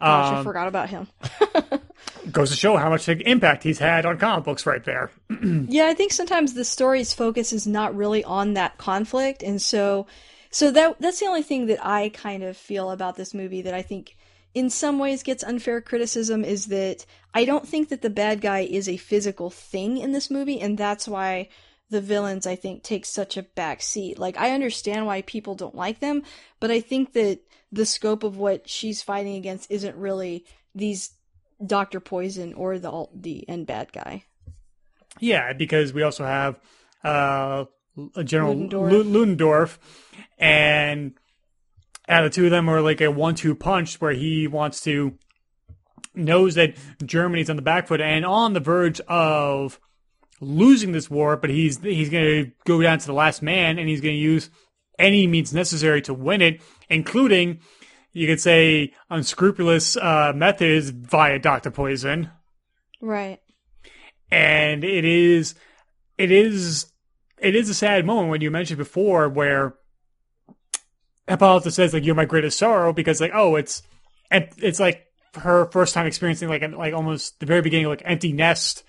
Gosh, 0.00 0.32
um, 0.32 0.36
I 0.36 0.42
forgot 0.42 0.68
about 0.68 0.88
him. 0.88 1.08
goes 2.30 2.50
to 2.50 2.56
show 2.56 2.76
how 2.76 2.88
much 2.88 3.08
impact 3.08 3.62
he's 3.62 3.78
had 3.78 4.06
on 4.06 4.18
comic 4.18 4.44
books 4.44 4.66
right 4.66 4.84
there. 4.84 5.10
yeah, 5.42 5.86
I 5.86 5.94
think 5.94 6.12
sometimes 6.12 6.54
the 6.54 6.64
story's 6.64 7.12
focus 7.12 7.52
is 7.52 7.66
not 7.66 7.94
really 7.94 8.24
on 8.24 8.54
that 8.54 8.78
conflict, 8.78 9.42
and 9.42 9.60
so 9.60 10.06
so 10.50 10.70
that 10.70 11.00
that's 11.00 11.20
the 11.20 11.26
only 11.26 11.42
thing 11.42 11.66
that 11.66 11.84
I 11.84 12.10
kind 12.10 12.42
of 12.42 12.56
feel 12.56 12.90
about 12.90 13.16
this 13.16 13.34
movie 13.34 13.62
that 13.62 13.74
I 13.74 13.82
think 13.82 14.16
in 14.54 14.70
some 14.70 14.98
ways 14.98 15.22
gets 15.22 15.42
unfair 15.42 15.80
criticism 15.80 16.44
is 16.44 16.66
that 16.66 17.04
I 17.34 17.44
don't 17.44 17.66
think 17.66 17.88
that 17.88 18.02
the 18.02 18.10
bad 18.10 18.40
guy 18.40 18.60
is 18.60 18.88
a 18.88 18.96
physical 18.96 19.50
thing 19.50 19.98
in 19.98 20.12
this 20.12 20.30
movie, 20.30 20.60
and 20.60 20.78
that's 20.78 21.08
why 21.08 21.48
the 21.94 22.00
villains 22.00 22.44
I 22.44 22.56
think 22.56 22.82
take 22.82 23.06
such 23.06 23.36
a 23.36 23.44
back 23.44 23.80
seat. 23.80 24.18
Like 24.18 24.36
I 24.36 24.50
understand 24.50 25.06
why 25.06 25.22
people 25.22 25.54
don't 25.54 25.76
like 25.76 26.00
them, 26.00 26.24
but 26.58 26.72
I 26.72 26.80
think 26.80 27.12
that 27.12 27.38
the 27.70 27.86
scope 27.86 28.24
of 28.24 28.36
what 28.36 28.68
she's 28.68 29.00
fighting 29.00 29.36
against 29.36 29.70
isn't 29.70 29.96
really 29.96 30.44
these 30.74 31.12
Doctor 31.64 32.00
Poison 32.00 32.52
or 32.54 32.80
the 32.80 32.90
alt 32.90 33.10
the 33.14 33.48
end 33.48 33.68
bad 33.68 33.92
guy. 33.92 34.24
Yeah, 35.20 35.52
because 35.52 35.92
we 35.92 36.02
also 36.02 36.24
have 36.24 36.58
uh, 37.04 37.66
General 38.24 38.56
Ludendorff. 38.56 39.06
Ludendorff, 39.06 39.78
and 40.36 41.14
and 42.08 42.26
the 42.26 42.30
two 42.30 42.46
of 42.46 42.50
them 42.50 42.68
are 42.68 42.80
like 42.80 43.00
a 43.00 43.10
one-two 43.12 43.54
punch 43.54 44.00
where 44.00 44.12
he 44.12 44.48
wants 44.48 44.80
to 44.80 45.16
knows 46.12 46.56
that 46.56 46.74
Germany's 47.04 47.48
on 47.48 47.54
the 47.54 47.62
back 47.62 47.86
foot 47.86 48.00
and 48.00 48.26
on 48.26 48.52
the 48.52 48.60
verge 48.60 49.00
of 49.02 49.78
losing 50.40 50.92
this 50.92 51.10
war, 51.10 51.36
but 51.36 51.50
he's 51.50 51.78
he's 51.80 52.10
going 52.10 52.24
to 52.24 52.50
go 52.64 52.80
down 52.82 52.98
to 52.98 53.06
the 53.06 53.12
last 53.12 53.42
man 53.42 53.78
and 53.78 53.88
he's 53.88 54.00
going 54.00 54.14
to 54.14 54.20
use 54.20 54.50
any 54.98 55.26
means 55.26 55.52
necessary 55.52 56.02
to 56.02 56.14
win 56.14 56.40
it, 56.40 56.60
including 56.88 57.60
you 58.12 58.26
could 58.26 58.40
say 58.40 58.92
unscrupulous 59.10 59.96
uh, 59.96 60.32
methods 60.34 60.90
via 60.90 61.38
Doctor 61.38 61.70
Poison. 61.70 62.30
Right. 63.00 63.40
And 64.30 64.84
it 64.84 65.04
is 65.04 65.54
it 66.16 66.30
is 66.30 66.86
it 67.38 67.54
is 67.54 67.68
a 67.68 67.74
sad 67.74 68.06
moment 68.06 68.30
when 68.30 68.40
you 68.40 68.50
mentioned 68.50 68.78
before 68.78 69.28
where 69.28 69.74
Hippolyta 71.26 71.70
says 71.70 71.92
like 71.92 72.04
you're 72.04 72.14
my 72.14 72.24
greatest 72.24 72.58
sorrow 72.58 72.92
because 72.92 73.20
like 73.20 73.32
oh 73.34 73.56
it's 73.56 73.82
it's 74.30 74.80
like 74.80 75.06
her 75.36 75.66
first 75.66 75.94
time 75.94 76.06
experiencing 76.06 76.48
like 76.48 76.62
an, 76.62 76.72
like 76.72 76.94
almost 76.94 77.40
the 77.40 77.46
very 77.46 77.60
beginning 77.60 77.86
of 77.86 77.90
like 77.90 78.02
empty 78.04 78.32
nest. 78.32 78.84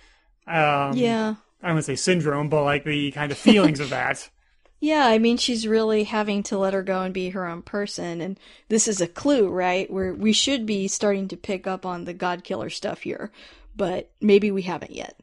Um, 0.47 0.95
yeah, 0.95 1.35
I 1.61 1.67
don't 1.67 1.75
want 1.75 1.85
to 1.85 1.91
say 1.91 1.95
syndrome, 1.95 2.49
but 2.49 2.63
like 2.63 2.83
the 2.83 3.11
kind 3.11 3.31
of 3.31 3.37
feelings 3.37 3.79
of 3.79 3.89
that. 3.89 4.29
Yeah, 4.81 5.07
I 5.07 5.17
mean 5.17 5.37
she's 5.37 5.65
really 5.65 6.03
having 6.03 6.43
to 6.43 6.59
let 6.59 6.73
her 6.73 6.83
go 6.83 7.01
and 7.01 7.13
be 7.13 7.29
her 7.29 7.47
own 7.47 7.63
person, 7.63 8.21
and 8.21 8.39
this 8.69 8.87
is 8.87 9.01
a 9.01 9.07
clue, 9.07 9.47
right? 9.47 9.89
Where 9.89 10.13
we 10.13 10.33
should 10.33 10.65
be 10.65 10.87
starting 10.87 11.27
to 11.29 11.37
pick 11.37 11.65
up 11.65 11.85
on 11.85 12.03
the 12.03 12.13
God 12.13 12.43
Killer 12.43 12.69
stuff 12.69 13.01
here, 13.01 13.31
but 13.75 14.11
maybe 14.21 14.51
we 14.51 14.63
haven't 14.63 14.91
yet. 14.91 15.19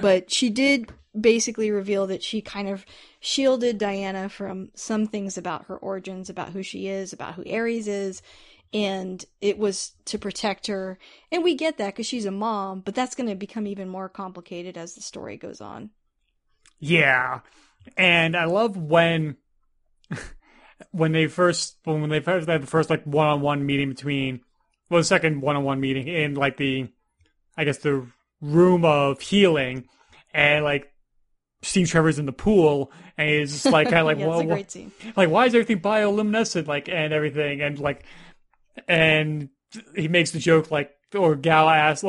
But 0.00 0.30
she 0.30 0.50
did 0.50 0.92
basically 1.18 1.70
reveal 1.70 2.06
that 2.06 2.22
she 2.22 2.40
kind 2.40 2.68
of 2.68 2.86
shielded 3.18 3.78
Diana 3.78 4.28
from 4.28 4.70
some 4.74 5.06
things 5.06 5.36
about 5.36 5.64
her 5.66 5.76
origins, 5.76 6.30
about 6.30 6.50
who 6.50 6.62
she 6.62 6.86
is, 6.86 7.12
about 7.12 7.34
who 7.34 7.44
Ares 7.50 7.88
is, 7.88 8.22
and 8.72 9.24
it 9.40 9.58
was 9.58 9.92
to 10.06 10.18
protect 10.18 10.66
her. 10.68 10.98
And 11.32 11.42
we 11.42 11.54
get 11.54 11.78
that 11.78 11.88
because 11.88 12.06
she's 12.06 12.24
a 12.24 12.30
mom, 12.30 12.80
but 12.80 12.94
that's 12.94 13.14
going 13.14 13.28
to 13.28 13.34
become 13.34 13.66
even 13.66 13.88
more 13.88 14.08
complicated 14.08 14.76
as 14.76 14.94
the 14.94 15.02
story 15.02 15.36
goes 15.36 15.60
on. 15.60 15.90
Yeah, 16.78 17.40
and 17.96 18.36
I 18.36 18.44
love 18.44 18.76
when 18.76 19.36
when 20.92 21.12
they 21.12 21.26
first 21.26 21.76
when 21.84 22.08
they 22.08 22.20
first 22.20 22.48
had 22.48 22.62
the 22.62 22.66
first 22.66 22.90
like 22.90 23.04
one 23.04 23.26
on 23.26 23.40
one 23.40 23.66
meeting 23.66 23.90
between 23.90 24.40
well 24.88 25.00
the 25.00 25.04
second 25.04 25.40
one 25.40 25.56
on 25.56 25.64
one 25.64 25.80
meeting 25.80 26.08
in 26.08 26.34
like 26.34 26.56
the 26.56 26.88
I 27.56 27.64
guess 27.64 27.78
the 27.78 28.06
room 28.40 28.84
of 28.84 29.20
healing 29.20 29.88
and 30.32 30.64
like 30.64 30.92
Steve 31.62 31.90
Trevor's 31.90 32.18
in 32.18 32.24
the 32.24 32.32
pool 32.32 32.90
and 33.18 33.28
he's 33.28 33.52
just 33.52 33.66
like 33.66 33.88
kind 33.88 33.98
of 33.98 34.06
like 34.06 34.18
yeah, 34.20 34.26
well, 34.26 34.40
a 34.40 34.46
great 34.46 34.70
scene. 34.70 34.92
like 35.16 35.28
why 35.28 35.46
is 35.46 35.54
everything 35.54 35.80
bioluminescent 35.80 36.66
like 36.66 36.88
and 36.88 37.12
everything 37.12 37.60
and 37.60 37.78
like 37.78 38.04
and 38.88 39.48
he 39.94 40.08
makes 40.08 40.30
the 40.30 40.38
joke 40.38 40.70
like 40.70 40.92
or 41.14 41.36
Gal 41.36 41.68
asks 41.68 42.02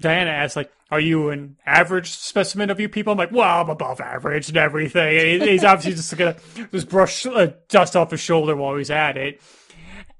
Diana 0.00 0.30
asks 0.30 0.56
like 0.56 0.72
are 0.90 1.00
you 1.00 1.30
an 1.30 1.56
average 1.66 2.10
specimen 2.10 2.70
of 2.70 2.78
you 2.78 2.88
people? 2.88 3.12
I'm 3.12 3.18
like 3.18 3.32
well 3.32 3.62
I'm 3.62 3.70
above 3.70 4.00
average 4.00 4.48
and 4.48 4.56
everything. 4.56 5.40
And 5.40 5.50
he's 5.50 5.64
obviously 5.64 5.94
just 5.94 6.16
gonna 6.16 6.36
just 6.72 6.88
brush 6.88 7.26
uh, 7.26 7.52
dust 7.68 7.96
off 7.96 8.10
his 8.10 8.20
shoulder 8.20 8.56
while 8.56 8.76
he's 8.76 8.90
at 8.90 9.16
it. 9.16 9.40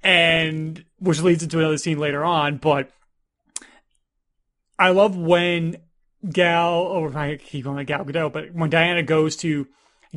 And 0.03 0.85
which 0.99 1.21
leads 1.21 1.43
into 1.43 1.59
another 1.59 1.79
scene 1.79 1.99
later 1.99 2.25
on 2.25 2.59
but 2.59 2.91
I 4.79 4.91
love 4.91 5.17
when 5.17 5.77
Gal, 6.29 6.75
or 6.75 7.17
I 7.17 7.37
keep 7.37 7.65
calling 7.65 7.81
it 7.81 7.85
Gal 7.87 8.05
Gadot, 8.05 8.33
but 8.33 8.53
when 8.53 8.71
Diana 8.71 9.03
goes 9.03 9.37
to 9.37 9.67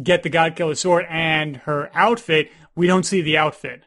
get 0.01 0.23
the 0.23 0.29
God 0.29 0.55
Killer 0.55 0.75
sword 0.75 1.05
and 1.09 1.57
her 1.57 1.89
outfit, 1.93 2.51
we 2.75 2.87
don't 2.87 3.05
see 3.05 3.21
the 3.21 3.37
outfit. 3.37 3.83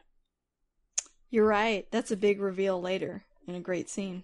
You're 1.33 1.47
right. 1.47 1.87
That's 1.89 2.11
a 2.11 2.15
big 2.15 2.39
reveal 2.39 2.79
later 2.79 3.23
in 3.47 3.55
a 3.55 3.59
great 3.59 3.89
scene. 3.89 4.23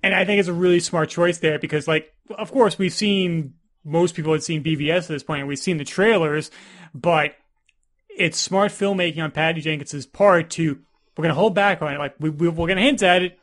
And 0.00 0.14
I 0.14 0.24
think 0.24 0.38
it's 0.38 0.48
a 0.48 0.52
really 0.52 0.78
smart 0.78 1.08
choice 1.08 1.38
there 1.38 1.58
because, 1.58 1.88
like, 1.88 2.14
of 2.38 2.52
course, 2.52 2.78
we've 2.78 2.92
seen 2.92 3.54
most 3.84 4.14
people 4.14 4.32
had 4.32 4.44
seen 4.44 4.62
BVS 4.62 4.98
at 4.98 5.08
this 5.08 5.24
point, 5.24 5.40
and 5.40 5.48
we've 5.48 5.58
seen 5.58 5.78
the 5.78 5.84
trailers, 5.84 6.52
but 6.94 7.34
it's 8.08 8.38
smart 8.38 8.70
filmmaking 8.70 9.24
on 9.24 9.32
Patty 9.32 9.60
Jenkins's 9.60 10.06
part 10.06 10.50
to 10.50 10.78
we're 11.16 11.22
going 11.22 11.34
to 11.34 11.34
hold 11.34 11.56
back 11.56 11.82
on 11.82 11.92
it. 11.92 11.98
Like, 11.98 12.14
we, 12.20 12.30
we, 12.30 12.48
we're 12.48 12.68
going 12.68 12.76
to 12.76 12.84
hint 12.84 13.02
at 13.02 13.22
it, 13.22 13.36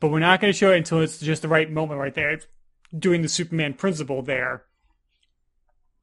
but 0.00 0.08
we're 0.08 0.18
not 0.18 0.40
going 0.40 0.50
to 0.50 0.58
show 0.58 0.72
it 0.72 0.78
until 0.78 1.02
it's 1.02 1.18
just 1.18 1.42
the 1.42 1.48
right 1.48 1.70
moment 1.70 2.00
right 2.00 2.14
there. 2.14 2.30
It's 2.30 2.46
doing 2.98 3.20
the 3.20 3.28
Superman 3.28 3.74
principle 3.74 4.22
there. 4.22 4.64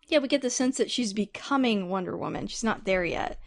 Yeah, 0.07 0.19
we 0.19 0.27
get 0.27 0.43
the 0.43 0.52
sense 0.52 0.77
that 0.77 0.91
she's 0.91 1.14
becoming 1.14 1.89
Wonder 1.89 2.15
Woman. 2.15 2.45
She's 2.45 2.64
not 2.64 2.85
there 2.85 3.03
yet. 3.03 3.39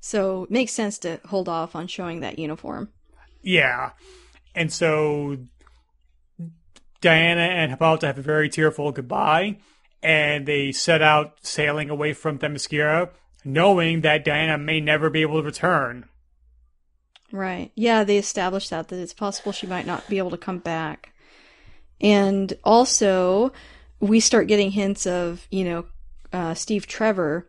So 0.00 0.44
it 0.44 0.50
makes 0.50 0.72
sense 0.72 0.98
to 0.98 1.20
hold 1.26 1.48
off 1.48 1.74
on 1.74 1.86
showing 1.86 2.20
that 2.20 2.38
uniform. 2.38 2.90
Yeah. 3.42 3.90
And 4.54 4.72
so 4.72 5.38
Diana 7.00 7.42
and 7.42 7.70
Hippolyta 7.70 8.06
have 8.06 8.18
a 8.18 8.22
very 8.22 8.48
tearful 8.48 8.92
goodbye, 8.92 9.58
and 10.02 10.46
they 10.46 10.72
set 10.72 11.02
out 11.02 11.36
sailing 11.42 11.90
away 11.90 12.12
from 12.12 12.38
Themyscira, 12.38 13.10
knowing 13.44 14.00
that 14.02 14.24
Diana 14.24 14.58
may 14.58 14.80
never 14.80 15.10
be 15.10 15.22
able 15.22 15.40
to 15.40 15.46
return. 15.46 16.08
Right. 17.30 17.70
Yeah, 17.74 18.04
they 18.04 18.16
established 18.16 18.70
that 18.70 18.88
that 18.88 19.00
it's 19.00 19.12
possible 19.12 19.52
she 19.52 19.66
might 19.66 19.86
not 19.86 20.08
be 20.08 20.18
able 20.18 20.30
to 20.30 20.36
come 20.36 20.58
back. 20.58 21.12
And 22.00 22.52
also, 22.64 23.52
we 24.00 24.20
start 24.20 24.46
getting 24.46 24.70
hints 24.70 25.06
of, 25.06 25.46
you 25.50 25.64
know, 25.64 25.84
uh, 26.32 26.54
Steve 26.54 26.86
Trevor 26.86 27.48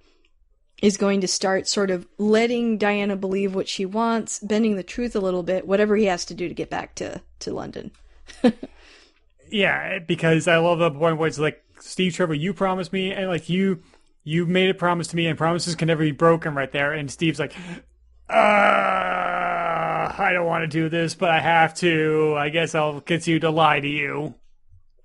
is 0.82 0.98
going 0.98 1.22
to 1.22 1.28
start 1.28 1.68
sort 1.68 1.92
of 1.92 2.08
letting 2.18 2.78
Diana 2.78 3.16
believe 3.16 3.54
what 3.54 3.68
she 3.68 3.86
wants, 3.86 4.40
bending 4.40 4.76
the 4.76 4.84
truth 4.84 5.16
a 5.16 5.20
little 5.20 5.44
bit, 5.44 5.68
whatever 5.68 5.96
he 5.96 6.06
has 6.06 6.26
to 6.26 6.34
do 6.34 6.48
to 6.48 6.54
get 6.54 6.70
back 6.70 6.96
to, 6.96 7.22
to 7.40 7.54
London. 7.54 7.92
Yeah, 9.52 10.00
because 10.00 10.48
I 10.48 10.58
love 10.58 10.80
the 10.80 10.92
point 10.92 11.18
where 11.18 11.28
it's 11.28 11.40
like, 11.40 11.64
Steve 11.80 12.14
Trevor, 12.14 12.34
you 12.34 12.54
promised 12.54 12.92
me, 12.92 13.12
and 13.14 13.28
like 13.28 13.50
you, 13.50 13.82
you 14.24 14.46
made 14.46 14.70
a 14.70 14.74
promise 14.74 15.08
to 15.08 15.16
me, 15.16 15.28
and 15.28 15.38
promises 15.38 15.76
can 15.76 15.88
never 15.88 16.04
be 16.04 16.12
broken 16.12 16.54
right 16.54 16.72
there. 16.72 16.92
And 16.94 17.10
Steve's 17.10 17.40
like, 17.40 17.56
uh, 18.30 18.34
I 18.34 20.32
don't 20.34 20.46
want 20.46 20.64
to 20.64 20.68
do 20.68 20.90
this, 20.90 21.16
but 21.16 21.30
I 21.30 21.40
have 21.40 21.74
to. 21.76 22.36
I 22.38 22.50
guess 22.50 22.76
I'll 22.76 23.00
continue 23.02 23.40
to 23.40 23.50
lie 23.50 23.80
to 23.80 23.88
you. 23.88 24.36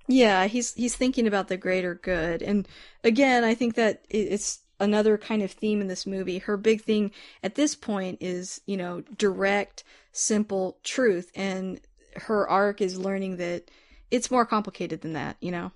Yeah, 0.07 0.45
he's 0.45 0.73
he's 0.73 0.95
thinking 0.95 1.27
about 1.27 1.47
the 1.47 1.57
greater 1.57 1.95
good. 1.95 2.43
And 2.43 2.67
again, 3.03 3.43
I 3.43 3.55
think 3.55 3.75
that 3.75 4.05
it's 4.09 4.59
another 4.79 5.17
kind 5.17 5.41
of 5.41 5.51
theme 5.51 5.81
in 5.81 5.87
this 5.87 6.05
movie. 6.05 6.39
Her 6.39 6.57
big 6.57 6.81
thing 6.81 7.11
at 7.43 7.55
this 7.55 7.75
point 7.75 8.17
is, 8.21 8.61
you 8.65 8.77
know, 8.77 9.01
direct, 9.17 9.83
simple 10.11 10.77
truth 10.83 11.31
and 11.35 11.79
her 12.15 12.47
arc 12.47 12.81
is 12.81 12.97
learning 12.97 13.37
that 13.37 13.69
it's 14.11 14.31
more 14.31 14.45
complicated 14.45 15.01
than 15.01 15.13
that, 15.13 15.37
you 15.41 15.51
know. 15.51 15.71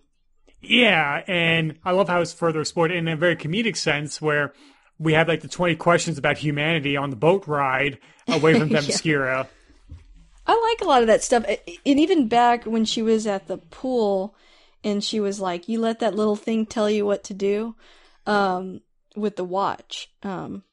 Yeah, 0.61 1.23
and 1.27 1.77
I 1.85 1.91
love 1.91 2.09
how 2.09 2.21
it's 2.21 2.33
further 2.33 2.61
explored 2.61 2.91
in 2.91 3.07
a 3.07 3.15
very 3.15 3.35
comedic 3.35 3.77
sense 3.77 4.21
where 4.21 4.53
we 4.97 5.13
have 5.13 5.27
like 5.27 5.41
the 5.41 5.47
20 5.47 5.75
questions 5.75 6.17
about 6.17 6.37
humanity 6.37 6.97
on 6.97 7.09
the 7.09 7.15
boat 7.15 7.47
ride 7.47 7.97
away 8.27 8.57
from 8.59 8.69
Yeah. 8.71 8.79
Themyscira. 8.79 9.47
I 10.45 10.69
like 10.71 10.81
a 10.81 10.89
lot 10.89 11.01
of 11.01 11.07
that 11.07 11.23
stuff. 11.23 11.45
And 11.47 11.59
even 11.99 12.27
back 12.27 12.65
when 12.65 12.83
she 12.83 13.01
was 13.01 13.27
at 13.27 13.47
the 13.47 13.57
pool 13.57 14.35
and 14.83 15.03
she 15.03 15.19
was 15.19 15.39
like, 15.39 15.69
You 15.69 15.79
let 15.79 15.99
that 15.99 16.15
little 16.15 16.35
thing 16.35 16.65
tell 16.65 16.89
you 16.89 17.05
what 17.05 17.23
to 17.25 17.33
do 17.33 17.75
um, 18.25 18.81
with 19.19 19.35
the 19.35 19.43
watch. 19.43 20.09
Um, 20.23 20.63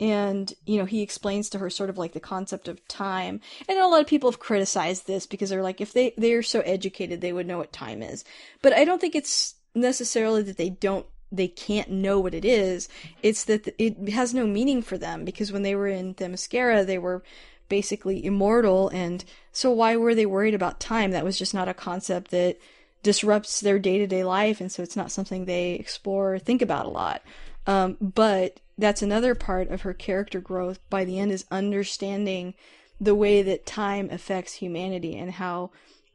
and, 0.00 0.52
you 0.66 0.78
know, 0.78 0.86
he 0.86 1.02
explains 1.02 1.48
to 1.50 1.58
her 1.58 1.70
sort 1.70 1.90
of 1.90 1.98
like 1.98 2.12
the 2.12 2.20
concept 2.20 2.66
of 2.66 2.86
time. 2.88 3.40
And 3.68 3.78
a 3.78 3.86
lot 3.86 4.00
of 4.00 4.06
people 4.06 4.30
have 4.30 4.40
criticized 4.40 5.06
this 5.06 5.26
because 5.26 5.50
they're 5.50 5.62
like, 5.62 5.80
if 5.80 5.92
they, 5.92 6.14
they're 6.16 6.42
so 6.42 6.60
educated, 6.60 7.20
they 7.20 7.32
would 7.32 7.46
know 7.46 7.58
what 7.58 7.72
time 7.72 8.02
is. 8.02 8.24
But 8.60 8.72
I 8.72 8.84
don't 8.84 9.00
think 9.00 9.14
it's 9.14 9.54
necessarily 9.74 10.42
that 10.42 10.56
they 10.56 10.70
don't 10.70 11.06
they 11.36 11.48
can't 11.48 11.90
know 11.90 12.20
what 12.20 12.34
it 12.34 12.44
is. 12.44 12.88
It's 13.22 13.44
that 13.44 13.74
it 13.78 14.08
has 14.10 14.34
no 14.34 14.46
meaning 14.46 14.82
for 14.82 14.96
them 14.96 15.24
because 15.24 15.52
when 15.52 15.62
they 15.62 15.74
were 15.74 15.88
in 15.88 16.14
Themyscira, 16.14 16.86
they 16.86 16.98
were 16.98 17.22
basically 17.68 18.24
immortal, 18.24 18.88
and 18.90 19.24
so 19.50 19.70
why 19.70 19.96
were 19.96 20.14
they 20.14 20.26
worried 20.26 20.54
about 20.54 20.80
time? 20.80 21.10
That 21.10 21.24
was 21.24 21.38
just 21.38 21.54
not 21.54 21.68
a 21.68 21.74
concept 21.74 22.30
that 22.30 22.58
disrupts 23.02 23.60
their 23.60 23.78
day 23.78 23.98
to 23.98 24.06
day 24.06 24.22
life, 24.22 24.60
and 24.60 24.70
so 24.70 24.82
it's 24.82 24.96
not 24.96 25.10
something 25.10 25.44
they 25.44 25.72
explore 25.72 26.34
or 26.34 26.38
think 26.38 26.62
about 26.62 26.86
a 26.86 26.90
lot. 26.90 27.22
Um, 27.66 27.96
but 28.00 28.60
that's 28.76 29.02
another 29.02 29.34
part 29.34 29.68
of 29.70 29.82
her 29.82 29.94
character 29.94 30.40
growth 30.40 30.78
by 30.90 31.04
the 31.04 31.18
end 31.18 31.32
is 31.32 31.46
understanding 31.50 32.54
the 33.00 33.14
way 33.14 33.42
that 33.42 33.66
time 33.66 34.08
affects 34.10 34.54
humanity 34.54 35.16
and 35.16 35.32
how 35.32 35.70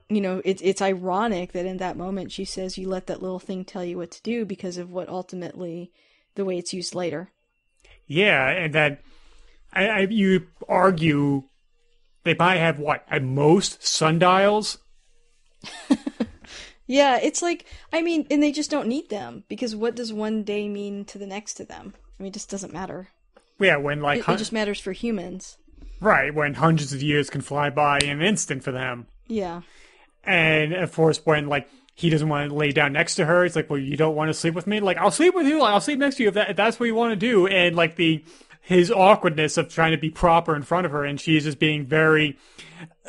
you 0.09 0.21
know 0.21 0.41
it's 0.45 0.61
it's 0.61 0.81
ironic 0.81 1.51
that 1.51 1.65
in 1.65 1.77
that 1.77 1.97
moment 1.97 2.31
she 2.31 2.45
says 2.45 2.77
you 2.77 2.87
let 2.87 3.07
that 3.07 3.21
little 3.21 3.39
thing 3.39 3.63
tell 3.63 3.83
you 3.83 3.97
what 3.97 4.11
to 4.11 4.21
do 4.23 4.45
because 4.45 4.77
of 4.77 4.91
what 4.91 5.09
ultimately 5.09 5.91
the 6.35 6.45
way 6.45 6.57
it's 6.57 6.73
used 6.73 6.95
later 6.95 7.31
Yeah, 8.09 8.49
and 8.49 8.73
that 8.73 9.01
I, 9.71 9.87
I, 9.87 9.99
you 10.09 10.47
argue 10.67 11.43
they 12.23 12.33
probably 12.33 12.57
have 12.57 12.79
what 12.79 13.05
at 13.07 13.23
most 13.23 13.85
sundials. 13.85 14.79
yeah 16.89 17.17
it's 17.21 17.41
like 17.41 17.65
i 17.93 18.01
mean 18.01 18.25
and 18.31 18.41
they 18.43 18.51
just 18.51 18.69
don't 18.71 18.87
need 18.87 19.07
them 19.09 19.43
because 19.47 19.75
what 19.75 19.95
does 19.95 20.11
one 20.11 20.43
day 20.43 20.67
mean 20.67 21.05
to 21.05 21.17
the 21.17 21.25
next 21.27 21.53
to 21.53 21.63
them 21.63 21.93
i 22.19 22.23
mean 22.23 22.31
it 22.31 22.33
just 22.33 22.49
doesn't 22.49 22.73
matter 22.73 23.07
Yeah, 23.59 23.77
when 23.77 24.01
like 24.01 24.19
it, 24.19 24.25
hun- 24.25 24.35
it 24.35 24.39
just 24.39 24.51
matters 24.51 24.79
for 24.79 24.91
humans 24.91 25.57
right 26.01 26.33
when 26.33 26.55
hundreds 26.55 26.91
of 26.91 27.01
years 27.01 27.29
can 27.29 27.41
fly 27.41 27.69
by 27.69 27.99
in 27.99 28.09
an 28.09 28.21
instant 28.21 28.63
for 28.63 28.71
them. 28.71 29.05
yeah 29.27 29.61
And 30.23 30.73
of 30.73 30.91
course, 30.93 31.25
when 31.25 31.47
like 31.47 31.69
he 31.95 32.09
doesn't 32.09 32.29
want 32.29 32.49
to 32.49 32.55
lay 32.55 32.71
down 32.71 32.93
next 32.93 33.15
to 33.15 33.25
her, 33.25 33.43
it's 33.45 33.55
like, 33.57 33.69
well, 33.69 33.79
you 33.79 33.97
don't 33.97 34.15
want 34.15 34.29
to 34.29 34.33
sleep 34.33 34.53
with 34.53 34.67
me. 34.67 34.79
Like, 34.79 34.97
I'll 34.97 35.11
sleep 35.11 35.35
with 35.35 35.45
you. 35.47 35.59
Like, 35.59 35.73
I'll 35.73 35.81
sleep 35.81 35.99
next 35.99 36.15
to 36.15 36.23
you 36.23 36.29
if, 36.29 36.35
that, 36.35 36.49
if 36.51 36.55
that's 36.55 36.79
what 36.79 36.85
you 36.87 36.95
want 36.95 37.11
to 37.11 37.15
do. 37.17 37.47
And 37.47 37.75
like 37.75 37.95
the 37.97 38.23
his 38.61 38.89
awkwardness 38.91 39.57
of 39.57 39.67
trying 39.69 39.91
to 39.91 39.97
be 39.97 40.09
proper 40.09 40.55
in 40.55 40.61
front 40.61 40.85
of 40.85 40.91
her, 40.93 41.03
and 41.03 41.19
she's 41.19 41.43
just 41.43 41.59
being 41.59 41.85
very, 41.85 42.37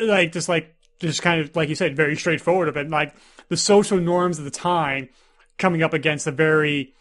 like, 0.01 0.33
just 0.33 0.49
like 0.49 0.75
just 1.01 1.23
kind 1.23 1.41
of 1.41 1.55
like 1.57 1.69
you 1.69 1.75
said, 1.75 1.97
very 1.97 2.17
straightforward 2.17 2.69
of 2.69 2.77
it. 2.77 2.89
Like 2.89 3.15
the 3.49 3.57
social 3.57 3.99
norms 3.99 4.39
of 4.39 4.45
the 4.45 4.51
time 4.51 5.09
coming 5.59 5.83
up 5.83 5.93
against 5.93 6.27
a 6.27 6.31
very 6.33 6.95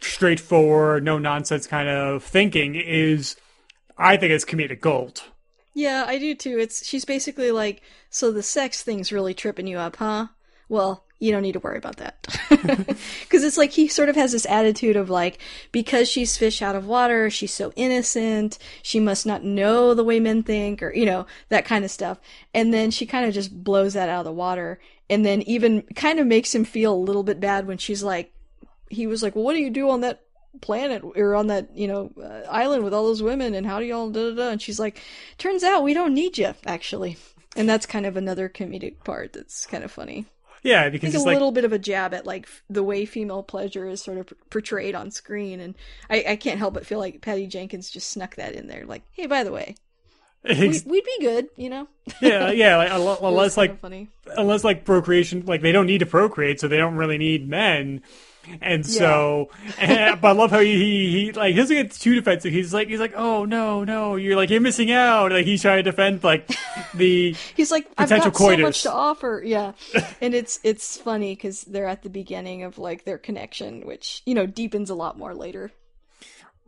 straightforward, 0.00 1.04
no 1.04 1.18
nonsense 1.18 1.66
kind 1.66 1.88
of 1.88 2.24
thinking 2.24 2.74
is, 2.74 3.36
I 3.96 4.16
think, 4.16 4.32
it's 4.32 4.44
comedic 4.44 4.80
gold. 4.80 5.22
yeah 5.74 6.04
i 6.08 6.18
do 6.18 6.34
too 6.34 6.58
it's 6.58 6.84
she's 6.84 7.04
basically 7.04 7.52
like 7.52 7.80
so 8.10 8.32
the 8.32 8.42
sex 8.42 8.82
thing's 8.82 9.12
really 9.12 9.34
tripping 9.34 9.68
you 9.68 9.78
up 9.78 9.96
huh 9.96 10.26
well, 10.70 11.04
you 11.20 11.30
don't 11.30 11.42
need 11.42 11.52
to 11.52 11.60
worry 11.60 11.78
about 11.78 11.98
that. 11.98 12.26
Because 13.20 13.44
it's 13.44 13.56
like 13.56 13.70
he 13.70 13.86
sort 13.88 14.08
of 14.08 14.16
has 14.16 14.32
this 14.32 14.46
attitude 14.46 14.96
of 14.96 15.08
like, 15.08 15.38
because 15.70 16.08
she's 16.08 16.36
fish 16.36 16.60
out 16.60 16.74
of 16.74 16.86
water, 16.86 17.30
she's 17.30 17.54
so 17.54 17.72
innocent, 17.76 18.58
she 18.82 18.98
must 18.98 19.24
not 19.24 19.44
know 19.44 19.94
the 19.94 20.04
way 20.04 20.18
men 20.18 20.42
think, 20.42 20.82
or, 20.82 20.92
you 20.92 21.06
know, 21.06 21.26
that 21.48 21.64
kind 21.64 21.84
of 21.84 21.90
stuff. 21.90 22.18
And 22.52 22.74
then 22.74 22.90
she 22.90 23.06
kind 23.06 23.26
of 23.26 23.32
just 23.32 23.62
blows 23.62 23.92
that 23.94 24.08
out 24.08 24.20
of 24.20 24.24
the 24.24 24.32
water. 24.32 24.80
And 25.08 25.24
then 25.24 25.42
even 25.42 25.82
kind 25.94 26.18
of 26.18 26.26
makes 26.26 26.54
him 26.54 26.64
feel 26.64 26.94
a 26.94 26.96
little 26.96 27.22
bit 27.22 27.38
bad 27.38 27.66
when 27.66 27.78
she's 27.78 28.02
like, 28.02 28.32
he 28.88 29.06
was 29.06 29.22
like, 29.22 29.34
well, 29.34 29.44
what 29.44 29.54
do 29.54 29.60
you 29.60 29.70
do 29.70 29.88
on 29.90 30.00
that 30.00 30.22
planet 30.60 31.02
or 31.04 31.36
on 31.36 31.46
that 31.46 31.76
you 31.76 31.86
know 31.86 32.10
uh, 32.20 32.42
island 32.50 32.82
with 32.82 32.92
all 32.92 33.04
those 33.04 33.22
women 33.22 33.54
and 33.54 33.66
how 33.66 33.78
do 33.78 33.84
y'all 33.84 34.10
da 34.10 34.30
da 34.30 34.34
da 34.34 34.48
and 34.50 34.60
she's 34.60 34.80
like 34.80 35.00
turns 35.38 35.62
out 35.62 35.84
we 35.84 35.94
don't 35.94 36.12
need 36.12 36.36
you 36.36 36.52
actually 36.66 37.16
and 37.54 37.68
that's 37.68 37.86
kind 37.86 38.04
of 38.04 38.16
another 38.16 38.48
comedic 38.48 39.02
part 39.04 39.32
that's 39.32 39.64
kind 39.64 39.84
of 39.84 39.92
funny 39.92 40.26
Yeah, 40.62 40.88
because 40.88 41.12
think 41.12 41.22
a 41.22 41.26
like 41.26 41.34
little 41.34 41.52
bit 41.52 41.64
of 41.64 41.72
a 41.72 41.78
jab 41.78 42.12
at 42.14 42.26
like 42.26 42.48
the 42.68 42.82
way 42.82 43.04
female 43.04 43.42
pleasure 43.42 43.88
is 43.88 44.02
sort 44.02 44.18
of 44.18 44.32
portrayed 44.50 44.94
on 44.94 45.10
screen 45.10 45.60
and 45.60 45.74
I, 46.08 46.24
I 46.28 46.36
can't 46.36 46.58
help 46.58 46.74
but 46.74 46.86
feel 46.86 46.98
like 46.98 47.20
Patty 47.22 47.46
Jenkins 47.46 47.90
just 47.90 48.10
snuck 48.10 48.36
that 48.36 48.54
in 48.54 48.66
there 48.66 48.84
like 48.84 49.02
hey 49.12 49.26
by 49.26 49.44
the 49.44 49.52
way 49.52 49.74
we, 50.44 50.80
we'd 50.86 51.04
be 51.04 51.18
good 51.20 51.48
you 51.56 51.68
know 51.70 51.88
yeah, 52.22 52.50
yeah, 52.50 52.76
like, 52.76 52.90
unle- 52.90 53.16
It 53.18 53.22
was 53.22 53.32
unless 53.32 53.56
like 53.56 53.80
funny 53.80 54.08
unless 54.36 54.64
like 54.64 54.84
procreation, 54.84 55.44
like 55.46 55.62
they 55.62 55.72
don't 55.72 55.86
need 55.86 55.98
to 55.98 56.06
procreate, 56.06 56.60
so 56.60 56.68
they 56.68 56.76
don't 56.78 56.96
really 56.96 57.18
need 57.18 57.48
men. 57.48 58.02
And 58.62 58.84
so, 58.86 59.50
and, 59.78 60.20
but 60.20 60.28
I 60.28 60.32
love 60.32 60.50
how 60.50 60.60
he, 60.60 60.74
he, 60.74 61.10
he 61.26 61.32
like 61.32 61.50
he 61.50 61.56
doesn't 61.60 61.76
get 61.76 61.92
too 61.92 62.14
defensive. 62.14 62.52
He's 62.52 62.72
like 62.74 62.88
he's 62.88 62.98
like, 63.00 63.12
oh 63.14 63.44
no 63.44 63.84
no, 63.84 64.16
you're 64.16 64.34
like 64.36 64.50
you're 64.50 64.60
missing 64.60 64.90
out. 64.90 65.30
Like 65.30 65.44
he's 65.46 65.62
trying 65.62 65.76
to 65.78 65.82
defend 65.82 66.24
like 66.24 66.50
the 66.94 67.36
He's 67.54 67.70
like, 67.70 67.86
I've 67.98 68.08
Potential 68.08 68.30
got 68.30 68.38
so 68.38 68.44
coitus. 68.46 68.62
much 68.62 68.82
to 68.84 68.92
offer. 68.92 69.42
Yeah, 69.44 69.72
and 70.20 70.34
it's 70.34 70.58
it's 70.64 70.96
funny 70.96 71.34
because 71.34 71.62
they're 71.62 71.86
at 71.86 72.02
the 72.02 72.08
beginning 72.10 72.62
of 72.64 72.78
like 72.78 73.04
their 73.04 73.18
connection, 73.18 73.86
which 73.86 74.22
you 74.26 74.34
know 74.34 74.46
deepens 74.46 74.90
a 74.90 74.94
lot 74.94 75.18
more 75.18 75.34
later. 75.34 75.70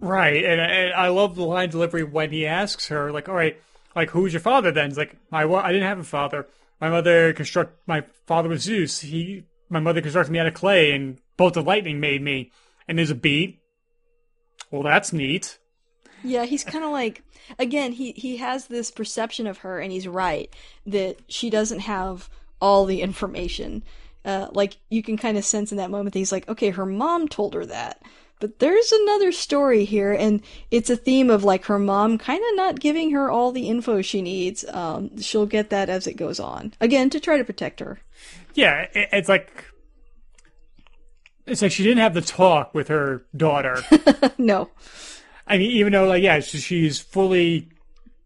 right. 0.00 0.44
And, 0.44 0.60
and 0.60 0.94
I 0.94 1.08
love 1.08 1.36
the 1.36 1.44
line 1.44 1.70
delivery 1.70 2.04
when 2.04 2.30
he 2.30 2.46
asks 2.46 2.88
her 2.88 3.10
like, 3.12 3.28
all 3.28 3.34
right, 3.34 3.60
like 3.96 4.10
who's 4.10 4.32
your 4.32 4.40
father 4.40 4.70
then? 4.72 4.90
He's 4.90 4.98
like, 4.98 5.16
my 5.30 5.44
wa- 5.44 5.62
I 5.62 5.72
didn't 5.72 5.88
have 5.88 5.98
a 5.98 6.04
father. 6.04 6.46
My 6.80 6.90
mother 6.90 7.32
construct 7.32 7.76
my 7.86 8.02
father 8.26 8.48
was 8.48 8.62
Zeus. 8.62 9.00
He 9.00 9.44
my 9.68 9.80
mother 9.80 10.00
constructed 10.02 10.32
me 10.32 10.38
out 10.38 10.46
of 10.46 10.54
clay, 10.54 10.92
and 10.92 11.18
bolt 11.36 11.56
of 11.56 11.66
lightning 11.66 12.00
made 12.00 12.22
me. 12.22 12.52
And 12.88 12.98
there's 12.98 13.10
a 13.10 13.14
beat. 13.14 13.60
Well, 14.70 14.82
that's 14.82 15.12
neat. 15.12 15.58
Yeah, 16.24 16.44
he's 16.44 16.64
kind 16.64 16.84
of 16.84 16.90
like 16.90 17.22
again 17.58 17.92
he 17.92 18.12
he 18.12 18.36
has 18.38 18.66
this 18.66 18.90
perception 18.90 19.46
of 19.46 19.58
her, 19.58 19.80
and 19.80 19.92
he's 19.92 20.06
right 20.08 20.54
that 20.86 21.18
she 21.28 21.50
doesn't 21.50 21.80
have 21.80 22.28
all 22.60 22.84
the 22.84 23.02
information. 23.02 23.82
Uh, 24.24 24.48
like 24.52 24.76
you 24.88 25.02
can 25.02 25.16
kind 25.16 25.36
of 25.36 25.44
sense 25.44 25.72
in 25.72 25.78
that 25.78 25.90
moment 25.90 26.12
that 26.12 26.18
he's 26.20 26.32
like, 26.32 26.48
okay, 26.48 26.70
her 26.70 26.86
mom 26.86 27.28
told 27.28 27.54
her 27.54 27.66
that. 27.66 28.00
But 28.38 28.58
there's 28.58 28.90
another 28.90 29.30
story 29.30 29.84
here, 29.84 30.12
and 30.12 30.42
it's 30.70 30.90
a 30.90 30.96
theme 30.96 31.30
of 31.30 31.44
like 31.44 31.64
her 31.66 31.78
mom 31.78 32.18
kind 32.18 32.42
of 32.50 32.56
not 32.56 32.80
giving 32.80 33.12
her 33.12 33.30
all 33.30 33.52
the 33.52 33.68
info 33.68 34.02
she 34.02 34.22
needs. 34.22 34.64
Um, 34.68 35.16
she'll 35.20 35.46
get 35.46 35.70
that 35.70 35.88
as 35.88 36.06
it 36.06 36.14
goes 36.14 36.40
on. 36.40 36.72
Again, 36.80 37.10
to 37.10 37.20
try 37.20 37.36
to 37.36 37.44
protect 37.44 37.80
her. 37.80 38.00
Yeah, 38.54 38.86
it's 38.94 39.28
like 39.28 39.64
it's 41.46 41.62
like 41.62 41.72
she 41.72 41.82
didn't 41.82 41.98
have 41.98 42.14
the 42.14 42.20
talk 42.20 42.74
with 42.74 42.88
her 42.88 43.24
daughter. 43.36 43.78
no. 44.38 44.70
I 45.46 45.58
mean, 45.58 45.70
even 45.72 45.92
though 45.92 46.06
like 46.06 46.22
yeah, 46.22 46.40
she's 46.40 47.00
fully 47.00 47.68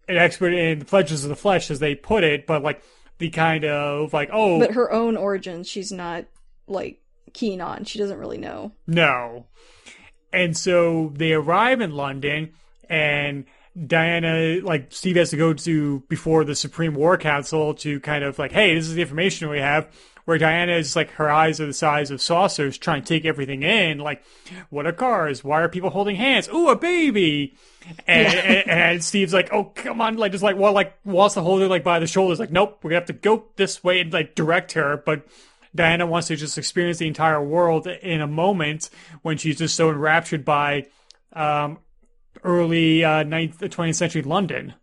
an 0.08 0.16
expert 0.16 0.52
in 0.52 0.78
the 0.78 0.84
pleasures 0.84 1.24
of 1.24 1.30
the 1.30 1.36
flesh, 1.36 1.70
as 1.70 1.78
they 1.78 1.94
put 1.94 2.24
it, 2.24 2.46
but 2.46 2.62
like 2.62 2.82
the 3.18 3.30
kind 3.30 3.64
of 3.64 4.12
like 4.12 4.30
oh 4.32 4.58
But 4.58 4.72
her 4.72 4.92
own 4.92 5.16
origins, 5.16 5.68
she's 5.68 5.90
not 5.90 6.26
like 6.66 7.00
keen 7.32 7.60
on. 7.60 7.84
She 7.84 7.98
doesn't 7.98 8.18
really 8.18 8.38
know. 8.38 8.72
no, 8.86 9.46
and 10.32 10.56
so 10.56 11.12
they 11.14 11.32
arrive 11.32 11.80
in 11.80 11.92
London, 11.92 12.52
and 12.88 13.46
Diana 13.86 14.60
like 14.62 14.92
Steve 14.92 15.16
has 15.16 15.30
to 15.30 15.36
go 15.36 15.54
to 15.54 16.00
before 16.08 16.44
the 16.44 16.54
Supreme 16.54 16.94
War 16.94 17.16
Council 17.16 17.74
to 17.74 17.98
kind 18.00 18.24
of 18.24 18.38
like 18.38 18.52
hey, 18.52 18.74
this 18.74 18.86
is 18.86 18.94
the 18.94 19.02
information 19.02 19.48
we 19.48 19.58
have. 19.60 19.88
Where 20.26 20.38
Diana 20.38 20.72
is 20.72 20.94
like 20.96 21.12
her 21.12 21.30
eyes 21.30 21.60
are 21.60 21.66
the 21.66 21.72
size 21.72 22.10
of 22.10 22.20
saucers, 22.20 22.76
trying 22.76 23.02
to 23.02 23.08
take 23.08 23.24
everything 23.24 23.62
in. 23.62 23.98
Like, 23.98 24.22
what 24.70 24.86
are 24.86 24.92
cars? 24.92 25.42
Why 25.42 25.62
are 25.62 25.68
people 25.68 25.90
holding 25.90 26.16
hands? 26.16 26.48
Ooh, 26.48 26.68
a 26.68 26.76
baby! 26.76 27.56
And, 28.06 28.34
and, 28.34 28.68
and 28.68 29.04
Steve's 29.04 29.32
like, 29.32 29.52
oh 29.52 29.64
come 29.64 30.00
on, 30.00 30.16
like 30.16 30.32
just 30.32 30.44
like 30.44 30.56
well, 30.56 30.72
like 30.72 30.98
wants 31.04 31.34
to 31.34 31.42
hold 31.42 31.62
her 31.62 31.68
like 31.68 31.84
by 31.84 32.00
the 32.00 32.06
shoulders, 32.06 32.38
like 32.38 32.50
nope, 32.50 32.80
we're 32.82 32.90
gonna 32.90 33.00
have 33.00 33.06
to 33.06 33.12
go 33.14 33.44
this 33.56 33.82
way 33.82 34.00
and 34.00 34.12
like 34.12 34.34
direct 34.34 34.72
her, 34.72 35.00
but 35.06 35.26
Diana 35.76 36.06
wants 36.06 36.28
to 36.28 36.36
just 36.36 36.58
experience 36.58 36.98
the 36.98 37.06
entire 37.06 37.42
world 37.42 37.86
in 37.86 38.20
a 38.20 38.26
moment 38.26 38.90
when 39.22 39.36
she's 39.36 39.58
just 39.58 39.76
so 39.76 39.90
enraptured 39.90 40.44
by 40.44 40.86
um, 41.34 41.78
early 42.42 43.04
uh, 43.04 43.22
9th, 43.24 43.58
20th 43.58 43.94
century 43.94 44.22
London. 44.22 44.74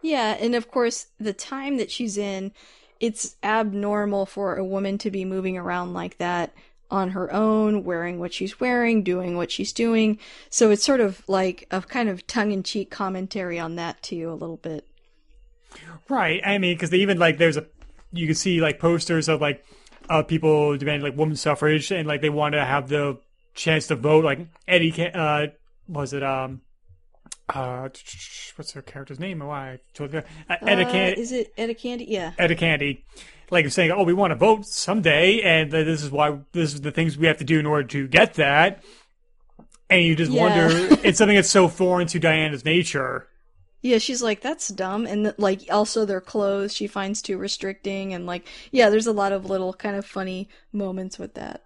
Yeah, 0.00 0.36
and 0.40 0.54
of 0.54 0.70
course, 0.70 1.08
the 1.18 1.32
time 1.32 1.76
that 1.78 1.90
she's 1.90 2.16
in, 2.16 2.52
it's 3.00 3.36
abnormal 3.42 4.26
for 4.26 4.56
a 4.56 4.64
woman 4.64 4.98
to 4.98 5.10
be 5.10 5.24
moving 5.24 5.56
around 5.56 5.92
like 5.92 6.18
that 6.18 6.52
on 6.90 7.10
her 7.10 7.32
own, 7.32 7.84
wearing 7.84 8.18
what 8.18 8.32
she's 8.32 8.60
wearing, 8.60 9.02
doing 9.02 9.36
what 9.36 9.50
she's 9.50 9.72
doing. 9.72 10.18
So 10.50 10.70
it's 10.70 10.84
sort 10.84 11.00
of 11.00 11.22
like 11.28 11.66
a 11.70 11.82
kind 11.82 12.08
of 12.08 12.26
tongue 12.26 12.50
in 12.50 12.62
cheek 12.62 12.90
commentary 12.90 13.58
on 13.58 13.76
that, 13.76 14.02
too, 14.02 14.30
a 14.30 14.34
little 14.34 14.56
bit. 14.56 14.86
Right. 16.08 16.40
I 16.44 16.58
mean, 16.58 16.74
because 16.74 16.92
even 16.94 17.18
like 17.18 17.38
there's 17.38 17.58
a 17.58 17.66
you 18.12 18.26
can 18.26 18.34
see 18.34 18.60
like 18.60 18.78
posters 18.78 19.28
of 19.28 19.40
like 19.40 19.64
uh, 20.08 20.22
people 20.22 20.76
demanding 20.78 21.08
like 21.08 21.18
women's 21.18 21.40
suffrage 21.40 21.90
and 21.90 22.08
like 22.08 22.22
they 22.22 22.30
want 22.30 22.54
to 22.54 22.64
have 22.64 22.88
the 22.88 23.18
chance 23.54 23.88
to 23.88 23.96
vote. 23.96 24.24
Like 24.24 24.40
Eddie, 24.66 25.10
uh, 25.12 25.48
was 25.86 26.14
it 26.14 26.22
um, 26.22 26.62
uh, 27.48 27.90
what's 28.58 28.72
her 28.72 28.82
character's 28.82 29.20
name? 29.20 29.38
Why 29.38 29.72
I 29.72 29.78
told 29.94 30.12
you. 30.12 30.22
Uh, 30.50 30.56
Etta 30.62 30.82
Uh, 30.86 30.90
Can- 30.90 31.14
is 31.14 31.32
it 31.32 31.52
Etta 31.56 31.74
Candy? 31.74 32.06
Yeah. 32.06 32.32
Etta 32.38 32.54
Candy, 32.54 33.04
like 33.50 33.68
saying, 33.70 33.90
"Oh, 33.92 34.02
we 34.02 34.12
want 34.12 34.32
to 34.32 34.34
vote 34.34 34.66
someday, 34.66 35.40
and 35.42 35.70
this 35.70 36.02
is 36.02 36.10
why 36.10 36.38
this 36.52 36.74
is 36.74 36.80
the 36.82 36.90
things 36.90 37.16
we 37.16 37.26
have 37.26 37.38
to 37.38 37.44
do 37.44 37.58
in 37.58 37.66
order 37.66 37.86
to 37.88 38.08
get 38.08 38.34
that." 38.34 38.82
And 39.90 40.02
you 40.02 40.14
just 40.16 40.32
Yeah. 40.32 40.42
wonder, 40.42 40.98
it's 41.04 41.16
something 41.18 41.36
that's 41.36 41.48
so 41.48 41.66
foreign 41.68 42.06
to 42.08 42.18
Diana's 42.18 42.64
nature. 42.64 43.26
Yeah, 43.80 43.98
she's 43.98 44.20
like, 44.22 44.40
that's 44.40 44.68
dumb. 44.68 45.06
And 45.06 45.32
like, 45.38 45.62
also 45.70 46.04
their 46.04 46.20
clothes 46.20 46.74
she 46.74 46.86
finds 46.88 47.22
too 47.22 47.38
restricting. 47.38 48.12
And 48.12 48.26
like, 48.26 48.46
yeah, 48.72 48.90
there's 48.90 49.06
a 49.06 49.12
lot 49.12 49.30
of 49.32 49.48
little 49.48 49.72
kind 49.72 49.94
of 49.96 50.04
funny 50.04 50.48
moments 50.72 51.16
with 51.18 51.34
that. 51.34 51.62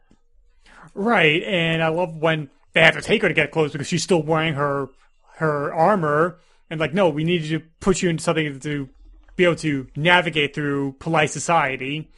Right, 0.95 1.43
and 1.45 1.83
I 1.83 1.89
love 1.89 2.17
when 2.17 2.51
they 2.75 2.83
have 2.83 2.95
to 2.97 3.03
take 3.03 3.23
her 3.23 3.29
to 3.29 3.35
get 3.35 3.51
clothes 3.51 3.73
because 3.73 3.87
she's 3.89 4.03
still 4.03 4.23
wearing 4.23 4.55
her 4.55 4.89
her 5.37 5.73
armor, 5.73 6.39
and 6.73 6.81
like, 6.81 6.95
no, 6.95 7.11
we 7.11 7.23
need 7.23 7.45
to 7.51 7.61
put 7.81 8.01
you 8.01 8.09
into 8.09 8.23
something 8.23 8.59
to 8.59 8.89
be 9.37 9.45
able 9.45 9.57
to 9.57 9.87
navigate 9.95 10.55
through 10.55 10.93
polite 10.99 11.31
society. 11.31 12.11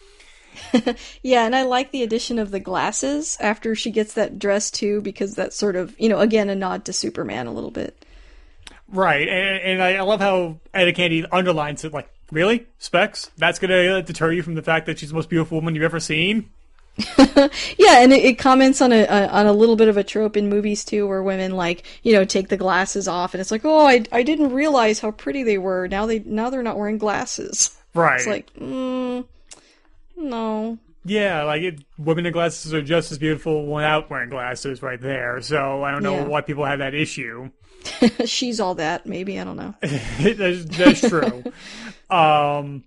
Yeah, 1.25 1.47
and 1.47 1.57
I 1.57 1.65
like 1.65 1.91
the 1.91 2.05
addition 2.05 2.39
of 2.39 2.53
the 2.53 2.61
glasses 2.61 3.37
after 3.41 3.75
she 3.75 3.91
gets 3.91 4.15
that 4.15 4.39
dress 4.39 4.71
too, 4.71 5.01
because 5.01 5.35
that's 5.35 5.57
sort 5.57 5.75
of, 5.75 5.99
you 5.99 6.09
know, 6.09 6.21
again, 6.21 6.49
a 6.49 6.55
nod 6.55 6.85
to 6.85 6.93
Superman 6.93 7.49
a 7.49 7.53
little 7.53 7.73
bit. 7.73 8.05
Right, 8.87 9.29
and, 9.29 9.63
and 9.63 9.83
I, 9.83 9.95
I 9.95 10.03
love 10.03 10.21
how 10.21 10.61
Etta 10.73 10.93
Candy 10.93 11.27
underlines 11.33 11.83
it, 11.83 11.93
like, 11.93 12.09
really, 12.31 12.69
Specs? 12.79 13.33
That's 13.37 13.59
gonna 13.59 13.99
uh, 13.99 14.01
deter 14.03 14.31
you 14.31 14.45
from 14.45 14.55
the 14.55 14.63
fact 14.63 14.87
that 14.87 15.01
she's 15.01 15.09
the 15.09 15.17
most 15.17 15.29
beautiful 15.29 15.59
woman 15.59 15.75
you've 15.75 15.83
ever 15.83 15.99
seen? 15.99 16.51
Yeah, 17.79 17.99
and 18.03 18.13
it, 18.13 18.25
it 18.25 18.39
comments 18.39 18.81
on 18.81 18.93
a, 18.93 19.03
a 19.05 19.27
on 19.29 19.47
a 19.47 19.53
little 19.53 19.77
bit 19.77 19.89
of 19.89 19.97
a 19.97 20.05
trope 20.05 20.37
in 20.37 20.49
movies 20.49 20.85
too, 20.85 21.07
where 21.07 21.23
women 21.23 21.53
like, 21.53 21.83
you 22.03 22.13
know, 22.13 22.25
take 22.25 22.49
the 22.49 22.57
glasses 22.57 23.09
off, 23.09 23.35
and 23.35 23.41
it's 23.41 23.51
like, 23.51 23.65
oh, 23.65 23.87
I, 23.87 24.05
I 24.13 24.23
didn't 24.23 24.53
realize 24.53 25.01
how 25.01 25.11
pretty 25.11 25.43
they 25.43 25.59
were. 25.59 25.89
Now 25.89 26.07
they 26.07 26.21
now 26.21 26.51
they're 26.51 26.63
not 26.63 26.79
wearing 26.79 26.99
glasses. 26.99 27.77
Right. 27.97 28.17
It's 28.17 28.27
like, 28.27 28.53
mm, 28.55 29.25
no. 30.17 30.79
Yeah, 31.05 31.45
like 31.45 31.63
it, 31.63 31.85
women 31.97 32.27
in 32.27 32.33
glasses 32.33 32.75
are 32.75 32.83
just 32.83 33.13
as 33.13 33.19
beautiful 33.19 33.67
without 33.67 34.11
wearing 34.11 34.31
glasses, 34.31 34.83
right 34.83 35.01
there. 35.01 35.41
So 35.43 35.85
I 35.85 35.93
don't 35.93 36.03
know 36.03 36.17
Yeah. 36.17 36.25
why 36.27 36.41
people 36.41 36.65
have 36.65 36.81
that 36.81 36.93
issue. 36.95 37.51
She's 38.25 38.59
all 38.59 38.75
that, 38.77 39.07
maybe 39.07 39.39
I 39.39 39.45
don't 39.45 39.57
know. 39.57 39.75
that's, 39.81 40.65
that's 40.65 41.01
true. 41.09 41.45
um, 42.11 42.83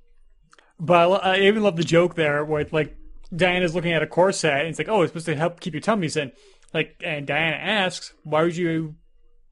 but 0.78 1.24
I, 1.24 1.38
I 1.38 1.40
even 1.44 1.64
love 1.64 1.78
the 1.78 1.84
joke 1.86 2.16
there 2.16 2.44
where 2.44 2.60
it's 2.60 2.74
like 2.74 2.94
Diana's 3.36 3.76
looking 3.76 3.92
at 3.92 4.04
a 4.04 4.08
corset 4.08 4.60
and 4.60 4.70
it's 4.70 4.80
like, 4.80 4.90
oh, 4.90 5.02
it's 5.02 5.12
supposed 5.12 5.26
to 5.26 5.36
help 5.36 5.60
keep 5.60 5.74
your 5.74 5.82
tummies 5.82 6.16
in. 6.16 6.32
Like, 6.74 7.02
and 7.04 7.26
Diana 7.26 7.56
asks, 7.56 8.14
why 8.24 8.44
would 8.44 8.58
you 8.58 8.96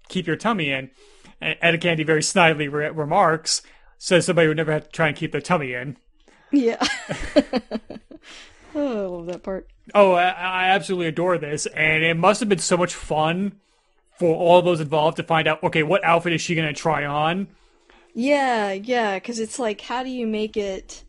keep 0.10 0.27
your 0.27 0.35
tummy 0.35 0.72
in? 0.72 0.91
And 1.41 1.57
Etta 1.61 1.77
Candy 1.77 2.03
very 2.03 2.22
snidely 2.22 2.72
re- 2.72 2.89
remarks, 2.89 3.61
says 3.97 4.26
somebody 4.26 4.47
would 4.47 4.57
never 4.57 4.72
have 4.72 4.85
to 4.85 4.91
try 4.91 5.07
and 5.07 5.18
keep 5.18 5.31
their 5.31 5.41
tummy 5.41 5.73
in. 5.73 5.97
Yeah. 6.52 6.84
oh, 8.76 9.03
I 9.03 9.07
love 9.07 9.26
that 9.27 9.43
part. 9.43 9.68
Oh, 9.93 10.14
I, 10.14 10.30
I 10.30 10.69
absolutely 10.69 11.07
adore 11.07 11.38
this, 11.38 11.65
and 11.68 12.03
it 12.03 12.15
must 12.15 12.39
have 12.39 12.49
been 12.49 12.60
so 12.60 12.77
much 12.77 12.95
fun 12.95 13.60
for 14.18 14.34
all 14.35 14.61
those 14.61 14.80
involved 14.80 15.18
to 15.18 15.23
find 15.23 15.47
out. 15.47 15.61
Okay, 15.64 15.84
what 15.84 16.03
outfit 16.03 16.34
is 16.34 16.41
she 16.41 16.56
going 16.56 16.68
to 16.68 16.73
try 16.73 17.06
on? 17.06 17.47
Yeah, 18.14 18.72
yeah, 18.72 19.15
because 19.15 19.39
it's 19.39 19.60
like, 19.60 19.81
how 19.81 20.03
do 20.03 20.10
you 20.10 20.26
make 20.26 20.57
it? 20.57 21.03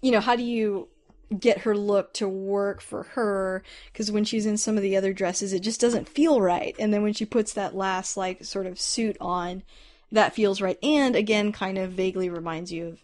You 0.00 0.12
know, 0.12 0.20
how 0.20 0.36
do 0.36 0.42
you 0.42 0.88
get 1.32 1.58
her 1.58 1.76
look 1.76 2.12
to 2.14 2.28
work 2.28 2.80
for 2.80 3.02
her 3.02 3.62
because 3.92 4.10
when 4.12 4.24
she's 4.24 4.46
in 4.46 4.56
some 4.56 4.76
of 4.76 4.82
the 4.82 4.96
other 4.96 5.12
dresses 5.12 5.52
it 5.52 5.60
just 5.60 5.80
doesn't 5.80 6.08
feel 6.08 6.40
right 6.40 6.76
and 6.78 6.92
then 6.92 7.02
when 7.02 7.12
she 7.12 7.24
puts 7.24 7.52
that 7.52 7.74
last 7.74 8.16
like 8.16 8.44
sort 8.44 8.66
of 8.66 8.78
suit 8.80 9.16
on 9.20 9.62
that 10.10 10.34
feels 10.34 10.60
right 10.60 10.78
and 10.82 11.16
again 11.16 11.52
kind 11.52 11.78
of 11.78 11.90
vaguely 11.90 12.28
reminds 12.28 12.72
you 12.72 12.86
of 12.86 13.00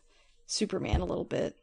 superman 0.46 1.00
a 1.00 1.04
little 1.04 1.24
bit 1.24 1.56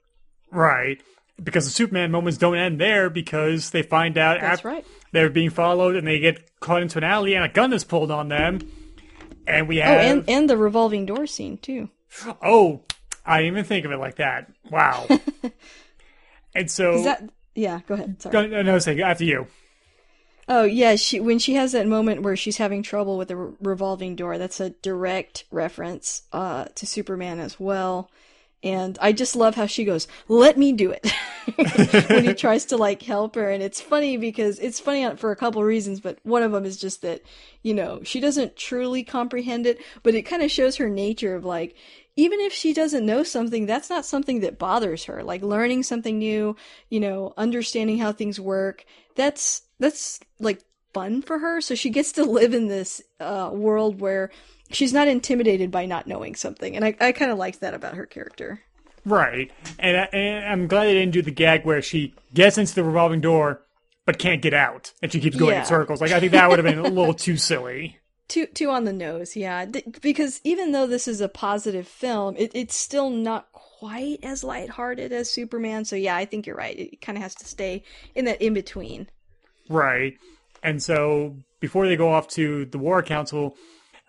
Right. 0.52 1.02
Because 1.44 1.66
the 1.66 1.72
Superman 1.72 2.12
moments 2.12 2.38
don't 2.38 2.56
end 2.56 2.80
there 2.80 3.10
because 3.10 3.72
they 3.72 3.82
find 3.82 4.18
out 4.18 4.40
that's 4.40 4.60
after 4.60 4.70
right 4.70 4.86
they're 5.12 5.30
being 5.30 5.50
followed 5.50 5.96
and 5.96 6.08
they 6.08 6.20
get 6.20 6.60
caught 6.60 6.82
into 6.82 6.98
an 6.98 7.04
alley 7.04 7.36
and 7.36 7.44
a 7.44 7.50
gun 7.50 7.74
is 7.74 7.84
pulled 7.84 8.10
on 8.10 8.30
them. 8.30 8.60
And 9.46 9.68
we 9.68 9.82
oh 9.82 9.86
have 9.86 10.00
and 10.00 10.30
and 10.30 10.50
the 10.50 10.58
revolving 10.58 11.06
door 11.06 11.28
scene 11.28 11.58
too 11.58 11.90
Oh, 12.42 12.82
I 13.26 13.40
didn't 13.40 13.54
even 13.54 13.66
think 13.66 13.86
of 13.86 13.92
it 13.92 13.98
like 13.98 14.16
that. 14.16 14.50
Wow. 14.72 15.08
and 16.56 16.72
so 16.72 16.94
is 16.94 17.03
that 17.03 17.30
yeah 17.53 17.82
go 17.88 17.94
ahead 17.94 18.22
sorry 18.22 18.48
no, 18.48 18.61
no, 18.61 18.80
say 18.80 18.99
after 19.02 19.23
you. 19.23 19.48
Oh 20.48 20.64
yeah, 20.64 20.95
she 20.95 21.19
when 21.19 21.40
she 21.40 21.56
has 21.56 21.72
that 21.72 21.88
moment 21.88 22.22
where 22.22 22.36
she's 22.36 22.57
having 22.57 22.84
trouble 22.84 23.18
with 23.18 23.30
the 23.30 23.36
re- 23.36 23.53
revolving 23.61 24.15
door. 24.15 24.38
That's 24.38 24.60
a 24.60 24.69
direct 24.69 25.45
reference 25.49 26.23
uh, 26.32 26.65
to 26.76 26.86
Superman 26.86 27.40
as 27.40 27.60
well. 27.60 28.11
And 28.64 28.98
I 29.02 29.11
just 29.11 29.36
love 29.36 29.56
how 29.56 29.65
she 29.65 29.86
goes, 29.86 30.07
"Let 30.27 30.56
me 30.56 30.72
do 30.72 30.91
it," 30.91 31.11
when 32.10 32.26
he 32.26 32.34
tries 32.36 32.65
to 32.65 32.77
like 32.77 33.02
help 33.02 33.34
her. 33.36 33.49
And 33.49 33.64
it's 33.64 33.82
funny 33.82 34.18
because 34.18 34.60
it's 34.60 34.80
funny 34.80 35.15
for 35.15 35.32
a 35.32 35.36
couple 35.36 35.64
reasons, 35.64 35.99
but 35.99 36.19
one 36.22 36.44
of 36.44 36.52
them 36.52 36.65
is 36.65 36.77
just 36.77 37.02
that 37.02 37.23
you 37.64 37.73
know 37.73 38.02
she 38.03 38.19
doesn't 38.19 38.56
truly 38.56 39.03
comprehend 39.03 39.65
it, 39.65 39.80
but 40.03 40.14
it 40.14 40.23
kind 40.23 40.44
of 40.44 40.52
shows 40.52 40.76
her 40.76 40.90
nature 40.90 41.36
of 41.36 41.44
like 41.44 41.76
even 42.16 42.40
if 42.40 42.54
she 42.54 42.74
doesn't 42.74 43.06
know 43.06 43.24
something, 43.24 43.66
that's 43.66 43.90
not 43.90 44.06
something 44.06 44.40
that 44.42 44.58
bothers 44.60 45.06
her. 45.06 45.24
Like 45.24 45.42
learning 45.42 45.84
something 45.84 46.18
new, 46.18 46.56
you 46.90 47.00
know, 47.00 47.34
understanding 47.38 47.98
how 47.98 48.12
things 48.12 48.40
work. 48.40 48.86
That's 49.16 49.62
that's 49.80 50.20
like 50.40 50.62
fun 50.94 51.22
for 51.22 51.40
her. 51.40 51.60
So 51.62 51.76
she 51.76 51.90
gets 51.90 52.14
to 52.14 52.24
live 52.24 52.54
in 52.54 52.68
this 52.68 53.02
uh, 53.20 53.50
world 53.54 54.00
where 54.00 54.32
she's 54.72 54.94
not 54.94 55.08
intimidated 55.08 55.72
by 55.72 55.86
not 55.86 56.08
knowing 56.08 56.36
something, 56.36 56.76
and 56.76 56.86
I 56.86 56.96
I 57.00 57.12
kind 57.12 57.32
of 57.32 57.38
like 57.38 57.60
that 57.60 57.74
about 57.74 57.96
her 57.96 58.06
character. 58.06 58.62
Right. 59.08 59.52
And, 59.78 59.98
I, 59.98 60.04
and 60.14 60.46
I'm 60.48 60.68
glad 60.68 60.86
they 60.86 60.96
didn't 60.96 61.14
do 61.14 61.22
the 61.22 61.30
gag 61.30 61.64
where 61.64 61.80
she 61.82 62.16
gets 62.34 62.58
into 62.58 62.74
the 62.74 62.84
revolving 62.84 63.22
door 63.22 63.62
but 64.06 64.18
can't 64.18 64.42
get 64.42 64.54
out 64.54 64.94
and 65.02 65.12
she 65.12 65.20
keeps 65.20 65.36
going 65.36 65.54
Yeah. 65.54 65.60
in 65.60 65.66
circles. 65.68 66.02
Like 66.02 66.12
I 66.12 66.20
think 66.20 66.32
that 66.32 66.50
would 66.50 66.58
have 66.58 66.66
been 66.66 66.80
a 66.80 66.90
little 66.90 67.14
too 67.14 67.38
silly. 67.38 68.00
Too 68.28 68.48
too 68.48 68.72
on 68.72 68.86
the 68.86 68.94
nose, 68.94 69.36
yeah. 69.36 69.66
D- 69.66 69.84
because 70.02 70.42
even 70.44 70.72
though 70.72 70.88
this 70.88 71.08
is 71.08 71.22
a 71.22 71.30
positive 71.30 71.88
film, 71.88 72.36
it, 72.38 72.52
it's 72.56 72.76
still 72.76 73.10
not 73.10 73.52
quite 73.52 74.20
as 74.24 74.44
lighthearted 74.44 75.12
as 75.12 75.30
Superman. 75.30 75.86
So 75.86 75.96
yeah, 75.96 76.16
I 76.16 76.26
think 76.26 76.48
you're 76.48 76.56
right. 76.56 76.78
It 76.78 77.02
kind 77.02 77.18
of 77.18 77.22
has 77.22 77.36
to 77.36 77.46
stay 77.46 77.84
in 78.16 78.26
that 78.26 78.42
in 78.42 78.54
between. 78.54 79.10
Right. 79.70 80.16
And 80.64 80.82
so 80.82 81.36
before 81.60 81.88
they 81.88 81.96
go 81.96 82.12
off 82.12 82.28
to 82.30 82.66
the 82.66 82.80
War 82.80 83.04
Council, 83.04 83.56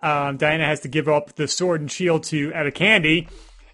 um, 0.03 0.39
Diana 0.39 0.65
has 0.65 0.81
to 0.81 0.89
give 0.89 1.09
up 1.09 1.37
the 1.37 1.49
sword 1.49 1.81
and 1.83 1.91
shield 1.91 2.23
to 2.25 2.53
Etta 2.55 2.71
Candy. 2.71 3.29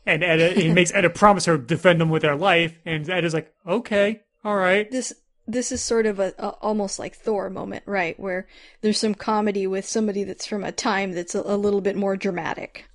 And 0.05 0.24
Etta, 0.24 0.60
he 0.60 0.73
makes 0.73 0.93
Etta 0.93 1.10
promise 1.10 1.44
her 1.44 1.56
to 1.56 1.62
defend 1.62 2.01
them 2.01 2.10
with 2.10 2.23
their 2.23 2.35
life. 2.36 2.77
And 2.85 3.09
Etta's 3.09 3.35
like, 3.35 3.52
okay, 3.66 4.23
all 4.44 4.56
right. 4.56 4.90
This 4.90 5.12
this 5.47 5.73
is 5.73 5.82
sort 5.82 6.06
of 6.06 6.20
a, 6.20 6.35
a 6.39 6.48
almost 6.60 6.98
like 6.98 7.16
Thor 7.16 7.51
moment, 7.51 7.82
right? 7.86 8.19
Where 8.19 8.47
there's 8.81 8.98
some 8.98 9.14
comedy 9.14 9.66
with 9.66 9.85
somebody 9.85 10.24
that's 10.24 10.47
from 10.47 10.64
a 10.64 10.73
time 10.73 11.12
that's 11.12 11.35
a, 11.35 11.43
a 11.44 11.56
little 11.56 11.81
bit 11.81 11.97
more 11.97 12.16
dramatic. 12.16 12.86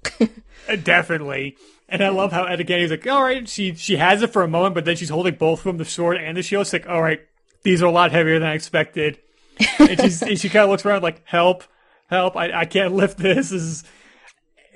Uh, 0.68 0.76
Definitely. 0.76 1.56
And 1.88 2.04
I 2.04 2.10
love 2.10 2.34
how 2.34 2.44
Etta 2.44 2.66
Candy's 2.66 2.92
like, 2.92 3.08
all 3.08 3.24
right, 3.24 3.48
she, 3.48 3.74
she 3.76 3.96
has 3.96 4.22
it 4.22 4.34
for 4.34 4.44
a 4.44 4.48
moment, 4.48 4.76
but 4.76 4.84
then 4.84 4.98
she's 4.98 5.10
holding 5.10 5.36
both 5.36 5.60
of 5.60 5.64
them, 5.66 5.78
the 5.78 5.86
sword 5.86 6.18
and 6.18 6.36
the 6.36 6.44
shield. 6.44 6.64
It's 6.64 6.74
like, 6.74 6.90
all 6.90 7.02
right, 7.02 7.22
these 7.64 7.82
are 7.82 7.86
a 7.86 7.92
lot 7.92 8.12
heavier 8.12 8.40
than 8.40 8.50
I 8.50 8.56
expected. 8.56 9.20
and, 9.80 10.02
she's, 10.02 10.22
and 10.24 10.38
she 10.38 10.50
kind 10.50 10.66
of 10.66 10.70
looks 10.70 10.86
around 10.86 11.04
like, 11.04 11.22
help, 11.26 11.64
help, 12.08 12.36
I, 12.36 12.62
I 12.62 12.66
can't 12.66 12.94
lift 12.94 13.18
this. 13.18 13.50
this 13.50 13.62
is... 13.62 13.84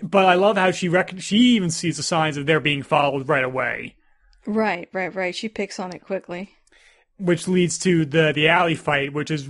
But 0.02 0.26
I 0.26 0.34
love 0.36 0.58
how 0.58 0.72
she 0.72 0.90
reckon 0.90 1.20
she 1.20 1.38
even 1.38 1.70
sees 1.70 1.98
the 1.98 2.04
signs 2.04 2.38
of 2.38 2.46
they're 2.46 2.60
being 2.60 2.82
followed 2.82 3.28
right 3.28 3.44
away. 3.44 3.96
right, 4.48 4.90
right, 4.94 5.14
right. 5.14 5.36
She 5.36 5.50
picks 5.50 5.80
on 5.80 5.94
it 5.94 6.00
quickly. 6.00 6.52
Which 7.22 7.48
leads 7.48 7.78
to 7.80 8.06
the 8.06 8.32
the 8.34 8.48
alley 8.48 8.76
fight, 8.76 9.14
which 9.14 9.32
is 9.32 9.50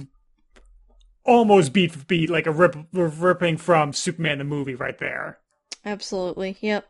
almost 1.23 1.73
beat 1.73 1.91
for 1.91 2.03
beat, 2.05 2.29
like 2.29 2.47
a 2.47 2.51
rip, 2.51 2.75
ripping 2.93 3.57
from 3.57 3.93
Superman 3.93 4.39
the 4.39 4.43
movie 4.43 4.75
right 4.75 4.97
there. 4.99 5.39
Absolutely. 5.85 6.57
Yep. 6.61 6.87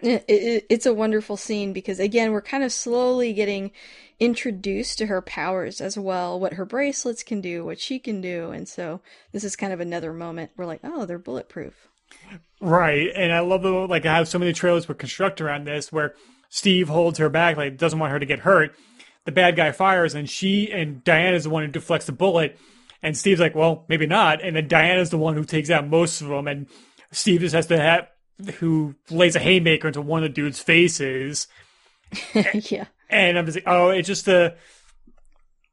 It, 0.00 0.24
it, 0.26 0.66
it's 0.68 0.86
a 0.86 0.94
wonderful 0.94 1.36
scene 1.36 1.72
because 1.72 2.00
again, 2.00 2.32
we're 2.32 2.42
kind 2.42 2.64
of 2.64 2.72
slowly 2.72 3.32
getting 3.32 3.70
introduced 4.18 4.98
to 4.98 5.06
her 5.06 5.22
powers 5.22 5.80
as 5.80 5.96
well, 5.96 6.38
what 6.38 6.54
her 6.54 6.64
bracelets 6.64 7.22
can 7.22 7.40
do, 7.40 7.64
what 7.64 7.78
she 7.78 8.00
can 8.00 8.20
do, 8.20 8.50
and 8.50 8.68
so 8.68 9.00
this 9.30 9.44
is 9.44 9.54
kind 9.54 9.72
of 9.72 9.78
another 9.78 10.12
moment. 10.12 10.50
We're 10.56 10.66
like, 10.66 10.80
oh, 10.82 11.06
they're 11.06 11.18
bulletproof. 11.18 11.88
Right, 12.60 13.10
and 13.14 13.32
I 13.32 13.40
love 13.40 13.62
the 13.62 13.70
like 13.70 14.04
how 14.04 14.24
so 14.24 14.40
many 14.40 14.52
trailers 14.52 14.88
were 14.88 14.94
constructed 14.94 15.44
around 15.44 15.66
this, 15.66 15.92
where 15.92 16.14
Steve 16.48 16.88
holds 16.88 17.18
her 17.18 17.28
back, 17.28 17.56
like 17.56 17.76
doesn't 17.76 17.98
want 17.98 18.12
her 18.12 18.18
to 18.18 18.26
get 18.26 18.40
hurt. 18.40 18.74
The 19.24 19.32
bad 19.32 19.56
guy 19.56 19.70
fires, 19.72 20.14
and 20.14 20.28
she 20.28 20.70
and 20.70 21.02
Diana 21.04 21.36
is 21.36 21.44
the 21.44 21.50
one 21.50 21.64
who 21.64 21.70
deflects 21.70 22.06
the 22.06 22.12
bullet, 22.12 22.58
and 23.02 23.16
Steve's 23.16 23.40
like, 23.40 23.54
well, 23.54 23.84
maybe 23.88 24.06
not, 24.06 24.42
and 24.42 24.56
then 24.56 24.68
Diana's 24.68 25.10
the 25.10 25.18
one 25.18 25.34
who 25.34 25.44
takes 25.44 25.70
out 25.70 25.86
most 25.86 26.20
of 26.20 26.28
them, 26.28 26.48
and 26.48 26.66
Steve 27.12 27.40
just 27.40 27.54
has 27.54 27.66
to 27.68 27.78
have 27.78 28.08
who 28.58 28.94
lays 29.10 29.36
a 29.36 29.38
haymaker 29.38 29.88
into 29.88 30.00
one 30.00 30.22
of 30.22 30.30
the 30.30 30.34
dude's 30.34 30.60
faces. 30.60 31.46
yeah. 32.34 32.86
and 33.08 33.38
I'm 33.38 33.46
just 33.46 33.56
like, 33.56 33.64
oh, 33.66 33.90
it's 33.90 34.08
just 34.08 34.28
a, 34.28 34.56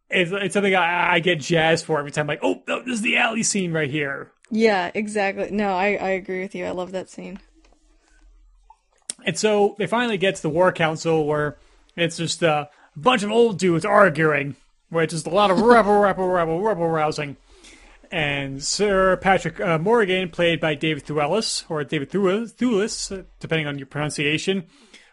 it's, 0.09 0.31
it's 0.31 0.53
something 0.53 0.76
I, 0.76 1.15
I 1.15 1.19
get 1.19 1.39
jazzed 1.39 1.85
for 1.85 1.99
every 1.99 2.11
time. 2.11 2.27
Like, 2.27 2.39
oh, 2.43 2.61
no, 2.67 2.84
this 2.84 2.95
is 2.95 3.01
the 3.01 3.17
alley 3.17 3.43
scene 3.43 3.71
right 3.71 3.89
here. 3.89 4.31
Yeah, 4.51 4.91
exactly. 4.93 5.51
No, 5.51 5.73
I, 5.73 5.95
I 5.95 6.09
agree 6.09 6.41
with 6.41 6.55
you. 6.55 6.65
I 6.65 6.71
love 6.71 6.91
that 6.91 7.09
scene. 7.09 7.39
And 9.26 9.38
so 9.38 9.76
they 9.77 9.88
finally 9.88 10.17
get 10.17 10.35
to 10.35 10.41
the 10.41 10.49
war 10.49 10.71
council 10.71 11.26
where 11.26 11.57
it's 11.95 12.17
just 12.17 12.41
a 12.41 12.69
bunch 13.01 13.23
of 13.23 13.31
old 13.31 13.57
dudes 13.57 13.85
arguing, 13.85 14.55
which 14.89 15.13
is 15.13 15.26
a 15.26 15.30
lot 15.30 15.51
of 15.51 15.61
rebel, 15.61 15.99
rebel, 15.99 16.27
rebel, 16.27 16.61
rebel 16.61 16.88
rousing. 16.88 17.38
And 18.11 18.63
Sir 18.63 19.17
Patrick 19.17 19.59
uh, 19.59 19.77
Morgan, 19.77 20.30
played 20.30 20.59
by 20.59 20.73
David 20.73 21.05
Thewlis, 21.05 21.63
or 21.69 21.84
David 21.84 22.09
Thewlis, 22.09 23.26
depending 23.39 23.67
on 23.67 23.77
your 23.77 23.85
pronunciation, 23.85 24.65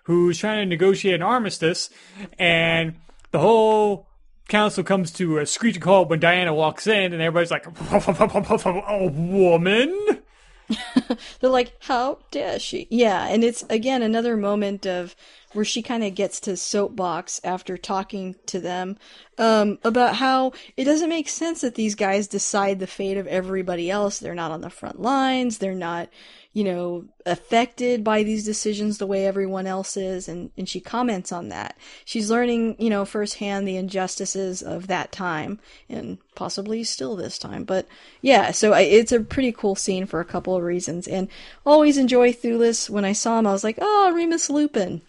who's 0.04 0.38
trying 0.38 0.64
to 0.64 0.66
negotiate 0.66 1.16
an 1.16 1.22
armistice, 1.22 1.90
and 2.38 2.94
the 3.32 3.38
whole 3.38 4.08
council 4.48 4.82
comes 4.82 5.10
to 5.10 5.38
a 5.38 5.46
screeching 5.46 5.82
halt 5.82 6.08
when 6.08 6.20
Diana 6.20 6.54
walks 6.54 6.86
in, 6.86 7.12
and 7.12 7.20
everybody's 7.20 7.50
like, 7.50 7.66
"A 7.90 9.06
woman." 9.08 10.22
They're 11.40 11.51
like, 11.51 11.72
how 11.80 12.18
dare 12.30 12.59
she? 12.59 12.86
Yeah, 12.90 13.26
and 13.26 13.44
it's 13.44 13.64
again 13.68 14.02
another 14.02 14.36
moment 14.36 14.86
of 14.86 15.14
where 15.52 15.64
she 15.64 15.82
kind 15.82 16.05
of 16.05 16.14
gets 16.14 16.40
to 16.40 16.56
soapbox 16.56 17.40
after 17.43 17.78
talking 17.78 18.36
to 18.47 18.60
them 18.60 18.98
um, 19.38 19.78
about 19.84 20.16
how 20.16 20.52
it 20.76 20.84
doesn't 20.84 21.09
make 21.09 21.28
sense 21.28 21.62
that 21.62 21.74
these 21.74 21.94
guys 21.94 22.28
decide 22.28 22.78
the 22.78 22.86
fate 22.86 23.16
of 23.16 23.26
everybody 23.26 23.90
else. 23.90 24.18
They're 24.18 24.34
not 24.34 24.51
on 24.51 24.60
the 24.60 24.70
front 24.70 25.01
lines. 25.01 25.59
They're 25.59 25.74
not, 25.74 26.10
you 26.56 26.64
know, 26.64 27.04
affected 27.26 28.02
by 28.02 28.22
these 28.22 28.42
decisions 28.42 28.96
the 28.96 29.06
way 29.06 29.26
everyone 29.26 29.66
else 29.66 29.94
is. 29.94 30.26
And, 30.26 30.50
and 30.56 30.66
she 30.66 30.80
comments 30.80 31.30
on 31.30 31.50
that. 31.50 31.76
She's 32.06 32.30
learning, 32.30 32.76
you 32.78 32.88
know, 32.88 33.04
firsthand 33.04 33.68
the 33.68 33.76
injustices 33.76 34.62
of 34.62 34.86
that 34.86 35.12
time 35.12 35.60
and 35.90 36.16
possibly 36.34 36.82
still 36.82 37.14
this 37.14 37.38
time. 37.38 37.64
But 37.64 37.86
yeah, 38.22 38.52
so 38.52 38.72
I, 38.72 38.80
it's 38.80 39.12
a 39.12 39.20
pretty 39.20 39.52
cool 39.52 39.74
scene 39.74 40.06
for 40.06 40.18
a 40.18 40.24
couple 40.24 40.56
of 40.56 40.62
reasons. 40.62 41.06
And 41.06 41.28
always 41.66 41.98
enjoy 41.98 42.32
Thewlis. 42.32 42.88
When 42.88 43.04
I 43.04 43.12
saw 43.12 43.38
him, 43.38 43.46
I 43.46 43.52
was 43.52 43.62
like, 43.62 43.76
oh, 43.78 44.12
Remus 44.14 44.48
Lupin. 44.48 45.02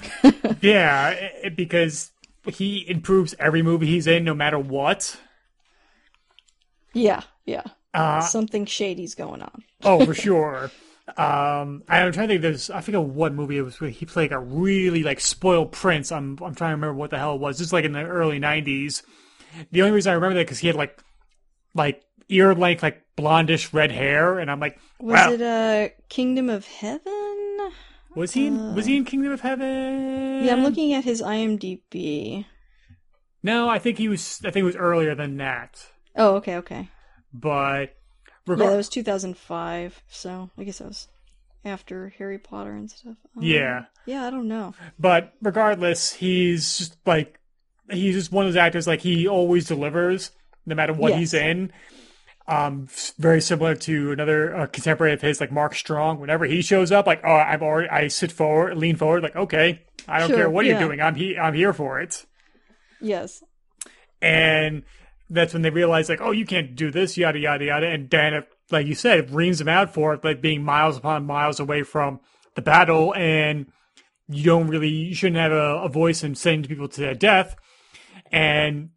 yeah, 0.60 1.48
because 1.56 2.10
he 2.46 2.84
improves 2.86 3.34
every 3.38 3.62
movie 3.62 3.86
he's 3.86 4.06
in, 4.06 4.22
no 4.22 4.34
matter 4.34 4.58
what. 4.58 5.18
Yeah, 6.92 7.22
yeah. 7.46 7.64
Uh, 7.94 8.20
Something 8.20 8.66
shady's 8.66 9.14
going 9.14 9.40
on. 9.42 9.62
oh, 9.84 10.04
for 10.04 10.14
sure. 10.26 10.70
Um, 11.16 11.82
I'm 11.88 12.12
trying 12.12 12.28
to 12.28 12.34
think. 12.34 12.42
There's 12.42 12.70
I 12.70 12.80
forget 12.80 13.02
what 13.02 13.32
movie 13.34 13.58
it 13.58 13.62
was. 13.62 13.80
Where 13.80 13.90
he 13.90 14.06
played 14.06 14.30
like 14.30 14.38
a 14.38 14.42
really 14.42 15.02
like 15.02 15.20
spoiled 15.20 15.70
prince. 15.72 16.10
I'm 16.10 16.38
I'm 16.42 16.54
trying 16.54 16.70
to 16.70 16.76
remember 16.76 16.94
what 16.94 17.10
the 17.10 17.18
hell 17.18 17.34
it 17.34 17.40
was. 17.40 17.58
Just 17.58 17.72
like 17.72 17.84
in 17.84 17.92
the 17.92 18.02
early 18.02 18.40
'90s. 18.40 19.02
The 19.70 19.82
only 19.82 19.92
reason 19.94 20.10
I 20.10 20.14
remember 20.14 20.34
that 20.34 20.46
because 20.46 20.58
he 20.58 20.66
had 20.66 20.76
like 20.76 20.98
like 21.74 22.02
ear 22.28 22.54
length 22.54 22.82
like 22.82 23.02
blondish 23.16 23.72
red 23.72 23.92
hair, 23.92 24.38
and 24.38 24.50
I'm 24.50 24.60
like, 24.60 24.78
Was 24.98 25.12
wow, 25.14 25.32
it 25.32 25.42
uh 25.42 25.88
Kingdom 26.08 26.48
of 26.48 26.66
Heaven? 26.66 27.70
was 28.16 28.32
he 28.32 28.46
in, 28.46 28.74
was 28.74 28.86
he 28.86 28.96
in 28.96 29.04
Kingdom 29.04 29.32
of 29.32 29.40
Heaven? 29.42 30.44
Yeah, 30.44 30.52
I'm 30.54 30.62
looking 30.62 30.92
at 30.94 31.04
his 31.04 31.20
IMDb. 31.20 32.46
No, 33.42 33.68
I 33.68 33.78
think 33.78 33.98
he 33.98 34.08
was. 34.08 34.40
I 34.44 34.50
think 34.50 34.62
it 34.62 34.66
was 34.66 34.76
earlier 34.76 35.14
than 35.14 35.36
that. 35.36 35.86
Oh, 36.16 36.36
okay, 36.36 36.56
okay. 36.56 36.88
But 37.34 37.96
Yeah, 38.46 38.54
that 38.56 38.76
was 38.76 38.88
2005, 38.88 40.02
so 40.08 40.50
I 40.56 40.64
guess 40.64 40.78
that 40.78 40.88
was 40.88 41.08
after 41.64 42.10
Harry 42.18 42.38
Potter 42.38 42.72
and 42.72 42.90
stuff. 42.90 43.16
Um, 43.36 43.42
Yeah. 43.42 43.86
Yeah, 44.06 44.26
I 44.26 44.30
don't 44.30 44.48
know. 44.48 44.74
But 44.98 45.32
regardless, 45.42 46.12
he's 46.12 46.78
just 46.78 46.96
like 47.06 47.40
he's 47.90 48.14
just 48.14 48.32
one 48.32 48.46
of 48.46 48.52
those 48.52 48.58
actors 48.58 48.86
like 48.86 49.00
he 49.00 49.26
always 49.28 49.66
delivers 49.66 50.30
no 50.64 50.74
matter 50.74 50.92
what 50.94 51.10
Yes. 51.10 51.18
he's 51.18 51.34
in. 51.34 51.72
Um, 52.46 52.88
very 53.18 53.40
similar 53.40 53.74
to 53.74 54.12
another 54.12 54.54
uh, 54.54 54.66
contemporary 54.66 55.14
of 55.14 55.22
his, 55.22 55.40
like 55.40 55.50
Mark 55.50 55.74
Strong. 55.74 56.20
Whenever 56.20 56.44
he 56.44 56.60
shows 56.60 56.92
up, 56.92 57.06
like 57.06 57.22
oh, 57.24 57.28
I'm 57.32 57.62
already, 57.62 57.88
I 57.88 58.08
sit 58.08 58.30
forward, 58.30 58.76
lean 58.76 58.96
forward, 58.96 59.22
like 59.22 59.34
okay, 59.34 59.80
I 60.06 60.18
don't 60.20 60.28
Sure, 60.28 60.36
care 60.36 60.50
what 60.50 60.66
yeah. 60.66 60.72
you're 60.72 60.80
doing, 60.88 61.00
I'm 61.00 61.14
he, 61.14 61.38
I'm 61.38 61.54
here 61.54 61.72
for 61.72 62.00
it. 62.00 62.26
Yes. 63.00 63.42
And 64.20 64.82
that's 65.30 65.52
when 65.52 65.62
they 65.62 65.70
realize 65.70 66.08
like, 66.08 66.20
oh, 66.20 66.30
you 66.30 66.44
can't 66.44 66.76
do 66.76 66.90
this, 66.90 67.16
yada 67.16 67.38
yada 67.38 67.64
yada. 67.64 67.86
And 67.86 68.08
Diana, 68.08 68.44
like 68.70 68.86
you 68.86 68.94
said, 68.94 69.30
reams 69.30 69.60
him 69.60 69.68
out 69.68 69.92
for 69.92 70.14
it, 70.14 70.24
like 70.24 70.40
being 70.40 70.62
miles 70.62 70.96
upon 70.96 71.26
miles 71.26 71.60
away 71.60 71.82
from 71.82 72.20
the 72.54 72.62
battle, 72.62 73.14
and 73.14 73.66
you 74.28 74.44
don't 74.44 74.68
really, 74.68 74.88
you 74.88 75.14
shouldn't 75.14 75.40
have 75.40 75.52
a, 75.52 75.82
a 75.82 75.88
voice 75.88 76.22
in 76.22 76.34
sending 76.34 76.68
people 76.68 76.88
to 76.88 77.00
their 77.00 77.14
death. 77.14 77.56
And 78.30 78.90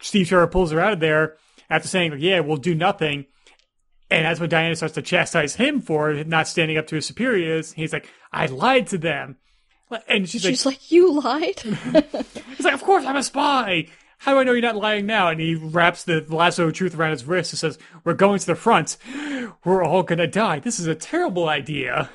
Steve 0.00 0.28
Trevor 0.28 0.46
pulls 0.46 0.70
her 0.70 0.80
out 0.80 0.94
of 0.94 1.00
there 1.00 1.36
after 1.68 1.88
saying, 1.88 2.12
like, 2.12 2.20
yeah, 2.20 2.40
we'll 2.40 2.56
do 2.56 2.74
nothing. 2.74 3.26
And 4.10 4.24
that's 4.24 4.40
when 4.40 4.48
Diana 4.48 4.74
starts 4.74 4.94
to 4.94 5.02
chastise 5.02 5.54
him 5.54 5.80
for 5.80 6.12
not 6.24 6.48
standing 6.48 6.76
up 6.76 6.88
to 6.88 6.96
his 6.96 7.06
superiors. 7.06 7.72
He's 7.72 7.92
like, 7.92 8.08
I 8.32 8.46
lied 8.46 8.88
to 8.88 8.98
them. 8.98 9.36
And 10.08 10.28
she's, 10.28 10.42
She's 10.42 10.66
like, 10.66 10.76
like, 10.76 10.92
you 10.92 11.20
lied? 11.20 11.60
He's 12.56 12.64
like, 12.64 12.74
of 12.74 12.82
course 12.82 13.04
I'm 13.04 13.16
a 13.16 13.22
spy. 13.22 13.86
How 14.20 14.34
do 14.34 14.38
I 14.38 14.44
know 14.44 14.52
you're 14.52 14.60
not 14.60 14.76
lying 14.76 15.06
now? 15.06 15.28
And 15.28 15.40
he 15.40 15.54
wraps 15.54 16.04
the 16.04 16.22
lasso 16.28 16.66
of 16.66 16.74
truth 16.74 16.94
around 16.94 17.12
his 17.12 17.24
wrist 17.24 17.54
and 17.54 17.58
says, 17.58 17.78
we're 18.04 18.12
going 18.12 18.38
to 18.38 18.46
the 18.46 18.54
front. 18.54 18.98
We're 19.64 19.82
all 19.82 20.02
gonna 20.02 20.26
die. 20.26 20.58
This 20.58 20.78
is 20.78 20.86
a 20.86 20.94
terrible 20.94 21.48
idea. 21.48 22.10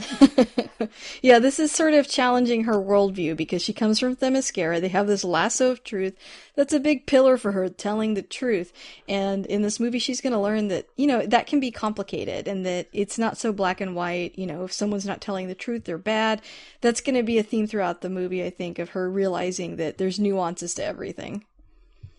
yeah, 1.22 1.38
this 1.38 1.58
is 1.58 1.72
sort 1.72 1.94
of 1.94 2.08
challenging 2.08 2.64
her 2.64 2.74
worldview 2.74 3.36
because 3.36 3.62
she 3.62 3.72
comes 3.72 3.98
from 3.98 4.16
Themyscira. 4.16 4.80
They 4.80 4.88
have 4.88 5.06
this 5.06 5.24
lasso 5.24 5.70
of 5.70 5.84
truth 5.84 6.16
that's 6.56 6.72
a 6.72 6.80
big 6.80 7.06
pillar 7.06 7.36
for 7.36 7.52
her 7.52 7.68
telling 7.68 8.14
the 8.14 8.22
truth. 8.22 8.72
And 9.08 9.46
in 9.46 9.62
this 9.62 9.80
movie, 9.80 9.98
she's 9.98 10.20
going 10.20 10.32
to 10.32 10.38
learn 10.38 10.68
that, 10.68 10.86
you 10.96 11.06
know, 11.06 11.24
that 11.26 11.46
can 11.46 11.60
be 11.60 11.70
complicated 11.70 12.48
and 12.48 12.66
that 12.66 12.88
it's 12.92 13.18
not 13.18 13.38
so 13.38 13.52
black 13.52 13.80
and 13.80 13.94
white. 13.94 14.38
You 14.38 14.46
know, 14.46 14.64
if 14.64 14.72
someone's 14.72 15.06
not 15.06 15.20
telling 15.20 15.48
the 15.48 15.54
truth, 15.54 15.84
they're 15.84 15.98
bad. 15.98 16.42
That's 16.80 17.00
going 17.00 17.16
to 17.16 17.22
be 17.22 17.38
a 17.38 17.42
theme 17.42 17.66
throughout 17.66 18.00
the 18.00 18.10
movie, 18.10 18.44
I 18.44 18.50
think, 18.50 18.78
of 18.78 18.90
her 18.90 19.10
realizing 19.10 19.76
that 19.76 19.98
there's 19.98 20.20
nuances 20.20 20.74
to 20.74 20.84
everything. 20.84 21.44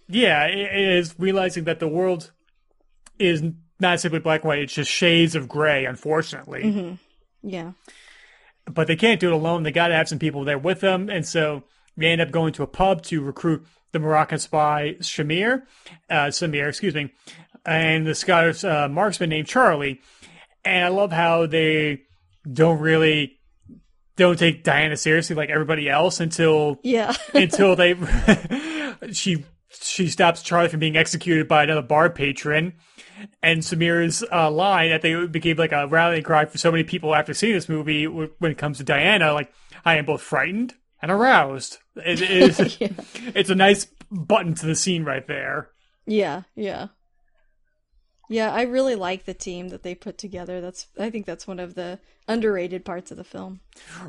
Yeah, 0.07 0.45
it 0.45 0.75
is 0.75 1.15
realizing 1.17 1.63
that 1.65 1.79
the 1.79 1.87
world 1.87 2.31
is 3.17 3.43
not 3.79 3.99
simply 3.99 4.19
black 4.19 4.41
and 4.41 4.49
white, 4.49 4.59
it's 4.59 4.73
just 4.73 4.91
shades 4.91 5.35
of 5.35 5.47
gray, 5.47 5.85
unfortunately. 5.85 6.63
Mm-hmm. 6.63 6.95
Yeah. 7.43 7.71
But 8.65 8.87
they 8.87 8.95
can't 8.95 9.19
do 9.19 9.27
it 9.27 9.33
alone. 9.33 9.63
They 9.63 9.71
gotta 9.71 9.95
have 9.95 10.07
some 10.07 10.19
people 10.19 10.43
there 10.43 10.57
with 10.59 10.81
them. 10.81 11.09
And 11.09 11.25
so 11.25 11.63
they 11.97 12.07
end 12.07 12.21
up 12.21 12.31
going 12.31 12.53
to 12.53 12.63
a 12.63 12.67
pub 12.67 13.01
to 13.03 13.21
recruit 13.21 13.65
the 13.91 13.99
Moroccan 13.99 14.39
spy 14.39 14.95
Shamir, 15.01 15.63
uh, 16.09 16.27
Samir, 16.27 16.69
excuse 16.69 16.95
me, 16.95 17.11
and 17.65 18.05
the 18.07 18.15
Scottish 18.15 18.63
uh, 18.63 18.87
marksman 18.89 19.29
named 19.29 19.47
Charlie. 19.47 19.99
And 20.63 20.85
I 20.85 20.87
love 20.89 21.11
how 21.11 21.47
they 21.47 22.03
don't 22.51 22.79
really 22.79 23.37
don't 24.15 24.37
take 24.37 24.63
Diana 24.63 24.95
seriously 24.97 25.35
like 25.35 25.49
everybody 25.49 25.89
else 25.89 26.19
until 26.19 26.79
Yeah. 26.83 27.13
until 27.33 27.75
they 27.75 27.95
she 29.11 29.43
she 29.69 30.07
stops 30.09 30.43
Charlie 30.43 30.69
from 30.69 30.79
being 30.79 30.97
executed 30.97 31.47
by 31.47 31.63
another 31.63 31.81
bar 31.81 32.09
patron. 32.09 32.73
And 33.41 33.61
Samir's 33.61 34.23
uh, 34.31 34.49
line 34.51 34.89
that 34.89 35.01
they 35.01 35.25
became 35.27 35.57
like 35.57 35.71
a 35.71 35.87
rallying 35.87 36.23
cry 36.23 36.45
for 36.45 36.57
so 36.57 36.71
many 36.71 36.83
people 36.83 37.13
after 37.15 37.33
seeing 37.33 37.53
this 37.53 37.69
movie 37.69 38.07
when 38.07 38.51
it 38.51 38.57
comes 38.57 38.77
to 38.77 38.83
Diana, 38.83 39.33
like 39.33 39.51
I 39.85 39.97
am 39.97 40.05
both 40.05 40.21
frightened 40.21 40.73
and 41.01 41.11
aroused. 41.11 41.77
It 41.95 42.21
is 42.21 42.79
Yeah. 42.79 42.89
it's 43.35 43.49
a 43.49 43.55
nice 43.55 43.87
button 44.11 44.53
to 44.55 44.65
the 44.65 44.75
scene 44.75 45.03
right 45.03 45.25
there. 45.27 45.69
Yeah, 46.05 46.43
yeah. 46.55 46.87
Yeah, 48.29 48.53
I 48.53 48.61
really 48.63 48.95
like 48.95 49.25
the 49.25 49.33
team 49.33 49.69
that 49.69 49.83
they 49.83 49.93
put 49.93 50.17
together. 50.17 50.61
That's 50.61 50.87
I 50.97 51.09
think 51.09 51.25
that's 51.25 51.45
one 51.47 51.59
of 51.59 51.75
the 51.75 51.99
underrated 52.27 52.85
parts 52.85 53.11
of 53.11 53.17
the 53.17 53.23
film. 53.25 53.59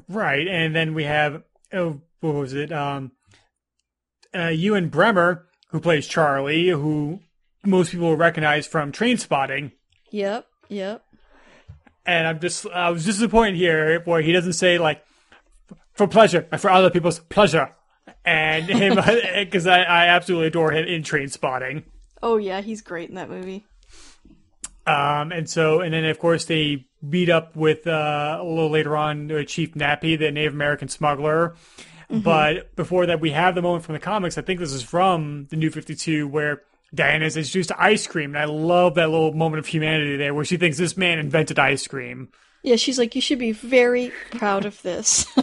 Right, 0.08 0.46
and 0.46 0.76
then 0.76 0.94
we 0.94 1.04
have 1.04 1.42
oh, 1.72 2.00
what 2.20 2.34
was 2.34 2.52
it? 2.54 2.70
Um, 2.72 3.12
uh, 4.34 4.48
Ewen 4.48 4.88
Bremner, 4.90 5.46
who 5.68 5.80
plays 5.80 6.06
Charlie, 6.06 6.68
who 6.68 7.20
most 7.64 7.90
people 7.90 8.08
will 8.08 8.16
recognize 8.16 8.66
from 8.66 8.92
Trainspotting. 8.92 9.72
Yep, 10.10 10.46
yep. 10.68 11.04
and 12.04 12.26
I'm 12.26 12.40
just 12.40 12.66
I 12.66 12.90
was 12.90 13.04
disappointed 13.04 13.56
here 13.56 14.00
where 14.04 14.20
he 14.20 14.32
doesn't 14.32 14.54
say 14.54 14.78
like 14.78 15.04
for 15.94 16.06
pleasure 16.06 16.46
for 16.58 16.70
other 16.70 16.90
people's 16.90 17.20
pleasure, 17.20 17.74
and 18.24 18.64
him 18.68 18.96
because 19.34 19.66
I, 19.66 19.82
I 19.82 20.06
absolutely 20.06 20.48
adore 20.48 20.72
him 20.72 20.86
in 20.86 21.02
Trainspotting. 21.02 21.84
Oh 22.22 22.36
yeah, 22.36 22.60
he's 22.60 22.82
great 22.82 23.08
in 23.08 23.14
that 23.16 23.30
movie. 23.30 23.64
Um, 24.86 25.30
and 25.30 25.48
so 25.48 25.80
and 25.80 25.94
then 25.94 26.04
of 26.04 26.18
course 26.18 26.44
they 26.44 26.86
beat 27.08 27.30
up 27.30 27.54
with 27.56 27.86
uh, 27.86 28.38
a 28.40 28.44
little 28.44 28.70
later 28.70 28.96
on 28.96 29.30
uh, 29.30 29.44
Chief 29.44 29.74
Napi, 29.74 30.18
the 30.18 30.30
Native 30.30 30.54
American 30.54 30.88
smuggler. 30.88 31.54
But 32.10 32.76
before 32.76 33.06
that, 33.06 33.20
we 33.20 33.30
have 33.30 33.54
the 33.54 33.62
moment 33.62 33.84
from 33.84 33.94
the 33.94 33.98
comics. 33.98 34.36
I 34.36 34.42
think 34.42 34.60
this 34.60 34.74
is 34.74 34.82
from 34.82 35.46
the 35.48 35.56
New 35.56 35.70
Fifty 35.70 35.94
Two 35.94 36.28
where. 36.28 36.62
Diana 36.94 37.24
is 37.24 37.36
introduced 37.36 37.68
to 37.70 37.82
ice 37.82 38.06
cream, 38.06 38.34
and 38.34 38.38
I 38.38 38.44
love 38.44 38.94
that 38.96 39.08
little 39.10 39.32
moment 39.32 39.60
of 39.60 39.66
humanity 39.66 40.16
there 40.16 40.34
where 40.34 40.44
she 40.44 40.56
thinks 40.58 40.76
this 40.76 40.96
man 40.96 41.18
invented 41.18 41.58
ice 41.58 41.86
cream. 41.86 42.28
Yeah, 42.62 42.76
she's 42.76 42.98
like, 42.98 43.14
you 43.14 43.20
should 43.20 43.38
be 43.38 43.52
very 43.52 44.12
proud 44.32 44.64
of 44.66 44.80
this. 44.82 45.26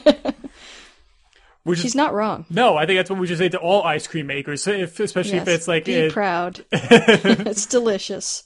Which 1.63 1.79
is 1.79 1.83
she's 1.83 1.95
not 1.95 2.13
wrong. 2.13 2.45
No, 2.49 2.77
I 2.77 2.85
think 2.85 2.97
that's 2.97 3.09
what 3.09 3.19
we 3.19 3.27
should 3.27 3.37
say 3.37 3.49
to 3.49 3.57
all 3.59 3.83
ice 3.83 4.07
cream 4.07 4.27
makers, 4.27 4.65
if, 4.65 4.99
especially 4.99 5.33
Yes, 5.33 5.47
if 5.47 5.53
it's 5.53 5.67
like 5.67 5.85
be 5.85 5.93
it, 5.93 6.13
proud. 6.13 6.65
it's 6.71 7.65
delicious. 7.65 8.43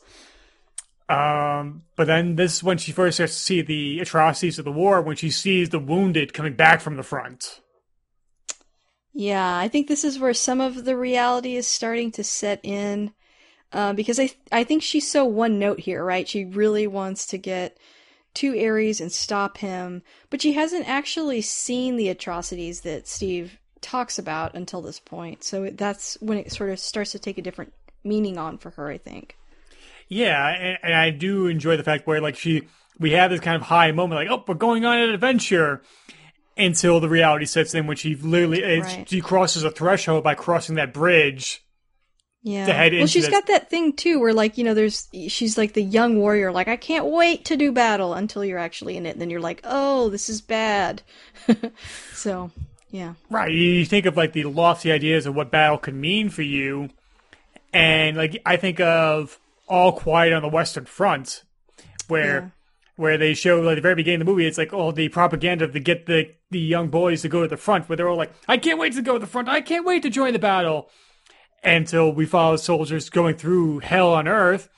um. 1.10 1.84
But 1.96 2.08
then 2.08 2.38
this 2.38 2.56
is 2.56 2.64
when 2.64 2.80
she 2.80 2.92
first 2.92 3.18
starts 3.18 3.36
to 3.36 3.40
see 3.40 3.62
the 3.62 4.00
atrocities 4.00 4.58
of 4.58 4.66
the 4.66 4.72
war 4.72 5.00
when 5.02 5.16
she 5.16 5.30
sees 5.30 5.70
the 5.70 5.78
wounded 5.78 6.34
coming 6.34 6.54
back 6.54 6.82
from 6.82 6.98
the 6.98 7.04
front. 7.04 7.62
Yeah, 9.14 9.58
I 9.58 9.68
think 9.68 9.88
this 9.88 10.04
is 10.04 10.20
where 10.20 10.34
some 10.34 10.60
of 10.60 10.86
the 10.86 10.98
reality 10.98 11.56
is 11.56 11.68
starting 11.68 12.12
to 12.14 12.24
set 12.24 12.60
in, 12.64 13.14
uh, 13.72 13.94
because 13.94 14.20
I 14.20 14.32
I 14.52 14.64
think 14.64 14.82
she's 14.82 15.10
so 15.10 15.24
one 15.26 15.60
note 15.60 15.80
here, 15.80 16.04
right? 16.04 16.28
She 16.28 16.46
really 16.46 16.88
wants 16.88 17.28
to 17.28 17.38
get 17.38 17.78
to 18.36 18.60
Ares 18.60 19.00
and 19.00 19.12
stop 19.12 19.60
him, 19.60 20.02
but 20.32 20.42
she 20.42 20.54
hasn't 20.54 20.90
actually 20.90 21.42
seen 21.42 21.96
the 21.96 22.10
atrocities 22.10 22.82
that 22.82 23.08
Steve 23.08 23.60
talks 23.82 24.18
about 24.18 24.56
until 24.56 24.82
this 24.82 25.00
point. 25.00 25.44
So 25.44 25.70
that's 25.70 26.18
when 26.20 26.40
it 26.40 26.52
sort 26.52 26.72
of 26.72 26.80
starts 26.80 27.12
to 27.12 27.20
take 27.20 27.38
a 27.38 27.44
different 27.44 27.74
meaning 28.04 28.38
on 28.40 28.58
for 28.58 28.72
her, 28.72 28.90
I 28.90 28.98
think. 28.98 29.38
Yeah, 30.08 30.48
and, 30.48 30.80
and 30.82 30.94
I 30.94 31.12
do 31.12 31.48
enjoy 31.48 31.78
the 31.78 31.84
fact 31.84 32.08
where 32.08 32.20
like 32.22 32.36
she 32.36 32.64
we 33.00 33.12
have 33.12 33.30
this 33.30 33.40
kind 33.40 33.56
of 33.56 33.62
high 33.62 33.92
moment, 33.92 34.20
like 34.20 34.30
oh, 34.32 34.44
we're 34.48 34.56
going 34.56 34.86
on 34.86 34.98
an 34.98 35.10
adventure. 35.12 35.82
Until 36.56 37.00
the 37.00 37.10
reality 37.10 37.46
sets 37.46 37.74
in, 37.74 37.88
which 37.88 38.04
he 38.04 38.14
literally 38.16 38.62
Right. 38.64 39.10
she 39.10 39.22
crosses 39.22 39.64
a 39.64 39.72
threshold 39.72 40.24
by 40.24 40.36
crossing 40.36 40.76
that 40.76 40.94
bridge. 40.94 41.64
Yeah. 42.44 42.66
To 42.66 42.74
head 42.74 42.94
well, 42.94 43.08
she's 43.08 43.24
this- 43.24 43.32
got 43.32 43.48
that 43.48 43.70
thing 43.70 43.94
too, 43.94 44.20
where 44.20 44.34
like 44.34 44.58
you 44.58 44.64
know, 44.64 44.74
there's 44.74 45.08
she's 45.30 45.58
like 45.58 45.74
the 45.74 45.82
young 45.82 46.18
warrior, 46.18 46.52
like 46.52 46.68
I 46.68 46.76
can't 46.76 47.06
wait 47.06 47.46
to 47.46 47.56
do 47.58 47.72
battle 47.72 48.14
until 48.14 48.44
you're 48.46 48.60
actually 48.60 48.98
in 48.98 49.06
it, 49.06 49.12
and 49.12 49.22
then 49.22 49.30
you're 49.30 49.40
like, 49.40 49.62
oh, 49.64 50.10
this 50.10 50.28
is 50.30 50.42
bad. 50.42 51.02
so, 52.14 52.52
yeah, 52.92 53.14
Right. 53.30 53.52
You 53.52 53.86
think 53.86 54.06
of 54.06 54.18
like 54.18 54.34
the 54.34 54.44
lofty 54.44 54.92
ideas 54.92 55.26
of 55.26 55.36
what 55.36 55.52
battle 55.52 55.78
could 55.78 55.96
mean 55.96 56.30
for 56.30 56.42
you. 56.44 56.90
And 57.72 58.16
like 58.18 58.42
I 58.46 58.58
think 58.58 58.80
of 58.80 59.40
All 59.68 59.92
Quiet 59.94 60.34
on 60.34 60.42
the 60.42 60.48
Western 60.50 60.86
Front, 60.86 61.44
where 62.08 62.40
Yeah. 62.42 62.50
where 62.98 63.18
they 63.18 63.34
show 63.34 63.60
like 63.62 63.76
the 63.78 63.82
very 63.82 63.96
beginning 63.96 64.22
of 64.22 64.28
the 64.28 64.32
movie, 64.32 64.46
it's 64.46 64.58
like 64.58 64.74
all 64.74 64.92
the 64.92 65.10
propaganda 65.10 65.68
to 65.68 65.80
get 65.80 66.06
the 66.06 66.30
the 66.54 66.60
young 66.60 66.88
boys 66.88 67.22
to 67.24 67.30
go 67.30 67.42
to 67.42 67.48
the 67.48 67.58
front, 67.58 67.90
where 67.90 67.98
they're 67.98 68.08
all 68.08 68.18
like, 68.18 68.34
I 68.48 68.58
can't 68.58 68.80
wait 68.80 68.94
to 68.94 69.02
go 69.02 69.14
to 69.14 69.20
the 69.20 69.28
front, 69.28 69.50
I 69.50 69.62
can't 69.62 69.86
wait 69.86 70.04
to 70.04 70.10
join 70.10 70.34
the 70.34 70.40
battle. 70.40 70.90
Until 71.64 72.14
we 72.14 72.26
follow 72.26 72.58
soldiers 72.58 73.10
going 73.10 73.36
through 73.36 73.80
hell 73.80 74.14
on 74.14 74.28
earth. 74.28 74.70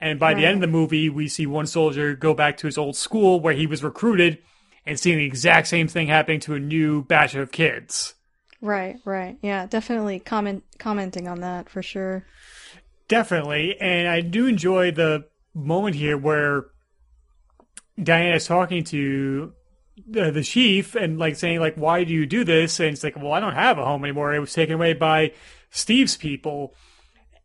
And 0.00 0.18
by 0.18 0.32
the 0.32 0.46
end 0.46 0.56
of 0.56 0.60
the 0.62 0.66
movie, 0.66 1.10
we 1.10 1.28
see 1.28 1.46
one 1.46 1.66
soldier 1.66 2.14
go 2.14 2.32
back 2.32 2.56
to 2.58 2.66
his 2.66 2.78
old 2.78 2.96
school 2.96 3.40
where 3.40 3.52
he 3.52 3.66
was 3.66 3.84
recruited 3.84 4.38
and 4.86 4.98
seeing 4.98 5.18
the 5.18 5.26
exact 5.26 5.68
same 5.68 5.88
thing 5.88 6.06
happening 6.06 6.40
to 6.40 6.54
a 6.54 6.58
new 6.58 7.04
batch 7.04 7.34
of 7.34 7.52
kids. 7.52 8.14
right, 8.62 8.96
right, 9.04 9.36
yeah, 9.42 9.66
definitely 9.66 10.18
comment 10.18 10.64
commenting 10.78 11.28
on 11.28 11.40
that 11.40 11.68
for 11.68 11.82
sure. 11.82 12.24
Definitely. 13.08 13.78
And 13.80 14.08
I 14.08 14.20
do 14.20 14.46
enjoy 14.46 14.92
the 14.92 15.26
moment 15.52 15.96
here 15.96 16.16
where 16.16 16.66
Diana 18.02 18.36
is 18.36 18.46
talking 18.46 18.84
to 18.84 19.52
the, 20.10 20.30
the 20.30 20.42
chief 20.42 20.94
and 20.94 21.18
like 21.18 21.36
saying 21.36 21.60
like, 21.60 21.76
why 21.76 22.04
do 22.04 22.12
you 22.12 22.26
do 22.26 22.44
this? 22.44 22.80
And 22.80 22.90
it's 22.90 23.04
like, 23.04 23.16
well, 23.16 23.32
I 23.32 23.40
don't 23.40 23.54
have 23.54 23.78
a 23.78 23.84
home 23.84 24.04
anymore. 24.04 24.34
It 24.34 24.40
was 24.40 24.52
taken 24.52 24.74
away 24.74 24.92
by 24.92 25.32
Steve's 25.70 26.16
people. 26.16 26.74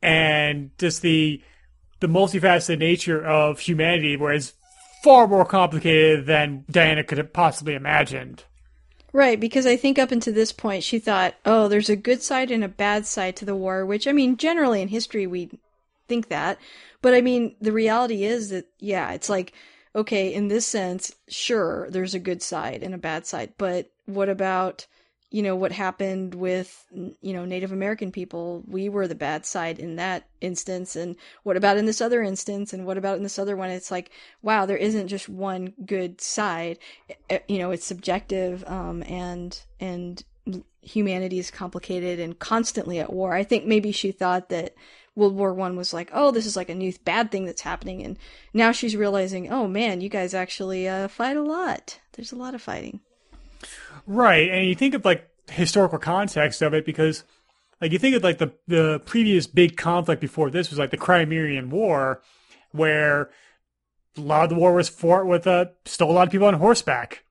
And 0.01 0.71
just 0.77 1.01
the, 1.01 1.41
the 1.99 2.07
multifaceted 2.07 2.79
nature 2.79 3.25
of 3.25 3.59
humanity, 3.59 4.17
whereas 4.17 4.53
far 5.03 5.27
more 5.27 5.45
complicated 5.45 6.25
than 6.25 6.65
Diana 6.69 7.03
could 7.03 7.17
have 7.17 7.33
possibly 7.33 7.73
imagined. 7.73 8.43
Right, 9.13 9.39
because 9.39 9.65
I 9.65 9.77
think 9.77 9.97
up 9.97 10.11
until 10.11 10.33
this 10.33 10.51
point 10.51 10.83
she 10.83 10.99
thought, 10.99 11.35
oh, 11.45 11.67
there's 11.67 11.89
a 11.89 11.95
good 11.95 12.21
side 12.21 12.51
and 12.51 12.63
a 12.63 12.67
bad 12.67 13.05
side 13.05 13.35
to 13.37 13.45
the 13.45 13.55
war, 13.55 13.85
which 13.85 14.07
I 14.07 14.11
mean, 14.11 14.35
generally 14.35 14.81
in 14.81 14.89
history 14.89 15.25
we 15.25 15.51
think 16.07 16.27
that. 16.27 16.57
But 17.01 17.13
I 17.13 17.21
mean, 17.21 17.55
the 17.61 17.71
reality 17.71 18.25
is 18.25 18.49
that, 18.49 18.65
yeah, 18.79 19.11
it's 19.11 19.29
like, 19.29 19.53
okay, 19.95 20.33
in 20.33 20.49
this 20.49 20.67
sense, 20.67 21.13
sure, 21.27 21.89
there's 21.89 22.13
a 22.13 22.19
good 22.19 22.41
side 22.43 22.83
and 22.83 22.93
a 22.93 22.99
bad 22.99 23.25
side, 23.25 23.53
but 23.57 23.89
what 24.05 24.29
about 24.29 24.85
you 25.31 25.41
know 25.41 25.55
what 25.55 25.73
happened 25.73 26.33
with 26.33 26.85
you 26.93 27.33
know 27.33 27.43
Native 27.43 27.73
American 27.73 28.11
people. 28.11 28.63
We 28.67 28.87
were 28.87 29.05
the 29.05 29.15
bad 29.15 29.45
side 29.45 29.79
in 29.79 29.97
that 29.97 30.27
instance, 30.39 30.95
and 30.95 31.17
what 31.43 31.57
about 31.57 31.75
in 31.77 31.85
this 31.85 31.99
other 31.99 32.21
instance, 32.21 32.71
and 32.71 32.85
what 32.85 32.97
about 32.97 33.17
in 33.17 33.23
this 33.23 33.37
other 33.39 33.57
one? 33.57 33.69
It's 33.69 33.91
like 33.91 34.11
wow, 34.41 34.65
there 34.65 34.77
isn't 34.77 35.09
just 35.09 35.27
one 35.27 35.73
good 35.85 36.21
side. 36.21 36.79
You 37.49 37.57
know, 37.57 37.71
it's 37.71 37.85
subjective, 37.85 38.63
um, 38.65 39.03
and 39.03 39.59
and 39.79 40.23
humanity 40.81 41.39
is 41.39 41.51
complicated 41.51 42.19
and 42.19 42.37
constantly 42.39 42.99
at 42.99 43.11
war. 43.11 43.33
I 43.33 43.43
think 43.43 43.65
maybe 43.65 43.91
she 43.91 44.11
thought 44.11 44.49
that 44.49 44.75
World 45.15 45.35
War 45.35 45.53
One 45.53 45.75
was 45.75 45.93
like, 45.93 46.11
oh, 46.13 46.31
this 46.31 46.45
is 46.45 46.55
like 46.55 46.69
a 46.69 46.75
new 46.75 46.93
bad 47.05 47.31
thing 47.31 47.45
that's 47.45 47.61
happening, 47.61 48.03
and 48.03 48.17
now 48.53 48.71
she's 48.71 48.95
realizing, 48.95 49.51
oh 49.51 49.67
man, 49.67 50.01
you 50.01 50.09
guys 50.09 50.33
actually 50.33 50.87
uh, 50.87 51.07
fight 51.07 51.37
a 51.37 51.41
lot. 51.41 51.99
There's 52.13 52.31
a 52.31 52.37
lot 52.37 52.55
of 52.55 52.61
fighting. 52.61 52.99
Right, 54.05 54.49
and 54.49 54.67
you 54.67 54.75
think 54.75 54.93
of 54.93 55.05
like 55.05 55.29
historical 55.49 55.99
context 55.99 56.61
of 56.61 56.73
it 56.73 56.85
because 56.85 57.23
like 57.81 57.91
you 57.91 57.99
think 57.99 58.15
of 58.15 58.23
like 58.23 58.37
the 58.37 58.53
the 58.67 59.01
previous 59.05 59.47
big 59.47 59.77
conflict 59.77 60.21
before 60.21 60.49
this 60.49 60.69
was 60.69 60.79
like 60.79 60.91
the 60.91 60.97
Crimean 60.97 61.69
War, 61.69 62.21
where 62.71 63.29
a 64.17 64.21
lot 64.21 64.43
of 64.43 64.49
the 64.49 64.55
war 64.55 64.73
was 64.73 64.89
fought 64.89 65.25
with 65.25 65.47
uh 65.47 65.65
still 65.85 66.09
a 66.09 66.13
lot 66.13 66.27
of 66.27 66.31
people 66.31 66.47
on 66.47 66.55
horseback. 66.55 67.23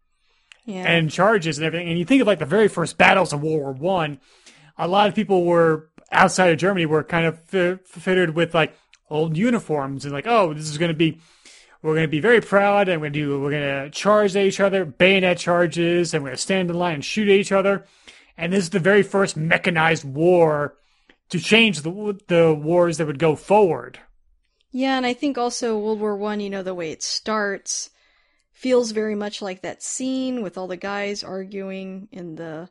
Yeah. 0.67 0.85
And 0.91 1.11
charges 1.11 1.59
and 1.59 1.67
everything. 1.67 1.91
And 1.91 1.99
you 1.99 2.07
think 2.07 2.23
of 2.23 2.27
like 2.27 2.39
the 2.39 2.47
very 2.47 2.69
first 2.69 2.97
battles 2.97 3.35
of 3.35 3.43
World 3.43 3.61
War 3.61 3.73
One, 3.73 4.19
a 4.79 4.89
lot 4.89 5.09
of 5.09 5.15
people 5.15 5.45
were 5.45 5.91
outside 6.15 6.51
of 6.51 6.59
Germany 6.59 6.87
were 6.87 7.05
kind 7.05 7.27
of 7.27 7.39
fitted 7.41 8.35
with 8.35 8.55
like 8.55 8.77
old 9.11 9.37
uniforms 9.37 10.05
and 10.05 10.15
like, 10.15 10.27
oh, 10.27 10.55
this 10.55 10.69
is 10.69 10.79
going 10.79 10.91
to 10.91 10.97
be 10.97 11.21
we're 11.83 11.93
going 11.93 12.05
to 12.05 12.09
be 12.09 12.21
very 12.21 12.41
proud 12.41 12.89
and 12.89 13.01
we're 13.01 13.11
going 13.11 13.13
to 13.13 13.19
do, 13.21 13.41
we're 13.41 13.51
going 13.51 13.85
to 13.85 13.91
charge 13.91 14.35
at 14.35 14.47
each 14.47 14.59
other, 14.59 14.87
bayonet 14.87 15.37
charges, 15.37 16.15
and 16.15 16.23
we're 16.23 16.31
going 16.31 16.37
to 16.37 16.43
stand 16.43 16.71
in 16.71 16.77
line 16.77 16.95
and 16.95 17.05
shoot 17.05 17.29
at 17.29 17.35
each 17.35 17.53
other. 17.53 17.85
And 18.39 18.55
this 18.55 18.65
is 18.65 18.71
the 18.71 18.79
very 18.79 19.03
first 19.03 19.37
mechanized 19.37 20.03
war 20.03 20.77
to 21.29 21.39
change 21.39 21.83
the 21.83 22.19
the 22.27 22.55
wars 22.55 22.97
that 22.97 23.07
would 23.07 23.19
go 23.19 23.37
forward. 23.37 23.99
Yeah, 24.71 24.97
and 24.97 25.07
I 25.07 25.13
think 25.13 25.37
also 25.37 25.79
World 25.79 26.01
War 26.01 26.17
One, 26.17 26.41
you 26.41 26.51
know, 26.51 26.63
the 26.63 26.75
way 26.75 26.91
it 26.91 27.03
starts 27.03 27.91
feels 28.51 28.93
very 28.93 29.15
much 29.15 29.43
like 29.43 29.63
that 29.63 29.83
scene 29.83 30.43
with 30.43 30.57
all 30.57 30.67
the 30.67 30.77
guys 30.77 31.23
arguing 31.23 32.09
in 32.11 32.37
the 32.37 32.71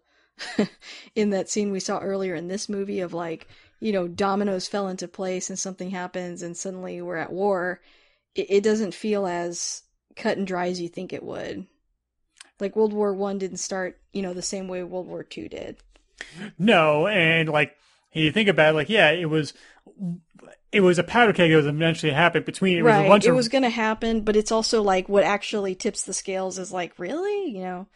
in 1.15 1.29
that 1.31 1.49
scene 1.49 1.71
we 1.71 1.79
saw 1.79 1.99
earlier 1.99 2.35
in 2.35 2.47
this 2.47 2.67
movie 2.67 2.99
of 2.99 3.13
like, 3.13 3.47
you 3.79 3.91
know, 3.91 4.07
dominoes 4.07 4.67
fell 4.67 4.87
into 4.87 5.07
place 5.07 5.49
and 5.49 5.59
something 5.59 5.89
happens 5.89 6.41
and 6.41 6.55
suddenly 6.57 7.01
we're 7.01 7.17
at 7.17 7.31
war 7.31 7.81
it, 8.35 8.47
it 8.49 8.63
doesn't 8.63 8.93
feel 8.93 9.25
as 9.25 9.83
cut 10.15 10.37
and 10.37 10.47
dry 10.47 10.67
as 10.67 10.81
you 10.81 10.89
think 10.89 11.13
it 11.13 11.23
would. 11.23 11.65
Like 12.59 12.75
World 12.75 12.93
War 12.93 13.13
One 13.13 13.37
didn't 13.37 13.57
start, 13.57 13.99
you 14.11 14.21
know, 14.21 14.33
the 14.33 14.41
same 14.41 14.67
way 14.67 14.83
World 14.83 15.07
War 15.07 15.23
Two 15.23 15.49
did. 15.49 15.77
No, 16.57 17.07
and 17.07 17.49
like 17.49 17.75
you 18.13 18.31
think 18.31 18.47
about 18.47 18.73
it, 18.73 18.77
like 18.77 18.89
yeah, 18.89 19.11
it 19.11 19.29
was 19.29 19.53
it 20.71 20.81
was 20.81 20.99
a 20.99 21.03
powder 21.03 21.33
keg 21.33 21.51
that 21.51 21.57
was 21.57 21.65
eventually 21.65 22.11
happened 22.11 22.45
between 22.45 22.77
it 22.77 22.83
right. 22.83 22.99
was 22.99 23.05
a 23.05 23.09
bunch 23.09 23.25
it 23.25 23.29
of... 23.29 23.35
was 23.35 23.49
going 23.49 23.63
to 23.63 23.69
happen, 23.69 24.21
but 24.21 24.35
it's 24.35 24.51
also 24.51 24.81
like 24.81 25.09
what 25.09 25.23
actually 25.23 25.75
tips 25.75 26.03
the 26.03 26.13
scales 26.13 26.57
is 26.57 26.71
like 26.71 26.97
really, 26.97 27.51
you 27.51 27.61
know, 27.61 27.87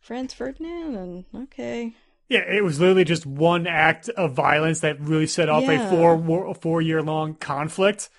Franz 0.00 0.34
Ferdinand 0.34 0.96
and 0.96 1.24
okay. 1.44 1.94
Yeah, 2.28 2.40
it 2.40 2.62
was 2.62 2.78
literally 2.78 3.04
just 3.04 3.24
one 3.24 3.66
act 3.66 4.10
of 4.10 4.34
violence 4.34 4.80
that 4.80 5.00
really 5.00 5.26
set 5.26 5.48
off 5.48 5.64
yeah. 5.64 5.86
a 5.86 5.90
four 5.90 6.54
four 6.54 6.82
year 6.82 7.02
long 7.02 7.34
conflict. 7.34 8.10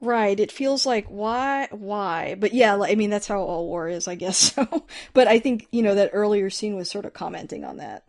Right. 0.00 0.38
It 0.38 0.52
feels 0.52 0.86
like 0.86 1.06
why 1.06 1.68
why? 1.70 2.36
But 2.38 2.54
yeah, 2.54 2.78
I 2.80 2.94
mean 2.94 3.10
that's 3.10 3.26
how 3.26 3.40
all 3.40 3.66
war 3.66 3.88
is, 3.88 4.06
I 4.06 4.14
guess 4.14 4.36
so. 4.54 4.86
but 5.12 5.26
I 5.26 5.38
think, 5.38 5.66
you 5.72 5.82
know, 5.82 5.94
that 5.94 6.10
earlier 6.12 6.50
scene 6.50 6.76
was 6.76 6.90
sort 6.90 7.06
of 7.06 7.12
commenting 7.12 7.64
on 7.64 7.78
that. 7.78 8.04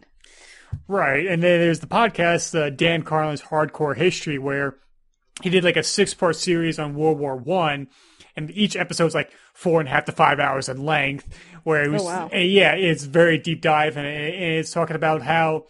Right. 0.88 1.26
And 1.26 1.42
then 1.42 1.60
there's 1.60 1.80
the 1.80 1.88
podcast 1.88 2.60
uh, 2.60 2.70
Dan 2.70 3.04
Carlin's 3.04 3.42
Hardcore 3.42 3.96
History 3.96 4.38
where 4.38 4.76
he 5.42 5.50
did 5.50 5.64
like 5.64 5.78
a 5.78 5.84
six-part 5.84 6.36
series 6.36 6.80
on 6.80 6.96
World 6.96 7.20
War 7.20 7.36
1 7.36 7.88
and 8.36 8.52
each 8.52 8.76
episode's 8.76 9.16
like 9.16 9.32
four 9.54 9.80
and 9.80 9.88
a 9.88 9.92
half 9.92 10.06
to 10.06 10.12
five 10.12 10.40
hours 10.40 10.70
in 10.70 10.86
length 10.86 11.28
where 11.66 11.84
it 11.84 11.90
oh, 11.90 11.94
was 11.94 12.04
oh, 12.04 12.06
wow. 12.06 12.30
Eh, 12.32 12.42
yeah, 12.42 12.76
it's 12.76 13.04
very 13.04 13.40
deep 13.40 13.60
dive 13.60 13.98
eh, 13.98 14.02
and 14.02 14.54
it's 14.60 14.72
talking 14.72 14.96
about 14.96 15.24
how 15.24 15.66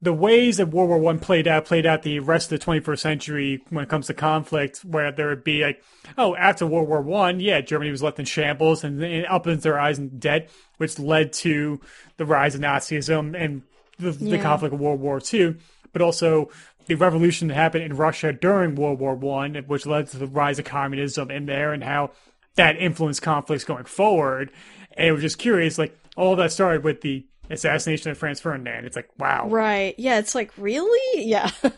the 0.00 0.12
ways 0.12 0.56
that 0.56 0.68
World 0.68 0.88
War 0.88 0.98
One 0.98 1.18
played 1.18 1.46
out 1.46 1.64
played 1.64 1.86
out 1.86 2.02
the 2.02 2.20
rest 2.20 2.50
of 2.50 2.58
the 2.58 2.64
21st 2.64 2.98
century 2.98 3.62
when 3.70 3.84
it 3.84 3.88
comes 3.88 4.06
to 4.06 4.14
conflict, 4.14 4.84
where 4.84 5.10
there 5.10 5.28
would 5.28 5.44
be 5.44 5.64
like, 5.64 5.82
oh, 6.16 6.36
after 6.36 6.66
World 6.66 6.88
War 6.88 7.02
One, 7.02 7.40
yeah, 7.40 7.60
Germany 7.60 7.90
was 7.90 8.02
left 8.02 8.20
in 8.20 8.24
shambles 8.24 8.84
and, 8.84 9.02
and 9.02 9.26
up 9.26 9.46
into 9.46 9.60
their 9.62 9.78
eyes 9.78 9.98
and 9.98 10.20
dead, 10.20 10.48
which 10.76 10.98
led 11.00 11.32
to 11.34 11.80
the 12.16 12.24
rise 12.24 12.54
of 12.54 12.60
Nazism 12.60 13.36
and 13.36 13.62
the, 13.98 14.12
yeah. 14.12 14.36
the 14.36 14.42
conflict 14.42 14.72
of 14.72 14.80
World 14.80 15.00
War 15.00 15.20
Two, 15.20 15.56
but 15.92 16.00
also 16.00 16.48
the 16.86 16.94
revolution 16.94 17.48
that 17.48 17.54
happened 17.54 17.84
in 17.84 17.96
Russia 17.96 18.32
during 18.32 18.76
World 18.76 19.00
War 19.00 19.16
One, 19.16 19.56
which 19.66 19.84
led 19.84 20.06
to 20.08 20.16
the 20.16 20.26
rise 20.28 20.60
of 20.60 20.64
communism 20.64 21.28
in 21.30 21.46
there, 21.46 21.72
and 21.72 21.82
how 21.82 22.12
that 22.56 22.76
influenced 22.76 23.22
conflicts 23.22 23.64
going 23.64 23.84
forward. 23.84 24.50
And 24.96 25.08
it 25.08 25.12
was 25.12 25.22
just 25.22 25.38
curious, 25.38 25.78
like 25.78 25.96
all 26.16 26.36
that 26.36 26.52
started 26.52 26.84
with 26.84 27.00
the 27.00 27.26
assassination 27.50 28.10
of 28.10 28.18
Franz 28.18 28.40
Ferdinand. 28.40 28.84
It's 28.84 28.96
like, 28.96 29.08
wow. 29.18 29.48
Right. 29.48 29.94
Yeah, 29.98 30.18
it's 30.18 30.34
like, 30.34 30.52
really? 30.56 31.24
Yeah. 31.24 31.50
like, 31.62 31.72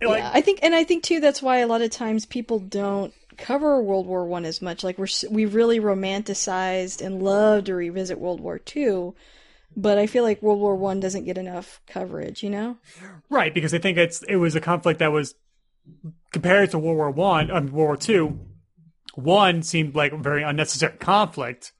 yeah. 0.00 0.30
I 0.32 0.40
think 0.40 0.60
and 0.62 0.74
I 0.74 0.84
think 0.84 1.04
too 1.04 1.20
that's 1.20 1.42
why 1.42 1.58
a 1.58 1.66
lot 1.66 1.82
of 1.82 1.90
times 1.90 2.26
people 2.26 2.58
don't 2.58 3.12
cover 3.36 3.82
World 3.82 4.06
War 4.06 4.26
1 4.26 4.44
as 4.44 4.62
much. 4.62 4.84
Like 4.84 4.98
we're 4.98 5.08
we 5.30 5.44
really 5.46 5.80
romanticized 5.80 7.04
and 7.04 7.22
love 7.22 7.64
to 7.64 7.74
revisit 7.74 8.18
World 8.18 8.40
War 8.40 8.58
2, 8.58 9.14
but 9.76 9.98
I 9.98 10.06
feel 10.06 10.22
like 10.22 10.42
World 10.42 10.60
War 10.60 10.76
1 10.76 11.00
doesn't 11.00 11.24
get 11.24 11.38
enough 11.38 11.80
coverage, 11.86 12.42
you 12.42 12.50
know? 12.50 12.76
Right, 13.30 13.54
because 13.54 13.74
I 13.74 13.78
think 13.78 13.98
it's 13.98 14.22
it 14.22 14.36
was 14.36 14.54
a 14.54 14.60
conflict 14.60 14.98
that 14.98 15.12
was 15.12 15.34
compared 16.32 16.70
to 16.70 16.78
World 16.78 16.96
War 16.96 17.10
1, 17.10 17.50
um, 17.50 17.66
World 17.66 17.72
War 17.72 17.96
2, 17.96 18.38
one 19.14 19.62
seemed 19.62 19.94
like 19.94 20.12
a 20.12 20.16
very 20.16 20.42
unnecessary 20.42 20.96
conflict 20.98 21.72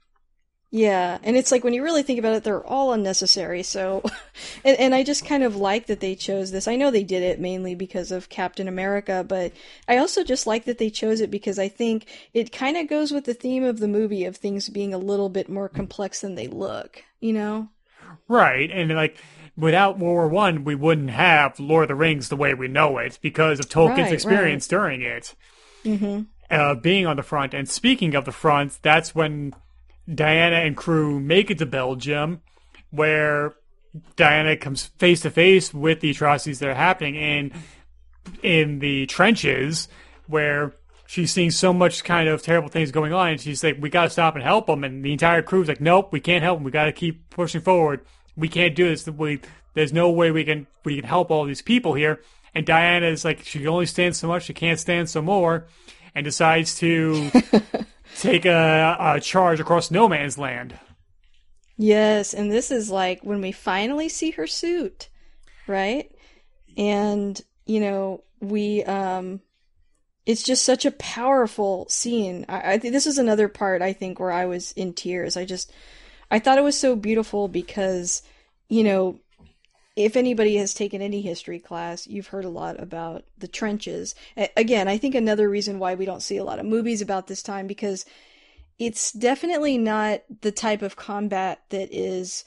yeah, 0.75 1.19
and 1.23 1.37
it's 1.37 1.53
like 1.53 1.65
when 1.65 1.75
you 1.75 1.83
really 1.83 2.03
think 2.03 2.19
about 2.19 2.33
it, 2.33 2.45
they're 2.45 2.67
all 2.67 2.95
unnecessary. 2.95 3.63
So, 3.63 4.03
and, 4.65 4.79
and 4.79 4.95
I 4.95 5.05
just 5.05 5.27
kind 5.27 5.43
of 5.43 5.55
like 5.55 5.87
that 5.87 6.01
they 6.01 6.15
chose 6.15 6.51
this. 6.51 6.67
I 6.67 6.77
know 6.77 6.91
they 6.91 7.05
did 7.05 7.23
it 7.23 7.39
mainly 7.39 7.75
because 7.75 8.11
of 8.11 8.31
Captain 8.31 8.67
America, 8.67 9.23
but 9.29 9.53
I 9.87 9.99
also 9.99 10.25
just 10.25 10.47
like 10.47 10.65
that 10.65 10.79
they 10.79 10.89
chose 10.89 11.21
it 11.21 11.31
because 11.31 11.59
I 11.59 11.69
think 11.69 12.07
it 12.33 12.53
kind 12.53 12.79
of 12.79 12.89
goes 12.89 13.13
with 13.13 13.27
the 13.27 13.35
theme 13.35 13.65
of 13.65 13.81
the 13.81 13.89
movie 13.89 14.25
of 14.25 14.39
things 14.39 14.71
being 14.71 14.95
a 14.95 14.99
little 14.99 15.29
bit 15.29 15.51
more 15.51 15.69
complex 15.69 16.23
than 16.23 16.37
they 16.37 16.49
look, 16.49 17.05
you 17.21 17.35
know? 17.35 17.69
Right, 18.27 18.71
and 18.71 18.91
like 18.93 19.19
without 19.59 19.99
World 19.99 20.15
War 20.15 20.29
One, 20.29 20.65
we 20.65 20.75
wouldn't 20.75 21.11
have 21.11 21.61
Lord 21.61 21.85
of 21.85 21.89
the 21.89 21.95
Rings 21.97 22.31
the 22.31 22.37
way 22.37 22.55
we 22.55 22.69
know 22.69 22.97
it 22.97 23.19
because 23.21 23.61
of 23.61 23.69
Tolkien's 23.69 23.99
right, 23.99 24.13
experience 24.15 24.73
right. 24.73 24.79
during 24.79 25.03
it. 25.03 25.35
Mm-hmm. 25.85 26.23
Uh, 26.51 26.75
being 26.77 27.07
on 27.07 27.17
the 27.17 27.23
front, 27.23 27.53
and 27.53 27.69
speaking 27.69 28.15
of 28.15 28.25
the 28.25 28.33
front, 28.33 28.79
that's 28.83 29.15
when 29.15 29.55
Diana 30.13 30.57
and 30.57 30.77
crew 30.77 31.21
make 31.21 31.51
it 31.51 31.59
to 31.59 31.67
Belgium, 31.67 32.43
where 32.91 33.55
Diana 34.17 34.57
comes 34.57 34.87
face 34.87 35.21
to 35.21 35.31
face 35.31 35.73
with 35.73 36.01
the 36.01 36.11
atrocities 36.11 36.59
that 36.59 36.69
are 36.69 36.75
happening 36.75 37.15
in 37.15 37.53
in 38.43 38.79
the 38.79 39.07
trenches, 39.07 39.89
where 40.27 40.75
she's 41.07 41.33
seeing 41.33 41.51
so 41.51 41.73
much 41.73 42.05
kind 42.05 42.29
of 42.29 42.43
terrible 42.43 42.69
things 42.69 42.91
going 42.91 43.13
on, 43.13 43.29
and 43.29 43.41
she's 43.41 43.63
like, 43.63 43.77
"We 43.81 43.91
got 43.91 44.05
to 44.05 44.11
stop 44.11 44.35
and 44.35 44.43
help 44.43 44.67
them." 44.67 44.85
And 44.85 45.05
the 45.05 45.13
entire 45.13 45.43
crew's 45.43 45.69
like, 45.69 45.81
"Nope, 45.81 46.13
we 46.13 46.21
can't 46.21 46.43
help 46.43 46.59
them. 46.59 46.65
We 46.65 46.71
got 46.71 46.85
to 46.87 46.93
keep 46.93 47.31
pushing 47.31 47.61
forward. 47.61 48.05
We 48.37 48.49
can't 48.49 48.75
do 48.75 48.89
this. 48.89 49.07
We, 49.07 49.41
there's 49.75 49.93
no 49.93 50.11
way 50.11 50.31
we 50.31 50.45
can 50.45 50.67
we 50.85 50.97
can 50.97 51.05
help 51.05 51.31
all 51.31 51.45
these 51.45 51.63
people 51.63 51.95
here." 51.95 52.21
And 52.55 52.67
Diana 52.67 53.07
is 53.07 53.25
like, 53.25 53.45
she 53.45 53.61
can 53.61 53.69
only 53.69 53.87
stand 53.87 54.15
so 54.15 54.29
much. 54.29 54.45
She 54.45 54.53
can't 54.53 54.79
stand 54.79 55.09
some 55.09 55.25
more, 55.25 55.67
and 56.15 56.25
decides 56.25 56.77
to 56.77 57.31
take 58.23 58.45
a, 58.45 58.97
a 58.99 59.21
charge 59.21 59.61
across 59.61 59.91
no 59.91 60.09
man's 60.09 60.39
land. 60.39 60.79
Yes, 61.77 62.33
and 62.33 62.51
this 62.51 62.71
is 62.71 62.91
like 62.91 63.25
when 63.25 63.41
we 63.41 63.53
finally 63.53 64.09
see 64.09 64.31
her 64.33 64.47
suit, 64.47 65.09
right? 65.67 66.11
And 66.77 67.41
you 67.67 67.81
know, 67.81 68.23
we 68.41 68.85
um 68.85 69.41
it's 70.25 70.43
just 70.43 70.65
such 70.65 70.85
a 70.85 70.93
powerful 70.93 71.87
scene. 71.89 72.45
I, 72.49 72.75
I 72.75 72.79
think 72.79 72.93
this 72.93 73.07
is 73.07 73.19
another 73.19 73.49
part 73.49 73.83
I 73.83 73.93
think 73.93 74.21
where 74.21 74.31
I 74.31 74.47
was 74.47 74.73
in 74.73 74.93
tears. 74.93 75.37
I 75.37 75.45
just 75.45 75.73
I 76.31 76.39
thought 76.39 76.59
it 76.59 76.65
was 76.65 76.79
so 76.79 76.95
beautiful 76.95 77.49
because 77.49 78.23
you 78.69 78.85
know 78.85 79.19
if 79.95 80.17
anybody 80.17 80.57
has 80.57 80.73
taken 80.73 81.03
any 81.03 81.21
history 81.21 81.59
class, 81.59 82.07
you've 82.07 82.29
heard 82.29 82.45
a 82.45 82.51
lot 82.51 82.81
about 82.81 83.25
the 83.37 83.49
trenches. 83.49 84.15
Again, 84.57 84.89
I 84.89 84.97
think 84.97 85.15
another 85.15 85.49
reason 85.49 85.79
why 85.79 85.95
we 85.95 86.07
don't 86.07 86.23
see 86.23 86.39
a 86.39 86.45
lot 86.45 86.59
of 86.59 86.67
movies 86.67 87.03
about 87.03 87.27
this 87.27 87.43
time 87.43 87.67
because 87.67 88.07
it's 88.79 89.13
definitely 89.13 89.79
not 89.79 90.23
the 90.41 90.53
type 90.53 90.83
of 90.83 90.97
combat 90.97 91.63
that 91.69 91.89
is 91.93 92.45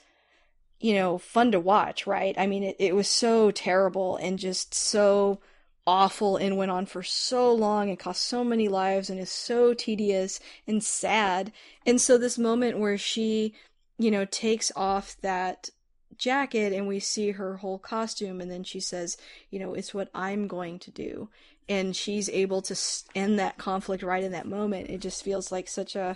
you 0.79 0.93
know 0.93 1.17
fun 1.17 1.51
to 1.51 1.59
watch 1.59 2.05
right 2.05 2.35
i 2.37 2.45
mean 2.45 2.61
it, 2.61 2.75
it 2.79 2.93
was 2.93 3.07
so 3.07 3.49
terrible 3.49 4.17
and 4.17 4.37
just 4.37 4.73
so 4.73 5.39
awful 5.87 6.35
and 6.35 6.57
went 6.57 6.71
on 6.71 6.85
for 6.85 7.01
so 7.01 7.53
long 7.53 7.89
and 7.89 7.97
cost 7.97 8.23
so 8.23 8.43
many 8.43 8.67
lives 8.67 9.09
and 9.09 9.19
is 9.19 9.31
so 9.31 9.73
tedious 9.73 10.39
and 10.67 10.83
sad 10.83 11.51
and 11.85 12.01
so 12.01 12.17
this 12.17 12.37
moment 12.37 12.77
where 12.77 12.97
she 12.97 13.53
you 13.97 14.11
know 14.11 14.25
takes 14.25 14.71
off 14.75 15.15
that 15.21 15.69
jacket 16.17 16.71
and 16.73 16.87
we 16.87 16.99
see 16.99 17.31
her 17.31 17.57
whole 17.57 17.77
costume 17.77 18.39
and 18.39 18.49
then 18.49 18.63
she 18.63 18.79
says 18.79 19.17
you 19.49 19.59
know 19.59 19.73
it's 19.73 19.93
what 19.93 20.09
i'm 20.13 20.47
going 20.47 20.79
to 20.79 20.91
do. 20.91 21.29
And 21.67 21.95
she's 21.95 22.29
able 22.29 22.61
to 22.61 22.79
end 23.15 23.39
that 23.39 23.57
conflict 23.57 24.03
right 24.03 24.23
in 24.23 24.33
that 24.33 24.45
moment. 24.45 24.91
It 24.91 25.01
just 25.01 25.23
feels 25.23 25.51
like 25.51 25.67
such 25.67 25.95
a 25.95 26.15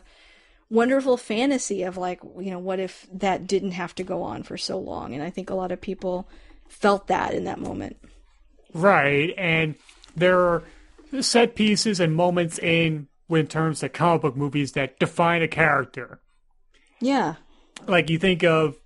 wonderful 0.69 1.17
fantasy 1.17 1.81
of 1.81 1.97
like 1.97 2.21
you 2.39 2.51
know 2.51 2.59
what 2.59 2.79
if 2.79 3.07
that 3.11 3.47
didn't 3.47 3.71
have 3.71 3.95
to 3.95 4.03
go 4.03 4.21
on 4.21 4.43
for 4.43 4.57
so 4.57 4.77
long? 4.77 5.15
And 5.15 5.23
i 5.23 5.31
think 5.31 5.49
a 5.49 5.55
lot 5.55 5.71
of 5.71 5.81
people 5.81 6.29
felt 6.67 7.07
that 7.07 7.33
in 7.33 7.45
that 7.45 7.59
moment. 7.59 7.97
Right. 8.73 9.33
And 9.37 9.75
there 10.15 10.39
are 10.39 10.63
set 11.21 11.55
pieces 11.55 11.99
and 11.99 12.15
moments 12.15 12.59
in 12.59 13.07
in 13.29 13.47
terms 13.47 13.83
of 13.83 13.93
comic 13.93 14.21
book 14.21 14.35
movies 14.35 14.73
that 14.73 14.99
define 14.99 15.41
a 15.41 15.47
character. 15.47 16.19
Yeah. 16.99 17.35
Like 17.87 18.09
you 18.09 18.19
think 18.19 18.43
of 18.43 18.77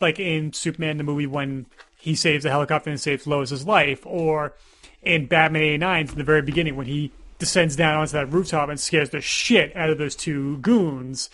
like 0.00 0.18
in 0.18 0.52
superman 0.52 0.96
the 0.96 1.04
movie 1.04 1.26
when 1.26 1.66
he 1.98 2.14
saves 2.14 2.44
a 2.44 2.50
helicopter 2.50 2.90
and 2.90 3.00
saves 3.00 3.26
lois's 3.26 3.66
life 3.66 4.04
or 4.06 4.54
in 5.02 5.26
batman 5.26 5.62
89 5.62 6.06
from 6.06 6.18
the 6.18 6.24
very 6.24 6.42
beginning 6.42 6.76
when 6.76 6.86
he 6.86 7.12
descends 7.40 7.74
down 7.74 7.96
onto 7.96 8.12
that 8.12 8.30
rooftop 8.30 8.68
and 8.68 8.78
scares 8.78 9.10
the 9.10 9.20
shit 9.20 9.74
out 9.74 9.90
of 9.90 9.98
those 9.98 10.14
two 10.14 10.58
goons. 10.58 11.28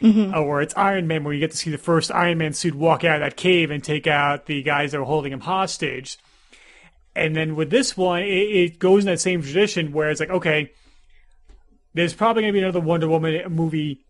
Mm-hmm. 0.00 0.36
Or 0.38 0.62
it's 0.62 0.76
Iron 0.76 1.08
Man 1.08 1.24
where 1.24 1.34
you 1.34 1.40
get 1.40 1.50
to 1.50 1.56
see 1.56 1.72
the 1.72 1.78
first 1.78 2.12
Iron 2.12 2.38
Man 2.38 2.52
suit 2.52 2.76
walk 2.76 3.02
out 3.02 3.16
of 3.16 3.22
that 3.22 3.36
cave 3.36 3.72
and 3.72 3.82
take 3.82 4.06
out 4.06 4.46
the 4.46 4.62
guys 4.62 4.92
that 4.92 5.00
were 5.00 5.04
holding 5.04 5.32
him 5.32 5.40
hostage. 5.40 6.18
And 7.16 7.34
then 7.34 7.56
with 7.56 7.70
this 7.70 7.96
one, 7.96 8.22
it, 8.22 8.26
it 8.26 8.78
goes 8.78 9.02
in 9.02 9.10
that 9.10 9.18
same 9.18 9.42
tradition 9.42 9.92
where 9.92 10.10
it's 10.10 10.20
like, 10.20 10.30
okay, 10.30 10.70
there's 11.94 12.14
probably 12.14 12.42
going 12.42 12.52
to 12.52 12.56
be 12.56 12.62
another 12.62 12.78
Wonder 12.78 13.08
Woman 13.08 13.52
movie 13.52 14.04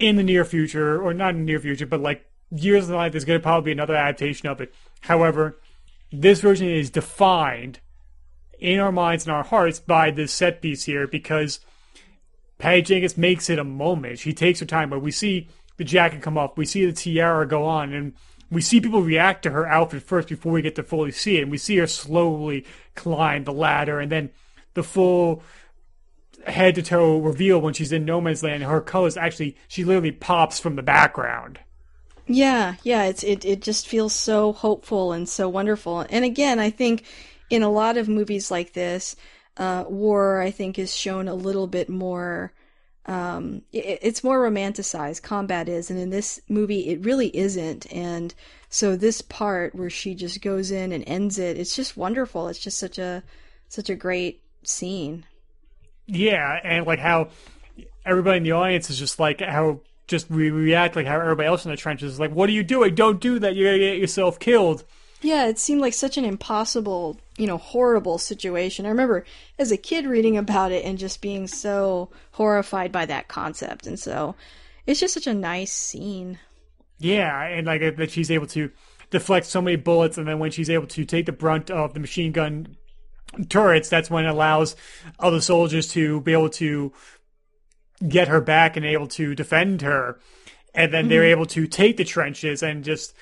in 0.00 0.16
the 0.16 0.24
near 0.24 0.44
future, 0.44 1.00
or 1.00 1.14
not 1.14 1.34
in 1.34 1.40
the 1.40 1.44
near 1.44 1.60
future, 1.60 1.86
but 1.86 2.00
like 2.00 2.26
years 2.52 2.88
of 2.88 2.94
line, 2.94 3.10
there's 3.10 3.24
going 3.24 3.38
to 3.38 3.42
probably 3.42 3.70
be 3.70 3.72
another 3.72 3.96
adaptation 3.96 4.48
of 4.48 4.60
it. 4.60 4.72
However, 5.00 5.58
this 6.12 6.40
version 6.40 6.68
is 6.68 6.90
defined 6.90 7.80
in 8.58 8.78
our 8.78 8.92
minds 8.92 9.26
and 9.26 9.34
our 9.34 9.42
hearts 9.42 9.80
by 9.80 10.10
this 10.10 10.32
set 10.32 10.62
piece 10.62 10.84
here 10.84 11.06
because 11.06 11.60
Patty 12.58 12.82
Jenkins 12.82 13.16
makes 13.16 13.50
it 13.50 13.58
a 13.58 13.64
moment. 13.64 14.18
She 14.18 14.32
takes 14.32 14.60
her 14.60 14.66
time, 14.66 14.90
but 14.90 15.02
we 15.02 15.10
see 15.10 15.48
the 15.78 15.84
jacket 15.84 16.22
come 16.22 16.38
up, 16.38 16.56
we 16.56 16.66
see 16.66 16.86
the 16.86 16.92
tiara 16.92 17.48
go 17.48 17.64
on, 17.64 17.92
and 17.92 18.12
we 18.50 18.60
see 18.60 18.80
people 18.80 19.02
react 19.02 19.42
to 19.42 19.50
her 19.50 19.66
outfit 19.66 20.02
first 20.02 20.28
before 20.28 20.52
we 20.52 20.62
get 20.62 20.76
to 20.76 20.82
fully 20.82 21.10
see 21.10 21.38
it. 21.38 21.42
And 21.42 21.50
we 21.50 21.58
see 21.58 21.78
her 21.78 21.86
slowly 21.86 22.64
climb 22.94 23.44
the 23.44 23.52
ladder, 23.52 23.98
and 23.98 24.12
then 24.12 24.30
the 24.74 24.82
full 24.82 25.42
head 26.46 26.74
to 26.74 26.82
toe 26.82 27.18
reveal 27.18 27.60
when 27.60 27.74
she's 27.74 27.92
in 27.92 28.04
no 28.04 28.20
man's 28.20 28.42
land. 28.42 28.62
Her 28.62 28.80
colors 28.80 29.16
actually, 29.16 29.56
she 29.68 29.84
literally 29.84 30.12
pops 30.12 30.60
from 30.60 30.76
the 30.76 30.82
background. 30.82 31.58
Yeah, 32.26 32.76
yeah, 32.82 33.04
it's 33.04 33.24
it 33.24 33.44
it 33.44 33.62
just 33.62 33.88
feels 33.88 34.14
so 34.14 34.52
hopeful 34.52 35.12
and 35.12 35.28
so 35.28 35.48
wonderful. 35.48 36.06
And 36.08 36.24
again, 36.24 36.58
I 36.58 36.70
think 36.70 37.04
in 37.50 37.62
a 37.62 37.70
lot 37.70 37.96
of 37.96 38.08
movies 38.08 38.50
like 38.50 38.72
this, 38.72 39.16
uh, 39.56 39.84
war 39.88 40.40
I 40.40 40.50
think 40.50 40.78
is 40.78 40.94
shown 40.94 41.28
a 41.28 41.34
little 41.34 41.66
bit 41.66 41.88
more. 41.88 42.52
Um, 43.06 43.62
it, 43.72 43.98
it's 44.02 44.22
more 44.22 44.38
romanticized. 44.38 45.22
Combat 45.22 45.68
is, 45.68 45.90
and 45.90 45.98
in 45.98 46.10
this 46.10 46.40
movie, 46.48 46.88
it 46.88 47.04
really 47.04 47.36
isn't. 47.36 47.92
And 47.92 48.32
so 48.68 48.94
this 48.96 49.20
part 49.20 49.74
where 49.74 49.90
she 49.90 50.14
just 50.14 50.40
goes 50.40 50.70
in 50.70 50.92
and 50.92 51.02
ends 51.06 51.38
it, 51.38 51.58
it's 51.58 51.74
just 51.74 51.96
wonderful. 51.96 52.48
It's 52.48 52.60
just 52.60 52.78
such 52.78 52.98
a 52.98 53.24
such 53.68 53.90
a 53.90 53.96
great 53.96 54.42
scene. 54.62 55.26
Yeah, 56.06 56.60
and 56.62 56.86
like 56.86 57.00
how 57.00 57.30
everybody 58.06 58.38
in 58.38 58.42
the 58.44 58.52
audience 58.52 58.90
is 58.90 58.98
just 58.98 59.18
like 59.18 59.40
how 59.40 59.80
just 60.06 60.30
we 60.30 60.50
react 60.50 60.96
like 60.96 61.06
how 61.06 61.20
everybody 61.20 61.46
else 61.46 61.64
in 61.64 61.70
the 61.70 61.76
trenches 61.76 62.14
is 62.14 62.20
like, 62.20 62.32
"What 62.32 62.48
are 62.48 62.52
you 62.52 62.62
doing? 62.62 62.94
Don't 62.94 63.20
do 63.20 63.38
that! 63.38 63.54
You're 63.56 63.68
gonna 63.68 63.78
get 63.78 63.98
yourself 63.98 64.38
killed." 64.38 64.84
Yeah, 65.22 65.46
it 65.46 65.58
seemed 65.58 65.80
like 65.80 65.94
such 65.94 66.16
an 66.16 66.24
impossible, 66.24 67.20
you 67.38 67.46
know, 67.46 67.56
horrible 67.56 68.18
situation. 68.18 68.86
I 68.86 68.88
remember 68.88 69.24
as 69.58 69.70
a 69.70 69.76
kid 69.76 70.04
reading 70.04 70.36
about 70.36 70.72
it 70.72 70.84
and 70.84 70.98
just 70.98 71.22
being 71.22 71.46
so 71.46 72.10
horrified 72.32 72.90
by 72.90 73.06
that 73.06 73.28
concept. 73.28 73.86
And 73.86 73.98
so 73.98 74.34
it's 74.84 74.98
just 74.98 75.14
such 75.14 75.28
a 75.28 75.34
nice 75.34 75.72
scene. 75.72 76.38
Yeah, 76.98 77.40
and 77.44 77.66
like 77.66 77.96
that 77.96 78.10
she's 78.10 78.30
able 78.30 78.48
to 78.48 78.70
deflect 79.10 79.46
so 79.46 79.62
many 79.62 79.76
bullets, 79.76 80.18
and 80.18 80.26
then 80.26 80.40
when 80.40 80.50
she's 80.50 80.70
able 80.70 80.86
to 80.88 81.04
take 81.04 81.26
the 81.26 81.32
brunt 81.32 81.70
of 81.70 81.94
the 81.94 82.00
machine 82.00 82.32
gun 82.32 82.76
turrets, 83.48 83.88
that's 83.88 84.10
when 84.10 84.24
it 84.24 84.28
allows 84.28 84.74
other 85.18 85.40
soldiers 85.40 85.88
to 85.92 86.20
be 86.22 86.32
able 86.32 86.50
to 86.50 86.92
get 88.08 88.28
her 88.28 88.40
back 88.40 88.76
and 88.76 88.84
able 88.84 89.08
to 89.08 89.34
defend 89.34 89.82
her. 89.82 90.18
And 90.74 90.92
then 90.92 91.02
mm-hmm. 91.02 91.10
they're 91.10 91.24
able 91.24 91.46
to 91.46 91.66
take 91.66 91.96
the 91.96 92.04
trenches 92.04 92.62
and 92.62 92.84
just 92.84 93.14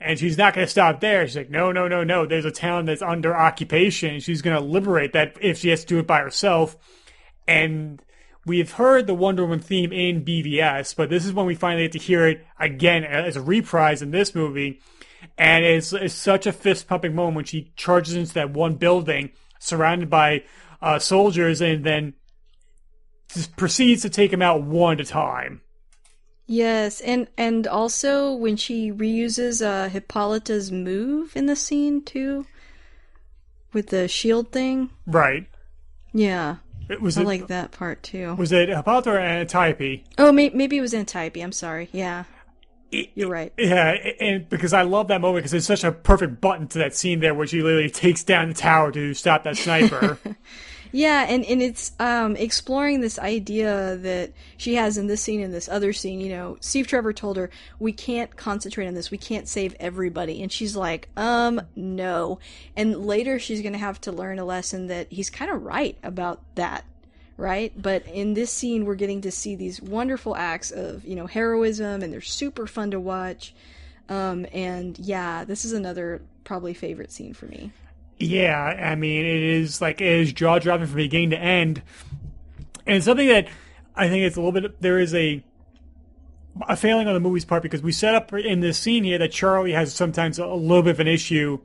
and 0.00 0.18
she's 0.18 0.38
not 0.38 0.54
going 0.54 0.66
to 0.66 0.70
stop 0.70 1.00
there. 1.00 1.26
She's 1.26 1.36
like, 1.36 1.50
no, 1.50 1.72
no, 1.72 1.88
no, 1.88 2.04
no. 2.04 2.24
There's 2.24 2.44
a 2.44 2.52
town 2.52 2.84
that's 2.84 3.02
under 3.02 3.34
occupation. 3.34 4.20
She's 4.20 4.42
going 4.42 4.56
to 4.56 4.62
liberate 4.62 5.12
that 5.12 5.36
if 5.40 5.58
she 5.58 5.70
has 5.70 5.80
to 5.80 5.86
do 5.86 5.98
it 5.98 6.06
by 6.06 6.20
herself. 6.20 6.76
And 7.48 8.00
we've 8.46 8.72
heard 8.72 9.06
the 9.06 9.14
Wonder 9.14 9.42
Woman 9.42 9.58
theme 9.58 9.92
in 9.92 10.24
BVS, 10.24 10.94
but 10.94 11.10
this 11.10 11.26
is 11.26 11.32
when 11.32 11.46
we 11.46 11.56
finally 11.56 11.84
get 11.84 11.92
to 11.92 11.98
hear 11.98 12.28
it 12.28 12.46
again 12.60 13.02
as 13.02 13.36
a 13.36 13.42
reprise 13.42 14.00
in 14.00 14.12
this 14.12 14.36
movie. 14.36 14.80
And 15.36 15.64
it's, 15.64 15.92
it's 15.92 16.14
such 16.14 16.46
a 16.46 16.52
fist 16.52 16.86
pumping 16.86 17.14
moment 17.14 17.34
when 17.36 17.44
she 17.44 17.72
charges 17.74 18.14
into 18.14 18.34
that 18.34 18.50
one 18.50 18.76
building 18.76 19.30
surrounded 19.58 20.08
by 20.08 20.44
uh, 20.80 21.00
soldiers 21.00 21.60
and 21.60 21.84
then 21.84 22.14
proceeds 23.56 24.02
to 24.02 24.10
take 24.10 24.32
him 24.32 24.42
out 24.42 24.62
one 24.62 24.94
at 24.94 25.00
a 25.00 25.04
time. 25.04 25.60
Yes, 26.46 27.00
and 27.00 27.28
and 27.36 27.66
also 27.66 28.32
when 28.32 28.56
she 28.56 28.90
reuses 28.90 29.64
uh, 29.64 29.90
Hippolyta's 29.90 30.72
move 30.72 31.36
in 31.36 31.46
the 31.46 31.56
scene 31.56 32.02
too, 32.02 32.46
with 33.72 33.88
the 33.88 34.08
shield 34.08 34.50
thing. 34.50 34.90
Right. 35.06 35.46
Yeah. 36.12 36.56
It 36.88 37.02
was 37.02 37.18
I 37.18 37.22
it, 37.22 37.26
like 37.26 37.46
that 37.48 37.70
part 37.70 38.02
too. 38.02 38.34
Was 38.36 38.50
it 38.50 38.70
Hippolyta 38.70 39.10
or 39.10 39.18
Antiope? 39.18 40.04
Oh, 40.16 40.32
may, 40.32 40.48
maybe 40.48 40.78
it 40.78 40.80
was 40.80 40.94
Antiope. 40.94 41.42
I'm 41.42 41.52
sorry. 41.52 41.90
Yeah. 41.92 42.24
You're 42.90 43.28
right. 43.28 43.52
Yeah, 43.58 43.90
and 44.18 44.48
because 44.48 44.72
I 44.72 44.80
love 44.80 45.08
that 45.08 45.20
moment 45.20 45.44
because 45.44 45.52
it's 45.52 45.66
such 45.66 45.84
a 45.84 45.92
perfect 45.92 46.40
button 46.40 46.68
to 46.68 46.78
that 46.78 46.94
scene 46.94 47.20
there 47.20 47.34
where 47.34 47.46
she 47.46 47.60
literally 47.60 47.90
takes 47.90 48.24
down 48.24 48.48
the 48.48 48.54
tower 48.54 48.90
to 48.92 49.12
stop 49.12 49.44
that 49.44 49.58
sniper. 49.58 50.18
Yeah, 50.92 51.26
and, 51.28 51.44
and 51.44 51.62
it's 51.62 51.92
um, 51.98 52.36
exploring 52.36 53.00
this 53.00 53.18
idea 53.18 53.96
that 53.96 54.32
she 54.56 54.74
has 54.74 54.96
in 54.96 55.06
this 55.06 55.20
scene 55.20 55.42
and 55.42 55.52
this 55.52 55.68
other 55.68 55.92
scene. 55.92 56.20
You 56.20 56.30
know, 56.30 56.56
Steve 56.60 56.86
Trevor 56.86 57.12
told 57.12 57.36
her, 57.36 57.50
we 57.78 57.92
can't 57.92 58.34
concentrate 58.36 58.86
on 58.86 58.94
this. 58.94 59.10
We 59.10 59.18
can't 59.18 59.48
save 59.48 59.74
everybody. 59.78 60.42
And 60.42 60.50
she's 60.50 60.76
like, 60.76 61.08
um, 61.16 61.60
no. 61.76 62.38
And 62.76 63.04
later 63.04 63.38
she's 63.38 63.60
going 63.60 63.74
to 63.74 63.78
have 63.78 64.00
to 64.02 64.12
learn 64.12 64.38
a 64.38 64.44
lesson 64.44 64.86
that 64.86 65.12
he's 65.12 65.30
kind 65.30 65.50
of 65.50 65.62
right 65.62 65.96
about 66.02 66.40
that. 66.54 66.84
Right? 67.36 67.72
But 67.80 68.04
in 68.08 68.34
this 68.34 68.50
scene, 68.50 68.84
we're 68.84 68.96
getting 68.96 69.20
to 69.20 69.30
see 69.30 69.54
these 69.54 69.80
wonderful 69.80 70.34
acts 70.34 70.72
of, 70.72 71.04
you 71.04 71.14
know, 71.14 71.28
heroism, 71.28 72.02
and 72.02 72.12
they're 72.12 72.20
super 72.20 72.66
fun 72.66 72.90
to 72.90 72.98
watch. 72.98 73.54
Um, 74.08 74.44
and 74.52 74.98
yeah, 74.98 75.44
this 75.44 75.64
is 75.64 75.72
another 75.72 76.20
probably 76.42 76.74
favorite 76.74 77.12
scene 77.12 77.34
for 77.34 77.46
me. 77.46 77.70
Yeah, 78.20 78.60
I 78.60 78.96
mean, 78.96 79.24
it 79.24 79.42
is 79.42 79.80
like 79.80 80.00
it 80.00 80.06
is 80.06 80.32
jaw 80.32 80.58
dropping 80.58 80.86
from 80.86 80.96
beginning 80.96 81.30
to 81.30 81.38
end, 81.38 81.82
and 82.86 83.02
something 83.02 83.28
that 83.28 83.48
I 83.94 84.08
think 84.08 84.24
it's 84.24 84.36
a 84.36 84.40
little 84.40 84.60
bit. 84.60 84.80
There 84.80 84.98
is 84.98 85.14
a 85.14 85.42
a 86.66 86.76
failing 86.76 87.06
on 87.06 87.14
the 87.14 87.20
movie's 87.20 87.44
part 87.44 87.62
because 87.62 87.82
we 87.82 87.92
set 87.92 88.14
up 88.14 88.32
in 88.32 88.60
this 88.60 88.78
scene 88.78 89.04
here 89.04 89.18
that 89.18 89.30
Charlie 89.30 89.72
has 89.72 89.94
sometimes 89.94 90.38
a 90.38 90.46
little 90.46 90.82
bit 90.82 90.90
of 90.90 91.00
an 91.00 91.06
issue 91.06 91.60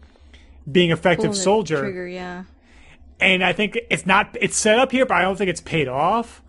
being 0.71 0.91
effective 0.91 1.35
soldier. 1.35 1.81
Trigger, 1.81 2.07
yeah. 2.07 2.43
And 3.19 3.43
I 3.43 3.53
think 3.53 3.79
it's 3.89 4.05
not 4.05 4.37
it's 4.39 4.57
set 4.57 4.77
up 4.77 4.91
here, 4.91 5.05
but 5.05 5.15
I 5.15 5.21
don't 5.23 5.37
think 5.37 5.49
it's 5.49 5.61
paid 5.61 5.87
off. 5.87 6.41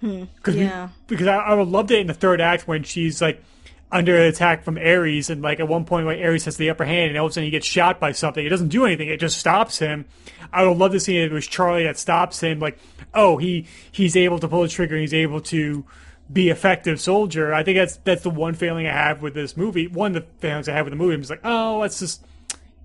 Hmm. 0.00 0.24
Yeah. 0.46 0.86
We, 0.86 0.92
because 1.08 1.26
I, 1.26 1.36
I 1.36 1.54
would 1.54 1.68
loved 1.68 1.90
it 1.90 2.00
in 2.00 2.06
the 2.06 2.14
third 2.14 2.40
act 2.40 2.68
when 2.68 2.82
she's 2.82 3.20
like 3.20 3.42
under 3.90 4.16
attack 4.16 4.64
from 4.64 4.78
Ares, 4.78 5.30
and 5.30 5.42
like 5.42 5.60
at 5.60 5.68
one 5.68 5.84
point, 5.84 6.06
like 6.06 6.20
Ares 6.20 6.44
has 6.46 6.56
the 6.56 6.70
upper 6.70 6.84
hand, 6.84 7.10
and 7.10 7.18
all 7.18 7.26
of 7.26 7.30
a 7.30 7.34
sudden 7.34 7.44
he 7.44 7.50
gets 7.50 7.66
shot 7.66 8.00
by 8.00 8.12
something. 8.12 8.44
It 8.44 8.48
doesn't 8.50 8.68
do 8.68 8.84
anything; 8.84 9.08
it 9.08 9.20
just 9.20 9.38
stops 9.38 9.78
him. 9.78 10.06
I 10.52 10.66
would 10.66 10.76
love 10.76 10.92
to 10.92 11.00
see 11.00 11.18
if 11.18 11.30
it 11.30 11.34
was 11.34 11.46
Charlie 11.46 11.84
that 11.84 11.98
stops 11.98 12.40
him. 12.40 12.58
Like, 12.58 12.78
oh, 13.14 13.36
he 13.36 13.66
he's 13.90 14.16
able 14.16 14.38
to 14.40 14.48
pull 14.48 14.62
the 14.62 14.68
trigger, 14.68 14.94
and 14.94 15.02
he's 15.02 15.14
able 15.14 15.40
to 15.42 15.84
be 16.32 16.48
effective 16.48 17.00
soldier. 17.00 17.54
I 17.54 17.62
think 17.62 17.78
that's 17.78 17.96
that's 17.98 18.22
the 18.22 18.30
one 18.30 18.54
failing 18.54 18.86
I 18.86 18.92
have 18.92 19.22
with 19.22 19.34
this 19.34 19.56
movie. 19.56 19.86
One 19.86 20.16
of 20.16 20.22
the 20.22 20.28
failings 20.40 20.68
I 20.68 20.72
have 20.72 20.86
with 20.86 20.92
the 20.92 20.96
movie. 20.96 21.14
I'm 21.14 21.20
just 21.20 21.30
like, 21.30 21.40
oh, 21.44 21.82
that's 21.82 22.00
just 22.00 22.24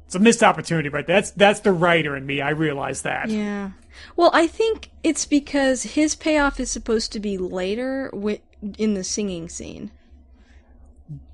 it's 0.05 0.15
a 0.15 0.19
missed 0.19 0.43
opportunity, 0.43 0.89
right? 0.89 1.07
That's 1.07 1.31
that's 1.31 1.61
the 1.61 1.71
writer 1.71 2.15
in 2.15 2.25
me. 2.25 2.41
I 2.41 2.49
realize 2.49 3.01
that. 3.03 3.29
Yeah, 3.29 3.71
Well, 4.15 4.29
I 4.33 4.45
think 4.45 4.89
it's 5.03 5.25
because 5.25 5.83
his 5.83 6.15
payoff 6.15 6.59
is 6.59 6.69
supposed 6.69 7.11
to 7.13 7.19
be 7.19 7.37
later 7.37 8.09
wi- 8.11 8.41
in 8.77 8.93
the 8.93 9.03
singing 9.03 9.49
scene. 9.49 9.89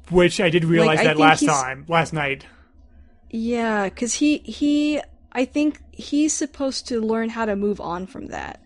Which 0.10 0.40
I 0.40 0.50
did 0.50 0.66
realize 0.66 0.98
Like, 0.98 1.00
I 1.00 1.04
that 1.06 1.18
last 1.18 1.46
time, 1.46 1.86
last 1.88 2.14
night. 2.14 2.46
Yeah, 3.30 3.86
because 3.86 4.16
he 4.16 4.38
he 4.40 5.02
I 5.32 5.46
think 5.46 5.82
he's 5.92 6.34
supposed 6.34 6.88
to 6.88 7.02
learn 7.02 7.30
how 7.30 7.46
to 7.46 7.56
move 7.56 7.82
on 7.82 8.08
from 8.08 8.28
that. 8.28 8.62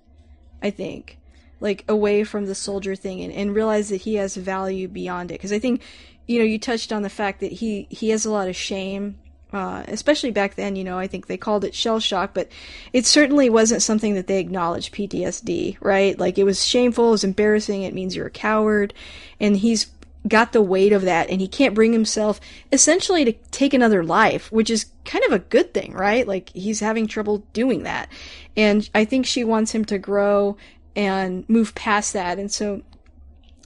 I 0.61 0.69
think, 0.69 1.17
like 1.59 1.83
away 1.89 2.23
from 2.23 2.45
the 2.45 2.55
soldier 2.55 2.95
thing 2.95 3.21
and, 3.21 3.33
and 3.33 3.55
realize 3.55 3.89
that 3.89 4.01
he 4.01 4.15
has 4.15 4.35
value 4.35 4.87
beyond 4.87 5.31
it. 5.31 5.35
Because 5.35 5.51
I 5.51 5.59
think, 5.59 5.81
you 6.27 6.37
know, 6.39 6.45
you 6.45 6.59
touched 6.59 6.93
on 6.93 7.01
the 7.01 7.09
fact 7.09 7.39
that 7.39 7.51
he 7.51 7.87
he 7.89 8.09
has 8.09 8.25
a 8.25 8.31
lot 8.31 8.47
of 8.47 8.55
shame. 8.55 9.17
Uh, 9.51 9.83
especially 9.89 10.31
back 10.31 10.55
then, 10.55 10.77
you 10.77 10.83
know, 10.85 10.97
I 10.97 11.07
think 11.07 11.27
they 11.27 11.35
called 11.35 11.65
it 11.65 11.75
shell 11.75 11.99
shock, 11.99 12.33
but 12.33 12.49
it 12.93 13.05
certainly 13.05 13.49
wasn't 13.49 13.81
something 13.81 14.13
that 14.13 14.27
they 14.27 14.39
acknowledged 14.39 14.95
PTSD, 14.95 15.75
right? 15.81 16.17
Like 16.17 16.37
it 16.37 16.45
was 16.45 16.65
shameful, 16.65 17.09
it 17.09 17.11
was 17.11 17.23
embarrassing, 17.25 17.83
it 17.83 17.93
means 17.93 18.15
you're 18.15 18.27
a 18.27 18.31
coward, 18.31 18.93
and 19.41 19.57
he's 19.57 19.87
got 20.27 20.51
the 20.51 20.61
weight 20.61 20.93
of 20.93 21.01
that 21.03 21.29
and 21.29 21.41
he 21.41 21.47
can't 21.47 21.73
bring 21.73 21.93
himself 21.93 22.39
essentially 22.71 23.25
to 23.25 23.33
take 23.51 23.73
another 23.73 24.03
life, 24.03 24.51
which 24.51 24.69
is 24.69 24.85
kind 25.03 25.23
of 25.25 25.31
a 25.31 25.39
good 25.39 25.73
thing, 25.73 25.93
right? 25.93 26.27
Like 26.27 26.49
he's 26.49 26.79
having 26.79 27.07
trouble 27.07 27.43
doing 27.53 27.83
that. 27.83 28.09
And 28.55 28.87
I 28.93 29.05
think 29.05 29.25
she 29.25 29.43
wants 29.43 29.73
him 29.73 29.85
to 29.85 29.97
grow 29.97 30.57
and 30.95 31.47
move 31.49 31.73
past 31.73 32.13
that. 32.13 32.37
And 32.37 32.51
so 32.51 32.83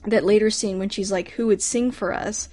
that 0.04 0.24
later 0.24 0.50
scene 0.50 0.78
when 0.78 0.88
she's 0.88 1.12
like, 1.12 1.30
who 1.32 1.48
would 1.48 1.60
sing 1.60 1.90
for 1.90 2.12
us? 2.12 2.48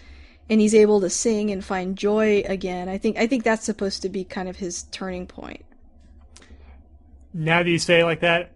And 0.49 0.59
he's 0.59 0.75
able 0.75 0.99
to 1.01 1.09
sing 1.09 1.51
and 1.51 1.63
find 1.63 1.97
joy 1.97 2.43
again. 2.45 2.89
I 2.89 2.97
think, 2.97 3.17
I 3.17 3.27
think 3.27 3.43
that's 3.43 3.63
supposed 3.63 4.01
to 4.01 4.09
be 4.09 4.25
kind 4.25 4.49
of 4.49 4.57
his 4.57 4.83
turning 4.83 5.25
point. 5.25 5.63
Now 7.33 7.63
that 7.63 7.69
you 7.69 7.79
say 7.79 8.01
it 8.01 8.05
like 8.05 8.19
that, 8.19 8.51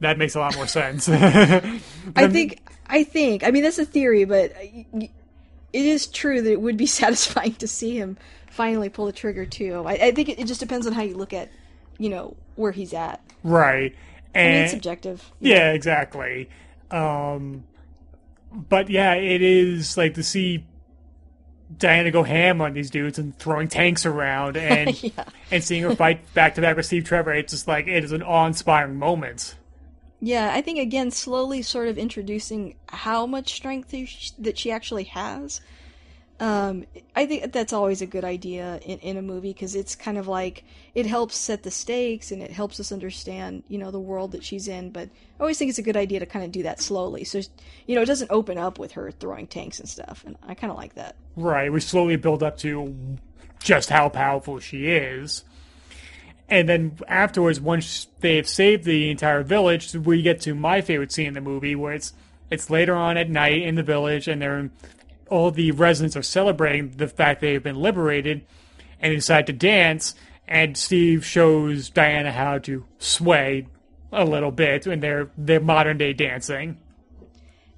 that 0.00 0.18
makes 0.18 0.34
a 0.34 0.40
lot 0.40 0.54
more 0.54 0.66
sense. 0.66 1.08
I 1.08 1.80
think, 2.28 2.60
I 2.88 3.04
think, 3.04 3.42
I 3.44 3.50
mean, 3.50 3.62
that's 3.62 3.78
a 3.78 3.84
theory, 3.84 4.24
but 4.24 4.52
it 4.62 5.10
is 5.72 6.06
true 6.06 6.40
that 6.42 6.50
it 6.52 6.60
would 6.60 6.76
be 6.76 6.86
satisfying 7.02 7.54
to 7.54 7.66
see 7.68 7.96
him 7.98 8.16
finally 8.50 8.88
pull 8.88 9.06
the 9.06 9.12
trigger 9.12 9.44
too. 9.46 9.82
I, 9.86 9.92
I 9.94 10.10
think 10.12 10.28
it, 10.28 10.38
it 10.38 10.46
just 10.46 10.60
depends 10.60 10.86
on 10.86 10.92
how 10.92 11.02
you 11.02 11.16
look 11.16 11.32
at, 11.32 11.50
you 11.98 12.08
know, 12.08 12.36
where 12.56 12.72
he's 12.72 12.94
at. 12.94 13.20
right. 13.42 13.94
I 14.34 14.38
mean, 14.38 14.46
And 14.48 14.62
it's 14.64 14.72
subjective. 14.72 15.32
yeah, 15.40 15.72
exactly. 15.72 16.50
Um, 16.90 17.64
but 18.52 18.90
yeah, 18.90 19.14
it 19.14 19.40
is 19.42 19.96
like 19.96 20.14
to 20.14 20.22
see 20.22 20.64
Diana 21.78 22.10
go 22.10 22.22
ham 22.22 22.60
on 22.60 22.74
these 22.74 22.90
dudes 22.90 23.18
and 23.18 23.36
throwing 23.38 23.66
tanks 23.68 24.04
around 24.06 24.56
and 24.58 25.02
Yeah. 25.02 25.24
and 25.50 25.64
seeing 25.64 25.82
her 25.82 25.96
fight 25.96 26.32
back 26.34 26.54
to 26.56 26.60
back 26.60 26.76
with 26.76 26.86
Steve 26.86 27.04
Trevor. 27.04 27.32
It's 27.34 27.52
just 27.52 27.66
like 27.66 27.86
it 27.88 28.04
is 28.04 28.12
an 28.12 28.22
awe-inspiring 28.22 28.96
moment. 28.96 29.56
Yeah, 30.20 30.50
I 30.52 30.62
think 30.62 30.78
again, 30.78 31.10
slowly 31.10 31.62
sort 31.62 31.88
of 31.88 31.98
introducing 31.98 32.76
how 32.88 33.26
much 33.26 33.52
strength 33.52 33.94
that 34.38 34.58
she 34.58 34.70
actually 34.70 35.04
has. 35.04 35.60
Um, 36.38 36.84
I 37.14 37.24
think 37.24 37.50
that's 37.52 37.72
always 37.72 38.02
a 38.02 38.06
good 38.06 38.24
idea 38.24 38.78
in, 38.82 38.98
in 38.98 39.16
a 39.16 39.22
movie 39.22 39.54
because 39.54 39.74
it's 39.74 39.94
kind 39.94 40.18
of 40.18 40.28
like 40.28 40.64
it 40.94 41.06
helps 41.06 41.36
set 41.36 41.62
the 41.62 41.70
stakes 41.70 42.30
and 42.30 42.42
it 42.42 42.50
helps 42.50 42.78
us 42.78 42.92
understand, 42.92 43.62
you 43.68 43.78
know, 43.78 43.90
the 43.90 44.00
world 44.00 44.32
that 44.32 44.44
she's 44.44 44.68
in. 44.68 44.90
But 44.90 45.08
I 45.08 45.40
always 45.40 45.56
think 45.58 45.70
it's 45.70 45.78
a 45.78 45.82
good 45.82 45.96
idea 45.96 46.20
to 46.20 46.26
kind 46.26 46.44
of 46.44 46.52
do 46.52 46.62
that 46.64 46.80
slowly, 46.80 47.24
so 47.24 47.40
you 47.86 47.94
know, 47.94 48.02
it 48.02 48.06
doesn't 48.06 48.30
open 48.30 48.58
up 48.58 48.78
with 48.78 48.92
her 48.92 49.10
throwing 49.10 49.46
tanks 49.46 49.80
and 49.80 49.88
stuff. 49.88 50.24
And 50.26 50.36
I 50.46 50.54
kind 50.54 50.70
of 50.70 50.76
like 50.76 50.94
that. 50.94 51.16
Right. 51.36 51.72
We 51.72 51.80
slowly 51.80 52.16
build 52.16 52.42
up 52.42 52.58
to 52.58 52.94
just 53.62 53.88
how 53.88 54.10
powerful 54.10 54.58
she 54.60 54.88
is. 54.88 55.44
And 56.48 56.68
then 56.68 56.98
afterwards, 57.08 57.60
once 57.60 58.06
they've 58.20 58.48
saved 58.48 58.84
the 58.84 59.10
entire 59.10 59.42
village, 59.42 59.92
we 59.94 60.22
get 60.22 60.40
to 60.42 60.54
my 60.54 60.80
favorite 60.80 61.12
scene 61.12 61.28
in 61.28 61.34
the 61.34 61.40
movie, 61.40 61.74
where 61.74 61.92
it's 61.92 62.14
it's 62.50 62.70
later 62.70 62.94
on 62.94 63.16
at 63.16 63.28
night 63.28 63.62
in 63.62 63.74
the 63.74 63.82
village, 63.82 64.28
and 64.28 64.40
they're 64.40 64.70
all 65.28 65.50
the 65.50 65.72
residents 65.72 66.16
are 66.16 66.22
celebrating 66.22 66.90
the 66.96 67.08
fact 67.08 67.40
they've 67.40 67.62
been 67.62 67.80
liberated, 67.80 68.44
and 69.00 69.10
they 69.10 69.16
decide 69.16 69.46
to 69.48 69.52
dance. 69.52 70.14
And 70.46 70.76
Steve 70.76 71.24
shows 71.26 71.90
Diana 71.90 72.30
how 72.30 72.58
to 72.58 72.84
sway 72.98 73.66
a 74.12 74.24
little 74.24 74.52
bit 74.52 74.86
in 74.86 75.00
their 75.00 75.30
their 75.36 75.60
modern 75.60 75.98
day 75.98 76.12
dancing. 76.12 76.78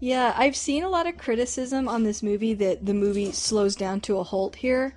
Yeah, 0.01 0.33
I've 0.37 0.55
seen 0.55 0.85
a 0.85 0.89
lot 0.89 1.09
of 1.09 1.19
criticism 1.19 1.89
on 1.89 2.05
this 2.05 2.23
movie 2.23 2.55
that 2.55 2.87
the 2.87 2.95
movie 2.95 3.33
slows 3.33 3.75
down 3.75 4.01
to 4.03 4.19
a 4.19 4.23
halt 4.23 4.57
here, 4.57 4.95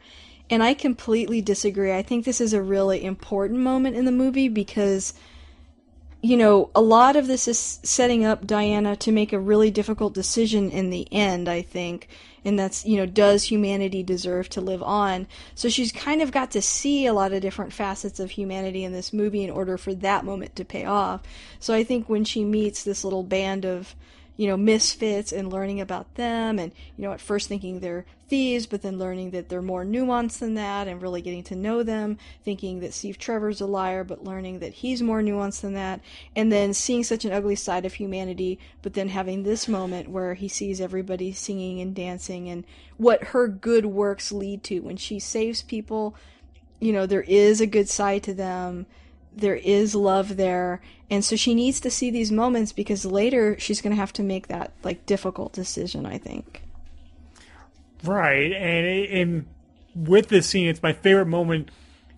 and 0.51 0.61
I 0.61 0.75
completely 0.75 1.41
disagree. 1.41 1.93
I 1.93 2.03
think 2.03 2.25
this 2.25 2.41
is 2.41 2.53
a 2.53 2.61
really 2.61 3.03
important 3.03 3.61
moment 3.61 3.95
in 3.95 4.05
the 4.05 4.11
movie 4.11 4.49
because 4.49 5.13
you 6.21 6.37
know, 6.37 6.69
a 6.75 6.81
lot 6.81 7.15
of 7.15 7.25
this 7.25 7.47
is 7.47 7.79
setting 7.81 8.23
up 8.23 8.45
Diana 8.45 8.95
to 8.97 9.11
make 9.11 9.33
a 9.33 9.39
really 9.39 9.71
difficult 9.71 10.13
decision 10.13 10.69
in 10.69 10.91
the 10.91 11.07
end, 11.11 11.49
I 11.49 11.63
think. 11.63 12.07
And 12.45 12.59
that's, 12.59 12.85
you 12.85 12.97
know, 12.97 13.07
does 13.07 13.45
humanity 13.45 14.03
deserve 14.03 14.47
to 14.49 14.61
live 14.61 14.83
on? 14.83 15.27
So 15.55 15.67
she's 15.67 15.91
kind 15.91 16.21
of 16.21 16.31
got 16.31 16.51
to 16.51 16.61
see 16.61 17.07
a 17.07 17.13
lot 17.13 17.33
of 17.33 17.41
different 17.41 17.73
facets 17.73 18.19
of 18.19 18.31
humanity 18.31 18.83
in 18.83 18.93
this 18.93 19.11
movie 19.11 19.43
in 19.43 19.49
order 19.49 19.77
for 19.77 19.95
that 19.95 20.23
moment 20.23 20.55
to 20.57 20.65
pay 20.65 20.85
off. 20.85 21.21
So 21.59 21.73
I 21.73 21.83
think 21.83 22.07
when 22.07 22.23
she 22.23 22.43
meets 22.43 22.83
this 22.83 23.03
little 23.03 23.23
band 23.23 23.65
of, 23.65 23.95
you 24.41 24.47
know, 24.47 24.57
misfits 24.57 25.31
and 25.31 25.53
learning 25.53 25.79
about 25.79 26.15
them 26.15 26.57
and, 26.57 26.71
you 26.97 27.03
know, 27.03 27.11
at 27.11 27.21
first 27.21 27.47
thinking 27.47 27.79
they're 27.79 28.07
thieves, 28.27 28.65
but 28.65 28.81
then 28.81 28.97
learning 28.97 29.29
that 29.29 29.49
they're 29.49 29.61
more 29.61 29.85
nuanced 29.85 30.39
than 30.39 30.55
that 30.55 30.87
and 30.87 30.99
really 30.99 31.21
getting 31.21 31.43
to 31.43 31.55
know 31.55 31.83
them, 31.83 32.17
thinking 32.43 32.79
that 32.79 32.91
Steve 32.91 33.19
Trevor's 33.19 33.61
a 33.61 33.67
liar, 33.67 34.03
but 34.03 34.23
learning 34.23 34.57
that 34.57 34.73
he's 34.73 35.03
more 35.03 35.21
nuanced 35.21 35.61
than 35.61 35.75
that, 35.75 36.01
and 36.35 36.51
then 36.51 36.73
seeing 36.73 37.03
such 37.03 37.23
an 37.23 37.31
ugly 37.31 37.55
side 37.55 37.85
of 37.85 37.93
humanity, 37.93 38.57
but 38.81 38.95
then 38.95 39.09
having 39.09 39.43
this 39.43 39.67
moment 39.67 40.09
where 40.09 40.33
he 40.33 40.47
sees 40.47 40.81
everybody 40.81 41.31
singing 41.31 41.79
and 41.79 41.93
dancing 41.93 42.49
and 42.49 42.63
what 42.97 43.25
her 43.25 43.47
good 43.47 43.85
works 43.85 44.31
lead 44.31 44.63
to. 44.63 44.79
When 44.79 44.97
she 44.97 45.19
saves 45.19 45.61
people, 45.61 46.15
you 46.79 46.91
know, 46.91 47.05
there 47.05 47.21
is 47.21 47.61
a 47.61 47.67
good 47.67 47.87
side 47.87 48.23
to 48.23 48.33
them 48.33 48.87
there 49.35 49.55
is 49.55 49.95
love 49.95 50.37
there. 50.37 50.81
And 51.09 51.25
so 51.25 51.35
she 51.35 51.53
needs 51.53 51.79
to 51.81 51.91
see 51.91 52.09
these 52.09 52.31
moments 52.31 52.71
because 52.71 53.05
later 53.05 53.57
she's 53.59 53.81
going 53.81 53.91
to 53.91 53.99
have 53.99 54.13
to 54.13 54.23
make 54.23 54.47
that 54.47 54.71
like 54.83 55.05
difficult 55.05 55.53
decision 55.53 56.05
i 56.05 56.17
think. 56.17 56.63
Right, 58.03 58.51
and 58.51 58.85
in 58.85 59.45
with 59.93 60.29
this 60.29 60.47
scene, 60.47 60.67
it's 60.67 60.81
my 60.81 60.93
favorite 60.93 61.27
moment 61.27 61.69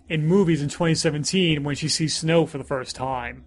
in 0.08 0.26
movies 0.26 0.62
in 0.62 0.68
2017 0.68 1.64
when 1.64 1.74
she 1.74 1.88
sees 1.88 2.16
snow 2.16 2.46
for 2.46 2.58
the 2.58 2.64
first 2.64 2.94
time. 2.96 3.44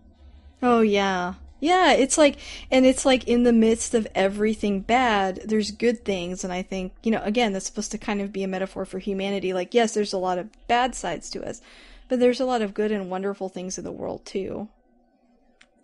oh 0.61 0.81
yeah. 0.81 1.35
Yeah 1.60 1.94
it's 1.94 2.18
like 2.19 2.38
and 2.69 2.85
it's 2.85 3.06
like 3.06 3.27
in 3.27 3.41
the 3.44 3.53
midst 3.53 3.95
of 3.95 4.07
everything 4.14 4.81
bad 4.81 5.41
there's 5.45 5.72
good 5.72 6.06
things. 6.06 6.44
And 6.44 6.53
i 6.53 6.61
think 6.61 6.94
you 7.03 7.11
know 7.11 7.22
again 7.23 7.53
that's 7.53 7.65
supposed 7.65 7.91
to 7.91 7.98
kind 7.98 8.22
of 8.22 8.31
be 8.31 8.44
a 8.44 8.48
metaphor 8.48 8.85
for 8.85 8.99
humanity. 8.99 9.53
Like 9.53 9.73
yes 9.73 9.94
there's 9.94 10.14
a 10.14 10.18
lot 10.18 10.38
of 10.38 10.49
bad 10.68 10.94
sides 10.94 11.30
to 11.31 11.44
us 11.44 11.61
but 12.07 12.19
there's 12.19 12.39
a 12.39 12.45
lot 12.45 12.61
of 12.61 12.73
good 12.73 12.91
and 12.91 13.09
wonderful 13.09 13.49
things 13.49 13.77
in 13.77 13.84
the 13.84 13.91
world 13.91 14.25
too 14.25 14.69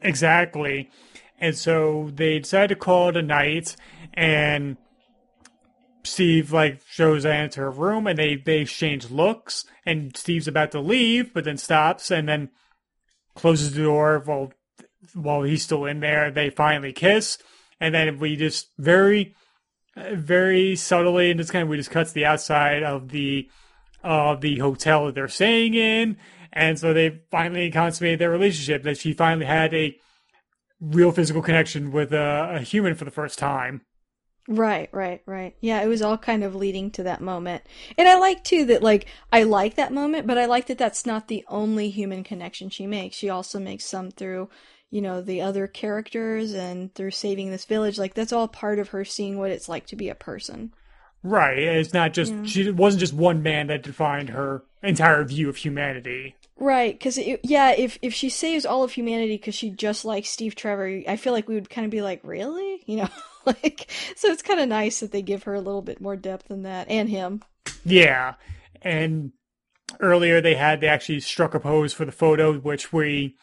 Exactly, 0.03 0.89
and 1.39 1.55
so 1.55 2.11
they 2.13 2.39
decide 2.39 2.67
to 2.67 2.75
call 2.75 3.09
it 3.09 3.17
a 3.17 3.21
night, 3.21 3.77
and 4.13 4.75
Steve 6.03 6.51
like 6.51 6.81
shows 6.89 7.25
Anna 7.25 7.47
to 7.49 7.61
her 7.61 7.71
room, 7.71 8.05
and 8.05 8.19
they 8.19 8.35
they 8.35 8.59
exchange 8.59 9.09
looks, 9.09 9.65
and 9.85 10.15
Steve's 10.15 10.47
about 10.47 10.71
to 10.71 10.81
leave, 10.81 11.33
but 11.33 11.45
then 11.45 11.57
stops, 11.57 12.11
and 12.11 12.27
then 12.27 12.49
closes 13.33 13.73
the 13.73 13.83
door 13.83 14.21
while 14.25 14.51
while 15.13 15.43
he's 15.43 15.63
still 15.63 15.85
in 15.85 16.01
there. 16.01 16.29
They 16.29 16.49
finally 16.49 16.91
kiss, 16.91 17.37
and 17.79 17.95
then 17.95 18.19
we 18.19 18.35
just 18.35 18.67
very 18.77 19.35
very 19.95 20.75
subtly 20.75 21.31
and 21.31 21.39
just 21.39 21.53
kind 21.53 21.63
of 21.63 21.69
we 21.69 21.77
just 21.77 21.91
cuts 21.91 22.11
the 22.11 22.25
outside 22.25 22.83
of 22.83 23.09
the 23.09 23.47
of 24.03 24.41
the 24.41 24.59
hotel 24.59 25.05
that 25.05 25.15
they're 25.15 25.27
staying 25.27 25.73
in 25.73 26.17
and 26.51 26.77
so 26.77 26.93
they 26.93 27.21
finally 27.31 27.71
consummated 27.71 28.19
their 28.19 28.29
relationship 28.29 28.83
that 28.83 28.97
she 28.97 29.13
finally 29.13 29.45
had 29.45 29.73
a 29.73 29.95
real 30.79 31.11
physical 31.11 31.41
connection 31.41 31.91
with 31.91 32.11
a, 32.13 32.55
a 32.55 32.59
human 32.59 32.95
for 32.95 33.05
the 33.05 33.11
first 33.11 33.39
time 33.39 33.81
Right, 34.47 34.89
right, 34.91 35.21
right. 35.25 35.55
Yeah, 35.61 35.81
it 35.81 35.87
was 35.87 36.01
all 36.01 36.17
kind 36.17 36.43
of 36.43 36.53
leading 36.53 36.91
to 36.91 37.03
that 37.03 37.21
moment. 37.21 37.63
And 37.97 38.09
I 38.09 38.19
like 38.19 38.43
too 38.43 38.65
that 38.65 38.83
like 38.83 39.05
I 39.31 39.43
like 39.43 39.75
that 39.75 39.93
moment, 39.93 40.27
but 40.27 40.37
I 40.37 40.45
like 40.45 40.67
that 40.67 40.77
that's 40.77 41.05
not 41.05 41.29
the 41.29 41.45
only 41.47 41.89
human 41.89 42.25
connection 42.25 42.69
she 42.69 42.85
makes. 42.85 43.15
She 43.15 43.29
also 43.29 43.57
makes 43.57 43.85
some 43.85 44.11
through, 44.11 44.49
you 44.89 45.01
know, 45.01 45.21
the 45.21 45.41
other 45.41 45.67
characters 45.67 46.53
and 46.53 46.93
through 46.93 47.11
saving 47.11 47.51
this 47.51 47.63
village. 47.63 47.97
Like 47.97 48.15
that's 48.15 48.33
all 48.33 48.49
part 48.49 48.79
of 48.79 48.89
her 48.89 49.05
seeing 49.05 49.37
what 49.37 49.51
it's 49.51 49.69
like 49.69 49.85
to 49.87 49.95
be 49.95 50.09
a 50.09 50.15
person. 50.15 50.73
Right 51.23 51.57
it's 51.57 51.93
not 51.93 52.13
just 52.13 52.33
she 52.45 52.67
it 52.67 52.75
wasn't 52.75 52.99
just 52.99 53.13
one 53.13 53.41
man 53.41 53.67
that 53.67 53.83
defined 53.83 54.29
her 54.29 54.63
entire 54.81 55.23
view 55.23 55.49
of 55.49 55.57
humanity 55.57 56.35
Right, 56.55 56.93
because 56.93 57.17
yeah, 57.17 57.71
if 57.71 57.97
if 58.03 58.13
she 58.13 58.29
saves 58.29 58.65
all 58.65 58.83
of 58.83 58.91
humanity 58.91 59.37
because 59.37 59.55
she 59.55 59.71
just 59.71 60.05
likes 60.05 60.29
Steve 60.29 60.53
Trevor, 60.53 61.01
I 61.07 61.17
feel 61.17 61.33
like 61.33 61.47
we 61.49 61.55
would 61.55 61.69
kind 61.69 61.83
of 61.83 61.91
be 61.91 62.03
like, 62.03 62.21
really, 62.23 62.83
you 62.85 62.97
know, 62.97 63.09
like 63.45 63.89
so 64.15 64.29
it's 64.29 64.43
kind 64.43 64.59
of 64.59 64.69
nice 64.69 64.99
that 64.99 65.11
they 65.11 65.23
give 65.23 65.43
her 65.43 65.55
a 65.55 65.59
little 65.59 65.81
bit 65.81 65.99
more 65.99 66.15
depth 66.15 66.47
than 66.47 66.61
that, 66.63 66.89
and 66.89 67.09
him. 67.09 67.41
yeah 67.83 68.35
and 68.83 69.31
earlier 69.99 70.41
they 70.41 70.55
had 70.55 70.79
they 70.81 70.87
actually 70.87 71.19
struck 71.19 71.53
a 71.53 71.59
pose 71.59 71.93
for 71.93 72.05
the 72.05 72.11
photo 72.11 72.53
which 72.59 72.93
we 72.93 73.35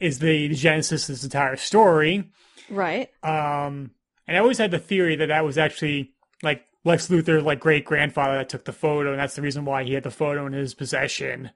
is 0.00 0.18
the 0.18 0.48
genesis 0.48 1.08
of 1.08 1.14
this 1.14 1.24
entire 1.24 1.56
story. 1.56 2.30
Right. 2.68 3.08
Um, 3.22 3.92
and 4.26 4.36
I 4.36 4.40
always 4.40 4.58
had 4.58 4.72
the 4.72 4.78
theory 4.78 5.16
that 5.16 5.28
that 5.28 5.44
was 5.44 5.56
actually 5.56 6.12
like 6.42 6.64
Lex 6.84 7.08
Luthor, 7.08 7.42
like 7.42 7.60
great 7.60 7.84
grandfather 7.84 8.38
that 8.38 8.48
took 8.48 8.64
the 8.64 8.72
photo, 8.72 9.10
and 9.10 9.20
that's 9.20 9.36
the 9.36 9.42
reason 9.42 9.64
why 9.64 9.84
he 9.84 9.94
had 9.94 10.02
the 10.02 10.10
photo 10.10 10.46
in 10.46 10.52
his 10.52 10.74
possession. 10.74 11.50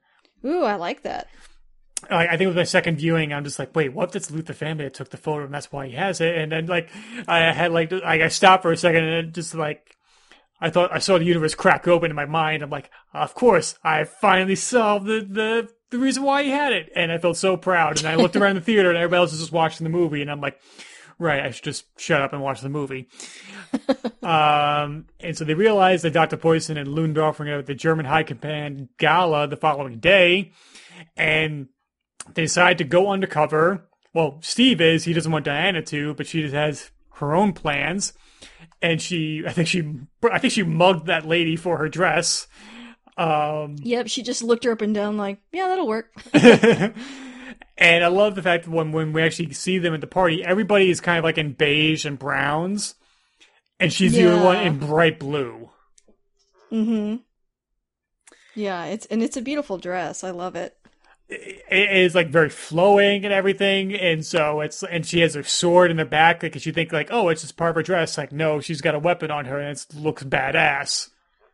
Ooh, 0.45 0.63
I 0.63 0.75
like 0.75 1.03
that. 1.03 1.27
Like, 2.09 2.29
I 2.29 2.37
think 2.37 2.47
with 2.47 2.57
my 2.57 2.63
second 2.63 2.97
viewing, 2.97 3.33
I'm 3.33 3.43
just 3.43 3.59
like, 3.59 3.75
wait, 3.75 3.91
what 3.91 4.09
if 4.09 4.15
it's 4.17 4.31
Luthor 4.31 4.53
family 4.53 4.85
that 4.85 4.93
took 4.93 5.09
the 5.09 5.17
photo, 5.17 5.45
and 5.45 5.53
that's 5.53 5.71
why 5.71 5.87
he 5.87 5.93
has 5.93 6.21
it? 6.21 6.37
And 6.37 6.51
then 6.51 6.67
like, 6.67 6.89
I 7.27 7.51
had 7.51 7.71
like, 7.71 7.91
like 7.91 8.21
I 8.21 8.27
stopped 8.27 8.63
for 8.63 8.71
a 8.71 8.77
second, 8.77 9.03
and 9.03 9.27
it 9.27 9.33
just 9.33 9.55
like, 9.55 9.95
I 10.59 10.69
thought 10.69 10.93
I 10.93 10.99
saw 10.99 11.17
the 11.17 11.25
universe 11.25 11.55
crack 11.55 11.87
open 11.87 12.09
in 12.09 12.15
my 12.15 12.25
mind. 12.25 12.63
I'm 12.63 12.69
like, 12.69 12.89
of 13.13 13.35
course, 13.35 13.77
I 13.83 14.05
finally 14.05 14.55
solved 14.55 15.05
the 15.05 15.19
the 15.19 15.69
the 15.89 15.99
reason 15.99 16.23
why 16.23 16.43
he 16.43 16.49
had 16.49 16.73
it, 16.73 16.91
and 16.95 17.11
I 17.11 17.17
felt 17.17 17.37
so 17.37 17.57
proud. 17.57 17.99
And 17.99 18.07
I 18.07 18.15
looked 18.15 18.35
around 18.35 18.55
the 18.55 18.61
theater, 18.61 18.89
and 18.89 18.97
everybody 18.97 19.19
else 19.19 19.31
was 19.31 19.39
just 19.39 19.51
watching 19.51 19.83
the 19.83 19.89
movie, 19.89 20.21
and 20.21 20.31
I'm 20.31 20.41
like, 20.41 20.59
right, 21.19 21.43
I 21.43 21.51
should 21.51 21.63
just 21.63 21.85
shut 21.99 22.21
up 22.21 22.33
and 22.33 22.41
watch 22.41 22.61
the 22.61 22.69
movie. 22.69 23.07
um, 24.23 25.05
and 25.19 25.35
so 25.37 25.43
they 25.45 25.53
realized 25.53 26.03
that 26.03 26.13
Dr. 26.13 26.37
Poison 26.37 26.77
and 26.77 26.87
Ludendorff 26.87 27.39
were 27.39 27.45
going 27.45 27.59
to 27.59 27.65
the 27.65 27.75
German 27.75 28.05
High 28.05 28.23
Command 28.23 28.89
gala 28.97 29.47
the 29.47 29.57
following 29.57 29.99
day, 29.99 30.51
and 31.15 31.67
they 32.33 32.43
decide 32.43 32.77
to 32.79 32.83
go 32.83 33.09
undercover. 33.11 33.87
Well, 34.13 34.39
Steve 34.41 34.81
is, 34.81 35.03
he 35.03 35.13
doesn't 35.13 35.31
want 35.31 35.45
Diana 35.45 35.81
to, 35.83 36.13
but 36.15 36.27
she 36.27 36.41
just 36.41 36.53
has 36.53 36.91
her 37.15 37.35
own 37.35 37.53
plans. 37.53 38.13
And 38.81 39.01
she, 39.01 39.43
I 39.45 39.51
think 39.53 39.67
she, 39.67 39.83
I 40.31 40.39
think 40.39 40.53
she 40.53 40.63
mugged 40.63 41.07
that 41.07 41.25
lady 41.27 41.55
for 41.55 41.77
her 41.77 41.89
dress. 41.89 42.47
Um, 43.17 43.75
Yep, 43.79 44.07
she 44.07 44.21
just 44.21 44.43
looked 44.43 44.63
her 44.65 44.71
up 44.71 44.81
and 44.81 44.93
down 44.93 45.17
like, 45.17 45.39
yeah, 45.51 45.67
that'll 45.67 45.87
work. 45.87 46.13
And 47.77 48.03
I 48.03 48.07
love 48.07 48.35
the 48.35 48.41
fact 48.41 48.65
that 48.65 48.71
when, 48.71 48.91
when 48.91 49.13
we 49.13 49.21
actually 49.21 49.53
see 49.53 49.77
them 49.77 49.93
at 49.93 50.01
the 50.01 50.07
party, 50.07 50.43
everybody 50.43 50.89
is 50.89 50.99
kind 50.99 51.19
of 51.19 51.23
like 51.23 51.37
in 51.37 51.53
beige 51.53 52.05
and 52.05 52.17
browns. 52.17 52.95
And 53.79 53.93
she's 53.93 54.13
the 54.13 54.25
only 54.25 54.43
one 54.43 54.57
in 54.57 54.79
bright 54.79 55.19
blue. 55.19 55.69
mm-hmm. 56.71 57.17
Yeah, 58.55 58.85
it's 58.85 59.05
and 59.05 59.21
it's 59.21 59.37
a 59.37 59.41
beautiful 59.41 59.77
dress. 59.77 60.23
I 60.23 60.31
love 60.31 60.55
it. 60.55 60.75
It 61.29 61.91
is 61.91 62.15
like 62.15 62.29
very 62.29 62.49
flowing 62.49 63.25
and 63.25 63.33
everything. 63.33 63.93
And 63.93 64.25
so 64.25 64.61
it's, 64.61 64.81
and 64.81 65.05
she 65.05 65.19
has 65.19 65.35
her 65.35 65.43
sword 65.43 65.91
in 65.91 65.97
her 65.97 66.05
back. 66.05 66.41
Like, 66.41 66.65
you 66.65 66.71
think 66.71 66.91
like, 66.91 67.09
oh, 67.11 67.27
it's 67.29 67.41
just 67.41 67.57
part 67.57 67.71
of 67.71 67.75
her 67.75 67.83
dress. 67.83 68.17
Like, 68.17 68.31
no, 68.31 68.61
she's 68.61 68.81
got 68.81 68.95
a 68.95 68.99
weapon 68.99 69.29
on 69.29 69.45
her 69.45 69.59
and 69.59 69.77
it 69.77 69.85
looks 69.93 70.23
badass. 70.23 71.09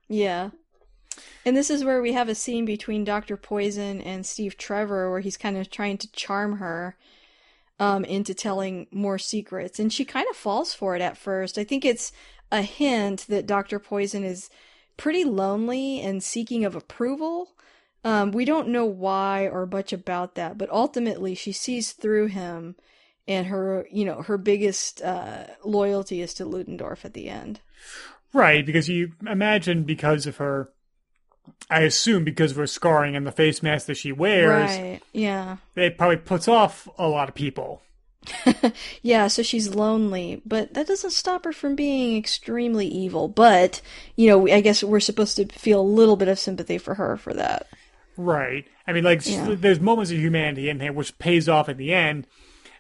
Yeah. 0.08 0.52
And 1.46 1.58
this 1.58 1.70
is 1.70 1.84
where 1.84 2.02
we 2.02 2.14
have 2.14 2.30
a 2.30 2.36
scene 2.36 2.66
between 2.66 3.04
Dr. 3.04 3.36
Poison 3.36 4.02
and 4.02 4.26
Steve 4.26 4.58
Trevor 4.58 5.12
where 5.12 5.20
he's 5.20 5.38
kind 5.38 5.58
of 5.58 5.70
trying 5.70 5.98
to 6.00 6.12
charm 6.12 6.58
her 6.58 6.96
um, 7.80 8.06
into 8.06 8.34
telling 8.34 8.88
more 8.92 9.18
secrets. 9.18 9.80
And 9.80 9.92
she 9.92 10.06
kind 10.06 10.28
of 10.30 10.38
falls 10.38 10.74
for 10.74 10.96
it 10.96 11.02
at 11.02 11.18
first. 11.18 11.58
I 11.58 11.64
think 11.64 11.84
it's 11.84 12.12
a 12.52 12.62
hint 12.62 13.26
that 13.28 13.48
Dr. 13.48 13.80
Poison 13.80 14.24
is 14.24 14.50
pretty 14.96 15.24
lonely 15.24 16.00
and 16.00 16.24
seeking 16.24 16.64
of 16.64 16.76
approval. 16.76 17.50
Um, 18.06 18.32
we 18.32 18.46
don't 18.46 18.68
know 18.68 18.86
why 18.86 19.48
or 19.48 19.66
much 19.66 19.92
about 19.92 20.36
that, 20.36 20.58
but 20.58 20.70
ultimately 20.70 21.36
she 21.36 21.52
sees 21.52 21.94
through 21.94 22.28
him 22.28 22.76
and 23.28 23.48
her, 23.48 23.88
you 23.92 24.06
know, 24.06 24.22
her 24.22 24.38
biggest 24.38 25.02
uh, 25.02 25.46
loyalty 25.64 26.22
is 26.22 26.34
to 26.36 26.46
Ludendorff 26.46 27.06
at 27.06 27.14
the 27.14 27.30
end. 27.30 27.62
Right. 28.34 28.66
Because 28.66 28.90
you 28.90 29.14
imagine 29.26 29.84
because 29.84 30.28
of 30.28 30.38
her, 30.38 30.70
I 31.70 31.82
assume 31.82 32.24
because 32.24 32.52
of 32.52 32.58
her 32.58 32.68
scarring 32.68 33.16
and 33.16 33.26
the 33.26 33.32
face 33.32 33.64
mask 33.64 33.88
that 33.88 33.98
she 33.98 34.12
wears, 34.12 34.70
Right. 34.72 35.00
Yeah. 35.12 35.58
it 35.76 35.98
probably 35.98 36.18
puts 36.18 36.48
off 36.48 36.88
a 36.98 37.08
lot 37.08 37.30
of 37.30 37.36
people. 37.36 37.82
Yeah, 39.02 39.28
so 39.28 39.44
she's 39.44 39.76
lonely, 39.76 40.42
but 40.46 40.74
that 40.76 40.88
doesn't 40.88 41.12
stop 41.12 41.44
her 41.46 41.52
from 41.52 41.76
being 41.76 42.16
extremely 42.18 42.88
evil. 42.88 43.28
But, 43.28 43.82
you 44.16 44.30
know, 44.30 44.48
I 44.48 44.62
guess 44.62 44.82
we're 44.84 45.00
supposed 45.02 45.36
to 45.38 45.46
feel 45.48 45.82
a 45.82 45.84
little 45.84 46.16
bit 46.16 46.30
of 46.30 46.40
sympathy 46.40 46.78
for 46.78 46.94
her 46.96 47.18
for 47.18 47.34
that. 47.34 47.68
Right. 48.16 48.66
I 48.88 48.94
mean, 48.94 49.04
like, 49.04 49.26
Yeah. 49.28 49.56
there's 49.58 49.80
moments 49.82 50.12
of 50.12 50.18
humanity 50.20 50.70
in 50.70 50.80
here 50.80 50.94
which 50.94 51.18
pays 51.20 51.50
off 51.50 51.68
at 51.68 51.78
the 51.78 51.94
end, 51.94 52.26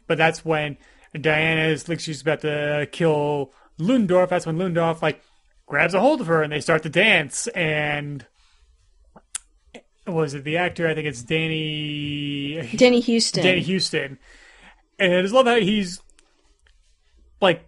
but 0.07 0.17
that's 0.17 0.45
when 0.45 0.77
Diana 1.19 1.67
is 1.67 1.89
like 1.89 1.99
she's 1.99 2.21
about 2.21 2.41
to 2.41 2.87
kill 2.91 3.51
Ludendorff. 3.77 4.29
That's 4.29 4.45
when 4.45 4.57
Ludendorff 4.57 5.01
like 5.01 5.21
grabs 5.65 5.93
a 5.93 5.99
hold 5.99 6.21
of 6.21 6.27
her 6.27 6.41
and 6.41 6.53
they 6.53 6.61
start 6.61 6.83
to 6.83 6.89
dance. 6.89 7.47
And 7.47 8.25
was 10.05 10.33
it 10.33 10.43
the 10.43 10.57
actor? 10.57 10.87
I 10.87 10.95
think 10.95 11.07
it's 11.07 11.23
Danny 11.23 12.69
Danny 12.75 13.01
Huston. 13.01 13.43
Danny 13.43 13.63
Huston. 13.63 14.17
And 14.99 15.13
I 15.13 15.21
just 15.21 15.33
love 15.33 15.45
how 15.45 15.55
he's 15.55 16.01
like 17.41 17.65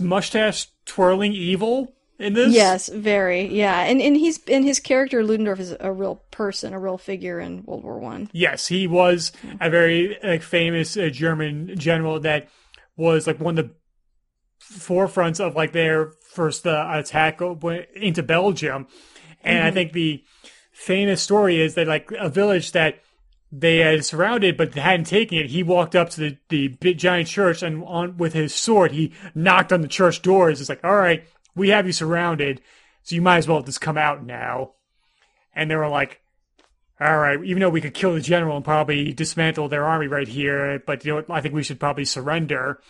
mustache 0.00 0.68
twirling 0.84 1.32
evil 1.32 1.94
in 2.18 2.32
this. 2.32 2.54
Yes, 2.54 2.88
very. 2.88 3.46
Yeah, 3.46 3.82
and 3.82 4.00
and 4.00 4.16
he's 4.16 4.40
and 4.48 4.64
his 4.64 4.80
character 4.80 5.22
Ludendorff 5.22 5.60
is 5.60 5.76
a 5.78 5.92
real 5.92 6.16
person, 6.30 6.72
a 6.72 6.78
real 6.78 6.98
figure 6.98 7.38
in 7.38 7.64
World 7.64 7.84
War 7.84 7.98
One. 7.98 8.30
Yes, 8.32 8.68
he 8.68 8.86
was 8.86 9.32
a 9.60 9.70
very 9.70 10.18
like, 10.22 10.42
famous 10.42 10.96
uh, 10.96 11.08
German 11.12 11.76
general 11.78 12.20
that 12.20 12.48
was 12.96 13.26
like 13.26 13.40
one 13.40 13.58
of 13.58 13.68
the 13.68 13.74
forefronts 14.60 15.40
of 15.40 15.54
like 15.54 15.72
their 15.72 16.12
first 16.30 16.66
uh, 16.66 16.88
attack 16.92 17.40
into 17.94 18.22
Belgium. 18.22 18.86
And 19.44 19.62
I 19.62 19.70
think 19.70 19.92
the 19.92 20.24
famous 20.76 21.22
story 21.22 21.58
is 21.58 21.74
that 21.74 21.88
like 21.88 22.12
a 22.12 22.28
village 22.28 22.72
that 22.72 23.00
they 23.50 23.78
had 23.78 24.04
surrounded 24.04 24.58
but 24.58 24.74
hadn't 24.74 25.06
taken 25.06 25.38
it. 25.38 25.50
He 25.50 25.62
walked 25.62 25.96
up 25.96 26.10
to 26.10 26.20
the, 26.20 26.36
the 26.50 26.68
big 26.68 26.98
giant 26.98 27.28
church 27.28 27.62
and 27.62 27.82
on 27.84 28.18
with 28.18 28.34
his 28.34 28.54
sword, 28.54 28.92
he 28.92 29.14
knocked 29.34 29.72
on 29.72 29.80
the 29.80 29.88
church 29.88 30.20
doors. 30.20 30.60
It's 30.60 30.68
like, 30.68 30.84
all 30.84 30.96
right, 30.96 31.26
we 31.54 31.70
have 31.70 31.86
you 31.86 31.92
surrounded, 31.92 32.60
so 33.02 33.14
you 33.14 33.22
might 33.22 33.38
as 33.38 33.48
well 33.48 33.62
just 33.62 33.80
come 33.80 33.96
out 33.96 34.24
now. 34.24 34.72
And 35.54 35.70
they 35.70 35.76
were 35.76 35.88
like, 35.88 36.20
all 37.00 37.16
right, 37.16 37.42
even 37.42 37.60
though 37.60 37.70
we 37.70 37.80
could 37.80 37.94
kill 37.94 38.12
the 38.12 38.20
general 38.20 38.56
and 38.56 38.64
probably 38.64 39.14
dismantle 39.14 39.70
their 39.70 39.84
army 39.84 40.08
right 40.08 40.28
here, 40.28 40.82
but 40.86 41.04
you 41.04 41.12
know 41.12 41.16
what? 41.16 41.30
I 41.30 41.40
think 41.40 41.54
we 41.54 41.62
should 41.62 41.80
probably 41.80 42.04
surrender. 42.04 42.82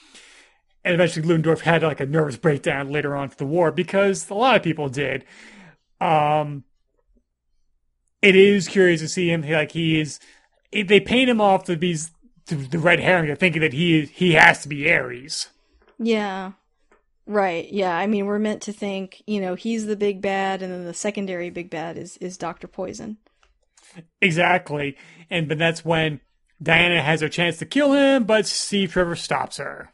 And 0.85 0.95
eventually 0.95 1.25
Ludendorff 1.25 1.61
had 1.61 1.85
like 1.85 2.01
a 2.01 2.07
nervous 2.07 2.37
breakdown 2.37 2.91
later 2.91 3.15
on 3.15 3.29
for 3.29 3.37
the 3.37 3.47
war 3.47 3.71
because 3.71 4.29
a 4.29 4.35
lot 4.35 4.57
of 4.57 4.65
people 4.65 4.89
did. 4.89 5.25
Um, 6.01 6.65
it 8.23 8.37
is 8.37 8.69
curious 8.69 9.01
to 9.01 9.09
see 9.09 9.31
him 9.31 9.43
like 9.43 9.73
he 9.73 10.01
is. 10.01 10.19
They 10.73 11.01
paint 11.01 11.31
him 11.31 11.41
off 11.41 11.65
to 11.65 11.77
be 11.77 11.97
the 12.47 12.79
red 12.79 13.01
herring, 13.01 13.31
of 13.31 13.39
thinking 13.39 13.63
that 13.63 13.73
he 13.73 14.07
he 14.07 14.33
has 14.33 14.63
to 14.63 14.69
be 14.69 14.91
Ares. 14.91 15.49
Yeah. 15.99 16.53
Right. 17.27 17.71
Yeah. 17.73 17.97
I 17.97 18.07
mean, 18.07 18.27
we're 18.27 18.39
meant 18.39 18.63
to 18.63 18.73
think, 18.73 19.23
you 19.27 19.41
know, 19.41 19.55
he's 19.55 19.87
the 19.87 19.97
big 19.97 20.23
bad, 20.23 20.63
and 20.63 20.73
then 20.73 20.85
the 20.85 20.95
secondary 20.95 21.51
big 21.51 21.71
bad 21.71 21.99
is 21.99 22.17
is 22.19 22.37
Doctor 22.37 22.69
Poison. 22.69 23.19
Exactly, 24.21 24.97
and 25.31 25.49
but 25.49 25.59
that's 25.59 25.85
when 25.85 26.21
Diana 26.63 27.03
has 27.03 27.21
her 27.21 27.29
chance 27.29 27.59
to 27.59 27.67
kill 27.67 27.93
him, 27.93 28.25
but 28.25 28.47
Steve 28.47 28.93
Trevor 28.93 29.17
stops 29.17 29.57
her. 29.57 29.91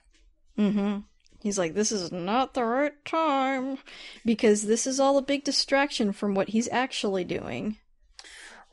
Mm-hmm. 0.58 1.00
He's 1.40 1.58
like, 1.58 1.74
this 1.74 1.90
is 1.90 2.12
not 2.12 2.54
the 2.54 2.64
right 2.64 3.04
time 3.04 3.78
because 4.24 4.62
this 4.62 4.86
is 4.86 5.00
all 5.00 5.18
a 5.18 5.22
big 5.22 5.44
distraction 5.44 6.12
from 6.12 6.34
what 6.34 6.50
he's 6.50 6.68
actually 6.70 7.24
doing. 7.24 7.78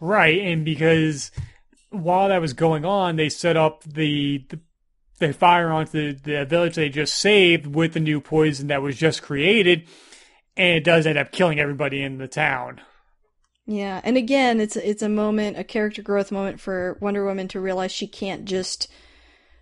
Right, 0.02 0.40
and 0.40 0.64
because 0.64 1.32
while 1.90 2.30
that 2.30 2.42
was 2.42 2.54
going 2.54 2.86
on, 2.86 3.16
they 3.16 3.30
set 3.30 3.58
up 3.58 3.84
the, 3.84 4.46
the 4.50 4.60
they 5.20 5.34
fire 5.34 5.70
onto 5.70 6.14
the, 6.14 6.20
the 6.22 6.46
village 6.46 6.76
they 6.76 6.90
just 6.90 7.16
saved 7.16 7.68
with 7.68 7.94
the 7.94 8.00
new 8.00 8.22
poison 8.22 8.68
that 8.68 8.82
was 8.82 8.98
just 8.98 9.22
created, 9.22 9.88
and 10.56 10.78
it 10.78 10.84
does 10.84 11.06
end 11.06 11.18
up 11.18 11.32
killing 11.32 11.60
everybody 11.60 12.02
in 12.02 12.18
the 12.18 12.28
town. 12.28 12.82
Yeah, 13.66 14.02
and 14.04 14.18
again, 14.18 14.60
it's 14.60 14.76
it's 14.76 15.04
a 15.04 15.10
moment, 15.10 15.60
a 15.60 15.64
character 15.64 16.02
growth 16.02 16.32
moment 16.32 16.60
for 16.60 16.98
Wonder 17.02 17.24
Woman 17.24 17.48
to 17.50 17.60
realize 17.60 17.92
she 17.92 18.08
can't 18.08 18.46
just 18.46 18.88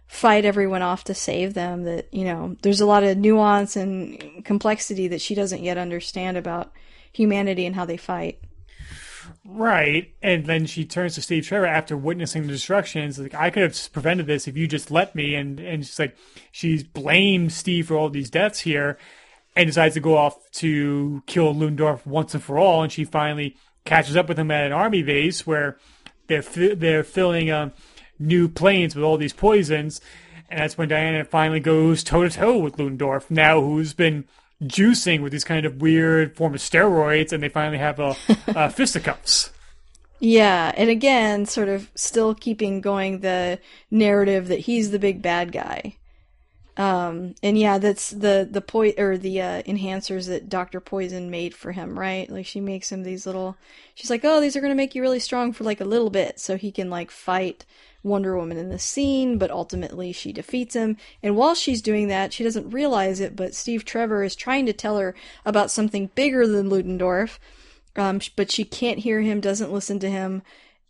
fight 0.08 0.46
everyone 0.46 0.82
off 0.82 1.04
to 1.06 1.14
save 1.14 1.54
them. 1.56 1.84
That 1.84 2.14
you 2.14 2.24
know, 2.24 2.56
there's 2.62 2.80
a 2.80 2.86
lot 2.86 3.04
of 3.04 3.18
nuance 3.18 3.76
and 3.76 4.46
complexity 4.46 5.10
that 5.10 5.20
she 5.20 5.36
doesn't 5.36 5.64
yet 5.64 5.78
understand 5.78 6.38
about 6.38 6.72
humanity 7.12 7.66
and 7.66 7.76
how 7.76 7.84
they 7.84 7.98
fight. 7.98 8.40
Right, 9.50 10.14
and 10.22 10.46
then 10.46 10.66
she 10.66 10.84
turns 10.84 11.16
to 11.16 11.22
Steve 11.22 11.48
Trevor 11.48 11.68
after 11.68 11.96
witnessing 11.96 12.42
the 12.42 12.50
destruction. 12.50 13.02
and 13.02 13.18
like, 13.18 13.34
I 13.34 13.50
could 13.50 13.64
have 13.64 13.94
prevented 13.94 14.28
this 14.28 14.46
if 14.46 14.58
you 14.58 14.68
just 14.68 14.92
let 14.92 15.16
me. 15.16 15.36
And 15.36 15.58
and 15.58 15.86
she's 15.86 15.98
like, 15.98 16.18
she's 16.52 16.84
blamed 16.84 17.54
Steve 17.54 17.88
for 17.88 17.96
all 17.96 18.10
these 18.10 18.30
deaths 18.30 18.60
here, 18.60 18.98
and 19.56 19.66
decides 19.66 19.94
to 19.94 20.02
go 20.02 20.18
off 20.18 20.52
to 20.56 21.24
kill 21.28 21.56
Ludendorff 21.56 22.06
once 22.06 22.34
and 22.34 22.44
for 22.44 22.60
all. 22.60 22.84
And 22.84 22.92
she 22.92 23.06
finally 23.06 23.56
catches 23.86 24.18
up 24.18 24.28
with 24.28 24.38
him 24.38 24.52
at 24.52 24.66
an 24.66 24.74
army 24.74 25.02
base 25.02 25.48
where 25.48 25.78
they're 26.28 26.42
fi- 26.42 26.76
they're 26.76 27.06
filling 27.06 27.50
um, 27.50 27.72
new 28.20 28.50
planes 28.50 28.96
with 28.96 29.06
all 29.06 29.18
these 29.18 29.32
poisons, 29.32 30.02
and 30.50 30.60
that's 30.60 30.78
when 30.78 30.90
Diana 30.90 31.24
finally 31.24 31.62
goes 31.62 32.04
toe 32.04 32.24
to 32.24 32.30
toe 32.30 32.58
with 32.58 32.78
Ludendorff. 32.78 33.32
Now, 33.32 33.62
who's 33.62 33.94
been 33.94 34.26
juicing 34.64 35.22
with 35.22 35.32
these 35.32 35.44
kind 35.44 35.66
of 35.66 35.82
weird 35.82 36.36
form 36.36 36.54
of 36.54 36.60
steroids, 36.60 37.32
and 37.32 37.44
they 37.44 37.50
finally 37.50 37.78
have 37.78 38.00
a, 38.00 38.16
a 38.48 38.70
fisticuffs. 38.72 39.52
Yeah, 40.20 40.72
and 40.76 40.90
again, 40.90 41.46
sort 41.46 41.70
of 41.70 41.92
still 41.94 42.34
keeping 42.34 42.82
going 42.82 43.20
the 43.20 43.60
narrative 43.92 44.48
that 44.48 44.62
he's 44.62 44.90
the 44.92 45.00
big 45.00 45.22
bad 45.22 45.52
guy. 45.52 45.98
Um, 46.76 47.34
and 47.42 47.58
yeah, 47.58 47.80
that's 47.80 48.12
the 48.12 48.48
the 48.50 48.62
po- 48.62 48.94
or 48.98 49.18
the 49.18 49.42
uh, 49.42 49.62
enhancers 49.64 50.28
that 50.28 50.48
Doctor 50.50 50.80
Poison 50.80 51.32
made 51.32 51.56
for 51.56 51.72
him, 51.72 51.98
right? 51.98 52.30
Like 52.30 52.46
she 52.46 52.62
makes 52.62 52.92
him 52.92 53.04
these 53.04 53.26
little. 53.26 53.58
She's 53.96 54.10
like, 54.12 54.22
oh, 54.24 54.40
these 54.40 54.56
are 54.56 54.62
gonna 54.62 54.76
make 54.76 54.94
you 54.96 55.02
really 55.02 55.20
strong 55.20 55.54
for 55.54 55.64
like 55.64 55.82
a 55.82 55.86
little 55.86 56.12
bit, 56.12 56.40
so 56.40 56.56
he 56.58 56.72
can 56.72 56.90
like 56.90 57.10
fight 57.12 57.66
Wonder 58.04 58.38
Woman 58.38 58.58
in 58.58 58.70
the 58.70 58.80
scene. 58.80 59.38
But 59.38 59.52
ultimately, 59.52 60.12
she 60.12 60.32
defeats 60.32 60.76
him. 60.76 60.98
And 61.22 61.36
while 61.36 61.56
she's 61.56 61.82
doing 61.82 62.08
that, 62.08 62.34
she 62.34 62.44
doesn't 62.44 62.72
realize 62.72 63.20
it, 63.20 63.36
but 63.36 63.56
Steve 63.56 63.86
Trevor 63.86 64.24
is 64.24 64.36
trying 64.36 64.66
to 64.66 64.74
tell 64.74 64.98
her 64.98 65.16
about 65.46 65.72
something 65.72 66.10
bigger 66.16 66.48
than 66.48 66.70
Ludendorff. 66.70 67.40
Um, 67.96 68.20
but 68.36 68.52
she 68.52 68.64
can't 68.64 69.00
hear 69.00 69.22
him, 69.22 69.42
doesn't 69.42 69.74
listen 69.74 69.98
to 70.00 70.10
him, 70.10 70.44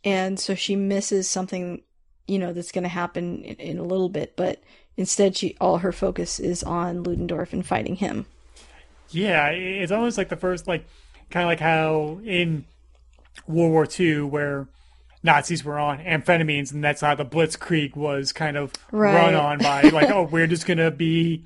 and 0.03 0.37
so 0.37 0.55
she 0.55 0.75
misses 0.75 1.29
something, 1.29 1.81
you 2.27 2.37
know, 2.37 2.51
that's 2.51 2.73
going 2.73 2.83
to 2.83 2.89
happen 2.89 3.45
in, 3.45 3.55
in 3.55 3.77
a 3.77 3.83
little 3.83 4.09
bit. 4.09 4.35
But 4.35 4.61
Instead, 4.97 5.37
she 5.37 5.55
all 5.61 5.77
her 5.77 5.91
focus 5.91 6.39
is 6.39 6.63
on 6.63 7.03
Ludendorff 7.03 7.53
and 7.53 7.65
fighting 7.65 7.95
him. 7.95 8.25
Yeah, 9.09 9.49
it's 9.49 9.91
almost 9.91 10.17
like 10.17 10.29
the 10.29 10.35
first, 10.35 10.67
like, 10.67 10.85
kind 11.29 11.43
of 11.43 11.47
like 11.47 11.59
how 11.59 12.19
in 12.25 12.65
World 13.47 13.71
War 13.71 13.87
II, 13.97 14.23
where 14.23 14.67
Nazis 15.23 15.63
were 15.63 15.79
on 15.79 15.99
amphetamines, 15.99 16.71
and 16.71 16.83
that's 16.83 17.01
how 17.01 17.15
the 17.15 17.25
Blitzkrieg 17.25 17.95
was 17.95 18.31
kind 18.31 18.57
of 18.57 18.71
right. 18.91 19.13
run 19.13 19.35
on 19.35 19.59
by, 19.59 19.81
like, 19.83 20.09
oh, 20.09 20.23
we're 20.23 20.47
just 20.47 20.65
gonna 20.65 20.91
be 20.91 21.45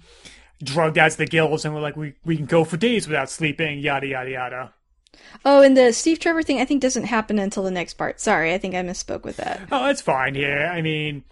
drugged 0.63 0.97
out 0.97 1.11
to 1.11 1.17
the 1.17 1.25
gills, 1.25 1.65
and 1.65 1.73
we're 1.73 1.81
like, 1.81 1.95
we 1.95 2.13
we 2.25 2.35
can 2.37 2.45
go 2.45 2.63
for 2.63 2.77
days 2.77 3.07
without 3.07 3.29
sleeping, 3.29 3.79
yada 3.79 4.07
yada 4.07 4.29
yada. 4.29 4.73
Oh, 5.45 5.61
and 5.61 5.75
the 5.75 5.91
Steve 5.93 6.19
Trevor 6.19 6.43
thing, 6.43 6.59
I 6.59 6.65
think 6.65 6.81
doesn't 6.81 7.05
happen 7.05 7.39
until 7.39 7.63
the 7.63 7.71
next 7.71 7.95
part. 7.95 8.19
Sorry, 8.19 8.53
I 8.53 8.57
think 8.57 8.75
I 8.75 8.81
misspoke 8.81 9.23
with 9.23 9.37
that. 9.37 9.61
Oh, 9.71 9.85
that's 9.85 10.01
fine. 10.01 10.35
Yeah, 10.35 10.71
I 10.73 10.81
mean, 10.81 11.23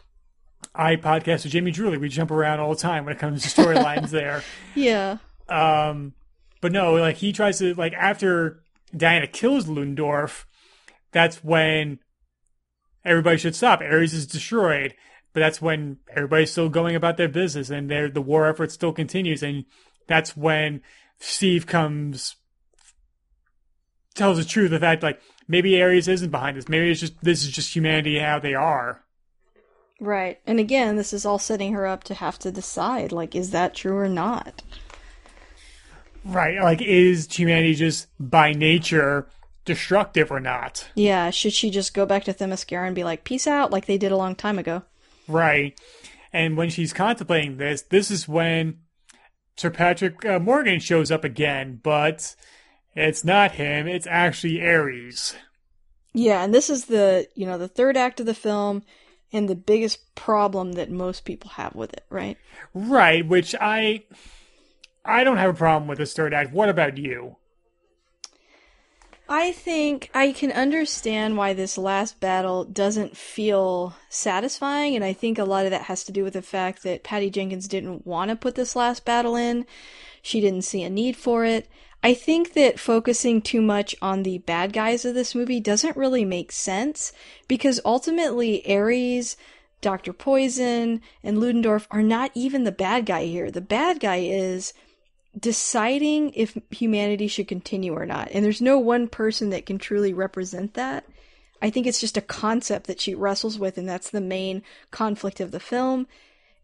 I 0.74 0.96
podcast 0.96 1.44
with 1.44 1.52
Jamie 1.52 1.72
Drewley. 1.72 2.00
We 2.00 2.10
jump 2.10 2.32
around 2.32 2.60
all 2.60 2.70
the 2.70 2.82
time 2.82 3.06
when 3.06 3.16
it 3.16 3.20
comes 3.20 3.44
to 3.44 3.62
storylines 3.62 4.10
there. 4.10 4.44
Yeah. 4.76 5.18
Um, 5.50 6.14
but 6.62 6.72
no, 6.72 6.94
like 6.94 7.18
he 7.18 7.34
tries 7.34 7.58
to 7.60 7.74
like 7.74 7.94
after 7.94 8.62
Diana 8.96 9.28
kills 9.28 9.68
Ludendorff, 9.68 10.46
that's 11.12 11.44
when 11.44 12.00
everybody 13.06 13.38
should 13.38 13.56
stop. 13.56 13.82
Ares 13.82 14.14
is 14.14 14.28
destroyed, 14.28 14.96
but 15.34 15.40
that's 15.40 15.62
when 15.62 15.98
everybody's 16.10 16.52
still 16.52 16.70
going 16.70 16.96
about 16.96 17.18
their 17.18 17.30
business 17.30 17.70
and 17.70 17.90
their 17.90 18.10
the 18.10 18.22
war 18.22 18.48
effort 18.48 18.72
still 18.72 18.94
continues, 18.94 19.44
and 19.44 19.66
that's 20.08 20.36
when 20.36 20.82
Steve 21.20 21.66
comes 21.66 22.36
tells 24.16 24.38
the 24.38 24.46
truth. 24.46 24.72
The 24.72 24.80
fact 24.80 25.04
like 25.04 25.22
maybe 25.48 25.82
Ares 25.82 26.08
isn't 26.08 26.32
behind 26.32 26.58
this. 26.58 26.70
Maybe 26.70 26.90
it's 26.92 27.00
just 27.00 27.22
this 27.22 27.44
is 27.44 27.52
just 27.52 27.76
humanity 27.76 28.20
how 28.20 28.40
they 28.40 28.54
are. 28.54 29.04
Right. 30.00 30.40
And 30.48 30.60
again, 30.60 30.96
this 30.96 31.12
is 31.12 31.26
all 31.26 31.40
setting 31.40 31.74
her 31.74 31.86
up 31.86 32.04
to 32.06 32.14
have 32.14 32.40
to 32.40 32.52
decide 32.52 33.12
like 33.12 33.36
is 33.36 33.52
that 33.52 33.76
true 33.76 33.98
or 33.98 34.10
not? 34.10 34.64
Right. 36.24 36.62
Like 36.62 36.82
is 36.82 37.34
humanity 37.34 37.76
just 37.76 38.08
by 38.20 38.54
nature 38.54 39.28
destructive 39.70 40.32
or 40.32 40.40
not? 40.40 40.90
Yeah, 40.96 41.30
should 41.30 41.54
she 41.54 41.70
just 41.70 41.94
go 41.94 42.06
back 42.06 42.24
to 42.24 42.34
Themyscira 42.34 42.88
and 42.88 42.96
be 42.96 43.04
like 43.04 43.24
peace 43.24 43.46
out 43.46 43.72
like 43.72 43.86
they 43.86 44.00
did 44.00 44.12
a 44.12 44.18
long 44.18 44.36
time 44.36 44.58
ago? 44.58 44.82
Right. 45.28 45.80
And 46.34 46.58
when 46.58 46.72
she's 46.72 46.92
contemplating 46.92 47.58
this, 47.58 47.84
this 47.84 48.10
is 48.10 48.28
when 48.28 48.80
Sir 49.56 49.70
Patrick 49.70 50.26
uh, 50.26 50.40
Morgan 50.40 50.80
shows 50.80 51.12
up 51.12 51.24
again, 51.24 51.80
but 51.84 52.36
it's 52.96 53.24
not 53.24 53.54
him, 53.54 53.88
it's 53.88 54.08
actually 54.08 54.66
Ares. 54.66 55.36
Yeah, 56.14 56.44
and 56.44 56.52
this 56.52 56.72
is 56.72 56.86
the, 56.86 57.28
you 57.36 57.46
know, 57.46 57.60
the 57.60 57.68
third 57.68 57.96
act 57.96 58.20
of 58.20 58.26
the 58.26 58.34
film 58.34 58.82
and 59.32 59.48
the 59.48 59.56
biggest 59.56 60.16
problem 60.16 60.72
that 60.74 60.90
most 60.90 61.26
people 61.26 61.52
have 61.52 61.76
with 61.76 61.94
it, 61.94 62.06
right? 62.10 62.38
Right, 62.74 63.28
which 63.28 63.54
I 63.54 64.04
I 65.06 65.24
don't 65.24 65.38
have 65.38 65.52
a 65.52 65.58
problem 65.58 65.88
with 65.88 66.00
this 66.00 66.14
third 66.14 66.34
act. 66.34 66.52
What 66.52 66.70
about 66.70 66.98
you? 66.98 67.36
I 69.32 69.52
think 69.52 70.10
I 70.12 70.32
can 70.32 70.52
understand 70.52 71.38
why 71.38 71.54
this 71.54 71.78
last 71.78 72.20
battle 72.20 72.64
doesn't 72.64 73.16
feel 73.16 73.96
satisfying, 74.10 74.96
and 74.96 75.06
I 75.06 75.14
think 75.14 75.38
a 75.38 75.44
lot 75.44 75.66
of 75.66 75.72
that 75.72 75.84
has 75.84 76.04
to 76.06 76.12
do 76.12 76.24
with 76.24 76.34
the 76.34 76.42
fact 76.42 76.82
that 76.82 77.04
Patty 77.04 77.30
Jenkins 77.30 77.68
didn't 77.68 78.08
want 78.08 78.30
to 78.30 78.36
put 78.36 78.56
this 78.56 78.76
last 78.76 79.06
battle 79.06 79.36
in. 79.36 79.68
She 80.24 80.42
didn't 80.42 80.64
see 80.64 80.82
a 80.82 80.90
need 80.90 81.16
for 81.16 81.46
it. 81.46 81.70
I 82.02 82.16
think 82.16 82.54
that 82.54 82.80
focusing 82.80 83.40
too 83.40 83.62
much 83.62 83.96
on 84.02 84.24
the 84.24 84.40
bad 84.40 84.74
guys 84.74 85.06
of 85.06 85.14
this 85.14 85.36
movie 85.36 85.60
doesn't 85.60 85.96
really 85.96 86.26
make 86.26 86.52
sense 86.52 87.12
because 87.48 87.80
ultimately 87.86 88.68
Ares, 88.68 89.38
Dr. 89.82 90.12
Poison, 90.12 91.02
and 91.24 91.38
Ludendorff 91.38 91.88
are 91.92 92.02
not 92.02 92.32
even 92.34 92.64
the 92.64 92.72
bad 92.72 93.06
guy 93.06 93.26
here. 93.26 93.52
The 93.52 93.62
bad 93.62 94.00
guy 94.00 94.18
is 94.18 94.74
deciding 95.38 96.32
if 96.34 96.58
humanity 96.72 97.28
should 97.28 97.48
continue 97.48 97.94
or 97.94 98.06
not. 98.06 98.30
And 98.32 98.44
there's 98.44 98.62
no 98.62 98.80
one 98.80 99.08
person 99.08 99.52
that 99.52 99.66
can 99.66 99.78
truly 99.78 100.14
represent 100.14 100.74
that. 100.74 101.06
I 101.62 101.70
think 101.70 101.88
it's 101.88 102.00
just 102.00 102.18
a 102.18 102.22
concept 102.22 102.88
that 102.88 103.02
she 103.02 103.14
wrestles 103.14 103.60
with, 103.60 103.78
and 103.78 103.88
that's 103.88 104.10
the 104.10 104.22
main 104.22 104.64
conflict 104.92 105.40
of 105.40 105.52
the 105.52 105.60
film. 105.60 106.08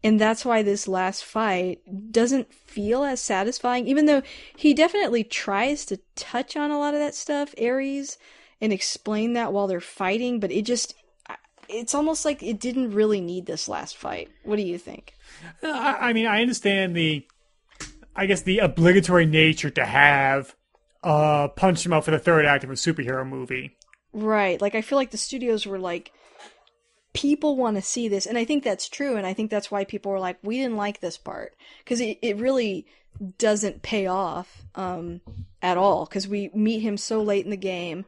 And 0.02 0.20
that's 0.20 0.44
why 0.44 0.62
this 0.62 0.86
last 0.86 1.24
fight 1.24 1.80
doesn't 2.12 2.52
feel 2.52 3.02
as 3.02 3.20
satisfying, 3.20 3.88
even 3.88 4.06
though 4.06 4.22
he 4.56 4.72
definitely 4.74 5.24
tries 5.24 5.84
to 5.86 6.00
touch 6.14 6.56
on 6.56 6.70
a 6.70 6.78
lot 6.78 6.94
of 6.94 7.00
that 7.00 7.14
stuff, 7.14 7.54
Ares, 7.60 8.18
and 8.60 8.72
explain 8.72 9.32
that 9.34 9.52
while 9.52 9.66
they're 9.66 9.80
fighting, 9.80 10.38
but 10.38 10.52
it 10.52 10.62
just, 10.62 10.94
it's 11.68 11.94
almost 11.94 12.24
like 12.24 12.42
it 12.42 12.60
didn't 12.60 12.94
really 12.94 13.20
need 13.20 13.46
this 13.46 13.68
last 13.68 13.96
fight. 13.96 14.30
What 14.44 14.56
do 14.56 14.62
you 14.62 14.78
think? 14.78 15.14
Uh, 15.62 15.72
I 15.72 16.12
mean, 16.12 16.26
I 16.26 16.40
understand 16.40 16.94
the, 16.94 17.26
I 18.16 18.26
guess, 18.26 18.42
the 18.42 18.58
obligatory 18.58 19.26
nature 19.26 19.70
to 19.70 19.84
have 19.84 20.56
uh, 21.02 21.48
punch 21.48 21.84
him 21.84 21.92
out 21.92 22.04
for 22.04 22.10
the 22.10 22.18
third 22.18 22.46
act 22.46 22.64
of 22.64 22.70
a 22.70 22.74
superhero 22.74 23.26
movie. 23.26 23.76
Right. 24.12 24.60
Like, 24.60 24.74
I 24.74 24.80
feel 24.80 24.96
like 24.96 25.10
the 25.10 25.18
studios 25.18 25.66
were 25.66 25.78
like, 25.78 26.12
people 27.16 27.56
want 27.56 27.76
to 27.76 27.82
see 27.82 28.08
this 28.08 28.26
and 28.26 28.36
i 28.36 28.44
think 28.44 28.62
that's 28.62 28.90
true 28.90 29.16
and 29.16 29.26
i 29.26 29.32
think 29.32 29.50
that's 29.50 29.70
why 29.70 29.84
people 29.84 30.12
were 30.12 30.20
like 30.20 30.36
we 30.42 30.58
didn't 30.58 30.76
like 30.76 31.00
this 31.00 31.16
part 31.16 31.56
because 31.82 31.98
it, 31.98 32.18
it 32.20 32.36
really 32.36 32.84
doesn't 33.38 33.80
pay 33.80 34.06
off 34.06 34.64
um, 34.74 35.22
at 35.62 35.78
all 35.78 36.04
because 36.04 36.28
we 36.28 36.50
meet 36.52 36.80
him 36.80 36.98
so 36.98 37.22
late 37.22 37.46
in 37.46 37.50
the 37.50 37.56
game 37.56 38.04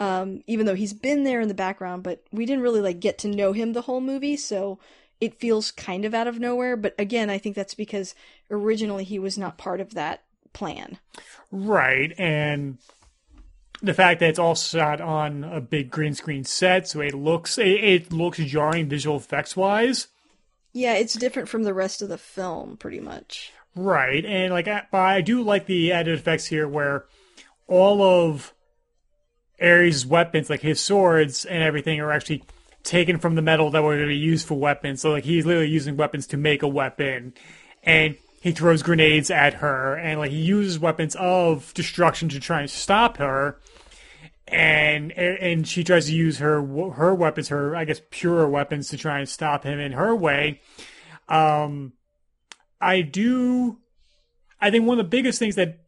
um, 0.00 0.42
even 0.48 0.66
though 0.66 0.74
he's 0.74 0.92
been 0.92 1.22
there 1.22 1.40
in 1.40 1.46
the 1.46 1.54
background 1.54 2.02
but 2.02 2.24
we 2.32 2.44
didn't 2.44 2.64
really 2.64 2.80
like 2.80 2.98
get 2.98 3.16
to 3.18 3.28
know 3.28 3.52
him 3.52 3.74
the 3.74 3.82
whole 3.82 4.00
movie 4.00 4.36
so 4.36 4.80
it 5.20 5.38
feels 5.40 5.70
kind 5.70 6.04
of 6.04 6.14
out 6.14 6.26
of 6.26 6.38
nowhere 6.38 6.76
but 6.76 6.94
again 6.98 7.30
i 7.30 7.38
think 7.38 7.56
that's 7.56 7.74
because 7.74 8.14
originally 8.50 9.04
he 9.04 9.18
was 9.18 9.36
not 9.36 9.58
part 9.58 9.80
of 9.80 9.94
that 9.94 10.22
plan 10.52 10.98
right 11.50 12.12
and 12.18 12.78
the 13.82 13.94
fact 13.94 14.20
that 14.20 14.30
it's 14.30 14.38
all 14.38 14.54
shot 14.54 15.00
on 15.00 15.44
a 15.44 15.60
big 15.60 15.90
green 15.90 16.14
screen 16.14 16.44
set, 16.44 16.88
so 16.88 17.00
it 17.00 17.14
looks 17.14 17.58
it, 17.58 17.68
it 17.68 18.12
looks 18.12 18.38
jarring 18.38 18.88
visual 18.88 19.16
effects 19.16 19.56
wise. 19.56 20.08
Yeah, 20.72 20.94
it's 20.94 21.14
different 21.14 21.48
from 21.48 21.62
the 21.62 21.74
rest 21.74 22.02
of 22.02 22.08
the 22.08 22.18
film, 22.18 22.76
pretty 22.76 23.00
much. 23.00 23.52
Right, 23.74 24.24
and 24.24 24.52
like 24.52 24.68
I, 24.68 24.86
I 24.92 25.20
do 25.20 25.42
like 25.42 25.66
the 25.66 25.92
added 25.92 26.18
effects 26.18 26.46
here, 26.46 26.68
where 26.68 27.04
all 27.66 28.02
of 28.02 28.52
Ares' 29.60 30.06
weapons, 30.06 30.50
like 30.50 30.62
his 30.62 30.80
swords 30.80 31.44
and 31.44 31.62
everything, 31.62 32.00
are 32.00 32.10
actually 32.12 32.42
taken 32.88 33.18
from 33.18 33.34
the 33.34 33.42
metal 33.42 33.70
that 33.70 33.82
were 33.82 33.96
going 33.96 34.08
to 34.08 34.08
be 34.08 34.16
used 34.16 34.46
for 34.46 34.58
weapons. 34.58 35.02
So 35.02 35.10
like 35.10 35.24
he's 35.24 35.46
literally 35.46 35.68
using 35.68 35.96
weapons 35.96 36.26
to 36.28 36.36
make 36.36 36.62
a 36.62 36.68
weapon, 36.68 37.34
and 37.82 38.16
he 38.40 38.52
throws 38.52 38.82
grenades 38.82 39.30
at 39.30 39.54
her. 39.54 39.94
And 39.94 40.18
like 40.18 40.30
he 40.30 40.38
uses 40.38 40.78
weapons 40.78 41.14
of 41.16 41.72
destruction 41.74 42.28
to 42.30 42.40
try 42.40 42.60
and 42.60 42.70
stop 42.70 43.18
her. 43.18 43.60
And 44.46 45.12
and 45.12 45.68
she 45.68 45.84
tries 45.84 46.06
to 46.06 46.14
use 46.14 46.38
her 46.38 46.64
her 46.92 47.14
weapons 47.14 47.48
her 47.48 47.76
i 47.76 47.84
guess 47.84 48.00
purer 48.10 48.48
weapons 48.48 48.88
to 48.88 48.96
try 48.96 49.18
and 49.18 49.28
stop 49.28 49.64
him 49.64 49.78
in 49.78 49.92
her 49.92 50.14
way. 50.14 50.62
Um 51.28 51.92
i 52.80 53.02
do 53.02 53.78
i 54.60 54.70
think 54.70 54.86
one 54.86 54.98
of 54.98 55.04
the 55.04 55.10
biggest 55.10 55.38
things 55.38 55.56
that 55.56 55.80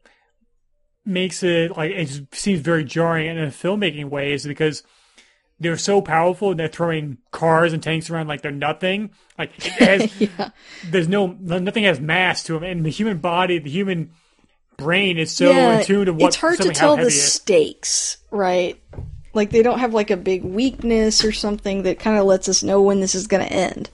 makes 1.06 1.42
it 1.42 1.74
like 1.74 1.92
it 1.92 2.34
seems 2.34 2.60
very 2.60 2.84
jarring 2.84 3.28
in 3.28 3.38
a 3.38 3.46
filmmaking 3.46 4.10
way 4.10 4.32
is 4.32 4.46
because 4.46 4.82
they're 5.60 5.76
so 5.76 6.00
powerful 6.00 6.50
and 6.50 6.58
they're 6.58 6.68
throwing 6.68 7.18
cars 7.30 7.72
and 7.72 7.82
tanks 7.82 8.10
around 8.10 8.26
like 8.26 8.40
they're 8.42 8.50
nothing. 8.50 9.10
Like 9.38 9.62
has, 9.62 10.10
yeah. 10.20 10.50
there's 10.84 11.08
no 11.08 11.36
nothing 11.38 11.84
has 11.84 12.00
mass 12.00 12.42
to 12.44 12.54
them, 12.54 12.64
and 12.64 12.84
the 12.84 12.90
human 12.90 13.18
body, 13.18 13.58
the 13.58 13.70
human 13.70 14.10
brain 14.76 15.18
is 15.18 15.30
so 15.30 15.50
yeah, 15.50 15.78
in 15.78 15.84
tune 15.84 16.06
to 16.06 16.12
what. 16.14 16.28
It's 16.28 16.36
hard 16.36 16.58
to 16.60 16.70
tell 16.70 16.96
the 16.96 17.10
stakes, 17.10 18.16
right? 18.30 18.80
Like 19.34 19.50
they 19.50 19.62
don't 19.62 19.78
have 19.78 19.94
like 19.94 20.10
a 20.10 20.16
big 20.16 20.42
weakness 20.42 21.24
or 21.24 21.30
something 21.30 21.84
that 21.84 21.98
kind 22.00 22.18
of 22.18 22.24
lets 22.24 22.48
us 22.48 22.62
know 22.62 22.82
when 22.82 23.00
this 23.00 23.14
is 23.14 23.26
going 23.26 23.46
to 23.46 23.52
end. 23.52 23.90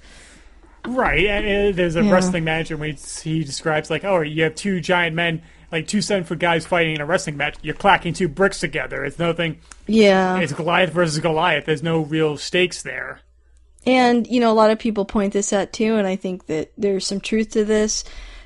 Right, 0.87 1.27
and 1.27 1.75
there's 1.75 1.97
a 1.97 2.05
Yeah. 2.05 2.13
wrestling 2.13 2.45
match 2.45 2.71
when 2.71 2.93
he, 2.93 2.97
he 3.23 3.43
describes 3.45 3.91
like, 3.91 4.05
oh, 4.05 4.21
you 4.21 4.45
have 4.45 4.55
two 4.55 4.81
giant 4.81 5.17
men, 5.17 5.43
like 5.73 5.87
two 5.87 6.01
seven 6.01 6.25
foot 6.25 6.39
guys 6.39 6.67
fighting 6.67 6.95
in 6.95 7.01
a 7.01 7.07
wrestling 7.07 7.37
match. 7.37 7.57
You're 7.63 7.75
clacking 7.75 8.15
two 8.15 8.29
bricks 8.29 8.61
together. 8.61 9.05
It's 9.05 9.19
nothing. 9.19 9.61
Yeah. 9.87 10.39
It's 10.39 10.53
Goliath 10.53 10.91
versus 10.91 11.19
Goliath. 11.19 11.67
There's 11.67 11.83
no 11.83 12.01
real 12.01 12.37
stakes 12.37 12.83
there. 12.83 13.21
And 13.87 14.27
you 14.27 14.41
know, 14.41 14.51
a 14.51 14.55
lot 14.55 14.71
of 14.71 14.79
people 14.79 15.05
point 15.05 15.33
this 15.33 15.53
out 15.53 15.73
too, 15.73 15.97
and 15.97 16.07
I 16.07 16.17
think 16.17 16.47
that 16.47 16.73
there's 16.77 17.07
some 17.07 17.21
truth 17.21 17.51
to 17.51 17.65
this. 17.65 18.05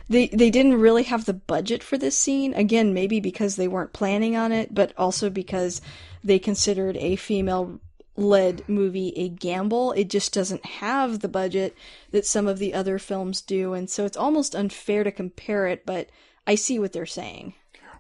They 0.09 0.27
they 0.29 0.51
didn't 0.51 0.81
really 0.81 1.05
have 1.05 1.25
the 1.25 1.33
budget 1.33 1.83
for 1.83 1.97
this 1.97 2.17
scene. 2.17 2.53
Again, 2.55 2.93
maybe 2.93 3.21
because 3.21 3.57
they 3.57 3.69
weren't 3.69 3.93
planning 3.93 4.37
on 4.37 4.53
it, 4.53 4.75
but 4.75 4.93
also 4.99 5.31
because 5.31 5.81
they 6.23 6.39
considered 6.39 6.97
a 6.99 7.17
female 7.17 7.81
led 8.17 8.69
movie 8.69 9.15
a 9.17 9.29
gamble. 9.29 9.93
It 9.93 10.11
just 10.11 10.35
doesn't 10.35 10.65
have 10.65 11.21
the 11.21 11.29
budget 11.29 11.75
that 12.11 12.27
some 12.27 12.47
of 12.47 12.59
the 12.59 12.75
other 12.75 12.99
films 12.99 13.41
do, 13.41 13.73
and 13.73 13.89
so 13.89 14.05
it's 14.05 14.17
almost 14.17 14.55
unfair 14.55 15.05
to 15.05 15.13
compare 15.13 15.67
it, 15.69 15.87
but 15.87 16.11
I 16.47 16.55
see 16.55 16.79
what 16.79 16.93
they're 16.93 17.07
saying. 17.07 17.55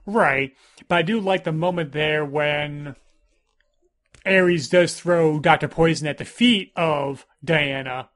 Right, 0.06 0.52
but 0.88 0.96
I 0.96 1.02
do 1.02 1.20
like 1.20 1.44
the 1.44 1.52
moment 1.52 1.92
there 1.92 2.24
when 2.24 2.96
Ares 4.26 4.68
does 4.68 4.98
throw 4.98 5.38
Doctor 5.38 5.68
Poison 5.68 6.06
at 6.08 6.18
the 6.18 6.24
feet 6.24 6.72
of 6.74 7.26
Diana 7.44 8.08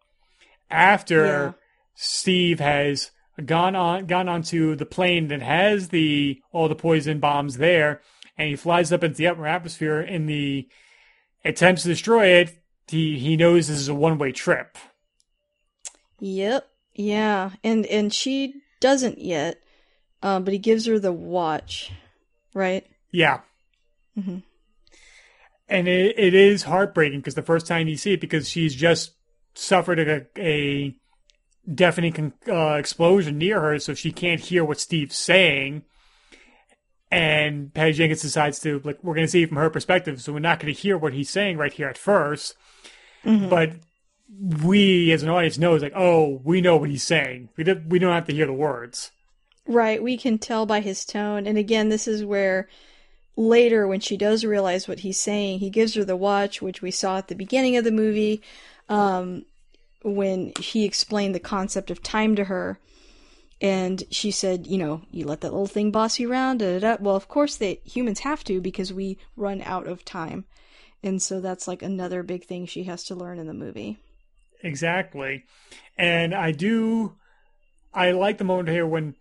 after 0.70 1.24
Yeah. 1.24 1.52
Steve 1.94 2.60
has 2.60 3.10
gone 3.44 3.74
on 3.76 4.06
gone 4.06 4.28
onto 4.28 4.74
the 4.76 4.86
plane 4.86 5.28
that 5.28 5.42
has 5.42 5.88
the 5.88 6.40
all 6.52 6.68
the 6.68 6.74
poison 6.74 7.20
bombs 7.20 7.58
there, 7.58 8.00
and 8.36 8.48
he 8.48 8.56
flies 8.56 8.92
up 8.92 9.04
into 9.04 9.16
the 9.16 9.26
upper 9.26 9.46
atmosphere 9.46 10.00
in 10.00 10.26
the 10.26 10.68
attempts 11.44 11.82
to 11.82 11.88
destroy 11.88 12.28
it. 12.28 12.58
He 12.88 13.18
he 13.18 13.36
knows 13.36 13.68
this 13.68 13.78
is 13.78 13.88
a 13.88 13.94
one 13.94 14.18
way 14.18 14.32
trip. 14.32 14.76
Yep. 16.20 16.68
Yeah. 16.94 17.50
And 17.62 17.86
and 17.86 18.12
she 18.12 18.54
doesn't 18.80 19.18
yet. 19.18 19.60
Um, 20.24 20.42
but 20.42 20.52
he 20.54 20.58
gives 20.58 20.86
her 20.86 20.98
the 20.98 21.12
watch, 21.12 21.92
right? 22.54 22.86
Yeah. 23.12 23.40
Mhm. 24.18 24.42
And 25.68 25.86
it, 25.86 26.18
it 26.18 26.32
is 26.34 26.62
heartbreaking 26.62 27.20
because 27.20 27.34
the 27.34 27.42
first 27.42 27.66
time 27.66 27.88
you 27.88 27.96
see 27.96 28.14
it, 28.14 28.20
because 28.22 28.48
she's 28.48 28.74
just 28.74 29.12
suffered 29.54 29.98
a, 29.98 30.26
a 30.38 30.94
deafening 31.72 32.12
con- 32.14 32.32
uh, 32.48 32.74
explosion 32.74 33.36
near 33.36 33.60
her, 33.60 33.78
so 33.78 33.92
she 33.92 34.12
can't 34.12 34.40
hear 34.40 34.64
what 34.64 34.80
Steve's 34.80 35.16
saying. 35.16 35.82
And 37.10 37.72
Patty 37.74 37.92
Jenkins 37.92 38.22
decides 38.22 38.58
to, 38.60 38.80
like, 38.82 39.04
we're 39.04 39.14
going 39.14 39.26
to 39.26 39.30
see 39.30 39.42
it 39.42 39.48
from 39.48 39.58
her 39.58 39.70
perspective, 39.70 40.22
so 40.22 40.32
we're 40.32 40.38
not 40.40 40.58
going 40.58 40.74
to 40.74 40.80
hear 40.80 40.96
what 40.96 41.12
he's 41.12 41.30
saying 41.30 41.58
right 41.58 41.72
here 41.72 41.88
at 41.88 41.96
1st 41.96 42.54
But 43.24 43.72
we, 44.64 45.12
as 45.12 45.22
an 45.22 45.28
audience, 45.28 45.58
know, 45.58 45.74
it's 45.74 45.82
like, 45.82 45.92
oh, 45.94 46.40
we 46.44 46.60
know 46.62 46.76
what 46.78 46.88
he's 46.90 47.02
saying. 47.02 47.50
We, 47.56 47.64
we 47.88 47.98
don't 47.98 48.12
have 48.12 48.26
to 48.26 48.34
hear 48.34 48.46
the 48.46 48.52
words. 48.52 49.10
Right. 49.66 50.02
We 50.02 50.16
can 50.16 50.38
tell 50.38 50.66
by 50.66 50.80
his 50.80 51.04
tone. 51.04 51.46
And 51.46 51.56
again, 51.56 51.88
this 51.88 52.06
is 52.06 52.24
where 52.24 52.68
later, 53.36 53.86
when 53.88 54.00
she 54.00 54.16
does 54.16 54.44
realize 54.44 54.86
what 54.86 55.00
he's 55.00 55.18
saying, 55.18 55.60
he 55.60 55.70
gives 55.70 55.94
her 55.94 56.04
the 56.04 56.16
watch, 56.16 56.60
which 56.60 56.82
we 56.82 56.90
saw 56.90 57.18
at 57.18 57.28
the 57.28 57.34
beginning 57.34 57.76
of 57.76 57.84
the 57.84 57.90
movie, 57.90 58.42
um, 58.88 59.44
when 60.02 60.52
he 60.60 60.84
explained 60.84 61.34
the 61.34 61.40
concept 61.40 61.90
of 61.90 62.02
time 62.02 62.36
to 62.36 62.44
her. 62.44 62.78
And 63.60 64.02
she 64.10 64.30
said, 64.30 64.66
you 64.66 64.76
know, 64.76 65.02
you 65.10 65.24
let 65.24 65.40
that 65.40 65.52
little 65.52 65.66
thing 65.66 65.90
boss 65.90 66.18
you 66.18 66.30
around. 66.30 66.58
Da, 66.58 66.78
da, 66.78 66.96
da. 66.96 67.02
Well, 67.02 67.16
of 67.16 67.28
course, 67.28 67.56
they 67.56 67.80
humans 67.84 68.20
have 68.20 68.44
to 68.44 68.60
because 68.60 68.92
we 68.92 69.16
run 69.36 69.62
out 69.62 69.86
of 69.86 70.04
time. 70.04 70.44
And 71.02 71.22
so 71.22 71.40
that's 71.40 71.66
like 71.66 71.82
another 71.82 72.22
big 72.22 72.44
thing 72.44 72.66
she 72.66 72.84
has 72.84 73.04
to 73.04 73.14
learn 73.14 73.38
in 73.38 73.46
the 73.46 73.54
movie. 73.54 73.98
Exactly. 74.62 75.44
And 75.96 76.34
I 76.34 76.50
do, 76.50 77.14
I 77.94 78.10
like 78.10 78.38
the 78.38 78.44
moment 78.44 78.68
here 78.68 78.86
when 78.86 79.14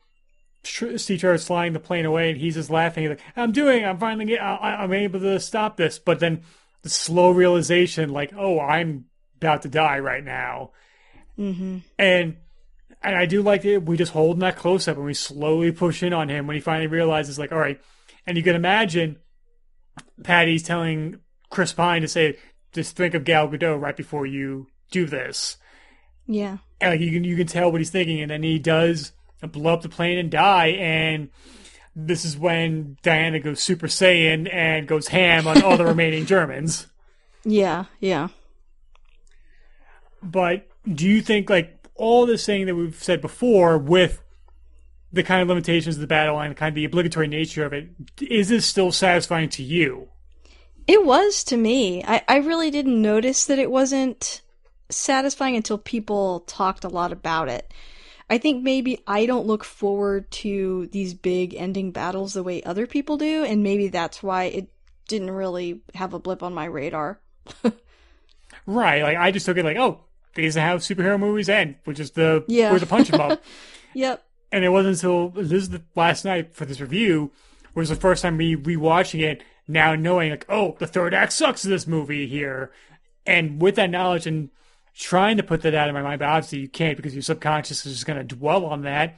Tr- 0.63 0.97
Steve 0.97 1.41
flying 1.41 1.73
the 1.73 1.79
plane 1.79 2.05
away 2.05 2.31
and 2.31 2.39
he's 2.39 2.55
just 2.55 2.69
laughing. 2.69 3.03
He's 3.03 3.09
like, 3.11 3.21
I'm 3.35 3.51
doing, 3.51 3.85
I'm 3.85 3.97
finally, 3.97 4.25
get, 4.25 4.41
I, 4.41 4.77
I'm 4.81 4.93
able 4.93 5.19
to 5.19 5.39
stop 5.39 5.77
this. 5.77 5.99
But 5.99 6.19
then 6.19 6.43
the 6.81 6.89
slow 6.89 7.31
realization, 7.31 8.09
like, 8.09 8.33
oh, 8.37 8.59
I'm 8.59 9.05
about 9.37 9.63
to 9.63 9.69
die 9.69 9.99
right 9.99 10.23
now. 10.23 10.71
Mm-hmm. 11.37 11.79
And 11.97 12.37
and 13.01 13.15
I 13.17 13.25
do 13.25 13.41
like 13.41 13.65
it. 13.65 13.83
We 13.85 13.97
just 13.97 14.13
hold 14.13 14.39
that 14.39 14.55
close 14.55 14.87
up 14.87 14.95
and 14.95 15.05
we 15.05 15.13
slowly 15.13 15.73
push 15.73 16.03
in 16.03 16.13
on 16.13 16.29
him 16.29 16.47
when 16.47 16.55
he 16.55 16.61
finally 16.61 16.87
realizes, 16.87 17.37
like, 17.37 17.51
all 17.51 17.59
right. 17.59 17.81
And 18.25 18.37
you 18.37 18.43
can 18.43 18.55
imagine 18.55 19.17
Patty's 20.23 20.63
telling 20.63 21.19
Chris 21.49 21.73
Pine 21.73 22.01
to 22.01 22.07
say, 22.07 22.37
just 22.71 22.95
think 22.95 23.13
of 23.13 23.25
Gal 23.25 23.49
Gadot 23.49 23.81
right 23.81 23.97
before 23.97 24.25
you 24.25 24.67
do 24.91 25.05
this. 25.05 25.57
Yeah. 26.25 26.59
And 26.79 26.91
like 26.91 27.01
you 27.01 27.11
can 27.11 27.23
you 27.23 27.35
can 27.35 27.47
tell 27.47 27.71
what 27.71 27.81
he's 27.81 27.89
thinking, 27.89 28.21
and 28.21 28.31
then 28.31 28.43
he 28.43 28.59
does 28.59 29.11
blow 29.47 29.73
up 29.73 29.81
the 29.81 29.89
plane 29.89 30.17
and 30.17 30.29
die. 30.31 30.67
And 30.67 31.29
this 31.95 32.25
is 32.25 32.37
when 32.37 32.97
Diana 33.01 33.39
goes 33.39 33.61
Super 33.61 33.87
Saiyan 33.87 34.51
and 34.51 34.87
goes 34.87 35.07
ham 35.09 35.47
on 35.47 35.61
all 35.61 35.77
the 35.77 35.85
remaining 35.85 36.25
Germans. 36.25 36.87
Yeah. 37.45 37.87
Yeah. 37.99 38.29
But 40.21 40.65
do 40.89 41.05
you 41.05 41.21
think 41.21 41.49
like 41.49 41.77
all 41.95 42.25
this 42.25 42.45
thing 42.45 42.67
that 42.67 42.75
we've 42.75 42.95
said 42.95 43.19
before 43.19 43.77
with 43.77 44.21
the 45.11 45.23
kind 45.23 45.41
of 45.41 45.47
limitations 45.47 45.95
of 45.95 46.01
the 46.01 46.07
battle 46.07 46.39
and 46.39 46.55
kind 46.55 46.69
of 46.69 46.75
the 46.75 46.85
obligatory 46.85 47.27
nature 47.27 47.65
of 47.65 47.73
it, 47.73 47.89
is 48.21 48.49
this 48.49 48.65
still 48.65 48.93
satisfying 48.93 49.49
to 49.49 49.63
you? 49.63 50.07
It 50.87 51.05
was 51.05 51.43
to 51.45 51.57
me. 51.57 52.03
I, 52.03 52.23
I 52.27 52.37
really 52.37 52.71
didn't 52.71 53.01
notice 53.01 53.45
that 53.45 53.59
it 53.59 53.69
wasn't 53.69 54.41
satisfying 54.89 55.55
until 55.55 55.77
people 55.77 56.41
talked 56.41 56.83
a 56.83 56.89
lot 56.89 57.11
about 57.11 57.49
it. 57.49 57.73
I 58.29 58.37
think 58.37 58.63
maybe 58.63 58.99
I 59.05 59.25
don't 59.25 59.45
look 59.47 59.63
forward 59.63 60.31
to 60.31 60.87
these 60.87 61.13
big 61.13 61.53
ending 61.55 61.91
battles 61.91 62.33
the 62.33 62.43
way 62.43 62.63
other 62.63 62.87
people 62.87 63.17
do, 63.17 63.43
and 63.43 63.61
maybe 63.63 63.89
that's 63.89 64.23
why 64.23 64.45
it 64.45 64.69
didn't 65.07 65.31
really 65.31 65.81
have 65.95 66.13
a 66.13 66.19
blip 66.19 66.41
on 66.41 66.53
my 66.53 66.65
radar. 66.65 67.19
Right. 68.65 69.03
Like 69.03 69.17
I 69.17 69.31
just 69.31 69.45
took 69.45 69.57
it 69.57 69.65
like, 69.65 69.77
oh, 69.77 70.01
these 70.35 70.55
are 70.57 70.61
how 70.61 70.77
superhero 70.77 71.19
movies 71.19 71.49
end, 71.49 71.75
which 71.83 71.99
is 71.99 72.11
the 72.11 72.43
Yeah. 72.47 72.69
where's 72.69 72.81
the 72.81 72.87
punch 72.87 73.11
'em 73.13 73.19
up. 73.21 73.43
Yep. 73.95 74.23
and 74.51 74.65
it 74.65 74.69
wasn't 74.69 74.95
until 74.95 75.29
this 75.29 75.51
is 75.51 75.69
the 75.69 75.83
last 75.95 76.25
night 76.25 76.55
for 76.55 76.65
this 76.65 76.81
review 76.81 77.31
was 77.75 77.89
the 77.89 77.95
first 77.95 78.23
time 78.23 78.37
me 78.37 78.55
rewatching 78.55 79.21
it. 79.21 79.43
Now 79.67 79.93
knowing 79.95 80.31
like, 80.31 80.45
oh, 80.49 80.75
the 80.79 80.87
third 80.87 81.13
act 81.13 81.31
sucks 81.33 81.63
in 81.63 81.69
this 81.71 81.85
movie 81.85 82.25
here, 82.27 82.71
and 83.25 83.61
with 83.61 83.75
that 83.75 83.89
knowledge 83.91 84.25
and 84.25 84.49
trying 84.95 85.37
to 85.37 85.43
put 85.43 85.61
that 85.61 85.73
out 85.73 85.89
of 85.89 85.95
my 85.95 86.01
mind, 86.01 86.19
but 86.19 86.27
obviously 86.27 86.59
you 86.59 86.67
can't 86.67 86.97
because 86.97 87.15
your 87.15 87.23
subconscious 87.23 87.85
is 87.85 87.93
just 87.93 88.05
going 88.05 88.19
to 88.19 88.35
dwell 88.35 88.65
on 88.65 88.83
that. 88.83 89.17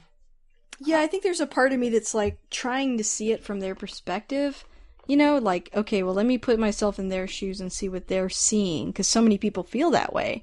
Yeah, 0.78 1.00
I 1.00 1.06
think 1.06 1.22
there's 1.22 1.40
a 1.40 1.46
part 1.46 1.72
of 1.72 1.78
me 1.78 1.88
that's 1.88 2.14
like 2.14 2.38
trying 2.50 2.98
to 2.98 3.04
see 3.04 3.32
it 3.32 3.42
from 3.42 3.60
their 3.60 3.74
perspective. 3.74 4.64
You 5.06 5.16
know, 5.16 5.38
like, 5.38 5.70
okay, 5.74 6.02
well, 6.02 6.14
let 6.14 6.26
me 6.26 6.36
put 6.36 6.58
myself 6.58 6.98
in 6.98 7.08
their 7.08 7.28
shoes 7.28 7.60
and 7.60 7.72
see 7.72 7.88
what 7.88 8.08
they're 8.08 8.28
seeing, 8.28 8.88
because 8.88 9.06
so 9.06 9.22
many 9.22 9.38
people 9.38 9.62
feel 9.62 9.90
that 9.92 10.12
way. 10.12 10.42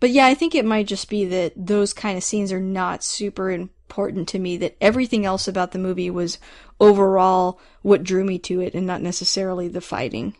But 0.00 0.10
yeah, 0.10 0.26
I 0.26 0.34
think 0.34 0.54
it 0.54 0.64
might 0.64 0.86
just 0.86 1.10
be 1.10 1.24
that 1.26 1.52
those 1.56 1.92
kind 1.92 2.16
of 2.16 2.24
scenes 2.24 2.52
are 2.52 2.60
not 2.60 3.04
super 3.04 3.50
important 3.50 4.28
to 4.28 4.38
me, 4.38 4.56
that 4.58 4.76
everything 4.80 5.26
else 5.26 5.46
about 5.46 5.72
the 5.72 5.78
movie 5.78 6.08
was 6.08 6.38
overall 6.80 7.60
what 7.82 8.04
drew 8.04 8.24
me 8.24 8.38
to 8.38 8.60
it 8.60 8.74
and 8.74 8.86
not 8.86 9.02
necessarily 9.02 9.68
the 9.68 9.80
fighting. 9.80 10.34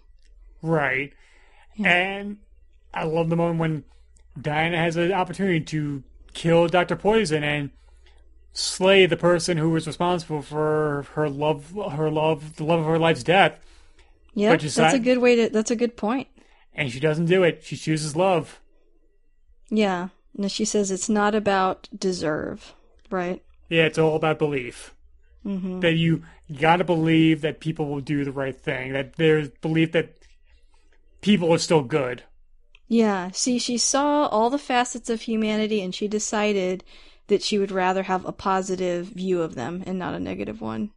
Right. 0.62 1.12
And 1.84 2.38
I 2.94 3.04
love 3.04 3.28
the 3.28 3.36
moment 3.36 3.60
when 3.60 3.84
Diana 4.40 4.76
has 4.76 4.96
an 4.96 5.12
opportunity 5.12 5.60
to 5.60 6.02
kill 6.34 6.68
Dr. 6.68 6.96
Poison 6.96 7.42
and 7.42 7.70
slay 8.52 9.06
the 9.06 9.16
person 9.16 9.56
who 9.56 9.70
was 9.70 9.86
responsible 9.86 10.42
for 10.42 11.06
her 11.14 11.28
love 11.28 11.74
her 11.92 12.10
love 12.10 12.56
the 12.56 12.64
love 12.64 12.80
of 12.80 12.86
her 12.86 12.98
life's 12.98 13.22
death. 13.22 13.58
Yeah, 14.34 14.56
that's 14.56 14.76
you 14.76 14.84
a 14.84 14.98
good 14.98 15.18
way 15.18 15.36
to, 15.36 15.48
that's 15.48 15.70
a 15.70 15.76
good 15.76 15.96
point. 15.96 16.28
And 16.74 16.92
she 16.92 17.00
doesn't 17.00 17.26
do 17.26 17.42
it. 17.42 17.64
She 17.64 17.76
chooses 17.76 18.14
love. 18.14 18.60
Yeah. 19.68 20.08
And 20.36 20.50
she 20.50 20.64
says 20.64 20.90
it's 20.90 21.08
not 21.08 21.34
about 21.34 21.88
deserve, 21.96 22.74
right? 23.10 23.42
Yeah, 23.68 23.84
it's 23.84 23.98
all 23.98 24.14
about 24.14 24.38
belief. 24.38 24.94
Mm-hmm. 25.44 25.80
That 25.80 25.94
you 25.94 26.22
gotta 26.60 26.84
believe 26.84 27.40
that 27.40 27.60
people 27.60 27.88
will 27.88 28.00
do 28.00 28.24
the 28.24 28.32
right 28.32 28.56
thing. 28.56 28.92
That 28.92 29.16
there's 29.16 29.48
belief 29.48 29.92
that 29.92 30.14
people 31.20 31.52
are 31.52 31.58
still 31.58 31.82
good. 31.82 32.22
Yeah, 32.88 33.30
see, 33.32 33.58
she 33.58 33.76
saw 33.78 34.26
all 34.26 34.48
the 34.50 34.58
facets 34.58 35.10
of 35.10 35.22
humanity 35.22 35.82
and 35.82 35.94
she 35.94 36.08
decided 36.08 36.84
that 37.26 37.42
she 37.42 37.58
would 37.58 37.70
rather 37.70 38.04
have 38.04 38.24
a 38.24 38.32
positive 38.32 39.06
view 39.08 39.42
of 39.42 39.54
them 39.54 39.82
and 39.86 39.98
not 39.98 40.14
a 40.14 40.20
negative 40.20 40.60
one. 40.60 40.90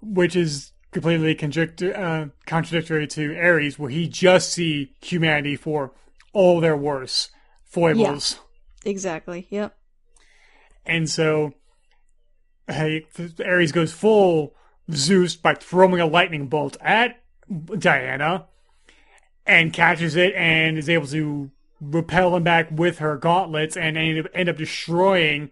which 0.00 0.36
is 0.36 0.70
completely 0.92 1.34
contradict- 1.34 1.82
uh, 1.82 2.26
contradictory 2.46 3.06
to 3.08 3.34
Ares, 3.36 3.78
where 3.78 3.90
he 3.90 4.06
just 4.06 4.52
see 4.52 4.92
humanity 5.00 5.56
for 5.56 5.92
all 6.32 6.60
their 6.60 6.76
worst 6.76 7.30
foibles, 7.64 8.38
Exactly. 8.84 9.46
Yep. 9.50 9.74
and 10.86 11.08
so 11.10 11.54
hey, 12.68 13.06
Ares 13.44 13.72
goes 13.72 13.92
full 13.92 14.54
Zeus 14.92 15.36
by 15.36 15.54
throwing 15.54 16.00
a 16.00 16.06
lightning 16.06 16.46
bolt 16.48 16.76
at 16.80 17.20
Diana, 17.78 18.46
and 19.46 19.72
catches 19.72 20.16
it 20.16 20.34
and 20.34 20.78
is 20.78 20.88
able 20.88 21.06
to 21.08 21.50
repel 21.80 22.34
him 22.36 22.42
back 22.42 22.68
with 22.70 22.98
her 22.98 23.16
gauntlets 23.16 23.76
and 23.76 23.98
end 23.98 24.20
up, 24.20 24.26
end 24.34 24.48
up 24.48 24.56
destroying 24.56 25.50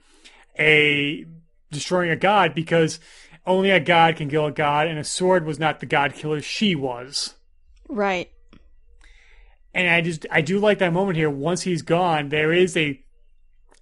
a 0.59 1.27
destroying 1.71 2.11
a 2.11 2.17
god 2.17 2.55
because 2.55 3.01
only 3.47 3.71
a 3.71 3.81
god 3.81 4.17
can 4.17 4.31
kill 4.31 4.47
a 4.47 4.53
god, 4.53 4.87
and 4.87 4.99
a 4.99 5.05
sword 5.05 5.45
was 5.45 5.59
not 5.59 5.81
the 5.81 5.87
god 5.87 6.15
killer; 6.15 6.41
she 6.41 6.75
was. 6.75 7.35
Right. 7.89 8.31
And 9.75 9.89
I 9.89 10.01
just 10.01 10.27
I 10.31 10.43
do 10.43 10.59
like 10.59 10.79
that 10.79 10.93
moment 10.93 11.17
here. 11.17 11.31
Once 11.31 11.63
he's 11.63 11.83
gone, 11.83 12.29
there 12.29 12.53
is 12.53 12.77
a 12.77 13.01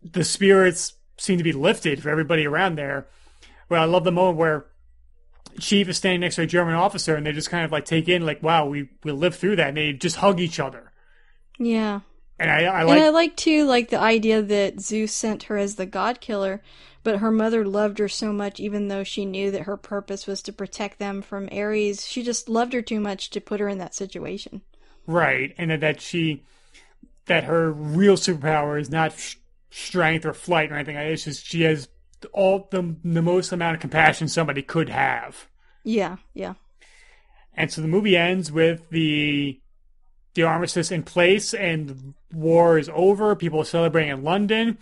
the 0.03 0.25
spirits 0.25 0.95
seem 1.19 1.37
to 1.37 1.45
be 1.45 1.53
lifted 1.53 2.03
for 2.03 2.09
everybody 2.09 2.47
around 2.47 2.77
there. 2.77 3.07
Well, 3.69 3.83
I 3.83 3.87
love 3.87 4.05
the 4.05 4.13
moment 4.13 4.39
where 4.39 4.67
Chief 5.59 5.89
is 5.89 5.97
standing 5.97 6.21
next 6.21 6.37
to 6.37 6.43
a 6.43 6.47
German 6.47 6.75
officer, 6.75 7.17
and 7.17 7.27
they 7.27 7.33
just 7.33 7.51
kind 7.51 7.65
of 7.65 7.73
like 7.73 7.85
take 7.85 8.09
in 8.09 8.25
like, 8.25 8.43
"Wow, 8.43 8.67
we 8.67 8.89
we 9.05 9.13
lived 9.13 9.37
through 9.37 9.57
that," 9.57 9.69
and 9.69 9.77
they 9.77 9.93
just 9.93 10.17
hug 10.17 10.41
each 10.41 10.61
other. 10.61 10.93
Yeah. 11.59 12.01
And 12.39 12.51
I, 12.51 12.65
I 12.65 12.83
like, 12.85 12.97
and 12.97 13.05
I 13.05 13.09
like 13.11 13.37
too, 13.37 13.65
like 13.67 13.91
the 13.91 13.99
idea 14.01 14.41
that 14.41 14.81
Zeus 14.81 15.13
sent 15.13 15.43
her 15.45 15.59
as 15.59 15.77
the 15.77 15.85
god 15.85 16.21
killer, 16.23 16.63
but 17.03 17.19
her 17.19 17.31
mother 17.31 17.67
loved 17.67 17.99
her 17.99 18.09
so 18.09 18.33
much, 18.33 18.59
even 18.59 18.89
though 18.89 19.05
she 19.05 19.27
knew 19.27 19.51
that 19.51 19.63
her 19.65 19.77
purpose 19.77 20.27
was 20.27 20.41
to 20.43 20.53
protect 20.53 20.99
them 20.99 21.21
from 21.21 21.51
Ares. 21.53 22.07
She 22.07 22.23
just 22.23 22.49
loved 22.49 22.73
her 22.73 22.81
too 22.81 22.99
much 23.01 23.29
to 23.31 23.43
put 23.43 23.61
her 23.61 23.69
in 23.69 23.77
that 23.79 23.95
situation. 23.95 24.63
right, 25.07 25.55
and 25.59 25.71
that- 25.71 25.81
that 25.81 26.01
she 26.01 26.45
that 27.27 27.45
her 27.45 27.71
real 27.73 28.17
superpower 28.17 28.81
is 28.81 28.91
not 28.91 29.13
sh- 29.13 29.37
strength 29.71 30.25
or 30.25 30.33
flight 30.33 30.73
or 30.73 30.77
anything. 30.77 30.97
It's 30.97 31.25
just 31.25 31.45
she 31.47 31.63
has 31.63 31.89
all 32.33 32.69
the 32.71 32.97
the 33.05 33.23
most 33.23 33.53
amount 33.53 33.75
of 33.77 33.81
compassion 33.81 34.29
somebody 34.29 34.63
could 34.63 34.89
have. 34.89 35.47
Yeah, 35.85 36.17
yeah. 36.35 36.55
And 37.55 37.73
so 37.73 37.81
the 37.83 37.89
movie 37.89 38.17
ends 38.17 38.51
with 38.53 38.89
the 38.91 39.61
the 40.35 40.43
armistice 40.45 40.91
in 40.93 41.03
place 41.03 41.53
and 41.55 41.89
the 41.89 41.97
war 42.37 42.79
is 42.79 42.89
over. 42.95 43.35
People 43.35 43.61
are 43.61 43.65
celebrating 43.65 44.11
in 44.13 44.23
London. 44.25 44.79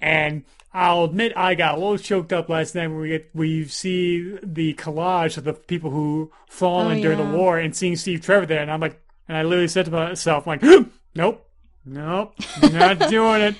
And 0.00 0.44
I'll 0.72 1.04
admit 1.04 1.32
I 1.36 1.54
got 1.54 1.74
a 1.76 1.78
little 1.80 1.98
choked 1.98 2.32
up 2.32 2.48
last 2.48 2.74
night 2.74 2.88
when 2.88 2.98
we 3.00 3.08
get 3.08 3.30
we 3.34 3.64
see 3.64 4.38
the 4.42 4.74
collage 4.74 5.36
of 5.36 5.44
the 5.44 5.52
people 5.54 5.90
who 5.90 6.30
fallen 6.48 6.98
Oh, 6.98 7.02
during 7.02 7.18
yeah. 7.18 7.30
the 7.30 7.36
war 7.36 7.58
and 7.58 7.74
seeing 7.74 7.96
Steve 7.96 8.20
Trevor 8.22 8.46
there 8.46 8.60
and 8.62 8.70
I'm 8.70 8.80
like 8.80 9.00
and 9.28 9.36
I 9.36 9.42
literally 9.42 9.68
said 9.68 9.86
to 9.86 9.90
myself, 9.90 10.46
I'm 10.46 10.58
like, 10.60 10.86
Nope, 11.14 11.48
nope, 11.86 12.34
not 12.72 12.98
doing 13.10 13.40
it. 13.40 13.54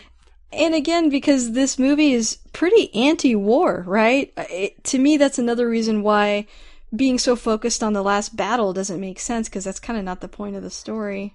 And 0.56 0.74
again, 0.74 1.08
because 1.08 1.52
this 1.52 1.78
movie 1.78 2.12
is 2.12 2.38
pretty 2.52 2.94
anti-war, 2.94 3.84
right? 3.86 4.32
It, 4.36 4.82
to 4.84 4.98
me, 4.98 5.16
that's 5.16 5.38
another 5.38 5.68
reason 5.68 6.02
why 6.02 6.46
being 6.94 7.18
so 7.18 7.34
focused 7.36 7.82
on 7.82 7.92
the 7.92 8.02
last 8.02 8.36
battle 8.36 8.72
doesn't 8.72 9.00
make 9.00 9.18
sense, 9.18 9.48
because 9.48 9.64
that's 9.64 9.80
kind 9.80 9.98
of 9.98 10.04
not 10.04 10.20
the 10.20 10.28
point 10.28 10.56
of 10.56 10.62
the 10.62 10.70
story. 10.70 11.34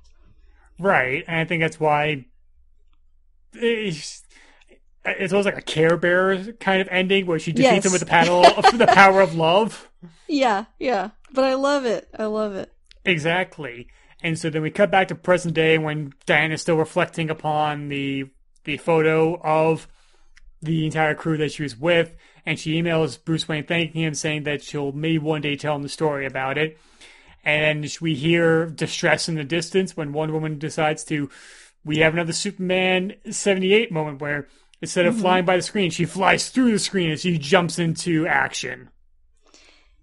Right. 0.79 1.23
And 1.27 1.37
I 1.37 1.45
think 1.45 1.61
that's 1.61 1.79
why 1.79 2.25
it's, 3.53 4.23
it's 5.05 5.33
almost 5.33 5.45
like 5.45 5.57
a 5.57 5.61
Care 5.61 5.97
Bear 5.97 6.53
kind 6.53 6.81
of 6.81 6.87
ending 6.89 7.25
where 7.25 7.39
she 7.39 7.51
defeats 7.51 7.73
Yes. 7.73 7.85
him 7.85 7.91
with 7.91 8.01
the 8.01 8.07
paddle 8.07 8.45
of 8.45 8.77
the 8.77 8.87
power 8.93 9.21
of 9.21 9.35
love. 9.35 9.89
Yeah, 10.27 10.65
yeah. 10.79 11.09
But 11.33 11.43
I 11.45 11.55
love 11.55 11.85
it. 11.85 12.07
I 12.17 12.25
love 12.25 12.55
it. 12.55 12.71
Exactly. 13.05 13.87
And 14.21 14.37
so 14.37 14.49
then 14.49 14.61
we 14.61 14.69
cut 14.71 14.91
back 14.91 15.07
to 15.09 15.15
present 15.15 15.53
day 15.53 15.77
when 15.77 16.13
Diana 16.25 16.55
is 16.55 16.61
still 16.61 16.75
reflecting 16.77 17.29
upon 17.29 17.89
the 17.89 18.25
the 18.63 18.77
photo 18.77 19.39
of 19.41 19.87
the 20.61 20.85
entire 20.85 21.15
crew 21.15 21.37
that 21.37 21.51
she 21.51 21.63
was 21.63 21.77
with, 21.77 22.13
and 22.45 22.59
she 22.59 22.81
emails 22.81 23.23
Bruce 23.23 23.47
Wayne 23.47 23.65
thanking 23.65 24.01
him, 24.01 24.13
saying 24.13 24.43
that 24.43 24.63
she'll 24.63 24.91
maybe 24.91 25.17
one 25.17 25.41
day 25.41 25.55
tell 25.55 25.75
him 25.75 25.83
the 25.83 25.89
story 25.89 26.25
about 26.25 26.57
it. 26.57 26.77
And 27.43 27.89
we 28.01 28.15
hear 28.15 28.65
distress 28.65 29.29
in 29.29 29.35
the 29.35 29.43
distance 29.43 29.95
when 29.95 30.13
one 30.13 30.33
Woman 30.33 30.59
decides 30.59 31.03
to. 31.05 31.29
We 31.85 31.99
have 31.99 32.13
another 32.13 32.33
Superman 32.33 33.15
78 33.29 33.91
moment 33.91 34.19
where 34.19 34.49
instead 34.81 35.05
of 35.05 35.17
flying 35.17 35.45
by 35.45 35.55
the 35.55 35.61
screen, 35.61 35.89
she 35.91 36.05
flies 36.05 36.49
through 36.49 36.73
the 36.73 36.79
screen 36.79 37.11
as 37.11 37.21
she 37.21 37.37
jumps 37.37 37.79
into 37.79 38.27
action. 38.27 38.89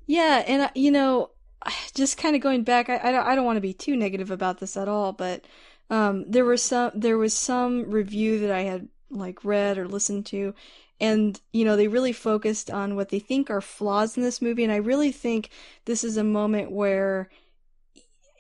Yeah, 0.06 0.42
and 0.46 0.62
uh, 0.62 0.70
you 0.74 0.90
know, 0.90 1.30
just 1.94 2.16
kind 2.16 2.34
of 2.36 2.42
going 2.42 2.62
back, 2.62 2.88
I, 2.88 2.98
I 3.02 3.12
don't, 3.12 3.26
I 3.26 3.34
don't 3.34 3.44
want 3.44 3.56
to 3.56 3.62
be 3.62 3.74
too 3.74 3.96
negative 3.96 4.30
about 4.30 4.58
this 4.58 4.76
at 4.76 4.88
all, 4.88 5.12
but 5.12 5.44
um, 5.90 6.24
there 6.28 6.44
was 6.44 6.62
some 6.62 6.92
there 6.94 7.18
was 7.18 7.34
some 7.34 7.90
review 7.90 8.40
that 8.40 8.50
I 8.50 8.62
had 8.62 8.88
like 9.10 9.44
read 9.44 9.78
or 9.78 9.86
listened 9.86 10.26
to, 10.26 10.54
and 11.00 11.40
you 11.52 11.64
know 11.64 11.76
they 11.76 11.88
really 11.88 12.12
focused 12.12 12.70
on 12.70 12.96
what 12.96 13.10
they 13.10 13.18
think 13.18 13.50
are 13.50 13.60
flaws 13.60 14.16
in 14.16 14.22
this 14.22 14.42
movie, 14.42 14.64
and 14.64 14.72
I 14.72 14.76
really 14.76 15.12
think 15.12 15.50
this 15.84 16.02
is 16.02 16.16
a 16.16 16.24
moment 16.24 16.70
where 16.70 17.30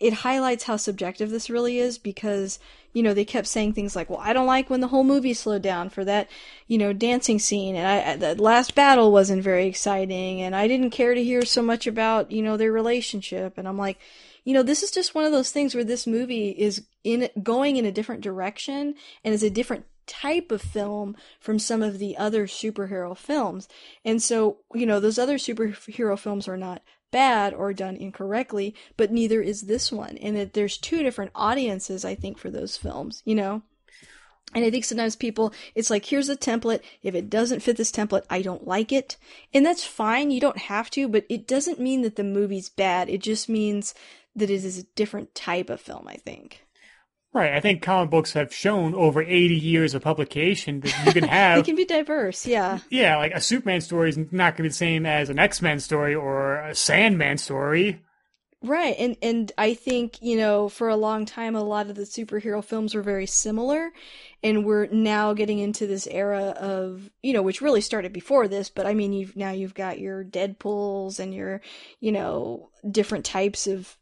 it 0.00 0.12
highlights 0.12 0.64
how 0.64 0.76
subjective 0.76 1.30
this 1.30 1.48
really 1.48 1.78
is 1.78 1.98
because 1.98 2.58
you 2.92 3.02
know 3.02 3.14
they 3.14 3.24
kept 3.24 3.46
saying 3.46 3.72
things 3.72 3.96
like 3.96 4.10
well 4.10 4.20
i 4.22 4.32
don't 4.32 4.46
like 4.46 4.68
when 4.68 4.80
the 4.80 4.88
whole 4.88 5.04
movie 5.04 5.34
slowed 5.34 5.62
down 5.62 5.88
for 5.88 6.04
that 6.04 6.28
you 6.66 6.78
know 6.78 6.92
dancing 6.92 7.38
scene 7.38 7.76
and 7.76 7.86
i 7.86 8.16
the 8.34 8.40
last 8.40 8.74
battle 8.74 9.12
wasn't 9.12 9.42
very 9.42 9.66
exciting 9.66 10.40
and 10.40 10.54
i 10.54 10.68
didn't 10.68 10.90
care 10.90 11.14
to 11.14 11.24
hear 11.24 11.44
so 11.44 11.62
much 11.62 11.86
about 11.86 12.30
you 12.30 12.42
know 12.42 12.56
their 12.56 12.72
relationship 12.72 13.56
and 13.56 13.66
i'm 13.68 13.78
like 13.78 13.98
you 14.44 14.54
know 14.54 14.62
this 14.62 14.82
is 14.82 14.90
just 14.90 15.14
one 15.14 15.24
of 15.24 15.32
those 15.32 15.50
things 15.50 15.74
where 15.74 15.84
this 15.84 16.06
movie 16.06 16.50
is 16.50 16.86
in 17.06 17.28
going 17.42 17.76
in 17.76 17.84
a 17.84 17.92
different 17.92 18.22
direction 18.22 18.94
and 19.24 19.32
is 19.32 19.42
a 19.42 19.50
different 19.50 19.86
type 20.06 20.52
of 20.52 20.62
film 20.62 21.16
from 21.40 21.58
some 21.58 21.82
of 21.82 21.98
the 21.98 22.16
other 22.16 22.46
superhero 22.46 23.16
films 23.16 23.68
and 24.04 24.22
so 24.22 24.58
you 24.72 24.86
know 24.86 25.00
those 25.00 25.18
other 25.18 25.36
superhero 25.36 26.16
films 26.16 26.46
are 26.46 26.56
not 26.56 26.80
bad 27.10 27.54
or 27.54 27.72
done 27.72 27.96
incorrectly, 27.96 28.74
but 28.96 29.10
neither 29.10 29.40
is 29.40 29.62
this 29.62 29.90
one. 29.90 30.18
And 30.18 30.36
that 30.36 30.52
there's 30.52 30.76
two 30.76 31.02
different 31.02 31.30
audiences, 31.34 32.04
I 32.04 32.14
think, 32.14 32.36
for 32.36 32.50
those 32.50 32.76
films, 32.76 33.22
you 33.24 33.34
know? 33.34 33.62
And 34.54 34.64
I 34.64 34.70
think 34.70 34.84
sometimes 34.84 35.16
people, 35.16 35.52
it's 35.74 35.88
like, 35.88 36.04
here's 36.04 36.28
a 36.28 36.36
template. 36.36 36.80
If 37.02 37.14
it 37.14 37.30
doesn't 37.30 37.60
fit 37.60 37.76
this 37.78 37.90
template, 37.90 38.24
I 38.30 38.42
don't 38.42 38.66
like 38.66 38.92
it. 38.92 39.16
And 39.54 39.64
that's 39.64 39.82
fine. 39.82 40.30
You 40.30 40.40
don't 40.40 40.58
have 40.58 40.90
to, 40.90 41.08
but 41.08 41.24
it 41.28 41.48
doesn't 41.48 41.80
mean 41.80 42.02
that 42.02 42.16
the 42.16 42.24
movie's 42.24 42.68
bad. 42.68 43.08
It 43.08 43.22
just 43.22 43.48
means 43.48 43.94
that 44.34 44.50
it 44.50 44.64
is 44.64 44.78
a 44.78 44.84
different 44.94 45.34
type 45.34 45.70
of 45.70 45.80
film, 45.80 46.06
I 46.06 46.16
think. 46.16 46.65
Right. 47.36 47.52
I 47.52 47.60
think 47.60 47.82
comic 47.82 48.08
books 48.08 48.32
have 48.32 48.54
shown 48.54 48.94
over 48.94 49.20
80 49.20 49.56
years 49.56 49.94
of 49.94 50.00
publication 50.00 50.80
that 50.80 51.04
you 51.04 51.12
can 51.12 51.24
have. 51.28 51.58
It 51.58 51.66
can 51.66 51.76
be 51.76 51.84
diverse, 51.84 52.46
yeah. 52.46 52.78
yeah, 52.88 53.18
like 53.18 53.32
a 53.32 53.42
Superman 53.42 53.82
story 53.82 54.08
is 54.08 54.16
not 54.16 54.56
going 54.56 54.56
to 54.56 54.62
be 54.62 54.68
the 54.68 54.74
same 54.74 55.04
as 55.04 55.28
an 55.28 55.38
X 55.38 55.60
Men 55.60 55.78
story 55.78 56.14
or 56.14 56.60
a 56.60 56.74
Sandman 56.74 57.36
story. 57.36 58.00
Right, 58.62 58.96
and 58.98 59.18
and 59.20 59.52
I 59.58 59.74
think 59.74 60.22
you 60.22 60.38
know 60.38 60.70
for 60.70 60.88
a 60.88 60.96
long 60.96 61.26
time 61.26 61.54
a 61.54 61.62
lot 61.62 61.90
of 61.90 61.94
the 61.94 62.02
superhero 62.02 62.64
films 62.64 62.94
were 62.94 63.02
very 63.02 63.26
similar, 63.26 63.92
and 64.42 64.64
we're 64.64 64.86
now 64.86 65.34
getting 65.34 65.58
into 65.58 65.86
this 65.86 66.06
era 66.06 66.54
of 66.58 67.10
you 67.22 67.34
know 67.34 67.42
which 67.42 67.60
really 67.60 67.82
started 67.82 68.14
before 68.14 68.48
this, 68.48 68.70
but 68.70 68.86
I 68.86 68.94
mean 68.94 69.12
you've 69.12 69.36
now 69.36 69.50
you've 69.50 69.74
got 69.74 70.00
your 70.00 70.24
Deadpool's 70.24 71.20
and 71.20 71.34
your 71.34 71.60
you 72.00 72.12
know 72.12 72.70
different 72.90 73.26
types 73.26 73.66
of 73.66 73.98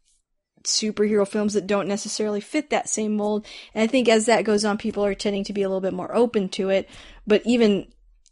superhero 0.65 1.27
films 1.27 1.53
that 1.53 1.67
don't 1.67 1.87
necessarily 1.87 2.41
fit 2.41 2.69
that 2.69 2.89
same 2.89 3.15
mold, 3.15 3.45
and 3.73 3.83
I 3.83 3.87
think 3.87 4.07
as 4.09 4.25
that 4.25 4.43
goes 4.43 4.65
on, 4.65 4.77
people 4.77 5.05
are 5.05 5.15
tending 5.15 5.43
to 5.45 5.53
be 5.53 5.61
a 5.63 5.67
little 5.69 5.81
bit 5.81 5.93
more 5.93 6.15
open 6.15 6.49
to 6.49 6.69
it. 6.69 6.89
But 7.25 7.41
even 7.45 7.87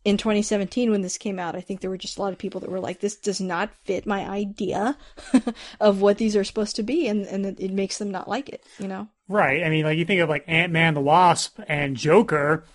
in 0.06 0.18
2017 0.18 0.92
when 0.92 1.02
this 1.02 1.18
came 1.18 1.40
out 1.40 1.56
i 1.56 1.62
think 1.62 1.80
there 1.80 1.90
were 1.90 1.98
just 1.98 2.18
a 2.18 2.22
lot 2.22 2.34
of 2.34 2.38
people 2.38 2.60
that 2.60 2.70
were 2.70 2.82
like 2.82 3.00
this 3.00 3.16
does 3.16 3.40
not 3.40 3.74
fit 3.86 4.06
my 4.06 4.28
idea 4.30 4.98
of 5.80 6.02
what 6.02 6.18
these 6.18 6.36
are 6.36 6.44
supposed 6.44 6.76
to 6.76 6.84
be 6.84 7.08
and, 7.08 7.26
and 7.28 7.46
it 7.58 7.72
makes 7.72 8.00
them 8.00 8.12
not 8.12 8.28
like 8.28 8.50
it 8.50 8.66
you 8.80 8.88
know 8.90 9.08
Right. 9.30 9.64
I 9.64 9.70
mean, 9.70 9.86
like 9.86 9.98
you 9.98 10.04
think 10.04 10.20
of 10.20 10.28
like 10.28 10.44
Ant 10.48 10.74
Man, 10.74 10.94
the 10.96 11.02
Wasp, 11.02 11.58
and 11.68 11.96
Joker. 11.96 12.66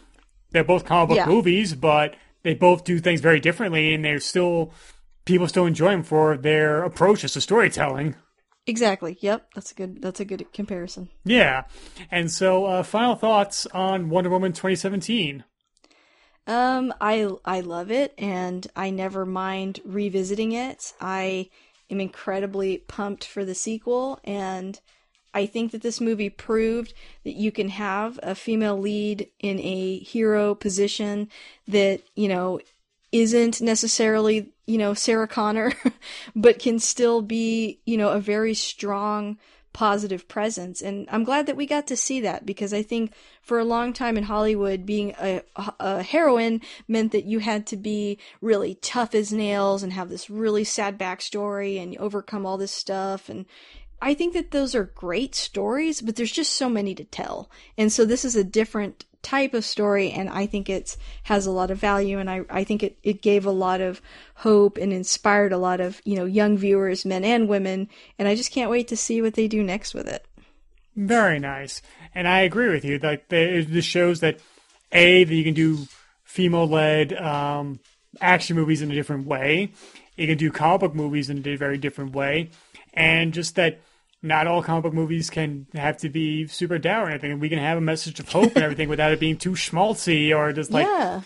They're 0.50 0.64
both 0.64 0.86
comic 0.86 1.08
book 1.10 1.16
Yeah. 1.18 1.26
movies, 1.26 1.74
but 1.74 2.16
they 2.42 2.54
both 2.54 2.84
do 2.84 2.98
things 3.00 3.20
very 3.20 3.38
differently, 3.38 3.92
and 3.92 4.02
they're 4.04 4.18
still 4.18 4.72
people 5.26 5.46
still 5.46 5.66
enjoy 5.66 5.90
them 5.90 6.02
for 6.02 6.38
their 6.38 6.82
approaches 6.84 7.34
to 7.34 7.40
storytelling. 7.42 8.14
Exactly 8.68 9.16
yep 9.20 9.48
that's 9.54 9.72
a 9.72 9.74
good 9.74 10.00
that's 10.02 10.20
a 10.20 10.24
good 10.24 10.46
comparison 10.52 11.08
Yeah. 11.24 11.64
And 12.10 12.30
so, 12.30 12.66
uh, 12.66 12.82
final 12.82 13.16
thoughts 13.16 13.66
on 13.72 14.08
Wonder 14.10 14.30
Woman 14.30 14.52
2017. 14.52 15.44
um 16.46 16.92
i 17.00 17.28
i 17.44 17.60
love 17.60 17.90
it 17.90 18.14
and 18.18 18.66
i 18.76 18.90
never 18.90 19.26
mind 19.26 19.80
revisiting 19.84 20.52
it 20.52 20.92
i 21.00 21.48
am 21.90 22.00
incredibly 22.00 22.78
pumped 22.78 23.24
for 23.24 23.44
the 23.44 23.54
sequel 23.54 24.20
and 24.24 24.80
I 25.34 25.44
think 25.44 25.72
that 25.72 25.82
this 25.82 26.00
movie 26.00 26.30
proved 26.30 26.94
that 27.22 27.34
you 27.36 27.52
can 27.52 27.68
have 27.68 28.18
a 28.22 28.34
female 28.34 28.78
lead 28.78 29.28
in 29.40 29.60
a 29.60 29.98
hero 29.98 30.54
position 30.54 31.28
that, 31.68 32.00
you 32.16 32.28
know, 32.28 32.60
isn't 33.12 33.60
necessarily, 33.60 34.52
you 34.66 34.78
know, 34.78 34.94
Sarah 34.94 35.28
Connor, 35.28 35.72
but 36.36 36.58
can 36.58 36.78
still 36.78 37.22
be, 37.22 37.80
you 37.86 37.96
know, 37.96 38.10
a 38.10 38.20
very 38.20 38.54
strong, 38.54 39.38
positive 39.72 40.26
presence. 40.28 40.82
And 40.82 41.08
I'm 41.10 41.24
glad 41.24 41.46
that 41.46 41.56
we 41.56 41.66
got 41.66 41.86
to 41.86 41.96
see 41.96 42.20
that 42.20 42.44
because 42.44 42.72
I 42.72 42.82
think 42.82 43.12
for 43.42 43.58
a 43.58 43.64
long 43.64 43.92
time 43.92 44.16
in 44.18 44.24
Hollywood, 44.24 44.84
being 44.84 45.14
a, 45.20 45.42
a 45.78 46.02
heroine 46.02 46.60
meant 46.86 47.12
that 47.12 47.24
you 47.24 47.38
had 47.38 47.66
to 47.68 47.76
be 47.76 48.18
really 48.40 48.74
tough 48.76 49.14
as 49.14 49.32
nails 49.32 49.82
and 49.82 49.92
have 49.92 50.08
this 50.08 50.28
really 50.28 50.64
sad 50.64 50.98
backstory 50.98 51.80
and 51.80 51.96
overcome 51.98 52.44
all 52.44 52.58
this 52.58 52.72
stuff. 52.72 53.28
And 53.28 53.46
I 54.00 54.14
think 54.14 54.34
that 54.34 54.50
those 54.50 54.74
are 54.74 54.84
great 54.84 55.34
stories, 55.34 56.00
but 56.00 56.16
there's 56.16 56.32
just 56.32 56.54
so 56.54 56.68
many 56.68 56.94
to 56.94 57.04
tell. 57.04 57.50
And 57.76 57.92
so 57.92 58.04
this 58.04 58.24
is 58.24 58.36
a 58.36 58.44
different 58.44 59.04
type 59.22 59.52
of 59.52 59.64
story 59.64 60.10
and 60.10 60.28
I 60.28 60.46
think 60.46 60.70
it 60.70 60.96
has 61.24 61.46
a 61.46 61.50
lot 61.50 61.70
of 61.70 61.78
value 61.78 62.18
and 62.18 62.30
I, 62.30 62.42
I 62.48 62.64
think 62.64 62.82
it, 62.82 62.98
it 63.02 63.20
gave 63.22 63.44
a 63.44 63.50
lot 63.50 63.80
of 63.80 64.00
hope 64.36 64.78
and 64.78 64.92
inspired 64.92 65.52
a 65.52 65.58
lot 65.58 65.80
of, 65.80 66.00
you 66.04 66.16
know, 66.16 66.24
young 66.24 66.56
viewers, 66.56 67.04
men 67.04 67.24
and 67.24 67.48
women, 67.48 67.88
and 68.18 68.28
I 68.28 68.34
just 68.34 68.52
can't 68.52 68.70
wait 68.70 68.88
to 68.88 68.96
see 68.96 69.20
what 69.20 69.34
they 69.34 69.48
do 69.48 69.62
next 69.62 69.94
with 69.94 70.06
it. 70.06 70.24
Very 70.96 71.38
nice. 71.38 71.82
And 72.14 72.26
I 72.26 72.40
agree 72.40 72.68
with 72.68 72.84
you. 72.84 72.98
Like 72.98 73.28
this 73.28 73.84
shows 73.84 74.20
that 74.20 74.40
A, 74.92 75.24
that 75.24 75.34
you 75.34 75.44
can 75.44 75.54
do 75.54 75.86
female 76.24 76.66
led 76.66 77.12
um, 77.12 77.80
action 78.20 78.56
movies 78.56 78.82
in 78.82 78.90
a 78.90 78.94
different 78.94 79.26
way. 79.26 79.72
You 80.16 80.26
can 80.26 80.38
do 80.38 80.50
comic 80.50 80.80
book 80.80 80.94
movies 80.94 81.30
in 81.30 81.46
a 81.46 81.56
very 81.56 81.78
different 81.78 82.14
way. 82.14 82.50
And 82.94 83.32
just 83.32 83.56
that 83.56 83.80
not 84.22 84.46
all 84.46 84.62
comic 84.62 84.82
book 84.82 84.94
movies 84.94 85.30
can 85.30 85.66
have 85.74 85.98
to 85.98 86.08
be 86.08 86.46
super 86.46 86.78
dour 86.78 87.04
and 87.04 87.14
everything. 87.14 87.38
We 87.38 87.48
can 87.48 87.58
have 87.58 87.78
a 87.78 87.82
message 87.82 88.18
of 88.18 88.28
hope 88.28 88.54
and 88.56 88.64
everything 88.64 88.88
without 88.88 89.12
it 89.12 89.20
being 89.20 89.36
too 89.36 89.52
schmaltzy 89.52 90.36
or 90.36 90.52
just 90.52 90.70
like. 90.70 90.86
Yeah. 90.86 91.22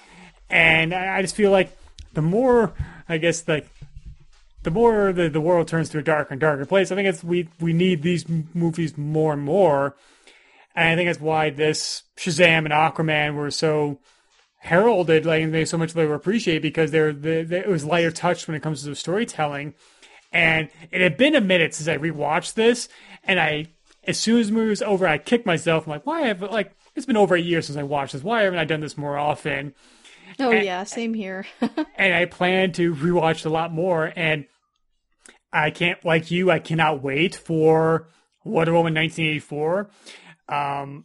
And 0.51 0.93
I 0.93 1.23
just 1.23 1.35
feel 1.35 1.51
like 1.51 1.77
the 2.12 2.23
more, 2.23 2.75
I 3.09 3.17
guess, 3.17 3.49
like 3.49 3.67
the 4.62 4.71
more 4.71 5.12
the, 5.12 5.29
the 5.29 5.41
world 5.41 5.69
turns 5.69 5.89
to 5.91 5.99
a 5.99 6.03
darker 6.03 6.33
and 6.33 6.41
darker 6.41 6.67
place, 6.67 6.93
I 6.93 6.95
think 6.95 7.09
it's 7.09 7.25
we 7.25 7.49
we 7.61 7.73
need 7.73 8.03
these 8.03 8.27
movies 8.29 8.97
more 8.99 9.33
and 9.33 9.43
more. 9.43 9.97
And 10.75 10.91
I 10.91 10.97
think 10.97 11.09
that's 11.09 11.21
why 11.21 11.51
this 11.51 12.03
Shazam 12.17 12.65
and 12.65 12.69
Aquaman 12.69 13.35
were 13.35 13.51
so 13.51 14.01
heralded, 14.59 15.27
like 15.27 15.43
and 15.43 15.53
they 15.53 15.65
so 15.65 15.79
much 15.79 15.93
they 15.93 16.07
were 16.07 16.15
appreciated 16.15 16.62
because 16.62 16.91
they're, 16.91 17.12
they, 17.12 17.43
they, 17.43 17.59
it 17.59 17.69
was 17.69 17.85
lighter 17.85 18.11
touch 18.11 18.47
when 18.47 18.55
it 18.55 18.62
comes 18.62 18.83
to 18.83 18.91
the 18.91 18.97
storytelling. 18.97 19.75
And 20.33 20.70
it 20.91 21.01
had 21.01 21.17
been 21.17 21.35
a 21.35 21.41
minute 21.41 21.75
since 21.75 21.89
I 21.89 21.99
rewatched 21.99 22.55
this, 22.55 22.89
and 23.25 23.39
I, 23.39 23.67
as 24.05 24.19
soon 24.19 24.41
as 24.41 24.49
the 24.49 24.55
movie 24.55 24.70
was 24.70 24.83
over, 24.83 25.07
I 25.07 25.19
kicked 25.19 25.47
myself. 25.47 25.86
I'm 25.86 25.91
like, 25.91 26.07
why 26.07 26.23
have 26.23 26.43
like 26.43 26.75
it's 26.94 27.07
been 27.07 27.17
over 27.17 27.35
a 27.35 27.41
year 27.41 27.62
since 27.62 27.78
I 27.78 27.83
watched 27.83 28.12
this. 28.12 28.23
Why 28.23 28.43
haven't 28.43 28.59
I 28.59 28.65
done 28.65 28.81
this 28.81 28.99
more 28.99 29.17
often? 29.17 29.75
Oh 30.39 30.51
and, 30.51 30.65
yeah, 30.65 30.85
same 30.85 31.15
here. 31.15 31.47
and 31.97 32.15
I 32.15 32.27
plan 32.27 32.73
to 32.73 32.94
rewatch 32.94 33.47
a 33.47 33.51
lot 33.51 33.73
more. 33.73 34.12
And 34.15 34.47
I 35.52 35.70
can't, 35.70 36.02
like 36.05 36.31
you, 36.31 36.51
I 36.51 36.59
cannot 36.59 37.02
wait 37.02 37.35
for 37.35 38.09
Wonder 38.44 38.73
Woman 38.73 38.94
1984. 38.94 39.91
Um, 40.49 41.05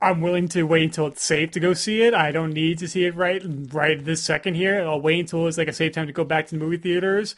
I'm 0.00 0.20
willing 0.20 0.48
to 0.48 0.62
wait 0.62 0.84
until 0.84 1.06
it's 1.08 1.22
safe 1.22 1.50
to 1.52 1.60
go 1.60 1.74
see 1.74 2.02
it. 2.02 2.14
I 2.14 2.32
don't 2.32 2.52
need 2.52 2.78
to 2.78 2.88
see 2.88 3.04
it 3.04 3.14
right 3.14 3.42
right 3.72 4.02
this 4.02 4.22
second 4.22 4.54
here. 4.54 4.82
I'll 4.82 5.00
wait 5.00 5.20
until 5.20 5.46
it's 5.46 5.58
like 5.58 5.68
a 5.68 5.74
safe 5.74 5.92
time 5.92 6.06
to 6.06 6.12
go 6.12 6.24
back 6.24 6.46
to 6.46 6.54
the 6.54 6.64
movie 6.64 6.78
theaters. 6.78 7.36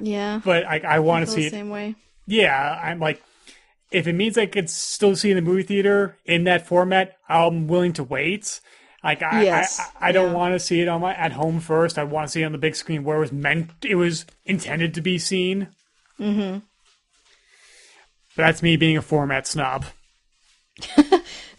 Yeah. 0.00 0.40
But 0.44 0.66
I, 0.66 0.78
I 0.78 0.98
want 1.00 1.26
to 1.26 1.30
see 1.30 1.42
the 1.42 1.46
it. 1.46 1.50
Same 1.50 1.70
way. 1.70 1.94
Yeah, 2.26 2.80
I'm 2.82 3.00
like, 3.00 3.22
if 3.90 4.06
it 4.06 4.14
means 4.14 4.38
I 4.38 4.46
could 4.46 4.70
still 4.70 5.16
see 5.16 5.30
in 5.30 5.36
the 5.36 5.42
movie 5.42 5.62
theater 5.62 6.16
in 6.24 6.44
that 6.44 6.66
format, 6.66 7.16
I'm 7.28 7.68
willing 7.68 7.92
to 7.94 8.04
wait. 8.04 8.60
Like 9.04 9.22
I, 9.22 9.42
yes. 9.42 9.80
I, 10.00 10.08
I, 10.08 10.12
don't 10.12 10.30
yeah. 10.30 10.36
want 10.36 10.54
to 10.54 10.60
see 10.60 10.80
it 10.80 10.88
on 10.88 11.00
my 11.00 11.14
at 11.14 11.32
home 11.32 11.60
first. 11.60 11.98
I 11.98 12.04
want 12.04 12.28
to 12.28 12.32
see 12.32 12.42
it 12.42 12.46
on 12.46 12.52
the 12.52 12.58
big 12.58 12.76
screen 12.76 13.04
where 13.04 13.16
it 13.16 13.20
was 13.20 13.32
meant, 13.32 13.70
it 13.82 13.96
was 13.96 14.24
intended 14.44 14.94
to 14.94 15.00
be 15.00 15.18
seen. 15.18 15.68
Mm-hmm. 16.20 16.58
But 18.36 18.42
that's 18.42 18.62
me 18.62 18.76
being 18.76 18.96
a 18.96 19.02
format 19.02 19.46
snob. 19.46 19.84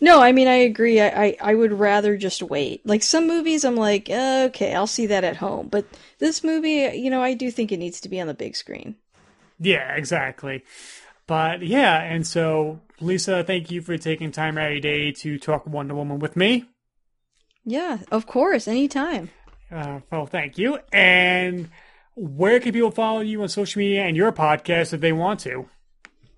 No, 0.02 0.22
I 0.22 0.32
mean 0.32 0.48
I 0.48 0.56
agree. 0.56 1.00
I, 1.00 1.26
I, 1.26 1.38
I 1.42 1.56
would 1.56 1.72
rather 1.72 2.18
just 2.18 2.42
wait. 2.42 2.86
Like 2.86 3.04
some 3.04 3.28
movies, 3.28 3.64
I'm 3.64 3.76
like, 3.76 4.10
okay, 4.10 4.74
I'll 4.74 4.88
see 4.88 5.08
that 5.08 5.24
at 5.24 5.38
home. 5.38 5.68
But 5.68 5.86
this 6.20 6.44
movie, 6.44 6.98
you 6.98 7.10
know, 7.10 7.22
I 7.22 7.34
do 7.34 7.52
think 7.52 7.72
it 7.72 7.78
needs 7.78 8.02
to 8.02 8.10
be 8.10 8.20
on 8.20 8.28
the 8.28 8.34
big 8.34 8.56
screen. 8.56 8.96
Yeah, 9.60 9.96
exactly. 9.96 10.64
But 11.28 11.62
yeah, 11.62 12.02
and 12.02 12.26
so 12.26 12.82
Lisa, 13.00 13.44
thank 13.44 13.72
you 13.72 13.82
for 13.82 13.98
taking 13.98 14.32
time 14.32 14.58
out 14.58 14.68
of 14.68 14.72
your 14.74 14.82
day 14.82 15.12
to 15.12 15.38
talk 15.38 15.66
Wonder 15.68 15.96
Woman 15.96 16.20
with 16.20 16.36
me. 16.36 16.66
Yeah, 17.66 18.00
of 18.12 18.26
course, 18.28 18.68
anytime. 18.68 19.30
Uh, 19.72 20.02
well, 20.12 20.26
thank 20.26 20.58
you. 20.58 20.80
And 20.92 21.70
where 22.16 22.60
can 22.60 22.74
people 22.74 22.92
follow 22.92 23.22
you 23.22 23.42
on 23.42 23.50
social 23.50 23.80
media 23.80 24.04
and 24.04 24.18
your 24.18 24.32
podcast 24.32 24.94
if 24.94 25.02
they 25.02 25.14
want 25.14 25.40
to? 25.42 25.70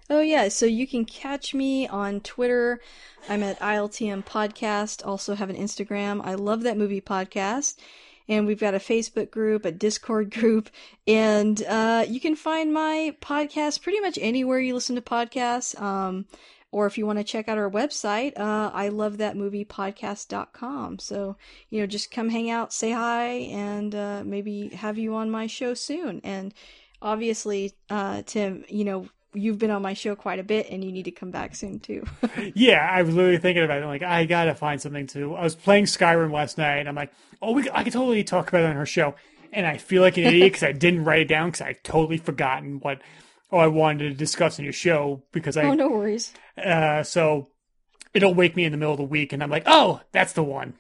Oh, 0.09 0.22
yeah. 0.22 0.50
So 0.50 0.67
you 0.67 0.85
can 0.85 1.03
catch 1.06 1.56
me 1.56 1.88
on 1.88 2.19
Twitter. 2.22 2.80
I'm 3.27 3.42
at 3.42 3.59
ILTM 3.59 4.24
Podcast. 4.24 5.06
Also 5.06 5.34
have 5.34 5.50
an 5.50 5.56
Instagram. 5.56 6.22
I 6.24 6.35
love 6.35 6.61
that 6.64 6.77
movie 6.77 7.01
podcast. 7.01 7.77
And 8.27 8.45
we've 8.45 8.59
got 8.59 8.75
a 8.75 8.80
Facebook 8.80 9.32
group, 9.32 9.66
a 9.66 9.72
Discord 9.72 10.32
group, 10.40 10.69
and 11.08 11.61
uh, 11.64 12.06
you 12.08 12.19
can 12.19 12.35
find 12.35 12.74
my 12.74 13.16
podcast 13.22 13.84
pretty 13.84 14.00
much 14.00 14.17
anywhere 14.19 14.59
you 14.59 14.74
listen 14.74 14.95
to 14.95 15.01
podcasts. 15.01 15.80
Um, 15.80 16.25
or 16.72 16.88
if 16.88 16.98
you 16.98 17.06
want 17.06 17.19
to 17.19 17.24
check 17.24 17.48
out 17.48 17.58
our 17.58 17.69
website, 17.69 18.38
uh, 18.38 18.69
I 18.74 18.90
love 18.90 19.17
that 19.19 19.38
movie 19.38 19.64
podcast.com. 19.64 21.00
So, 21.00 21.38
you 21.69 21.80
know, 21.80 21.88
just 21.88 22.11
come 22.11 22.30
hang 22.30 22.50
out, 22.50 22.74
say 22.74 22.92
hi, 22.92 23.27
and 23.27 23.95
uh, 23.95 24.24
maybe 24.25 24.69
have 24.69 24.98
you 24.98 25.16
on 25.16 25.32
my 25.32 25.48
show 25.48 25.74
soon. 25.74 26.19
And 26.24 26.53
obviously, 27.01 27.74
uh, 27.90 28.24
Tim, 28.25 28.66
you 28.67 28.84
know, 28.84 29.08
you've 29.36 29.60
been 29.60 29.72
on 29.72 29.82
my 29.82 29.94
show 29.94 30.16
quite 30.16 30.40
a 30.40 30.44
bit 30.44 30.68
and 30.70 30.84
you 30.84 30.92
need 30.92 31.06
to 31.06 31.12
come 31.12 31.32
back 31.32 31.56
soon 31.56 31.80
too. 31.80 32.06
yeah, 32.56 32.88
I 32.90 33.02
was 33.02 33.14
literally 33.14 33.38
thinking 33.38 33.64
about 33.64 33.82
it. 33.82 33.86
like, 33.86 34.04
I 34.04 34.26
gotta 34.26 34.56
find 34.56 34.82
something 34.82 35.08
to. 35.08 35.36
I 35.36 35.44
was 35.44 35.56
playing 35.56 35.86
Skyrim 35.86 36.32
last 36.32 36.58
night 36.58 36.78
and 36.78 36.90
I'm 36.90 36.96
like, 36.96 37.12
oh, 37.42 37.52
we, 37.52 37.70
I 37.72 37.84
could 37.84 37.94
totally 37.94 38.24
talk 38.24 38.50
about 38.50 38.64
it 38.64 38.68
on 38.68 38.76
her 38.76 38.86
show. 38.86 39.16
And 39.54 39.66
I 39.66 39.78
feel 39.78 40.02
like 40.02 40.18
an 40.18 40.26
idiot 40.26 40.54
because 40.54 40.64
I 40.64 40.72
didn't 40.72 41.06
write 41.06 41.22
it 41.22 41.28
down 41.28 41.50
because 41.50 41.62
I 41.62 41.74
totally 41.84 42.18
forgotten 42.18 42.80
what 42.80 43.02
oh, 43.52 43.58
I 43.58 43.68
wanted 43.68 44.10
to 44.10 44.14
discuss 44.14 44.60
in 44.60 44.66
your 44.66 44.74
show 44.74 45.24
because 45.32 45.58
I. 45.58 45.64
Oh, 45.64 45.74
no 45.74 45.90
worries. 45.90 46.34
Uh, 46.58 47.04
so 47.04 47.50
it'll 48.14 48.34
wake 48.34 48.56
me 48.56 48.66
in 48.66 48.72
the 48.72 48.78
middle 48.78 48.94
of 48.94 48.98
the 48.98 49.04
week 49.04 49.34
and 49.34 49.44
I'm 49.44 49.50
like, 49.50 49.64
oh, 49.66 50.02
that's 50.12 50.34
the 50.34 50.44
one. 50.44 50.74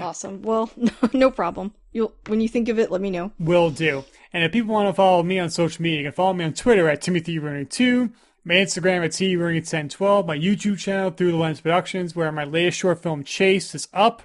Awesome. 0.00 0.42
Well, 0.42 0.70
no 1.12 1.30
problem. 1.30 1.74
You'll 1.92 2.14
when 2.26 2.40
you 2.40 2.48
think 2.48 2.68
of 2.68 2.78
it, 2.78 2.90
let 2.90 3.00
me 3.00 3.10
know. 3.10 3.32
Will 3.38 3.70
do. 3.70 4.04
And 4.32 4.44
if 4.44 4.52
people 4.52 4.72
want 4.72 4.88
to 4.88 4.94
follow 4.94 5.22
me 5.22 5.38
on 5.38 5.50
social 5.50 5.82
media, 5.82 6.00
you 6.00 6.06
can 6.06 6.12
follow 6.12 6.32
me 6.32 6.44
on 6.44 6.52
Twitter 6.52 6.88
at 6.88 7.02
Timothy 7.02 7.38
Rooney 7.38 7.64
2 7.64 8.12
my 8.44 8.54
Instagram 8.54 9.04
at 9.04 9.12
T 9.12 9.36
Rooney 9.36 9.60
1012, 9.60 10.26
my 10.26 10.36
YouTube 10.36 10.76
channel 10.78 11.10
Through 11.10 11.30
the 11.30 11.36
Lens 11.36 11.60
Productions, 11.60 12.16
where 12.16 12.32
my 12.32 12.42
latest 12.42 12.76
short 12.78 13.00
film 13.02 13.22
Chase 13.22 13.72
is 13.74 13.86
up. 13.92 14.22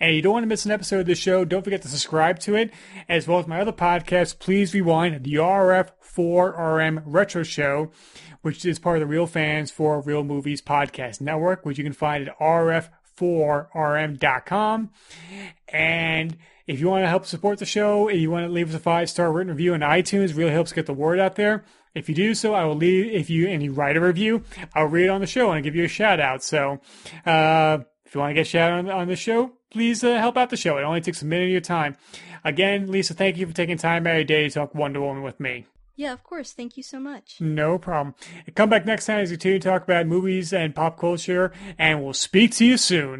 And 0.00 0.14
you 0.14 0.22
don't 0.22 0.32
want 0.32 0.44
to 0.44 0.48
miss 0.48 0.64
an 0.64 0.70
episode 0.70 1.00
of 1.00 1.06
the 1.06 1.14
show, 1.14 1.44
don't 1.44 1.62
forget 1.62 1.82
to 1.82 1.88
subscribe 1.88 2.38
to 2.40 2.54
it, 2.54 2.72
as 3.08 3.28
well 3.28 3.38
as 3.38 3.46
my 3.46 3.60
other 3.60 3.72
podcast, 3.72 4.38
Please 4.38 4.72
Rewind, 4.72 5.22
the 5.24 5.34
RF4RM 5.34 7.02
Retro 7.04 7.42
Show, 7.42 7.90
which 8.40 8.64
is 8.64 8.78
part 8.78 8.96
of 8.96 9.00
the 9.00 9.06
Real 9.06 9.26
Fans 9.26 9.70
for 9.70 10.00
Real 10.00 10.24
Movies 10.24 10.62
podcast 10.62 11.20
network, 11.20 11.66
which 11.66 11.76
you 11.76 11.84
can 11.84 11.92
find 11.92 12.28
at 12.28 12.38
rf4rm.com. 12.38 14.90
And 15.68 16.38
if 16.70 16.78
you 16.78 16.88
want 16.88 17.02
to 17.02 17.08
help 17.08 17.26
support 17.26 17.58
the 17.58 17.66
show 17.66 18.08
and 18.08 18.20
you 18.20 18.30
want 18.30 18.46
to 18.46 18.52
leave 18.52 18.68
us 18.68 18.76
a 18.76 18.78
five 18.78 19.10
star 19.10 19.32
written 19.32 19.50
review 19.50 19.74
on 19.74 19.80
iTunes, 19.80 20.36
really 20.36 20.52
helps 20.52 20.72
get 20.72 20.86
the 20.86 20.94
word 20.94 21.18
out 21.18 21.34
there. 21.34 21.64
If 21.96 22.08
you 22.08 22.14
do 22.14 22.32
so, 22.32 22.54
I 22.54 22.64
will 22.64 22.76
leave. 22.76 23.12
If 23.12 23.28
you 23.28 23.48
and 23.48 23.60
you 23.60 23.72
write 23.72 23.96
a 23.96 24.00
review, 24.00 24.44
I'll 24.72 24.86
read 24.86 25.06
it 25.06 25.10
on 25.10 25.20
the 25.20 25.26
show 25.26 25.50
and 25.50 25.64
give 25.64 25.74
you 25.74 25.82
a 25.82 25.88
shout 25.88 26.20
out. 26.20 26.44
So, 26.44 26.80
uh, 27.26 27.78
if 28.06 28.14
you 28.14 28.20
want 28.20 28.30
to 28.30 28.34
get 28.34 28.46
shout 28.46 28.70
out 28.70 28.78
on, 28.78 28.88
on 28.88 29.08
the 29.08 29.16
show, 29.16 29.50
please 29.72 30.04
uh, 30.04 30.18
help 30.18 30.36
out 30.36 30.50
the 30.50 30.56
show. 30.56 30.78
It 30.78 30.82
only 30.82 31.00
takes 31.00 31.22
a 31.22 31.26
minute 31.26 31.46
of 31.46 31.50
your 31.50 31.60
time. 31.60 31.96
Again, 32.44 32.88
Lisa, 32.88 33.14
thank 33.14 33.36
you 33.36 33.48
for 33.48 33.52
taking 33.52 33.76
time 33.76 34.06
out 34.06 34.12
of 34.12 34.16
your 34.18 34.24
day 34.24 34.48
to 34.48 34.54
talk 34.54 34.72
Wonder 34.72 35.00
Woman 35.00 35.24
with 35.24 35.40
me. 35.40 35.66
Yeah, 36.00 36.12
of 36.12 36.22
course. 36.22 36.52
Thank 36.52 36.78
you 36.78 36.82
so 36.82 36.98
much. 36.98 37.42
No 37.42 37.78
problem. 37.78 38.14
Come 38.54 38.70
back 38.70 38.86
next 38.86 39.04
time 39.04 39.18
as 39.18 39.30
we 39.30 39.36
continue 39.36 39.58
to 39.58 39.68
talk 39.68 39.82
about 39.82 40.06
movies 40.06 40.50
and 40.50 40.74
pop 40.74 40.98
culture, 40.98 41.52
and 41.78 42.02
we'll 42.02 42.14
speak 42.14 42.52
to 42.52 42.64
you 42.64 42.78
soon. 42.78 43.18